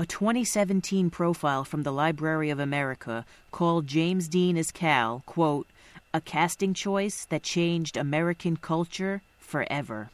A 0.00 0.06
2017 0.06 1.10
profile 1.10 1.64
from 1.64 1.82
the 1.82 1.90
Library 1.90 2.50
of 2.50 2.60
America 2.60 3.26
called 3.50 3.88
James 3.88 4.28
Dean 4.28 4.56
as 4.56 4.70
Cal, 4.70 5.24
quote, 5.26 5.66
a 6.14 6.20
casting 6.20 6.72
choice 6.72 7.24
that 7.24 7.42
changed 7.42 7.96
American 7.96 8.56
culture 8.56 9.22
forever. 9.40 10.10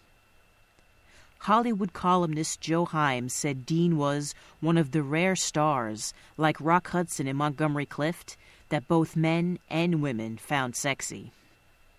Hollywood 1.41 1.93
columnist 1.93 2.63
Joe 2.63 2.87
Hyams 2.87 3.35
said 3.35 3.67
Dean 3.67 3.99
was 3.99 4.35
one 4.61 4.79
of 4.79 4.93
the 4.93 5.03
rare 5.03 5.37
stars, 5.37 6.15
like 6.39 6.57
Rock 6.63 6.89
Hudson 6.89 7.27
and 7.27 7.37
Montgomery 7.37 7.85
Clift, 7.85 8.39
that 8.71 8.89
both 8.89 9.17
men 9.17 9.59
and 9.69 10.01
women 10.01 10.39
found 10.39 10.77
sexy. 10.77 11.31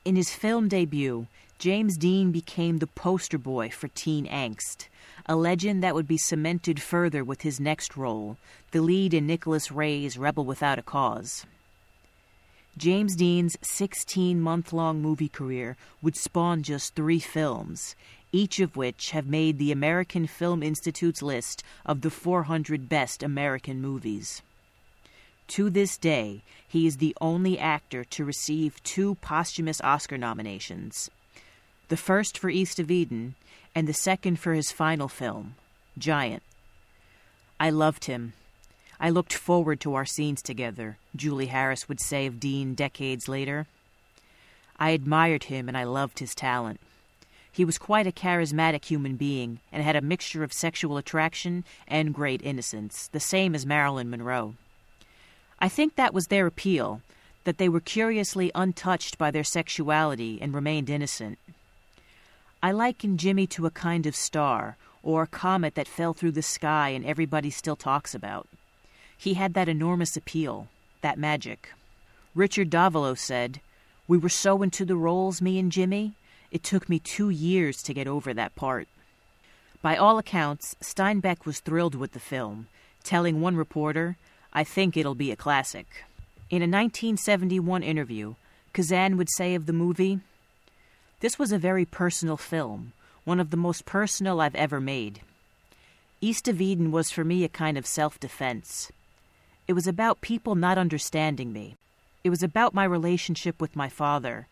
In 0.04 0.16
his 0.16 0.34
film 0.34 0.70
debut, 0.70 1.28
James 1.60 1.98
Dean 1.98 2.32
became 2.32 2.80
the 2.80 2.88
poster 2.88 3.38
boy 3.38 3.70
for 3.70 3.90
teen 3.90 4.26
angst, 4.26 4.88
a 5.28 5.36
legend 5.36 5.84
that 5.84 5.96
would 5.96 6.08
be 6.08 6.18
cemented 6.18 6.82
further 6.82 7.24
with 7.24 7.42
his 7.42 7.60
next 7.60 7.98
role, 7.98 8.38
the 8.72 8.82
lead 8.82 9.14
in 9.14 9.26
Nicholas 9.26 9.72
Ray's 9.72 10.18
Rebel 10.18 10.46
Without 10.46 10.78
a 10.78 10.84
Cause. 10.84 11.46
James 12.78 13.16
Dean's 13.16 13.58
16 13.62 14.40
month 14.40 14.74
long 14.74 15.02
movie 15.02 15.30
career 15.30 15.78
would 16.02 16.16
spawn 16.16 16.62
just 16.62 16.94
three 16.94 17.20
films, 17.20 17.96
each 18.32 18.60
of 18.60 18.76
which 18.76 19.12
have 19.12 19.26
made 19.26 19.58
the 19.58 19.72
American 19.72 20.28
Film 20.28 20.62
Institute's 20.62 21.22
list 21.22 21.64
of 21.86 22.02
the 22.02 22.10
400 22.10 22.90
best 22.90 23.24
American 23.24 23.82
movies. 23.82 24.42
To 25.50 25.70
this 25.70 25.98
day, 25.98 26.42
he 26.68 26.86
is 26.86 26.98
the 26.98 27.16
only 27.22 27.58
actor 27.58 28.04
to 28.04 28.26
receive 28.26 28.84
two 28.84 29.16
posthumous 29.22 29.80
Oscar 29.82 30.18
nominations 30.18 31.10
the 31.88 31.98
first 31.98 32.38
for 32.38 32.50
East 32.50 32.80
of 32.80 32.90
Eden, 32.90 33.36
and 33.76 33.88
the 33.88 33.94
second 33.94 34.40
for 34.40 34.54
his 34.54 34.72
final 34.72 35.10
film, 35.10 35.56
Giant. 35.98 36.42
I 37.60 37.70
loved 37.70 38.06
him. 38.06 38.34
I 39.00 39.10
looked 39.10 39.34
forward 39.34 39.82
to 39.82 39.94
our 39.94 40.06
scenes 40.06 40.42
together, 40.42 40.98
Julie 41.16 41.48
Harris 41.48 41.90
would 41.90 42.00
say 42.00 42.26
of 42.26 42.40
Dean 42.40 42.74
decades 42.74 43.28
later. 43.28 43.68
I 44.80 44.92
admired 44.92 45.46
him 45.46 45.68
and 45.68 45.78
I 45.78 45.84
loved 45.84 46.20
his 46.20 46.34
talent. 46.34 46.80
He 47.52 47.66
was 47.66 47.78
quite 47.78 48.08
a 48.08 48.12
charismatic 48.12 48.86
human 48.86 49.16
being 49.16 49.60
and 49.72 49.84
had 49.84 49.96
a 49.96 50.02
mixture 50.02 50.44
of 50.44 50.52
sexual 50.52 50.98
attraction 50.98 51.64
and 51.88 52.14
great 52.14 52.42
innocence, 52.42 53.08
the 53.12 53.20
same 53.20 53.56
as 53.56 53.66
Marilyn 53.66 54.10
Monroe. 54.10 54.56
I 55.60 55.70
think 55.70 55.96
that 55.96 56.14
was 56.14 56.28
their 56.28 56.48
appeal, 56.48 57.02
that 57.46 57.58
they 57.58 57.70
were 57.70 57.80
curiously 57.80 58.52
untouched 58.56 59.18
by 59.18 59.32
their 59.32 59.44
sexuality 59.44 60.40
and 60.42 60.54
remained 60.54 60.90
innocent. 60.90 61.38
I 62.66 62.72
liken 62.72 63.18
Jimmy 63.18 63.46
to 63.54 63.68
a 63.68 63.70
kind 63.70 64.08
of 64.08 64.16
star, 64.16 64.76
or 65.04 65.28
comet 65.28 65.76
that 65.76 65.88
fell 65.88 66.16
through 66.16 66.32
the 66.32 66.42
sky 66.42 66.90
and 66.90 67.06
everybody 67.06 67.52
still 67.52 67.76
talks 67.76 68.16
about. 68.16 68.48
He 69.16 69.36
had 69.36 69.54
that 69.54 69.70
enormous 69.70 70.18
appeal, 70.18 70.68
that 71.02 71.20
magic. 71.20 71.70
Richard 72.34 72.72
Davilo 72.72 73.16
said, 73.16 73.62
We 74.08 74.18
were 74.18 74.30
so 74.30 74.64
into 74.64 74.84
the 74.84 74.96
roles, 74.96 75.44
me 75.44 75.60
and 75.60 75.72
Jimmy, 75.72 76.14
it 76.50 76.64
took 76.64 76.90
me 76.90 76.98
two 76.98 77.30
years 77.30 77.84
to 77.84 77.94
get 77.94 78.08
over 78.08 78.34
that 78.34 78.56
part. 78.56 78.88
By 79.84 79.96
all 79.96 80.18
accounts, 80.18 80.76
Steinbeck 80.82 81.46
was 81.46 81.60
thrilled 81.60 81.94
with 81.94 82.14
the 82.14 82.20
film, 82.20 82.68
telling 83.04 83.42
one 83.42 83.56
reporter, 83.56 84.18
I 84.54 84.64
think 84.64 84.98
it'll 84.98 85.14
be 85.14 85.30
a 85.30 85.36
classic. 85.36 85.86
In 86.50 86.64
a 86.64 86.66
1971 86.66 87.84
interview, 87.84 88.34
Kazan 88.74 89.18
would 89.18 89.30
say 89.30 89.54
of 89.54 89.68
the 89.68 89.72
movie, 89.72 90.22
this 91.26 91.40
was 91.40 91.52
a 91.52 91.58
very 91.58 91.86
personal 91.86 92.38
film, 92.38 92.94
one 93.24 93.40
of 93.40 93.50
the 93.50 93.58
most 93.58 93.84
personal 93.84 94.40
I've 94.40 94.54
ever 94.54 94.80
made. 94.80 95.22
East 96.22 96.48
of 96.48 96.62
Eden 96.62 96.92
was 96.92 97.10
for 97.10 97.24
me 97.24 97.44
a 97.44 97.50
kind 97.50 97.80
of 97.80 97.88
self 97.88 98.20
defense. 98.20 98.92
It 99.68 99.74
was 99.74 99.88
about 99.88 100.22
people 100.22 100.54
not 100.54 100.78
understanding 100.78 101.52
me. 101.52 101.78
It 102.24 102.30
was 102.30 102.44
about 102.44 102.76
my 102.76 102.84
relationship 102.84 103.60
with 103.60 103.76
my 103.76 103.90
father, 103.90 104.46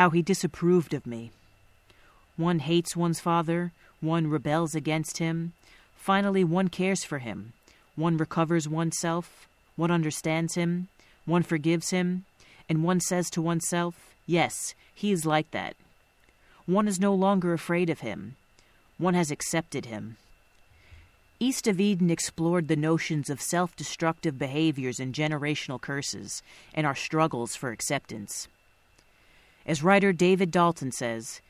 how 0.00 0.08
he 0.08 0.22
disapproved 0.22 0.94
of 0.94 1.06
me. 1.06 1.30
One 2.38 2.60
hates 2.60 2.96
one's 2.96 3.20
father, 3.20 3.72
one 4.00 4.30
rebels 4.30 4.74
against 4.74 5.18
him. 5.18 5.52
Finally, 5.94 6.42
one 6.42 6.68
cares 6.68 7.04
for 7.04 7.18
him. 7.18 7.52
One 7.96 8.16
recovers 8.16 8.66
oneself, 8.66 9.46
one 9.76 9.90
understands 9.90 10.54
him, 10.54 10.88
one 11.26 11.42
forgives 11.42 11.90
him, 11.90 12.24
and 12.66 12.82
one 12.82 13.00
says 13.00 13.28
to 13.28 13.42
oneself, 13.42 14.14
Yes, 14.24 14.74
he 14.94 15.12
is 15.12 15.26
like 15.26 15.50
that. 15.50 15.76
One 16.66 16.88
is 16.88 16.98
no 16.98 17.14
longer 17.14 17.52
afraid 17.52 17.90
of 17.90 18.00
him. 18.00 18.36
One 18.96 19.14
has 19.14 19.30
accepted 19.30 19.86
him. 19.86 20.16
East 21.38 21.66
of 21.66 21.78
Eden 21.78 22.10
explored 22.10 22.68
the 22.68 22.76
notions 22.76 23.28
of 23.28 23.42
self 23.42 23.76
destructive 23.76 24.38
behaviors 24.38 24.98
and 24.98 25.14
generational 25.14 25.80
curses, 25.80 26.42
and 26.72 26.86
our 26.86 26.94
struggles 26.94 27.54
for 27.54 27.70
acceptance. 27.70 28.48
As 29.66 29.82
writer 29.82 30.12
David 30.12 30.50
Dalton 30.50 30.92
says, 30.92 31.42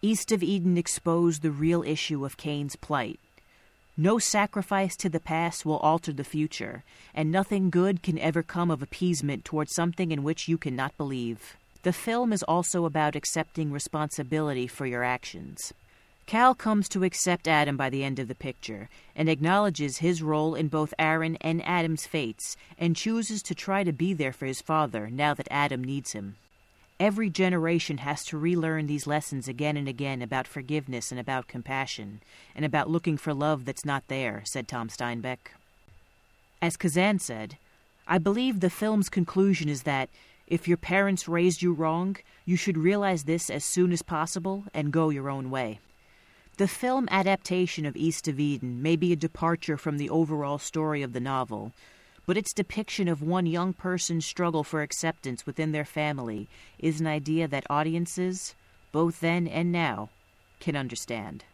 East 0.00 0.32
of 0.32 0.42
Eden 0.42 0.78
exposed 0.78 1.42
the 1.42 1.50
real 1.50 1.82
issue 1.82 2.24
of 2.24 2.36
Cain's 2.36 2.76
plight. 2.76 3.20
No 3.96 4.18
sacrifice 4.18 4.96
to 4.96 5.10
the 5.10 5.20
past 5.20 5.66
will 5.66 5.78
alter 5.78 6.14
the 6.14 6.24
future, 6.24 6.82
and 7.14 7.30
nothing 7.30 7.68
good 7.68 8.02
can 8.02 8.18
ever 8.18 8.42
come 8.42 8.70
of 8.70 8.80
appeasement 8.80 9.44
towards 9.44 9.74
something 9.74 10.12
in 10.12 10.22
which 10.22 10.48
you 10.48 10.56
cannot 10.56 10.96
believe. 10.96 11.58
The 11.82 11.92
film 11.92 12.32
is 12.32 12.44
also 12.44 12.84
about 12.84 13.16
accepting 13.16 13.72
responsibility 13.72 14.68
for 14.68 14.86
your 14.86 15.02
actions. 15.02 15.72
Cal 16.26 16.54
comes 16.54 16.88
to 16.90 17.02
accept 17.02 17.48
Adam 17.48 17.76
by 17.76 17.90
the 17.90 18.04
end 18.04 18.20
of 18.20 18.28
the 18.28 18.36
picture 18.36 18.88
and 19.16 19.28
acknowledges 19.28 19.98
his 19.98 20.22
role 20.22 20.54
in 20.54 20.68
both 20.68 20.94
Aaron 20.98 21.36
and 21.40 21.60
Adam's 21.66 22.06
fates 22.06 22.56
and 22.78 22.94
chooses 22.94 23.42
to 23.42 23.54
try 23.54 23.82
to 23.82 23.92
be 23.92 24.14
there 24.14 24.32
for 24.32 24.46
his 24.46 24.62
father 24.62 25.10
now 25.10 25.34
that 25.34 25.48
Adam 25.50 25.82
needs 25.82 26.12
him. 26.12 26.36
Every 27.00 27.28
generation 27.28 27.98
has 27.98 28.24
to 28.26 28.38
relearn 28.38 28.86
these 28.86 29.08
lessons 29.08 29.48
again 29.48 29.76
and 29.76 29.88
again 29.88 30.22
about 30.22 30.46
forgiveness 30.46 31.10
and 31.10 31.18
about 31.18 31.48
compassion 31.48 32.22
and 32.54 32.64
about 32.64 32.88
looking 32.88 33.16
for 33.16 33.34
love 33.34 33.64
that's 33.64 33.84
not 33.84 34.06
there, 34.06 34.42
said 34.44 34.68
Tom 34.68 34.88
Steinbeck. 34.88 35.50
As 36.62 36.76
Kazan 36.76 37.18
said, 37.18 37.56
I 38.06 38.18
believe 38.18 38.60
the 38.60 38.70
film's 38.70 39.08
conclusion 39.08 39.68
is 39.68 39.82
that 39.82 40.10
if 40.52 40.68
your 40.68 40.76
parents 40.76 41.26
raised 41.26 41.62
you 41.62 41.72
wrong, 41.72 42.14
you 42.44 42.56
should 42.56 42.76
realize 42.76 43.24
this 43.24 43.48
as 43.48 43.64
soon 43.64 43.90
as 43.90 44.02
possible 44.02 44.64
and 44.74 44.92
go 44.92 45.08
your 45.08 45.30
own 45.30 45.48
way. 45.48 45.80
The 46.58 46.68
film 46.68 47.08
adaptation 47.10 47.86
of 47.86 47.96
East 47.96 48.28
of 48.28 48.38
Eden 48.38 48.82
may 48.82 48.96
be 48.96 49.14
a 49.14 49.16
departure 49.16 49.78
from 49.78 49.96
the 49.96 50.10
overall 50.10 50.58
story 50.58 51.00
of 51.00 51.14
the 51.14 51.20
novel, 51.20 51.72
but 52.26 52.36
its 52.36 52.52
depiction 52.52 53.08
of 53.08 53.22
one 53.22 53.46
young 53.46 53.72
person's 53.72 54.26
struggle 54.26 54.62
for 54.62 54.82
acceptance 54.82 55.46
within 55.46 55.72
their 55.72 55.86
family 55.86 56.50
is 56.78 57.00
an 57.00 57.06
idea 57.06 57.48
that 57.48 57.64
audiences, 57.70 58.54
both 58.92 59.20
then 59.20 59.48
and 59.48 59.72
now, 59.72 60.10
can 60.60 60.76
understand. 60.76 61.44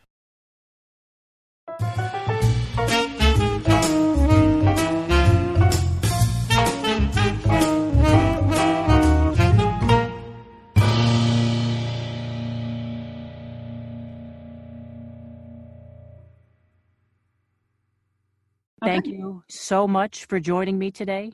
Thank 18.84 19.06
you 19.06 19.42
so 19.48 19.88
much 19.88 20.26
for 20.26 20.38
joining 20.38 20.78
me 20.78 20.90
today. 20.90 21.32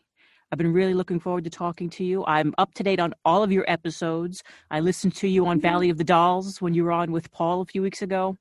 I've 0.50 0.58
been 0.58 0.72
really 0.72 0.94
looking 0.94 1.18
forward 1.20 1.44
to 1.44 1.50
talking 1.50 1.90
to 1.90 2.04
you. 2.04 2.24
I'm 2.26 2.54
up 2.58 2.74
to 2.74 2.82
date 2.82 3.00
on 3.00 3.12
all 3.24 3.42
of 3.42 3.50
your 3.50 3.64
episodes. 3.68 4.42
I 4.70 4.80
listened 4.80 5.14
to 5.16 5.28
you 5.28 5.46
on 5.46 5.60
Valley 5.60 5.90
of 5.90 5.98
the 5.98 6.04
Dolls 6.04 6.62
when 6.62 6.74
you 6.74 6.84
were 6.84 6.92
on 6.92 7.10
with 7.12 7.30
Paul 7.32 7.60
a 7.60 7.66
few 7.66 7.82
weeks 7.82 8.02
ago. 8.02 8.38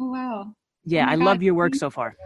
Oh, 0.00 0.10
wow. 0.10 0.54
Yeah, 0.84 1.06
Oh 1.06 1.10
I 1.10 1.14
God, 1.14 1.24
love 1.24 1.42
your 1.42 1.54
work 1.54 1.74
so 1.74 1.90
far. 1.90 2.16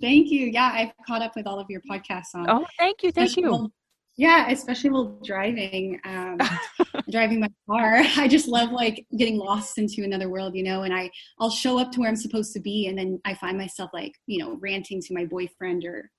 Thank 0.00 0.30
you. 0.30 0.46
Yeah, 0.46 0.70
I've 0.74 0.92
caught 1.06 1.22
up 1.22 1.36
with 1.36 1.46
all 1.46 1.58
of 1.58 1.70
your 1.70 1.80
podcasts 1.88 2.34
on. 2.34 2.50
Oh, 2.50 2.66
thank 2.78 3.02
you. 3.02 3.12
Thank 3.12 3.36
you. 3.36 3.70
Yeah, 4.16 4.50
especially 4.50 4.90
while 4.90 5.18
driving, 5.22 6.00
um, 6.04 6.38
driving 7.10 7.40
my 7.40 7.50
car. 7.68 7.96
I 8.16 8.28
just 8.28 8.48
love 8.48 8.72
like 8.72 9.06
getting 9.18 9.36
lost 9.36 9.76
into 9.78 10.04
another 10.04 10.30
world, 10.30 10.54
you 10.56 10.62
know. 10.62 10.82
And 10.82 10.94
I, 10.94 11.10
I'll 11.38 11.50
show 11.50 11.78
up 11.78 11.92
to 11.92 12.00
where 12.00 12.08
I'm 12.08 12.16
supposed 12.16 12.52
to 12.54 12.60
be, 12.60 12.86
and 12.86 12.96
then 12.96 13.20
I 13.24 13.34
find 13.34 13.58
myself 13.58 13.90
like, 13.92 14.12
you 14.26 14.38
know, 14.38 14.58
ranting 14.60 15.02
to 15.02 15.14
my 15.14 15.26
boyfriend 15.26 15.84
or, 15.84 16.10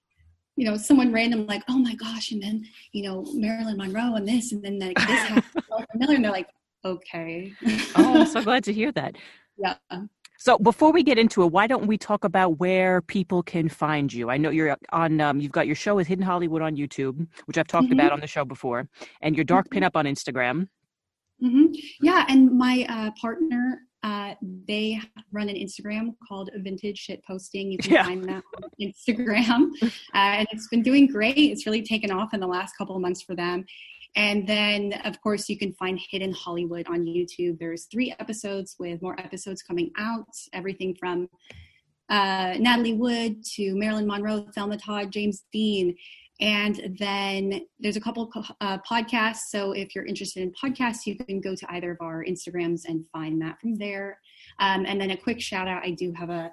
you 0.56 0.66
know, 0.66 0.78
someone 0.78 1.12
random 1.12 1.48
like, 1.48 1.64
oh 1.70 1.78
my 1.80 1.96
gosh, 1.96 2.32
and 2.32 2.42
then 2.42 2.64
you 2.92 3.04
know 3.04 3.26
Marilyn 3.34 3.78
Monroe 3.78 4.16
and 4.16 4.28
this, 4.28 4.52
and 4.52 4.64
then 4.64 4.80
like 4.80 4.98
this 4.98 5.08
happened, 5.08 5.44
and 5.92 6.24
they're 6.24 6.32
like, 6.32 6.50
okay. 6.86 7.52
oh, 7.96 8.22
I'm 8.22 8.28
so 8.28 8.44
glad 8.44 8.64
to 8.66 8.74
hear 8.74 8.92
that. 8.92 9.16
Yeah. 9.58 9.76
So 10.38 10.58
before 10.60 10.92
we 10.92 11.04
get 11.04 11.18
into 11.18 11.44
it, 11.44 11.52
why 11.52 11.66
don't 11.68 11.88
we 11.88 11.98
talk 11.98 12.24
about 12.24 12.60
where 12.60 13.02
people 13.02 13.42
can 13.42 13.68
find 13.70 14.12
you? 14.14 14.30
I 14.30 14.38
know 14.38 14.50
you're 14.52 14.78
on. 14.92 15.20
Um, 15.20 15.40
you've 15.40 15.52
got 15.52 15.66
your 15.66 15.76
show 15.76 15.96
with 15.96 16.08
Hidden 16.08 16.24
Hollywood 16.26 16.62
on 16.62 16.76
YouTube, 16.76 17.28
which 17.46 17.58
I've 17.58 17.68
talked 17.68 17.86
Mm-hmm. 17.86 17.94
about 17.94 18.12
on 18.12 18.20
the 18.20 18.28
show 18.28 18.46
before, 18.46 18.88
and 19.22 19.36
your 19.36 19.46
dark 19.46 19.70
pinup 19.70 19.96
on 19.96 20.06
Instagram. 20.06 20.68
hmm 21.40 21.66
Yeah, 22.02 22.26
and 22.30 22.52
my 22.58 22.86
uh, 22.90 23.12
partner, 23.20 23.80
uh, 24.04 24.34
they 24.68 25.00
run 25.32 25.50
an 25.50 25.56
Instagram 25.56 26.16
called 26.28 26.50
Vintage 26.58 26.98
Shit 27.00 27.24
Posting. 27.26 27.72
You 27.72 27.78
can 27.80 27.94
Yeah. 27.94 28.04
find 28.04 28.24
that 28.26 28.44
on 28.62 28.70
Instagram, 28.82 29.72
uh, 29.82 29.90
and 30.14 30.48
it's 30.52 30.68
been 30.68 30.84
doing 30.84 31.08
great. 31.08 31.38
It's 31.38 31.66
really 31.66 31.82
taken 31.84 32.12
off 32.12 32.34
in 32.34 32.40
the 32.40 32.48
last 32.48 32.78
couple 32.78 32.96
of 32.96 33.02
months 33.02 33.22
for 33.22 33.36
them. 33.36 33.66
And 34.16 34.48
then, 34.48 34.94
of 35.06 35.22
course, 35.22 35.50
you 35.50 35.58
can 35.58 35.74
find 35.74 36.00
Hidden 36.10 36.34
Hollywood 36.34 36.88
on 36.88 37.06
YouTube. 37.06 37.60
There's 37.60 37.86
three 37.86 38.16
episodes 38.20 38.76
with 38.80 39.02
more 39.02 39.20
episodes 39.20 39.62
coming 39.62 39.92
out. 39.98 40.28
Everything 40.54 40.96
from 41.00 41.30
uh, 42.10 42.56
Natalie 42.60 42.94
Wood 42.94 43.44
to 43.56 43.76
Marilyn 43.76 44.08
Monroe, 44.08 44.48
Thelma 44.56 44.78
Todd, 44.78 45.12
James 45.12 45.44
Dean. 45.52 45.96
And 46.40 46.96
then 47.00 47.62
there's 47.80 47.98
a 47.98 48.02
couple 48.02 48.32
uh, 48.62 48.78
podcasts. 48.90 49.50
So 49.50 49.72
if 49.72 49.96
you're 49.96 50.06
interested 50.06 50.44
in 50.44 50.54
podcasts, 50.54 51.06
you 51.06 51.16
can 51.18 51.42
go 51.42 51.56
to 51.56 51.74
either 51.74 51.92
of 51.92 51.98
our 52.02 52.24
Instagrams 52.24 52.82
and 52.86 53.06
find 53.12 53.42
that 53.42 53.60
from 53.60 53.76
there. 53.76 54.20
Um, 54.60 54.86
and 54.86 55.02
then 55.02 55.12
a 55.12 55.18
quick 55.18 55.42
shout 55.42 55.68
out 55.68 55.84
I 55.84 55.92
do 55.92 56.14
have 56.14 56.30
a 56.30 56.52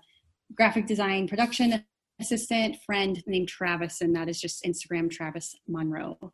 graphic 0.57 0.87
design 0.87 1.29
production 1.29 1.85
assistant 2.21 2.77
friend 2.87 3.23
named 3.27 3.49
Travis, 3.49 4.01
and 4.01 4.15
that 4.17 4.29
is 4.29 4.41
just 4.41 4.65
Instagram 4.65 5.11
Travis 5.11 5.55
Monroe. 5.69 6.33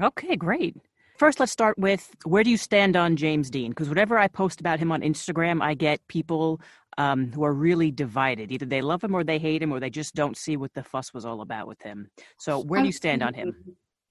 Okay, 0.00 0.36
great. 0.36 0.76
First, 1.18 1.38
let's 1.40 1.52
start 1.52 1.78
with 1.78 2.14
where 2.24 2.42
do 2.42 2.50
you 2.50 2.56
stand 2.56 2.96
on 2.96 3.16
James 3.16 3.50
Dean? 3.50 3.70
Because 3.70 3.88
whatever 3.88 4.18
I 4.18 4.28
post 4.28 4.60
about 4.60 4.78
him 4.78 4.90
on 4.90 5.02
Instagram, 5.02 5.62
I 5.62 5.74
get 5.74 6.06
people 6.08 6.60
um, 6.98 7.30
who 7.32 7.44
are 7.44 7.52
really 7.52 7.90
divided. 7.90 8.50
Either 8.50 8.66
they 8.66 8.80
love 8.82 9.04
him 9.04 9.14
or 9.14 9.22
they 9.22 9.38
hate 9.38 9.62
him, 9.62 9.72
or 9.72 9.80
they 9.80 9.90
just 9.90 10.14
don't 10.14 10.36
see 10.36 10.56
what 10.56 10.74
the 10.74 10.82
fuss 10.82 11.14
was 11.14 11.24
all 11.24 11.40
about 11.40 11.68
with 11.68 11.80
him. 11.82 12.08
So, 12.38 12.58
where 12.58 12.80
do 12.80 12.86
you 12.86 12.92
stand 12.92 13.22
on 13.22 13.34
him? 13.34 13.54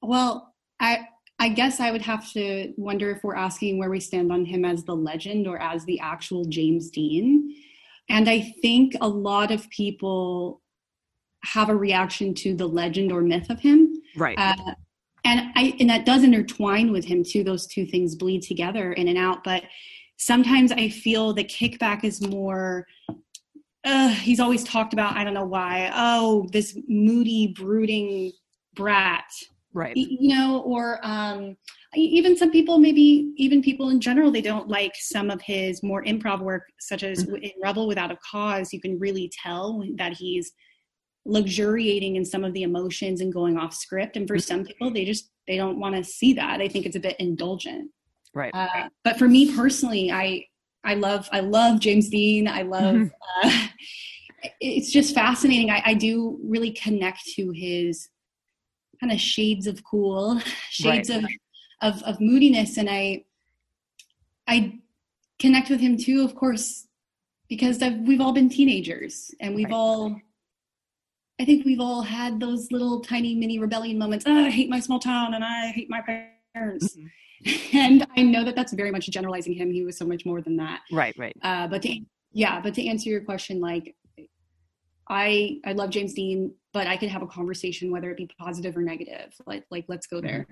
Well, 0.02 0.54
I 0.80 1.08
I 1.42 1.50
guess 1.50 1.80
I 1.80 1.92
would 1.92 2.04
have 2.04 2.32
to 2.34 2.72
wonder 2.78 3.10
if 3.10 3.24
we're 3.24 3.36
asking 3.36 3.80
where 3.80 3.90
we 3.90 4.00
stand 4.00 4.32
on 4.32 4.46
him 4.46 4.64
as 4.64 4.84
the 4.84 4.96
legend 4.96 5.48
or 5.48 5.60
as 5.60 5.84
the 5.86 6.00
actual 6.00 6.46
James 6.46 6.92
Dean. 6.92 7.56
And 8.10 8.30
I 8.30 8.54
think 8.62 8.94
a 9.02 9.08
lot 9.08 9.50
of 9.50 9.68
people 9.72 10.62
have 11.44 11.70
a 11.70 11.76
reaction 11.76 12.36
to 12.36 12.56
the 12.56 12.68
legend 12.68 13.12
or 13.12 13.22
myth 13.22 13.50
of 13.50 13.60
him. 13.60 13.92
Right. 14.16 14.38
Uh, 14.38 14.76
and 15.24 15.52
I 15.56 15.76
and 15.80 15.90
that 15.90 16.06
does 16.06 16.24
intertwine 16.24 16.92
with 16.92 17.06
him 17.06 17.24
too. 17.24 17.44
Those 17.44 17.68
two 17.68 17.86
things 17.86 18.16
bleed 18.16 18.42
together 18.42 18.94
in 18.94 19.08
and 19.08 19.18
out. 19.18 19.44
But 19.44 19.64
sometimes 20.18 20.72
I 20.72 20.90
feel 20.90 21.34
the 21.34 21.44
kickback 21.44 22.04
is 22.04 22.22
more. 22.22 22.88
Uh, 23.84 24.10
he's 24.10 24.40
always 24.40 24.64
talked 24.64 24.94
about. 24.94 25.16
I 25.16 25.24
don't 25.24 25.34
know 25.34 25.46
why. 25.46 25.92
Oh, 25.94 26.48
this 26.52 26.78
moody, 26.88 27.54
brooding 27.56 28.32
brat 28.76 29.26
right 29.74 29.96
you 29.96 30.36
know 30.36 30.62
or 30.62 31.00
um 31.04 31.56
even 31.94 32.38
some 32.38 32.52
people 32.52 32.78
maybe 32.78 33.34
even 33.38 33.62
people 33.62 33.90
in 33.90 34.00
general 34.00 34.32
they 34.32 34.42
don't 34.42 34.70
like 34.70 34.94
some 34.96 35.30
of 35.30 35.42
his 35.42 35.84
more 35.84 36.04
improv 36.04 36.42
work 36.42 36.64
such 36.80 37.04
as 37.04 37.26
Mm-hmm. 37.26 37.36
in 37.36 37.52
rebel 37.62 37.88
without 37.88 38.12
a 38.12 38.18
cause 38.30 38.72
you 38.74 38.80
can 38.80 38.98
really 39.00 39.32
tell 39.44 39.84
that 39.96 40.14
he's 40.14 40.54
luxuriating 41.26 42.16
in 42.16 42.26
some 42.26 42.44
of 42.44 42.54
the 42.54 42.64
emotions 42.64 43.22
and 43.22 43.32
going 43.32 43.58
off 43.58 43.74
script 43.74 44.18
and 44.18 44.28
for 44.28 44.36
Mm-hmm. 44.36 44.42
some 44.42 44.66
people 44.66 44.90
they 44.92 45.06
just 45.06 45.30
they 45.48 45.56
don't 45.58 45.80
want 45.80 45.96
to 45.96 46.04
see 46.04 46.34
that 46.34 46.58
they 46.58 46.68
think 46.68 46.86
it's 46.86 46.96
a 46.96 47.00
bit 47.00 47.16
indulgent 47.20 47.92
right 48.34 48.52
uh, 48.56 48.90
but 49.04 49.18
for 49.20 49.28
me 49.28 49.56
personally 49.56 50.12
i 50.12 50.44
i 50.84 50.96
love 50.96 51.30
i 51.32 51.40
love 51.40 51.80
james 51.80 52.10
dean 52.10 52.48
i 52.48 52.64
love 52.64 52.96
Mhm. 52.96 53.12
uh, 53.44 53.68
it's 54.60 54.92
just 54.92 55.14
fascinating 55.14 55.70
I, 55.70 55.84
I 55.86 55.94
do 55.94 56.40
really 56.44 56.72
connect 56.72 57.24
to 57.36 57.52
his 57.52 58.10
kind 59.00 59.12
of 59.14 59.20
shades 59.20 59.68
of 59.68 59.84
cool 59.84 60.40
shades 60.70 61.10
Right. 61.10 61.24
of, 61.82 61.94
of 61.96 62.04
of 62.04 62.20
moodiness 62.20 62.78
and 62.78 62.90
i 62.90 63.24
i 64.48 64.80
connect 65.40 65.70
with 65.70 65.80
him 65.80 65.98
too 65.98 66.24
of 66.24 66.34
course 66.36 66.88
because 67.50 67.82
I've, 67.82 68.00
we've 68.08 68.22
all 68.22 68.32
been 68.34 68.50
teenagers 68.50 69.30
and 69.42 69.54
we've 69.54 69.66
Right. 69.66 69.74
all 69.74 70.20
i 71.40 71.46
think 71.46 71.66
we've 71.66 71.80
all 71.80 72.02
had 72.02 72.40
those 72.40 72.72
little 72.72 73.02
tiny 73.02 73.36
mini 73.36 73.60
rebellion 73.60 73.98
moments 73.98 74.26
oh, 74.28 74.46
i 74.46 74.50
hate 74.50 74.70
my 74.70 74.80
small 74.80 75.00
town 75.00 75.34
and 75.34 75.44
i 75.44 75.68
hate 75.68 75.90
my 75.90 76.02
parents 76.54 76.98
and 77.74 78.06
i 78.18 78.22
know 78.22 78.44
that 78.44 78.56
that's 78.56 78.74
very 78.74 78.92
much 78.92 79.10
generalizing 79.10 79.54
him 79.54 79.72
he 79.72 79.84
was 79.84 79.98
so 79.98 80.06
much 80.06 80.26
more 80.26 80.42
than 80.42 80.58
that 80.58 80.82
right 80.92 81.16
right 81.18 81.36
uh, 81.42 81.68
but 81.68 81.82
to, 81.82 82.00
yeah, 82.34 82.62
but 82.62 82.74
to 82.76 82.88
answer 82.88 83.10
your 83.10 83.22
question, 83.22 83.60
like 83.60 83.96
I 85.10 85.58
I 85.66 85.74
love 85.74 85.90
James 85.90 86.14
Dean, 86.14 86.54
but 86.74 86.88
I 86.88 86.96
could 86.96 87.10
have 87.10 87.22
a 87.22 87.28
conversation 87.28 87.92
whether 87.92 88.10
it 88.10 88.18
be 88.18 88.30
positive 88.40 88.78
or 88.78 88.82
negative. 88.82 89.34
Like 89.46 89.66
like 89.70 89.86
let's 89.88 90.08
go 90.08 90.22
there. 90.22 90.48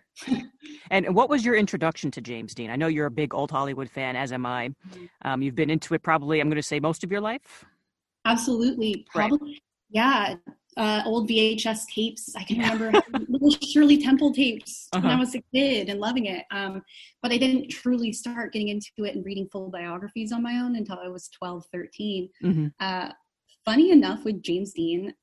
And 0.92 1.16
what 1.16 1.30
was 1.30 1.46
your 1.46 1.56
introduction 1.56 2.12
to 2.12 2.22
James 2.22 2.54
Dean? 2.54 2.70
I 2.70 2.76
know 2.76 2.88
you're 2.88 3.06
a 3.06 3.12
big 3.12 3.34
old 3.34 3.52
Hollywood 3.52 3.90
fan, 3.90 4.16
as 4.16 4.32
am 4.34 4.46
I. 4.46 4.72
Um, 5.22 5.42
you've 5.42 5.56
been 5.56 5.70
into 5.70 5.94
it 5.94 6.02
probably, 6.02 6.40
I'm 6.40 6.50
going 6.50 6.56
to 6.58 6.64
say, 6.64 6.80
most 6.80 7.04
of 7.04 7.12
your 7.12 7.22
life. 7.22 7.64
Absolutely, 8.26 9.06
Right. 9.16 9.32
yeah. 9.90 10.36
Uh, 10.80 11.04
old 11.06 11.30
VHS 11.30 11.88
tapes. 11.94 12.34
I 12.38 12.44
can 12.46 12.58
remember 12.58 12.92
little 13.28 13.52
Shirley 13.68 14.02
Temple 14.02 14.34
tapes 14.34 14.88
when 14.94 15.04
Uh-huh. 15.06 15.16
I 15.16 15.20
was 15.20 15.36
a 15.36 15.44
kid 15.54 15.90
and 15.90 16.00
loving 16.00 16.26
it. 16.28 16.46
Um, 16.52 16.82
but 17.22 17.34
I 17.34 17.38
didn't 17.38 17.68
truly 17.70 18.14
start 18.14 18.54
getting 18.54 18.70
into 18.70 18.90
it 19.00 19.14
and 19.16 19.26
reading 19.26 19.50
full 19.52 19.70
biographies 19.70 20.32
on 20.32 20.42
my 20.42 20.56
own 20.60 20.78
until 20.78 20.98
I 21.04 21.10
was 21.10 21.28
12, 21.38 21.66
13. 21.74 22.30
Mm-hmm. 22.44 22.68
Uh, 22.80 23.10
funny 23.66 23.92
enough, 23.92 24.24
with 24.24 24.42
James 24.42 24.72
Dean, 24.72 25.14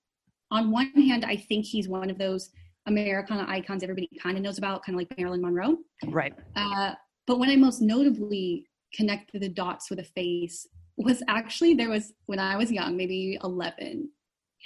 on 0.51 0.71
one 0.71 0.93
hand, 0.93 1.25
I 1.25 1.37
think 1.37 1.65
he's 1.65 1.89
one 1.89 2.11
of 2.11 2.19
those 2.19 2.51
Americana 2.87 3.47
icons 3.49 3.83
everybody 3.83 4.11
kind 4.23 4.37
of 4.37 4.43
knows 4.45 4.59
about, 4.59 4.85
kind 4.85 4.95
of 4.95 5.01
like 5.01 5.19
Marilyn 5.19 5.41
Monroe. 5.41 5.79
Right. 6.07 6.35
Uh, 6.55 6.93
but 7.27 7.39
when 7.39 7.49
I 7.49 7.57
most 7.57 7.81
notably 7.81 8.67
connected 8.95 9.41
the 9.43 9.49
dots 9.49 9.89
with 9.91 9.99
a 10.01 10.05
face 10.05 10.67
was 10.99 11.23
actually 11.29 11.75
there 11.75 11.91
was 11.91 12.13
when 12.27 12.39
I 12.39 12.57
was 12.57 12.71
young, 12.71 12.97
maybe 12.97 13.39
11. 13.43 14.11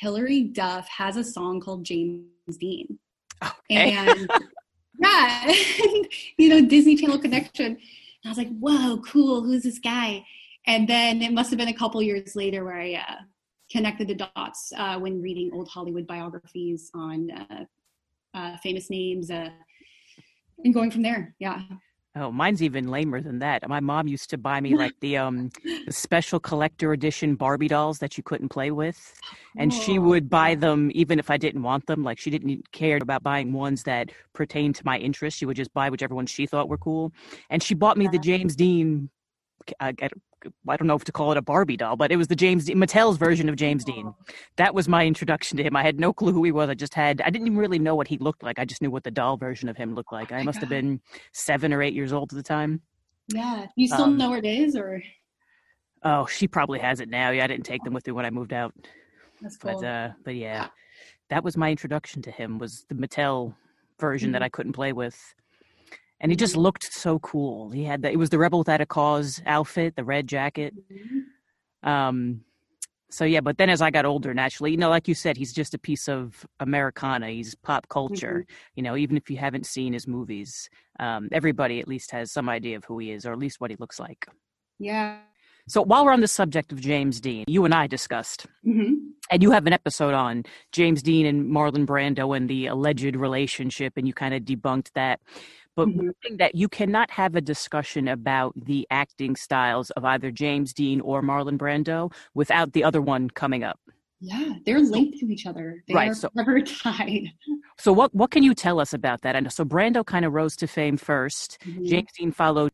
Hilary 0.01 0.45
Duff 0.45 0.89
has 0.89 1.19
a 1.19 1.25
song 1.25 1.61
called 1.61 1.85
James 1.85 2.25
Dean. 2.59 2.99
Okay. 3.43 3.93
And 3.93 4.31
yeah, 4.99 5.53
you 6.39 6.49
know, 6.49 6.63
Disney 6.67 6.97
Channel 6.97 7.19
connection. 7.19 7.67
And 7.67 7.79
I 8.25 8.29
was 8.31 8.39
like, 8.39 8.49
whoa, 8.59 9.03
cool. 9.07 9.43
Who's 9.43 9.63
this 9.63 9.79
guy? 9.79 10.25
And 10.67 10.89
then 10.89 11.21
it 11.21 11.33
must 11.33 11.51
have 11.51 11.59
been 11.59 11.69
a 11.69 11.75
couple 11.75 12.03
years 12.03 12.35
later 12.35 12.65
where 12.65 12.81
I 12.81 12.95
uh, 12.95 13.17
connected 13.71 14.09
the 14.09 14.29
dots 14.35 14.73
uh, 14.75 14.99
when 14.99 15.21
reading 15.21 15.51
old 15.53 15.69
Hollywood 15.69 16.07
biographies 16.07 16.91
on 16.95 17.31
uh, 17.31 17.65
uh, 18.33 18.57
famous 18.59 18.89
names 18.89 19.31
uh, 19.31 19.51
and 20.65 20.73
going 20.73 20.91
from 20.91 21.03
there. 21.03 21.35
Yeah. 21.39 21.61
Oh, 22.17 22.33
mine's 22.33 22.63
even 22.63 22.89
lamer 22.89 23.21
than 23.21 23.39
that. 23.39 23.69
My 23.69 23.81
mom 23.81 24.09
used 24.09 24.31
to 24.31 24.39
buy 24.39 24.61
me 24.61 24.75
like 24.75 24.95
the 25.01 25.17
um 25.17 25.51
the 25.87 25.93
special 25.93 26.41
collector 26.41 26.93
edition 26.93 27.37
Barbie 27.37 27.69
dolls 27.69 27.99
that 28.01 28.17
you 28.17 28.23
couldn't 28.25 28.49
play 28.49 28.71
with. 28.71 29.15
And 29.57 29.73
she 29.73 29.99
Oh, 29.99 30.01
would 30.01 30.29
buy 30.29 30.55
them 30.57 30.91
even 30.95 31.19
if 31.19 31.31
I 31.31 31.37
didn't 31.37 31.63
want 31.63 31.87
them. 31.87 32.03
Like 32.03 32.19
she 32.19 32.31
didn't 32.31 32.73
care 32.73 32.99
about 33.01 33.23
buying 33.23 33.53
ones 33.53 33.85
that 33.85 34.11
pertained 34.35 34.75
to 34.77 34.83
my 34.85 34.99
interests. 34.99 35.39
She 35.39 35.47
would 35.47 35.57
just 35.57 35.73
buy 35.73 35.89
whichever 35.91 36.15
ones 36.15 36.31
she 36.31 36.47
thought 36.47 36.69
were 36.69 36.79
cool. 36.79 37.13
And 37.49 37.63
she 37.63 37.75
bought 37.75 37.97
me 37.97 38.09
the 38.09 38.19
James 38.19 38.57
Dean 38.57 39.11
I, 39.81 39.95
I 40.69 40.77
don't 40.77 40.87
know 40.87 40.95
if 40.95 41.05
to 41.05 41.13
call 41.13 41.31
it 41.33 41.37
a 41.39 41.43
Barbie 41.43 41.77
doll, 41.77 41.97
but 41.97 42.11
it 42.13 42.17
was 42.17 42.29
the 42.29 42.37
James 42.37 42.67
Mattel's 42.69 43.17
version 43.19 43.49
of 43.49 43.57
James 43.57 43.85
Dean. 43.85 44.13
That 44.57 44.75
was 44.75 44.89
my 44.89 45.07
introduction 45.07 45.57
to 45.59 45.63
him. 45.63 45.77
I 45.77 45.83
had 45.83 45.99
no 46.01 46.13
clue 46.13 46.33
who 46.33 46.43
he 46.45 46.53
was. 46.53 46.69
I 46.71 46.75
just 46.75 46.95
had 46.95 47.21
I 47.23 47.31
didn't 47.31 47.47
even 47.47 47.59
really 47.59 47.79
know 47.79 47.95
what 47.95 48.09
he 48.09 48.19
looked 48.19 48.43
like. 48.43 48.59
I 48.59 48.65
just 48.65 48.81
knew 48.83 48.91
what 48.91 49.05
the 49.05 49.11
doll 49.11 49.37
version 49.37 49.69
of 49.69 49.77
him 49.77 49.95
looked 49.95 50.13
like. 50.13 50.33
I 50.33 50.43
must 50.43 50.61
have 50.61 50.69
been 50.69 51.01
seven 51.33 51.73
or 51.73 51.83
eight 51.83 51.95
years 51.95 52.13
old 52.13 52.33
at 52.33 52.37
the 52.37 52.43
time. 52.43 52.81
Yeah. 53.29 53.67
You 53.77 53.87
still 53.89 54.05
Um, 54.05 54.17
know 54.17 54.31
where 54.31 54.39
it 54.39 54.45
is 54.45 54.77
or 54.77 55.03
Oh, 56.03 56.25
she 56.27 56.49
probably 56.49 56.79
has 56.79 57.01
it 57.01 57.09
now. 57.11 57.31
Yeah, 57.31 57.45
I 57.45 57.47
didn't 57.47 57.67
take 57.67 57.83
them 57.85 57.93
with 57.93 58.07
me 58.07 58.13
when 58.15 58.25
I 58.25 58.31
moved 58.31 58.53
out. 58.53 58.73
that's 59.41 59.57
cool. 59.57 59.79
But 59.81 59.87
uh 59.87 60.09
but 60.25 60.35
yeah. 60.35 60.69
That 61.29 61.45
was 61.45 61.57
my 61.57 61.71
introduction 61.71 62.23
to 62.23 62.31
him 62.31 62.59
was 62.59 62.85
the 62.89 62.95
Mattel 62.95 63.55
version 64.01 64.33
that 64.33 64.43
Mhm. 64.43 64.47
I 64.47 64.49
couldn't 64.49 64.73
play 64.73 64.93
with. 64.93 65.17
And 66.21 66.31
he 66.31 66.37
just 66.37 66.57
looked 66.57 66.93
so 66.93 67.19
cool. 67.21 67.71
He 67.71 67.85
had 67.85 68.03
the 68.03 68.11
it 68.11 68.19
was 68.19 68.31
the 68.31 68.39
Rebel 68.39 68.59
Without 68.61 68.81
a 68.81 68.87
Cause 68.87 69.41
outfit, 69.47 69.97
the 69.97 70.05
red 70.05 70.27
jacket. 70.27 70.75
Um 71.83 72.43
so 73.13 73.25
yeah, 73.25 73.41
but 73.41 73.59
then 73.59 73.71
as 73.71 73.83
I 73.83 73.91
got 73.91 74.05
older, 74.05 74.33
naturally, 74.35 74.71
you 74.71 74.77
know, 74.77 74.89
like 74.89 75.09
you 75.09 75.15
said, 75.15 75.37
he's 75.37 75.53
just 75.53 75.75
a 75.75 75.79
piece 75.79 76.09
of 76.09 76.47
Americana. 76.61 77.29
He's 77.31 77.57
pop 77.57 77.89
culture. 77.89 78.47
You 78.77 78.85
know, 78.85 78.97
even 78.97 79.17
if 79.17 79.29
you 79.29 79.37
haven't 79.37 79.67
seen 79.67 79.93
his 79.93 80.07
movies, 80.07 80.71
um, 81.01 81.29
everybody 81.33 81.81
at 81.81 81.89
least 81.89 82.13
has 82.13 82.31
some 82.31 82.49
idea 82.49 82.77
of 82.77 82.85
who 82.85 82.99
he 82.99 83.11
is, 83.11 83.27
or 83.27 83.33
at 83.33 83.39
least 83.39 83.61
what 83.61 83.71
he 83.71 83.77
looks 83.81 83.99
like. 83.99 84.27
yeah. 84.79 85.19
So 85.69 85.83
while 85.83 86.05
we're 86.05 86.13
on 86.13 86.21
the 86.21 86.29
subject 86.29 86.73
of 86.73 86.81
James 86.81 87.21
Dean, 87.21 87.45
you 87.47 87.65
and 87.65 87.75
I 87.75 87.87
discussed, 87.87 88.47
hmm 88.65 88.95
and 89.33 89.43
you 89.45 89.53
have 89.53 89.67
an 89.67 89.73
episode 89.73 90.13
on 90.13 90.43
James 90.73 91.03
Dean 91.03 91.25
and 91.25 91.51
Marlon 91.53 91.87
Brando 91.87 92.37
and 92.37 92.49
the 92.51 92.67
alleged 92.67 93.15
relationship, 93.15 93.93
and 93.97 94.07
you 94.07 94.13
kind 94.13 94.35
of 94.35 94.43
debunked 94.43 94.91
that. 94.95 95.21
But 95.77 95.89
mm-hmm. 95.89 96.37
that 96.37 96.55
you 96.55 96.69
cannot 96.69 97.11
have 97.13 97.37
a 97.37 97.41
discussion 97.41 98.09
about 98.09 98.53
the 98.57 98.87
acting 98.91 99.37
styles 99.37 99.91
of 99.93 100.05
either 100.05 100.31
James 100.31 100.75
Dean 100.75 101.01
or 101.01 101.23
Marlon 101.23 101.57
Brando 101.57 102.13
without 102.35 102.73
the 102.73 102.85
other 102.85 103.01
one 103.01 103.31
coming 103.31 103.63
up. 103.63 103.79
Yeah, 104.21 104.55
they're 104.67 104.81
linked 104.81 105.19
to 105.21 105.27
each 105.33 105.47
other. 105.47 105.83
They 105.89 105.95
right, 105.95 106.11
are 106.11 106.15
so, 106.15 106.29
never 106.35 106.61
tied. 106.61 107.33
So 107.79 107.93
what 107.93 108.15
what 108.15 108.31
can 108.31 108.43
you 108.43 108.55
tell 108.55 108.79
us 108.79 108.93
about 108.93 109.23
that? 109.23 109.35
And 109.35 109.51
so 109.51 109.65
Brando 109.65 110.05
kind 110.05 110.25
of 110.25 110.35
rose 110.35 110.57
to 110.57 110.67
fame 110.67 110.99
1st 110.99 111.59
mm-hmm. 111.59 111.85
James 111.87 112.09
Dean 112.19 112.33
followed. 112.33 112.71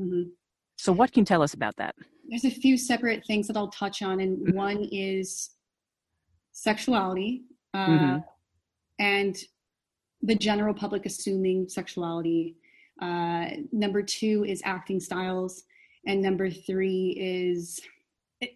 Mm-hmm. 0.00 0.30
So 0.76 0.92
what 0.92 1.12
can 1.12 1.22
you 1.22 1.26
tell 1.26 1.42
us 1.42 1.52
about 1.52 1.76
that? 1.76 1.94
There's 2.28 2.44
a 2.44 2.50
few 2.50 2.78
separate 2.78 3.24
things 3.26 3.48
that 3.48 3.56
I'll 3.56 3.68
touch 3.70 4.00
on, 4.00 4.20
and 4.20 4.38
mm-hmm. 4.38 4.56
one 4.56 4.88
is 4.90 5.50
sexuality 6.52 7.42
uh, 7.74 7.86
mm-hmm. 7.86 8.18
and 8.98 9.36
the 10.22 10.34
general 10.34 10.74
public 10.74 11.06
assuming 11.06 11.68
sexuality. 11.68 12.56
Uh, 13.00 13.46
number 13.72 14.02
two 14.02 14.44
is 14.46 14.60
acting 14.64 15.00
styles, 15.00 15.64
and 16.06 16.20
number 16.20 16.50
three 16.50 17.16
is 17.18 17.80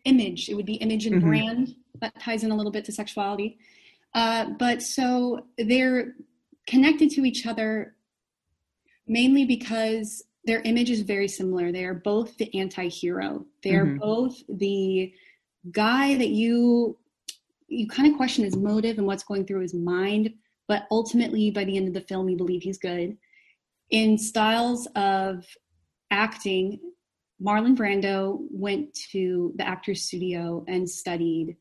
image. 0.04 0.48
It 0.48 0.54
would 0.54 0.66
be 0.66 0.74
image 0.74 1.06
and 1.06 1.16
mm-hmm. 1.16 1.28
brand 1.28 1.74
that 2.00 2.18
ties 2.20 2.44
in 2.44 2.50
a 2.50 2.56
little 2.56 2.72
bit 2.72 2.84
to 2.86 2.92
sexuality. 2.92 3.58
Uh, 4.14 4.46
but 4.58 4.82
so 4.82 5.46
they're 5.58 6.14
connected 6.66 7.10
to 7.10 7.24
each 7.24 7.46
other 7.46 7.94
mainly 9.06 9.44
because 9.44 10.22
their 10.44 10.60
image 10.62 10.90
is 10.90 11.02
very 11.02 11.28
similar. 11.28 11.72
They 11.72 11.84
are 11.84 11.94
both 11.94 12.36
the 12.36 12.58
anti 12.58 12.88
hero, 12.88 13.46
they 13.62 13.74
are 13.74 13.86
mm-hmm. 13.86 13.98
both 13.98 14.42
the 14.48 15.12
guy 15.70 16.16
that 16.16 16.30
you 16.30 16.98
you 17.68 17.88
kind 17.88 18.10
of 18.10 18.16
question 18.16 18.44
his 18.44 18.56
motive 18.56 18.98
and 18.98 19.06
what's 19.06 19.22
going 19.22 19.46
through 19.46 19.60
his 19.60 19.72
mind 19.72 20.34
but 20.72 20.86
ultimately 20.90 21.50
by 21.50 21.64
the 21.64 21.76
end 21.76 21.86
of 21.86 21.92
the 21.92 22.08
film 22.08 22.30
you 22.30 22.36
believe 22.36 22.62
he's 22.62 22.78
good 22.78 23.14
in 23.90 24.16
styles 24.16 24.88
of 24.96 25.44
acting 26.10 26.80
marlon 27.44 27.76
brando 27.76 28.38
went 28.50 28.88
to 28.94 29.52
the 29.56 29.68
actors 29.68 30.02
studio 30.02 30.64
and 30.68 30.88
studied 30.88 31.56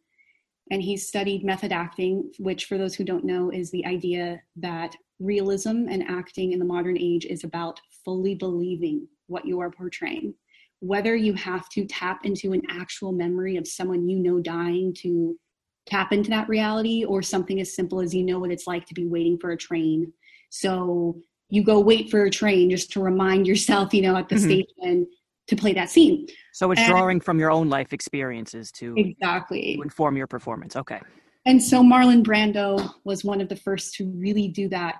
and 0.72 0.82
he 0.82 0.96
studied 0.96 1.44
method 1.44 1.74
acting, 1.74 2.32
which, 2.40 2.66
for 2.66 2.78
those 2.78 2.96
who 2.96 3.04
don't 3.04 3.26
know, 3.26 3.52
is 3.52 3.70
the 3.70 3.86
idea 3.86 4.42
that 4.56 4.96
realism 5.20 5.88
and 5.90 6.02
acting 6.08 6.54
in 6.54 6.60
the 6.60 6.66
modern 6.66 6.98
age 6.98 7.26
is 7.26 7.44
about 7.44 7.82
fully 8.06 8.36
believing 8.36 9.06
what 9.28 9.46
you 9.46 9.60
are 9.60 9.70
portraying. 9.70 10.34
Whether 10.80 11.14
you 11.14 11.34
have 11.34 11.68
to 11.70 11.86
tap 11.86 12.26
into 12.26 12.54
an 12.54 12.62
actual 12.70 13.12
memory 13.12 13.58
of 13.58 13.68
someone 13.68 14.08
you 14.08 14.18
know 14.18 14.40
dying 14.40 14.96
to 15.00 15.38
tap 15.86 16.12
into 16.12 16.30
that 16.30 16.48
reality, 16.50 17.04
or 17.06 17.22
something 17.22 17.60
as 17.60 17.76
simple 17.76 18.02
as 18.02 18.14
you 18.14 18.24
know 18.24 18.40
what 18.40 18.52
it's 18.52 18.68
like 18.68 18.86
to 18.86 18.94
be 18.94 19.08
waiting 19.08 19.38
for 19.38 19.52
a 19.52 19.58
train. 19.58 20.14
So 20.50 21.18
you 21.50 21.64
go 21.64 21.80
wait 21.80 22.10
for 22.10 22.26
a 22.26 22.32
train 22.32 22.70
just 22.70 22.92
to 22.94 23.02
remind 23.02 23.48
yourself, 23.48 23.94
you 23.94 24.02
know, 24.02 24.16
at 24.16 24.30
the 24.30 24.36
mm-hmm. 24.36 24.62
station 24.80 25.08
to 25.48 25.56
play 25.56 25.74
that 25.74 25.90
scene. 25.90 26.28
So 26.54 26.72
it's 26.72 26.82
and, 26.82 26.90
drawing 26.90 27.20
from 27.20 27.40
your 27.40 27.52
own 27.52 27.70
life 27.70 27.94
experiences 27.94 28.72
to 28.74 28.94
exactly 28.98 29.76
to 29.76 29.82
inform 29.82 30.18
your 30.18 30.28
performance. 30.28 30.76
Okay. 30.76 31.00
And 31.46 31.62
so 31.62 31.82
Marlon 31.82 32.24
Brando 32.24 32.94
was 33.04 33.24
one 33.24 33.42
of 33.42 33.50
the 33.50 33.56
first 33.56 33.96
to 33.96 34.08
really 34.10 34.48
do 34.48 34.70
that 34.70 35.00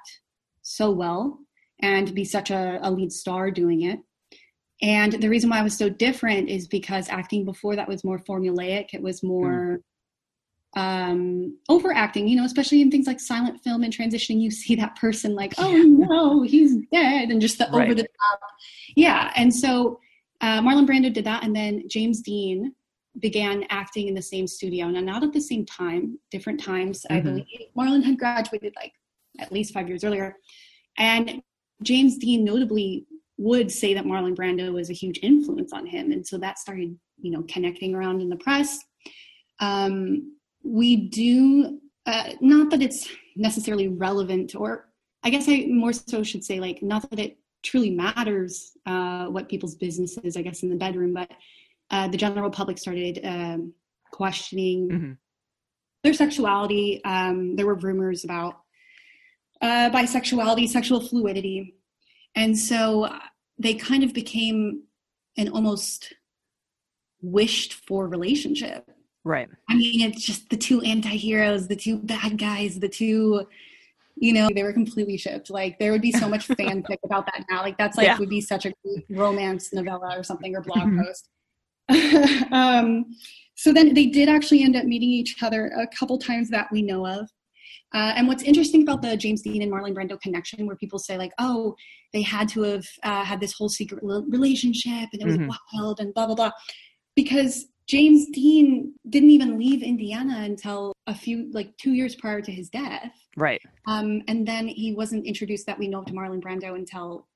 so 0.62 0.92
well 0.92 1.40
and 1.82 2.14
be 2.14 2.26
such 2.26 2.52
a, 2.52 2.80
a 2.82 2.92
lead 2.92 3.12
star 3.12 3.52
doing 3.52 3.84
it. 3.84 4.00
And 4.82 5.14
the 5.14 5.30
reason 5.30 5.50
why 5.50 5.60
it 5.60 5.64
was 5.64 5.78
so 5.78 5.90
different 5.90 6.50
is 6.50 6.68
because 6.68 7.08
acting 7.10 7.46
before 7.46 7.76
that 7.76 7.88
was 7.88 8.04
more 8.04 8.20
formulaic. 8.20 8.88
It 8.94 9.02
was 9.02 9.22
more 9.22 9.78
mm. 9.78 9.84
Um, 10.76 11.58
overacting, 11.68 12.28
you 12.28 12.38
know, 12.38 12.46
especially 12.46 12.82
in 12.82 12.90
things 12.90 13.08
like 13.08 13.20
silent 13.20 13.62
film 13.64 13.84
and 13.84 13.94
transitioning. 13.94 14.40
You 14.40 14.52
see 14.52 14.76
that 14.76 14.96
person 14.96 15.36
like, 15.36 15.54
oh 15.58 15.74
no, 15.74 16.44
he's 16.44 16.78
dead, 16.92 17.30
and 17.30 17.42
just 17.42 17.58
the 17.58 17.68
right. 17.74 17.84
over 17.84 17.94
the 17.94 18.04
top. 18.04 18.40
Yeah. 18.96 19.32
And 19.36 19.54
so 19.54 20.00
uh, 20.40 20.62
Marlon 20.62 20.88
Brando 20.88 21.12
did 21.12 21.26
that, 21.26 21.44
and 21.44 21.56
then 21.56 21.84
James 21.90 22.22
Dean 22.22 22.74
began 23.20 23.66
acting 23.70 24.08
in 24.08 24.14
the 24.14 24.22
same 24.22 24.48
studio. 24.48 24.88
Now, 24.88 25.02
not 25.02 25.24
at 25.24 25.34
the 25.34 25.42
same 25.42 25.66
time, 25.66 26.18
different 26.32 26.64
times. 26.64 27.06
Mm-hmm. 27.10 27.18
I 27.18 27.22
believe 27.22 27.46
Marlon 27.78 28.04
had 28.04 28.18
graduated 28.18 28.74
like 28.76 28.94
at 29.40 29.52
least 29.52 29.74
five 29.74 29.88
years 29.88 30.04
earlier, 30.04 30.38
and 30.98 31.42
James 31.84 32.18
Dean 32.18 32.46
notably 32.46 33.06
would 33.38 33.72
say 33.72 33.94
that 33.94 34.06
Marlon 34.06 34.36
Brando 34.36 34.72
was 34.72 34.90
a 34.90 34.94
huge 34.94 35.20
influence 35.22 35.74
on 35.74 35.86
him, 35.86 36.12
and 36.12 36.26
so 36.26 36.38
that 36.38 36.60
started, 36.60 36.98
you 37.20 37.32
know, 37.32 37.44
connecting 37.50 37.94
around 37.94 38.22
in 38.22 38.30
the 38.30 38.38
press. 38.38 38.80
Um, 39.60 40.38
we 40.64 40.96
do 40.96 41.80
uh, 42.06 42.32
not 42.42 42.72
that 42.72 42.82
it's 42.82 43.10
necessarily 43.36 43.88
relevant, 43.88 44.56
or 44.56 44.90
I 45.24 45.30
guess 45.30 45.48
I 45.48 45.66
more 45.70 45.94
so 45.94 46.24
should 46.24 46.44
say 46.44 46.60
like 46.60 46.82
not 46.82 47.10
that 47.10 47.20
it 47.20 47.38
truly 47.64 47.92
matters 47.92 48.72
uh, 48.86 49.26
what 49.26 49.50
people's 49.50 49.76
business 49.76 50.18
is, 50.18 50.36
I 50.36 50.42
guess, 50.42 50.64
in 50.64 50.70
the 50.70 50.76
bedroom. 50.76 51.14
But 51.14 51.32
uh, 51.92 52.08
the 52.08 52.18
general 52.18 52.50
public 52.50 52.78
started 52.78 53.20
um, 53.24 53.74
questioning 54.12 54.90
mm-hmm. 54.90 55.12
their 56.04 56.14
sexuality. 56.14 57.02
Um, 57.04 57.56
there 57.56 57.66
were 57.66 57.76
rumors 57.76 58.24
about 58.24 58.62
uh, 59.62 59.90
bisexuality, 59.92 60.68
sexual 60.68 61.02
fluidity. 61.02 61.76
And 62.36 62.58
so 62.58 63.04
uh, 63.04 63.20
they 63.58 63.76
kind 63.76 64.04
of 64.04 64.14
became 64.14 64.84
an 65.38 65.50
almost 65.50 66.14
wished 67.22 67.74
for 67.74 68.08
relationship. 68.08 68.90
Right. 69.24 69.50
I 69.70 69.76
mean, 69.76 70.02
it's 70.02 70.26
just 70.26 70.50
the 70.50 70.58
two 70.58 70.82
anti 70.82 71.16
heroes, 71.16 71.68
the 71.68 71.76
two 71.76 71.98
bad 71.98 72.38
guys, 72.38 72.80
the 72.80 72.90
two 72.90 73.46
you 74.18 74.34
know 74.34 74.50
they 74.54 74.62
were 74.62 74.74
completely 74.74 75.18
shipped 75.18 75.50
like 75.50 75.80
there 75.80 75.92
would 75.92 76.02
be 76.02 76.12
so 76.12 76.28
much 76.28 76.48
fanfic 76.50 76.98
about 77.06 77.26
that 77.26 77.46
now 77.50 77.62
like 77.62 77.78
that's 77.78 77.98
like 77.98 78.06
yeah. 78.06 78.18
would 78.20 78.30
be 78.30 78.42
such 78.42 78.66
a 78.66 78.74
romance 79.10 79.74
novella 79.74 80.18
or 80.18 80.22
something 80.22 80.54
or 80.56 80.62
blog 80.62 80.80
mm-hmm. 80.80 81.02
post 81.02 81.30
um, 82.52 83.06
so 83.56 83.74
then 83.74 83.94
they 83.94 84.06
did 84.06 84.30
actually 84.30 84.64
end 84.64 84.76
up 84.76 84.86
meeting 84.86 85.10
each 85.10 85.42
other 85.42 85.68
a 85.78 85.88
couple 85.98 86.18
times 86.18 86.50
that 86.50 86.68
we 86.72 86.82
know 86.82 87.06
of 87.08 87.28
uh, 87.94 88.14
and 88.16 88.28
what's 88.28 88.44
interesting 88.44 88.84
about 88.84 89.02
the 89.02 89.18
James 89.18 89.42
Dean 89.42 89.62
and 89.62 89.72
Marlon 89.72 89.94
Brando 89.94 90.20
connection, 90.22 90.66
where 90.66 90.78
people 90.78 90.98
say 90.98 91.18
like, 91.18 91.34
"Oh, 91.40 91.76
they 92.14 92.22
had 92.22 92.48
to 92.50 92.62
have 92.62 92.86
uh, 93.04 93.26
had 93.26 93.42
this 93.42 93.52
whole 93.52 93.68
secret 93.68 94.02
relationship, 94.02 95.10
and 95.12 95.22
it 95.22 95.26
was 95.26 95.38
mm-hmm. 95.38 95.50
wild 95.74 96.00
and 96.00 96.14
blah 96.14 96.26
blah 96.26 96.36
blah," 96.36 96.52
because 97.18 97.66
James 97.88 98.28
Dean 98.32 98.94
didn't 99.10 99.32
even 99.32 99.58
leave 99.58 99.84
Indiana 99.84 100.44
until 100.44 100.94
a 101.08 101.16
few, 101.16 101.52
like 101.52 101.76
two 101.78 101.92
years 101.92 102.16
prior 102.16 102.42
to 102.42 102.52
his 102.52 102.70
death. 102.70 103.12
Right. 103.36 103.62
Um, 103.88 104.22
and 104.28 104.48
then 104.48 104.68
he 104.68 104.94
wasn't 104.94 105.26
introduced 105.26 105.66
that 105.66 105.78
we 105.78 105.88
know 105.88 106.04
to 106.04 106.14
Marlon 106.14 106.42
Brando 106.42 106.76
until 106.76 107.28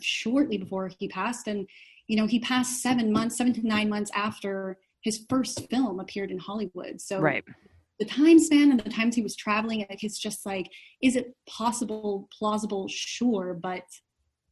shortly 0.00 0.58
before 0.58 0.90
he 0.98 1.08
passed. 1.08 1.48
And, 1.48 1.66
you 2.06 2.16
know, 2.16 2.26
he 2.26 2.38
passed 2.38 2.82
seven 2.82 3.12
months, 3.12 3.36
seven 3.36 3.52
to 3.54 3.66
nine 3.66 3.88
months 3.88 4.10
after 4.14 4.78
his 5.00 5.24
first 5.28 5.68
film 5.70 5.98
appeared 5.98 6.30
in 6.30 6.38
Hollywood. 6.38 7.00
So 7.00 7.18
right. 7.20 7.44
the 7.98 8.04
time 8.04 8.38
span 8.38 8.70
and 8.70 8.78
the 8.78 8.90
times 8.90 9.16
he 9.16 9.22
was 9.22 9.34
traveling, 9.34 9.86
like, 9.90 10.04
it's 10.04 10.18
just 10.18 10.46
like, 10.46 10.70
is 11.02 11.16
it 11.16 11.34
possible, 11.48 12.28
plausible? 12.36 12.86
Sure. 12.88 13.58
But 13.60 13.84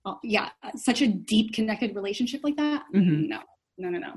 uh, 0.04 0.14
yeah, 0.22 0.50
such 0.76 1.00
a 1.00 1.06
deep 1.06 1.52
connected 1.52 1.94
relationship 1.94 2.40
like 2.42 2.56
that? 2.56 2.84
Mm-hmm. 2.94 3.28
No, 3.28 3.40
no, 3.78 3.88
no, 3.90 3.98
no. 3.98 4.14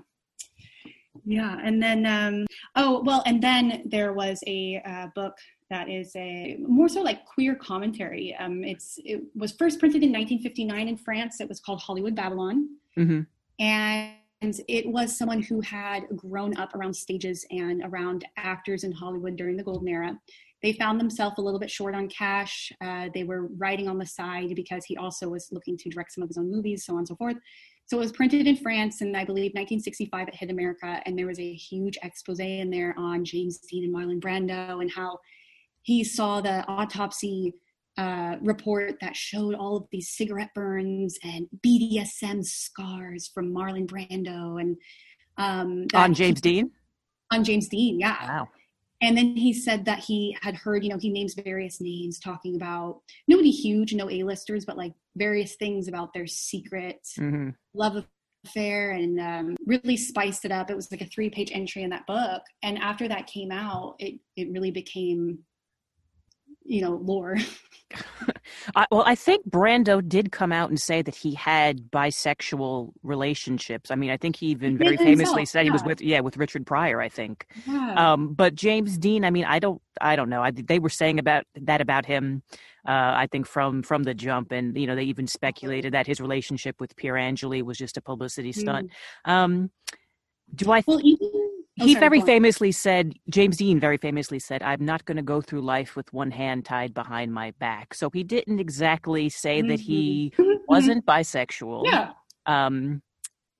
Yeah, 1.25 1.57
and 1.63 1.81
then 1.81 2.05
um, 2.05 2.45
oh 2.75 3.01
well, 3.03 3.23
and 3.25 3.41
then 3.41 3.83
there 3.85 4.13
was 4.13 4.43
a 4.47 4.81
uh, 4.85 5.07
book 5.15 5.37
that 5.69 5.89
is 5.89 6.15
a 6.15 6.57
more 6.59 6.87
so 6.87 7.01
like 7.01 7.25
queer 7.25 7.55
commentary. 7.55 8.35
Um, 8.39 8.63
it's 8.63 8.99
it 9.03 9.21
was 9.35 9.51
first 9.51 9.79
printed 9.79 10.03
in 10.03 10.11
1959 10.11 10.87
in 10.87 10.97
France. 10.97 11.41
It 11.41 11.49
was 11.49 11.59
called 11.59 11.81
Hollywood 11.81 12.15
Babylon, 12.15 12.69
mm-hmm. 12.97 13.21
and 13.59 14.13
it 14.41 14.87
was 14.87 15.17
someone 15.17 15.41
who 15.41 15.61
had 15.61 16.03
grown 16.15 16.55
up 16.57 16.75
around 16.75 16.93
stages 16.93 17.45
and 17.51 17.81
around 17.83 18.25
actors 18.37 18.83
in 18.83 18.91
Hollywood 18.91 19.35
during 19.35 19.57
the 19.57 19.63
golden 19.63 19.87
era. 19.87 20.17
They 20.63 20.73
found 20.73 20.99
themselves 20.99 21.35
a 21.37 21.41
little 21.41 21.59
bit 21.59 21.69
short 21.69 21.93
on 21.93 22.07
cash. 22.07 22.71
Uh, 22.81 23.09
they 23.13 23.23
were 23.23 23.47
writing 23.57 23.87
on 23.87 23.99
the 23.99 24.05
side 24.05 24.55
because 24.55 24.85
he 24.85 24.97
also 24.97 25.29
was 25.29 25.49
looking 25.51 25.77
to 25.77 25.89
direct 25.89 26.13
some 26.13 26.23
of 26.23 26.29
his 26.29 26.37
own 26.37 26.51
movies, 26.51 26.85
so 26.85 26.93
on 26.93 26.99
and 26.99 27.07
so 27.07 27.15
forth. 27.15 27.37
So 27.87 27.97
it 27.97 28.01
was 28.01 28.11
printed 28.11 28.47
in 28.47 28.57
France, 28.57 28.99
and 28.99 29.15
I 29.15 29.23
believe 29.23 29.51
1965 29.53 30.27
it 30.27 30.35
hit 30.35 30.51
America, 30.51 31.01
and 31.05 31.17
there 31.17 31.25
was 31.25 31.39
a 31.39 31.53
huge 31.53 31.97
expose 32.03 32.39
in 32.39 32.69
there 32.69 32.93
on 32.97 33.23
James 33.23 33.59
Dean 33.59 33.85
and 33.85 33.95
Marlon 33.95 34.19
Brando 34.19 34.81
and 34.81 34.91
how 34.91 35.19
he 35.83 36.03
saw 36.03 36.41
the 36.41 36.65
autopsy 36.67 37.53
uh, 37.97 38.35
report 38.41 38.95
that 38.99 39.15
showed 39.15 39.55
all 39.55 39.77
of 39.77 39.87
these 39.89 40.09
cigarette 40.09 40.53
burns 40.53 41.17
and 41.23 41.47
BDSM 41.65 42.43
scars 42.45 43.31
from 43.33 43.53
Marlon 43.53 43.87
Brando 43.87 44.59
and 44.59 44.77
um, 45.37 45.87
on 45.93 46.13
James 46.13 46.41
Dean. 46.41 46.71
On 47.31 47.43
James 47.43 47.69
Dean, 47.69 47.99
yeah. 47.99 48.17
Wow. 48.27 48.47
And 49.01 49.17
then 49.17 49.35
he 49.35 49.53
said 49.53 49.85
that 49.85 49.99
he 49.99 50.35
had 50.41 50.55
heard, 50.55 50.83
you 50.83 50.89
know, 50.89 50.97
he 50.97 51.09
names 51.09 51.35
various 51.35 51.79
names 51.79 52.19
talking 52.19 52.55
about 52.55 53.01
nobody 53.27 53.51
huge, 53.51 53.93
no 53.93 54.09
A-listers, 54.09 54.65
but 54.65 54.77
like 54.77 54.93
various 55.15 55.55
things 55.55 55.87
about 55.87 56.13
their 56.13 56.27
secret 56.27 57.07
mm-hmm. 57.19 57.49
love 57.73 58.03
affair 58.45 58.91
and 58.91 59.19
um, 59.19 59.55
really 59.65 59.97
spiced 59.97 60.45
it 60.45 60.51
up. 60.51 60.71
It 60.71 60.75
was 60.75 60.91
like 60.91 61.01
a 61.01 61.05
three-page 61.05 61.51
entry 61.53 61.83
in 61.83 61.89
that 61.91 62.07
book. 62.07 62.41
And 62.63 62.77
after 62.77 63.07
that 63.07 63.27
came 63.27 63.51
out, 63.51 63.95
it 63.99 64.19
it 64.35 64.51
really 64.51 64.71
became 64.71 65.39
you 66.67 66.81
know, 66.81 66.95
lore. 66.95 67.37
I, 68.75 68.85
well, 68.91 69.03
I 69.05 69.15
think 69.15 69.49
Brando 69.49 70.05
did 70.05 70.31
come 70.31 70.51
out 70.51 70.69
and 70.69 70.79
say 70.79 71.01
that 71.01 71.15
he 71.15 71.33
had 71.33 71.89
bisexual 71.89 72.91
relationships. 73.01 73.89
I 73.89 73.95
mean, 73.95 74.09
I 74.09 74.17
think 74.17 74.35
he 74.35 74.47
even 74.47 74.77
very 74.77 74.97
famously 74.97 75.45
said 75.45 75.63
he 75.63 75.71
was 75.71 75.83
with 75.83 76.01
yeah 76.01 76.19
with 76.19 76.35
Richard 76.37 76.65
Pryor. 76.65 77.01
I 77.01 77.07
think. 77.09 77.47
Yeah. 77.65 78.13
Um, 78.13 78.33
but 78.33 78.55
James 78.55 78.97
Dean, 78.97 79.23
I 79.23 79.29
mean, 79.29 79.45
I 79.45 79.59
don't, 79.59 79.81
I 80.01 80.15
don't 80.17 80.29
know. 80.29 80.43
I, 80.43 80.51
they 80.51 80.79
were 80.79 80.89
saying 80.89 81.19
about 81.19 81.45
that 81.55 81.79
about 81.79 82.05
him. 82.05 82.43
Uh, 82.85 83.13
I 83.15 83.27
think 83.31 83.47
from 83.47 83.83
from 83.83 84.03
the 84.03 84.13
jump, 84.13 84.51
and 84.51 84.77
you 84.77 84.87
know, 84.87 84.95
they 84.95 85.03
even 85.03 85.27
speculated 85.27 85.93
that 85.93 86.07
his 86.07 86.19
relationship 86.19 86.81
with 86.81 86.95
Pier 86.97 87.15
Angeli 87.15 87.61
was 87.61 87.77
just 87.77 87.97
a 87.97 88.01
publicity 88.01 88.51
stunt. 88.51 88.91
Um, 89.25 89.71
do 90.53 90.71
I? 90.71 90.83
well, 90.85 90.99
even 91.03 91.47
he 91.79 91.93
sorry, 91.93 91.99
very 91.99 92.21
famously 92.21 92.71
said, 92.71 93.13
James 93.29 93.57
Dean 93.57 93.79
very 93.79 93.97
famously 93.97 94.39
said, 94.39 94.63
"I'm 94.63 94.83
not 94.83 95.05
going 95.05 95.17
to 95.17 95.23
go 95.23 95.41
through 95.41 95.61
life 95.61 95.95
with 95.95 96.11
one 96.11 96.31
hand 96.31 96.65
tied 96.65 96.93
behind 96.93 97.33
my 97.33 97.51
back." 97.59 97.93
So 97.93 98.09
he 98.09 98.23
didn't 98.23 98.59
exactly 98.59 99.29
say 99.29 99.61
that 99.61 99.79
he 99.79 100.33
wasn't 100.67 101.05
bisexual. 101.05 101.85
Yeah. 101.85 102.11
Um, 102.45 103.01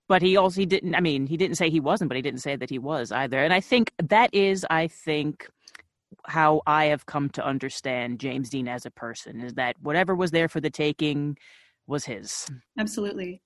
but 0.07 0.21
he 0.21 0.37
also 0.37 0.61
he 0.61 0.65
didn't. 0.65 0.95
I 0.95 0.99
mean, 0.99 1.27
he 1.27 1.37
didn't 1.37 1.57
say 1.57 1.69
he 1.69 1.79
wasn't, 1.79 2.09
but 2.09 2.15
he 2.15 2.21
didn't 2.21 2.41
say 2.41 2.55
that 2.55 2.69
he 2.69 2.79
was 2.79 3.11
either. 3.11 3.43
And 3.43 3.53
I 3.53 3.59
think 3.59 3.91
that 4.01 4.33
is, 4.33 4.65
I 4.69 4.87
think, 4.87 5.47
how 6.25 6.61
I 6.65 6.85
have 6.85 7.05
come 7.05 7.29
to 7.31 7.45
understand 7.45 8.19
James 8.19 8.49
Dean 8.49 8.67
as 8.67 8.85
a 8.85 8.91
person 8.91 9.41
is 9.41 9.53
that 9.55 9.75
whatever 9.81 10.15
was 10.15 10.31
there 10.31 10.47
for 10.47 10.59
the 10.59 10.69
taking 10.69 11.37
was 11.85 12.05
his. 12.05 12.47
Absolutely. 12.79 13.41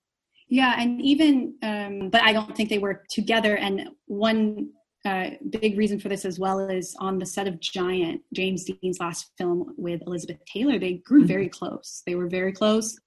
Yeah, 0.51 0.75
and 0.77 1.01
even, 1.01 1.55
um, 1.63 2.09
but 2.09 2.21
I 2.23 2.33
don't 2.33 2.53
think 2.57 2.67
they 2.67 2.77
were 2.77 3.03
together. 3.09 3.55
And 3.55 3.87
one 4.07 4.71
uh, 5.05 5.29
big 5.49 5.77
reason 5.77 5.97
for 5.97 6.09
this 6.09 6.25
as 6.25 6.39
well 6.39 6.59
is 6.59 6.93
on 6.99 7.19
the 7.19 7.25
set 7.25 7.47
of 7.47 7.61
Giant, 7.61 8.21
James 8.35 8.65
Dean's 8.65 8.99
last 8.99 9.31
film 9.37 9.73
with 9.77 10.01
Elizabeth 10.05 10.39
Taylor, 10.45 10.77
they 10.77 10.95
grew 11.05 11.25
very 11.25 11.47
close. 11.47 12.03
They 12.05 12.15
were 12.15 12.27
very 12.27 12.51
close. 12.51 12.99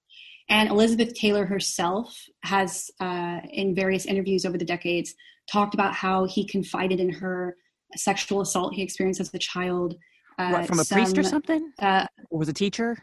And 0.48 0.70
Elizabeth 0.70 1.12
Taylor 1.12 1.44
herself 1.44 2.18
has, 2.44 2.90
uh, 2.98 3.40
in 3.50 3.74
various 3.74 4.06
interviews 4.06 4.46
over 4.46 4.56
the 4.56 4.64
decades, 4.64 5.14
talked 5.52 5.74
about 5.74 5.92
how 5.92 6.24
he 6.24 6.46
confided 6.46 6.98
in 6.98 7.10
her 7.10 7.56
sexual 7.94 8.40
assault 8.40 8.72
he 8.72 8.82
experienced 8.82 9.20
as 9.20 9.32
a 9.34 9.38
child. 9.38 9.96
Uh, 10.38 10.48
what, 10.50 10.66
from 10.66 10.80
a 10.80 10.84
priest 10.84 11.18
or 11.18 11.22
something? 11.22 11.70
Uh, 11.78 12.06
Or 12.30 12.38
was 12.38 12.48
a 12.48 12.54
teacher? 12.54 12.96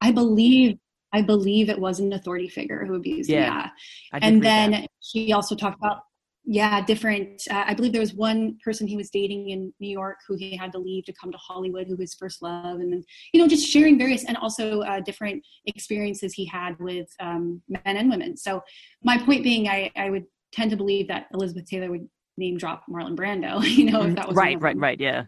I 0.00 0.10
believe 0.10 0.78
I 1.14 1.22
believe 1.22 1.70
it 1.70 1.78
was 1.78 2.00
an 2.00 2.12
authority 2.12 2.48
figure 2.48 2.84
who 2.84 2.96
abused 2.96 3.30
him. 3.30 3.42
Yeah, 3.42 3.70
Yeah. 4.12 4.18
And 4.20 4.42
that. 4.42 4.70
then 4.70 4.86
she 5.00 5.32
also 5.32 5.54
talked 5.54 5.78
about 5.78 6.00
yeah 6.44 6.84
different. 6.84 7.40
Uh, 7.48 7.64
I 7.68 7.72
believe 7.72 7.92
there 7.92 8.00
was 8.00 8.14
one 8.14 8.58
person 8.62 8.88
he 8.88 8.96
was 8.96 9.10
dating 9.10 9.50
in 9.50 9.72
New 9.78 9.88
York 9.88 10.18
who 10.26 10.34
he 10.34 10.56
had 10.56 10.72
to 10.72 10.78
leave 10.78 11.04
to 11.04 11.12
come 11.12 11.30
to 11.30 11.38
Hollywood, 11.38 11.86
who 11.86 11.96
was 11.96 12.14
first 12.14 12.42
love, 12.42 12.80
and 12.80 12.92
then 12.92 13.04
you 13.32 13.40
know 13.40 13.46
just 13.46 13.64
sharing 13.64 13.96
various 13.96 14.24
and 14.24 14.36
also 14.36 14.80
uh, 14.80 15.00
different 15.00 15.40
experiences 15.66 16.34
he 16.34 16.44
had 16.44 16.78
with 16.80 17.08
um, 17.20 17.62
men 17.68 17.96
and 17.96 18.10
women. 18.10 18.36
So 18.36 18.60
my 19.04 19.16
point 19.16 19.44
being, 19.44 19.68
I, 19.68 19.92
I 19.96 20.10
would 20.10 20.24
tend 20.52 20.72
to 20.72 20.76
believe 20.76 21.06
that 21.08 21.26
Elizabeth 21.32 21.66
Taylor 21.66 21.90
would 21.90 22.08
name 22.36 22.58
drop 22.58 22.82
Marlon 22.90 23.16
Brando. 23.16 23.62
You 23.76 23.90
know, 23.90 24.02
if 24.02 24.16
that 24.16 24.26
was 24.26 24.36
right, 24.36 24.60
right, 24.60 24.76
right. 24.76 25.00
Yeah. 25.00 25.24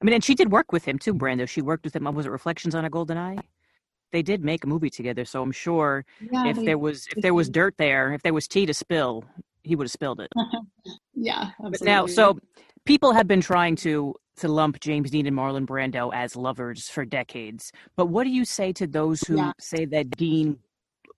I 0.00 0.04
mean, 0.04 0.14
and 0.14 0.24
she 0.24 0.34
did 0.34 0.52
work 0.52 0.72
with 0.72 0.84
him 0.84 0.98
too, 0.98 1.14
Brando. 1.14 1.48
She 1.48 1.62
worked 1.62 1.84
with 1.84 1.96
him. 1.96 2.04
Was 2.14 2.26
it 2.26 2.30
Reflections 2.30 2.74
on 2.74 2.84
a 2.84 2.90
Golden 2.90 3.16
Eye? 3.16 3.38
They 4.12 4.22
did 4.22 4.44
make 4.44 4.64
a 4.64 4.66
movie 4.66 4.90
together, 4.90 5.24
so 5.24 5.42
I'm 5.42 5.52
sure 5.52 6.04
Yeah, 6.20 6.46
if 6.46 6.56
they- 6.56 6.64
there 6.66 6.78
was 6.78 7.06
if 7.16 7.22
there 7.22 7.34
was 7.34 7.48
dirt 7.48 7.74
there, 7.78 8.12
if 8.12 8.22
there 8.22 8.34
was 8.34 8.48
tea 8.48 8.66
to 8.66 8.74
spill, 8.74 9.24
he 9.62 9.76
would 9.76 9.84
have 9.84 9.92
spilled 9.92 10.20
it. 10.20 10.30
yeah, 11.14 11.50
now, 11.82 12.06
so 12.06 12.38
people 12.86 13.12
have 13.12 13.26
been 13.28 13.40
trying 13.40 13.76
to 13.76 14.14
to 14.36 14.48
lump 14.48 14.80
James 14.80 15.10
Dean 15.10 15.26
and 15.26 15.36
Marlon 15.36 15.66
Brando 15.66 16.10
as 16.14 16.34
lovers 16.34 16.88
for 16.88 17.04
decades. 17.04 17.72
But 17.94 18.06
what 18.06 18.24
do 18.24 18.30
you 18.30 18.46
say 18.46 18.72
to 18.72 18.86
those 18.86 19.20
who 19.22 19.36
Yeah. 19.36 19.52
say 19.60 19.84
that 19.84 20.10
Dean, 20.16 20.58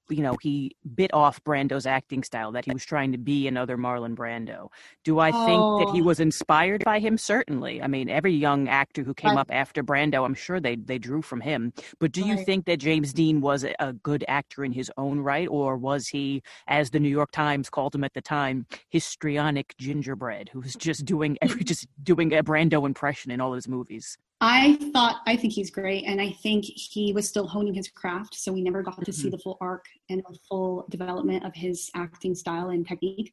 you 0.08 0.22
know, 0.22 0.36
he 0.42 0.76
bit 0.94 1.12
off 1.14 1.42
Brando's 1.44 1.86
acting 1.86 2.22
style, 2.22 2.52
that 2.52 2.64
he 2.64 2.72
was 2.72 2.84
trying 2.84 3.12
to 3.12 3.18
be 3.18 3.46
another 3.48 3.76
Marlon 3.76 4.14
Brando? 4.14 4.68
Do 5.04 5.18
I 5.20 5.32
think 5.32 5.68
that 5.78 5.90
he 5.90 6.02
Oh. 6.02 6.04
was 6.04 6.20
inspired 6.20 6.84
by 6.84 6.98
him? 6.98 7.16
Certainly. 7.18 7.82
I 7.82 7.86
mean, 7.86 8.08
every 8.08 8.32
young 8.34 8.68
actor 8.68 9.02
who 9.02 9.14
came 9.14 9.32
Right. 9.32 9.40
up 9.40 9.50
after 9.50 9.82
Brando, 9.82 10.24
I'm 10.24 10.34
sure 10.34 10.60
they 10.60 10.76
they 10.76 10.98
drew 10.98 11.22
from 11.22 11.40
him. 11.40 11.72
But 11.98 12.12
do 12.12 12.22
you 12.22 12.36
think 12.36 12.66
that 12.66 12.78
James 12.78 13.12
Dean 13.12 13.40
was 13.40 13.64
a, 13.64 13.74
a 13.78 13.92
good 13.92 14.24
actor 14.28 14.64
in 14.64 14.72
his 14.72 14.90
own 14.96 15.20
right, 15.20 15.48
or 15.48 15.76
was 15.76 16.08
he, 16.08 16.42
as 16.66 16.90
the 16.90 17.00
New 17.00 17.08
York 17.08 17.30
Times 17.30 17.70
called 17.70 17.94
him 17.94 18.04
at 18.04 18.14
the 18.14 18.22
time, 18.22 18.66
histrionic 18.90 19.74
gingerbread 19.78 20.50
who 20.52 20.60
was 20.60 20.74
just 20.74 21.04
doing 21.04 21.38
every 21.42 21.64
just 21.72 21.86
doing 22.02 22.32
a 22.34 22.42
Brando 22.42 22.86
impression 22.86 23.30
in 23.30 23.40
all 23.40 23.52
his 23.52 23.68
movies? 23.68 24.18
I 24.44 24.74
thought 24.92 25.20
I 25.24 25.36
think 25.36 25.52
he's 25.52 25.70
great, 25.70 26.02
and 26.04 26.20
I 26.20 26.30
think 26.30 26.64
he 26.64 27.12
was 27.12 27.28
still 27.28 27.46
honing 27.46 27.74
his 27.74 27.88
craft, 27.88 28.34
so 28.34 28.52
we 28.52 28.60
never 28.60 28.82
got 28.82 29.04
to 29.04 29.12
see 29.12 29.28
Mhm. 29.28 29.30
the 29.30 29.38
full 29.38 29.56
arc 29.60 29.84
and 30.10 30.20
the 30.28 30.36
full 30.48 30.84
development 30.90 31.44
of 31.44 31.54
his 31.54 31.90
acting 31.94 32.34
style 32.34 32.70
and 32.70 32.84
technique. 32.86 33.32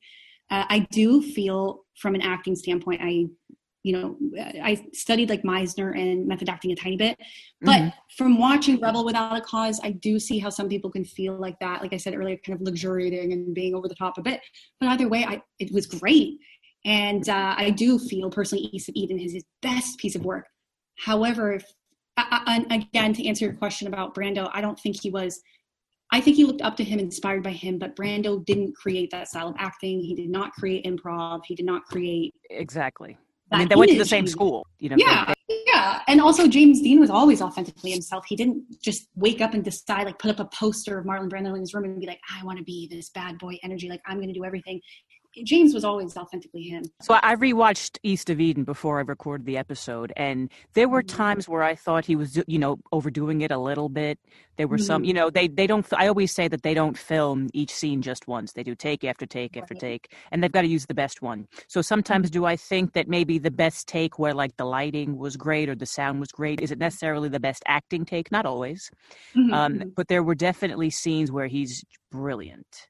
Uh, 0.51 0.65
I 0.69 0.79
do 0.91 1.23
feel, 1.23 1.83
from 1.95 2.13
an 2.13 2.21
acting 2.21 2.55
standpoint, 2.55 3.01
I, 3.03 3.25
you 3.81 3.93
know, 3.93 4.17
I 4.61 4.85
studied 4.93 5.29
like 5.31 5.41
Meisner 5.41 5.97
and 5.97 6.27
method 6.27 6.47
acting 6.47 6.71
a 6.73 6.75
tiny 6.75 6.95
bit, 6.95 7.17
but 7.61 7.81
Mhm. 7.81 7.93
from 8.15 8.37
watching 8.37 8.79
Rebel 8.79 9.03
Without 9.03 9.35
a 9.35 9.41
Cause, 9.41 9.79
I 9.83 9.91
do 9.93 10.19
see 10.19 10.37
how 10.37 10.51
some 10.51 10.69
people 10.69 10.91
can 10.91 11.05
feel 11.05 11.33
like 11.39 11.57
that. 11.59 11.81
Like 11.81 11.93
I 11.93 11.97
said 11.97 12.13
earlier, 12.13 12.37
kind 12.37 12.55
of 12.55 12.61
luxuriating 12.67 13.33
and 13.33 13.55
being 13.55 13.73
over 13.73 13.87
the 13.87 13.95
top 13.95 14.19
a 14.19 14.21
bit. 14.21 14.41
But 14.79 14.89
either 14.89 15.09
way, 15.09 15.25
I 15.25 15.41
it 15.57 15.71
was 15.71 15.87
great, 15.87 16.37
and 16.85 17.27
uh, 17.29 17.55
I 17.57 17.71
do 17.71 17.97
feel 17.97 18.29
personally, 18.29 18.65
East 18.71 18.89
of 18.89 18.95
Eden 18.95 19.17
is 19.17 19.33
his 19.33 19.45
best 19.63 19.97
piece 19.97 20.15
of 20.15 20.23
work. 20.23 20.45
However, 20.99 21.53
if, 21.53 21.65
I, 22.17 22.43
I, 22.45 22.55
and 22.55 22.83
again, 22.83 23.13
to 23.13 23.27
answer 23.27 23.45
your 23.45 23.53
question 23.53 23.87
about 23.87 24.13
Brando, 24.13 24.49
I 24.53 24.61
don't 24.61 24.79
think 24.79 25.01
he 25.01 25.09
was. 25.09 25.41
I 26.11 26.19
think 26.19 26.37
he 26.37 26.43
looked 26.43 26.61
up 26.63 26.75
to 26.77 26.83
him, 26.83 26.97
inspired 26.99 27.43
by 27.43 27.51
him, 27.51 27.77
but 27.77 27.95
Brando 27.95 28.43
didn't 28.43 28.75
create 28.75 29.11
that 29.11 29.27
style 29.27 29.49
of 29.49 29.55
acting. 29.59 30.01
He 30.01 30.15
did 30.15 30.29
not 30.29 30.51
create 30.53 30.83
improv. 30.85 31.41
He 31.45 31.53
did 31.53 31.67
not 31.67 31.83
create. 31.83 32.33
Exactly. 32.49 33.15
I 33.51 33.59
mean, 33.59 33.67
they 33.67 33.75
went 33.75 33.91
to 33.91 33.97
the 33.97 34.05
same 34.05 34.27
school. 34.27 34.65
You 34.79 34.89
know. 34.89 34.95
Yeah, 34.97 35.25
they- 35.25 35.63
yeah. 35.67 36.01
And 36.07 36.19
also, 36.19 36.47
James 36.47 36.81
Dean 36.81 36.99
was 36.99 37.09
always 37.09 37.41
authentically 37.41 37.91
himself. 37.91 38.25
He 38.27 38.35
didn't 38.35 38.63
just 38.81 39.07
wake 39.15 39.39
up 39.41 39.53
and 39.53 39.63
decide, 39.63 40.05
like, 40.05 40.19
put 40.19 40.31
up 40.31 40.39
a 40.39 40.45
poster 40.53 40.97
of 40.99 41.05
Marlon 41.05 41.29
Brando 41.29 41.53
in 41.55 41.61
his 41.61 41.73
room 41.73 41.85
and 41.85 41.99
be 41.99 42.07
like, 42.07 42.19
I 42.35 42.43
want 42.43 42.57
to 42.57 42.63
be 42.63 42.87
this 42.91 43.09
bad 43.09 43.37
boy 43.37 43.57
energy. 43.63 43.87
Like, 43.89 44.01
I'm 44.05 44.17
going 44.17 44.27
to 44.27 44.33
do 44.33 44.43
everything. 44.45 44.81
James 45.43 45.73
was 45.73 45.83
always 45.85 46.17
authentically 46.17 46.63
him. 46.63 46.83
So 47.01 47.13
I 47.21 47.35
rewatched 47.35 47.97
East 48.03 48.29
of 48.29 48.39
Eden 48.41 48.63
before 48.63 48.97
I 48.97 49.01
recorded 49.01 49.45
the 49.45 49.57
episode, 49.57 50.11
and 50.17 50.51
there 50.73 50.89
were 50.89 51.03
Mhm. 51.03 51.07
times 51.07 51.47
where 51.47 51.63
I 51.63 51.75
thought 51.75 52.05
he 52.05 52.15
was, 52.15 52.41
you 52.47 52.59
know, 52.59 52.79
overdoing 52.91 53.41
it 53.41 53.51
a 53.51 53.57
little 53.57 53.89
bit. 53.89 54.19
There 54.57 54.67
were 54.67 54.77
some, 54.77 55.03
Mhm. 55.03 55.07
you 55.07 55.13
know, 55.13 55.29
they 55.29 55.47
they 55.47 55.67
don't. 55.67 55.85
I 55.93 56.07
always 56.07 56.31
say 56.33 56.47
that 56.49 56.63
they 56.63 56.73
don't 56.73 56.97
film 56.97 57.49
each 57.53 57.71
scene 57.71 58.01
just 58.01 58.27
once. 58.27 58.53
They 58.53 58.63
do 58.63 58.75
take 58.75 59.03
after 59.05 59.25
take 59.25 59.55
after 59.55 59.75
Right. 59.75 59.79
take, 59.79 60.13
and 60.31 60.43
they've 60.43 60.51
got 60.51 60.63
to 60.63 60.67
use 60.67 60.87
the 60.87 60.93
best 60.93 61.21
one. 61.21 61.47
So 61.67 61.81
sometimes, 61.81 62.29
do 62.29 62.43
I 62.45 62.55
think 62.57 62.93
that 62.93 63.07
maybe 63.07 63.37
the 63.37 63.51
best 63.51 63.87
take, 63.87 64.19
where 64.19 64.33
like 64.33 64.57
the 64.57 64.65
lighting 64.65 65.17
was 65.17 65.37
great 65.37 65.69
or 65.69 65.75
the 65.75 65.85
sound 65.85 66.19
was 66.19 66.31
great, 66.31 66.59
is 66.59 66.71
it 66.71 66.79
necessarily 66.79 67.29
the 67.29 67.39
best 67.39 67.63
acting 67.67 68.03
take? 68.03 68.31
Not 68.31 68.45
always, 68.45 68.91
Mhm, 69.37 69.53
um, 69.53 69.73
mhm. 69.75 69.93
but 69.95 70.07
there 70.09 70.23
were 70.23 70.35
definitely 70.35 70.89
scenes 70.89 71.31
where 71.31 71.47
he's 71.47 71.85
brilliant, 72.11 72.88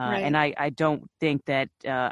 uh, 0.00 0.16
and 0.26 0.36
I 0.36 0.54
I 0.66 0.70
don't 0.70 1.02
think 1.20 1.44
that 1.46 1.68
uh, 1.86 2.10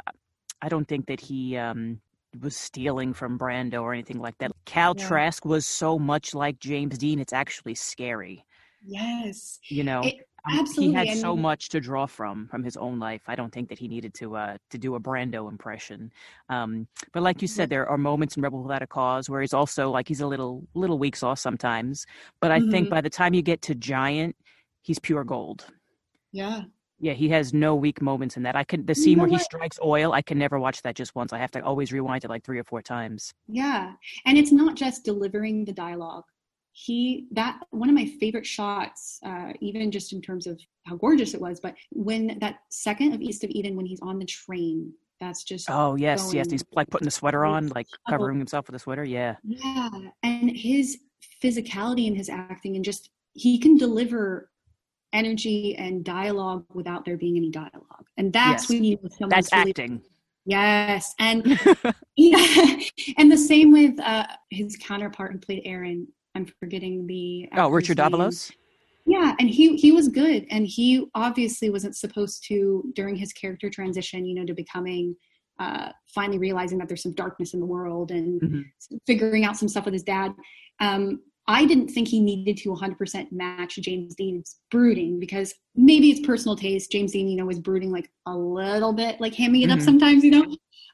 I 0.61 0.69
don't 0.69 0.87
think 0.87 1.07
that 1.07 1.19
he 1.19 1.57
um, 1.57 1.99
was 2.41 2.55
stealing 2.55 3.13
from 3.13 3.37
Brando 3.39 3.81
or 3.81 3.93
anything 3.93 4.19
like 4.19 4.37
that. 4.39 4.51
Cal 4.65 4.93
Yeah. 4.97 5.07
Trask 5.07 5.45
was 5.45 5.65
so 5.65 5.97
much 5.99 6.33
like 6.43 6.59
James 6.59 6.97
Dean; 6.97 7.19
it's 7.19 7.33
actually 7.33 7.75
scary. 7.75 8.45
Yes. 8.85 9.59
You 9.69 9.83
know, 9.83 10.01
It- 10.03 10.25
Um, 10.45 10.65
he 10.83 10.93
had 10.93 11.09
I 11.09 11.15
so 11.15 11.35
much 11.35 11.67
to 11.73 11.79
draw 11.81 12.05
from 12.07 12.47
from 12.47 12.63
his 12.63 12.77
own 12.77 12.95
life. 13.07 13.23
I 13.27 13.35
don't 13.39 13.51
think 13.55 13.67
that 13.69 13.77
he 13.83 13.87
needed 13.89 14.13
to 14.21 14.25
uh, 14.43 14.55
to 14.71 14.77
do 14.85 14.95
a 14.95 14.99
Brando 15.07 15.41
impression. 15.49 15.99
Um, 16.55 16.87
but 17.13 17.23
like 17.23 17.41
you 17.43 17.47
said, 17.57 17.67
there 17.69 17.85
are 17.91 17.97
moments 17.97 18.37
in 18.37 18.41
Rebel 18.43 18.63
Without 18.63 18.81
a 18.81 18.87
Cause 18.87 19.29
where 19.29 19.41
he's 19.41 19.53
also 19.61 19.83
like 19.97 20.07
he's 20.07 20.21
a 20.21 20.27
little 20.33 20.63
little 20.83 20.97
weak 21.03 21.17
sauce 21.17 21.41
sometimes. 21.41 22.05
But 22.41 22.51
I 22.51 22.59
think 22.71 22.87
Mhm. 22.87 22.89
by 22.95 23.01
the 23.01 23.09
time 23.19 23.33
you 23.37 23.41
get 23.51 23.61
to 23.67 23.75
Giant, 23.75 24.33
he's 24.87 24.97
pure 24.99 25.25
gold. 25.25 25.59
Yeah. 26.31 26.61
Yeah, 26.99 27.13
he 27.13 27.29
has 27.29 27.53
no 27.53 27.75
weak 27.75 28.01
moments 28.01 28.37
in 28.37 28.43
that. 28.43 28.55
I 28.55 28.63
can 28.63 28.85
the 28.85 28.91
You 28.91 29.01
scene 29.01 29.17
know 29.17 29.23
where 29.23 29.31
he 29.31 29.39
strikes 29.39 29.79
oil. 29.83 30.11
I 30.11 30.21
can 30.21 30.37
never 30.37 30.59
watch 30.59 30.81
that 30.81 30.95
just 30.95 31.15
once. 31.15 31.31
I 31.31 31.37
have 31.37 31.51
to 31.51 31.63
always 31.63 31.91
rewind 31.91 32.25
it 32.25 32.29
like 32.29 32.43
three 32.43 32.59
or 32.59 32.63
four 32.63 32.81
times. 32.81 33.33
Yeah. 33.47 33.93
And 34.25 34.37
it's 34.37 34.51
not 34.51 34.75
just 34.75 35.05
delivering 35.05 35.65
the 35.65 35.73
dialogue. 35.73 36.25
He 36.71 37.27
that 37.31 37.59
one 37.71 37.89
of 37.89 37.95
my 37.95 38.05
favorite 38.19 38.45
shots, 38.45 39.19
uh, 39.25 39.53
even 39.59 39.91
just 39.91 40.13
in 40.13 40.21
terms 40.21 40.47
of 40.47 40.59
how 40.85 40.95
gorgeous 40.95 41.33
it 41.33 41.41
was, 41.41 41.59
but 41.59 41.75
when 41.91 42.37
that 42.39 42.59
second 42.69 43.13
of 43.13 43.21
East 43.21 43.43
of 43.43 43.49
Eden 43.49 43.75
when 43.75 43.85
he's 43.85 43.99
on 44.01 44.19
the 44.19 44.25
train, 44.25 44.93
that's 45.19 45.43
just 45.43 45.69
Oh 45.69 45.95
yes, 45.95 46.33
yes. 46.33 46.49
He's 46.51 46.63
like 46.73 46.89
putting 46.89 47.05
the 47.05 47.11
sweater 47.11 47.43
on, 47.43 47.67
like 47.69 47.87
covering 48.09 48.37
himself 48.37 48.67
with 48.67 48.75
a 48.75 48.79
sweater. 48.79 49.03
Yeah. 49.03 49.35
Yeah. 49.43 49.89
And 50.23 50.51
his 50.51 50.99
physicality 51.43 52.07
in 52.07 52.15
his 52.15 52.29
acting 52.29 52.75
and 52.75 52.85
just 52.85 53.09
he 53.33 53.57
can 53.57 53.77
deliver 53.77 54.49
energy 55.13 55.75
and 55.75 56.03
dialogue 56.03 56.65
without 56.73 57.05
there 57.05 57.17
being 57.17 57.37
any 57.37 57.49
dialogue. 57.49 58.05
And 58.17 58.31
that's 58.31 58.63
Yes. 58.63 58.69
when 58.69 58.83
you 58.83 58.95
know 59.01 59.09
someone's 59.09 59.49
That's 59.49 59.53
really 59.53 59.69
acting. 59.71 60.01
Yes, 60.45 61.13
and 61.19 61.45
yeah, 62.15 62.79
and 63.17 63.31
the 63.31 63.37
same 63.37 63.71
with 63.71 63.99
uh, 63.99 64.25
his 64.49 64.77
counterpart 64.77 65.31
who 65.33 65.37
played 65.39 65.61
Aaron. 65.65 66.07
I'm 66.35 66.45
forgetting 66.59 67.05
the. 67.07 67.49
Oh, 67.55 67.69
Richard 67.69 67.97
name. 67.97 68.11
Davalos. 68.11 68.51
Yeah, 69.05 69.35
and 69.39 69.49
he 69.49 69.75
he 69.75 69.91
was 69.91 70.07
good, 70.07 70.45
and 70.49 70.65
he 70.65 71.05
obviously 71.15 71.69
wasn't 71.69 71.95
supposed 71.97 72.43
to 72.47 72.83
during 72.95 73.15
his 73.15 73.33
character 73.33 73.69
transition, 73.69 74.25
you 74.25 74.35
know, 74.35 74.45
to 74.45 74.53
becoming 74.53 75.15
uh, 75.59 75.91
finally 76.15 76.37
realizing 76.39 76.77
that 76.77 76.87
there's 76.87 77.03
some 77.03 77.13
darkness 77.13 77.53
in 77.53 77.59
the 77.59 77.65
world 77.65 78.11
and 78.11 78.39
Mhm. 78.41 78.63
figuring 79.05 79.43
out 79.45 79.57
some 79.57 79.67
stuff 79.67 79.85
with 79.85 79.93
his 79.93 80.03
dad. 80.03 80.31
Um, 80.79 81.21
I 81.49 81.65
didn't 81.65 81.87
think 81.89 82.07
he 82.07 82.19
needed 82.19 82.57
to 82.57 82.69
100% 82.69 83.31
match 83.31 83.75
James 83.77 84.13
Dean's 84.13 84.59
brooding 84.69 85.19
because 85.19 85.51
maybe 85.75 86.11
it's 86.11 86.25
personal 86.25 86.55
taste. 86.55 86.91
James 86.91 87.11
Dean, 87.11 87.27
you 87.27 87.35
know, 87.35 87.45
was 87.45 87.57
brooding 87.59 87.91
like 87.91 88.11
a 88.27 88.37
little 88.37 88.93
bit, 88.93 89.19
like 89.19 89.33
hamming 89.33 89.63
it 89.63 89.71
up 89.71 89.79
Mhm. 89.79 89.83
sometimes, 89.83 90.23
you 90.23 90.29
know. 90.31 90.45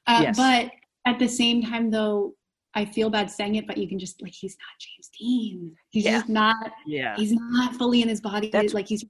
Uh, 0.08 0.20
Yes. 0.24 0.38
But 0.38 0.72
at 1.06 1.20
the 1.20 1.28
same 1.28 1.62
time, 1.62 1.92
though, 1.92 2.36
I 2.74 2.86
feel 2.86 3.10
bad 3.10 3.30
saying 3.30 3.56
it, 3.56 3.68
but 3.68 3.78
you 3.78 3.88
can 3.88 4.00
just 4.00 4.22
like 4.22 4.34
he's 4.34 4.56
not 4.60 4.80
James 4.80 5.10
Dean. 5.20 5.76
He's 5.90 6.06
Yeah. 6.06 6.20
just 6.20 6.30
not. 6.30 6.72
Yeah. 6.86 7.16
He's 7.18 7.34
not 7.34 7.76
fully 7.76 8.02
in 8.02 8.08
his 8.08 8.22
body. 8.22 8.50
That's- 8.50 8.74
like 8.74 8.88
he's. 8.88 9.04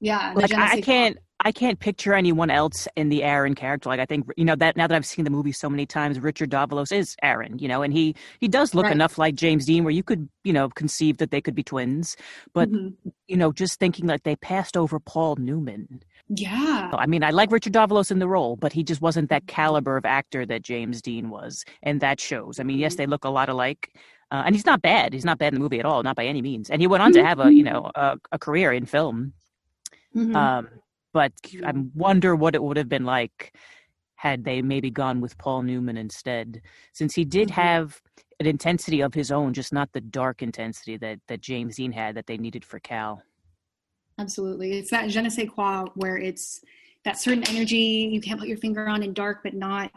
Yeah. 0.00 0.32
like 0.34 0.52
I 0.52 0.72
I 0.72 0.80
can't 0.82 1.16
I 1.44 1.52
can't 1.52 1.78
picture 1.80 2.14
anyone 2.14 2.50
else 2.50 2.86
in 2.96 3.08
the 3.08 3.22
Aaron 3.24 3.54
character. 3.54 3.88
Like 3.88 4.00
I 4.00 4.06
think 4.06 4.26
you 4.36 4.44
know 4.44 4.56
that 4.56 4.76
now 4.76 4.86
that 4.86 4.94
I've 4.94 5.06
seen 5.06 5.24
the 5.24 5.30
movie 5.30 5.52
so 5.52 5.68
many 5.68 5.86
times, 5.86 6.20
Richard 6.20 6.50
Davalos 6.50 6.92
is 6.92 7.16
Aaron. 7.22 7.58
You 7.58 7.68
know, 7.68 7.82
and 7.82 7.92
he 7.92 8.14
he 8.40 8.48
does 8.48 8.74
look 8.74 8.84
Right. 8.84 8.92
enough 8.92 9.18
like 9.18 9.34
James 9.34 9.66
Dean 9.66 9.84
where 9.84 9.92
you 9.92 10.02
could 10.02 10.28
you 10.44 10.52
know 10.52 10.68
conceive 10.68 11.18
that 11.18 11.30
they 11.30 11.40
could 11.40 11.54
be 11.54 11.62
twins. 11.62 12.16
But 12.54 12.70
Mhm. 12.70 12.94
you 13.28 13.36
know, 13.36 13.52
just 13.52 13.78
thinking 13.80 14.06
like 14.06 14.22
they 14.22 14.36
passed 14.36 14.76
over 14.76 14.98
Paul 15.00 15.36
Newman. 15.36 16.02
Yeah. 16.28 16.90
I 16.94 17.06
mean, 17.06 17.22
I 17.24 17.30
like 17.30 17.50
Richard 17.50 17.72
Davalos 17.74 18.10
in 18.10 18.18
the 18.20 18.28
role, 18.28 18.56
but 18.56 18.72
he 18.72 18.82
just 18.84 19.02
wasn't 19.02 19.28
that 19.30 19.46
caliber 19.46 19.96
of 19.96 20.04
actor 20.06 20.46
that 20.46 20.62
James 20.62 21.02
Dean 21.02 21.28
was, 21.30 21.64
and 21.82 22.00
that 22.00 22.20
shows. 22.20 22.58
I 22.60 22.62
mean, 22.62 22.78
yes, 22.78 22.94
they 22.94 23.06
look 23.06 23.24
a 23.24 23.28
lot 23.28 23.48
alike, 23.48 23.90
uh, 24.30 24.42
and 24.46 24.54
he's 24.54 24.64
not 24.64 24.80
bad. 24.80 25.12
He's 25.12 25.24
not 25.24 25.38
bad 25.38 25.48
in 25.52 25.54
the 25.54 25.60
movie 25.60 25.80
at 25.80 25.84
all, 25.84 26.02
not 26.02 26.16
by 26.16 26.24
any 26.24 26.40
means. 26.40 26.70
And 26.70 26.80
he 26.80 26.86
went 26.86 27.02
on 27.02 27.12
to 27.12 27.24
have 27.24 27.40
a 27.40 27.52
you 27.52 27.64
know 27.64 27.90
a, 27.96 28.16
a 28.30 28.38
career 28.38 28.72
in 28.72 28.86
film. 28.86 29.32
Mhm. 30.16 30.34
Um, 30.36 30.68
but 31.12 31.32
I 31.64 31.72
wonder 31.94 32.34
what 32.34 32.54
it 32.54 32.62
would 32.62 32.76
have 32.76 32.88
been 32.88 33.04
like 33.04 33.56
had 34.16 34.44
they 34.44 34.62
maybe 34.62 34.90
gone 34.90 35.20
with 35.20 35.36
Paul 35.38 35.62
Newman 35.62 35.96
instead, 35.96 36.62
since 36.92 37.14
he 37.14 37.24
did 37.24 37.48
Mhm. 37.48 37.52
have 37.54 38.00
an 38.38 38.46
intensity 38.46 39.00
of 39.00 39.14
his 39.14 39.32
own, 39.32 39.52
just 39.52 39.72
not 39.72 39.92
the 39.92 40.00
dark 40.00 40.42
intensity 40.42 40.96
that 40.98 41.20
that 41.28 41.40
James 41.40 41.76
Dean 41.76 41.92
had 41.92 42.14
that 42.14 42.26
they 42.26 42.36
needed 42.38 42.64
for 42.64 42.78
Cal. 42.80 43.22
Absolutely. 44.18 44.72
It's 44.78 44.90
that 44.90 45.08
je 45.08 45.20
ne 45.22 45.28
sais 45.28 45.48
quoi 45.48 45.84
where 45.94 46.16
it's 46.18 46.60
that 47.04 47.18
certain 47.18 47.42
energy 47.48 48.08
you 48.12 48.20
can't 48.20 48.38
put 48.38 48.48
your 48.48 48.58
finger 48.58 48.88
on 48.88 49.02
in 49.02 49.12
dark, 49.12 49.42
but 49.42 49.54
not 49.54 49.90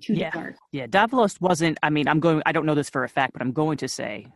too 0.00 0.14
Yeah. 0.14 0.30
dark. 0.30 0.56
Yeah, 0.72 0.86
Davalos 0.86 1.40
wasn't. 1.40 1.78
I 1.82 1.90
mean, 1.90 2.08
I'm 2.08 2.20
going. 2.20 2.42
I 2.46 2.52
don't 2.52 2.64
know 2.64 2.74
this 2.74 2.88
for 2.88 3.04
a 3.04 3.08
fact, 3.08 3.34
but 3.34 3.42
I'm 3.42 3.52
going 3.52 3.76
to 3.78 3.88
say 3.88 4.26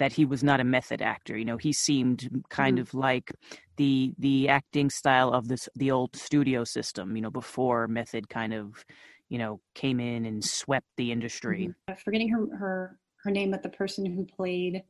that 0.00 0.12
he 0.14 0.24
was 0.24 0.42
not 0.42 0.58
a 0.60 0.64
method 0.64 1.00
actor. 1.02 1.36
You 1.38 1.44
know, 1.44 1.58
he 1.58 1.72
seemed 1.72 2.42
kind 2.48 2.78
Mhm. 2.78 2.80
of 2.80 2.94
like 2.94 3.30
the 3.76 4.12
the 4.18 4.48
acting 4.48 4.90
style 4.90 5.32
of 5.32 5.46
this 5.46 5.68
the 5.76 5.90
old 5.92 6.16
studio 6.16 6.64
system. 6.64 7.14
You 7.14 7.22
know, 7.22 7.30
before 7.30 7.86
method 7.86 8.28
kind 8.28 8.52
of 8.52 8.84
you 9.28 9.38
know 9.38 9.60
came 9.74 10.00
in 10.00 10.24
and 10.24 10.42
swept 10.42 10.88
the 10.96 11.12
industry. 11.12 11.68
Mhm. 11.88 11.98
Forgetting 12.00 12.30
her 12.30 12.56
her 12.56 12.98
her 13.22 13.30
name, 13.30 13.50
but 13.52 13.62
the 13.62 13.68
person 13.68 14.04
who 14.06 14.24
played 14.24 14.82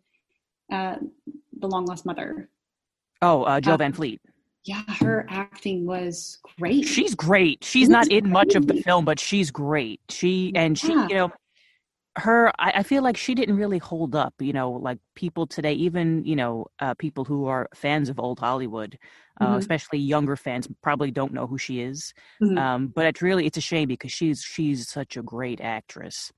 uh, 0.72 0.96
the 1.58 1.66
long 1.66 1.84
lost 1.84 2.06
mother. 2.06 2.48
Oh, 3.20 3.42
uh, 3.42 3.60
Jo 3.60 3.72
Uh, 3.74 3.76
Van 3.76 3.92
Fleet. 3.92 4.20
Yeah, 4.64 4.84
her 5.00 5.26
acting 5.28 5.84
was 5.84 6.38
great. 6.58 6.84
She's 6.84 7.14
great. 7.16 7.64
She's 7.64 7.88
not 7.88 8.06
in 8.12 8.30
much 8.30 8.54
of 8.54 8.66
the 8.68 8.74
film, 8.74 9.04
but 9.04 9.18
she's 9.18 9.50
great. 9.50 10.00
She 10.08 10.52
and 10.54 10.78
she, 10.78 10.92
Yeah. 10.92 11.08
you 11.08 11.14
know, 11.16 11.32
her. 12.16 12.52
I, 12.58 12.72
I 12.76 12.82
feel 12.82 13.02
like 13.02 13.16
she 13.16 13.34
didn't 13.34 13.56
really 13.56 13.78
hold 13.78 14.14
up. 14.14 14.34
You 14.40 14.52
know, 14.52 14.70
like 14.72 14.98
people 15.14 15.46
today, 15.46 15.72
even 15.74 16.24
you 16.24 16.36
know, 16.36 16.66
uh, 16.80 16.94
people 16.94 17.24
who 17.24 17.46
are 17.46 17.68
fans 17.74 18.08
of 18.08 18.18
old 18.20 18.40
Hollywood, 18.40 18.98
uh, 19.40 19.54
Mhm. 19.54 19.58
especially 19.58 19.98
younger 19.98 20.36
fans, 20.36 20.68
probably 20.82 21.10
don't 21.10 21.32
know 21.32 21.46
who 21.46 21.58
she 21.58 21.80
is. 21.80 22.12
Mhm. 22.42 22.58
Um, 22.58 22.86
but 22.88 23.06
it's 23.06 23.22
really 23.22 23.46
it's 23.46 23.58
a 23.58 23.60
shame 23.62 23.88
because 23.88 24.12
she's 24.12 24.42
she's 24.42 24.88
such 24.88 25.16
a 25.16 25.22
great 25.22 25.60
actress. 25.60 26.32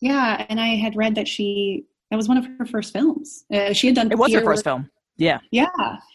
Yeah, 0.00 0.44
and 0.48 0.60
I 0.60 0.68
had 0.76 0.96
read 0.96 1.14
that 1.16 1.28
she 1.28 1.86
that 2.10 2.16
was 2.16 2.28
one 2.28 2.36
of 2.38 2.46
her 2.58 2.66
first 2.66 2.92
films. 2.92 3.44
Uh, 3.52 3.72
she 3.72 3.88
had 3.88 3.96
done 3.96 4.10
It 4.12 4.18
was 4.18 4.32
her 4.32 4.40
first 4.42 4.64
film. 4.64 4.88
Yeah. 5.18 5.38
Yeah. 5.50 5.66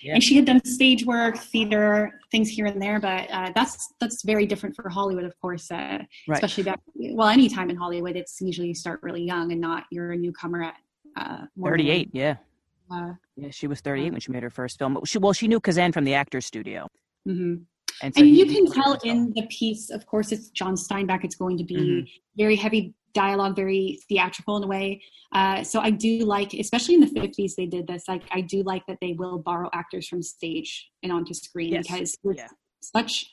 Yeah. 0.02 0.14
and 0.14 0.24
she 0.24 0.36
had 0.36 0.46
done 0.46 0.64
stage 0.66 1.06
work, 1.06 1.38
theater, 1.38 2.20
things 2.32 2.50
here 2.50 2.66
and 2.66 2.82
there, 2.82 3.00
but 3.00 3.30
uh, 3.32 3.52
that's 3.56 3.94
that's 4.00 4.24
very 4.24 4.46
different 4.46 4.76
for 4.76 4.88
Hollywood, 4.90 5.24
of 5.26 5.40
course. 5.40 5.72
Uh, 5.72 6.00
Right. 6.28 6.36
Especially 6.38 6.64
back, 6.64 6.80
well, 6.96 7.28
anytime 7.30 7.70
in 7.70 7.76
Hollywood, 7.76 8.16
it's 8.16 8.40
usually 8.42 8.68
you 8.70 8.76
start 8.76 9.00
really 9.02 9.24
young 9.24 9.52
and 9.52 9.60
not 9.60 9.86
you're 9.92 10.12
a 10.12 10.18
newcomer 10.18 10.64
at 10.64 10.76
uh, 11.18 11.46
Thirty-eight. 11.64 12.10
Yeah. 12.14 12.36
Uh, 12.92 13.14
Yeah. 13.36 13.50
She 13.52 13.68
was 13.68 13.82
thirty-eight 13.82 14.12
when 14.12 14.22
she 14.22 14.32
made 14.32 14.44
her 14.44 14.50
first 14.50 14.78
film. 14.78 15.00
She 15.06 15.18
well, 15.18 15.34
she 15.34 15.48
knew 15.48 15.60
Kazan 15.60 15.92
from 15.92 16.04
the 16.04 16.14
Actors 16.14 16.46
Studio, 16.46 16.88
mhm. 17.28 17.64
and 18.04 18.14
so 18.16 18.22
and 18.22 18.30
you 18.30 18.46
can 18.46 18.66
tell 18.72 18.98
in 19.04 19.34
the 19.36 19.48
piece, 19.48 19.90
of 19.90 20.06
course, 20.06 20.32
it's 20.32 20.50
John 20.50 20.76
Steinbeck. 20.76 21.24
It's 21.24 21.36
going 21.36 21.58
to 21.58 21.64
be 21.64 21.76
Mhm. 21.76 22.08
very 22.38 22.56
heavy 22.56 22.94
dialogue, 23.14 23.56
very 23.56 24.00
theatrical 24.08 24.58
in 24.58 24.64
a 24.64 24.68
way. 24.68 25.02
Uh, 25.32 25.64
so 25.64 25.80
I 25.80 25.90
do 25.92 26.20
like, 26.20 26.54
especially 26.54 26.96
in 26.96 27.02
the 27.02 27.08
50s, 27.08 27.56
they 27.56 27.66
did 27.66 27.88
this. 27.88 28.08
Like 28.08 28.24
I 28.32 28.42
do 28.42 28.64
like 28.64 28.86
that 28.88 28.98
they 29.02 29.14
will 29.14 29.38
borrow 29.40 29.70
actors 29.74 30.08
from 30.08 30.22
stage 30.22 30.90
and 31.04 31.12
onto 31.12 31.34
screen 31.34 31.74
Yes. 31.74 31.88
because 31.88 32.18
with 32.24 32.38
Yeah. 32.38 32.48
such 32.82 33.26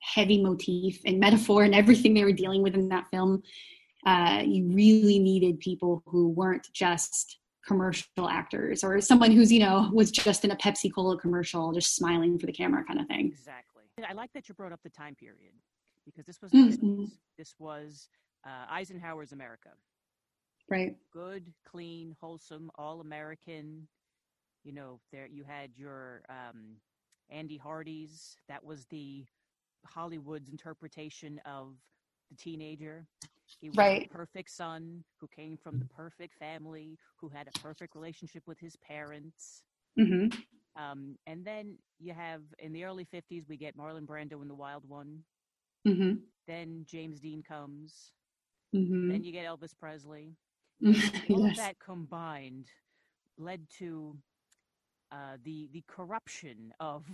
heavy 0.00 0.42
motif 0.42 1.00
and 1.04 1.18
metaphor 1.18 1.64
and 1.64 1.74
everything 1.74 2.14
they 2.14 2.24
were 2.24 2.32
dealing 2.32 2.62
with 2.62 2.74
in 2.74 2.88
that 2.90 3.08
film, 3.10 3.42
uh, 4.04 4.42
you 4.46 4.66
really 4.68 5.18
needed 5.18 5.58
people 5.60 6.02
who 6.06 6.28
weren't 6.28 6.68
just 6.72 7.38
commercial 7.66 8.28
actors 8.28 8.84
or 8.84 9.00
someone 9.00 9.32
who's 9.32 9.50
you 9.52 9.58
know 9.58 9.90
was 9.92 10.12
just 10.12 10.44
in 10.44 10.52
a 10.52 10.56
Pepsi 10.56 10.92
Cola 10.94 11.18
commercial, 11.18 11.72
just 11.72 11.96
smiling 11.96 12.38
for 12.38 12.46
the 12.46 12.52
camera 12.52 12.84
kind 12.84 13.00
of 13.00 13.06
thing. 13.08 13.26
Exactly. 13.26 13.82
I 14.08 14.12
like 14.12 14.32
that 14.34 14.48
you 14.48 14.54
brought 14.54 14.72
up 14.72 14.80
the 14.84 14.90
time 14.90 15.16
period 15.16 15.52
because 16.04 16.26
this 16.26 16.40
was 16.40 16.52
Mhm. 16.52 17.10
This 17.36 17.54
was 17.58 18.08
uh, 18.46 18.66
Eisenhower's 18.70 19.32
America. 19.32 19.70
Right. 20.68 20.96
Good, 21.12 21.52
clean, 21.64 22.16
wholesome, 22.20 22.70
all 22.76 23.00
American. 23.00 23.88
You 24.64 24.72
know, 24.72 25.00
there 25.12 25.26
you 25.26 25.44
had 25.44 25.70
your 25.76 26.22
um, 26.28 26.76
Andy 27.30 27.56
Hardy's. 27.56 28.36
That 28.48 28.64
was 28.64 28.86
the 28.86 29.24
Hollywood's 29.86 30.48
interpretation 30.48 31.40
of 31.46 31.74
the 32.30 32.36
teenager. 32.36 33.06
He 33.60 33.68
was 33.70 33.76
Right. 33.76 34.08
the 34.10 34.14
perfect 34.18 34.50
son 34.50 35.04
who 35.20 35.28
came 35.28 35.56
from 35.56 35.78
the 35.78 35.84
perfect 35.86 36.34
family, 36.34 36.98
who 37.20 37.28
had 37.28 37.48
a 37.48 37.58
perfect 37.60 37.94
relationship 37.94 38.42
with 38.46 38.58
his 38.58 38.76
parents. 38.76 39.62
Mm-hmm. 39.98 40.36
Um, 40.80 41.16
and 41.26 41.44
then 41.44 41.78
you 42.00 42.12
have 42.12 42.42
in 42.58 42.72
the 42.72 42.84
early 42.84 43.04
50s, 43.06 43.48
we 43.48 43.56
get 43.56 43.76
Marlon 43.76 44.06
Brando 44.06 44.42
in 44.42 44.48
The 44.48 44.54
Wild 44.54 44.88
One. 44.88 45.22
Mm-hmm. 45.86 46.14
Then 46.48 46.84
James 46.88 47.20
Dean 47.20 47.42
comes. 47.42 48.12
Hmm 48.76 49.10
Then 49.10 49.24
you 49.24 49.32
get 49.32 49.46
Elvis 49.46 49.76
Presley. 49.78 50.36
All 51.30 51.50
yes. 51.50 51.56
that 51.56 51.78
combined 51.78 52.70
led 53.38 53.68
to 53.78 54.16
uh, 55.12 55.36
the 55.42 55.68
the 55.72 55.82
corruption 55.86 56.72
of 56.80 57.04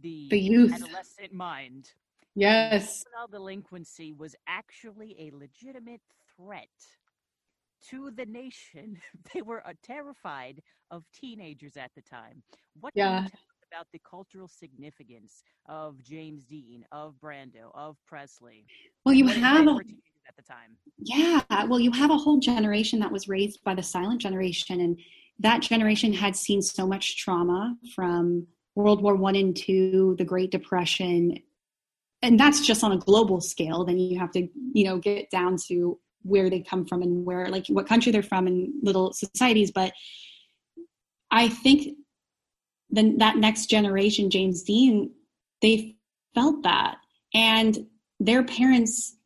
the, 0.00 0.36
The 0.36 0.38
youth. 0.40 0.72
adolescent 0.72 1.32
mind. 1.32 1.94
Yes. 2.34 3.04
Juvenile 3.04 3.28
delinquency 3.30 4.12
was 4.12 4.34
actually 4.46 5.16
a 5.18 5.30
legitimate 5.36 6.02
threat 6.36 6.98
to 7.88 8.10
the 8.10 8.26
nation. 8.26 8.98
They 9.34 9.42
were 9.42 9.66
uh, 9.66 9.74
terrified 9.82 10.62
of 10.90 11.04
teenagers 11.12 11.76
at 11.76 11.92
the 11.94 12.02
time. 12.02 12.42
What 12.80 12.94
Yeah. 12.94 13.26
tell 13.26 13.40
us 13.52 13.62
about 13.70 13.86
the 13.92 14.00
cultural 14.00 14.48
significance 14.48 15.42
of 15.66 16.02
James 16.02 16.44
Dean, 16.44 16.84
of 16.92 17.14
Brando, 17.20 17.70
of 17.74 17.96
Presley? 18.06 18.68
Well, 19.04 19.14
you 19.14 19.26
What 19.26 19.38
have 19.40 19.66
a, 19.66 19.74
for 19.74 19.82
teenagers 19.82 20.04
at 20.06 20.09
the 20.40 20.52
time. 20.52 20.76
yeah. 20.98 21.64
Well, 21.64 21.80
you 21.80 21.92
have 21.92 22.10
a 22.10 22.16
whole 22.16 22.38
generation 22.38 23.00
that 23.00 23.12
was 23.12 23.28
raised 23.28 23.62
by 23.64 23.74
the 23.74 23.82
silent 23.82 24.20
generation, 24.20 24.80
and 24.80 24.98
that 25.38 25.62
generation 25.62 26.12
had 26.12 26.36
seen 26.36 26.62
so 26.62 26.86
much 26.86 27.16
trauma 27.16 27.76
from 27.94 28.46
World 28.74 29.02
War 29.02 29.16
One 29.16 29.36
and 29.36 29.56
Two, 29.56 30.14
the 30.18 30.24
Great 30.24 30.50
Depression, 30.50 31.38
and 32.22 32.38
that's 32.38 32.66
just 32.66 32.84
on 32.84 32.92
a 32.92 32.98
global 32.98 33.40
scale. 33.40 33.84
Then 33.84 33.98
you 33.98 34.18
have 34.18 34.32
to, 34.32 34.48
you 34.72 34.84
know, 34.84 34.98
get 34.98 35.30
down 35.30 35.56
to 35.68 35.98
where 36.22 36.50
they 36.50 36.60
come 36.60 36.84
from 36.84 37.02
and 37.02 37.24
where, 37.24 37.48
like, 37.48 37.66
what 37.68 37.88
country 37.88 38.12
they're 38.12 38.22
from 38.22 38.46
and 38.46 38.72
little 38.82 39.12
societies. 39.12 39.70
But 39.70 39.92
I 41.30 41.48
think 41.48 41.96
then 42.90 43.18
that 43.18 43.36
next 43.36 43.66
generation, 43.66 44.30
James 44.30 44.62
Dean, 44.62 45.12
they 45.62 45.96
felt 46.34 46.62
that, 46.64 46.98
and 47.32 47.86
their 48.18 48.44
parents 48.44 49.16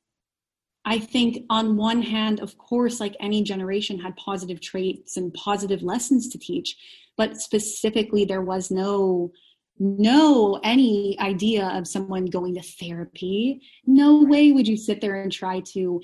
I 0.85 0.99
think 0.99 1.45
on 1.49 1.77
one 1.77 2.03
hand, 2.03 2.41
of 2.41 2.59
course, 2.59 3.01
like 3.01 3.17
any 3.21 3.43
generation 3.43 3.99
had 3.99 4.17
positive 4.17 4.61
traits 4.61 5.17
and 5.17 5.33
positive 5.33 5.83
lessons 5.83 6.29
to 6.29 6.39
teach, 6.39 6.77
but 7.17 7.39
specifically 7.39 8.25
there 8.25 8.43
was 8.43 8.71
no 8.71 9.33
no 9.79 10.61
any 10.63 11.19
idea 11.19 11.67
of 11.69 11.89
someone 11.89 12.27
going 12.27 12.55
to 12.55 12.63
therapy. 12.63 13.61
No 13.87 14.23
way 14.23 14.53
would 14.53 14.69
you 14.69 14.77
sit 14.77 15.01
there 15.01 15.21
and 15.21 15.33
try 15.33 15.61
to 15.73 16.01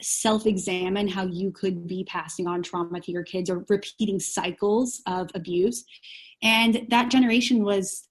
self 0.00 0.46
examine 0.46 1.08
how 1.08 1.26
you 1.26 1.50
could 1.52 1.86
be 1.86 2.04
passing 2.04 2.46
on 2.46 2.62
trauma 2.62 3.00
to 3.00 3.12
your 3.12 3.22
kids 3.22 3.50
or 3.50 3.64
repeating 3.68 4.18
cycles 4.18 5.02
of 5.06 5.30
abuse. 5.34 5.84
And 6.42 6.86
that 6.88 7.10
generation 7.10 7.62
was, 7.62 8.08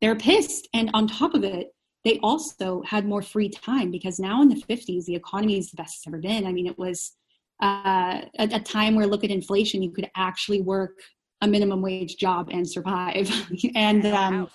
they're 0.00 0.16
pissed. 0.16 0.68
And 0.74 0.90
on 0.94 1.06
top 1.06 1.34
of 1.34 1.44
it, 1.44 1.68
they 2.04 2.18
also 2.22 2.82
had 2.82 3.06
more 3.06 3.22
free 3.22 3.48
time 3.48 3.90
because 3.90 4.18
now 4.18 4.42
in 4.42 4.48
the 4.48 4.56
50s, 4.56 5.04
the 5.04 5.14
economy 5.14 5.58
is 5.58 5.70
the 5.70 5.76
best 5.76 5.96
it's 5.96 6.06
ever 6.06 6.18
been. 6.18 6.46
I 6.46 6.52
mean, 6.52 6.66
it 6.66 6.78
was 6.78 7.12
uh, 7.62 8.22
a, 8.38 8.48
a 8.52 8.60
time 8.60 8.94
where 8.94 9.06
look 9.06 9.24
at 9.24 9.30
inflation, 9.30 9.82
you 9.82 9.90
could 9.90 10.08
actually 10.16 10.62
work 10.62 10.98
a 11.42 11.48
minimum 11.48 11.82
wage 11.82 12.16
job 12.16 12.48
and 12.50 12.68
survive. 12.68 13.30
and 13.74 14.06
um, 14.06 14.50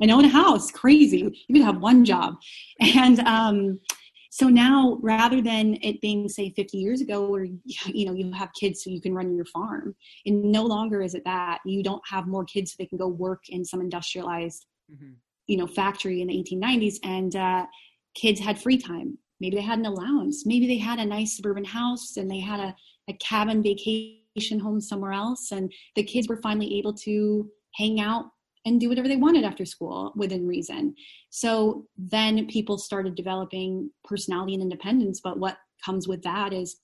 and 0.00 0.12
own 0.12 0.24
a 0.24 0.28
house, 0.28 0.70
crazy. 0.70 1.44
You 1.48 1.54
could 1.54 1.64
have 1.64 1.80
one 1.80 2.04
job. 2.04 2.36
And 2.80 3.18
um, 3.20 3.80
so 4.30 4.48
now 4.48 4.98
rather 5.00 5.42
than 5.42 5.76
it 5.82 6.00
being 6.00 6.28
say 6.28 6.52
50 6.54 6.78
years 6.78 7.00
ago 7.00 7.28
where 7.28 7.44
you 7.64 8.06
know 8.06 8.12
you 8.12 8.30
have 8.32 8.50
kids 8.58 8.84
so 8.84 8.90
you 8.90 9.00
can 9.00 9.14
run 9.14 9.34
your 9.34 9.46
farm 9.46 9.96
and 10.26 10.52
no 10.52 10.64
longer 10.64 11.02
is 11.02 11.14
it 11.14 11.24
that 11.24 11.58
you 11.64 11.82
don't 11.82 12.02
have 12.08 12.28
more 12.28 12.44
kids 12.44 12.70
so 12.70 12.76
they 12.78 12.86
can 12.86 12.98
go 12.98 13.08
work 13.08 13.48
in 13.48 13.64
some 13.64 13.80
industrialized 13.80 14.66
mm-hmm. 14.92 15.14
You 15.48 15.56
know 15.56 15.66
factory 15.66 16.20
in 16.22 16.28
the 16.28 16.34
1890s 16.34 16.96
and 17.02 17.34
uh, 17.36 17.66
kids 18.14 18.38
had 18.38 18.60
free 18.60 18.78
time 18.78 19.18
maybe 19.40 19.56
they 19.56 19.62
had 19.62 19.78
an 19.78 19.86
allowance 19.86 20.46
maybe 20.46 20.66
they 20.66 20.78
had 20.78 20.98
a 20.98 21.04
nice 21.04 21.36
suburban 21.36 21.64
house 21.64 22.16
and 22.16 22.30
they 22.30 22.40
had 22.40 22.60
a, 22.60 22.74
a 23.08 23.12
cabin 23.14 23.62
vacation 23.62 24.60
home 24.60 24.80
somewhere 24.80 25.12
else 25.12 25.50
and 25.50 25.72
the 25.96 26.02
kids 26.02 26.28
were 26.28 26.40
finally 26.42 26.78
able 26.78 26.94
to 26.94 27.50
hang 27.74 28.00
out 28.00 28.26
and 28.68 28.80
do 28.80 28.88
whatever 28.88 29.08
they 29.08 29.16
wanted 29.16 29.44
after 29.44 29.64
school 29.64 30.12
within 30.14 30.46
reason. 30.46 30.94
So 31.30 31.86
then 31.96 32.46
people 32.46 32.76
started 32.76 33.14
developing 33.14 33.90
personality 34.04 34.54
and 34.54 34.62
independence. 34.62 35.20
But 35.22 35.38
what 35.38 35.56
comes 35.84 36.06
with 36.06 36.22
that 36.22 36.52
is 36.52 36.80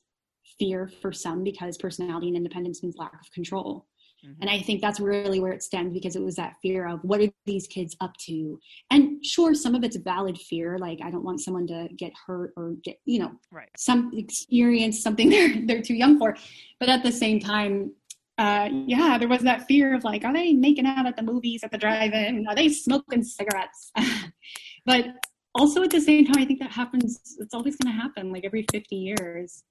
fear 0.59 0.91
for 1.03 1.13
some 1.13 1.43
because 1.45 1.77
personality 1.77 2.29
and 2.29 2.37
independence 2.37 2.83
means 2.83 2.97
lack 2.97 3.13
of 3.15 3.31
control. 3.33 3.87
Mm-hmm. 4.25 4.41
And 4.41 4.51
I 4.51 4.61
think 4.61 4.81
that's 4.81 5.01
really 5.01 5.41
where 5.41 5.53
it 5.53 5.63
stems 5.63 5.93
because 5.93 6.17
it 6.17 6.23
was 6.23 6.37
that 6.37 6.55
fear 6.63 6.87
of 6.87 7.01
what 7.03 7.21
are 7.21 7.29
these 7.45 7.67
kids 7.67 7.97
up 8.01 8.17
to? 8.27 8.59
And 8.91 9.25
sure, 9.25 9.55
some 9.55 9.75
of 9.75 9.85
it's 9.85 9.97
valid 9.97 10.39
fear, 10.39 10.79
like 10.79 11.01
I 11.03 11.11
don't 11.11 11.25
want 11.25 11.41
someone 11.41 11.67
to 11.69 11.89
get 11.97 12.13
hurt 12.27 12.53
or 12.57 12.77
get, 12.83 12.99
you 13.05 13.19
know, 13.19 13.33
right. 13.51 13.69
some 13.77 14.11
experience 14.15 15.03
something 15.03 15.29
they're 15.31 15.55
they're 15.67 15.83
too 15.83 15.95
young 15.95 16.19
for. 16.19 16.37
But 16.81 16.89
at 16.89 17.03
the 17.03 17.13
same 17.13 17.41
time, 17.41 17.93
uh, 18.37 18.69
yeah, 18.87 19.17
there 19.19 19.29
was 19.29 19.43
that 19.43 19.67
fear 19.67 19.95
of 19.95 20.05
like, 20.05 20.25
are 20.25 20.33
they 20.33 20.53
making 20.53 20.87
out 20.87 21.07
at 21.07 21.17
the 21.17 21.23
movies 21.23 21.63
at 21.63 21.71
the 21.71 21.79
drive-in? 21.79 22.47
Are 22.49 22.55
they 22.55 22.69
smoking 22.69 23.23
cigarettes? 23.23 23.93
but 24.87 25.07
also 25.55 25.83
at 25.83 25.91
the 25.91 26.01
same 26.01 26.25
time, 26.27 26.43
I 26.43 26.45
think 26.45 26.59
that 26.59 26.73
happens. 26.73 27.37
It's 27.39 27.55
always 27.55 27.77
going 27.77 27.95
to 27.95 28.01
happen, 28.01 28.33
like 28.33 28.45
every 28.45 28.67
50 28.73 28.97
years. 28.97 29.63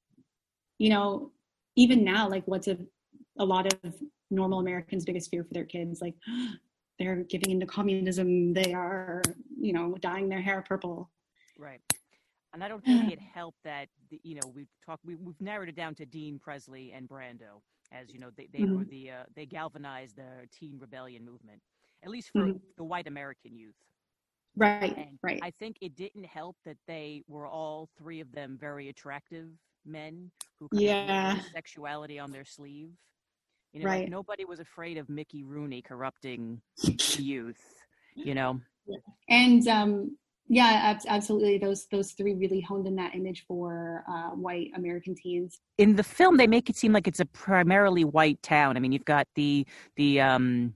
You 0.78 0.90
know, 0.90 1.32
even 1.76 2.04
now, 2.04 2.30
like 2.30 2.44
what's 2.46 2.68
a, 2.68 2.78
a 3.38 3.46
lot 3.46 3.72
of 3.72 3.96
normal 4.34 4.60
Americans' 4.60 5.06
biggest 5.06 5.30
fear 5.30 5.44
for 5.44 5.54
their 5.54 5.66
kids? 5.66 6.02
Like 6.02 6.16
they're 7.00 7.24
giving 7.24 7.52
into 7.52 7.66
communism. 7.66 8.54
They 8.54 8.74
are, 8.74 9.22
you 9.60 9.74
know, 9.74 9.96
dyeing 10.02 10.30
their 10.30 10.42
hair 10.42 10.64
purple. 10.68 11.10
Right. 11.58 11.82
And 12.54 12.64
I 12.64 12.68
don't 12.68 12.84
think 12.86 13.12
it 13.12 13.20
helped 13.34 13.64
that 13.64 13.88
you 14.22 14.36
know 14.36 14.52
we've 14.54 14.68
talked 14.86 15.04
we, 15.06 15.14
have 15.14 15.42
narrowed 15.42 15.70
it 15.70 15.76
down 15.76 15.96
to 15.96 16.06
Dean 16.06 16.40
Presley 16.40 16.92
and 16.96 17.10
Brando 17.10 17.62
as 17.94 18.12
you 18.12 18.20
know 18.20 18.30
they, 18.36 18.48
they 18.52 18.60
mm-hmm. 18.60 18.78
were 18.78 18.86
the 18.86 19.12
uh, 19.12 19.24
they 19.36 19.46
galvanized 19.46 20.18
the 20.18 20.48
teen 20.52 20.78
rebellion 20.80 21.24
movement 21.24 21.62
at 22.04 22.10
least 22.10 22.30
for 22.32 22.42
mm-hmm. 22.42 22.58
the 22.78 22.84
white 22.84 23.08
american 23.08 23.56
youth 23.56 23.76
right 24.58 24.96
and 24.98 25.18
right 25.22 25.40
i 25.44 25.52
think 25.52 25.78
it 25.82 25.96
didn't 25.96 26.26
help 26.26 26.56
that 26.66 26.78
they 26.88 27.24
were 27.28 27.48
all 27.48 27.90
three 27.98 28.20
of 28.20 28.32
them 28.32 28.58
very 28.60 28.90
attractive 28.90 29.48
men 29.86 30.30
who 30.60 30.68
yeah 30.74 31.40
sexuality 31.54 32.20
on 32.20 32.32
their 32.32 32.46
sleeve 32.46 32.92
you 33.74 33.82
know 33.82 33.90
right. 33.90 34.02
like 34.02 34.10
nobody 34.10 34.46
was 34.46 34.60
afraid 34.60 34.98
of 34.98 35.10
mickey 35.10 35.44
rooney 35.44 35.82
corrupting 35.82 36.62
youth 37.18 37.62
you 38.16 38.34
know 38.36 38.60
and 39.30 39.68
um 39.68 40.16
yeah, 40.50 40.98
absolutely. 41.08 41.58
Those 41.58 41.88
those 41.88 42.12
three 42.12 42.34
really 42.34 42.60
honed 42.62 42.86
in 42.86 42.96
that 42.98 43.16
image 43.16 43.46
for 43.48 44.04
uh, 44.08 44.30
white 44.32 44.72
American 44.76 45.16
teens. 45.16 45.60
In 45.78 45.96
the 45.96 46.04
film, 46.04 46.38
they 46.38 46.48
make 46.48 46.70
it 46.70 46.76
seem 46.76 46.92
like 46.92 47.08
it's 47.08 47.22
a 47.22 47.26
primarily 47.26 48.04
white 48.04 48.42
town. 48.44 48.76
I 48.76 48.80
mean, 48.80 48.92
you've 48.92 49.06
got 49.06 49.28
the 49.36 49.66
the 49.96 50.20
um, 50.20 50.74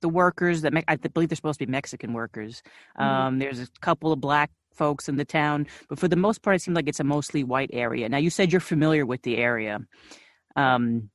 the 0.00 0.08
workers 0.08 0.62
that 0.62 0.72
I 0.86 0.96
believe 0.96 1.28
they're 1.28 1.36
supposed 1.36 1.58
to 1.58 1.66
be 1.66 1.70
Mexican 1.70 2.12
workers. 2.12 2.62
Mm-hmm. 2.98 3.02
Um, 3.02 3.38
there's 3.38 3.60
a 3.60 3.68
couple 3.80 4.12
of 4.12 4.20
black 4.20 4.50
folks 4.74 5.08
in 5.08 5.16
the 5.16 5.24
town, 5.24 5.66
but 5.88 5.98
for 5.98 6.08
the 6.08 6.16
most 6.16 6.42
part, 6.42 6.56
it 6.56 6.62
seems 6.62 6.76
like 6.76 6.88
it's 6.88 7.00
a 7.00 7.04
mostly 7.04 7.42
white 7.42 7.70
area. 7.72 8.08
Now, 8.08 8.18
you 8.18 8.30
said 8.30 8.52
you're 8.52 8.60
familiar 8.60 9.04
with 9.04 9.22
the 9.22 9.38
area. 9.38 9.80
Um, 10.56 11.10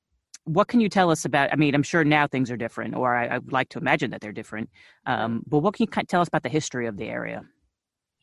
what 0.45 0.67
can 0.67 0.79
you 0.79 0.89
tell 0.89 1.11
us 1.11 1.25
about? 1.25 1.51
I 1.51 1.55
mean, 1.55 1.75
I'm 1.75 1.83
sure 1.83 2.03
now 2.03 2.27
things 2.27 2.49
are 2.49 2.57
different, 2.57 2.95
or 2.95 3.15
I, 3.15 3.25
I 3.27 3.37
would 3.39 3.51
like 3.51 3.69
to 3.69 3.79
imagine 3.79 4.11
that 4.11 4.21
they're 4.21 4.31
different. 4.31 4.69
Um, 5.05 5.43
but 5.47 5.59
what 5.59 5.73
can 5.73 5.85
you 5.85 6.03
tell 6.05 6.21
us 6.21 6.27
about 6.27 6.43
the 6.43 6.49
history 6.49 6.87
of 6.87 6.97
the 6.97 7.05
area? 7.05 7.43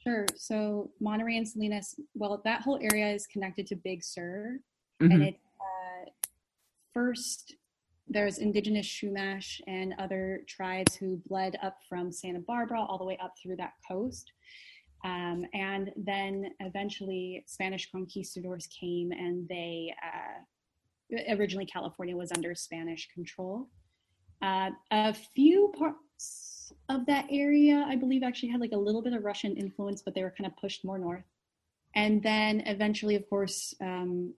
Sure. 0.02 0.26
So 0.36 0.90
Monterey 1.00 1.36
and 1.36 1.48
Salinas, 1.48 1.94
well, 2.14 2.40
that 2.44 2.62
whole 2.62 2.78
area 2.82 3.12
is 3.12 3.26
connected 3.26 3.66
to 3.68 3.76
Big 3.76 4.02
Sur, 4.02 4.58
mm-hmm. 5.00 5.12
and 5.12 5.22
it 5.22 5.40
uh, 5.60 6.10
first 6.92 7.54
there's 8.08 8.38
indigenous 8.38 8.86
Chumash 8.86 9.60
and 9.66 9.94
other 9.98 10.42
tribes 10.46 10.94
who 10.96 11.20
bled 11.28 11.56
up 11.62 11.78
from 11.88 12.12
Santa 12.12 12.40
Barbara 12.40 12.80
all 12.80 12.98
the 12.98 13.04
way 13.04 13.18
up 13.22 13.34
through 13.42 13.56
that 13.56 13.72
coast. 13.88 14.32
Um, 15.04 15.44
and 15.54 15.90
then 15.96 16.50
eventually 16.60 17.44
Spanish 17.46 17.90
conquistadors 17.90 18.68
came 18.68 19.10
and 19.12 19.48
they, 19.48 19.94
uh, 20.04 20.42
originally 21.28 21.66
California 21.66 22.16
was 22.16 22.32
under 22.32 22.54
Spanish 22.54 23.08
control. 23.12 23.68
Uh, 24.40 24.70
a 24.90 25.14
few 25.14 25.72
parts 25.78 26.72
of 26.88 27.06
that 27.06 27.26
area, 27.30 27.84
I 27.86 27.96
believe, 27.96 28.22
actually 28.22 28.48
had 28.50 28.60
like 28.60 28.72
a 28.72 28.76
little 28.78 29.02
bit 29.02 29.12
of 29.12 29.22
Russian 29.22 29.56
influence, 29.56 30.02
but 30.02 30.14
they 30.14 30.22
were 30.22 30.34
kind 30.36 30.46
of 30.46 30.56
pushed 30.56 30.84
more 30.84 30.98
north. 30.98 31.24
And 31.94 32.22
then 32.22 32.62
eventually, 32.66 33.14
of 33.14 33.28
course, 33.28 33.74
um, 33.80 34.34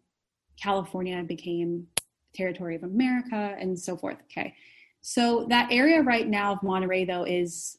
California 0.61 1.23
became 1.23 1.87
territory 2.35 2.77
of 2.77 2.83
America 2.83 3.57
and 3.59 3.79
so 3.79 3.97
forth. 3.97 4.19
Okay. 4.31 4.55
So 5.01 5.47
that 5.51 5.71
area 5.71 6.03
right 6.03 6.27
now 6.27 6.53
of 6.55 6.63
Monterey, 6.63 7.05
though, 7.05 7.25
is 7.25 7.79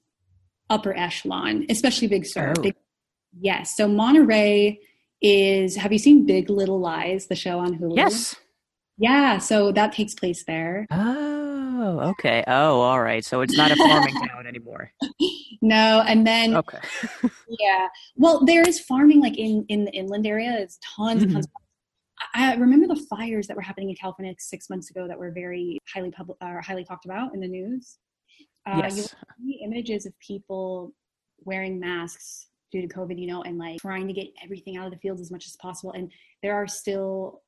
upper 0.69 0.97
echelon, 0.97 1.65
especially 1.69 2.07
Big 2.07 2.25
Sur. 2.25 2.53
Oh. 2.57 2.61
Big, 2.61 2.75
yes. 3.39 3.75
So 3.75 3.87
Monterey 3.87 4.79
is, 5.21 5.75
have 5.75 5.91
you 5.91 5.99
seen 5.99 6.25
Big 6.25 6.49
Little 6.49 6.79
Lies, 6.79 7.27
the 7.27 7.35
show 7.35 7.59
on 7.59 7.77
Hulu? 7.77 7.97
Yes. 7.97 8.35
Yeah. 8.97 9.37
So 9.37 9.71
that 9.71 9.93
takes 9.93 10.13
place 10.13 10.43
there. 10.45 10.87
Oh. 10.91 11.55
Okay. 12.09 12.43
Oh, 12.47 12.79
all 12.81 13.01
right. 13.01 13.23
So 13.23 13.41
it's 13.41 13.57
not 13.57 13.71
a 13.71 13.75
farming 13.75 14.15
town 14.27 14.47
anymore. 14.47 14.91
No, 15.61 16.03
and 16.07 16.25
then 16.25 16.55
okay. 16.55 16.79
yeah. 17.59 17.87
Well, 18.15 18.45
there 18.45 18.61
is 18.67 18.79
farming 18.79 19.21
like 19.21 19.37
in 19.37 19.65
in 19.69 19.85
the 19.85 19.91
inland 19.91 20.25
area. 20.25 20.55
It's 20.59 20.79
tons 20.95 21.23
and 21.23 21.31
tons. 21.31 21.47
Mm-hmm. 21.47 21.61
I 22.33 22.55
remember 22.55 22.87
the 22.87 23.05
fires 23.09 23.47
that 23.47 23.55
were 23.55 23.61
happening 23.61 23.89
in 23.89 23.95
California 23.95 24.31
like 24.31 24.41
six 24.41 24.69
months 24.69 24.89
ago 24.89 25.07
that 25.07 25.17
were 25.17 25.31
very 25.31 25.77
highly 25.93 26.11
public 26.11 26.37
or 26.41 26.59
uh, 26.59 26.61
highly 26.61 26.83
talked 26.83 27.05
about 27.05 27.33
in 27.33 27.39
the 27.39 27.47
news. 27.47 27.97
Uh, 28.65 28.81
yes. 28.83 29.15
See 29.37 29.61
images 29.63 30.05
of 30.05 30.13
people 30.19 30.93
wearing 31.43 31.79
masks 31.79 32.47
due 32.71 32.81
to 32.81 32.87
COVID, 32.87 33.19
you 33.19 33.27
know, 33.27 33.43
and 33.43 33.57
like 33.57 33.79
trying 33.79 34.07
to 34.07 34.13
get 34.13 34.27
everything 34.43 34.77
out 34.77 34.85
of 34.85 34.91
the 34.91 34.99
fields 34.99 35.21
as 35.21 35.31
much 35.31 35.45
as 35.45 35.55
possible. 35.57 35.91
And 35.91 36.11
there 36.41 36.55
are 36.55 36.67
still, 36.67 37.41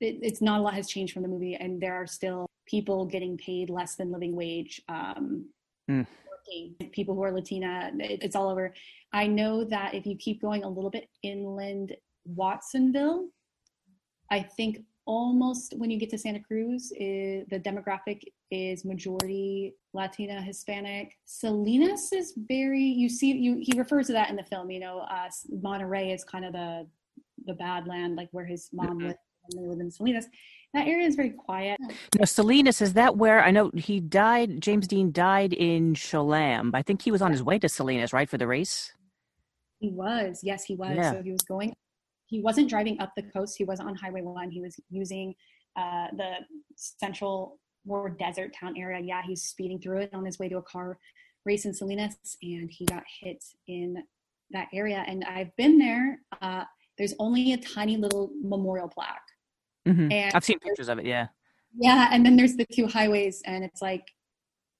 it, 0.00 0.18
it's 0.22 0.42
not 0.42 0.60
a 0.60 0.62
lot 0.62 0.74
has 0.74 0.88
changed 0.88 1.12
from 1.12 1.22
the 1.22 1.28
movie, 1.28 1.54
and 1.54 1.80
there 1.80 1.94
are 1.94 2.06
still 2.06 2.46
people 2.66 3.04
getting 3.04 3.36
paid 3.36 3.70
less 3.70 3.94
than 3.94 4.12
living 4.12 4.34
wage 4.34 4.80
um, 4.88 5.46
mm. 5.90 6.06
working 6.30 6.74
people 6.92 7.14
who 7.14 7.22
are 7.22 7.32
latina 7.32 7.90
it, 7.98 8.22
it's 8.22 8.36
all 8.36 8.48
over 8.48 8.72
i 9.12 9.26
know 9.26 9.64
that 9.64 9.94
if 9.94 10.06
you 10.06 10.16
keep 10.16 10.40
going 10.40 10.64
a 10.64 10.68
little 10.68 10.90
bit 10.90 11.08
inland 11.22 11.94
watsonville 12.24 13.28
i 14.30 14.40
think 14.40 14.78
almost 15.06 15.74
when 15.76 15.90
you 15.90 15.98
get 15.98 16.08
to 16.08 16.16
santa 16.16 16.40
cruz 16.40 16.90
is, 16.92 17.44
the 17.50 17.60
demographic 17.60 18.22
is 18.50 18.84
majority 18.84 19.74
latina 19.92 20.40
hispanic 20.40 21.12
salinas 21.26 22.12
is 22.12 22.32
very 22.48 22.82
you 22.82 23.08
see 23.08 23.32
you 23.32 23.58
he 23.60 23.78
refers 23.78 24.06
to 24.06 24.12
that 24.12 24.30
in 24.30 24.36
the 24.36 24.44
film 24.44 24.70
you 24.70 24.80
know 24.80 25.00
uh, 25.10 25.28
monterey 25.62 26.10
is 26.10 26.24
kind 26.24 26.44
of 26.44 26.52
the 26.52 26.86
the 27.46 27.52
bad 27.54 27.86
land 27.86 28.16
like 28.16 28.28
where 28.32 28.46
his 28.46 28.70
mom 28.72 28.98
mm-hmm. 28.98 29.08
lived 29.08 29.18
when 29.48 29.62
they 29.62 29.68
lived 29.68 29.80
in 29.80 29.90
salinas 29.90 30.26
that 30.74 30.88
area 30.88 31.06
is 31.06 31.14
very 31.14 31.30
quiet. 31.30 31.78
Now, 32.18 32.24
Salinas, 32.24 32.82
is 32.82 32.94
that 32.94 33.16
where 33.16 33.42
I 33.42 33.52
know 33.52 33.70
he 33.76 34.00
died? 34.00 34.60
James 34.60 34.88
Dean 34.88 35.12
died 35.12 35.52
in 35.52 35.94
Cholame. 35.94 36.72
I 36.74 36.82
think 36.82 37.00
he 37.00 37.12
was 37.12 37.22
on 37.22 37.30
his 37.30 37.44
way 37.44 37.60
to 37.60 37.68
Salinas, 37.68 38.12
right, 38.12 38.28
for 38.28 38.38
the 38.38 38.48
race? 38.48 38.92
He 39.78 39.90
was. 39.90 40.40
Yes, 40.42 40.64
he 40.64 40.74
was. 40.74 40.96
Yeah. 40.96 41.12
So 41.12 41.22
he 41.22 41.30
was 41.30 41.42
going, 41.42 41.72
he 42.26 42.40
wasn't 42.40 42.68
driving 42.68 43.00
up 43.00 43.12
the 43.16 43.22
coast. 43.22 43.54
He 43.56 43.64
wasn't 43.64 43.88
on 43.88 43.94
Highway 43.94 44.22
1. 44.22 44.50
He 44.50 44.60
was 44.60 44.74
using 44.90 45.34
uh, 45.76 46.08
the 46.16 46.38
central, 46.74 47.60
more 47.86 48.10
desert 48.10 48.52
town 48.58 48.76
area. 48.76 49.00
Yeah, 49.00 49.22
he's 49.24 49.42
speeding 49.42 49.80
through 49.80 49.98
it 49.98 50.10
on 50.12 50.24
his 50.24 50.40
way 50.40 50.48
to 50.48 50.56
a 50.56 50.62
car 50.62 50.98
race 51.44 51.66
in 51.66 51.72
Salinas, 51.72 52.16
and 52.42 52.68
he 52.68 52.84
got 52.86 53.04
hit 53.20 53.44
in 53.68 54.02
that 54.50 54.66
area. 54.74 55.04
And 55.06 55.24
I've 55.24 55.54
been 55.56 55.78
there. 55.78 56.18
Uh, 56.42 56.64
there's 56.98 57.14
only 57.20 57.52
a 57.52 57.58
tiny 57.58 57.96
little 57.96 58.30
memorial 58.42 58.88
plaque. 58.88 59.23
Mhm. 59.86 60.12
And 60.12 60.34
I've 60.34 60.44
seen 60.44 60.58
pictures 60.58 60.88
of 60.88 60.98
it. 60.98 61.06
Yeah. 61.06 61.28
yeah, 61.76 62.08
and 62.10 62.24
then 62.24 62.36
there's 62.36 62.56
the 62.56 62.66
two 62.72 62.86
highways, 62.86 63.42
and 63.44 63.64
it's 63.64 63.82
like 63.82 64.06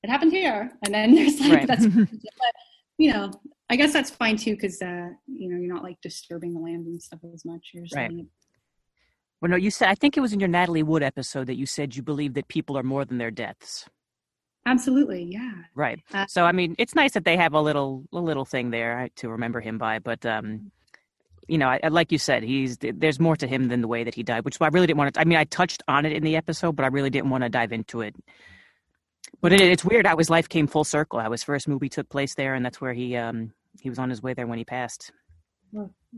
it 0.03 0.11
happened 0.11 0.33
here, 0.33 0.71
and 0.85 0.95
then 0.95 1.15
there's 1.15 1.41
like 1.41 1.53
Right. 1.53 1.67
that's, 1.69 1.87
but 1.87 2.55
you 2.99 3.13
know, 3.13 3.31
I 3.71 3.77
guess 3.77 3.93
that's 3.93 4.11
fine 4.11 4.37
too 4.37 4.55
because 4.55 4.81
uh, 4.83 5.09
you 5.27 5.49
know 5.51 5.57
you're 5.59 5.73
not 5.73 5.83
like 5.83 6.01
disturbing 6.03 6.55
the 6.55 6.61
land 6.61 6.87
and 6.87 7.03
stuff 7.03 7.21
as 7.33 7.45
much. 7.45 7.71
You're 7.73 7.85
just 7.85 7.97
Right. 7.97 8.11
it 8.11 8.27
Well, 9.41 9.51
no, 9.51 9.57
you 9.57 9.71
said 9.71 9.89
I 9.89 9.95
think 9.95 10.17
it 10.17 10.21
was 10.21 10.33
in 10.33 10.41
your 10.41 10.49
Natalie 10.49 10.83
Wood 10.83 11.03
episode 11.03 11.47
that 11.49 11.57
you 11.57 11.67
said 11.67 11.97
you 11.97 12.03
believe 12.03 12.35
that 12.35 12.49
people 12.49 12.79
are 12.79 12.83
more 12.83 13.05
than 13.05 13.19
their 13.19 13.31
deaths. 13.31 13.89
Absolutely, 14.67 15.25
yeah. 15.25 15.53
Right. 15.75 16.01
Uh, 16.13 16.25
so 16.27 16.45
I 16.45 16.53
mean, 16.53 16.75
it's 16.79 16.95
nice 16.95 17.13
that 17.13 17.25
they 17.25 17.37
have 17.37 17.53
a 17.53 17.61
little 17.61 18.05
a 18.13 18.19
little 18.21 18.45
thing 18.47 18.71
there 18.71 19.09
to 19.17 19.29
remember 19.29 19.61
him 19.61 19.77
by, 19.77 19.99
but 19.99 20.25
um 20.25 20.71
you 21.49 21.59
know, 21.59 21.69
I, 21.69 21.81
I- 21.83 21.89
like 21.89 22.11
you 22.13 22.19
said, 22.19 22.43
he's 22.43 22.79
there's 22.81 23.21
more 23.21 23.37
to 23.37 23.47
him 23.47 23.69
than 23.69 23.81
the 23.81 23.89
way 23.89 24.05
that 24.05 24.15
he 24.15 24.23
died, 24.23 24.45
which 24.45 24.61
I 24.61 24.69
really 24.69 24.87
didn't 24.87 24.99
want 24.99 25.15
to. 25.15 25.21
I 25.21 25.25
mean, 25.25 25.39
I 25.39 25.45
touched 25.45 25.83
on 25.89 26.07
it 26.07 26.13
in 26.13 26.23
the 26.23 26.37
episode, 26.37 26.77
but 26.77 26.85
I 26.85 26.89
really 26.89 27.11
didn't 27.11 27.31
want 27.31 27.45
to 27.45 27.49
dive 27.51 27.73
into 27.73 28.01
it. 28.01 28.15
But 29.41 29.53
it, 29.53 29.61
it's 29.61 29.85
weird 29.85 30.07
how 30.07 30.17
his 30.17 30.31
life 30.31 30.49
came 30.49 30.67
full 30.67 30.85
circle. 30.85 31.21
How 31.21 31.31
his 31.33 31.43
first 31.43 31.69
movie 31.69 31.89
took 31.89 32.09
place 32.09 32.35
there, 32.35 32.55
and 32.55 32.65
that's 32.65 32.81
where 32.81 32.93
he 32.95 33.17
um 33.17 33.53
he 33.81 33.89
was 33.91 33.99
on 33.99 34.09
his 34.11 34.23
way 34.23 34.35
there 34.35 34.47
when 34.47 34.59
he 34.59 34.65
passed. 34.65 35.13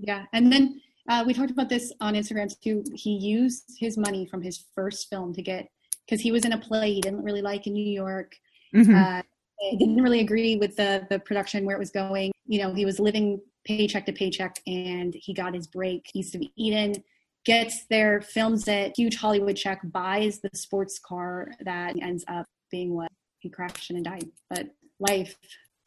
Yeah, 0.00 0.24
and 0.32 0.52
then 0.52 0.80
uh, 1.08 1.24
we 1.26 1.32
talked 1.32 1.50
about 1.50 1.68
this 1.68 1.92
on 2.00 2.14
Instagram 2.14 2.54
too. 2.60 2.84
He 2.94 3.16
used 3.16 3.64
his 3.78 3.96
money 3.96 4.26
from 4.26 4.42
his 4.42 4.64
first 4.74 5.08
film 5.08 5.32
to 5.34 5.42
get 5.42 5.68
because 6.04 6.20
he 6.20 6.30
was 6.30 6.44
in 6.44 6.52
a 6.52 6.58
play 6.58 6.92
he 6.92 7.00
didn't 7.00 7.22
really 7.24 7.42
like 7.42 7.66
in 7.66 7.72
New 7.72 7.90
York. 7.90 8.34
Mhm. 8.74 8.94
Uh, 9.20 9.22
he 9.70 9.78
didn't 9.78 10.02
really 10.02 10.20
agree 10.20 10.56
with 10.56 10.76
the 10.76 11.06
the 11.08 11.18
production 11.18 11.64
where 11.64 11.74
it 11.74 11.78
was 11.78 11.90
going. 11.90 12.32
You 12.46 12.60
know, 12.62 12.74
he 12.74 12.84
was 12.84 13.00
living 13.00 13.40
paycheck 13.66 14.06
to 14.06 14.12
paycheck, 14.12 14.60
and 14.66 15.14
he 15.14 15.34
got 15.34 15.54
his 15.54 15.66
break. 15.66 16.10
East 16.14 16.34
of 16.34 16.42
Eden 16.56 17.02
gets 17.44 17.84
there, 17.86 18.20
films 18.20 18.66
it, 18.68 18.94
huge 18.96 19.16
Hollywood 19.16 19.56
check, 19.56 19.80
buys 19.84 20.40
the 20.40 20.50
sports 20.54 20.98
car 20.98 21.50
that 21.60 21.94
ends 22.00 22.24
up 22.28 22.46
being 22.70 22.94
what 22.94 23.10
he 23.38 23.48
crashed 23.48 23.90
and 23.90 24.04
died. 24.04 24.28
But 24.48 24.68
life, 24.98 25.36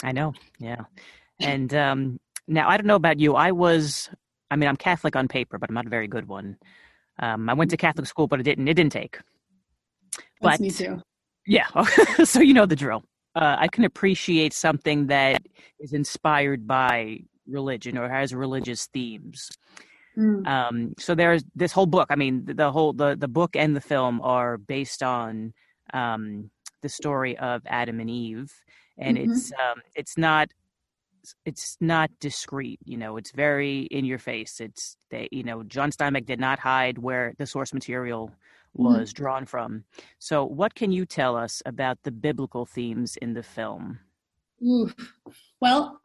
I 0.03 0.11
know, 0.11 0.33
yeah. 0.59 0.83
And 1.39 1.73
um, 1.73 2.19
now 2.47 2.69
I 2.69 2.77
don't 2.77 2.87
know 2.87 2.95
about 2.95 3.19
you. 3.19 3.35
I 3.35 3.51
was, 3.51 4.09
I 4.51 4.55
mean, 4.55 4.67
I'm 4.67 4.75
Catholic 4.75 5.15
on 5.15 5.27
paper, 5.27 5.57
but 5.57 5.69
I'm 5.69 5.75
not 5.75 5.85
a 5.85 5.89
very 5.89 6.07
good 6.07 6.27
one. 6.27 6.57
Um, 7.19 7.49
I 7.49 7.53
went 7.53 7.71
to 7.71 7.77
Catholic 7.77 8.07
school, 8.07 8.27
but 8.27 8.39
it 8.39 8.43
didn't. 8.43 8.67
It 8.67 8.73
didn't 8.73 8.93
take. 8.93 9.19
that's 10.41 10.59
me 10.59 10.69
too. 10.69 11.01
yeah, 11.45 11.67
so 12.23 12.39
you 12.41 12.53
know 12.53 12.65
the 12.65 12.75
drill. 12.75 13.03
Uh, 13.35 13.57
I 13.59 13.67
can 13.67 13.83
appreciate 13.83 14.53
something 14.53 15.07
that 15.07 15.41
is 15.79 15.93
inspired 15.93 16.67
by 16.67 17.19
religion 17.49 17.97
or 17.97 18.09
has 18.09 18.33
religious 18.33 18.87
themes. 18.87 19.49
Mm. 20.17 20.47
Um, 20.47 20.93
so 20.97 21.15
there's 21.15 21.43
this 21.55 21.71
whole 21.71 21.85
book. 21.85 22.07
I 22.09 22.15
mean, 22.15 22.45
the, 22.45 22.53
the 22.53 22.71
whole 22.71 22.93
the 22.93 23.15
the 23.15 23.27
book 23.27 23.55
and 23.55 23.75
the 23.75 23.81
film 23.81 24.21
are 24.21 24.57
based 24.57 25.03
on 25.03 25.53
um, 25.93 26.49
the 26.81 26.89
story 26.89 27.37
of 27.37 27.61
Adam 27.67 27.99
and 27.99 28.09
Eve, 28.09 28.51
and 28.97 29.17
Mhm. 29.17 29.29
it's 29.29 29.51
um, 29.53 29.81
it's 29.95 30.17
not 30.17 30.49
it's 31.45 31.77
not 31.79 32.09
discreet. 32.19 32.79
You 32.85 32.97
know, 32.97 33.17
it's 33.17 33.31
very 33.31 33.81
in 33.81 34.05
your 34.05 34.19
face. 34.19 34.59
It's 34.59 34.97
they, 35.11 35.27
you 35.31 35.43
know, 35.43 35.63
John 35.63 35.91
Steinbeck 35.91 36.25
did 36.25 36.39
not 36.39 36.59
hide 36.59 36.97
where 36.97 37.33
the 37.37 37.45
source 37.45 37.73
material 37.73 38.31
was 38.73 39.13
drawn 39.13 39.45
from. 39.45 39.83
So, 40.19 40.45
what 40.45 40.75
can 40.75 40.91
you 40.91 41.05
tell 41.05 41.35
us 41.35 41.61
about 41.65 41.97
the 42.03 42.11
biblical 42.11 42.65
themes 42.65 43.17
in 43.17 43.33
the 43.33 43.43
film? 43.43 43.99
Oof. 44.65 44.93
Well, 45.59 45.99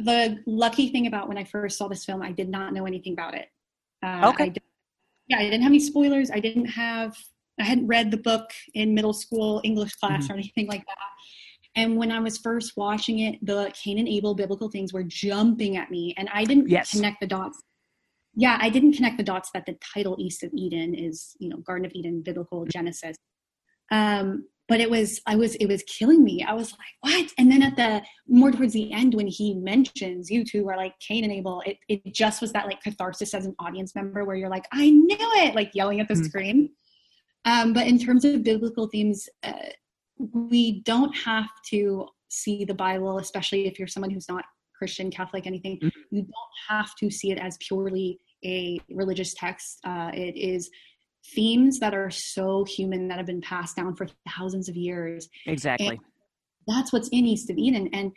the 0.00 0.42
lucky 0.46 0.90
thing 0.90 1.06
about 1.06 1.28
when 1.28 1.38
I 1.38 1.44
first 1.44 1.78
saw 1.78 1.88
this 1.88 2.04
film, 2.04 2.22
I 2.22 2.32
did 2.32 2.48
not 2.48 2.72
know 2.72 2.86
anything 2.86 3.12
about 3.12 3.34
it. 3.34 3.48
Uh, 4.02 4.28
Okay. 4.30 4.44
I 4.44 4.54
yeah, 5.28 5.38
I 5.38 5.44
didn't 5.44 5.62
have 5.62 5.70
any 5.70 5.78
spoilers. 5.80 6.30
I 6.30 6.40
didn't 6.40 6.66
have, 6.66 7.16
I 7.60 7.64
hadn't 7.64 7.86
read 7.86 8.10
the 8.10 8.16
book 8.16 8.50
in 8.74 8.94
middle 8.94 9.12
school 9.12 9.60
English 9.64 9.94
class 9.94 10.24
Mm-hmm. 10.24 10.32
or 10.32 10.34
anything 10.36 10.66
like 10.66 10.84
that. 10.86 10.96
And 11.76 11.96
when 11.96 12.10
I 12.10 12.18
was 12.18 12.36
first 12.38 12.72
watching 12.76 13.20
it, 13.20 13.38
the 13.46 13.72
Cain 13.80 13.98
and 13.98 14.08
Abel 14.08 14.34
biblical 14.34 14.68
things 14.68 14.92
were 14.92 15.04
jumping 15.04 15.76
at 15.76 15.88
me, 15.90 16.14
and 16.16 16.28
I 16.32 16.44
didn't 16.44 16.68
Yes. 16.68 16.90
connect 16.90 17.20
the 17.20 17.28
dots. 17.28 17.62
Yeah, 18.34 18.58
I 18.60 18.70
didn't 18.70 18.94
connect 18.94 19.18
the 19.18 19.22
dots 19.22 19.50
that 19.54 19.66
the 19.66 19.76
title 19.94 20.16
East 20.18 20.42
of 20.42 20.50
Eden 20.54 20.94
is, 20.94 21.36
you 21.38 21.48
know, 21.48 21.58
Garden 21.58 21.84
of 21.86 21.92
Eden, 21.94 22.22
biblical 22.22 22.64
Genesis. 22.64 23.16
Um, 23.92 24.46
but 24.70 24.78
it 24.78 24.88
was, 24.88 25.20
I 25.26 25.34
was, 25.34 25.56
it 25.56 25.66
was 25.66 25.82
killing 25.82 26.22
me. 26.22 26.44
I 26.44 26.52
was 26.52 26.70
like, 26.70 26.94
what? 27.00 27.32
And 27.38 27.50
then 27.50 27.60
at 27.60 27.74
the 27.74 28.02
more 28.28 28.52
towards 28.52 28.72
the 28.72 28.92
end, 28.92 29.14
when 29.14 29.26
he 29.26 29.52
mentions 29.54 30.30
you 30.30 30.44
two 30.44 30.68
are 30.68 30.76
like 30.76 30.94
Cain 31.00 31.24
and 31.24 31.32
Abel, 31.32 31.60
it, 31.66 31.76
it 31.88 32.14
just 32.14 32.40
was 32.40 32.52
that 32.52 32.66
like 32.66 32.80
catharsis 32.80 33.34
as 33.34 33.46
an 33.46 33.54
audience 33.58 33.96
member 33.96 34.24
where 34.24 34.36
you're 34.36 34.48
like, 34.48 34.66
I 34.72 34.88
knew 34.90 35.16
it, 35.18 35.56
like 35.56 35.72
yelling 35.74 35.98
at 36.00 36.06
the 36.06 36.14
Mhm. 36.14 36.24
screen. 36.24 36.70
Um, 37.44 37.72
but 37.72 37.88
in 37.88 37.98
terms 37.98 38.24
of 38.24 38.44
biblical 38.44 38.86
themes, 38.86 39.28
uh, 39.42 39.70
we 40.18 40.82
don't 40.82 41.16
have 41.16 41.48
to 41.70 42.06
see 42.28 42.64
the 42.64 42.72
Bible, 42.74 43.18
especially 43.18 43.66
if 43.66 43.76
you're 43.76 43.88
someone 43.88 44.10
who's 44.10 44.28
not 44.28 44.44
Christian, 44.78 45.10
Catholic, 45.10 45.48
anything. 45.48 45.78
Mhm. 45.82 45.90
You 46.12 46.22
don't 46.22 46.56
have 46.68 46.94
to 47.00 47.10
see 47.10 47.32
it 47.32 47.38
as 47.38 47.58
purely 47.58 48.20
a 48.44 48.78
religious 48.88 49.34
text. 49.34 49.80
Uh, 49.84 50.12
it 50.14 50.36
is 50.36 50.70
themes 51.34 51.78
that 51.80 51.94
are 51.94 52.10
so 52.10 52.64
human 52.64 53.08
that 53.08 53.18
have 53.18 53.26
been 53.26 53.40
passed 53.40 53.76
down 53.76 53.94
for 53.94 54.06
thousands 54.28 54.68
of 54.68 54.76
years. 54.76 55.28
Exactly. 55.46 56.00
That's 56.66 56.92
what's 56.92 57.08
in 57.08 57.26
East 57.26 57.50
of 57.50 57.58
Eden. 57.58 57.88
And 57.92 58.12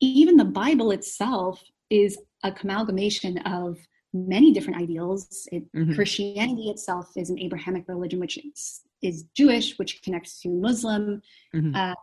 even 0.00 0.36
the 0.36 0.44
Bible 0.44 0.90
itself 0.90 1.62
is 1.90 2.18
a 2.42 2.52
amalgamation 2.62 3.38
of 3.38 3.78
many 4.12 4.52
different 4.52 4.80
ideals. 4.80 5.48
It, 5.52 5.70
Mhm. 5.72 5.94
Christianity 5.94 6.68
itself 6.70 7.10
is 7.16 7.30
an 7.30 7.38
Abrahamic 7.38 7.84
religion, 7.88 8.20
which 8.20 8.38
is, 8.38 8.82
is 9.00 9.24
Jewish, 9.34 9.78
which 9.78 10.02
connects 10.02 10.40
to 10.40 10.48
Muslim. 10.48 11.22
Mhm. 11.54 11.74
Uh, 11.76 11.94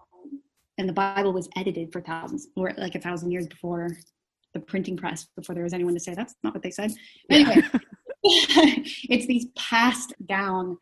and 0.78 0.88
the 0.88 0.94
Bible 0.94 1.34
was 1.34 1.50
edited 1.58 1.92
for 1.92 2.02
thousands, 2.02 2.48
or 2.56 2.74
like 2.78 2.96
a 2.96 3.00
thousand 3.00 3.32
years 3.32 3.48
before 3.48 3.98
the 4.54 4.60
printing 4.60 4.98
press, 4.98 5.28
before 5.36 5.54
there 5.54 5.64
was 5.64 5.74
anyone 5.74 5.94
to 5.94 6.00
say 6.00 6.14
that's 6.16 6.34
not 6.44 6.54
what 6.54 6.64
they 6.64 6.72
said. 6.72 6.92
Anyway, 7.30 7.62
it's 8.24 9.28
these 9.28 9.48
passed 9.56 10.14
down, 10.26 10.78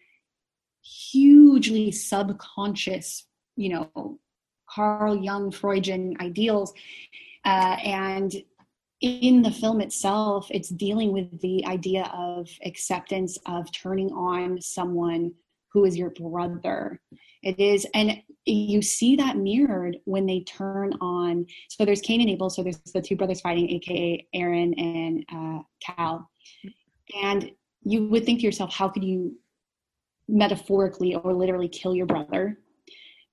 hugely 0.82 1.92
subconscious, 1.92 3.26
you 3.56 3.70
know, 3.70 4.20
Carl 4.70 5.16
Jung 5.16 5.52
Freudian 5.52 6.16
ideals. 6.20 6.74
Uh, 7.46 7.78
and 7.84 8.34
in 9.02 9.42
the 9.42 9.52
film 9.52 9.82
itself, 9.82 10.48
it's 10.50 10.70
dealing 10.70 11.12
with 11.12 11.40
the 11.42 11.66
idea 11.66 12.10
of 12.14 12.50
acceptance 12.66 13.38
of 13.46 13.72
turning 13.72 14.12
on 14.12 14.60
someone 14.60 15.32
who 15.72 15.86
is 15.86 15.98
your 15.98 16.10
brother. 16.10 17.00
It 17.44 17.60
is, 17.60 17.86
and 17.94 18.22
you 18.46 18.82
see 18.82 19.16
that 19.18 19.38
mirrored 19.38 19.98
when 20.06 20.26
they 20.26 20.40
turn 20.42 20.94
on. 21.00 21.46
So 21.70 21.86
there's 21.86 22.02
Cain 22.02 22.22
and 22.22 22.30
Abel. 22.30 22.50
So 22.50 22.64
there's 22.64 22.80
the 22.94 23.02
two 23.02 23.16
brothers 23.16 23.42
fighting, 23.42 23.70
aka 23.70 24.28
Aaron 24.34 24.74
and 24.74 25.26
uh, 25.32 25.62
Cal. 25.82 26.30
And 27.24 27.52
you 27.84 28.08
would 28.08 28.26
think 28.26 28.40
to 28.40 28.46
yourself, 28.46 28.74
how 28.74 28.90
could 28.90 29.04
you 29.04 29.38
metaphorically 30.28 31.16
or 31.16 31.34
literally 31.34 31.70
kill 31.70 31.96
your 31.96 32.06
brother? 32.06 32.60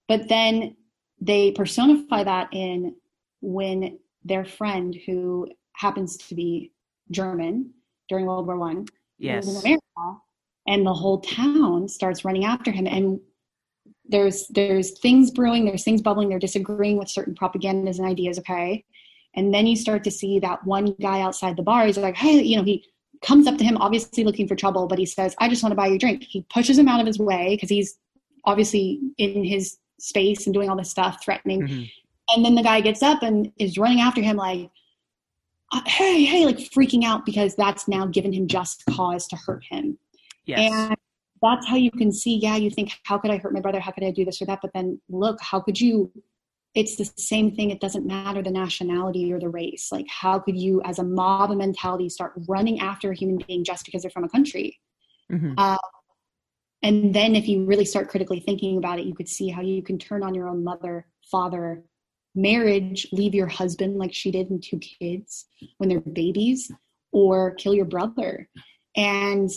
But 0.09 0.28
then 0.28 0.76
they 1.20 1.52
personify 1.52 2.24
that 2.24 2.48
in 2.52 2.94
when 3.40 3.98
their 4.24 4.44
friend, 4.44 4.96
who 5.06 5.48
happens 5.72 6.16
to 6.16 6.34
be 6.34 6.72
German 7.10 7.70
during 8.09 8.26
World 8.26 8.46
War 8.46 8.59
One, 8.59 8.86
Yes. 9.18 9.46
in 9.46 9.56
America, 9.56 10.20
and 10.66 10.86
the 10.86 10.92
whole 10.94 11.20
town 11.20 11.88
starts 11.88 12.24
running 12.24 12.44
after 12.44 12.70
him. 12.70 12.86
And 12.86 13.20
there's 14.06 14.46
there's 14.48 14.98
things 14.98 15.30
brewing, 15.30 15.64
there's 15.64 15.84
things 15.84 16.02
bubbling. 16.02 16.28
They're 16.28 16.38
disagreeing 16.38 16.98
with 16.98 17.09
certain 17.09 17.34
propagandas 17.34 17.98
and 17.98 18.06
ideas. 18.06 18.38
Okay, 18.38 18.84
and 19.34 19.52
then 19.52 19.66
you 19.66 19.76
start 19.76 20.05
to 20.05 20.10
see 20.10 20.38
that 20.40 20.64
one 20.64 20.94
guy 21.01 21.20
outside 21.20 21.56
the 21.56 21.62
bar. 21.62 21.86
He's 21.86 21.96
like, 21.98 22.16
hey, 22.16 22.42
you 22.42 22.56
know, 22.56 22.64
he 22.64 22.84
comes 23.24 23.46
up 23.46 23.56
to 23.59 23.64
him, 23.64 23.76
obviously 23.78 24.24
looking 24.24 24.46
for 24.46 24.55
trouble, 24.55 24.86
but 24.86 24.98
he 24.98 25.06
says, 25.06 25.34
I 25.38 25.48
just 25.48 25.62
want 25.62 25.72
to 25.72 25.76
buy 25.76 25.86
you 25.86 25.94
a 25.94 25.98
drink. 25.98 26.22
He 26.22 26.46
pushes 26.52 26.78
him 26.78 26.88
out 26.88 27.01
of 27.01 27.06
his 27.06 27.18
way 27.18 27.55
because 27.55 27.70
he's 27.70 27.98
obviously 28.44 29.01
in 29.18 29.44
his 29.44 29.78
space 29.98 30.46
and 30.46 30.52
doing 30.55 30.68
all 30.68 30.76
this 30.76 30.90
stuff, 30.90 31.22
threatening. 31.24 31.62
Mhm. 31.62 31.90
And 32.34 32.44
then 32.44 32.55
the 32.55 32.62
guy 32.62 32.80
gets 32.80 33.02
up 33.02 33.22
and 33.22 33.52
is 33.59 33.78
running 33.78 34.01
after 34.01 34.20
him, 34.20 34.36
like, 34.36 34.70
uh, 35.72 35.80
hey, 35.86 36.24
hey, 36.24 36.44
like 36.44 36.59
freaking 36.59 37.05
out 37.05 37.24
because 37.24 37.55
that's 37.55 37.88
now 37.88 38.06
given 38.06 38.32
him 38.32 38.46
just 38.46 38.84
cause 38.86 39.26
to 39.28 39.36
hurt 39.36 39.64
him. 39.70 39.98
Yes. 40.46 40.72
And 40.72 40.96
that's 41.42 41.66
how 41.66 41.76
you 41.76 41.90
can 41.90 42.12
see, 42.12 42.36
yeah, 42.36 42.56
you 42.56 42.70
think, 42.70 42.92
how 43.05 43.18
could 43.18 43.30
I 43.30 43.38
hurt 43.38 43.52
my 43.52 43.60
brother? 43.60 43.80
How 43.80 43.90
could 43.90 44.05
I 44.05 44.10
do 44.10 44.24
this 44.24 44.40
or 44.40 44.46
that? 44.46 44.60
But 44.62 44.72
then 44.72 45.01
look, 45.09 45.38
how 45.40 45.60
could 45.60 45.80
you? 45.80 46.10
It's 46.74 46.96
the 46.96 47.05
same 47.16 47.55
thing. 47.55 47.70
It 47.70 47.80
doesn't 47.80 48.06
matter 48.06 48.42
the 48.42 48.51
nationality 48.51 49.32
or 49.32 49.38
the 49.38 49.48
race. 49.48 49.92
Like, 49.92 50.06
how 50.09 50.38
could 50.40 50.56
you, 50.56 50.82
as 50.84 50.98
a 50.98 51.05
mob 51.05 51.51
mentality, 51.56 52.09
start 52.09 52.32
running 52.48 52.80
after 52.80 53.12
a 53.12 53.14
human 53.14 53.38
being 53.46 53.62
just 53.64 53.84
because 53.84 54.02
they're 54.02 54.10
from 54.10 54.24
a 54.24 54.28
country? 54.28 54.80
Mhm. 55.30 55.55
Uh, 55.56 55.78
and 56.82 57.14
then, 57.14 57.34
if 57.36 57.48
you 57.48 57.64
really 57.64 57.84
start 57.84 58.09
critically 58.09 58.40
thinking 58.40 58.76
about 58.76 58.98
it, 58.98 59.06
you 59.06 59.14
could 59.14 59.28
see 59.28 59.48
how 59.48 59.62
you 59.62 59.82
can 59.82 59.98
turn 59.98 60.22
on 60.22 60.34
your 60.34 60.48
own 60.48 60.64
mother, 60.64 61.06
father, 61.30 61.84
marriage, 62.34 63.06
leave 63.12 63.34
your 63.34 63.46
husband 63.46 63.96
like 63.96 64.12
she 64.12 64.30
did 64.30 64.51
and 64.51 64.62
two 64.62 64.78
kids 64.78 65.46
when 65.78 65.88
they're 65.88 66.01
babies, 66.01 66.70
or 67.12 67.52
kill 67.52 67.74
your 67.74 67.84
brother 67.84 68.48
and 68.96 69.51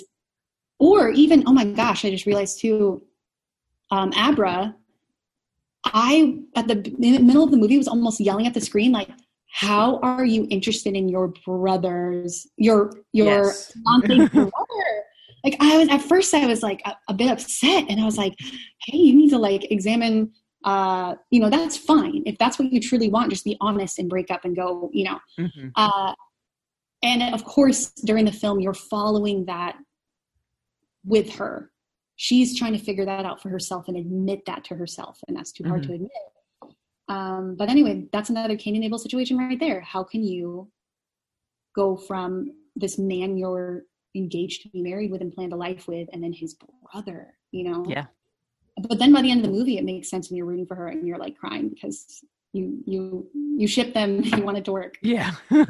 or 0.80 1.10
even 1.10 1.44
oh 1.48 1.53
my 1.53 1.65
gosh 1.65 2.06
i 2.06 2.10
just 2.10 2.27
realized 2.27 2.60
too 2.60 3.03
um 3.91 4.11
abra 4.15 4.76
i 5.93 6.38
at 6.55 6.68
the 6.68 6.76
middle 6.97 7.43
of 7.43 7.51
the 7.51 7.57
movie 7.57 7.77
was 7.77 7.88
almost 7.88 8.19
yelling 8.19 8.47
at 8.47 8.53
the 8.53 8.61
screen 8.61 8.91
like 8.91 9.09
how 9.49 9.97
are 9.99 10.26
you 10.26 10.45
interested 10.49 10.95
in 10.95 11.07
your 11.09 11.34
brother's 11.45 12.47
your 12.57 12.91
your 13.14 13.43
Yes. 13.43 13.72
brother 14.05 14.51
like 15.43 15.55
i 15.59 15.77
was 15.77 15.88
at 15.89 16.01
first 16.01 16.34
i 16.34 16.45
was 16.45 16.61
like 16.64 16.81
a, 16.85 16.93
a 17.09 17.14
bit 17.14 17.30
upset 17.31 17.85
and 17.89 17.99
i 18.01 18.05
was 18.05 18.18
like 18.18 18.34
hey 18.85 18.97
you 18.97 19.15
need 19.15 19.30
to 19.30 19.38
like 19.38 19.72
examine 19.72 20.31
uh 20.64 21.15
you 21.31 21.39
know 21.39 21.49
that's 21.49 21.77
fine 21.77 22.23
if 22.26 22.38
that's 22.38 22.57
what 22.59 22.72
you 22.73 22.80
truly 22.80 23.09
want 23.09 23.30
just 23.30 23.45
be 23.45 23.55
honest 23.61 23.99
and 23.99 24.09
break 24.09 24.30
up 24.31 24.43
and 24.45 24.55
go 24.55 24.89
you 24.93 25.05
know 25.05 25.19
Mhm. 25.39 25.72
uh 25.76 26.14
and 27.03 27.34
of 27.34 27.43
course 27.45 27.91
during 28.05 28.26
the 28.26 28.31
film 28.31 28.59
you're 28.59 28.73
following 28.73 29.45
that 29.45 29.77
with 31.05 31.35
her 31.35 31.72
she's 32.18 32.57
trying 32.57 32.73
to 32.73 32.80
figure 32.80 33.06
that 33.06 33.26
out 33.26 33.41
for 33.41 33.49
herself 33.49 33.88
and 33.88 33.95
admit 33.95 34.44
that 34.45 34.64
to 34.65 34.76
herself 34.76 35.19
and 35.27 35.38
that's 35.38 35.52
too 35.52 35.64
hard 35.64 35.84
Mhm. 35.84 35.88
to 35.88 35.94
admit 35.94 36.11
um, 37.10 37.56
but 37.56 37.69
anyway 37.69 38.06
that's 38.11 38.30
another 38.30 38.57
cain 38.57 38.76
and 38.76 38.84
abel 38.84 38.98
situation 38.99 39.38
right 39.38 39.60
there 39.60 39.80
how 39.81 40.03
can 40.03 40.23
you 40.23 40.69
go 41.76 41.95
from 41.95 42.52
this 42.76 42.98
man 42.98 43.38
you're 43.38 43.84
engaged 44.15 44.64
to 44.64 44.69
be 44.69 44.81
married 44.81 45.11
with 45.11 45.22
and 45.22 45.31
planned 45.31 45.53
a 45.53 45.56
life 45.56 45.88
with 45.88 46.10
and 46.11 46.23
then 46.23 46.34
his 46.34 46.56
brother 46.91 47.34
you 47.52 47.64
know 47.64 47.85
Yeah. 47.88 48.07
but 48.89 48.98
then 48.99 49.14
by 49.14 49.22
the 49.22 49.30
end 49.31 49.41
of 49.45 49.52
the 49.52 49.56
movie 49.57 49.77
it 49.77 49.85
makes 49.85 50.10
sense 50.10 50.30
when 50.30 50.38
you're 50.38 50.45
rooting 50.48 50.65
for 50.65 50.76
her 50.76 50.88
and 50.88 51.07
you're 51.07 51.19
like 51.19 51.38
crying 51.38 51.69
because 51.69 52.23
you 52.53 52.81
you 52.88 53.30
you 53.34 53.68
ship 53.68 53.94
them 53.94 54.22
you 54.23 54.41
want 54.44 54.57
it 54.57 54.65
to 54.65 54.72
work 54.72 54.98
Yeah. 55.03 55.31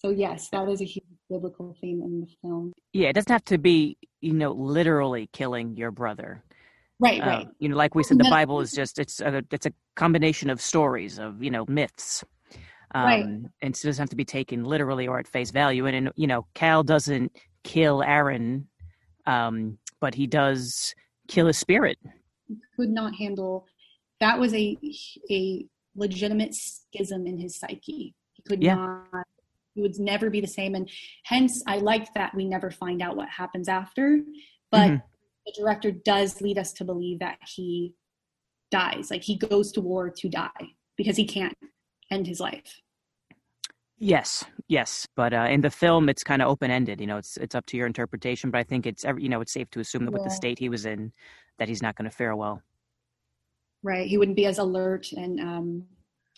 so 0.00 0.10
yes 0.10 0.48
that 0.50 0.68
is 0.68 0.80
a 0.80 0.84
huge 0.84 1.04
biblical 1.30 1.76
theme 1.80 2.02
in 2.02 2.20
the 2.20 2.26
film 2.42 2.72
yeah, 2.92 3.08
it 3.08 3.12
doesn't 3.12 3.30
have 3.30 3.44
to 3.44 3.58
be, 3.58 3.96
you 4.20 4.32
know, 4.32 4.52
literally 4.52 5.28
killing 5.32 5.76
your 5.76 5.90
brother. 5.90 6.42
right 6.98 7.22
Uh, 7.22 7.26
right 7.26 7.48
you 7.58 7.68
know, 7.68 7.76
like 7.76 7.94
we 7.94 8.02
said, 8.02 8.18
the 8.18 8.24
Bible 8.30 8.60
is 8.60 8.72
just 8.72 8.98
it's 8.98 9.20
a 9.20 9.42
it's 9.52 9.66
a 9.66 9.72
combination 9.94 10.50
of 10.50 10.60
stories 10.60 11.18
of 11.18 11.42
you 11.42 11.50
know 11.50 11.64
myths. 11.68 12.24
Um, 12.94 13.04
Right. 13.04 13.26
And 13.62 13.76
so 13.76 13.86
it 13.86 13.90
doesn't 13.90 14.02
have 14.02 14.10
to 14.10 14.16
be 14.16 14.24
taken 14.24 14.64
literally 14.64 15.06
or 15.06 15.18
at 15.18 15.28
face 15.28 15.50
value. 15.50 15.86
And, 15.86 15.94
and 15.94 16.10
you 16.16 16.26
know, 16.26 16.46
Cal 16.54 16.82
doesn't 16.82 17.30
kill 17.62 18.02
Aaron, 18.02 18.66
um, 19.26 19.78
but 20.00 20.14
he 20.14 20.26
does 20.26 20.94
kill 21.28 21.46
his 21.48 21.58
spirit. 21.58 21.98
could 22.76 22.88
not 22.88 23.14
handle 23.14 23.66
that 24.20 24.38
was 24.38 24.54
a 24.54 24.76
a 25.30 25.66
legitimate 25.94 26.54
schism 26.54 27.26
in 27.26 27.38
his 27.38 27.56
psyche 27.58 28.14
he 28.32 28.42
could 28.48 28.62
Yeah. 28.62 28.76
not 28.76 29.26
he 29.78 29.82
would 29.82 29.96
never 30.00 30.28
be 30.28 30.40
the 30.40 30.46
same 30.46 30.74
and 30.74 30.90
hence 31.24 31.62
i 31.68 31.76
like 31.78 32.12
that 32.14 32.34
we 32.34 32.44
never 32.44 32.68
find 32.70 33.00
out 33.00 33.16
what 33.16 33.28
happens 33.28 33.68
after 33.68 34.18
but 34.72 34.90
Mhm. 34.90 35.02
the 35.46 35.52
director 35.56 35.92
does 35.92 36.40
lead 36.40 36.58
us 36.58 36.72
to 36.72 36.84
believe 36.84 37.20
that 37.20 37.38
he 37.54 37.94
dies 38.72 39.08
like 39.10 39.22
he 39.22 39.36
goes 39.36 39.70
to 39.72 39.80
war 39.80 40.10
to 40.10 40.28
die 40.28 40.66
because 40.96 41.16
he 41.16 41.24
can't 41.24 41.56
end 42.10 42.26
his 42.26 42.40
life 42.40 42.80
Yes, 44.00 44.44
yes, 44.68 45.08
but 45.16 45.34
uh, 45.34 45.48
in 45.50 45.60
the 45.60 45.70
film, 45.70 46.08
it's 46.08 46.22
kind 46.22 46.40
of 46.40 46.46
open 46.48 46.70
ended. 46.70 47.00
You 47.00 47.08
know, 47.08 47.16
it's 47.16 47.36
it's 47.36 47.56
up 47.56 47.66
to 47.66 47.76
your 47.76 47.88
interpretation. 47.88 48.48
But 48.52 48.58
I 48.58 48.62
think 48.62 48.86
it's 48.86 49.04
every, 49.04 49.24
you 49.24 49.28
know 49.28 49.40
it's 49.40 49.52
safe 49.52 49.68
to 49.70 49.80
assume 49.80 50.04
that 50.04 50.12
with 50.12 50.22
the 50.22 50.30
state 50.30 50.56
he 50.56 50.68
was 50.68 50.86
in, 50.86 51.12
that 51.58 51.66
he's 51.68 51.82
not 51.82 51.96
going 51.96 52.08
to 52.08 52.16
fare 52.16 52.36
well. 52.36 52.62
right 53.82 54.06
he 54.08 54.16
wouldn't 54.18 54.36
be 54.36 54.46
as 54.46 54.58
alert 54.58 55.10
and 55.12 55.40
um 55.40 55.82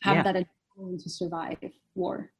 have 0.03 0.17
Yeah. 0.17 0.23
that 0.23 0.37
adrenaline 0.37 1.03
to 1.03 1.11
survive 1.11 1.59
war 1.95 2.31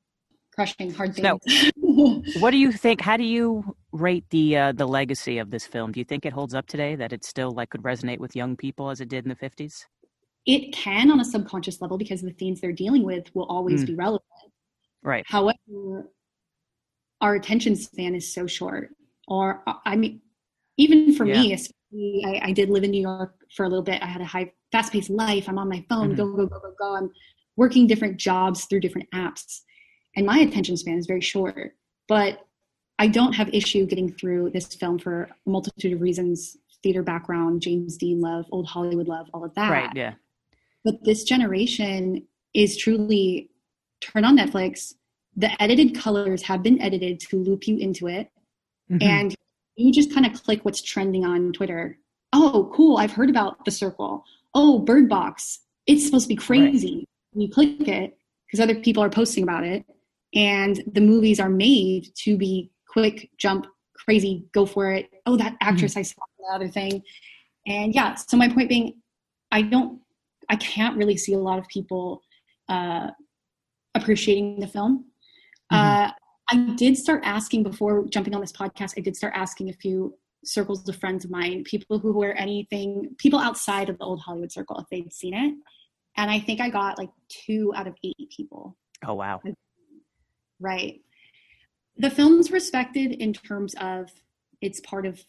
crushing 0.61 0.93
hard 0.93 1.15
So- 1.17 1.39
things 1.47 1.71
What 2.41 2.51
do 2.53 2.57
you 2.59 2.71
think? 2.73 3.01
How 3.01 3.17
do 3.17 3.25
you 3.25 3.75
rate 3.93 4.25
the 4.31 4.57
uh, 4.57 4.73
the 4.73 4.87
legacy 4.87 5.39
of 5.39 5.51
this 5.51 5.67
film? 5.67 5.91
Do 5.93 5.99
you 6.01 6.05
think 6.05 6.25
it 6.25 6.33
holds 6.33 6.55
up 6.55 6.67
today? 6.67 6.95
That 6.95 7.13
it 7.13 7.25
still 7.25 7.51
like 7.51 7.71
could 7.71 7.83
resonate 7.83 8.19
with 8.19 8.37
young 8.37 8.57
people 8.57 8.91
as 8.91 9.01
it 9.01 9.09
did 9.09 9.25
in 9.25 9.29
the 9.29 9.35
fifties? 9.37 9.87
it 10.47 10.73
can 10.73 11.11
on 11.11 11.21
a 11.21 11.25
subconscious 11.25 11.83
level 11.83 11.99
because 11.99 12.23
the 12.23 12.31
themes 12.33 12.63
they're 12.63 12.73
dealing 12.73 13.03
with 13.05 13.25
will 13.35 13.45
always 13.45 13.83
Mm. 13.83 13.89
be 13.89 13.95
relevant. 13.95 14.25
Right. 15.03 15.23
However, 15.29 16.11
our 17.21 17.35
attention 17.35 17.77
span 17.77 18.15
is 18.15 18.33
so 18.33 18.47
short. 18.47 18.89
Or 19.29 19.63
I 19.85 19.97
mean, 19.97 20.23
even 20.79 21.15
for 21.15 21.27
me, 21.27 21.53
especially, 21.53 22.25
I, 22.27 22.41
I 22.49 22.53
did 22.53 22.71
live 22.71 22.85
in 22.85 22.91
New 22.91 23.03
York 23.03 23.35
for 23.55 23.65
a 23.67 23.69
little 23.69 23.85
bit. 23.85 24.03
I 24.03 24.07
had 24.07 24.23
a 24.23 24.25
high, 24.25 24.51
fast-paced 24.73 25.11
life. 25.11 25.47
I'm 25.47 25.59
on 25.59 25.69
my 25.69 25.85
phone, 25.91 26.15
Mhm. 26.15 26.17
go 26.17 26.25
go 26.35 26.47
go 26.47 26.59
go 26.59 26.73
go. 26.79 26.97
I'm 26.97 27.11
working 27.57 27.87
different 27.87 28.17
jobs 28.17 28.65
through 28.65 28.81
different 28.81 29.11
apps, 29.15 29.61
and 30.17 30.27
my 30.27 30.39
attention 30.39 30.77
span 30.77 30.99
is 30.99 31.07
very 31.07 31.21
short. 31.21 31.77
But 32.09 32.47
I 32.99 33.07
don't 33.07 33.33
have 33.35 33.49
issue 33.55 33.87
getting 33.87 34.13
through 34.13 34.51
this 34.51 34.67
film 34.75 34.99
for 34.99 35.23
a 35.47 35.51
multitude 35.51 35.93
of 35.93 36.01
reasons: 36.01 36.57
theater 36.83 37.03
background, 37.03 37.63
James 37.63 37.97
Dean 37.97 38.21
love, 38.21 38.47
old 38.53 38.67
Hollywood 38.67 39.09
love, 39.09 39.29
all 39.33 39.45
of 39.45 39.55
that 39.55 39.71
Right. 39.71 39.91
Yeah. 39.95 40.15
but 40.85 41.05
this 41.05 41.25
generation 41.25 42.27
is 42.55 42.77
truly 42.77 43.51
turn 44.01 44.25
on 44.25 44.37
Netflix. 44.37 44.95
The 45.37 45.51
edited 45.63 45.95
colors 45.95 46.43
have 46.43 46.63
been 46.63 46.81
edited 46.81 47.21
to 47.21 47.37
loop 47.39 47.69
you 47.69 47.77
into 47.77 48.09
it, 48.09 48.31
Mhm. 48.91 49.03
and 49.03 49.35
you 49.77 49.93
just 49.93 50.13
kind 50.13 50.27
of 50.27 50.33
click 50.43 50.65
what's 50.65 50.83
trending 50.83 51.25
on 51.25 51.53
Twitter. 51.53 51.99
Oh, 52.33 52.71
cool! 52.75 52.97
I've 52.97 53.13
heard 53.13 53.31
about 53.31 53.65
the 53.65 53.71
circle. 53.71 54.25
Oh, 54.55 54.79
Bird 54.81 55.09
Box. 55.09 55.61
It's 55.87 56.05
supposed 56.05 56.25
to 56.25 56.29
be 56.29 56.37
crazy. 56.37 57.07
And 57.33 57.43
you 57.43 57.49
click 57.49 57.87
it 57.89 58.19
because 58.47 58.61
other 58.61 58.75
people 58.75 59.03
are 59.03 59.11
posting 59.11 59.43
about 59.45 59.65
it, 59.65 59.85
and 60.35 60.83
the 60.93 61.01
movies 61.01 61.41
are 61.41 61.51
made 61.51 62.09
to 62.17 62.37
be 62.37 62.71
quick, 62.89 63.31
jump, 63.39 63.67
crazy, 63.95 64.47
go 64.53 64.67
for 64.67 64.93
it. 64.93 65.11
Oh, 65.27 65.37
that 65.37 65.57
actress 65.61 65.97
I 65.97 66.03
saw 66.03 66.23
the 66.39 66.55
other 66.55 66.69
thing, 66.69 67.03
and 67.67 67.95
yeah. 67.95 68.15
So 68.15 68.37
my 68.37 68.49
point 68.49 68.69
being, 68.69 68.95
I 69.51 69.63
don't 69.63 70.01
I 70.49 70.57
can't 70.57 70.97
really 70.97 71.17
see 71.17 71.35
a 71.35 71.39
lot 71.39 71.59
of 71.59 71.69
people 71.69 72.23
uh, 72.69 73.11
appreciating 73.95 74.61
the 74.61 74.67
film. 74.67 75.07
Uh, 75.71 76.11
I 76.51 76.57
did 76.75 76.97
start 76.97 77.23
asking 77.25 77.63
before 77.63 78.05
jumping 78.07 78.35
on 78.35 78.41
this 78.41 78.51
podcast. 78.51 78.95
I 78.99 79.03
did 79.03 79.17
start 79.17 79.35
asking 79.37 79.71
a 79.71 79.73
few 79.73 80.19
circles 80.45 80.89
of 80.89 80.97
friends 80.97 81.25
of 81.25 81.31
mine, 81.31 81.63
people 81.63 82.01
who 82.01 82.13
were 82.13 82.33
anything, 82.33 83.15
people 83.19 83.39
outside 83.39 83.89
of 83.89 83.99
the 83.99 84.05
old 84.05 84.21
Hollywood 84.21 84.51
circle, 84.51 84.77
if 84.79 84.87
they'd 84.91 85.13
seen 85.13 85.35
it, 85.35 85.55
and 86.17 86.31
I 86.31 86.41
think 86.41 86.61
I 86.61 86.69
got 86.69 86.99
like 86.99 87.11
two 87.29 87.73
out 87.77 87.87
of 87.87 87.95
eight 88.03 88.31
people. 88.37 88.77
Oh 89.07 89.15
wow. 89.15 89.41
Right. 90.61 91.01
The 91.97 92.11
film's 92.11 92.51
respected 92.51 93.13
in 93.13 93.33
terms 93.33 93.75
of 93.81 94.11
it's 94.61 94.81
part 94.81 95.07
of, 95.07 95.21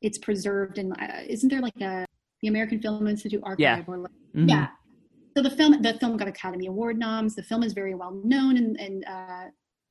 it's 0.00 0.18
preserved, 0.18 0.78
and 0.78 0.92
uh, 1.00 1.20
isn't 1.28 1.48
there 1.48 1.60
like 1.60 1.80
a 1.80 2.06
the 2.42 2.48
American 2.48 2.80
Film 2.80 3.06
Institute 3.06 3.40
archive 3.44 3.60
Yeah. 3.60 3.84
or 3.86 3.98
like 3.98 4.10
Mhm. 4.34 4.48
yeah. 4.50 4.68
So 5.36 5.42
the 5.42 5.50
film 5.50 5.80
the 5.80 5.94
film 5.94 6.16
got 6.16 6.26
Academy 6.28 6.66
Award 6.66 6.98
noms. 6.98 7.34
The 7.34 7.42
film 7.42 7.62
is 7.62 7.72
very 7.72 7.94
well 7.94 8.20
known 8.24 8.56
in, 8.56 8.76
and 8.78 9.04
uh, 9.06 9.44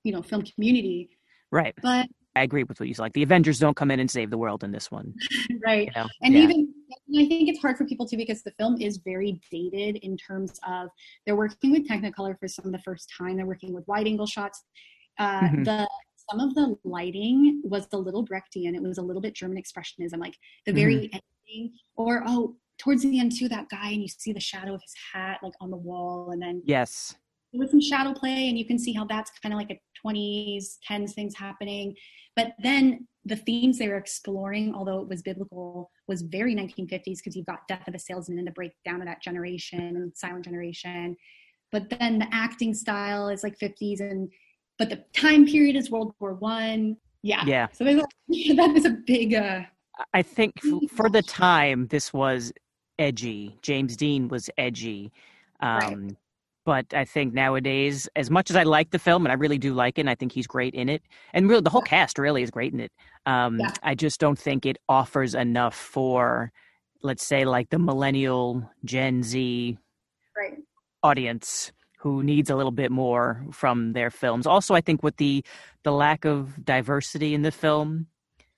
you 0.04 0.12
know 0.12 0.22
film 0.22 0.44
community. 0.44 1.10
Right. 1.52 1.74
But 1.82 2.08
I 2.36 2.44
agree 2.44 2.64
with 2.64 2.80
what 2.80 2.88
you 2.90 2.94
said. 2.96 3.04
Like 3.04 3.14
the 3.14 3.24
Avengers 3.24 3.60
don't 3.60 3.76
come 3.76 3.92
in 3.92 4.00
and 4.00 4.10
save 4.10 4.30
the 4.30 4.38
world 4.38 4.64
in 4.64 4.72
this 4.72 4.90
one. 4.92 5.14
right, 5.66 5.88
You 5.88 6.02
know? 6.02 6.08
and 6.24 6.34
Yeah. 6.34 6.42
even 6.42 6.58
and 6.60 6.74
I 6.94 7.26
think 7.28 7.50
it's 7.50 7.60
hard 7.60 7.78
for 7.78 7.86
people 7.86 8.08
too 8.08 8.18
because 8.18 8.44
the 8.44 8.52
film 8.52 8.80
is 8.82 8.98
very 8.98 9.40
dated 9.52 9.98
in 9.98 10.18
terms 10.18 10.60
of 10.68 10.90
they're 11.26 11.36
working 11.36 11.72
with 11.72 11.88
Technicolor 11.88 12.38
for 12.40 12.48
some 12.48 12.66
of 12.66 12.72
the 12.72 12.80
first 12.80 13.12
time. 13.18 13.38
They're 13.38 13.46
working 13.46 13.74
with 13.74 13.88
wide 13.88 14.08
angle 14.08 14.28
shots. 14.28 14.64
Uh, 15.20 15.42
Mhm. 15.42 15.66
The 15.66 15.90
some 16.30 16.40
of 16.40 16.54
the 16.56 16.78
lighting 16.84 17.62
was 17.64 17.88
a 17.94 17.98
little 17.98 18.24
Brechtian. 18.26 18.76
It 18.76 18.82
was 18.82 18.98
a 19.00 19.02
little 19.02 19.22
bit 19.22 19.34
German 19.34 19.58
expressionism, 19.62 20.18
like 20.20 20.36
the 20.66 20.72
very 20.72 21.10
ending, 21.12 21.74
or 21.96 22.24
oh, 22.26 22.56
towards 22.78 23.02
the 23.04 23.20
end 23.20 23.32
too, 23.38 23.50
that 23.50 23.68
guy 23.70 23.90
and 23.92 24.02
you 24.02 24.08
see 24.08 24.32
the 24.32 24.40
shadow 24.40 24.74
of 24.74 24.82
his 24.82 24.94
hat 25.14 25.40
like 25.44 25.54
on 25.60 25.70
the 25.72 25.78
wall, 25.78 26.32
and 26.32 26.42
then 26.42 26.62
Yes. 26.66 27.16
With 27.54 27.72
some 27.72 27.82
shadow 27.82 28.14
play 28.14 28.50
and 28.50 28.58
you 28.58 28.66
can 28.66 28.80
see 28.80 28.94
how 28.94 29.06
that's 29.06 29.32
kind 29.42 29.54
of 29.54 29.58
like 29.60 29.72
a 29.72 29.80
20s 30.06 30.78
10s 30.90 31.14
things 31.14 31.36
happening 31.36 31.96
but 32.36 32.54
then 32.64 33.08
the 33.26 33.36
themes 33.36 33.78
they 33.78 33.88
were 33.88 33.98
exploring 33.98 34.74
although 34.74 35.00
it 35.00 35.08
was 35.08 35.22
biblical 35.22 35.92
was 36.08 36.22
very 36.22 36.56
1950s 36.56 37.18
because 37.18 37.36
you've 37.36 37.46
got 37.46 37.68
death 37.68 37.88
of 37.88 37.96
a 37.96 38.00
salesman 38.00 38.38
and 38.38 38.48
the 38.48 38.52
breakdown 38.52 39.02
of 39.02 39.08
that 39.08 39.22
generation 39.22 39.80
and 39.80 40.12
silent 40.16 40.44
generation 40.46 41.16
but 41.72 41.90
then 41.90 42.20
the 42.20 42.28
acting 42.32 42.74
style 42.74 43.28
is 43.30 43.44
like 43.44 43.58
50s 43.60 44.00
and 44.00 44.30
but 44.80 44.90
the 44.90 45.04
time 45.14 45.46
period 45.46 45.76
is 45.76 45.92
world 45.92 46.14
war 46.20 46.36
one 46.36 46.98
yeah 47.22 47.44
Yeah. 47.46 47.68
so 47.72 47.86
a, 47.86 47.96
that 48.56 48.74
is 48.76 48.86
a 48.86 48.92
big 48.92 49.36
uh 49.36 49.64
I 50.14 50.22
think 50.22 50.54
f- 50.64 50.90
for 50.90 51.10
the 51.10 51.22
time 51.22 51.88
this 51.88 52.14
was 52.14 52.52
edgy. 52.98 53.58
James 53.62 53.98
Dean 53.98 54.28
was 54.28 54.50
edgy. 54.58 55.12
Um, 55.60 56.18
But 56.66 56.94
I 56.94 57.06
think 57.06 57.34
nowadays, 57.34 58.08
as 58.16 58.30
much 58.30 58.50
as 58.52 58.56
I 58.56 58.64
like 58.64 58.92
the 58.92 59.00
film, 59.00 59.26
and 59.26 59.32
I 59.32 59.36
really 59.36 59.58
do 59.58 59.74
like 59.74 59.98
it, 59.98 60.02
and 60.02 60.10
I 60.10 60.16
think 60.16 60.32
he's 60.32 60.48
great 60.48 60.76
in 60.76 60.90
it, 60.90 61.02
and 61.34 61.50
really 61.50 61.62
the 61.62 61.72
whole 61.72 61.82
cast 61.82 62.20
really 62.20 62.44
is 62.44 62.52
great 62.52 62.72
in 62.74 62.80
it. 62.80 62.92
Um, 63.26 63.60
Yeah. 63.60 63.74
I 63.84 63.96
just 63.96 64.20
don't 64.20 64.38
think 64.38 64.66
it 64.66 64.78
offers 64.88 65.34
enough 65.34 65.76
for, 65.76 66.52
let's 67.02 67.26
say, 67.26 67.46
like 67.46 67.70
the 67.70 67.80
millennial 67.80 68.70
Gen 68.86 69.24
Z 69.24 69.78
right 70.38 70.58
audience 71.04 71.72
who 72.00 72.24
needs 72.24 72.50
a 72.50 72.56
little 72.56 72.72
bit 72.72 72.92
more 72.92 73.46
from 73.52 73.94
their 73.94 74.10
films. 74.10 74.46
Also, 74.48 74.74
I 74.76 74.82
think 74.82 75.04
with 75.04 75.18
the 75.18 75.44
the 75.84 75.92
lack 75.92 76.26
of 76.26 76.64
diversity 76.64 77.34
in 77.34 77.42
the 77.42 77.52
film. 77.52 78.08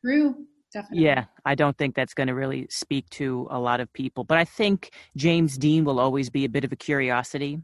True. 0.04 0.36
Definitely. 0.74 1.06
Yeah, 1.06 1.26
I 1.46 1.56
don't 1.56 1.78
think 1.78 1.94
that's 1.96 2.16
going 2.16 2.28
to 2.28 2.34
really 2.34 2.66
speak 2.70 3.08
to 3.12 3.48
a 3.52 3.60
lot 3.60 3.80
of 3.80 3.94
people. 3.94 4.24
But 4.24 4.40
I 4.40 4.44
think 4.46 4.90
James 5.16 5.56
Dean 5.58 5.86
will 5.86 6.00
always 6.00 6.30
be 6.32 6.46
a 6.46 6.50
bit 6.50 6.64
of 6.64 6.72
a 6.72 6.76
curiosity. 6.76 7.60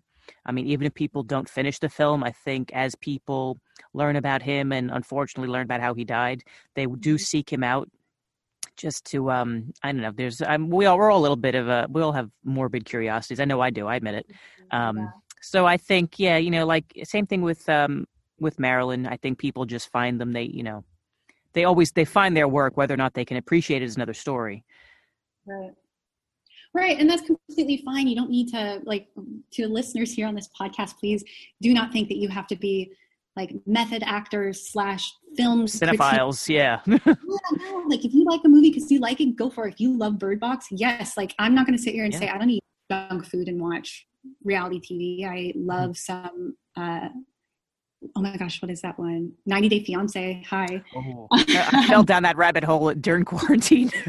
I 0.46 0.52
mean, 0.52 0.68
even 0.68 0.86
if 0.88 0.94
people 0.94 1.24
don't 1.24 1.50
finish 1.50 1.80
the 1.80 1.90
film, 1.90 2.24
I 2.24 2.32
think 2.32 2.72
as 2.74 2.96
people 2.96 3.58
learn 3.94 4.16
about 4.16 4.42
him 4.42 4.72
and 4.72 4.92
unfortunately 4.92 5.52
learn 5.52 5.64
about 5.64 5.82
how 5.82 5.94
he 5.94 6.04
died, 6.06 6.44
they 6.76 6.86
do 6.86 7.16
Mm-hmm. 7.16 7.18
seek 7.18 7.52
him 7.52 7.64
out 7.64 7.90
just 8.78 9.06
to 9.06 9.30
um 9.32 9.74
I 9.84 9.92
don't 9.92 10.02
know. 10.02 10.12
There's 10.16 10.42
um, 10.42 10.70
we 10.70 10.86
all 10.86 10.98
we're 10.98 11.12
all 11.12 11.20
a 11.20 11.22
little 11.22 11.36
bit 11.36 11.56
of 11.56 11.68
a 11.68 11.88
we 11.90 12.02
all 12.02 12.14
have 12.14 12.30
morbid 12.44 12.86
curiosities. 12.86 13.40
I 13.40 13.46
know 13.46 13.62
I 13.62 13.70
do. 13.70 13.88
I 13.88 13.96
admit 13.96 14.16
it. 14.16 14.32
Um, 14.72 15.14
so 15.42 15.66
I 15.66 15.78
think 15.78 16.20
yeah, 16.20 16.38
you 16.38 16.52
know, 16.52 16.66
like 16.66 16.86
same 17.04 17.26
thing 17.28 17.42
with 17.42 17.68
um 17.70 18.06
with 18.40 18.60
Marilyn. 18.60 19.06
I 19.08 19.18
think 19.18 19.38
people 19.38 19.66
just 19.66 19.92
find 19.92 20.20
them. 20.20 20.32
They 20.34 20.44
you 20.44 20.64
know 20.64 20.84
they 21.54 21.66
always 21.66 21.92
they 21.92 22.06
find 22.06 22.36
their 22.38 22.48
work 22.48 22.78
whether 22.78 22.94
or 22.94 22.98
not 22.98 23.14
they 23.14 23.26
can 23.26 23.38
appreciate 23.38 23.82
it 23.82 23.86
is 23.86 23.96
another 23.96 24.14
story. 24.14 24.64
Right. 25.46 25.72
Right, 26.74 27.00
and 27.00 27.10
that's 27.10 27.24
completely 27.24 27.82
fine. 27.84 28.08
You 28.08 28.16
don't 28.16 28.30
need 28.30 28.50
to 28.50 28.82
like 28.86 29.08
to 29.54 29.68
listeners 29.68 30.12
here 30.14 30.28
on 30.28 30.36
this 30.36 30.50
podcast. 30.60 30.98
Please 31.00 31.24
do 31.62 31.74
not 31.74 31.92
think 31.92 32.08
that 32.10 32.18
you 32.18 32.30
have 32.30 32.46
to 32.48 32.56
be 32.56 32.92
like 33.36 33.54
method 33.66 34.04
actors 34.06 34.70
slash 34.72 35.12
films 35.36 35.80
cinephiles. 35.80 36.48
Yeah. 36.48 36.82
yeah, 36.86 36.98
no, 37.06 37.84
like 37.88 38.06
if 38.06 38.14
you 38.14 38.24
like 38.26 38.42
a 38.46 38.50
movie 38.50 38.70
because 38.70 38.92
you 38.92 39.00
like 39.00 39.20
it, 39.22 39.36
go 39.36 39.50
for 39.50 39.68
it. 39.68 39.74
If 39.76 39.80
you 39.80 39.98
love 39.98 40.20
Bird 40.20 40.40
Box, 40.40 40.68
yes. 40.72 41.18
Like 41.18 41.34
I'm 41.40 41.56
not 41.56 41.66
going 41.66 41.78
to 41.78 41.82
sit 41.82 41.94
here 41.94 42.04
and 42.04 42.14
Yeah. 42.14 42.20
say 42.20 42.30
I 42.30 42.38
don't 42.38 42.50
eat 42.50 42.64
junk 42.92 43.26
food 43.26 43.48
and 43.48 43.60
watch 43.62 44.06
reality 44.44 44.80
TV. 44.80 45.26
I 45.28 45.54
love 45.56 45.98
some. 45.98 46.56
uh 46.76 47.10
Oh 48.16 48.22
my 48.22 48.38
gosh, 48.38 48.62
what 48.62 48.72
is 48.72 48.80
that 48.82 48.98
one? 48.98 49.34
90 49.46 49.68
Day 49.70 49.84
Fiance. 49.84 50.44
Hi. 50.50 50.82
Oh, 50.96 51.28
I 51.34 51.86
fell 51.88 52.04
down 52.04 52.24
that 52.24 52.38
rabbit 52.38 52.64
hole 52.64 52.94
during 52.94 53.26
quarantine. 53.26 53.92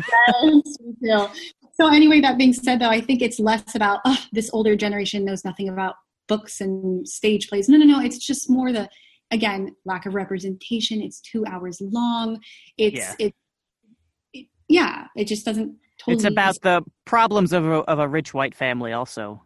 Yes. 1.00 1.28
So 1.80 1.88
anyway, 1.88 2.20
that 2.20 2.36
being 2.36 2.52
said, 2.52 2.78
though, 2.78 2.90
I 2.90 3.00
think 3.00 3.22
it's 3.22 3.40
less 3.40 3.74
about 3.74 4.00
oh, 4.04 4.18
this 4.32 4.50
older 4.52 4.76
generation 4.76 5.24
knows 5.24 5.44
nothing 5.46 5.70
about 5.70 5.94
books 6.28 6.60
and 6.60 7.08
stage 7.08 7.48
plays. 7.48 7.68
No, 7.70 7.78
no, 7.78 7.86
no. 7.86 8.00
It's 8.00 8.18
just 8.18 8.50
more 8.50 8.70
the 8.70 8.86
again 9.30 9.74
lack 9.86 10.04
of 10.04 10.14
representation. 10.14 11.00
It's 11.00 11.20
two 11.22 11.44
hours 11.46 11.80
long. 11.80 12.38
It's 12.76 12.98
Yeah. 12.98 13.14
it, 13.18 13.34
it 14.34 14.46
yeah. 14.68 15.06
It 15.16 15.24
just 15.26 15.46
doesn't 15.46 15.74
totally. 15.98 16.16
it's 16.16 16.24
about 16.24 16.60
the 16.60 16.82
problems 17.06 17.54
of 17.54 17.64
a, 17.64 17.76
of 17.88 17.98
a 17.98 18.06
rich 18.06 18.34
white 18.34 18.54
family, 18.54 18.92
also. 18.92 19.42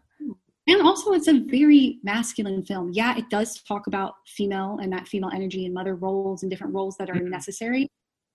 and 0.67 0.83
also 0.83 1.13
it's 1.13 1.29
a 1.29 1.39
very 1.39 1.99
masculine 2.03 2.65
film. 2.65 2.91
Yeah, 2.95 3.17
it 3.17 3.31
does 3.31 3.63
talk 3.63 3.87
about 3.87 4.15
female 4.27 4.79
and 4.83 4.93
that 4.93 5.07
female 5.07 5.31
energy 5.33 5.67
and 5.67 5.73
mother 5.75 5.95
roles 5.95 6.43
and 6.43 6.51
different 6.51 6.75
roles 6.75 6.97
that 6.97 7.09
are 7.11 7.15
Mhm. 7.15 7.29
necessary, 7.29 7.87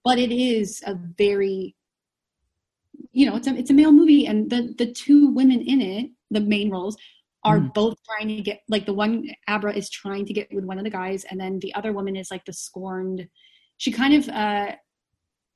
but 0.05 0.17
it 0.17 0.31
is 0.31 0.81
a 0.85 0.95
very 1.17 1.75
you 3.11 3.25
know, 3.25 3.35
it's 3.35 3.47
a 3.47 3.55
it's 3.55 3.69
a 3.69 3.73
male 3.73 3.91
movie 3.91 4.25
and 4.27 4.49
the 4.49 4.73
the 4.77 4.91
two 4.91 5.29
women 5.31 5.61
in 5.61 5.81
it, 5.81 6.11
the 6.31 6.41
main 6.41 6.69
roles 6.69 6.95
are 7.45 7.59
Mhm. 7.59 7.73
both 7.73 7.97
trying 8.05 8.27
to 8.27 8.41
get 8.41 8.59
like 8.67 8.85
the 8.85 8.93
one 8.93 9.25
Abra 9.47 9.73
is 9.73 9.89
trying 9.89 10.25
to 10.25 10.33
get 10.33 10.53
with 10.53 10.65
one 10.65 10.77
of 10.77 10.83
the 10.83 10.89
guys 10.89 11.23
and 11.25 11.39
then 11.39 11.59
the 11.59 11.73
other 11.75 11.93
woman 11.93 12.15
is 12.17 12.29
like 12.31 12.43
the 12.45 12.51
scorned 12.53 13.27
she 13.77 13.91
kind 13.91 14.13
of 14.13 14.27
uh 14.29 14.75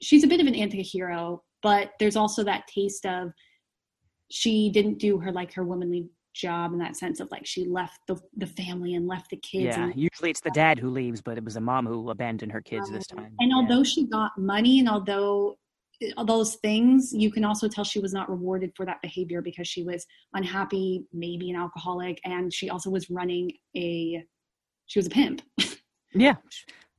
she's 0.01 0.23
a 0.23 0.27
bit 0.27 0.39
of 0.41 0.47
an 0.47 0.55
anti-hero, 0.55 1.43
but 1.61 1.91
there's 1.99 2.15
also 2.15 2.43
that 2.43 2.65
taste 2.67 3.05
of 3.05 3.31
she 4.29 4.69
didn't 4.69 4.97
do 4.99 5.17
her 5.19 5.31
like 5.31 5.53
her 5.53 5.63
womanly 5.63 6.07
job 6.33 6.73
in 6.73 6.79
that 6.79 6.95
sense 6.95 7.19
of 7.19 7.29
like 7.31 7.45
she 7.45 7.65
left 7.65 7.99
the 8.07 8.15
the 8.37 8.47
family 8.47 8.95
and 8.95 9.07
left 9.07 9.29
the 9.29 9.37
kids 9.37 9.75
Yeah. 9.77 9.83
and, 9.85 9.95
Usually 9.95 10.29
it's 10.31 10.39
the 10.41 10.49
dad 10.51 10.79
who 10.79 10.89
leaves, 10.89 11.21
but 11.21 11.37
it 11.37 11.43
was 11.43 11.57
a 11.57 11.61
mom 11.61 11.85
who 11.85 12.09
abandoned 12.09 12.51
her 12.53 12.61
kids 12.61 12.89
this 12.89 13.05
time. 13.07 13.35
and 13.39 13.51
Yeah. 13.51 13.57
although 13.57 13.83
she 13.83 14.07
got 14.07 14.31
money 14.37 14.79
and 14.79 14.89
although 14.89 15.57
those 16.25 16.55
things 16.55 17.13
you 17.13 17.31
can 17.31 17.43
also 17.45 17.67
tell 17.67 17.83
she 17.83 17.99
was 17.99 18.13
not 18.13 18.29
rewarded 18.29 18.71
for 18.75 18.85
that 18.85 19.01
behavior 19.01 19.41
because 19.41 19.67
she 19.67 19.83
was 19.83 20.05
unhappy 20.33 21.05
maybe 21.13 21.49
an 21.49 21.55
alcoholic 21.55 22.19
and 22.25 22.53
she 22.53 22.69
also 22.69 22.89
was 22.89 23.09
running 23.09 23.51
a 23.75 24.23
she 24.87 24.99
was 24.99 25.07
a 25.07 25.09
pimp 25.09 25.41
yeah. 26.13 26.35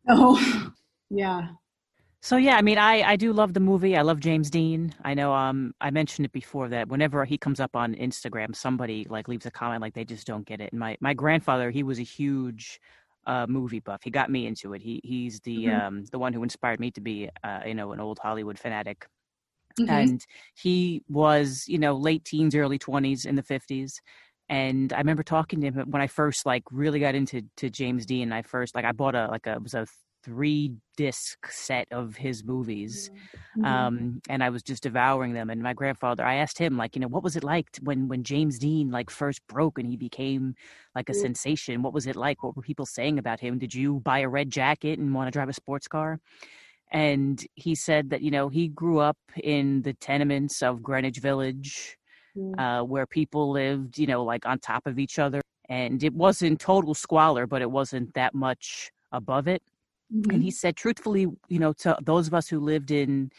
Oh, 0.09 0.73
yeah 1.11 1.49
So 2.21 2.39
yeah, 2.39 2.57
I 2.57 2.63
mean, 2.63 2.79
I 2.79 3.03
I 3.03 3.17
do 3.17 3.35
love 3.35 3.53
the 3.53 3.61
movie. 3.61 3.97
I 3.99 4.03
love 4.03 4.19
James 4.19 4.49
Dean. 4.51 4.95
I 5.05 5.13
know. 5.13 5.35
Um, 5.35 5.75
I 5.83 5.91
mentioned 5.91 6.25
it 6.25 6.33
before 6.33 6.69
that 6.71 6.89
whenever 6.89 7.25
he 7.27 7.37
comes 7.37 7.61
up 7.61 7.77
on 7.77 7.95
Instagram, 7.97 8.57
somebody 8.57 9.07
like 9.11 9.29
leaves 9.29 9.45
a 9.45 9.51
comment 9.51 9.83
like 9.83 9.93
they 9.93 10.07
just 10.07 10.27
don't 10.27 10.47
get 10.47 10.61
it. 10.63 10.73
And 10.73 10.81
my 10.81 10.97
my 11.01 11.13
grandfather, 11.13 11.71
he 11.71 11.83
was 11.83 11.99
a 11.99 12.03
huge 12.03 12.81
uh, 13.27 13.47
movie 13.49 13.81
buff. 13.81 14.01
He 14.05 14.11
got 14.11 14.31
me 14.31 14.47
into 14.47 14.75
it. 14.75 14.83
He 14.83 15.01
he's 15.05 15.41
the 15.41 15.67
Mhm. 15.67 15.81
um 15.87 16.05
the 16.13 16.19
one 16.19 16.33
who 16.33 16.43
inspired 16.43 16.81
me 16.81 16.91
to 16.93 17.01
be 17.01 17.29
uh, 17.43 17.61
you 17.67 17.75
know 17.75 17.93
an 17.93 18.01
old 18.01 18.19
Hollywood 18.23 18.59
fanatic. 18.59 19.07
Mhm. 19.79 19.89
And 19.91 20.27
he 20.57 21.03
was 21.09 21.65
you 21.69 21.79
know 21.79 21.95
late 21.97 22.25
teens, 22.25 22.55
early 22.55 22.79
twenties 22.79 23.25
in 23.27 23.35
the 23.37 23.43
fifties. 23.43 24.01
And 24.49 24.93
I 24.93 24.99
remember 24.99 25.23
talking 25.23 25.61
to 25.63 25.69
him 25.73 25.91
when 25.91 26.03
I 26.03 26.07
first 26.07 26.47
like 26.47 26.65
really 26.71 27.01
got 27.01 27.15
into 27.15 27.43
to 27.59 27.71
James 27.71 28.07
Dean. 28.07 28.33
I 28.33 28.43
first 28.43 28.75
like 28.75 28.85
I 28.85 28.93
bought 28.93 29.15
a 29.15 29.29
like 29.29 29.47
a 29.47 29.55
it 29.55 29.63
was 29.63 29.75
a 29.75 29.87
three 30.25 30.73
disc 30.97 31.51
set 31.51 31.87
of 31.93 32.17
his 32.17 32.45
movies 32.45 33.11
Mhm. 33.57 33.65
um 33.67 34.21
and 34.29 34.43
i 34.43 34.51
was 34.51 34.63
just 34.63 34.83
devouring 34.83 35.33
them 35.35 35.51
and 35.51 35.63
my 35.63 35.73
grandfather 35.75 36.25
i 36.25 36.35
asked 36.37 36.59
him 36.59 36.77
like 36.77 36.95
you 36.97 37.01
know 37.01 37.09
what 37.09 37.23
was 37.23 37.37
it 37.37 37.45
like 37.45 37.71
t- 37.73 37.81
when 37.85 38.09
when 38.09 38.23
james 38.23 38.59
dean 38.59 38.91
like 38.91 39.11
first 39.11 39.41
broke 39.49 39.79
and 39.79 39.89
he 39.89 39.97
became 39.97 40.55
like 40.95 41.09
a 41.09 41.13
Mm. 41.13 41.21
sensation 41.23 41.83
what 41.83 41.93
was 41.93 42.07
it 42.07 42.17
like 42.17 42.43
what 42.43 42.57
were 42.57 42.63
people 42.63 42.87
saying 42.87 43.19
about 43.19 43.41
him 43.41 43.59
did 43.59 43.75
you 43.75 44.01
buy 44.01 44.21
a 44.21 44.29
red 44.29 44.51
jacket 44.51 44.99
and 44.99 45.15
want 45.15 45.27
to 45.29 45.33
drive 45.33 45.49
a 45.49 45.53
sports 45.53 45.89
car 45.89 46.19
and 46.93 47.47
he 47.55 47.75
said 47.75 48.11
that 48.11 48.23
you 48.23 48.31
know 48.31 48.49
he 48.49 48.69
grew 48.69 48.99
up 48.99 49.19
in 49.43 49.83
the 49.83 49.95
tenements 49.95 50.63
of 50.63 50.83
greenwich 50.83 51.19
village 51.19 51.97
Mm. 52.37 52.55
uh, 52.59 52.83
where 52.83 53.07
people 53.07 53.51
lived, 53.51 53.99
you 53.99 54.07
know, 54.07 54.25
like 54.25 54.47
on 54.47 54.59
top 54.59 54.87
of 54.87 54.99
each 54.99 55.19
other. 55.19 55.41
And 55.69 56.03
it 56.05 56.13
wasn't 56.15 56.61
total 56.61 56.95
squalor, 56.95 57.47
but 57.47 57.63
it 57.63 57.71
wasn't 57.71 58.15
that 58.15 58.35
much 58.35 58.91
above 59.13 59.49
it. 59.49 59.63
Mhm. 60.15 60.35
And 60.35 60.43
he 60.43 60.51
said, 60.51 60.77
truthfully, 60.77 61.27
you 61.49 61.59
know, 61.59 61.73
to 61.75 61.97
those 62.03 62.27
of 62.27 62.35
us 62.35 62.49
who 62.49 62.61
lived 62.61 62.91
in 62.91 63.31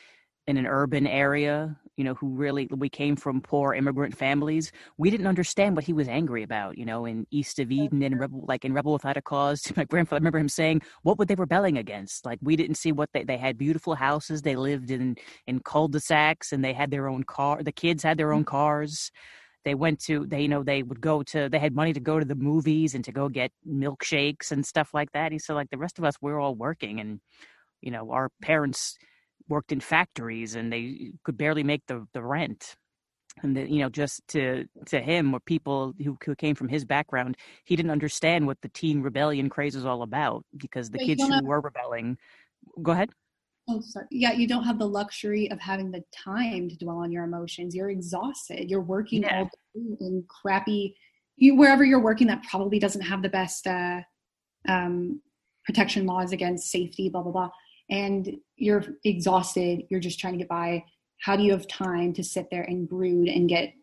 in 0.47 0.57
an 0.57 0.65
urban 0.67 1.07
area, 1.07 1.77
you 1.97 2.03
know, 2.05 2.15
who 2.15 2.29
really 2.29 2.67
we 2.71 2.89
came 2.89 3.15
from 3.17 3.41
poor 3.41 3.73
immigrant 3.75 4.15
families, 4.17 4.71
we 4.97 5.09
didn't 5.11 5.27
understand 5.27 5.75
what 5.75 5.85
he 5.85 5.93
was 5.93 6.07
angry 6.07 6.43
about. 6.43 6.77
You 6.77 6.85
know, 6.85 7.05
in 7.05 7.27
East 7.31 7.59
of 7.59 7.71
Eden 7.71 8.03
and 8.03 8.19
Rebel, 8.19 8.45
like 8.47 8.65
in 8.65 8.73
Rebel 8.73 8.93
Without 8.93 9.17
a 9.17 9.21
Cause, 9.23 9.63
my 9.77 9.85
grandfather 9.85 10.17
I 10.17 10.21
remember 10.21 10.39
him 10.39 10.49
saying, 10.49 10.81
"What 11.03 11.19
were 11.19 11.25
they 11.25 11.35
rebelling 11.35 11.77
against? 11.77 12.25
Like 12.25 12.39
we 12.41 12.55
didn't 12.55 12.77
see 12.77 12.91
what 12.93 13.11
they 13.13 13.23
they 13.25 13.37
had 13.37 13.57
beautiful 13.57 13.95
houses, 13.95 14.41
they 14.43 14.55
lived 14.57 14.91
in 14.91 15.17
in 15.47 15.59
cul-de-sacs, 15.61 16.53
and 16.53 16.63
they 16.65 16.73
had 16.73 16.91
their 16.91 17.07
own 17.09 17.23
car. 17.25 17.63
The 17.63 17.71
kids 17.73 18.03
had 18.03 18.17
their 18.17 18.33
own 18.33 18.45
cars." 18.45 19.11
They 19.65 19.75
went 19.75 19.99
to 19.99 20.25
they 20.27 20.41
you 20.41 20.47
know 20.47 20.63
they 20.63 20.83
would 20.83 21.01
go 21.01 21.23
to 21.23 21.49
they 21.49 21.59
had 21.59 21.75
money 21.75 21.91
to 21.91 21.99
go 21.99 22.19
to 22.19 22.25
the 22.25 22.35
movies 22.35 22.95
and 22.95 23.03
to 23.03 23.11
go 23.11 23.27
get 23.27 23.51
milkshakes 23.67 24.51
and 24.51 24.65
stuff 24.65 24.93
like 24.93 25.11
that 25.11 25.31
he 25.31 25.39
said 25.39 25.53
like 25.53 25.69
the 25.71 25.77
rest 25.77 25.99
of 25.99 26.05
us 26.05 26.15
we're 26.21 26.39
all 26.39 26.55
working 26.55 26.99
and 26.99 27.19
you 27.81 27.91
know 27.91 28.11
our 28.11 28.29
parents 28.41 28.97
worked 29.47 29.71
in 29.71 29.79
factories 29.79 30.55
and 30.55 30.71
they 30.71 31.11
could 31.23 31.37
barely 31.37 31.63
make 31.63 31.83
the 31.87 32.05
the 32.13 32.23
rent. 32.23 32.75
And 33.43 33.53
the, 33.57 33.69
you 33.69 33.79
know 33.79 33.89
just 33.89 34.25
to 34.29 34.65
to 34.85 35.01
him 35.01 35.33
or 35.33 35.41
people 35.41 35.93
who, 36.01 36.17
who 36.25 36.35
came 36.35 36.55
from 36.55 36.69
his 36.69 36.85
background 36.85 37.35
he 37.65 37.75
didn't 37.75 37.91
understand 37.91 38.47
what 38.47 38.61
the 38.61 38.69
teen 38.69 39.01
rebellion 39.01 39.49
craze 39.49 39.75
was 39.75 39.85
all 39.85 40.03
about 40.03 40.45
because 40.55 40.89
the 40.89 40.99
you 40.99 41.07
kids 41.07 41.21
who 41.21 41.33
have- 41.33 41.43
were 41.43 41.59
rebelling 41.59 42.17
go 42.81 42.93
ahead 42.93 43.09
Oh, 43.67 43.81
sorry. 43.81 44.05
Yeah, 44.11 44.33
you 44.33 44.47
don't 44.47 44.63
have 44.63 44.77
the 44.77 44.87
luxury 44.87 45.49
of 45.51 45.59
having 45.59 45.91
the 45.91 46.03
time 46.11 46.69
to 46.69 46.77
dwell 46.77 46.97
on 46.97 47.11
your 47.11 47.23
emotions. 47.23 47.75
You're 47.75 47.89
exhausted. 47.89 48.69
You're 48.69 48.81
working 48.81 49.23
Yeah. 49.23 49.39
all 49.39 49.45
day 49.73 49.95
in 50.01 50.23
crappy, 50.27 50.95
you, 51.37 51.55
wherever 51.55 51.83
you're 51.83 52.01
working 52.01 52.27
that 52.27 52.43
probably 52.43 52.79
doesn't 52.79 53.01
have 53.01 53.21
the 53.21 53.29
best 53.29 53.65
uh, 53.67 54.01
um, 54.67 55.19
protection 55.65 56.05
laws 56.05 56.31
against 56.31 56.71
safety, 56.71 57.09
blah, 57.09 57.23
blah, 57.23 57.31
blah. 57.31 57.49
And 57.89 58.37
you're 58.55 58.83
exhausted. 59.03 59.83
You're 59.89 59.99
just 59.99 60.19
trying 60.19 60.33
to 60.33 60.39
get 60.39 60.47
by. 60.47 60.83
How 61.21 61.35
do 61.35 61.43
you 61.43 61.51
have 61.51 61.67
time 61.67 62.13
to 62.13 62.23
sit 62.23 62.47
there 62.51 62.63
and 62.63 62.87
brood 62.87 63.27
and 63.27 63.49
get 63.49 63.73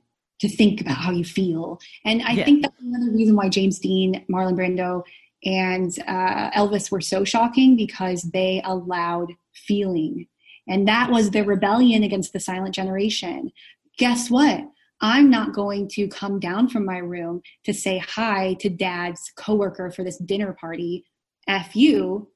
to 0.40 0.48
think 0.48 0.80
about 0.80 0.96
how 0.98 1.10
you 1.10 1.24
feel? 1.24 1.78
And 2.04 2.22
I 2.22 2.32
Yeah. 2.32 2.44
think 2.44 2.62
that's 2.62 2.80
another 2.80 3.10
reason 3.10 3.34
why 3.34 3.48
James 3.48 3.78
Dean, 3.80 4.24
Marlon 4.30 4.54
Brando, 4.56 5.02
and 5.44 5.92
uh, 6.06 6.50
Elvis 6.52 6.90
were 6.92 7.00
so 7.00 7.24
shocking 7.24 7.74
because 7.76 8.22
they 8.22 8.62
allowed 8.64 9.32
feeling. 9.54 10.26
And 10.68 10.86
that 10.88 11.10
was 11.10 11.30
the 11.30 11.42
rebellion 11.42 12.02
against 12.02 12.32
the 12.32 12.40
silent 12.40 12.74
generation. 12.74 13.50
Guess 13.98 14.30
what? 14.30 14.64
I'm 15.00 15.30
not 15.30 15.52
going 15.52 15.88
to 15.94 16.06
come 16.06 16.38
down 16.38 16.68
from 16.68 16.84
my 16.84 16.98
room 16.98 17.42
to 17.64 17.74
say 17.74 17.98
hi 17.98 18.54
to 18.60 18.68
dad's 18.68 19.32
coworker 19.36 19.90
for 19.90 20.04
this 20.04 20.18
dinner 20.18 20.52
party. 20.52 21.04
F 21.48 21.74
you. 21.74 22.28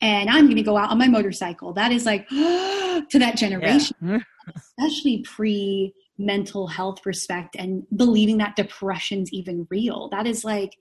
And 0.00 0.28
I'm 0.28 0.46
going 0.46 0.56
to 0.56 0.62
go 0.62 0.76
out 0.76 0.90
on 0.90 0.98
my 0.98 1.08
motorcycle. 1.08 1.72
That 1.72 1.92
is 1.92 2.04
like 2.04 2.28
to 2.30 3.18
that 3.18 3.36
generation 3.36 3.96
yeah. 4.02 4.18
especially 4.56 5.22
pre 5.22 5.94
mental 6.20 6.66
health 6.66 7.06
respect 7.06 7.54
and 7.56 7.84
believing 7.94 8.38
that 8.38 8.56
depression's 8.56 9.32
even 9.32 9.66
real. 9.70 10.08
That 10.10 10.26
is 10.26 10.44
like 10.44 10.76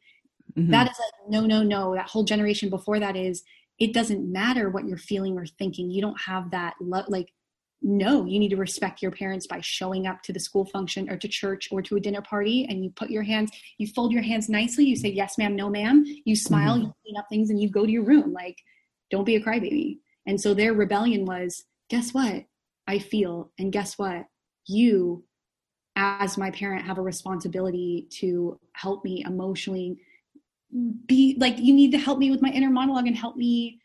Mm-hmm. 0.57 0.71
That 0.71 0.89
is 0.89 0.97
like, 0.97 1.29
no, 1.29 1.45
no, 1.45 1.63
no. 1.63 1.93
That 1.93 2.07
whole 2.09 2.23
generation 2.23 2.69
before 2.69 2.99
that 2.99 3.15
is, 3.15 3.43
it 3.79 3.93
doesn't 3.93 4.31
matter 4.31 4.69
what 4.69 4.85
you're 4.85 4.97
feeling 4.97 5.37
or 5.37 5.45
thinking. 5.45 5.91
You 5.91 6.01
don't 6.01 6.19
have 6.21 6.51
that, 6.51 6.75
lo- 6.81 7.05
like, 7.07 7.31
no, 7.81 8.25
you 8.25 8.39
need 8.39 8.49
to 8.49 8.57
respect 8.57 9.03
your 9.03 9.11
parents 9.11 9.45
by 9.45 9.61
showing 9.61 10.07
up 10.07 10.23
to 10.23 10.33
the 10.33 10.39
school 10.39 10.65
function 10.65 11.09
or 11.11 11.17
to 11.17 11.27
church 11.27 11.69
or 11.71 11.81
to 11.83 11.95
a 11.95 11.99
dinner 11.99 12.23
party 12.23 12.65
and 12.67 12.83
you 12.83 12.89
put 12.89 13.11
your 13.11 13.21
hands, 13.21 13.51
you 13.77 13.87
fold 13.87 14.11
your 14.11 14.23
hands 14.23 14.49
nicely, 14.49 14.85
you 14.85 14.95
say, 14.95 15.09
yes, 15.09 15.37
ma'am, 15.37 15.55
no, 15.55 15.69
ma'am. 15.69 16.03
You 16.25 16.35
smile, 16.35 16.73
mm-hmm. 16.73 16.85
you 16.85 16.93
clean 17.05 17.17
up 17.17 17.27
things, 17.29 17.49
and 17.51 17.61
you 17.61 17.69
go 17.69 17.85
to 17.85 17.91
your 17.91 18.03
room. 18.03 18.33
Like, 18.33 18.57
don't 19.11 19.25
be 19.25 19.35
a 19.35 19.41
crybaby. 19.41 19.99
And 20.25 20.41
so 20.41 20.53
their 20.53 20.73
rebellion 20.73 21.25
was, 21.25 21.65
guess 21.89 22.13
what? 22.13 22.45
I 22.87 22.99
feel. 22.99 23.51
And 23.59 23.71
guess 23.71 23.97
what? 23.97 24.25
You, 24.65 25.23
as 25.95 26.37
my 26.37 26.51
parent, 26.51 26.85
have 26.85 26.97
a 26.97 27.03
responsibility 27.03 28.07
to 28.19 28.59
help 28.73 29.05
me 29.05 29.23
emotionally 29.25 29.97
be 31.05 31.35
like, 31.39 31.57
you 31.57 31.73
need 31.73 31.91
to 31.91 31.97
help 31.97 32.19
me 32.19 32.31
with 32.31 32.41
my 32.41 32.49
inner 32.49 32.69
monologue 32.69 33.07
and 33.07 33.15
help 33.15 33.35
me 33.35 33.79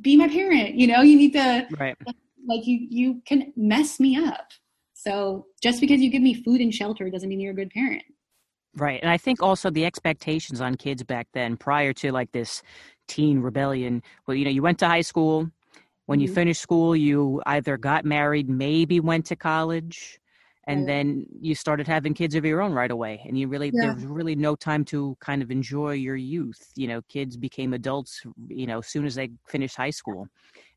be 0.00 0.16
my 0.16 0.28
parent. 0.28 0.74
You 0.74 0.86
know, 0.86 1.02
you 1.02 1.16
need 1.16 1.32
to, 1.34 1.66
right. 1.78 1.96
like, 2.46 2.66
you, 2.66 2.86
you 2.90 3.22
can 3.26 3.52
mess 3.56 4.00
me 4.00 4.16
up. 4.16 4.50
So 4.94 5.46
just 5.60 5.80
because 5.80 6.00
you 6.00 6.10
give 6.10 6.22
me 6.22 6.34
food 6.34 6.60
and 6.60 6.74
shelter 6.74 7.10
doesn't 7.10 7.28
mean 7.28 7.40
you're 7.40 7.52
a 7.52 7.56
good 7.56 7.70
parent. 7.70 8.02
Right. 8.76 9.00
And 9.02 9.10
I 9.10 9.18
think 9.18 9.42
also 9.42 9.68
the 9.68 9.84
expectations 9.84 10.60
on 10.60 10.76
kids 10.76 11.02
back 11.02 11.28
then, 11.34 11.56
prior 11.56 11.92
to 11.94 12.10
like 12.10 12.32
this 12.32 12.62
teen 13.08 13.40
rebellion, 13.40 14.02
well, 14.26 14.34
you 14.34 14.44
know, 14.44 14.50
you 14.50 14.62
went 14.62 14.78
to 14.78 14.86
high 14.86 15.02
school, 15.02 15.50
when 16.06 16.20
you 16.20 16.26
mm-hmm. 16.26 16.34
finished 16.34 16.62
school, 16.62 16.96
you 16.96 17.42
either 17.46 17.76
got 17.76 18.04
married, 18.04 18.48
maybe 18.48 18.98
went 18.98 19.26
to 19.26 19.36
college, 19.36 20.18
and 20.64 20.80
right. 20.80 20.86
then 20.86 21.26
you 21.40 21.54
started 21.54 21.88
having 21.88 22.14
kids 22.14 22.34
of 22.34 22.44
your 22.44 22.62
own 22.62 22.72
right 22.72 22.90
away. 22.90 23.22
And 23.26 23.36
you 23.36 23.48
really, 23.48 23.70
yeah. 23.74 23.86
there 23.86 23.94
was 23.94 24.04
really 24.04 24.36
no 24.36 24.54
time 24.54 24.84
to 24.86 25.16
kind 25.20 25.42
of 25.42 25.50
enjoy 25.50 25.92
your 25.92 26.14
youth. 26.14 26.70
You 26.76 26.86
know, 26.86 27.02
kids 27.08 27.36
became 27.36 27.72
adults, 27.72 28.22
you 28.48 28.66
know, 28.66 28.78
as 28.78 28.86
soon 28.86 29.04
as 29.04 29.16
they 29.16 29.30
finished 29.48 29.76
high 29.76 29.90
school. 29.90 30.28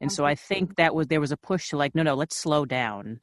And 0.01 0.11
so 0.11 0.25
I 0.25 0.33
think 0.33 0.75
that 0.77 0.95
was, 0.95 1.07
there 1.07 1.21
was 1.21 1.31
a 1.31 1.37
push 1.37 1.69
to 1.69 1.77
like, 1.77 1.93
no, 1.93 2.01
no, 2.01 2.15
let's 2.15 2.35
slow 2.35 2.65
down. 2.65 3.19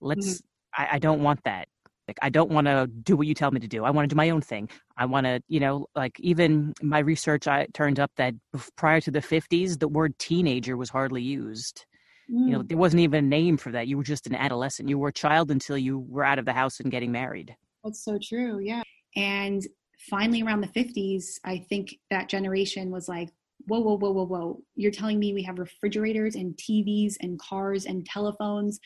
Let's, 0.00 0.34
mm-hmm. 0.34 0.82
I, 0.82 0.96
I 0.96 0.98
don't 0.98 1.22
want 1.22 1.42
that. 1.44 1.68
Like, 2.06 2.18
I 2.20 2.28
don't 2.28 2.50
want 2.50 2.66
to 2.66 2.86
do 2.86 3.16
what 3.16 3.26
you 3.26 3.32
tell 3.32 3.50
me 3.50 3.60
to 3.60 3.68
do. 3.68 3.84
I 3.84 3.90
want 3.90 4.06
to 4.08 4.14
do 4.14 4.16
my 4.16 4.28
own 4.28 4.42
thing. 4.42 4.68
I 4.98 5.06
want 5.06 5.24
to, 5.24 5.40
you 5.48 5.58
know, 5.58 5.86
like 5.96 6.20
even 6.20 6.74
my 6.82 6.98
research, 6.98 7.48
I 7.48 7.66
turned 7.72 7.98
up 7.98 8.10
that 8.16 8.34
prior 8.76 9.00
to 9.00 9.10
the 9.10 9.20
50s, 9.20 9.78
the 9.78 9.88
word 9.88 10.18
teenager 10.18 10.76
was 10.76 10.90
hardly 10.90 11.22
used. 11.22 11.86
Mm. 12.30 12.46
You 12.46 12.52
know, 12.52 12.60
mm. 12.60 12.68
there 12.68 12.78
wasn't 12.78 13.00
even 13.00 13.24
a 13.24 13.28
name 13.28 13.56
for 13.56 13.72
that. 13.72 13.86
You 13.86 13.96
were 13.96 14.04
just 14.04 14.26
an 14.26 14.34
adolescent. 14.34 14.88
You 14.88 14.98
were 14.98 15.08
a 15.08 15.12
child 15.12 15.50
until 15.50 15.78
you 15.78 16.00
were 16.08 16.24
out 16.24 16.38
of 16.38 16.44
the 16.44 16.52
house 16.52 16.80
and 16.80 16.90
getting 16.90 17.12
married. 17.12 17.54
That's 17.82 18.04
so 18.04 18.18
true. 18.22 18.60
Yeah. 18.60 18.82
And 19.16 19.66
finally, 19.98 20.42
around 20.42 20.62
the 20.62 20.68
50s, 20.68 21.38
I 21.44 21.58
think 21.68 21.98
that 22.10 22.28
generation 22.28 22.90
was 22.90 23.08
like, 23.08 23.30
whoa, 23.66 23.80
whoa, 23.80 23.96
whoa, 23.96 24.10
whoa, 24.10 24.26
whoa. 24.26 24.62
You're 24.74 24.90
telling 24.90 25.18
me 25.18 25.32
we 25.32 25.42
have 25.42 25.58
refrigerators 25.58 26.34
and 26.34 26.54
TVs 26.56 27.16
and 27.20 27.38
cars 27.38 27.86
and 27.86 28.04
telephones 28.04 28.80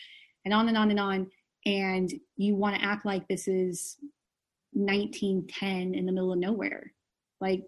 and 0.44 0.54
on 0.54 0.68
and 0.68 0.76
on 0.76 0.90
and 0.90 1.00
on 1.00 1.26
and 1.66 2.12
you 2.36 2.54
want 2.54 2.74
to 2.76 2.82
act 2.82 3.04
like 3.04 3.26
this 3.28 3.48
is 3.48 3.96
1910 4.72 5.94
in 5.94 6.06
the 6.06 6.12
middle 6.12 6.32
of 6.32 6.38
nowhere 6.38 6.92
like 7.40 7.62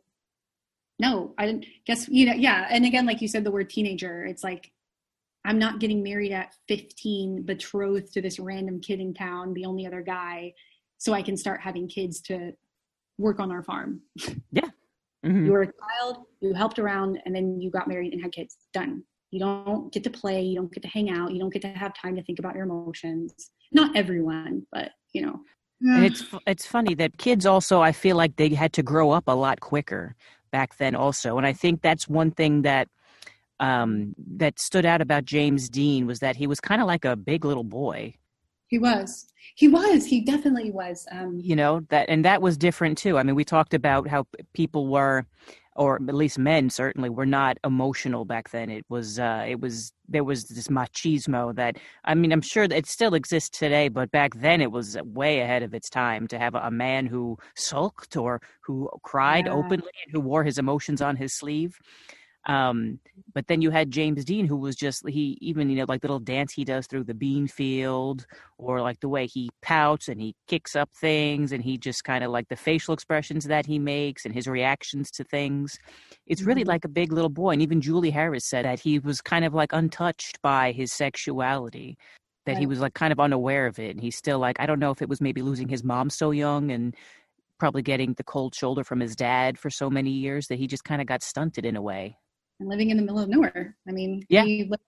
no 0.99 1.35
i 1.39 1.47
didn't 1.47 1.67
guess 1.87 2.09
you 2.09 2.27
know 2.27 2.33
yeah 2.33 2.67
and 2.71 2.85
again 2.85 3.07
like 3.07 3.21
you 3.21 3.29
said 3.29 3.45
the 3.45 3.51
word 3.51 3.69
teenager 3.69 4.25
it's 4.25 4.45
like 4.45 4.71
i'm 5.51 5.59
not 5.59 5.81
getting 5.81 6.03
married 6.03 6.33
at 6.33 6.55
15 6.69 7.43
betrothed 7.43 8.13
to 8.13 8.23
this 8.23 8.39
random 8.39 8.81
kid 8.81 9.01
in 9.01 9.13
town 9.13 9.53
the 9.55 9.65
only 9.65 9.87
other 9.87 10.01
guy 10.01 10.53
so 10.99 11.13
i 11.13 11.23
can 11.23 11.37
start 11.37 11.61
having 11.61 11.89
kids 11.89 12.21
to 12.21 12.53
work 13.21 13.39
on 13.39 13.53
our 13.53 13.63
farm. 13.63 14.01
Yeah. 14.51 14.63
Mm-hmm. 15.25 15.45
you 15.45 15.53
were 15.53 15.63
a 15.63 15.67
child 15.67 16.25
you 16.41 16.55
helped 16.55 16.79
around 16.79 17.21
and 17.27 17.37
then 17.37 17.61
you 17.61 17.71
got 17.71 17.87
married 17.87 18.15
and 18.15 18.23
had 18.23 18.33
kids. 18.33 18.57
Done. 18.73 19.05
You 19.31 19.39
don't 19.39 19.93
get 19.93 20.03
to 20.05 20.11
play 20.11 20.41
you 20.43 20.57
don't 20.57 20.73
get 20.73 20.83
to 20.83 20.89
hang 20.89 21.11
out 21.11 21.33
you 21.33 21.39
don't 21.39 21.53
get 21.53 21.61
to 21.63 21.69
have 21.69 21.93
time 21.95 22.17
to 22.17 22.23
think 22.23 22.39
about 22.39 22.55
your 22.55 22.65
emotions. 22.65 23.51
Not 23.71 23.95
everyone 23.95 24.67
but 24.73 24.93
you 25.13 25.23
know. 25.23 25.41
And 25.83 26.05
it's 26.07 26.25
it's 26.47 26.67
funny 26.67 26.95
that 26.95 27.19
kids 27.19 27.45
also 27.45 27.81
i 27.81 27.93
feel 27.93 28.17
like 28.17 28.37
they 28.37 28.49
had 28.51 28.73
to 28.75 28.83
grow 28.83 29.11
up 29.11 29.25
a 29.29 29.33
lot 29.33 29.61
quicker 29.61 30.15
back 30.51 30.77
then 30.77 30.95
also 30.95 31.39
and 31.39 31.47
i 31.47 31.55
think 31.55 31.81
that's 31.81 32.07
one 32.07 32.33
thing 32.33 32.63
that 32.63 32.89
um, 33.61 34.15
that 34.37 34.59
stood 34.59 34.85
out 34.85 35.01
about 35.01 35.25
james 35.25 35.69
dean 35.69 36.07
was 36.07 36.19
that 36.19 36.37
he 36.37 36.47
was 36.47 36.61
kind 36.61 36.81
of 36.81 36.87
like 36.87 37.05
a 37.05 37.17
big 37.17 37.45
little 37.45 37.65
boy 37.65 38.15
he 38.67 38.79
was 38.79 39.27
he 39.55 39.69
was 39.69 40.05
he 40.05 40.21
definitely 40.21 40.71
was 40.71 41.07
um, 41.13 41.39
you 41.41 41.55
know 41.55 41.81
that 41.91 42.09
and 42.09 42.25
that 42.25 42.43
was 42.43 42.57
different 42.57 42.99
too 42.99 43.19
i 43.19 43.23
mean 43.23 43.35
we 43.35 43.45
talked 43.45 43.75
about 43.75 44.09
how 44.09 44.27
people 44.55 44.89
were 44.89 45.27
or 45.81 45.97
at 45.97 46.15
least 46.15 46.39
men 46.39 46.69
certainly 46.69 47.09
were 47.09 47.25
not 47.25 47.57
emotional 47.65 48.27
back 48.27 48.51
then. 48.51 48.69
It 48.69 48.85
was 48.89 49.19
uh, 49.19 49.47
it 49.49 49.61
was 49.61 49.93
there 50.09 50.25
was 50.25 50.45
this 50.45 50.69
machismo 50.69 51.55
that 51.55 51.79
I 52.05 52.15
mean 52.15 52.33
I'm 52.33 52.43
sure 52.43 52.67
that 52.67 52.77
it 52.77 52.87
still 52.87 53.15
exists 53.15 53.59
today, 53.59 53.89
but 53.89 54.11
back 54.11 54.35
then 54.35 54.61
it 54.61 54.73
was 54.73 54.99
way 55.03 55.41
ahead 55.41 55.63
of 55.63 55.73
its 55.73 55.89
time 55.89 56.27
to 56.29 56.39
have 56.39 56.55
a, 56.55 56.59
a 56.59 56.71
man 56.71 57.07
who 57.07 57.39
sulked 57.55 58.17
or 58.17 58.43
who 58.63 58.91
cried 59.03 59.47
yeah. 59.47 59.53
openly 59.53 59.93
and 60.05 60.13
who 60.13 60.21
wore 60.21 60.45
his 60.45 60.59
emotions 60.59 61.01
on 61.01 61.17
his 61.17 61.33
sleeve. 61.33 61.79
Um, 62.47 63.01
but 63.35 63.47
then 63.49 63.61
you 63.61 63.71
had 63.71 63.91
James 63.91 64.25
Dean, 64.25 64.47
who 64.47 64.57
was 64.57 64.75
just 64.75 65.07
he 65.09 65.37
even 65.41 65.69
you 65.69 65.77
know 65.77 65.85
like 65.87 66.03
little 66.03 66.19
dance 66.19 66.53
he 66.53 66.65
does 66.65 66.87
through 66.87 67.05
the 67.05 67.15
bean 67.15 67.47
field, 67.47 68.27
or 68.59 68.81
like 68.81 69.01
the 69.01 69.09
way 69.09 69.27
he 69.27 69.51
pouts 69.63 70.09
and 70.09 70.21
he 70.21 70.35
kicks 70.49 70.75
up 70.75 70.91
things, 70.95 71.53
and 71.53 71.63
he 71.63 71.77
just 71.77 72.03
kind 72.05 72.25
of 72.25 72.31
like 72.31 72.49
the 72.49 72.57
facial 72.57 72.95
expressions 72.95 73.45
that 73.45 73.67
he 73.67 73.79
makes 73.79 74.25
and 74.25 74.35
his 74.35 74.47
reactions 74.47 75.11
to 75.13 75.25
things. 75.25 75.79
It's 76.27 76.43
really 76.43 76.63
mm-hmm. 76.63 76.71
like 76.71 76.85
a 76.85 76.89
big 76.89 77.13
little 77.13 77.31
boy. 77.31 77.51
And 77.51 77.63
even 77.63 77.81
Julie 77.81 78.11
Harris 78.11 78.47
said 78.47 78.65
that 78.65 78.81
he 78.81 78.99
was 78.99 79.21
kind 79.21 79.45
of 79.45 79.53
like 79.53 79.73
untouched 79.73 80.41
by 80.43 80.73
his 80.73 80.93
sexuality. 80.93 81.99
That 82.47 82.57
he 82.57 82.67
was 82.67 82.81
like 82.81 82.95
kind 82.95 83.13
of 83.13 83.21
unaware 83.21 83.67
of 83.67 83.79
it, 83.79 83.91
and 83.91 84.01
he's 84.01 84.17
still 84.17 84.39
like 84.39 84.59
I 84.59 84.67
don't 84.67 84.81
know 84.81 84.91
if 84.91 85.03
it 85.03 85.09
was 85.09 85.21
maybe 85.21 85.43
losing 85.43 85.69
his 85.69 85.85
mom 85.85 86.09
so 86.09 86.31
young 86.31 86.71
and 86.73 86.97
probably 87.59 87.83
getting 87.83 88.15
the 88.15 88.25
cold 88.25 88.55
shoulder 88.55 88.83
from 88.83 88.99
his 88.99 89.15
dad 89.15 89.59
for 89.59 89.69
so 89.69 89.91
many 89.91 90.11
years 90.11 90.49
that 90.49 90.59
he 90.59 90.67
just 90.67 90.83
kind 90.83 91.03
of 91.03 91.07
got 91.07 91.23
stunted 91.23 91.67
in 91.67 91.77
a 91.77 91.83
way 91.83 92.17
and 92.61 92.69
living 92.69 92.91
in 92.91 92.97
the 92.97 93.03
middle 93.03 93.19
of 93.19 93.29
nowhere. 93.29 93.77
I 93.89 93.93
mean, 93.93 94.25
yeah. 94.29 94.45
he, 94.45 94.65
lived, 94.65 94.83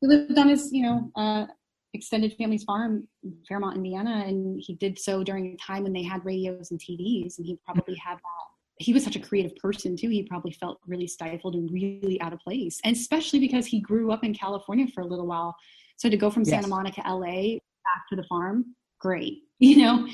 he 0.00 0.06
lived 0.06 0.38
on 0.38 0.48
his, 0.48 0.72
you 0.72 0.82
know, 0.82 1.10
uh, 1.16 1.46
extended 1.92 2.34
family's 2.34 2.64
farm 2.64 3.06
in 3.24 3.36
Fairmount, 3.48 3.76
Indiana, 3.76 4.24
and 4.26 4.62
he 4.64 4.74
did 4.74 4.98
so 4.98 5.24
during 5.24 5.54
a 5.54 5.56
time 5.56 5.82
when 5.82 5.92
they 5.92 6.02
had 6.02 6.24
radios 6.24 6.70
and 6.70 6.80
TVs, 6.80 7.38
and 7.38 7.46
he 7.46 7.58
probably 7.64 7.96
had 7.96 8.16
that. 8.16 8.46
He 8.78 8.92
was 8.92 9.02
such 9.02 9.16
a 9.16 9.20
creative 9.20 9.56
person 9.56 9.96
too. 9.96 10.10
He 10.10 10.22
probably 10.24 10.52
felt 10.52 10.78
really 10.86 11.06
stifled 11.06 11.54
and 11.54 11.70
really 11.72 12.20
out 12.20 12.32
of 12.32 12.40
place, 12.40 12.78
and 12.84 12.94
especially 12.94 13.40
because 13.40 13.66
he 13.66 13.80
grew 13.80 14.12
up 14.12 14.22
in 14.22 14.34
California 14.34 14.86
for 14.94 15.00
a 15.00 15.06
little 15.06 15.26
while. 15.26 15.56
So 15.96 16.10
to 16.10 16.16
go 16.16 16.30
from 16.30 16.42
yes. 16.42 16.50
Santa 16.50 16.68
Monica, 16.68 17.02
LA, 17.06 17.54
back 17.56 18.04
to 18.10 18.16
the 18.16 18.24
farm, 18.24 18.76
great, 19.00 19.42
you 19.58 19.78
know. 19.78 20.06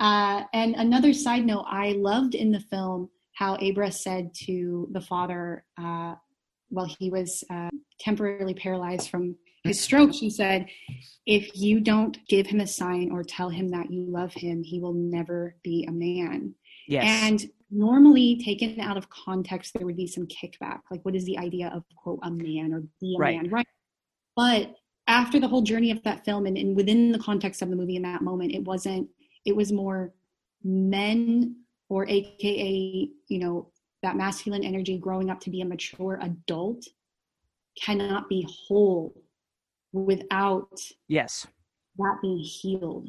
Uh, 0.00 0.42
and 0.52 0.74
another 0.74 1.12
side 1.12 1.46
note, 1.46 1.64
I 1.68 1.92
loved 1.92 2.34
in 2.34 2.50
the 2.50 2.60
film 2.60 3.08
how 3.34 3.56
Abra 3.56 3.92
said 3.92 4.30
to 4.46 4.88
the 4.92 5.00
father, 5.00 5.64
uh, 5.78 6.14
while 6.68 6.86
he 6.98 7.10
was 7.10 7.44
uh, 7.50 7.70
temporarily 8.00 8.54
paralyzed 8.54 9.08
from 9.08 9.36
his 9.64 9.80
stroke, 9.80 10.12
she 10.14 10.30
said, 10.30 10.66
If 11.26 11.50
you 11.54 11.80
don't 11.80 12.18
give 12.28 12.46
him 12.46 12.60
a 12.60 12.66
sign 12.66 13.10
or 13.10 13.22
tell 13.22 13.48
him 13.48 13.70
that 13.70 13.90
you 13.90 14.06
love 14.08 14.32
him, 14.32 14.62
he 14.62 14.80
will 14.80 14.94
never 14.94 15.56
be 15.62 15.84
a 15.88 15.92
man. 15.92 16.54
Yes. 16.88 17.04
And 17.06 17.50
normally, 17.70 18.40
taken 18.44 18.80
out 18.80 18.96
of 18.96 19.10
context, 19.10 19.74
there 19.74 19.86
would 19.86 19.96
be 19.96 20.06
some 20.06 20.26
kickback. 20.26 20.80
Like, 20.90 21.04
what 21.04 21.16
is 21.16 21.24
the 21.24 21.38
idea 21.38 21.70
of, 21.74 21.82
quote, 21.96 22.20
a 22.22 22.30
man 22.30 22.72
or 22.72 22.82
be 23.00 23.16
a 23.16 23.20
right. 23.20 23.36
man? 23.36 23.50
Right. 23.50 23.66
But 24.36 24.74
after 25.08 25.40
the 25.40 25.48
whole 25.48 25.62
journey 25.62 25.90
of 25.90 26.02
that 26.04 26.24
film 26.24 26.46
and, 26.46 26.56
and 26.56 26.76
within 26.76 27.12
the 27.12 27.18
context 27.18 27.62
of 27.62 27.70
the 27.70 27.76
movie 27.76 27.96
in 27.96 28.02
that 28.02 28.22
moment, 28.22 28.52
it 28.52 28.64
wasn't, 28.64 29.08
it 29.44 29.54
was 29.54 29.72
more 29.72 30.12
men 30.62 31.56
or 31.88 32.08
AKA, 32.08 33.08
you 33.28 33.38
know, 33.38 33.70
that 34.06 34.16
masculine 34.16 34.62
energy 34.62 34.96
growing 34.98 35.30
up 35.30 35.40
to 35.40 35.50
be 35.50 35.62
a 35.62 35.64
mature 35.64 36.18
adult 36.22 36.86
cannot 37.82 38.28
be 38.28 38.46
whole 38.48 39.12
without 39.92 40.80
yes. 41.08 41.44
that 41.98 42.18
being 42.22 42.38
healed. 42.38 43.08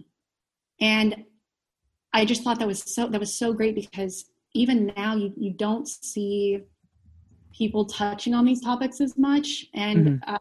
And 0.82 1.24
i 2.14 2.24
just 2.24 2.42
thought 2.44 2.58
that 2.58 2.68
was 2.68 2.82
so 2.96 3.08
that 3.08 3.20
was 3.20 3.38
so 3.38 3.54
great 3.54 3.76
because 3.76 4.32
even 4.54 4.92
now 4.96 5.14
you, 5.16 5.34
you 5.38 5.52
don't 5.52 5.88
see 5.88 6.62
people 7.54 7.86
touching 7.86 8.34
on 8.34 8.46
these 8.46 8.62
topics 8.62 9.02
as 9.02 9.18
much. 9.18 9.66
And 9.74 10.06
mm-hmm. 10.06 10.34
uh, 10.34 10.38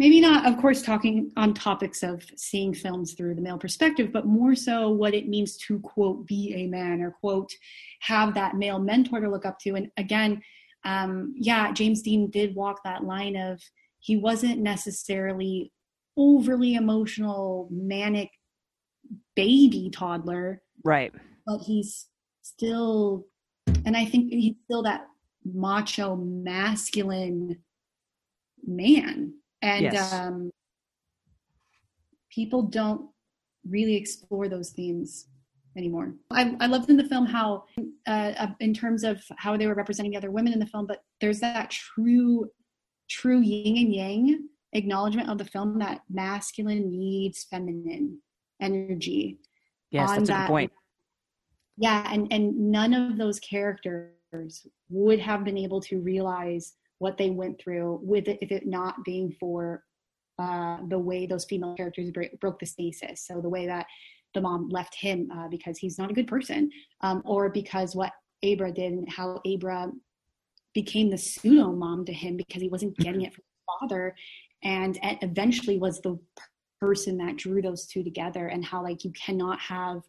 maybe 0.00 0.18
not, 0.18 0.46
of 0.46 0.58
course, 0.58 0.80
talking 0.80 1.30
on 1.36 1.52
topics 1.52 2.02
of 2.02 2.24
seeing 2.34 2.72
films 2.72 3.12
through 3.12 3.34
the 3.34 3.42
male 3.42 3.58
perspective, 3.58 4.10
but 4.10 4.24
more 4.24 4.54
so 4.54 4.88
what 4.88 5.12
it 5.12 5.28
means 5.28 5.58
to 5.58 5.78
quote 5.80 6.26
be 6.26 6.54
a 6.54 6.66
man 6.66 7.02
or 7.02 7.10
quote 7.10 7.52
have 8.00 8.32
that 8.32 8.56
male 8.56 8.78
mentor 8.78 9.20
to 9.20 9.28
look 9.28 9.44
up 9.44 9.58
to. 9.58 9.74
And 9.74 9.90
again, 9.98 10.40
um, 10.84 11.34
yeah, 11.36 11.70
James 11.70 12.00
Dean 12.00 12.30
did 12.30 12.54
walk 12.54 12.82
that 12.82 13.04
line 13.04 13.36
of 13.36 13.60
he 13.98 14.16
wasn't 14.16 14.60
necessarily 14.60 15.70
overly 16.16 16.76
emotional, 16.76 17.68
manic 17.70 18.30
baby 19.36 19.90
toddler, 19.92 20.62
right? 20.82 21.12
But 21.46 21.58
he's 21.58 22.06
still 22.40 23.26
and 23.84 23.94
I 23.94 24.06
think 24.06 24.32
he's 24.32 24.54
still 24.64 24.82
that 24.84 25.08
macho, 25.44 26.16
masculine 26.16 27.58
man, 28.66 29.34
and 29.62 29.82
Yes. 29.84 30.12
um, 30.12 30.50
people 32.30 32.62
don't 32.62 33.10
really 33.68 33.96
explore 33.96 34.48
those 34.48 34.70
themes 34.70 35.28
anymore. 35.76 36.14
I, 36.30 36.56
I 36.60 36.66
loved 36.66 36.90
in 36.90 36.96
the 36.96 37.04
film 37.04 37.26
how, 37.26 37.64
uh, 38.06 38.48
in 38.60 38.74
terms 38.74 39.04
of 39.04 39.22
how 39.36 39.56
they 39.56 39.66
were 39.66 39.74
representing 39.74 40.12
the 40.12 40.18
other 40.18 40.30
women 40.30 40.52
in 40.52 40.58
the 40.58 40.66
film, 40.66 40.86
but 40.86 41.02
there's 41.20 41.40
that 41.40 41.70
true, 41.70 42.50
true 43.08 43.40
yin 43.40 43.76
and 43.76 43.94
yang 43.94 44.48
acknowledgement 44.72 45.28
of 45.28 45.38
the 45.38 45.44
film 45.44 45.78
that 45.78 46.00
masculine 46.08 46.90
needs 46.90 47.44
feminine 47.44 48.20
energy. 48.60 49.38
Yes, 49.90 50.10
that's 50.10 50.28
a 50.28 50.32
good 50.32 50.46
point. 50.46 50.72
Yeah, 51.76 52.08
and 52.12 52.32
and 52.32 52.70
none 52.70 52.94
of 52.94 53.16
those 53.16 53.40
characters 53.40 54.66
would 54.90 55.18
have 55.18 55.44
been 55.44 55.58
able 55.58 55.80
to 55.82 55.98
realize 55.98 56.74
what 57.00 57.16
they 57.18 57.30
went 57.30 57.60
through 57.60 57.98
with 58.02 58.28
it 58.28 58.38
if 58.40 58.52
it 58.52 58.66
not 58.66 59.04
being 59.04 59.34
for 59.40 59.82
uh, 60.38 60.78
the 60.88 60.98
way 60.98 61.26
those 61.26 61.44
female 61.46 61.74
characters 61.74 62.10
bro- 62.10 62.36
broke 62.40 62.58
the 62.60 62.66
stasis. 62.66 63.26
So 63.26 63.40
the 63.40 63.48
way 63.48 63.66
that 63.66 63.86
the 64.34 64.40
mom 64.40 64.68
left 64.68 64.94
him 64.94 65.28
uh, 65.34 65.48
because 65.48 65.78
he's 65.78 65.98
not 65.98 66.10
a 66.10 66.14
good 66.14 66.28
person, 66.28 66.70
um, 67.00 67.22
or 67.24 67.50
because 67.50 67.96
what 67.96 68.12
Abra 68.44 68.70
did 68.70 68.92
and 68.92 69.10
how 69.10 69.40
Abra 69.46 69.90
became 70.72 71.10
the 71.10 71.18
pseudo 71.18 71.72
mom 71.72 72.04
to 72.04 72.12
him 72.12 72.36
because 72.36 72.62
he 72.62 72.68
wasn't 72.68 72.96
getting 72.98 73.22
it 73.22 73.34
from 73.34 73.42
his 73.42 73.80
father, 73.80 74.14
and, 74.62 74.98
and 75.02 75.18
eventually 75.22 75.78
was 75.78 76.00
the 76.00 76.18
person 76.80 77.16
that 77.18 77.36
drew 77.36 77.60
those 77.60 77.86
two 77.86 78.04
together, 78.04 78.48
and 78.48 78.64
how 78.64 78.82
like 78.82 79.04
you 79.04 79.12
cannot 79.12 79.58
have 79.58 80.02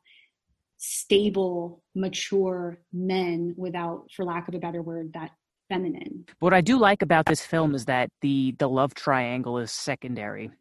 stable, 0.77 1.84
mature 1.95 2.81
men 2.91 3.53
without, 3.57 4.05
for 4.15 4.26
lack 4.26 4.47
of 4.47 4.55
a 4.55 4.59
better 4.59 4.81
word, 4.81 5.11
that 5.13 5.31
feminine. 5.72 6.26
What 6.39 6.53
I 6.53 6.61
do 6.61 6.77
like 6.77 7.02
about 7.02 7.26
this 7.26 7.41
film 7.41 7.76
is 7.76 7.85
that 7.85 8.10
the 8.22 8.56
the 8.57 8.69
love 8.69 8.93
triangle 8.93 9.57
is 9.57 9.72
secondary. 9.72 10.52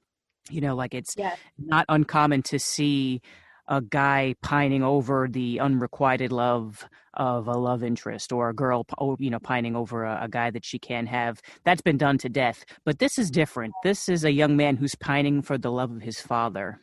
You 0.50 0.60
know, 0.60 0.74
like 0.74 0.94
it's 0.94 1.14
Yeah. 1.16 1.36
not 1.58 1.84
uncommon 1.88 2.42
to 2.44 2.58
see 2.58 3.20
a 3.68 3.80
guy 3.80 4.34
pining 4.42 4.82
over 4.82 5.28
the 5.28 5.60
unrequited 5.60 6.32
love 6.32 6.88
of 7.14 7.46
a 7.46 7.56
love 7.56 7.84
interest 7.84 8.32
or 8.32 8.48
a 8.48 8.54
girl 8.54 8.84
oh, 8.98 9.16
you 9.20 9.30
know 9.30 9.38
pining 9.38 9.76
over 9.76 10.04
a, 10.04 10.20
a 10.22 10.28
guy 10.28 10.50
that 10.50 10.64
she 10.64 10.78
can't 10.78 11.08
have 11.08 11.40
that's 11.64 11.82
been 11.82 11.96
done 11.98 12.18
to 12.18 12.28
death 12.28 12.64
but 12.84 12.98
this 12.98 13.18
is 13.18 13.30
different 13.30 13.72
this 13.82 14.08
is 14.08 14.24
a 14.24 14.30
young 14.32 14.56
man 14.56 14.76
who's 14.76 14.94
pining 14.96 15.42
for 15.42 15.58
the 15.58 15.70
love 15.70 15.90
of 15.90 16.02
his 16.02 16.20
father 16.20 16.80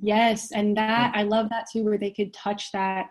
Yes, 0.00 0.52
and 0.52 0.76
that 0.76 1.12
mm. 1.12 1.18
I 1.18 1.22
love 1.22 1.48
that 1.50 1.66
too, 1.72 1.84
where 1.84 1.98
they 1.98 2.10
could 2.10 2.32
touch 2.32 2.72
that 2.72 3.06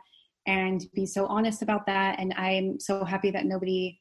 and 0.48 0.86
be 0.94 1.06
so 1.06 1.26
honest 1.28 1.62
about 1.62 1.86
that. 1.88 2.20
And 2.20 2.34
I'm 2.34 2.80
so 2.80 3.04
happy 3.04 3.32
that 3.32 3.46
nobody 3.46 4.00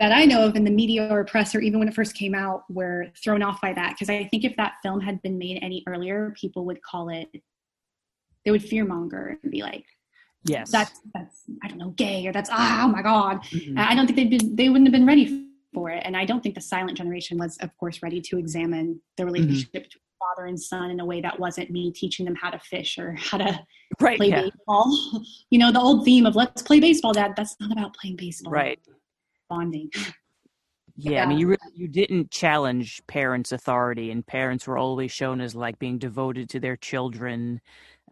that 0.00 0.12
I 0.12 0.24
know 0.24 0.46
of 0.46 0.56
in 0.56 0.64
the 0.64 0.70
media 0.70 1.08
or 1.10 1.24
press 1.24 1.54
or 1.54 1.60
even 1.60 1.78
when 1.78 1.88
it 1.88 1.94
first 1.94 2.14
came 2.14 2.34
out 2.34 2.64
were 2.70 3.06
thrown 3.22 3.42
off 3.42 3.60
by 3.60 3.72
that. 3.72 3.90
Because 3.90 4.08
I 4.08 4.24
think 4.24 4.44
if 4.44 4.56
that 4.56 4.74
film 4.82 5.00
had 5.00 5.20
been 5.22 5.38
made 5.38 5.58
any 5.62 5.82
earlier, 5.86 6.34
people 6.38 6.64
would 6.66 6.82
call 6.82 7.08
it 7.08 7.28
they 8.44 8.50
would 8.50 8.62
fearmonger 8.62 9.36
and 9.42 9.50
be 9.50 9.62
like, 9.62 9.86
yes 10.44 10.70
that's 10.70 11.00
that's 11.14 11.44
I 11.62 11.68
don't 11.68 11.78
know, 11.78 11.90
gay 11.90 12.26
or 12.26 12.32
that's 12.32 12.50
ah, 12.52 12.84
oh 12.84 12.88
my 12.88 13.02
god. 13.02 13.42
Mhm. 13.44 13.78
I 13.78 13.94
don't 13.94 14.06
think 14.06 14.16
they'd 14.16 14.38
been 14.38 14.56
they 14.56 14.68
wouldn't 14.68 14.86
have 14.86 14.92
been 14.92 15.06
ready 15.06 15.48
for 15.72 15.90
it. 15.90 16.02
And 16.04 16.16
I 16.16 16.24
don't 16.24 16.42
think 16.42 16.54
the 16.54 16.60
silent 16.60 16.96
generation 16.96 17.38
was, 17.38 17.56
of 17.58 17.76
course, 17.78 18.02
ready 18.02 18.20
to 18.20 18.38
examine 18.38 19.00
the 19.16 19.24
relationship 19.24 19.72
between 19.72 20.00
father 20.18 20.46
and 20.46 20.60
son 20.60 20.90
in 20.90 21.00
a 21.00 21.04
way 21.04 21.20
that 21.20 21.38
wasn't 21.38 21.70
me 21.70 21.90
teaching 21.90 22.24
them 22.24 22.34
how 22.34 22.50
to 22.50 22.58
fish 22.58 22.98
or 22.98 23.12
how 23.18 23.38
to 23.38 23.58
right 24.00 24.16
play 24.16 24.28
yeah, 24.28 24.42
baseball. 24.42 25.22
You 25.50 25.58
know, 25.58 25.72
the 25.72 25.80
old 25.80 26.04
theme 26.04 26.26
of 26.26 26.36
let's 26.36 26.62
play 26.62 26.80
baseball, 26.80 27.12
dad. 27.12 27.32
That's 27.36 27.56
not 27.60 27.72
about 27.72 27.94
playing 27.96 28.16
baseball. 28.16 28.52
right 28.52 28.78
Bonding. 29.54 29.90
Yeah, 30.96 31.24
I 31.24 31.26
mean, 31.26 31.38
you 31.38 31.48
really, 31.48 31.72
you 31.74 31.88
didn't 31.88 32.30
challenge 32.30 33.02
parents' 33.08 33.50
authority, 33.50 34.10
and 34.12 34.24
parents 34.24 34.66
were 34.66 34.78
always 34.78 35.10
shown 35.10 35.40
as 35.40 35.54
like 35.54 35.78
being 35.78 35.98
devoted 35.98 36.48
to 36.50 36.60
their 36.60 36.76
children. 36.76 37.60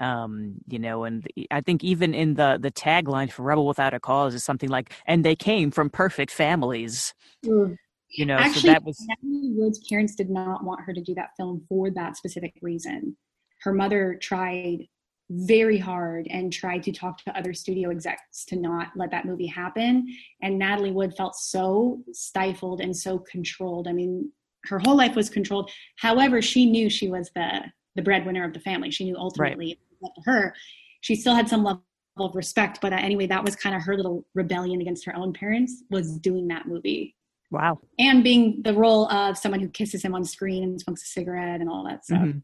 Um, 0.01 0.55
you 0.67 0.79
know, 0.81 1.05
and 1.05 1.27
I 1.51 1.61
think 1.61 1.85
even 1.85 2.13
in 2.13 2.35
the 2.35 2.59
the 2.61 2.73
tagline 2.73 3.31
for 3.31 3.43
"Rebel 3.43 3.67
Without 3.67 3.95
a 3.95 4.01
Cause" 4.01 4.35
is 4.35 4.43
something 4.43 4.69
like, 4.69 4.93
"And 5.07 5.25
they 5.25 5.37
came 5.37 5.71
from 5.71 5.91
perfect 5.91 6.33
families." 6.33 7.15
You 7.43 8.27
know, 8.27 8.37
so 8.37 8.43
Actually, 8.43 8.73
that 8.73 8.85
was 8.85 8.99
Natalie 9.09 9.53
Wood's 9.55 9.81
parents 9.89 10.15
did 10.17 10.29
not 10.29 10.65
want 10.65 10.81
her 10.83 10.93
to 10.93 11.01
do 11.01 11.15
that 11.15 11.31
film 11.37 11.65
for 11.69 11.91
that 11.91 12.17
specific 12.17 12.55
reason. 12.63 13.17
Her 13.63 13.73
mother 13.73 14.19
tried 14.21 14.89
very 15.33 15.79
hard 15.79 16.27
and 16.31 16.53
tried 16.53 16.83
to 16.83 16.93
talk 16.93 17.19
to 17.19 17.37
other 17.37 17.55
studio 17.55 17.91
execs 17.91 18.45
to 18.45 18.57
not 18.57 18.89
let 18.97 19.11
that 19.11 19.25
movie 19.25 19.47
happen. 19.47 20.07
And 20.43 20.59
Natalie 20.59 20.93
Wood 20.93 21.15
felt 21.17 21.37
so 21.37 22.03
stifled 22.13 22.81
and 22.81 22.97
so 22.97 23.19
controlled. 23.19 23.89
I 23.89 23.93
mean, 23.93 24.31
her 24.65 24.79
whole 24.79 24.97
life 24.97 25.17
was 25.17 25.31
controlled. 25.31 25.71
However, 25.97 26.43
she 26.43 26.67
knew 26.67 26.89
she 26.91 27.09
was 27.09 27.31
the 27.35 27.63
the 27.95 28.03
breadwinner 28.03 28.45
of 28.45 28.55
the 28.55 28.61
family. 28.61 28.91
She 28.91 29.05
knew 29.05 29.17
ultimately 29.17 29.73
it 29.73 29.79
was 29.91 30.11
up 30.11 30.15
to 30.15 30.31
her. 30.31 30.55
She 31.03 31.15
still 31.15 31.35
had 31.35 31.47
some 31.49 31.63
level 31.63 31.83
of 32.17 32.35
respect, 32.35 32.81
but 32.81 32.93
uh, 32.93 32.97
anyway, 32.97 33.27
that 33.27 33.45
was 33.45 33.55
kind 33.55 33.77
of 33.77 33.83
her 33.83 33.97
little 33.97 34.25
rebellion 34.35 34.81
against 34.81 35.05
her 35.05 35.15
own 35.15 35.35
parents 35.35 35.83
was 35.91 36.19
doing 36.19 36.49
that 36.49 36.67
movie 36.67 37.15
wow. 37.51 37.79
and 37.99 38.25
being 38.25 38.63
the 38.63 38.75
role 38.75 39.11
of 39.13 39.37
someone 39.37 39.61
who 39.61 39.69
kisses 39.69 40.03
him 40.03 40.15
on 40.15 40.25
screen 40.25 40.65
and 40.65 40.81
smokes 40.81 41.03
a 41.03 41.07
cigarette 41.07 41.61
and 41.61 41.69
all 41.69 41.85
that 41.85 42.05
stuff. 42.05 42.23
Mhm. 42.23 42.43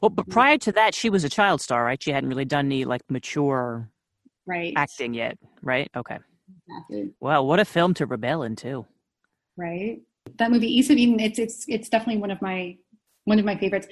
Well, 0.00 0.10
but 0.10 0.24
mm-hmm. 0.24 0.32
prior 0.32 0.58
to 0.58 0.72
that, 0.72 0.94
she 0.94 1.10
was 1.10 1.24
a 1.24 1.28
child 1.28 1.60
star, 1.60 1.84
right? 1.84 2.02
She 2.02 2.12
hadn't 2.12 2.28
really 2.28 2.44
done 2.44 2.66
any 2.66 2.84
like 2.84 3.02
mature 3.08 3.88
Right. 4.46 4.72
acting 4.76 5.14
yet, 5.14 5.38
right? 5.62 5.90
Okay. 5.96 6.18
Exactly. 6.66 7.12
Well, 7.20 7.46
what 7.46 7.60
a 7.60 7.64
film 7.64 7.94
to 7.94 8.06
rebel 8.06 8.42
into. 8.42 8.86
Right. 9.56 10.00
That 10.38 10.50
movie, 10.50 10.66
East 10.66 10.90
of 10.90 10.96
Eden, 10.96 11.20
it's 11.20 11.38
it's 11.38 11.64
it's 11.68 11.88
definitely 11.88 12.20
one 12.20 12.30
of 12.30 12.40
my 12.42 12.76
one 13.24 13.38
of 13.38 13.44
my 13.44 13.56
favorites. 13.56 13.88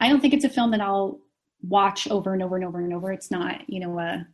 I 0.00 0.08
don't 0.08 0.20
think 0.20 0.34
it's 0.34 0.44
a 0.44 0.48
film 0.48 0.70
that 0.72 0.80
I'll 0.80 1.20
watch 1.62 2.08
over 2.08 2.32
and 2.32 2.42
over 2.42 2.56
and 2.56 2.64
over 2.64 2.80
and 2.80 2.92
over. 2.92 3.12
It's 3.12 3.30
not, 3.30 3.68
you 3.68 3.80
know, 3.80 3.98
a 3.98 4.26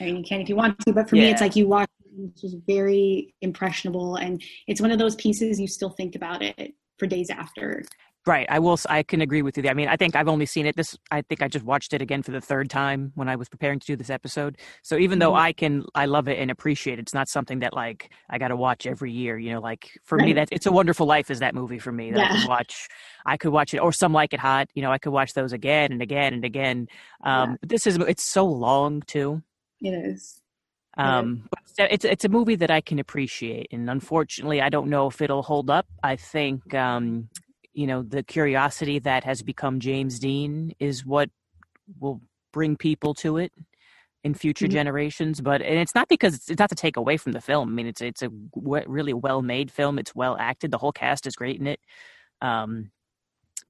I 0.00 0.04
mean 0.04 0.16
you 0.16 0.24
can 0.24 0.40
if 0.40 0.48
you 0.48 0.56
want 0.56 0.78
to, 0.80 0.92
but 0.92 1.08
for 1.08 1.16
me 1.16 1.30
it's 1.30 1.40
like 1.40 1.56
you 1.56 1.66
watch 1.68 1.88
it 2.04 2.12
and 2.16 2.30
it's 2.30 2.40
just 2.40 2.56
very 2.66 3.34
impressionable 3.42 4.16
and 4.16 4.42
it's 4.66 4.80
one 4.80 4.90
of 4.90 4.98
those 4.98 5.16
pieces 5.16 5.60
you 5.60 5.66
still 5.66 5.90
think 5.90 6.14
about 6.14 6.42
it 6.42 6.74
for 6.98 7.06
days 7.06 7.30
after. 7.30 7.84
Right. 8.28 8.46
I 8.50 8.58
will. 8.58 8.78
I 8.90 9.02
can 9.02 9.22
agree 9.22 9.40
with 9.40 9.56
you. 9.56 9.62
there. 9.62 9.70
I 9.70 9.74
mean, 9.74 9.88
I 9.88 9.96
think 9.96 10.14
I've 10.14 10.28
only 10.28 10.44
seen 10.44 10.66
it 10.66 10.76
this. 10.76 10.98
I 11.10 11.22
think 11.22 11.42
I 11.42 11.48
just 11.48 11.64
watched 11.64 11.94
it 11.94 12.02
again 12.02 12.22
for 12.22 12.30
the 12.30 12.42
third 12.42 12.68
time 12.68 13.10
when 13.14 13.26
I 13.26 13.36
was 13.36 13.48
preparing 13.48 13.78
to 13.80 13.86
do 13.86 13.96
this 13.96 14.10
episode. 14.10 14.58
So 14.82 14.98
even 14.98 15.18
though 15.18 15.32
Mhm. 15.32 15.40
I 15.40 15.52
can, 15.54 15.84
I 15.94 16.04
love 16.04 16.28
it 16.28 16.38
and 16.38 16.50
appreciate 16.50 16.98
it. 16.98 17.02
It's 17.02 17.14
not 17.14 17.28
something 17.28 17.60
that 17.60 17.72
like 17.72 18.10
I 18.28 18.36
got 18.36 18.48
to 18.48 18.56
watch 18.56 18.86
every 18.86 19.12
year. 19.12 19.38
You 19.38 19.52
know, 19.52 19.60
like 19.60 19.98
for 20.04 20.18
me, 20.18 20.24
Right. 20.26 20.34
that 20.36 20.48
it's 20.52 20.66
a 20.66 20.72
Wonderful 20.72 21.06
Life 21.06 21.30
is 21.30 21.38
that 21.40 21.54
movie 21.54 21.78
for 21.78 21.90
me 21.90 22.10
that 22.12 22.20
I 22.20 22.34
Yeah. 22.34 22.40
could 22.40 22.48
watch. 22.48 22.88
I 23.24 23.36
could 23.38 23.50
watch 23.52 23.72
it, 23.72 23.78
or 23.78 23.92
Some 23.92 24.12
Like 24.12 24.34
It 24.34 24.40
Hot. 24.40 24.68
You 24.74 24.82
know, 24.82 24.92
I 24.92 24.98
could 24.98 25.12
watch 25.14 25.32
those 25.32 25.54
again 25.54 25.90
and 25.90 26.02
again 26.02 26.34
and 26.34 26.44
again. 26.44 26.88
Um, 27.24 27.50
Yeah. 27.52 27.56
But 27.60 27.68
this 27.70 27.86
is 27.86 27.96
it's 27.96 28.24
so 28.24 28.44
long 28.44 29.00
too. 29.02 29.42
It 29.80 29.94
is. 29.94 30.40
Um, 30.98 31.48
but 31.50 31.60
it's, 31.64 31.78
it's 31.94 32.04
it's 32.04 32.24
a 32.26 32.28
movie 32.28 32.56
that 32.56 32.70
I 32.70 32.80
can 32.82 32.98
appreciate, 32.98 33.68
and 33.72 33.88
unfortunately, 33.88 34.60
I 34.60 34.68
don't 34.68 34.88
know 34.90 35.06
if 35.06 35.22
it'll 35.22 35.42
hold 35.44 35.70
up. 35.70 35.86
I 36.02 36.16
think 36.16 36.74
um, 36.74 37.28
you 37.78 37.86
know 37.86 38.02
the 38.02 38.24
curiosity 38.24 38.98
that 38.98 39.22
has 39.22 39.40
become 39.42 39.78
James 39.78 40.18
Dean 40.18 40.74
is 40.80 41.06
what 41.06 41.30
will 42.00 42.20
bring 42.52 42.76
people 42.76 43.14
to 43.14 43.36
it 43.36 43.52
in 44.24 44.34
future 44.34 44.66
Mhm. 44.66 44.72
generations. 44.72 45.40
But 45.40 45.62
and 45.62 45.78
it's 45.78 45.94
not 45.94 46.08
because 46.08 46.34
it's, 46.34 46.58
not 46.58 46.70
to 46.70 46.74
take 46.74 46.96
away 46.96 47.16
from 47.16 47.32
the 47.32 47.40
film. 47.40 47.68
I 47.68 47.72
mean, 47.72 47.86
it's 47.86 48.00
it's 48.00 48.22
a 48.22 48.30
w- 48.54 48.84
really 48.88 49.12
well 49.14 49.42
made 49.42 49.70
film. 49.70 49.98
It's 49.98 50.12
well 50.14 50.36
acted. 50.40 50.72
The 50.72 50.78
whole 50.78 50.90
cast 50.92 51.26
is 51.26 51.36
great 51.36 51.60
in 51.60 51.68
it. 51.68 51.80
Um, 52.42 52.90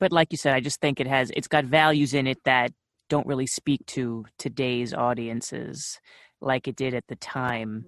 but 0.01 0.11
like 0.13 0.29
you 0.33 0.39
said, 0.39 0.55
I 0.55 0.61
just 0.61 0.81
think 0.81 1.01
it 1.01 1.07
has 1.07 1.31
it's 1.37 1.49
got 1.49 1.67
values 1.67 2.15
in 2.15 2.27
it 2.27 2.39
that 2.45 2.73
don't 3.11 3.27
really 3.27 3.47
speak 3.47 3.85
to 3.87 4.25
today's 4.39 4.95
audiences 4.95 6.01
like 6.41 6.67
it 6.67 6.77
did 6.77 6.95
at 6.95 7.07
the 7.09 7.17
time. 7.17 7.87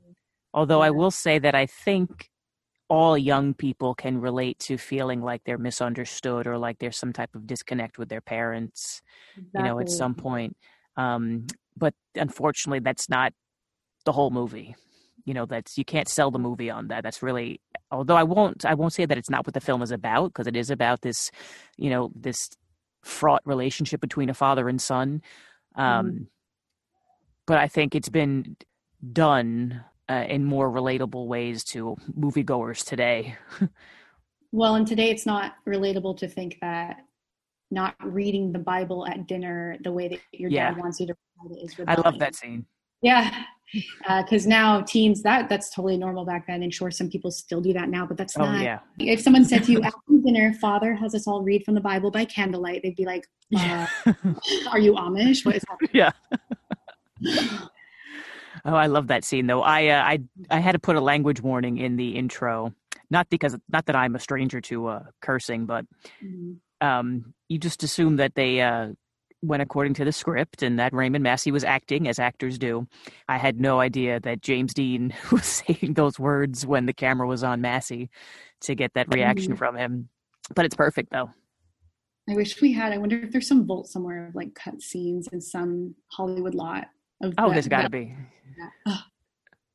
Although 0.52 0.82
I 0.82 0.90
will 0.90 1.12
say 1.12 1.38
that 1.38 1.54
I 1.54 1.66
think 1.66 2.29
all 2.90 3.16
young 3.16 3.54
people 3.54 3.94
can 3.94 4.20
relate 4.20 4.58
to 4.58 4.76
feeling 4.76 5.22
like 5.22 5.42
they're 5.44 5.56
misunderstood 5.56 6.46
or 6.46 6.58
like 6.58 6.78
there's 6.80 6.98
some 6.98 7.12
type 7.12 7.34
of 7.36 7.46
disconnect 7.46 7.98
with 7.98 8.08
their 8.08 8.20
parents, 8.20 9.00
you 9.36 9.62
know, 9.62 9.78
at 9.78 9.88
some 9.88 10.14
point. 10.14 10.56
Um, 10.96 11.46
but 11.76 11.94
unfortunately, 12.16 12.80
that's 12.80 13.08
not 13.08 13.32
the 14.04 14.12
whole 14.12 14.30
movie. 14.30 14.74
You 15.24 15.34
know, 15.34 15.46
that's 15.46 15.78
you 15.78 15.84
can't 15.84 16.08
sell 16.08 16.30
the 16.32 16.38
movie 16.38 16.68
on 16.68 16.88
that. 16.88 17.04
That's 17.04 17.22
really, 17.22 17.60
although 17.90 18.16
I 18.16 18.24
won't, 18.24 18.64
I 18.64 18.74
won't 18.74 18.92
say 18.92 19.06
that 19.06 19.16
it's 19.16 19.30
not 19.30 19.46
what 19.46 19.54
the 19.54 19.60
film 19.60 19.82
is 19.82 19.92
about 19.92 20.32
because 20.32 20.48
it 20.48 20.56
is 20.56 20.70
about 20.70 21.02
this, 21.02 21.30
you 21.78 21.90
know, 21.90 22.10
this 22.14 22.50
fraught 23.02 23.42
relationship 23.44 24.00
between 24.00 24.30
a 24.30 24.34
father 24.34 24.68
and 24.68 24.82
son. 24.82 25.22
Um, 25.76 26.26
But 27.46 27.58
I 27.58 27.68
think 27.68 27.94
it's 27.94 28.08
been 28.08 28.56
done 29.12 29.84
uh, 30.10 30.24
in 30.28 30.44
more 30.44 30.70
relatable 30.70 31.26
ways 31.26 31.62
to 31.64 31.96
moviegoers 32.18 32.84
today. 32.84 33.36
Well, 34.52 34.74
and 34.74 34.84
today 34.84 35.10
it's 35.10 35.26
not 35.26 35.54
relatable 35.64 36.16
to 36.18 36.28
think 36.28 36.56
that 36.60 37.04
not 37.70 37.94
reading 38.02 38.52
the 38.52 38.58
Bible 38.58 39.06
at 39.06 39.28
dinner 39.28 39.76
the 39.84 39.92
way 39.92 40.08
that 40.08 40.18
your 40.32 40.50
Yeah. 40.50 40.70
dad 40.70 40.80
wants 40.80 40.98
you 40.98 41.06
to 41.06 41.14
read 41.40 41.56
it 41.56 41.62
is 41.62 41.76
I 41.86 41.94
love 41.94 42.18
that 42.18 42.34
scene. 42.34 42.66
Yeah, 43.00 43.44
because 43.72 44.46
uh, 44.46 44.48
now 44.48 44.80
teens 44.80 45.22
that 45.22 45.48
that's 45.48 45.70
totally 45.70 45.96
normal 45.96 46.24
back 46.24 46.48
then, 46.48 46.64
and 46.64 46.74
sure, 46.74 46.90
some 46.90 47.08
people 47.08 47.30
still 47.30 47.60
do 47.60 47.72
that 47.74 47.90
now, 47.90 48.06
but 48.06 48.16
that's 48.16 48.36
oh, 48.36 48.44
not. 48.44 48.60
Yeah. 48.60 48.80
If 48.98 49.20
someone 49.20 49.44
said 49.44 49.62
to 49.64 49.72
you 49.72 49.82
after 49.82 50.00
dinner, 50.24 50.52
"Father 50.54 50.94
has 50.94 51.14
us 51.14 51.28
all 51.28 51.42
read 51.42 51.64
from 51.64 51.74
the 51.74 51.80
Bible 51.80 52.10
by 52.10 52.24
candlelight," 52.24 52.82
they'd 52.82 52.96
be 52.96 53.06
like, 53.06 53.28
uh, 53.56 53.86
"Are 54.72 54.80
you 54.80 54.94
Amish? 54.94 55.46
What 55.46 55.54
is 55.54 55.64
happening?" 55.68 55.90
Yeah. 55.94 56.10
Oh, 58.64 58.74
I 58.74 58.86
love 58.86 59.08
that 59.08 59.24
scene 59.24 59.46
though. 59.46 59.62
I 59.62 59.88
uh, 59.88 60.02
I 60.02 60.18
I 60.50 60.60
had 60.60 60.72
to 60.72 60.78
put 60.78 60.96
a 60.96 61.00
language 61.00 61.40
warning 61.40 61.78
in 61.78 61.96
the 61.96 62.16
intro, 62.16 62.72
not 63.10 63.28
because 63.30 63.56
not 63.68 63.86
that 63.86 63.96
I'm 63.96 64.14
a 64.14 64.20
stranger 64.20 64.60
to 64.62 64.86
uh, 64.88 65.02
cursing, 65.20 65.66
but 65.66 65.84
mm-hmm. 66.22 66.86
um, 66.86 67.34
you 67.48 67.58
just 67.58 67.82
assume 67.82 68.16
that 68.16 68.34
they 68.34 68.60
uh, 68.60 68.88
went 69.42 69.62
according 69.62 69.94
to 69.94 70.04
the 70.04 70.12
script 70.12 70.62
and 70.62 70.78
that 70.78 70.92
Raymond 70.92 71.22
Massey 71.22 71.50
was 71.50 71.64
acting 71.64 72.08
as 72.08 72.18
actors 72.18 72.58
do. 72.58 72.86
I 73.28 73.38
had 73.38 73.60
no 73.60 73.80
idea 73.80 74.20
that 74.20 74.42
James 74.42 74.74
Dean 74.74 75.14
was 75.32 75.44
saying 75.44 75.94
those 75.94 76.18
words 76.18 76.66
when 76.66 76.86
the 76.86 76.92
camera 76.92 77.26
was 77.26 77.42
on 77.42 77.60
Massey 77.60 78.10
to 78.62 78.74
get 78.74 78.94
that 78.94 79.12
reaction 79.14 79.52
mm-hmm. 79.52 79.58
from 79.58 79.76
him. 79.76 80.08
But 80.54 80.64
it's 80.64 80.74
perfect 80.74 81.10
though. 81.12 81.30
I 82.28 82.34
wish 82.34 82.60
we 82.60 82.72
had. 82.72 82.92
I 82.92 82.98
wonder 82.98 83.18
if 83.18 83.32
there's 83.32 83.48
some 83.48 83.66
vault 83.66 83.88
somewhere 83.88 84.28
of 84.28 84.34
like 84.34 84.54
cut 84.54 84.82
scenes 84.82 85.26
in 85.32 85.40
some 85.40 85.94
Hollywood 86.12 86.54
lot. 86.54 86.88
Oh, 87.38 87.50
there's 87.50 87.68
got 87.68 87.82
to 87.82 87.90
be. 87.90 88.14
Oh, 88.86 89.00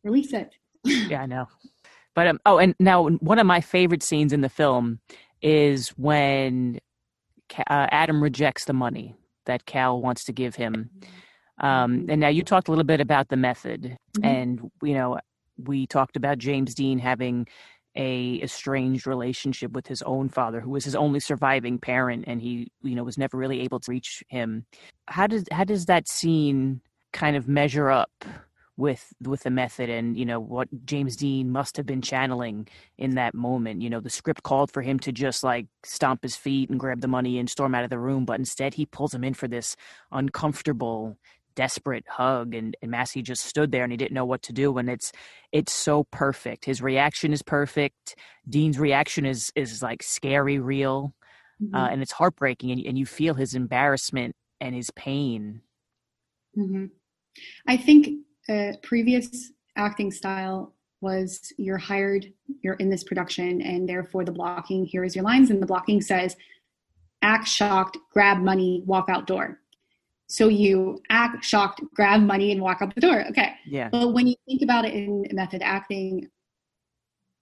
release 0.04 0.34
it. 0.34 0.56
yeah, 0.84 1.22
I 1.22 1.26
know. 1.26 1.48
But 2.14 2.28
um, 2.28 2.40
oh, 2.46 2.58
and 2.58 2.74
now 2.80 3.08
one 3.10 3.40
of 3.40 3.46
my 3.46 3.62
favorite 3.62 4.02
scenes 4.02 4.34
in 4.34 4.42
the 4.42 4.50
film 4.50 5.00
is 5.42 5.90
when 5.90 6.80
uh, 7.58 7.88
Adam 7.92 8.24
rejects 8.24 8.66
the 8.66 8.74
money 8.74 9.16
that 9.46 9.66
Cal 9.66 10.02
wants 10.02 10.24
to 10.26 10.34
give 10.34 10.56
him. 10.56 10.90
Um, 11.60 12.08
and 12.10 12.20
now 12.20 12.30
you 12.30 12.44
talked 12.44 12.68
a 12.68 12.72
little 12.72 12.86
bit 12.86 13.00
about 13.00 13.30
the 13.30 13.38
method, 13.38 13.98
mm-hmm. 14.18 14.26
and 14.26 14.72
you 14.82 14.94
know 14.94 15.20
we 15.58 15.88
talked 15.88 16.16
about 16.16 16.38
James 16.38 16.74
Dean 16.76 17.00
having 17.00 17.48
a 17.96 18.42
estranged 18.42 19.08
relationship 19.08 19.72
with 19.72 19.88
his 19.88 20.02
own 20.02 20.28
father, 20.28 20.60
who 20.60 20.72
was 20.72 20.84
his 20.84 20.96
only 20.96 21.20
surviving 21.20 21.80
parent, 21.80 22.26
and 22.28 22.42
he 22.42 22.72
you 22.82 22.96
know 22.96 23.04
was 23.04 23.18
never 23.18 23.38
really 23.38 23.62
able 23.62 23.80
to 23.80 23.92
reach 23.92 24.24
him. 24.28 24.66
How 25.08 25.28
does 25.28 25.46
how 25.52 25.64
does 25.64 25.86
that 25.86 26.10
scene 26.10 26.82
kind 27.16 27.38
of 27.38 27.48
measure 27.48 27.90
up 27.90 28.26
with 28.78 29.14
with 29.22 29.44
the 29.44 29.50
method 29.50 29.90
and 29.90 30.18
you 30.18 30.26
know 30.26 30.40
what 30.40 30.68
James 30.86 31.16
Dean 31.16 31.50
must 31.50 31.78
have 31.78 31.86
been 31.86 32.02
channeling 32.02 32.68
in 32.98 33.16
that 33.16 33.34
moment. 33.34 33.82
You 33.82 33.90
know, 33.90 34.02
the 34.02 34.10
script 34.10 34.44
called 34.44 34.70
for 34.70 34.82
him 34.82 35.00
to 35.00 35.14
just 35.14 35.44
like 35.44 35.68
stomp 35.84 36.24
his 36.24 36.36
feet 36.36 36.70
and 36.70 36.80
grab 36.80 37.00
the 37.00 37.08
money 37.08 37.40
and 37.40 37.50
storm 37.50 37.74
out 37.74 37.86
of 37.86 37.90
the 37.90 37.98
room, 37.98 38.26
but 38.26 38.38
instead 38.38 38.74
he 38.74 38.86
pulls 38.86 39.14
him 39.14 39.24
in 39.24 39.34
for 39.34 39.48
this 39.48 39.78
uncomfortable, 40.12 41.18
desperate 41.56 42.04
hug 42.10 42.54
and, 42.54 42.76
and 42.82 42.92
Massey 42.92 43.22
just 43.22 43.46
stood 43.46 43.72
there 43.72 43.84
and 43.84 43.94
he 43.94 43.98
didn't 43.98 44.14
know 44.14 44.26
what 44.26 44.42
to 44.44 44.54
do 44.54 44.78
and 44.78 44.90
it's 44.90 45.14
it's 45.54 45.72
so 45.72 46.04
perfect. 46.12 46.66
His 46.66 46.82
reaction 46.82 47.32
is 47.32 47.42
perfect. 47.42 48.18
Dean's 48.50 48.78
reaction 48.78 49.26
is 49.26 49.54
is 49.56 49.82
like 49.82 50.04
scary 50.04 50.60
real. 50.60 51.14
Uh, 51.62 51.64
mm-hmm. 51.64 51.76
Uh, 51.76 51.88
and 51.88 52.02
it's 52.02 52.12
heartbreaking 52.12 52.72
and, 52.72 52.86
and 52.86 52.98
you 52.98 53.06
feel 53.06 53.36
his 53.36 53.56
embarrassment 53.56 54.36
and 54.60 54.76
his 54.76 54.92
pain. 54.92 55.62
Mm-hmm. 56.58 56.86
I 57.68 57.78
think 57.78 58.26
uh, 58.50 58.74
previous 58.84 59.52
acting 59.76 60.12
style 60.12 60.74
was 61.02 61.54
you're 61.58 61.78
hired, 61.78 62.32
you're 62.62 62.76
in 62.76 62.90
this 62.90 63.04
production, 63.04 63.62
and 63.62 63.88
therefore 63.88 64.26
the 64.26 64.32
blocking, 64.32 64.86
here 64.86 65.04
is 65.04 65.16
your 65.16 65.24
lines, 65.24 65.50
and 65.50 65.62
the 65.62 65.66
blocking 65.66 66.02
says, 66.02 66.36
act 67.22 67.48
shocked, 67.48 67.98
grab 68.12 68.40
money, 68.40 68.84
walk 68.86 69.10
out 69.10 69.28
door. 69.28 69.60
So 70.28 70.48
you 70.48 71.02
act 71.10 71.46
shocked, 71.46 71.82
grab 71.94 72.22
money, 72.22 72.52
and 72.52 72.62
walk 72.62 72.82
out 72.82 72.96
the 72.96 73.02
door. 73.02 73.26
Okay. 73.30 73.54
Yeah. 73.68 73.90
But 73.90 74.14
when 74.14 74.26
you 74.28 74.36
think 74.48 74.62
about 74.64 74.86
it 74.86 74.94
in 74.94 75.28
method 75.32 75.62
acting, 75.62 76.30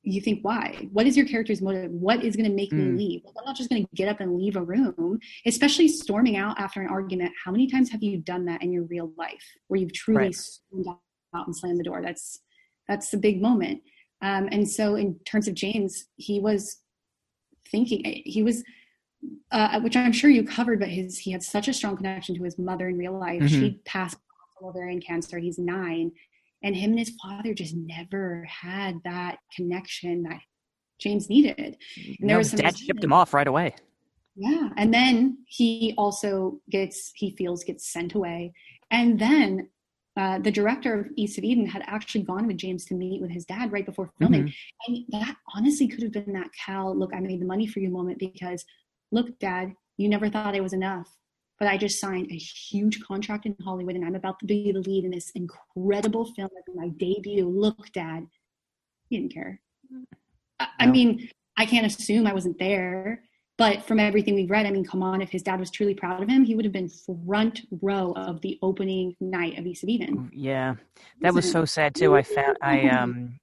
you 0.03 0.21
think 0.21 0.39
why? 0.43 0.87
What 0.91 1.07
is 1.07 1.15
your 1.15 1.25
character's 1.25 1.61
motive? 1.61 1.91
What 1.91 2.23
is 2.23 2.35
going 2.35 2.49
to 2.49 2.55
make 2.55 2.71
mm. 2.71 2.77
me 2.77 2.97
leave 2.97 3.21
i'm 3.25 3.45
not 3.45 3.55
just 3.55 3.69
going 3.69 3.83
to 3.83 3.89
get 3.95 4.09
up 4.09 4.19
and 4.19 4.35
leave 4.35 4.55
a 4.55 4.61
room 4.61 5.19
especially 5.45 5.87
storming 5.87 6.35
out 6.37 6.59
after 6.59 6.81
an 6.81 6.87
argument. 6.87 7.31
How 7.43 7.51
many 7.51 7.67
times 7.67 7.89
have 7.91 8.03
you 8.03 8.17
done 8.17 8.45
that 8.45 8.61
in 8.61 8.71
your 8.71 8.83
real 8.83 9.11
life 9.17 9.43
where 9.67 9.79
you've 9.79 9.93
truly 9.93 10.21
right. 10.21 10.35
stormed 10.35 10.87
out 11.35 11.47
and 11.47 11.55
slammed 11.55 11.79
the 11.79 11.83
door? 11.83 12.01
That's 12.01 12.39
that's 12.87 13.13
a 13.13 13.17
big 13.17 13.41
moment. 13.41 13.81
Um, 14.21 14.47
and 14.51 14.69
so 14.69 14.95
in 14.95 15.19
terms 15.25 15.47
of 15.47 15.53
james 15.53 16.05
he 16.15 16.39
was 16.39 16.77
thinking 17.69 18.23
he 18.25 18.43
was 18.43 18.63
uh, 19.51 19.79
which 19.81 19.95
i'm 19.95 20.11
sure 20.11 20.29
you 20.29 20.43
covered 20.43 20.79
but 20.79 20.89
his 20.89 21.17
he 21.17 21.31
had 21.31 21.43
such 21.43 21.67
a 21.67 21.73
strong 21.73 21.97
connection 21.97 22.35
to 22.35 22.43
his 22.43 22.57
mother 22.57 22.87
in 22.87 22.97
real 22.97 23.17
life. 23.17 23.41
Mm-hmm. 23.41 23.59
she 23.59 23.81
passed 23.85 24.17
ovarian 24.63 25.01
cancer. 25.01 25.37
He's 25.39 25.59
nine 25.59 26.11
and 26.63 26.75
him 26.75 26.91
and 26.91 26.99
his 26.99 27.13
father 27.21 27.53
just 27.53 27.75
never 27.75 28.45
had 28.49 28.99
that 29.03 29.37
connection 29.55 30.23
that 30.23 30.39
James 30.99 31.29
needed. 31.29 31.77
And 31.97 32.29
there 32.29 32.35
no, 32.35 32.37
was 32.37 32.51
some 32.51 32.59
dad 32.59 32.77
shipped 32.77 33.03
him 33.03 33.13
off 33.13 33.33
right 33.33 33.47
away. 33.47 33.75
Yeah. 34.35 34.69
And 34.77 34.93
then 34.93 35.39
he 35.47 35.93
also 35.97 36.59
gets, 36.69 37.11
he 37.15 37.35
feels 37.35 37.63
gets 37.63 37.91
sent 37.91 38.15
away. 38.15 38.53
And 38.89 39.19
then 39.19 39.69
uh, 40.15 40.39
the 40.39 40.51
director 40.51 41.01
of 41.01 41.07
East 41.15 41.37
of 41.37 41.43
Eden 41.43 41.65
had 41.65 41.83
actually 41.85 42.23
gone 42.23 42.47
with 42.47 42.57
James 42.57 42.85
to 42.85 42.93
meet 42.93 43.21
with 43.21 43.31
his 43.31 43.45
dad 43.45 43.71
right 43.71 43.85
before 43.85 44.11
filming. 44.19 44.43
Mm-hmm. 44.43 44.93
And 44.93 45.05
that 45.09 45.35
honestly 45.55 45.87
could 45.87 46.03
have 46.03 46.11
been 46.11 46.33
that 46.33 46.49
Cal, 46.65 46.97
look, 46.97 47.13
I 47.13 47.19
made 47.19 47.41
the 47.41 47.45
money 47.45 47.67
for 47.67 47.79
you 47.79 47.89
moment 47.89 48.19
because, 48.19 48.63
look, 49.11 49.37
dad, 49.39 49.73
you 49.97 50.07
never 50.07 50.29
thought 50.29 50.55
it 50.55 50.63
was 50.63 50.73
enough 50.73 51.09
but 51.63 51.69
I 51.69 51.77
just 51.77 51.97
signed 51.97 52.29
a 52.29 52.35
huge 52.35 53.01
contract 53.01 53.45
in 53.45 53.55
Hollywood 53.63 53.95
and 53.95 54.03
I'm 54.03 54.15
about 54.15 54.37
to 54.39 54.45
be 54.45 54.73
the 54.73 54.79
lead 54.79 55.05
in 55.05 55.11
this 55.11 55.29
incredible 55.29 56.25
film. 56.25 56.49
Like 56.53 56.75
my 56.75 56.89
debut. 56.89 57.47
Look, 57.47 57.89
Dad. 57.93 58.27
He 59.07 59.17
didn't 59.17 59.33
care. 59.33 59.61
I, 60.59 60.67
I 60.79 60.87
mean, 60.87 61.29
I 61.55 61.65
can't 61.65 61.85
assume 61.85 62.27
I 62.27 62.33
wasn't 62.33 62.59
there, 62.59 63.23
but 63.57 63.83
from 63.83 63.97
everything 63.97 64.35
we've 64.35 64.51
read, 64.51 64.65
I 64.65 64.71
mean, 64.71 64.83
come 64.83 65.01
on, 65.01 65.21
if 65.21 65.29
his 65.29 65.41
dad 65.41 65.57
was 65.57 65.71
truly 65.71 65.93
proud 65.93 66.21
of 66.21 66.27
him, 66.27 66.43
he 66.43 66.53
would 66.53 66.65
have 66.65 66.73
been 66.73 66.89
front 67.25 67.61
row 67.81 68.11
of 68.17 68.41
the 68.41 68.59
opening 68.61 69.15
night 69.21 69.57
of 69.57 69.65
East 69.65 69.83
of 69.83 69.89
Eden. 69.89 70.31
Yeah, 70.33 70.75
that 71.21 71.33
was 71.33 71.49
so 71.49 71.63
sad 71.63 71.95
too. 71.95 72.13
I 72.13 72.23
found 72.23 72.57
I 72.61 72.89
um 72.89 73.39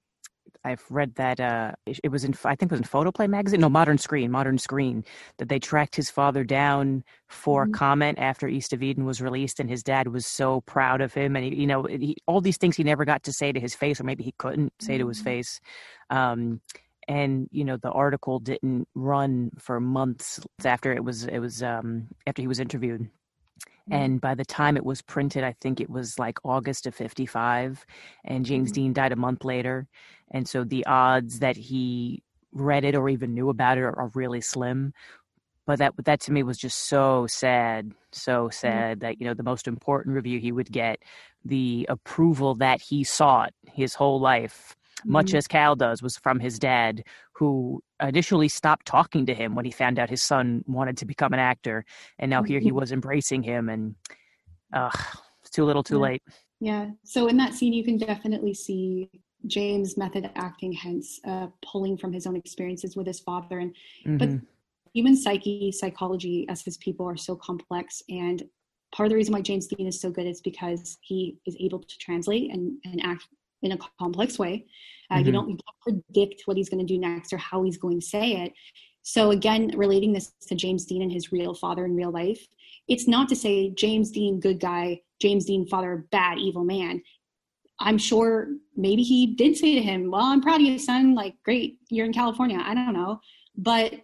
I've 0.65 0.85
read 0.91 1.15
that 1.15 1.41
uh, 1.41 1.73
it, 1.87 2.11
was 2.11 2.25
in 2.25 2.35
I 2.45 2.55
think 2.55 2.71
it 2.71 2.73
was 2.73 2.81
in 2.81 2.85
Photoplay 2.85 3.27
magazine, 3.27 3.61
no 3.61 3.69
Modern 3.69 3.99
Screen, 3.99 4.31
Modern 4.31 4.59
Screen, 4.59 5.05
that 5.39 5.49
they 5.49 5.59
tracked 5.59 5.97
his 5.97 6.11
father 6.11 6.45
down 6.45 7.03
for 7.29 7.65
mm-hmm. 7.65 7.73
comment 7.73 8.19
after 8.19 8.47
East 8.47 8.73
of 8.73 8.83
Eden 8.83 9.05
was 9.05 9.21
released, 9.21 9.61
and 9.61 9.71
his 9.71 9.83
dad 9.83 10.09
was 10.09 10.27
so 10.27 10.61
proud 10.63 11.01
of 11.01 11.15
him, 11.15 11.37
and 11.37 11.45
he, 11.45 11.61
you 11.61 11.67
know 11.67 11.85
he, 11.85 12.17
all 12.27 12.41
these 12.41 12.59
things 12.59 12.77
he 12.77 12.85
never 12.85 13.05
got 13.05 13.23
to 13.25 13.33
say 13.33 13.53
to 13.53 13.61
his 13.61 13.75
face, 13.75 14.01
or 14.01 14.05
maybe 14.05 14.25
he 14.25 14.35
couldn't 14.39 14.73
say 14.81 14.95
mm-hmm. 14.95 15.05
to 15.05 15.09
his 15.09 15.19
mm-hmm. 15.19 15.25
face. 15.25 15.61
Um, 16.11 16.61
and 17.09 17.49
you 17.51 17.65
know 17.65 17.77
the 17.77 17.91
article 17.91 18.39
didn't 18.39 18.87
run 18.95 19.51
for 19.59 19.81
months 19.81 20.41
after 20.65 20.93
it 20.93 21.03
was 21.03 21.25
it 21.25 21.39
was 21.39 21.63
um, 21.63 22.09
after 22.27 22.43
he 22.43 22.49
was 22.49 22.61
interviewed 22.61 23.09
Mm-hmm. 23.91 24.03
And 24.03 24.21
by 24.21 24.35
the 24.35 24.45
time 24.45 24.77
it 24.77 24.85
was 24.85 25.03
printed, 25.03 25.45
I 25.45 25.55
think 25.61 25.81
it 25.81 25.91
was 25.91 26.19
like 26.19 26.39
August 26.45 26.87
of 26.87 26.95
55. 26.95 27.85
And 28.25 28.45
James 28.45 28.71
mm-hmm. 28.71 28.75
Dean 28.75 28.93
died 28.93 29.13
a 29.13 29.17
month 29.17 29.45
later. 29.45 29.87
And 30.31 30.49
so 30.49 30.65
the 30.65 30.85
odds 30.87 31.41
that 31.41 31.57
he 31.57 32.23
read 32.53 32.85
it 32.85 32.95
or 32.95 33.09
even 33.09 33.35
knew 33.35 33.49
about 33.49 33.79
it 33.79 33.83
are, 33.83 34.11
really 34.15 34.41
slim. 34.41 34.93
But 35.67 35.79
that 35.79 35.95
that 36.05 36.21
to 36.23 36.33
me 36.33 36.43
was 36.43 36.59
just 36.59 36.89
so 36.89 37.27
sad, 37.29 37.93
so 38.13 38.45
mm-hmm. 38.45 38.53
sad 38.53 38.99
mm-hmm. 38.99 39.01
that 39.01 39.21
you 39.21 39.27
know 39.27 39.35
the 39.35 39.43
most 39.43 39.69
important 39.69 40.17
review 40.17 40.41
he 40.41 40.53
would 40.53 40.71
get, 40.73 41.03
the 41.45 41.87
approval 41.89 42.55
that 42.57 42.81
he 42.81 43.05
sought 43.05 43.53
his 43.67 43.95
whole 43.95 44.19
life, 44.19 44.75
mm-hmm. 45.01 45.13
much 45.13 45.33
as 45.35 45.47
Cal 45.47 45.77
does, 45.77 46.03
was 46.03 46.17
from 46.17 46.41
his 46.41 46.59
dad, 46.59 47.05
who 47.33 47.83
initially 48.03 48.49
stopped 48.49 48.87
talking 48.87 49.27
to 49.27 49.35
him 49.35 49.55
when 49.55 49.65
he 49.65 49.71
found 49.71 49.99
out 49.99 50.11
his 50.11 50.23
son 50.23 50.65
wanted 50.67 50.97
to 50.97 51.07
become 51.07 51.33
an 51.33 51.39
actor, 51.39 51.85
and 52.19 52.31
now 52.31 52.43
here 52.43 52.59
he 52.59 52.69
mm-hmm. 52.69 52.79
was 52.79 52.91
embracing 52.91 53.43
him, 53.43 53.69
and 53.69 53.95
uh, 54.73 54.91
it's 55.41 55.51
too 55.51 55.65
little, 55.65 55.85
too 55.85 55.97
yeah. 55.97 56.01
late. 56.01 56.23
Yeah. 56.59 56.87
So 57.05 57.29
in 57.29 57.37
that 57.37 57.55
scene, 57.55 57.73
you 57.73 57.85
can 57.85 57.97
definitely 57.97 58.55
see 58.55 59.09
James' 59.47 59.97
method 59.97 60.31
acting, 60.37 60.73
hence 60.73 61.21
uh, 61.27 61.49
pulling 61.65 61.97
from 61.97 62.13
his 62.13 62.27
own 62.27 62.37
experiences 62.37 62.97
with 62.97 63.07
his 63.07 63.21
father, 63.21 63.59
and 63.59 63.75
mm-hmm. 64.07 64.17
but 64.17 64.29
human 64.93 65.17
psyche, 65.17 65.73
psychology, 65.73 66.47
as 66.49 66.63
his 66.63 66.77
people 66.79 67.07
are 67.07 67.17
so 67.17 67.35
complex, 67.37 68.03
and 68.09 68.43
part 68.93 69.07
of 69.07 69.11
the 69.11 69.17
reason 69.17 69.33
why 69.33 69.41
James 69.41 69.67
Dean 69.67 69.87
is 69.87 70.01
so 70.01 70.11
good 70.11 70.27
is 70.27 70.41
because 70.41 70.99
he 71.01 71.37
is 71.47 71.57
able 71.61 71.81
to 71.81 71.99
translate 71.99 72.51
and, 72.53 72.77
and 72.85 73.01
act 73.05 73.27
in 73.63 73.73
a 73.73 73.79
complex 73.99 74.39
way. 74.39 74.67
Uh, 75.11 75.17
mm-hmm. 75.17 75.27
You 75.27 75.33
don't 75.33 75.51
you 75.51 75.59
predict 75.83 76.43
what 76.47 76.57
he's 76.57 76.69
going 76.69 76.85
to 76.85 76.93
do 76.93 76.99
next 76.99 77.33
or 77.33 77.39
how 77.39 77.63
he's 77.63 77.77
going 77.77 78.01
to 78.01 78.07
say 78.07 78.45
it. 78.45 78.53
So 79.03 79.31
again, 79.31 79.73
relating 79.77 80.13
this 80.13 80.33
to 80.49 80.55
James 80.55 80.85
Dean 80.85 81.03
and 81.03 81.13
his 81.13 81.33
real 81.33 81.55
father 81.55 81.85
in 81.85 81.97
real 81.97 82.11
life, 82.11 82.47
it's 82.89 83.09
not 83.09 83.29
to 83.29 83.37
say 83.37 83.71
James 83.71 84.11
Dean 84.11 84.41
good 84.41 84.61
guy, 84.61 85.01
James 85.21 85.47
Dean 85.47 85.67
father 85.67 86.07
bad 86.11 86.39
evil 86.39 86.65
man. 86.65 87.03
I'm 87.81 87.99
sure 87.99 88.49
maybe 88.77 89.03
he 89.03 89.35
did 89.35 89.57
say 89.57 89.75
to 89.75 89.83
him, 89.83 90.11
"Well, 90.11 90.23
I'm 90.25 90.41
proud 90.43 90.61
of 90.61 90.67
you, 90.67 90.79
son. 90.79 91.15
Like, 91.15 91.35
great, 91.45 91.79
you're 91.91 92.07
in 92.07 92.13
California." 92.13 92.61
I 92.63 92.75
don't 92.75 92.93
know, 92.93 93.21
but 93.57 93.95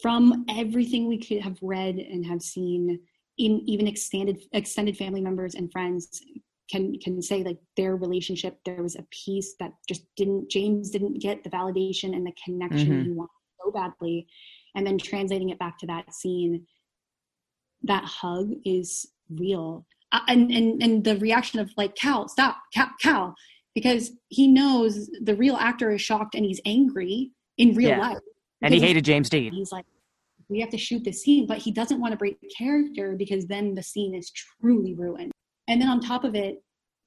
from 0.00 0.44
everything 0.48 1.06
we 1.08 1.18
could 1.18 1.40
have 1.40 1.58
read 1.60 1.96
and 1.98 2.24
have 2.24 2.40
seen 2.42 3.00
in 3.38 3.62
even 3.66 3.86
extended 3.88 4.40
extended 4.52 4.96
family 4.96 5.20
members 5.20 5.54
and 5.54 5.70
friends 5.72 6.20
can 6.70 6.98
can 7.00 7.20
say 7.22 7.42
like 7.42 7.58
their 7.76 7.96
relationship 7.96 8.58
there 8.64 8.82
was 8.82 8.94
a 8.96 9.06
piece 9.10 9.54
that 9.58 9.72
just 9.88 10.02
didn't 10.16 10.50
James 10.50 10.90
didn't 10.90 11.20
get 11.20 11.42
the 11.42 11.50
validation 11.50 12.14
and 12.14 12.26
the 12.26 12.34
connection 12.44 12.92
Mhm. 12.92 13.04
he 13.04 13.10
wanted 13.12 13.30
so 13.64 13.70
badly 13.72 14.26
and 14.74 14.86
then 14.86 14.98
translating 14.98 15.48
it 15.50 15.58
back 15.58 15.78
to 15.78 15.86
that 15.86 16.14
scene 16.14 16.66
that 17.82 18.04
hug 18.04 18.52
is 18.64 19.06
real 19.30 19.86
and 20.28 20.50
and 20.50 20.82
and 20.82 21.04
the 21.04 21.16
reaction 21.18 21.60
of 21.60 21.70
like 21.76 21.94
cal 21.94 22.28
stop 22.28 22.56
cal 22.74 22.88
cal 23.00 23.34
because 23.74 24.10
he 24.28 24.48
knows 24.48 25.08
the 25.22 25.34
real 25.36 25.56
actor 25.56 25.90
is 25.90 26.00
shocked 26.00 26.34
and 26.34 26.44
he's 26.44 26.60
angry 26.64 27.30
in 27.58 27.74
real 27.74 27.90
Yeah. 27.90 27.98
life 27.98 28.18
And 28.62 28.72
he 28.74 28.80
hated 28.80 29.04
James 29.04 29.28
Dean. 29.28 29.52
he's 29.52 29.72
like 29.72 29.84
we 30.48 30.60
have 30.60 30.70
to 30.70 30.78
shoot 30.78 31.04
this 31.04 31.22
scene 31.22 31.46
but 31.46 31.58
he 31.58 31.70
doesn't 31.70 32.00
want 32.00 32.12
to 32.12 32.16
break 32.16 32.38
character 32.56 33.14
because 33.16 33.46
then 33.46 33.74
the 33.74 33.82
scene 33.82 34.14
is 34.14 34.30
truly 34.30 34.94
ruined 34.94 35.30
and 35.68 35.80
then 35.80 35.88
on 35.88 36.00
top 36.00 36.24
of 36.24 36.34
it 36.34 36.62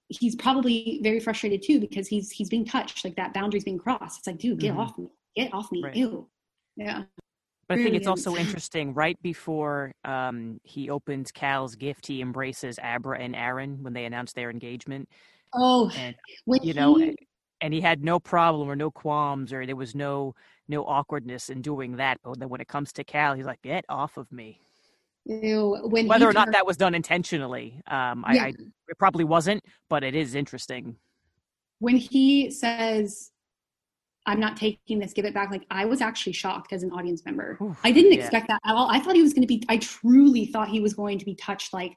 he's 0.10 0.36
probably 0.36 0.99
very 1.03 1.19
frustrated 1.19 1.64
too 1.64 1.80
because 1.80 2.07
he's 2.07 2.30
he's 2.32 2.49
being 2.49 2.65
touched 2.65 3.03
like 3.03 3.15
that 3.15 3.34
boundary's 3.34 3.64
being 3.64 3.80
crossed 3.80 4.19
it's 4.19 4.28
like 4.28 4.38
dude 4.38 4.60
get 4.60 4.76
Mhm. 4.76 4.80
off 4.80 4.98
me 4.98 5.07
get 5.36 5.52
off 5.53 5.72
me 5.72 5.82
Right. 5.84 5.95
ew 5.95 6.30
yeah 6.78 7.03
But 7.68 7.80
I 7.80 7.84
think 7.84 7.96
it's 7.96 8.08
also 8.08 8.36
interesting. 8.36 8.94
Right 8.94 9.22
before 9.22 9.94
um, 10.04 10.60
he 10.64 10.90
opens 10.90 11.32
Cal's 11.32 11.76
gift, 11.76 12.06
he 12.08 12.22
embraces 12.22 12.78
Abra 12.84 13.20
and 13.20 13.36
Aaron 13.36 13.82
when 13.84 13.94
they 13.94 14.06
announce 14.06 14.34
their 14.34 14.50
engagement, 14.50 15.08
oh 15.54 15.90
and 15.96 16.16
you 16.64 16.74
know, 16.74 16.96
he- 16.96 17.16
and 17.62 17.74
he 17.74 17.80
had 17.82 18.04
no 18.04 18.20
problem 18.20 18.70
or 18.70 18.76
no 18.76 18.90
qualms 18.92 19.54
or 19.54 19.66
there 19.66 19.76
was 19.76 19.96
no 19.96 20.34
no 20.68 20.84
awkwardness 20.86 21.50
in 21.50 21.62
doing 21.62 21.98
that. 21.98 22.18
But 22.24 22.40
then 22.40 22.50
when 22.50 22.60
it 22.62 22.68
comes 22.68 22.92
to 22.94 23.04
Cal, 23.04 23.36
he's 23.36 23.46
like, 23.46 23.62
"Get 23.62 23.86
off 23.88 24.18
of 24.18 24.32
me." 24.32 24.62
ew, 25.26 25.78
when 25.84 26.08
Whether 26.08 26.28
or 26.28 26.34
not 26.34 26.52
that 26.52 26.66
was 26.66 26.78
done 26.78 26.96
intentionally, 26.96 27.82
um, 27.88 28.26
I, 28.26 28.38
I 28.38 28.48
it 28.90 28.98
probably 28.98 29.24
wasn't, 29.24 29.64
but 29.90 30.04
it 30.04 30.16
is 30.16 30.36
interesting. 30.36 30.98
when 31.80 31.96
he 31.98 32.50
says 32.52 33.31
i'm 34.26 34.39
not 34.39 34.57
taking 34.57 34.99
this 34.99 35.14
give 35.14 35.26
it 35.26 35.34
back. 35.34 35.52
Like 35.52 35.65
i 35.72 35.85
was 35.85 36.02
actually 36.02 36.34
shocked 36.34 36.73
as 36.73 36.84
an 36.84 36.91
audience 36.91 37.23
member. 37.26 37.57
Oof, 37.61 37.77
i 37.84 37.91
didn't 37.91 38.14
yeah. 38.14 38.19
expect 38.19 38.48
that 38.48 38.61
at 38.65 38.76
all. 38.76 38.89
I 38.89 38.99
thought 38.99 39.15
he 39.15 39.22
was 39.22 39.34
going 39.34 39.43
to 39.43 39.48
be 39.48 39.64
i 39.69 39.77
truly 39.77 40.45
thought 40.45 40.69
he 40.69 40.80
was 40.80 40.93
going 40.93 41.19
to 41.19 41.26
be 41.26 41.35
touched 41.35 41.73
like 41.73 41.95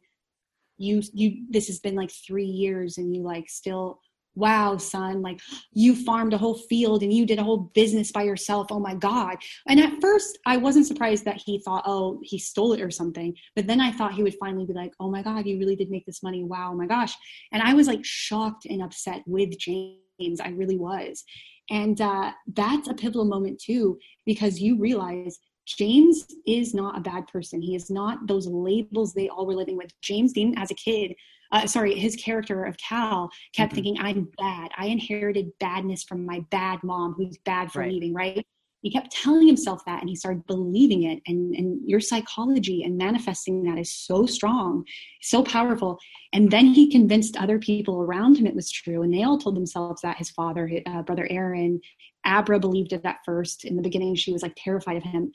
you 0.77 1.03
you 1.13 1.45
this 1.51 1.67
has 1.67 1.79
been 1.81 1.95
like 1.95 2.11
three 2.27 2.47
years 2.47 2.99
and 2.99 3.15
you 3.15 3.23
like 3.23 3.49
still 3.49 4.01
wow 4.37 4.77
son 4.77 5.23
like 5.23 5.41
you 5.73 5.95
farmed 5.95 6.33
a 6.33 6.39
whole 6.39 6.59
field 6.69 7.05
and 7.05 7.13
you 7.13 7.25
did 7.25 7.39
a 7.39 7.45
whole 7.45 7.71
business 7.75 8.11
by 8.11 8.23
yourself. 8.23 8.67
Oh 8.71 8.81
my 8.81 8.95
god. 8.95 9.37
And 9.69 9.79
at 9.79 10.01
first 10.01 10.39
i 10.47 10.57
wasn't 10.57 10.87
surprised 10.87 11.25
that 11.25 11.41
he 11.45 11.61
thought 11.61 11.85
oh 11.87 12.19
he 12.23 12.39
stole 12.39 12.73
it 12.73 12.81
or 12.81 12.91
something. 12.91 13.35
But 13.55 13.67
then 13.67 13.81
i 13.81 13.93
thought 13.93 14.15
he 14.15 14.23
would 14.23 14.37
finally 14.41 14.67
be 14.67 14.73
like 14.73 14.93
oh 14.99 15.11
my 15.11 15.23
god 15.23 15.47
you 15.47 15.59
really 15.59 15.77
did 15.77 15.91
make 15.91 16.07
this 16.07 16.23
money. 16.23 16.43
Wow 16.43 16.71
oh 16.73 16.77
my 16.77 16.87
gosh. 16.87 17.15
And 17.53 17.63
i 17.63 17.75
was 17.75 17.87
like 17.87 18.05
shocked 18.05 18.67
and 18.67 18.83
upset 18.83 19.23
with 19.27 19.57
james 19.59 20.04
i 20.21 20.49
really 20.51 20.79
was. 20.79 21.25
And 21.71 22.01
uh, 22.01 22.33
that's 22.55 22.89
a 22.89 22.95
pivotal 22.95 23.25
moment 23.25 23.61
too 23.61 23.99
because 24.27 24.61
you 24.61 24.79
realize 24.79 25.39
james 25.67 26.27
is 26.47 26.75
not 26.75 26.99
a 26.99 27.01
bad 27.01 27.27
person. 27.27 27.63
He 27.63 27.75
is 27.75 27.91
not 27.91 28.27
those 28.27 28.47
labels 28.47 29.15
they 29.15 29.29
all 29.29 29.47
were 29.47 29.55
living 29.55 29.77
with. 29.79 29.91
James 30.03 30.33
dean 30.35 30.55
as 30.59 30.71
a 30.71 30.75
kid 30.75 31.15
uh, 31.53 31.67
sorry 31.67 31.95
his 31.99 32.17
character 32.17 32.65
of 32.65 32.77
cal 32.77 33.31
kept 33.55 33.73
Mhm. 33.73 33.75
thinking 33.77 33.97
i'm 33.99 34.29
bad. 34.39 34.71
I 34.77 34.87
inherited 34.87 35.51
badness 35.61 36.03
from 36.03 36.25
my 36.27 36.41
bad 36.51 36.83
mom 36.83 37.15
who's 37.15 37.39
bad 37.45 37.73
for 37.73 37.81
Right. 37.81 37.93
leaving 37.93 38.13
right 38.15 38.47
he 38.85 38.91
kept 38.91 39.11
telling 39.11 39.47
himself 39.47 39.83
that 39.87 40.01
and 40.01 40.11
he 40.11 40.15
started 40.15 40.47
believing 40.47 41.05
it. 41.05 41.23
And 41.27 41.55
and 41.55 41.81
your 41.89 42.01
psychology 42.01 42.83
and 42.85 42.99
manifesting 42.99 43.65
that 43.65 43.79
is 43.79 43.91
so 43.91 44.27
strong 44.27 44.85
so 45.23 45.43
powerful. 45.43 45.99
And 46.35 46.51
then 46.51 46.67
he 46.67 46.91
convinced 46.91 47.39
other 47.39 47.59
people 47.59 48.03
around 48.03 48.37
him 48.37 48.47
it 48.47 48.55
was 48.55 48.71
true. 48.71 49.03
And 49.03 49.13
they 49.13 49.23
all 49.23 49.39
told 49.39 49.57
themselves 49.57 50.03
that 50.03 50.19
his 50.19 50.29
father 50.31 50.71
uh, 50.87 51.01
brother 51.01 51.27
aaron 51.31 51.81
abra 52.27 52.61
believed 52.61 52.93
it 52.93 53.01
at 53.05 53.25
first. 53.25 53.65
In 53.65 53.75
the 53.75 53.83
beginning 53.83 54.17
she 54.17 54.35
was 54.35 54.43
like 54.43 54.55
terrified 54.55 54.99
of 54.99 55.03
him. 55.03 55.33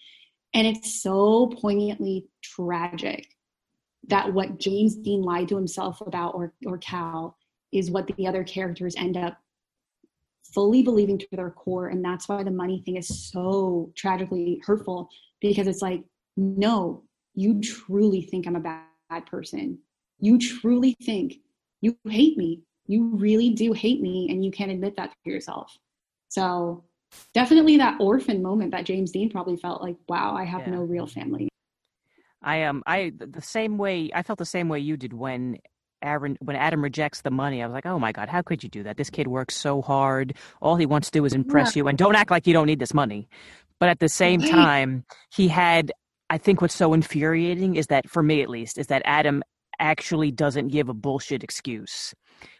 And 0.53 0.67
it's 0.67 1.01
so 1.01 1.47
poignantly 1.47 2.27
tragic 2.43 3.25
that 4.07 4.31
what 4.31 4.59
james 4.59 4.95
dean 4.95 5.23
lied 5.23 5.47
to 5.47 5.55
himself 5.55 6.01
about 6.01 6.35
or 6.35 6.53
or 6.67 6.77
cal 6.77 7.35
is 7.71 7.89
what 7.91 8.07
the 8.15 8.27
other 8.27 8.43
characters 8.43 8.95
end 8.95 9.17
up 9.17 9.37
fully 10.53 10.81
believing 10.81 11.17
to 11.17 11.27
their 11.31 11.51
core 11.51 11.87
and 11.87 12.03
that's 12.03 12.27
why 12.27 12.43
the 12.43 12.51
money 12.51 12.81
thing 12.85 12.97
is 12.97 13.29
so 13.31 13.91
tragically 13.95 14.61
hurtful 14.65 15.09
because 15.41 15.67
it's 15.67 15.81
like 15.81 16.03
no 16.37 17.03
you 17.35 17.59
truly 17.61 18.21
think 18.21 18.47
i'm 18.47 18.55
a 18.55 18.59
bad, 18.59 18.83
bad 19.09 19.25
person. 19.25 19.79
You 20.19 20.37
truly 20.37 20.95
think 21.03 21.35
you 21.81 21.97
hate 22.09 22.37
me. 22.37 22.61
You 22.87 23.09
really 23.13 23.51
do 23.51 23.71
hate 23.73 24.01
me 24.01 24.27
and 24.29 24.43
you 24.43 24.51
can't 24.51 24.71
admit 24.71 24.95
that 24.97 25.11
to 25.23 25.31
yourself. 25.31 25.77
So 26.27 26.83
definitely 27.33 27.77
that 27.77 27.99
orphan 27.99 28.41
moment 28.43 28.69
that 28.71 28.85
james 28.85 29.11
dean 29.11 29.31
probably 29.31 29.57
felt 29.57 29.81
like 29.81 29.95
wow 30.07 30.35
i 30.35 30.43
have 30.43 30.61
Yeah. 30.61 30.75
no 30.75 30.81
real 30.83 31.07
family. 31.07 31.49
I 32.43 32.63
um 32.63 32.83
I 32.85 33.11
the 33.17 33.41
same 33.41 33.77
way 33.77 34.11
I 34.13 34.21
felt 34.23 34.39
the 34.39 34.45
same 34.45 34.69
way 34.69 34.79
you 34.79 34.95
did 34.95 35.13
when 35.13 35.57
Aaron 36.01 36.37
when 36.41 36.55
Adam 36.55 36.83
rejects 36.83 37.21
the 37.21 37.31
money. 37.31 37.61
I 37.61 37.65
was 37.65 37.73
like, 37.73 37.85
oh 37.85 37.99
my 37.99 38.11
god, 38.11 38.29
how 38.29 38.41
could 38.41 38.63
you 38.63 38.69
do 38.69 38.83
that? 38.83 38.97
This 38.97 39.09
kid 39.09 39.27
works 39.27 39.55
so 39.55 39.81
hard. 39.81 40.35
All 40.61 40.75
he 40.75 40.85
wants 40.85 41.09
to 41.09 41.19
do 41.19 41.25
is 41.25 41.33
impress 41.33 41.75
you, 41.75 41.87
and 41.87 41.97
don't 41.97 42.15
act 42.15 42.31
like 42.31 42.47
you 42.47 42.53
don't 42.53 42.67
need 42.67 42.79
this 42.79 42.93
money. 42.93 43.27
But 43.79 43.89
at 43.89 43.99
the 43.99 44.09
same 44.09 44.41
time, 44.41 45.05
he 45.33 45.47
had. 45.47 45.91
I 46.31 46.37
think 46.37 46.61
what's 46.61 46.75
so 46.75 46.93
infuriating 46.93 47.75
is 47.75 47.87
that, 47.87 48.07
for 48.07 48.21
me 48.21 48.43
at 48.43 48.49
least, 48.49 48.77
is 48.77 48.87
that 48.87 49.01
Adam 49.03 49.41
actually 49.79 50.31
doesn't 50.31 50.67
give 50.67 50.89
a 50.89 50.93
bullshit 50.93 51.43
excuse 51.43 52.13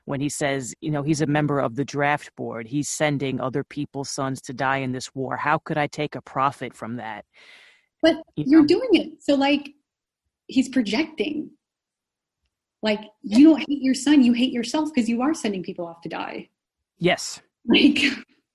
when 0.06 0.20
he 0.20 0.30
says, 0.30 0.74
you 0.82 0.90
know, 0.90 1.04
he's 1.04 1.22
a 1.22 1.28
member 1.28 1.60
of 1.60 1.76
the 1.76 1.86
draft 1.86 2.36
board. 2.36 2.68
He's 2.68 2.90
sending 2.90 3.40
other 3.40 3.64
people's 3.64 4.10
sons 4.10 4.42
to 4.42 4.54
die 4.54 4.78
in 4.78 4.92
this 4.92 5.14
war. 5.14 5.38
How 5.38 5.60
could 5.60 5.78
I 5.78 5.86
take 5.86 6.16
a 6.16 6.22
profit 6.22 6.74
from 6.74 6.96
that? 6.96 7.26
but 8.02 8.16
You 8.36 8.46
you're 8.48 8.66
doing 8.66 8.90
it 8.94 9.22
so 9.22 9.36
like 9.36 9.72
he's 10.48 10.70
projecting 10.70 11.52
like 12.82 13.02
you 13.24 13.44
don't 13.50 13.60
hate 13.60 13.82
your 13.82 13.94
son 13.94 14.24
you 14.24 14.34
hate 14.34 14.52
yourself 14.54 14.90
because 14.94 15.10
you 15.10 15.22
are 15.22 15.34
sending 15.34 15.64
people 15.64 15.86
off 15.86 16.02
to 16.02 16.10
die 16.10 16.48
Yes. 16.98 17.42
like 17.66 18.00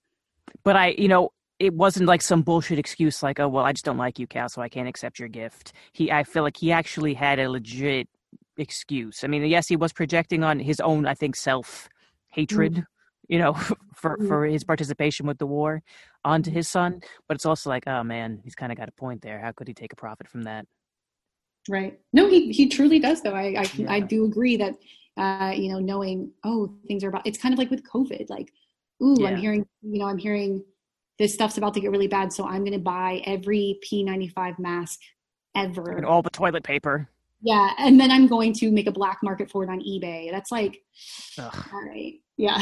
but 0.65 0.77
I, 0.77 0.89
you 0.99 1.09
know, 1.09 1.31
it 1.59 1.73
wasn't 1.73 2.07
like 2.07 2.21
some 2.23 2.43
bullshit 2.43 2.79
excuse 2.79 3.23
like, 3.23 3.39
oh 3.41 3.49
well, 3.49 3.65
I 3.65 3.73
just 3.73 3.85
don't 3.85 3.97
like 3.97 4.19
you, 4.19 4.27
Cal, 4.27 4.49
so 4.49 4.61
I 4.61 4.69
can't 4.69 4.89
accept 4.89 5.19
your 5.19 5.29
gift. 5.29 5.73
He, 5.93 6.11
I 6.11 6.25
feel 6.25 6.43
like 6.43 6.57
he 6.57 6.73
actually 6.73 7.15
had 7.15 7.39
a 7.39 7.49
legit 7.49 8.09
excuse. 8.57 9.25
I 9.25 9.29
mean, 9.29 9.45
yes, 9.47 9.69
he 9.69 9.77
was 9.77 9.93
projecting 9.93 10.43
on 10.43 10.59
his 10.59 10.81
own, 10.81 11.07
I 11.07 11.15
think, 11.15 11.37
self 11.37 11.89
hatred, 12.29 12.85
you 13.29 13.39
know, 13.39 13.55
for 13.95 14.19
Mhm. 14.19 14.29
for 14.29 14.47
his 14.47 14.65
participation 14.65 15.27
with 15.27 15.39
the 15.39 15.47
war 15.47 15.83
onto 16.25 16.51
his 16.51 16.69
son. 16.69 17.01
But 17.29 17.37
it's 17.37 17.47
also 17.47 17.71
like, 17.71 17.85
oh 17.87 18.03
man, 18.03 18.41
he's 18.43 18.55
kind 18.55 18.73
of 18.73 18.79
got 18.79 18.89
a 18.89 18.93
point 18.93 19.23
there. 19.23 19.39
How 19.41 19.53
could 19.53 19.69
he 19.69 19.75
take 19.75 19.93
a 19.93 19.97
profit 19.97 20.29
from 20.29 20.43
that? 20.43 20.67
Right. 21.69 21.99
No, 22.13 22.29
he 22.29 22.53
he 22.53 22.69
truly 22.69 22.99
does 22.99 23.23
though. 23.23 23.35
I 23.35 23.55
I, 23.59 23.71
Yeah. 23.75 23.93
I 23.93 24.01
do 24.01 24.25
agree 24.25 24.57
that 24.57 24.75
uh, 25.17 25.53
you 25.55 25.73
know, 25.73 25.79
knowing 25.79 26.33
oh 26.45 26.75
things 26.89 27.05
are 27.05 27.09
about 27.09 27.27
it's 27.27 27.39
kind 27.39 27.53
of 27.53 27.59
like 27.59 27.71
with 27.71 27.85
COVID, 27.85 28.29
like, 28.29 28.53
ooh, 29.03 29.27
I'm 29.27 29.37
hearing, 29.37 29.67
you 29.83 30.01
know, 30.01 30.07
I'm 30.07 30.19
hearing 30.19 30.65
this 31.19 31.33
stuff's 31.33 31.57
about 31.57 31.75
to 31.75 31.81
get 31.81 31.91
really 31.91 32.09
bad, 32.09 32.33
so 32.33 32.47
I'm 32.47 32.65
gonna 32.65 32.79
buy 32.79 33.23
every 33.25 33.79
P95 33.85 34.59
mask 34.59 35.01
ever. 35.55 35.97
And 35.97 36.05
all 36.05 36.23
the 36.23 36.31
toilet 36.31 36.65
paper. 36.65 37.09
Yeah, 37.43 37.71
and 37.79 38.01
then 38.01 38.11
I'm 38.11 38.27
going 38.27 38.55
to 38.55 38.73
make 38.73 38.87
a 38.87 38.93
black 38.93 39.19
market 39.23 39.51
for 39.51 39.63
it 39.63 39.71
on 39.71 39.81
eBay. 39.81 40.31
That's 40.31 40.51
like 40.51 40.83
Ugh. 41.39 41.69
all 41.73 41.85
right. 41.85 42.15
Yeah. 42.37 42.61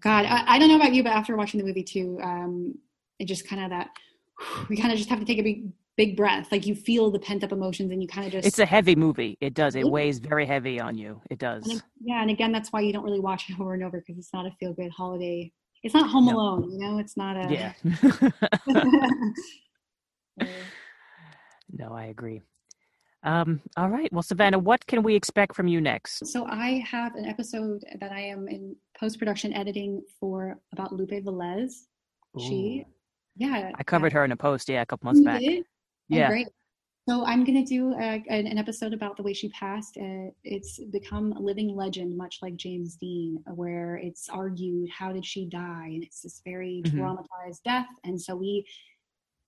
God, 0.00 0.26
I, 0.26 0.44
I 0.46 0.58
don't 0.58 0.68
know 0.68 0.76
about 0.76 0.92
you, 0.92 1.02
but 1.02 1.12
after 1.12 1.34
watching 1.36 1.58
the 1.58 1.66
movie 1.66 1.82
too, 1.82 2.18
um, 2.22 2.78
it 3.18 3.24
just 3.24 3.48
kind 3.48 3.64
of 3.64 3.70
that 3.70 3.88
we 4.68 4.76
kind 4.76 4.92
of 4.92 4.98
just 4.98 5.08
have 5.08 5.20
to 5.20 5.24
take 5.24 5.38
a 5.38 5.42
big 5.42 5.72
big 5.96 6.16
breath. 6.16 6.48
Like 6.50 6.66
you 6.66 6.74
feel 6.74 7.10
the 7.10 7.18
pent 7.18 7.44
up 7.44 7.52
emotions 7.52 7.90
and 7.92 8.02
you 8.02 8.08
kind 8.08 8.26
of 8.26 8.32
just 8.32 8.46
It's 8.46 8.58
a 8.58 8.66
heavy 8.66 8.96
movie. 8.96 9.36
It 9.40 9.54
does. 9.54 9.74
It 9.74 9.88
weighs 9.88 10.18
very 10.18 10.46
heavy 10.46 10.80
on 10.80 10.96
you. 10.96 11.20
It 11.30 11.38
does. 11.38 11.66
And 11.68 11.82
yeah, 12.00 12.22
and 12.22 12.30
again, 12.30 12.52
that's 12.52 12.72
why 12.72 12.80
you 12.80 12.92
don't 12.92 13.04
really 13.04 13.20
watch 13.20 13.48
it 13.50 13.60
over 13.60 13.74
and 13.74 13.82
over 13.84 13.98
because 13.98 14.18
it's 14.18 14.32
not 14.32 14.46
a 14.46 14.50
feel 14.58 14.72
good 14.72 14.90
holiday. 14.90 15.52
It's 15.82 15.94
not 15.94 16.08
Home 16.10 16.26
No. 16.26 16.32
Alone, 16.32 16.70
you 16.70 16.78
know. 16.78 16.98
It's 16.98 17.16
not 17.16 17.36
a 17.36 17.52
Yeah. 17.52 17.72
no, 21.72 21.92
I 21.92 22.06
agree. 22.06 22.42
Um, 23.22 23.60
all 23.76 23.88
right. 23.88 24.12
Well, 24.12 24.22
Savannah, 24.22 24.58
what 24.58 24.86
can 24.86 25.02
we 25.02 25.14
expect 25.14 25.56
from 25.56 25.66
you 25.66 25.80
next? 25.80 26.26
so 26.26 26.44
I 26.46 26.84
have 26.90 27.14
an 27.14 27.24
episode 27.24 27.82
that 28.00 28.12
I 28.12 28.20
am 28.20 28.48
in 28.48 28.76
post 28.98 29.18
production 29.18 29.52
editing 29.54 30.02
for 30.20 30.58
about 30.72 30.92
Lupe 30.92 31.10
Velez. 31.10 31.72
She, 32.38 32.84
yeah, 33.36 33.70
I 33.78 33.82
covered 33.84 34.12
her 34.12 34.24
in 34.24 34.32
a 34.32 34.36
post, 34.36 34.68
yeah, 34.68 34.82
a 34.82 34.86
couple 34.86 35.06
months 35.06 35.20
You 35.20 35.24
back. 35.26 35.40
did? 35.40 35.64
Oh, 36.12 36.16
Yeah. 36.16 36.28
great. 36.28 36.48
So 37.06 37.22
I'm 37.26 37.44
going 37.44 37.62
to 37.62 37.68
do 37.68 37.92
a, 37.94 38.24
an, 38.30 38.56
episode 38.56 38.94
about 38.94 39.18
the 39.18 39.22
way 39.22 39.34
she 39.34 39.50
passed. 39.50 39.98
Uh, 39.98 40.30
it's 40.42 40.78
become 40.90 41.32
a 41.32 41.38
living 41.40 41.76
legend, 41.76 42.16
much 42.16 42.38
like 42.40 42.56
James 42.56 42.96
Dean, 42.96 43.42
where 43.54 43.96
it's 43.96 44.30
argued 44.30 44.88
how 44.88 45.12
did 45.12 45.24
she 45.26 45.44
die, 45.44 45.90
and 45.92 46.02
it's 46.02 46.22
this 46.22 46.40
very 46.46 46.80
Mhm. 46.86 46.90
dramatized 46.92 47.62
death. 47.62 47.88
And 48.04 48.20
so 48.20 48.34
we 48.34 48.66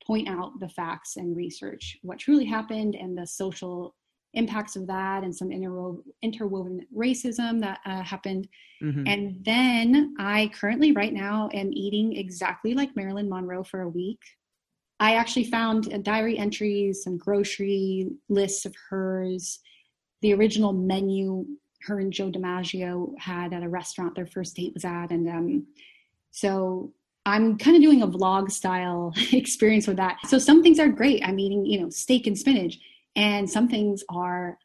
point 0.07 0.28
out 0.28 0.60
the 0.60 0.68
facts 0.68 1.17
and 1.17 1.35
research 1.35 1.99
what 2.02 2.18
truly 2.18 2.44
happened 2.44 2.94
and 2.94 3.17
the 3.17 3.26
social 3.26 3.94
impacts 4.35 4.76
of 4.76 4.86
that 4.86 5.25
and 5.25 5.35
some 5.35 5.49
interwo- 5.49 6.02
interwoven 6.20 6.86
racism 6.94 7.59
that 7.60 7.81
uh, 7.86 8.02
happened. 8.02 8.49
Mhm. 8.83 9.09
And 9.09 9.44
then 9.44 10.15
I 10.18 10.49
currently, 10.49 10.93
right 10.93 11.12
now, 11.15 11.49
am 11.55 11.73
eating 11.73 12.15
exactly 12.17 12.75
like 12.75 12.94
Marilyn 12.94 13.31
Monroe 13.31 13.65
for 13.65 13.81
a 13.81 13.89
week. 13.89 14.20
I 14.99 15.16
actually 15.16 15.44
found 15.44 15.92
uh, 15.92 15.99
diary 15.99 16.39
entries, 16.39 17.02
some 17.02 17.18
grocery 17.18 18.08
lists 18.28 18.65
of 18.65 18.75
hers, 18.89 19.60
the 20.23 20.33
original 20.33 20.73
menu 20.73 21.47
her 21.86 22.00
and 22.00 22.12
Joe 22.12 22.31
DiMaggio 22.31 23.16
had 23.18 23.52
at 23.52 23.62
a 23.62 23.68
restaurant 23.68 24.15
their 24.15 24.26
first 24.26 24.57
date 24.57 24.75
was 24.75 24.84
at. 24.84 25.10
And 25.10 25.28
um, 25.28 25.66
so 26.31 26.92
I'm 27.25 27.58
kind 27.58 27.76
of 27.76 27.83
doing 27.83 28.02
a 28.02 28.08
vlog 28.08 28.50
style 28.50 29.12
experience 29.33 29.86
with 29.86 29.97
that. 29.97 30.18
So 30.26 30.39
some 30.39 30.62
things 30.62 30.78
are 30.78 30.89
great. 30.89 31.23
I'm 31.25 31.39
eating, 31.39 31.65
you 31.65 31.81
know, 31.81 31.91
steak 31.91 32.26
and 32.26 32.39
spinach. 32.39 32.78
And 33.15 33.49
some 33.49 33.68
things 33.68 34.05
are 34.10 34.58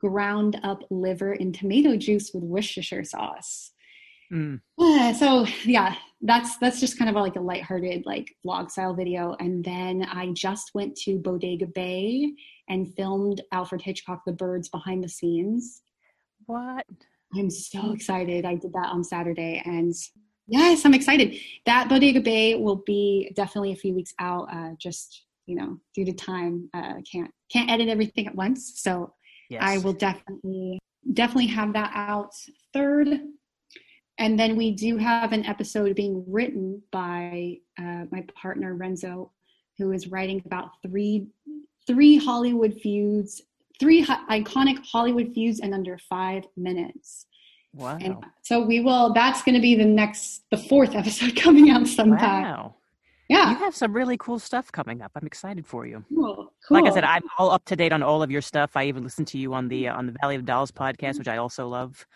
ground 0.00 0.60
up 0.62 0.82
liver 0.90 1.32
and 1.32 1.54
tomato 1.54 1.96
juice 1.96 2.32
with 2.34 2.44
Worcestershire 2.44 3.04
sauce. 3.04 3.72
Mm. 4.32 4.60
So 5.18 5.46
yeah, 5.64 5.94
that's 6.26 6.58
that's 6.58 6.80
just 6.80 6.98
kind 6.98 7.08
of 7.08 7.16
like 7.16 7.36
a 7.36 7.40
lighthearted 7.40 8.04
like 8.06 8.34
vlog 8.46 8.70
style 8.70 8.94
video. 8.94 9.36
And 9.40 9.64
then 9.64 10.06
I 10.10 10.32
just 10.32 10.72
went 10.74 10.96
to 10.98 11.18
Bodega 11.18 11.66
Bay 11.66 12.32
and 12.68 12.92
filmed 12.94 13.42
Alfred 13.52 13.82
Hitchcock 13.82 14.22
The 14.26 14.32
Birds 14.32 14.68
behind 14.68 15.02
the 15.02 15.08
scenes. 15.08 15.82
What? 16.46 16.84
I'm 17.34 17.50
so 17.50 17.92
excited. 17.92 18.44
I 18.44 18.54
did 18.54 18.72
that 18.72 18.88
on 18.88 19.02
Saturday 19.02 19.62
and 19.64 19.92
yes, 20.46 20.84
I'm 20.84 20.94
excited. 20.94 21.36
That 21.64 21.88
Bodega 21.88 22.20
Bay 22.20 22.56
will 22.56 22.82
be 22.86 23.32
definitely 23.34 23.72
a 23.72 23.76
few 23.76 23.94
weeks 23.94 24.14
out, 24.18 24.48
uh, 24.52 24.70
just 24.78 25.24
you 25.46 25.54
know, 25.54 25.78
due 25.94 26.04
to 26.04 26.12
time. 26.12 26.68
Uh, 26.74 26.94
can't 27.10 27.30
can't 27.52 27.70
edit 27.70 27.88
everything 27.88 28.26
at 28.26 28.34
once. 28.34 28.80
So 28.82 29.12
Yes. 29.48 29.62
I 29.64 29.78
will 29.78 29.92
definitely 29.92 30.78
definitely 31.12 31.46
have 31.48 31.72
that 31.74 31.92
out 31.94 32.32
third. 32.72 33.08
And 34.18 34.38
then 34.38 34.56
we 34.56 34.72
do 34.72 34.96
have 34.96 35.32
an 35.32 35.44
episode 35.44 35.94
being 35.94 36.24
written 36.26 36.82
by 36.90 37.58
uh, 37.78 38.04
my 38.10 38.24
partner 38.34 38.74
Renzo, 38.74 39.30
who 39.78 39.92
is 39.92 40.08
writing 40.08 40.42
about 40.46 40.70
three 40.82 41.28
three 41.86 42.16
Hollywood 42.16 42.74
feuds, 42.80 43.42
three 43.78 44.02
ho- 44.02 44.24
iconic 44.30 44.84
Hollywood 44.84 45.32
feuds 45.34 45.60
in 45.60 45.72
under 45.72 45.98
five 45.98 46.44
minutes. 46.56 47.26
Wow. 47.74 47.98
And 48.00 48.16
so 48.42 48.64
we 48.64 48.80
will. 48.80 49.12
That's 49.12 49.42
going 49.42 49.54
to 49.54 49.60
be 49.60 49.74
the 49.74 49.84
next, 49.84 50.44
the 50.50 50.56
fourth 50.56 50.94
episode 50.94 51.36
coming 51.40 51.70
out 51.70 51.86
sometime. 51.86 52.42
Wow. 52.42 52.74
Yeah. 53.28 53.50
You 53.50 53.56
have 53.56 53.74
some 53.74 53.92
really 53.92 54.16
cool 54.16 54.38
stuff 54.38 54.70
coming 54.70 55.02
up. 55.02 55.10
I'm 55.14 55.26
excited 55.26 55.66
for 55.66 55.84
you. 55.84 56.04
Cool. 56.14 56.52
Like 56.70 56.86
I 56.86 56.94
said, 56.94 57.04
I'm 57.04 57.24
all 57.38 57.50
up 57.50 57.64
to 57.66 57.76
date 57.76 57.92
on 57.92 58.02
all 58.02 58.22
of 58.22 58.30
your 58.30 58.40
stuff. 58.40 58.76
I 58.76 58.84
even 58.84 59.02
listened 59.02 59.26
to 59.28 59.38
you 59.38 59.52
on 59.52 59.68
the 59.68 59.88
uh, 59.88 59.96
on 59.96 60.06
the 60.06 60.14
Valley 60.20 60.36
of 60.36 60.44
Dolls 60.44 60.70
podcast, 60.70 61.18
which 61.18 61.28
I 61.28 61.36
also 61.36 61.66
love. 61.68 62.06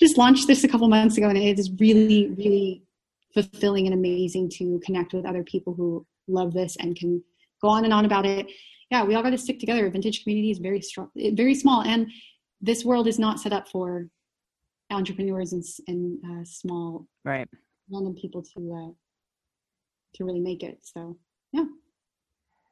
Just 0.00 0.16
launched 0.18 0.46
this 0.46 0.64
a 0.64 0.68
couple 0.68 0.88
months 0.88 1.16
ago 1.18 1.28
and 1.28 1.38
it 1.38 1.58
is 1.58 1.70
really 1.78 2.28
really 2.36 2.82
fulfilling 3.34 3.86
and 3.86 3.94
amazing 3.94 4.48
to 4.48 4.80
connect 4.84 5.12
with 5.12 5.26
other 5.26 5.42
people 5.44 5.74
who 5.74 6.04
love 6.28 6.52
this 6.52 6.76
and 6.80 6.96
can 6.96 7.22
go 7.62 7.68
on 7.68 7.84
and 7.84 7.92
on 7.92 8.04
about 8.04 8.26
it 8.26 8.46
yeah 8.90 9.04
we 9.04 9.14
all 9.14 9.22
got 9.22 9.30
to 9.30 9.38
stick 9.38 9.58
together 9.58 9.88
vintage 9.90 10.22
community 10.22 10.50
is 10.50 10.58
very 10.58 10.80
strong 10.80 11.08
very 11.34 11.54
small 11.54 11.82
and 11.82 12.10
this 12.60 12.84
world 12.84 13.06
is 13.06 13.18
not 13.18 13.38
set 13.38 13.52
up 13.52 13.68
for 13.68 14.08
entrepreneurs 14.90 15.52
and, 15.52 15.64
and 15.86 16.18
uh, 16.24 16.44
small 16.44 17.06
Right. 17.24 17.48
random 17.90 18.14
people 18.14 18.42
to 18.42 18.60
uh, 18.72 18.92
to 20.14 20.24
really 20.24 20.40
make 20.40 20.62
it 20.62 20.78
so 20.82 21.16
yeah 21.52 21.64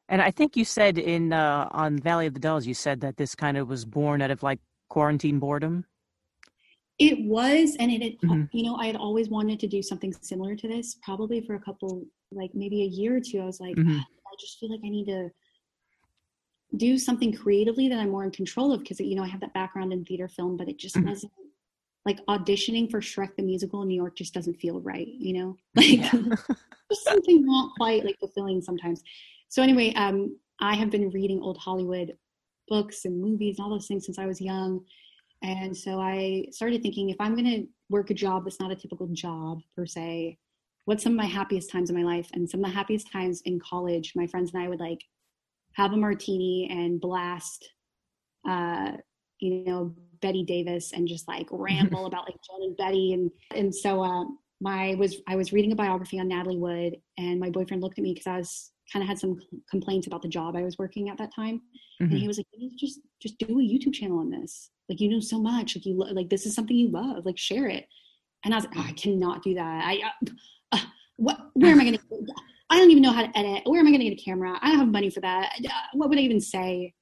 And 0.08 0.22
I 0.22 0.30
think 0.30 0.56
you 0.56 0.64
said 0.64 0.98
in 0.98 1.32
uh, 1.32 1.68
on 1.72 1.98
Valley 1.98 2.26
of 2.26 2.34
the 2.34 2.40
Dolls, 2.40 2.66
you 2.66 2.74
said 2.74 3.00
that 3.00 3.16
this 3.16 3.34
kind 3.34 3.56
of 3.56 3.68
was 3.68 3.84
born 3.84 4.22
out 4.22 4.30
of 4.30 4.42
like 4.42 4.60
quarantine 4.88 5.38
boredom. 5.40 5.84
It 6.98 7.24
was, 7.26 7.76
and 7.78 7.90
it, 7.92 8.02
had, 8.02 8.18
Mhm. 8.20 8.48
you 8.52 8.62
know, 8.62 8.76
I 8.76 8.86
had 8.86 8.96
always 8.96 9.28
wanted 9.28 9.60
to 9.60 9.66
do 9.66 9.82
something 9.82 10.12
similar 10.14 10.56
to 10.56 10.66
this, 10.68 10.94
probably 11.02 11.40
for 11.42 11.54
a 11.54 11.60
couple, 11.60 12.06
like 12.32 12.54
maybe 12.54 12.82
a 12.82 12.86
year 12.86 13.16
or 13.16 13.20
two. 13.20 13.38
I 13.40 13.44
was 13.44 13.60
like, 13.60 13.76
Mhm. 13.76 14.00
I 14.00 14.34
just 14.40 14.58
feel 14.58 14.70
like 14.70 14.80
I 14.84 14.88
need 14.88 15.06
to 15.06 15.30
do 16.76 16.98
something 16.98 17.32
creatively 17.32 17.88
that 17.88 17.98
I'm 17.98 18.10
more 18.10 18.24
in 18.24 18.30
control 18.30 18.72
of 18.72 18.80
because, 18.80 18.98
you 19.00 19.14
know, 19.14 19.22
I 19.22 19.28
have 19.28 19.40
that 19.40 19.52
background 19.54 19.92
in 19.92 20.04
theater 20.04 20.28
film, 20.28 20.56
but 20.56 20.68
it 20.68 20.78
just 20.78 20.96
Mhm. 20.96 21.06
wasn't 21.06 21.32
like 22.06 22.24
auditioning 22.26 22.90
for 22.90 23.00
Shrek 23.00 23.34
the 23.36 23.42
Musical 23.42 23.82
in 23.82 23.88
New 23.88 23.94
York 23.94 24.16
just 24.16 24.32
doesn't 24.32 24.54
feel 24.54 24.80
right, 24.80 25.08
you 25.08 25.32
know? 25.34 25.56
Like, 25.74 26.00
just 26.90 27.04
something 27.04 27.44
not 27.44 27.74
quite 27.76 28.04
like 28.04 28.18
fulfilling 28.18 28.62
sometimes. 28.62 29.02
So 29.48 29.62
anyway, 29.62 29.92
um, 29.94 30.38
I 30.60 30.74
have 30.76 30.90
been 30.90 31.10
reading 31.10 31.42
old 31.42 31.58
Hollywood 31.58 32.16
books 32.68 33.04
and 33.04 33.20
movies 33.20 33.58
and 33.58 33.64
all 33.64 33.70
those 33.70 33.86
things 33.86 34.06
since 34.06 34.18
I 34.18 34.26
was 34.26 34.40
young. 34.40 34.84
And 35.42 35.76
so 35.76 36.00
I 36.00 36.46
started 36.50 36.82
thinking 36.82 37.10
if 37.10 37.16
I'm 37.20 37.34
going 37.34 37.44
to 37.46 37.66
work 37.88 38.10
a 38.10 38.14
job 38.14 38.44
that's 38.44 38.60
not 38.60 38.72
a 38.72 38.76
typical 38.76 39.06
job 39.08 39.60
per 39.76 39.86
se, 39.86 40.38
what's 40.86 41.02
some 41.02 41.12
of 41.12 41.16
my 41.18 41.26
happiest 41.26 41.70
times 41.70 41.90
in 41.90 41.96
my 41.96 42.02
life? 42.02 42.28
And 42.32 42.48
some 42.48 42.60
of 42.60 42.66
the 42.70 42.76
happiest 42.76 43.10
times 43.12 43.42
in 43.44 43.60
college, 43.60 44.12
my 44.16 44.26
friends 44.26 44.52
and 44.54 44.62
I 44.62 44.68
would 44.68 44.80
like 44.80 45.00
have 45.74 45.92
a 45.92 45.96
martini 45.96 46.68
and 46.70 47.00
blast, 47.00 47.68
uh, 48.48 48.92
you 49.40 49.64
know, 49.64 49.94
Bette 50.22 50.44
Davis 50.44 50.92
and 50.92 51.06
just 51.06 51.28
like 51.28 51.46
ramble 51.50 52.06
about 52.06 52.24
like 52.24 52.36
Jen 52.48 52.68
and 52.68 52.76
Betty. 52.76 53.12
And, 53.12 53.30
and 53.54 53.74
so, 53.74 54.02
uh, 54.02 54.24
my 54.60 54.94
was, 54.94 55.16
I 55.28 55.36
was 55.36 55.52
reading 55.52 55.72
a 55.72 55.76
biography 55.76 56.18
on 56.18 56.28
Natalie 56.28 56.56
Wood 56.56 56.96
and 57.18 57.38
my 57.38 57.50
boyfriend 57.50 57.82
looked 57.82 57.98
at 57.98 58.02
me 58.02 58.14
cause 58.14 58.26
I 58.26 58.38
was 58.38 58.72
kind 58.90 59.02
of 59.02 59.08
had 59.08 59.18
some 59.18 59.36
complaints 59.68 60.06
about 60.06 60.22
the 60.22 60.28
job 60.28 60.56
I 60.56 60.62
was 60.62 60.78
working 60.78 61.10
at 61.10 61.18
that 61.18 61.34
time. 61.34 61.60
And 62.00 62.10
Mhm. 62.10 62.20
he 62.20 62.26
was 62.26 62.38
like, 62.38 62.46
you 62.52 62.60
need 62.60 62.70
to 62.78 62.86
just, 62.86 63.00
just 63.20 63.36
do 63.38 63.58
a 63.60 63.62
YouTube 63.62 63.92
channel 63.92 64.18
on 64.18 64.30
this. 64.30 64.70
Like, 64.88 65.00
you 65.00 65.08
know 65.08 65.20
so 65.20 65.38
much, 65.40 65.76
like 65.76 65.84
you, 65.86 65.94
lo- 65.96 66.12
like, 66.12 66.28
this 66.30 66.46
is 66.46 66.54
something 66.54 66.76
you 66.76 66.90
love, 66.90 67.24
like 67.26 67.38
share 67.38 67.68
it. 67.68 67.86
And 68.44 68.54
I 68.54 68.58
was 68.58 68.66
like, 68.66 68.74
oh, 68.78 68.84
I 68.86 68.92
cannot 68.92 69.42
do 69.42 69.54
that. 69.54 69.84
I, 69.84 70.00
uh, 70.04 70.30
uh, 70.72 70.80
what, 71.16 71.38
where 71.54 71.72
am 71.72 71.80
I 71.80 71.84
going 71.84 71.98
to, 71.98 72.32
I 72.70 72.78
don't 72.78 72.90
even 72.90 73.02
know 73.02 73.12
how 73.12 73.22
to 73.26 73.38
edit. 73.38 73.62
Where 73.66 73.80
am 73.80 73.86
I 73.86 73.90
going 73.90 74.00
to 74.02 74.08
get 74.10 74.20
a 74.20 74.24
camera? 74.24 74.58
I 74.60 74.68
don't 74.70 74.78
have 74.78 74.88
money 74.88 75.10
for 75.10 75.20
that. 75.20 75.52
Uh, 75.64 75.68
What 75.94 76.08
would 76.08 76.18
I 76.18 76.22
even 76.22 76.40
say? 76.40 76.94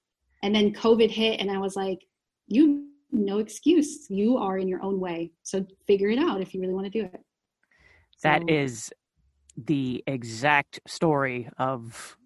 And 0.42 0.54
then 0.54 0.72
COVID 0.72 1.10
hit 1.10 1.40
and 1.40 1.50
I 1.50 1.58
was 1.58 1.74
like, 1.76 2.00
you, 2.48 2.86
no 3.10 3.38
excuse. 3.38 4.06
You 4.10 4.36
are 4.38 4.58
in 4.58 4.68
your 4.68 4.82
own 4.82 5.00
way. 5.00 5.32
So 5.42 5.66
figure 5.86 6.08
it 6.10 6.18
out 6.18 6.40
if 6.40 6.54
you 6.54 6.60
really 6.60 6.74
want 6.74 6.86
to 6.86 6.90
do 6.90 7.04
it. 7.04 7.20
That 8.22 8.42
So- 8.42 8.46
is 8.54 8.92
the 9.56 10.02
exact 10.06 10.80
story 10.86 11.48
of 11.58 12.16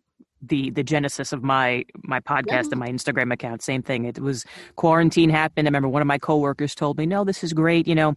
the 0.42 0.70
the 0.70 0.82
genesis 0.82 1.32
of 1.32 1.42
my 1.42 1.84
my 2.02 2.20
podcast 2.20 2.70
and 2.70 2.78
my 2.78 2.88
Instagram 2.88 3.32
account. 3.32 3.62
Same 3.62 3.82
thing. 3.82 4.04
It 4.04 4.18
was 4.18 4.44
quarantine 4.76 5.30
happened. 5.30 5.66
I 5.66 5.70
remember 5.70 5.88
one 5.88 6.02
of 6.02 6.08
my 6.08 6.18
coworkers 6.18 6.74
told 6.74 6.98
me, 6.98 7.06
"No, 7.06 7.24
this 7.24 7.42
is 7.42 7.52
great. 7.52 7.86
You 7.86 7.94
know, 7.94 8.14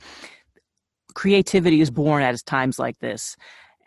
creativity 1.14 1.82
is 1.82 1.92
born 1.92 2.24
at 2.24 2.46
times 2.46 2.80
like 2.80 3.00
this." 3.00 3.36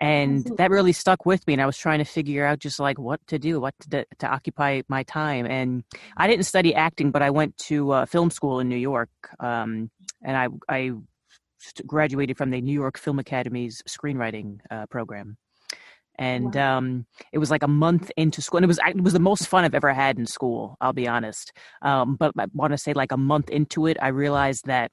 And 0.01 0.45
that 0.59 0.71
really 0.71 0.93
stuck 0.93 1.25
with 1.25 1.47
me, 1.47 1.53
and 1.55 1.63
I 1.63 1.67
was 1.67 1.79
trying 1.79 2.01
to 2.01 2.05
figure 2.05 2.45
out 2.45 2.59
just 2.59 2.81
like 2.81 2.99
what 2.99 3.25
to 3.29 3.39
do, 3.39 3.61
what 3.61 3.75
to, 3.91 4.05
to 4.19 4.27
occupy 4.27 4.83
my 4.89 5.05
time. 5.05 5.47
And 5.47 5.85
I 6.17 6.27
didn't 6.27 6.47
study 6.47 6.75
acting, 6.75 7.13
but 7.13 7.23
I 7.23 7.31
went 7.31 7.57
to 7.59 7.93
uh, 7.93 8.07
film 8.07 8.31
school 8.31 8.59
in 8.59 8.69
New 8.69 8.77
York, 8.77 9.11
um, 9.39 9.91
and 10.23 10.37
I 10.37 10.49
I 10.69 10.93
graduated 11.87 12.37
from 12.37 12.51
the 12.51 12.61
New 12.61 12.73
York 12.73 12.99
Film 12.99 13.19
Academy's 13.19 13.83
screenwriting 13.89 14.59
uh, 14.71 14.87
program. 14.87 15.37
And 16.17 16.57
um, 16.57 17.07
it 17.33 17.39
was 17.39 17.51
like 17.51 17.65
a 17.65 17.69
month 17.69 18.11
into 18.17 18.41
school, 18.41 18.59
and 18.59 18.65
it 18.65 18.69
was 18.69 18.79
it 18.87 19.01
was 19.03 19.13
the 19.13 19.19
most 19.19 19.49
fun 19.49 19.65
I've 19.65 19.75
ever 19.75 19.93
had 19.93 20.19
in 20.19 20.27
school. 20.27 20.77
I'll 20.81 20.93
be 20.93 21.09
honest. 21.09 21.53
Um, 21.83 22.15
but 22.17 22.33
I 22.39 22.47
want 22.53 22.73
to 22.73 22.79
say, 22.79 22.93
like 22.93 23.13
a 23.13 23.17
month 23.17 23.51
into 23.51 23.87
it, 23.87 23.97
I 24.01 24.09
realized 24.09 24.67
that 24.67 24.93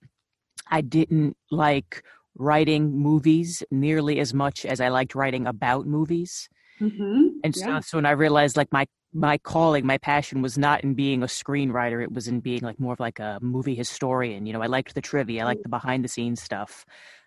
I 0.70 0.82
didn't 0.82 1.38
like 1.52 2.04
writing 2.36 2.98
movies 2.98 3.62
nearly 3.70 4.20
as 4.20 4.34
much 4.34 4.66
as 4.66 4.82
I 4.82 4.90
liked 4.90 5.14
writing 5.14 5.46
about 5.46 5.86
movies. 5.86 6.50
Mm-hmm. 6.82 7.28
And 7.44 7.56
so, 7.56 7.68
Yeah. 7.68 7.80
so 7.82 7.98
when 7.98 8.06
I 8.06 8.12
realized 8.12 8.58
like 8.58 8.72
my 8.72 8.88
my 9.14 9.38
calling, 9.38 9.86
my 9.86 9.98
passion 9.98 10.42
was 10.42 10.58
not 10.58 10.84
in 10.84 10.94
being 10.94 11.22
a 11.22 11.28
screenwriter; 11.28 12.02
it 12.02 12.14
was 12.14 12.28
in 12.28 12.40
being 12.40 12.62
like 12.62 12.80
more 12.80 12.94
of 12.94 13.00
like 13.00 13.20
a 13.20 13.38
movie 13.42 13.76
historian. 13.76 14.46
You 14.46 14.54
know, 14.54 14.62
I 14.62 14.68
liked 14.68 14.96
the 14.96 15.02
trivia, 15.02 15.42
I 15.42 15.46
liked 15.46 15.64
the 15.64 15.70
behind 15.70 16.04
the 16.04 16.08
scenes 16.08 16.42
stuff. 16.42 16.86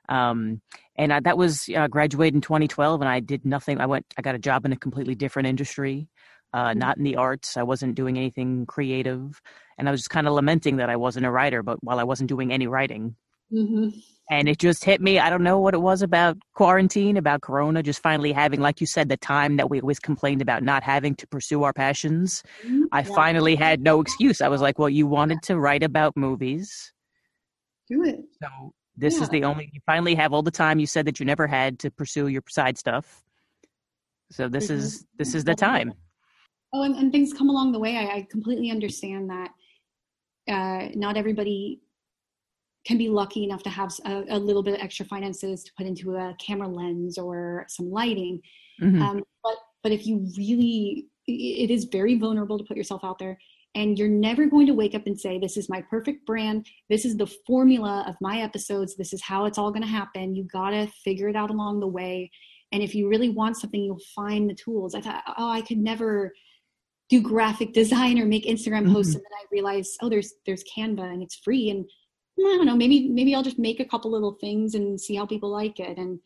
Um, 0.09 0.63
and 0.97 1.13
I, 1.13 1.21
that 1.21 1.37
was 1.39 1.69
uh, 1.75 1.89
graduated 1.89 2.35
in 2.35 2.41
2012, 2.41 3.01
and 3.01 3.09
I 3.09 3.21
did 3.21 3.45
nothing. 3.45 3.81
I 3.81 3.87
went, 3.87 4.07
I 4.17 4.23
got 4.23 4.35
a 4.35 4.39
job 4.39 4.65
in 4.65 4.73
a 4.73 4.77
completely 4.77 5.15
different 5.15 5.49
industry, 5.49 6.09
uh, 6.53 6.75
not 6.75 6.97
in 6.99 7.05
the 7.05 7.17
arts. 7.17 7.57
I 7.57 7.63
wasn't 7.63 7.95
doing 7.95 8.17
anything 8.17 8.67
creative, 8.67 9.41
and 9.79 9.89
I 9.89 9.91
was 9.91 10.01
just 10.01 10.11
kind 10.11 10.27
of 10.27 10.35
lamenting 10.35 10.77
that 10.77 10.91
I 10.91 10.97
wasn't 10.97 11.27
a 11.27 11.31
writer. 11.31 11.63
But 11.63 11.83
while 11.83 11.99
I 11.99 12.05
wasn't 12.05 12.29
doing 12.29 12.53
any 12.53 12.67
writing, 12.67 13.17
Mm-hmm. 13.53 13.91
and 14.31 14.49
it 14.49 14.59
just 14.59 14.85
hit 14.85 15.01
me. 15.03 15.19
I 15.19 15.29
don't 15.29 15.43
know 15.43 15.61
what 15.61 15.75
it 15.75 15.81
was 15.83 16.01
about 16.01 16.39
quarantine, 16.55 17.17
about 17.19 17.43
Corona, 17.43 17.83
just 17.83 18.01
finally 18.03 18.33
having, 18.33 18.61
like 18.61 18.81
you 18.81 18.87
said, 18.87 19.09
the 19.09 19.19
time 19.19 19.59
that 19.59 19.69
we 19.69 19.81
always 19.81 20.01
complained 20.01 20.41
about 20.41 20.63
not 20.63 20.83
having 20.83 21.15
to 21.17 21.27
pursue 21.27 21.63
our 21.63 21.73
passions. 21.75 22.43
I 22.91 23.03
Yeah. 23.03 23.15
finally 23.15 23.55
had 23.55 23.83
no 23.83 24.01
excuse. 24.01 24.41
I 24.41 24.49
was 24.49 24.63
like, 24.63 24.79
well, 24.79 24.89
you 24.89 25.07
wanted 25.07 25.43
to 25.43 25.59
write 25.59 25.83
about 25.83 26.17
movies. 26.17 26.93
Do 27.89 28.03
it. 28.05 28.21
So 28.43 28.73
this 28.97 29.21
is 29.21 29.29
the 29.29 29.45
only, 29.45 29.71
you 29.73 29.81
finally 29.87 30.15
have 30.15 30.33
all 30.33 30.43
the 30.43 30.51
time 30.51 30.79
you 30.79 30.87
said 30.87 31.05
that 31.07 31.19
you 31.19 31.27
never 31.27 31.47
had 31.47 31.79
to 31.81 31.91
pursue 31.91 32.29
your 32.29 32.43
side 32.49 32.79
stuff. 32.79 33.25
So 34.31 34.49
this 34.49 34.69
Mhm. 34.69 34.77
is, 34.77 35.07
this 35.19 35.35
is 35.35 35.45
the 35.45 35.55
time. 35.55 35.93
Oh, 36.73 36.83
and, 36.83 36.97
and 36.97 37.13
things 37.13 37.33
come 37.33 37.51
along 37.51 37.73
the 37.73 37.79
way. 37.79 37.97
I, 37.97 38.17
I 38.17 38.27
completely 38.31 38.71
understand 38.71 39.31
that. 39.31 39.51
uh, 40.47 40.89
not 40.95 41.17
everybody 41.17 41.81
can 42.87 42.99
be 42.99 43.09
lucky 43.09 43.45
enough 43.45 43.63
to 43.63 43.71
have 43.71 43.91
a, 44.05 44.25
a, 44.29 44.39
little 44.39 44.63
bit 44.63 44.75
of 44.75 44.81
extra 44.81 45.07
finances 45.07 45.65
to 45.65 45.73
put 45.79 45.87
into 45.87 46.17
a 46.17 46.37
camera 46.39 46.69
lens 46.69 47.17
or 47.17 47.65
some 47.69 47.91
lighting. 47.91 48.43
Mm-hmm. 48.83 49.01
Um, 49.01 49.23
but 49.43 49.57
but 49.83 49.91
if 49.93 50.07
you 50.07 50.27
really, 50.37 51.07
it 51.27 51.71
is 51.71 51.85
very 51.85 52.19
vulnerable 52.19 52.59
to 52.59 52.65
put 52.65 52.77
yourself 52.77 53.03
out 53.03 53.19
there, 53.19 53.39
and 53.75 53.99
you're 53.99 54.09
never 54.09 54.47
going 54.47 54.67
to 54.67 54.75
wake 54.75 54.95
up 54.95 55.07
and 55.07 55.19
say, 55.19 55.39
"This 55.39 55.57
is 55.57 55.69
my 55.69 55.83
perfect 55.83 56.27
brand. 56.27 56.67
This 56.89 57.05
is 57.05 57.17
the 57.17 57.27
formula 57.47 58.05
of 58.09 58.17
my 58.21 58.41
episodes. 58.41 58.97
This 58.97 59.13
is 59.13 59.23
how 59.23 59.45
it's 59.47 59.59
all 59.59 59.71
going 59.71 59.83
to 59.83 59.89
happen." 59.89 60.35
You 60.35 60.45
gotta 60.45 60.87
figure 61.05 61.29
it 61.29 61.37
out 61.37 61.51
along 61.51 61.81
the 61.81 61.89
way. 61.89 62.31
And 62.73 62.83
if 62.83 62.95
you 62.95 63.09
really 63.09 63.29
want 63.29 63.57
something, 63.57 63.83
you'll 63.83 64.01
find 64.17 64.51
the 64.51 64.55
tools. 64.55 64.97
I 64.97 65.01
thought, 65.01 65.23
oh, 65.39 65.49
I 65.49 65.61
could 65.61 65.79
never 65.79 66.33
do 67.09 67.21
graphic 67.21 67.73
design 67.73 68.19
or 68.19 68.25
make 68.25 68.47
Instagram 68.47 68.93
posts, 68.93 69.11
mm-hmm. 69.11 69.19
and 69.19 69.25
then 69.25 69.39
I 69.41 69.45
realized, 69.53 69.99
oh, 70.03 70.09
there's 70.09 70.33
there's 70.47 70.65
Canva 70.77 71.03
and 71.03 71.23
it's 71.23 71.37
free, 71.37 71.71
and 71.71 71.85
I 72.39 72.57
don't 72.57 72.67
know, 72.67 72.77
maybe 72.77 73.09
maybe 73.09 73.35
I'll 73.35 73.43
just 73.43 73.59
make 73.59 73.81
a 73.81 73.85
couple 73.85 74.11
little 74.11 74.37
things 74.41 74.75
and 74.75 75.01
see 75.01 75.15
how 75.15 75.27
people 75.27 75.51
like 75.51 75.79
it. 75.79 75.99
And 75.99 76.19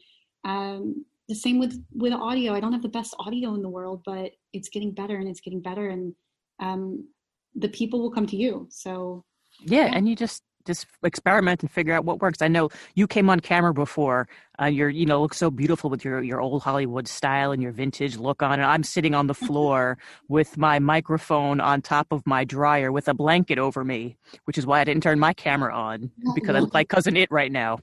um, 0.44 1.05
the 1.28 1.35
same 1.35 1.59
with 1.59 1.83
with 1.93 2.12
audio. 2.12 2.55
I 2.55 2.60
don't 2.60 2.73
have 2.73 2.83
the 2.83 2.89
best 2.89 3.15
audio 3.18 3.55
in 3.55 3.62
the 3.62 3.68
world, 3.68 4.02
but 4.07 4.33
it's 4.52 4.68
getting 4.68 4.93
better 4.93 5.17
and 5.17 5.28
it's 5.28 5.41
getting 5.41 5.60
better, 5.60 5.89
and 5.89 6.15
um, 6.60 7.09
the 7.55 7.68
people 7.68 8.01
will 8.01 8.10
come 8.10 8.27
to 8.27 8.36
you. 8.36 8.67
So 8.70 9.25
yeah, 9.60 9.86
yeah. 9.86 9.93
and 9.94 10.09
you 10.09 10.17
just 10.17 10.43
just 10.68 10.86
experiment 11.02 11.62
and 11.62 11.70
figure 11.70 11.94
out 11.94 12.05
what 12.05 12.20
works. 12.20 12.43
I 12.43 12.49
know 12.49 12.68
you 12.94 13.07
came 13.07 13.31
on 13.31 13.41
camera 13.41 13.73
before. 13.73 14.28
Uh, 14.60 14.67
you're, 14.67 14.91
you 14.91 15.07
know, 15.07 15.23
look 15.23 15.35
so 15.35 15.51
beautiful 15.51 15.89
with 15.91 16.05
your 16.05 16.23
your 16.23 16.41
old 16.41 16.62
Hollywood 16.62 17.09
style 17.09 17.51
and 17.52 17.62
your 17.62 17.73
vintage 17.73 18.17
look 18.17 18.43
on 18.43 18.52
And 18.60 18.65
I'm 18.65 18.85
sitting 18.85 19.15
on 19.15 19.27
the 19.27 19.35
floor 19.35 19.99
with 20.28 20.57
my 20.59 20.78
microphone 20.78 21.60
on 21.60 21.81
top 21.81 22.09
of 22.12 22.25
my 22.27 22.44
dryer 22.44 22.93
with 22.93 23.09
a 23.09 23.15
blanket 23.15 23.59
over 23.59 23.83
me, 23.83 24.17
which 24.44 24.59
is 24.59 24.67
why 24.67 24.81
I 24.81 24.85
didn't 24.85 25.02
turn 25.02 25.18
my 25.18 25.33
camera 25.33 25.75
on 25.75 26.10
because 26.35 26.55
I 26.55 26.60
look 26.60 26.75
like 26.75 26.89
cousin 26.89 27.17
it 27.17 27.31
right 27.31 27.51
now. 27.51 27.78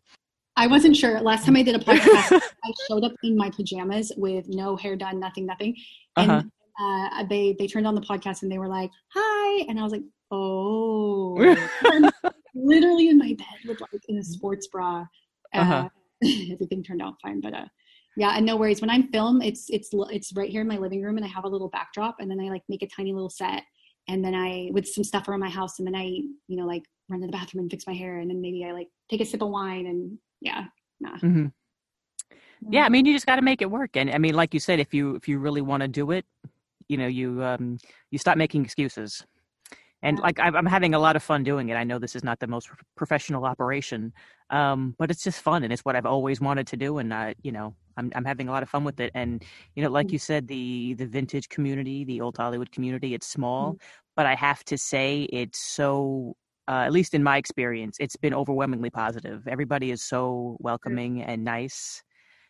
I 0.58 0.68
wasn't 0.68 0.96
sure. 0.96 1.20
Last 1.20 1.46
time 1.46 1.58
I 1.58 1.64
did 1.64 1.76
a 1.76 1.80
podcast, 1.90 2.40
I 2.64 2.72
showed 2.88 3.04
up 3.04 3.14
in 3.24 3.36
my 3.36 3.50
pajamas 3.50 4.14
with 4.16 4.48
no 4.48 4.78
hair 4.78 4.96
done, 4.96 5.20
nothing, 5.20 5.46
nothing, 5.46 5.76
and 6.16 6.32
uh-huh. 6.32 6.44
Uh, 6.80 7.24
they 7.30 7.56
they 7.58 7.68
turned 7.68 7.88
on 7.88 7.96
the 7.96 8.02
podcast 8.02 8.44
and 8.44 8.52
they 8.52 8.58
were 8.58 8.68
like, 8.68 8.92
"Hi," 9.14 9.66
and 9.70 9.80
I 9.80 9.84
was 9.84 9.92
like, 9.92 10.04
"Oh." 10.32 11.56
literally 12.56 13.10
in 13.10 13.18
my 13.18 13.36
bed 13.38 13.68
with 13.68 13.82
like 13.82 14.02
in 14.08 14.18
a 14.18 14.24
sports 14.24 14.68
bra. 14.68 15.06
Uh, 15.54 15.58
uh-huh. 15.58 15.90
everything 16.52 16.82
turned 16.82 17.02
out 17.02 17.16
fine, 17.22 17.42
but 17.42 17.54
uh, 17.54 17.66
yeah, 18.18 18.36
and 18.36 18.46
no 18.46 18.56
worries. 18.56 18.82
When 18.82 18.90
I'm 18.90 19.10
film, 19.10 19.42
it's 19.42 19.70
it's 19.70 19.90
it's 19.94 20.34
right 20.36 20.50
here 20.50 20.62
in 20.62 20.68
my 20.68 20.78
living 20.78 21.02
room, 21.04 21.18
and 21.18 21.26
I 21.26 21.30
have 21.30 21.44
a 21.44 21.50
little 21.50 21.70
backdrop, 21.70 22.16
and 22.20 22.32
then 22.32 22.40
I 22.40 22.50
like 22.50 22.64
make 22.70 22.82
a 22.82 22.88
tiny 22.88 23.14
little 23.14 23.30
set, 23.30 23.64
and 24.08 24.24
then 24.24 24.34
I 24.34 24.70
with 24.72 24.88
some 24.88 25.04
stuff 25.04 25.28
around 25.28 25.42
my 25.42 25.50
house, 25.50 25.78
and 25.80 25.88
then 25.88 25.96
I 25.96 26.06
you 26.06 26.58
know 26.58 26.66
like 26.66 26.84
run 27.10 27.22
to 27.22 27.28
the 27.28 27.32
bathroom 27.32 27.64
and 27.64 27.72
fix 27.72 27.86
my 27.86 27.94
hair, 27.94 28.20
and 28.20 28.30
then 28.30 28.42
maybe 28.42 28.66
I 28.66 28.72
like 28.72 28.88
take 29.10 29.22
a 29.22 29.26
sip 29.26 29.42
of 29.42 29.50
wine, 29.50 29.86
and 29.86 30.18
yeah, 30.42 30.66
nah. 31.00 31.18
Mm-hmm. 31.18 31.48
Yeah, 32.72 32.86
I 32.86 32.90
mean, 32.90 33.06
you 33.06 33.14
just 33.14 33.28
got 33.28 33.36
to 33.36 33.44
make 33.44 33.62
it 33.62 33.70
work, 33.70 33.96
and 33.96 34.10
I 34.10 34.18
mean, 34.18 34.34
like 34.34 34.54
you 34.54 34.60
said, 34.60 34.80
if 34.80 34.94
you 34.94 35.16
if 35.16 35.28
you 35.28 35.38
really 35.38 35.62
want 35.62 35.82
to 35.82 35.88
do 35.88 36.12
it, 36.12 36.26
you 36.88 36.98
know, 36.98 37.08
you 37.08 37.44
um 37.44 37.78
you 38.12 38.18
stop 38.20 38.38
making 38.38 38.64
excuses 38.64 39.26
and 40.06 40.20
like 40.20 40.40
I'm 40.40 40.68
having 40.68 40.94
a 40.94 41.00
lot 41.00 41.16
of 41.16 41.24
fun 41.24 41.44
doing 41.44 41.70
it. 41.70 41.74
I 41.74 41.84
know 41.84 41.98
this 41.98 42.16
is 42.16 42.24
not 42.24 42.40
the 42.40 42.46
most 42.46 42.70
professional 42.96 43.44
operation, 43.44 44.14
um, 44.52 44.96
but 45.00 45.10
it's 45.10 45.24
just 45.24 45.42
fun, 45.42 45.64
and 45.64 45.74
it's 45.74 45.84
what 45.84 45.96
I've 45.96 46.06
always 46.06 46.40
wanted 46.40 46.68
to 46.68 46.78
do. 46.78 47.00
And 47.00 47.12
I, 47.12 47.34
you 47.42 47.52
know, 47.52 47.76
I'm 47.98 48.12
I'm 48.16 48.24
having 48.24 48.48
a 48.48 48.52
lot 48.52 48.62
of 48.62 48.70
fun 48.70 48.84
with 48.84 49.00
it. 49.00 49.12
And 49.16 49.44
you 49.76 49.82
know, 49.82 49.90
like 49.90 50.08
mm. 50.08 50.14
you 50.14 50.20
said, 50.20 50.48
the 50.48 50.94
the 50.94 51.08
vintage 51.08 51.50
community, 51.50 52.04
the 52.04 52.22
old 52.22 52.38
Hollywood 52.38 52.72
community, 52.72 53.16
it's 53.16 53.26
small, 53.26 53.72
mm-hmm. 53.72 53.78
but 54.16 54.28
I 54.28 54.36
have 54.36 54.64
to 54.66 54.78
say, 54.78 55.24
it's 55.24 55.60
so. 55.60 56.36
Uh, 56.68 56.82
at 56.82 56.92
least 56.92 57.14
in 57.14 57.22
my 57.22 57.38
experience, 57.38 57.96
it's 58.00 58.16
been 58.16 58.34
overwhelmingly 58.34 58.90
positive. 58.90 59.48
Everybody 59.48 59.92
is 59.92 60.02
so 60.02 60.58
welcoming 60.60 61.22
and 61.22 61.44
nice. 61.44 62.02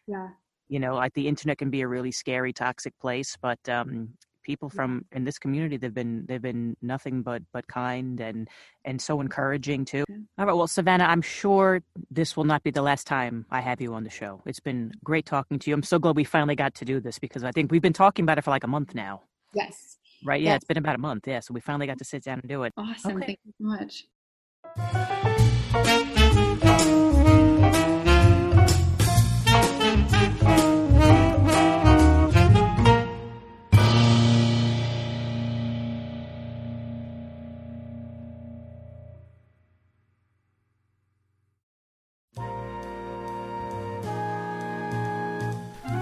Yeah. 0.07 0.29
You 0.69 0.79
know, 0.79 0.95
like 0.95 1.13
the 1.15 1.27
internet 1.27 1.57
can 1.57 1.69
be 1.69 1.81
a 1.81 1.87
really 1.89 2.13
scary, 2.13 2.53
toxic 2.53 2.97
place, 2.97 3.35
but 3.41 3.59
um, 3.67 4.13
people 4.45 4.69
from 4.69 5.03
in 5.11 5.25
this 5.25 5.37
community 5.37 5.75
they've 5.75 5.93
been 5.93 6.25
they've 6.27 6.41
been 6.41 6.77
nothing 6.81 7.21
but 7.21 7.41
but 7.51 7.67
kind 7.67 8.21
and 8.21 8.47
and 8.85 9.01
so 9.01 9.19
encouraging 9.19 9.83
too. 9.83 10.05
All 10.37 10.45
right 10.45 10.53
well 10.53 10.67
savannah 10.67 11.05
i'm 11.05 11.21
sure 11.21 11.81
this 12.09 12.37
will 12.37 12.43
not 12.43 12.63
be 12.63 12.71
the 12.71 12.81
last 12.81 13.07
time 13.07 13.45
i 13.51 13.59
have 13.59 13.81
you 13.81 13.93
on 13.93 14.03
the 14.03 14.09
show. 14.09 14.41
It's 14.45 14.59
been 14.59 14.93
great 15.03 15.25
talking 15.25 15.59
to 15.59 15.69
you. 15.69 15.73
I'm 15.73 15.83
so 15.83 15.99
glad 15.99 16.15
we 16.15 16.23
finally 16.23 16.55
got 16.55 16.75
to 16.75 16.85
do 16.85 16.99
this 16.99 17.19
because 17.19 17.43
i 17.43 17.51
think 17.51 17.71
we've 17.71 17.81
been 17.81 17.93
talking 17.93 18.23
about 18.23 18.37
it 18.37 18.43
for 18.43 18.51
like 18.51 18.63
a 18.63 18.67
month 18.67 18.95
now. 18.95 19.23
Yes. 19.53 19.97
Right? 20.23 20.41
Yeah 20.41 20.51
yes. 20.51 20.57
it's 20.57 20.65
been 20.65 20.77
about 20.77 20.95
a 20.95 20.99
month. 20.99 21.27
Yeah 21.27 21.39
so 21.39 21.53
we 21.53 21.59
finally 21.59 21.87
got 21.87 21.97
to 21.97 22.05
sit 22.05 22.23
down 22.23 22.39
and 22.39 22.49
do 22.49 22.63
it. 22.63 22.73
Awesome. 22.77 23.17
Okay. 23.17 23.25
thank 23.25 23.39
you 23.45 23.53
so 23.59 23.65
much 23.65 24.05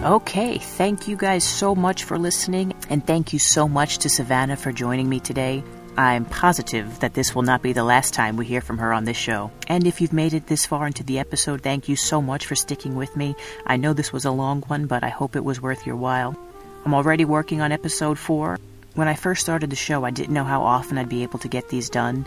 Okay, 0.03 0.57
thank 0.57 1.07
you 1.07 1.15
guys 1.15 1.45
so 1.45 1.73
much 1.73 2.03
for 2.03 2.17
listening, 2.17 2.73
and 2.90 3.07
thank 3.07 3.32
you 3.32 3.40
so 3.40 3.69
much 3.69 3.99
to 3.99 4.09
Savannah 4.09 4.57
for 4.57 4.73
joining 4.73 5.07
me 5.07 5.22
today. 5.22 5.64
I'm 5.95 6.25
positive 6.25 6.99
that 6.99 7.14
this 7.14 7.33
will 7.33 7.43
not 7.43 7.61
be 7.61 7.72
the 7.72 7.85
last 7.85 8.14
time 8.14 8.35
we 8.35 8.45
hear 8.45 8.59
from 8.59 8.80
her 8.80 8.91
on 8.91 9.06
this 9.06 9.15
show. 9.15 9.49
And 9.69 9.88
if 9.88 10.01
you've 10.01 10.11
made 10.11 10.33
it 10.33 10.48
this 10.48 10.65
far 10.65 10.88
into 10.88 11.06
the 11.06 11.19
episode, 11.19 11.61
thank 11.61 11.88
you 11.88 11.95
so 11.95 12.22
much 12.22 12.48
for 12.48 12.56
sticking 12.56 12.98
with 12.98 13.15
me. 13.15 13.33
I 13.65 13.77
know 13.77 13.93
this 13.93 14.11
was 14.11 14.25
a 14.25 14.32
long 14.32 14.64
one, 14.64 14.88
but 14.88 15.06
I 15.06 15.09
hope 15.09 15.38
it 15.38 15.45
was 15.45 15.61
worth 15.61 15.85
your 15.88 15.95
while. 15.95 16.38
I'm 16.83 16.93
already 16.93 17.23
working 17.23 17.61
on 17.61 17.72
episode 17.72 18.19
4. 18.19 18.59
When 18.95 19.07
I 19.07 19.14
first 19.14 19.40
started 19.40 19.69
the 19.69 19.77
show, 19.77 20.03
I 20.03 20.11
didn't 20.11 20.33
know 20.33 20.43
how 20.43 20.64
often 20.64 20.98
I'd 20.98 21.07
be 21.07 21.23
able 21.23 21.40
to 21.40 21.48
get 21.48 21.69
these 21.69 21.90
done, 21.90 22.25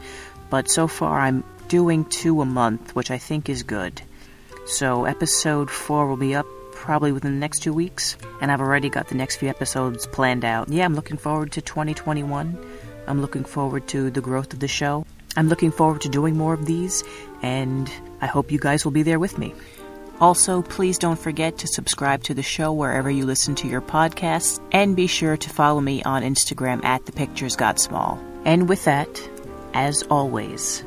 but 0.49 0.71
so 0.71 0.89
far 0.89 1.21
I'm 1.21 1.45
doing 1.69 2.07
two 2.07 2.41
a 2.41 2.47
month, 2.47 2.97
which 2.97 3.11
I 3.11 3.19
think 3.19 3.51
is 3.51 3.65
good. 3.65 4.01
So 4.65 5.05
episode 5.05 5.71
4 5.71 6.07
will 6.09 6.17
be 6.17 6.35
up 6.35 6.47
probably 6.87 7.11
within 7.11 7.33
the 7.33 7.41
next 7.41 7.65
two 7.65 7.73
weeks, 7.73 8.17
and 8.41 8.53
I've 8.53 8.61
already 8.61 8.89
got 8.89 9.09
the 9.09 9.17
next 9.17 9.37
few 9.39 9.49
episodes 9.49 10.07
planned 10.07 10.45
out. 10.45 10.69
Yeah, 10.69 10.85
I'm 10.85 10.95
looking 10.95 11.17
forward 11.17 11.51
to 11.53 11.61
2021. 11.61 12.57
I'm 13.09 13.21
looking 13.21 13.45
forward 13.45 13.89
to 13.89 14.09
the 14.09 14.21
growth 14.21 14.53
of 14.53 14.61
the 14.61 14.69
show. 14.69 15.05
I'm 15.37 15.49
looking 15.49 15.73
forward 15.73 16.03
to 16.03 16.09
doing 16.09 16.37
more 16.37 16.55
of 16.55 16.65
these, 16.65 17.03
and 17.43 17.93
I 18.21 18.27
hope 18.27 18.53
you 18.53 18.61
guys 18.61 18.85
will 18.85 18.93
be 18.93 19.03
there 19.03 19.19
with 19.19 19.37
me. 19.37 19.53
Also, 20.21 20.63
please 20.63 20.97
don't 20.97 21.19
forget 21.19 21.59
to 21.59 21.67
subscribe 21.67 22.23
to 22.23 22.35
the 22.35 22.43
show 22.43 22.73
wherever 22.73 23.11
you 23.11 23.27
listen 23.27 23.57
to 23.57 23.69
your 23.69 23.83
podcasts, 23.83 24.65
and 24.71 24.95
be 24.95 25.09
sure 25.09 25.37
to 25.37 25.51
follow 25.51 25.81
me 25.81 26.05
on 26.05 26.23
Instagram 26.23 26.85
at 26.85 27.05
The 27.05 27.13
Pictures 27.13 27.57
Got 27.57 27.81
Small. 27.81 28.17
And 28.45 28.69
with 28.69 28.85
that, 28.85 29.29
as 29.75 30.05
always, 30.05 30.85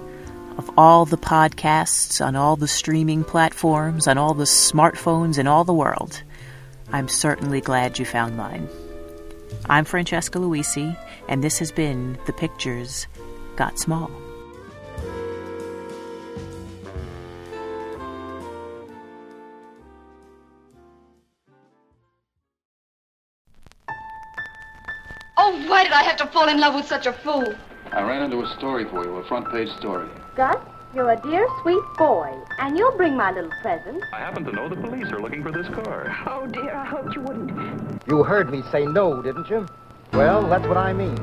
of 0.60 0.70
all 0.78 1.06
the 1.06 1.18
podcasts 1.18 2.20
on 2.20 2.36
all 2.36 2.58
the 2.58 2.68
streaming 2.68 3.24
platforms, 3.24 4.10
on 4.10 4.18
all 4.18 4.34
the 4.34 4.44
smartphones 4.44 5.40
in 5.40 5.48
all 5.48 5.64
the 5.64 5.74
world, 5.74 6.22
I'm 6.92 7.08
certainly 7.08 7.62
glad 7.62 7.98
you 7.98 8.04
found 8.04 8.36
mine. 8.36 8.68
I'm 9.70 9.86
Francesca 9.86 10.38
Luisi, 10.38 10.98
and 11.30 11.42
this 11.42 11.60
has 11.60 11.72
been 11.72 12.20
The 12.26 12.34
Pictures 12.34 13.08
Got 13.56 13.80
Small. 13.80 14.12
Oh, 25.38 25.66
why 25.70 25.84
did 25.84 25.94
I 25.94 26.04
have 26.04 26.18
to 26.18 26.28
fall 26.28 26.50
in 26.50 26.60
love 26.60 26.76
with 26.76 26.86
such 26.86 27.06
a 27.06 27.14
fool? 27.14 27.56
I 27.94 28.02
ran 28.02 28.24
into 28.24 28.42
a 28.42 28.56
story 28.58 28.84
for 28.90 29.06
you, 29.06 29.16
a 29.16 29.28
front 29.30 29.50
page 29.54 29.70
story. 29.78 30.10
Gus, 30.40 30.56
you're 30.96 31.12
a 31.12 31.20
dear, 31.20 31.46
sweet 31.62 31.84
boy, 31.98 32.34
and 32.60 32.78
you'll 32.78 32.96
bring 32.96 33.18
my 33.18 33.30
little 33.30 33.52
present. 33.62 34.02
I 34.14 34.20
happen 34.20 34.46
to 34.46 34.54
know 34.54 34.70
the 34.70 34.78
police 34.78 35.12
are 35.12 35.20
looking 35.20 35.44
for 35.44 35.52
this 35.52 35.68
car. 35.68 36.16
Oh, 36.28 36.48
dear, 36.48 36.74
I 36.74 36.86
hoped 36.86 37.14
you 37.14 37.22
wouldn't. 37.24 38.02
You 38.08 38.24
heard 38.24 38.50
me 38.50 38.64
say 38.72 38.86
no, 38.86 39.22
didn't 39.22 39.50
you? 39.50 39.68
Well, 40.14 40.48
that's 40.48 40.66
what 40.66 40.78
I 40.78 40.94
mean. 40.94 41.18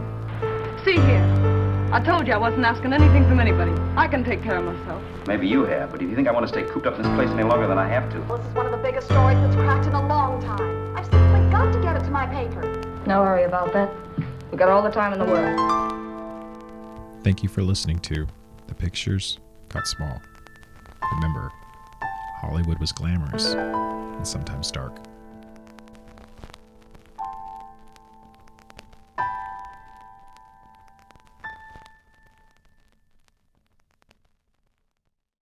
See 0.84 1.00
here. 1.00 1.88
I 1.92 2.02
told 2.04 2.26
you 2.26 2.34
I 2.34 2.36
wasn't 2.36 2.66
asking 2.66 2.92
anything 2.92 3.26
from 3.26 3.40
anybody. 3.40 3.72
I 3.96 4.06
can 4.06 4.22
take 4.22 4.42
care 4.42 4.58
of 4.58 4.66
myself. 4.66 5.02
Maybe 5.26 5.48
you 5.48 5.64
have, 5.64 5.92
but 5.92 6.02
if 6.02 6.10
you 6.10 6.14
think 6.14 6.28
I 6.28 6.32
want 6.32 6.46
to 6.46 6.52
stay 6.52 6.64
cooped 6.64 6.86
up 6.86 6.96
in 6.96 7.02
this 7.02 7.14
place 7.14 7.30
any 7.30 7.44
longer 7.44 7.66
than 7.66 7.78
I 7.78 7.88
have 7.88 8.12
to... 8.12 8.20
Well, 8.28 8.36
this 8.36 8.46
is 8.46 8.54
one 8.54 8.66
of 8.66 8.72
the 8.72 8.82
biggest 8.86 9.06
stories 9.06 9.38
that's 9.38 9.56
cracked 9.56 9.86
in 9.86 9.94
a 9.94 10.06
long 10.06 10.42
time. 10.42 10.94
I've 10.94 11.06
simply 11.06 11.40
got 11.50 11.72
to 11.72 11.80
get 11.80 11.96
it 11.96 12.04
to 12.04 12.10
my 12.10 12.26
paper. 12.26 12.60
No 13.06 13.22
worry 13.22 13.44
about 13.44 13.72
that. 13.72 13.88
We've 14.50 14.58
got 14.58 14.68
all 14.68 14.82
the 14.82 14.90
time 14.90 15.14
in 15.14 15.18
the 15.18 15.24
world. 15.24 15.58
Thank 17.24 17.42
you 17.42 17.48
for 17.48 17.62
listening 17.62 18.00
to 18.00 18.26
The 18.26 18.45
Pictures 18.78 19.38
Got 19.68 19.86
Small. 19.86 20.20
Remember, 21.14 21.50
Hollywood 22.40 22.78
was 22.78 22.92
glamorous 22.92 23.54
and 23.54 24.26
sometimes 24.26 24.70
dark. 24.70 24.98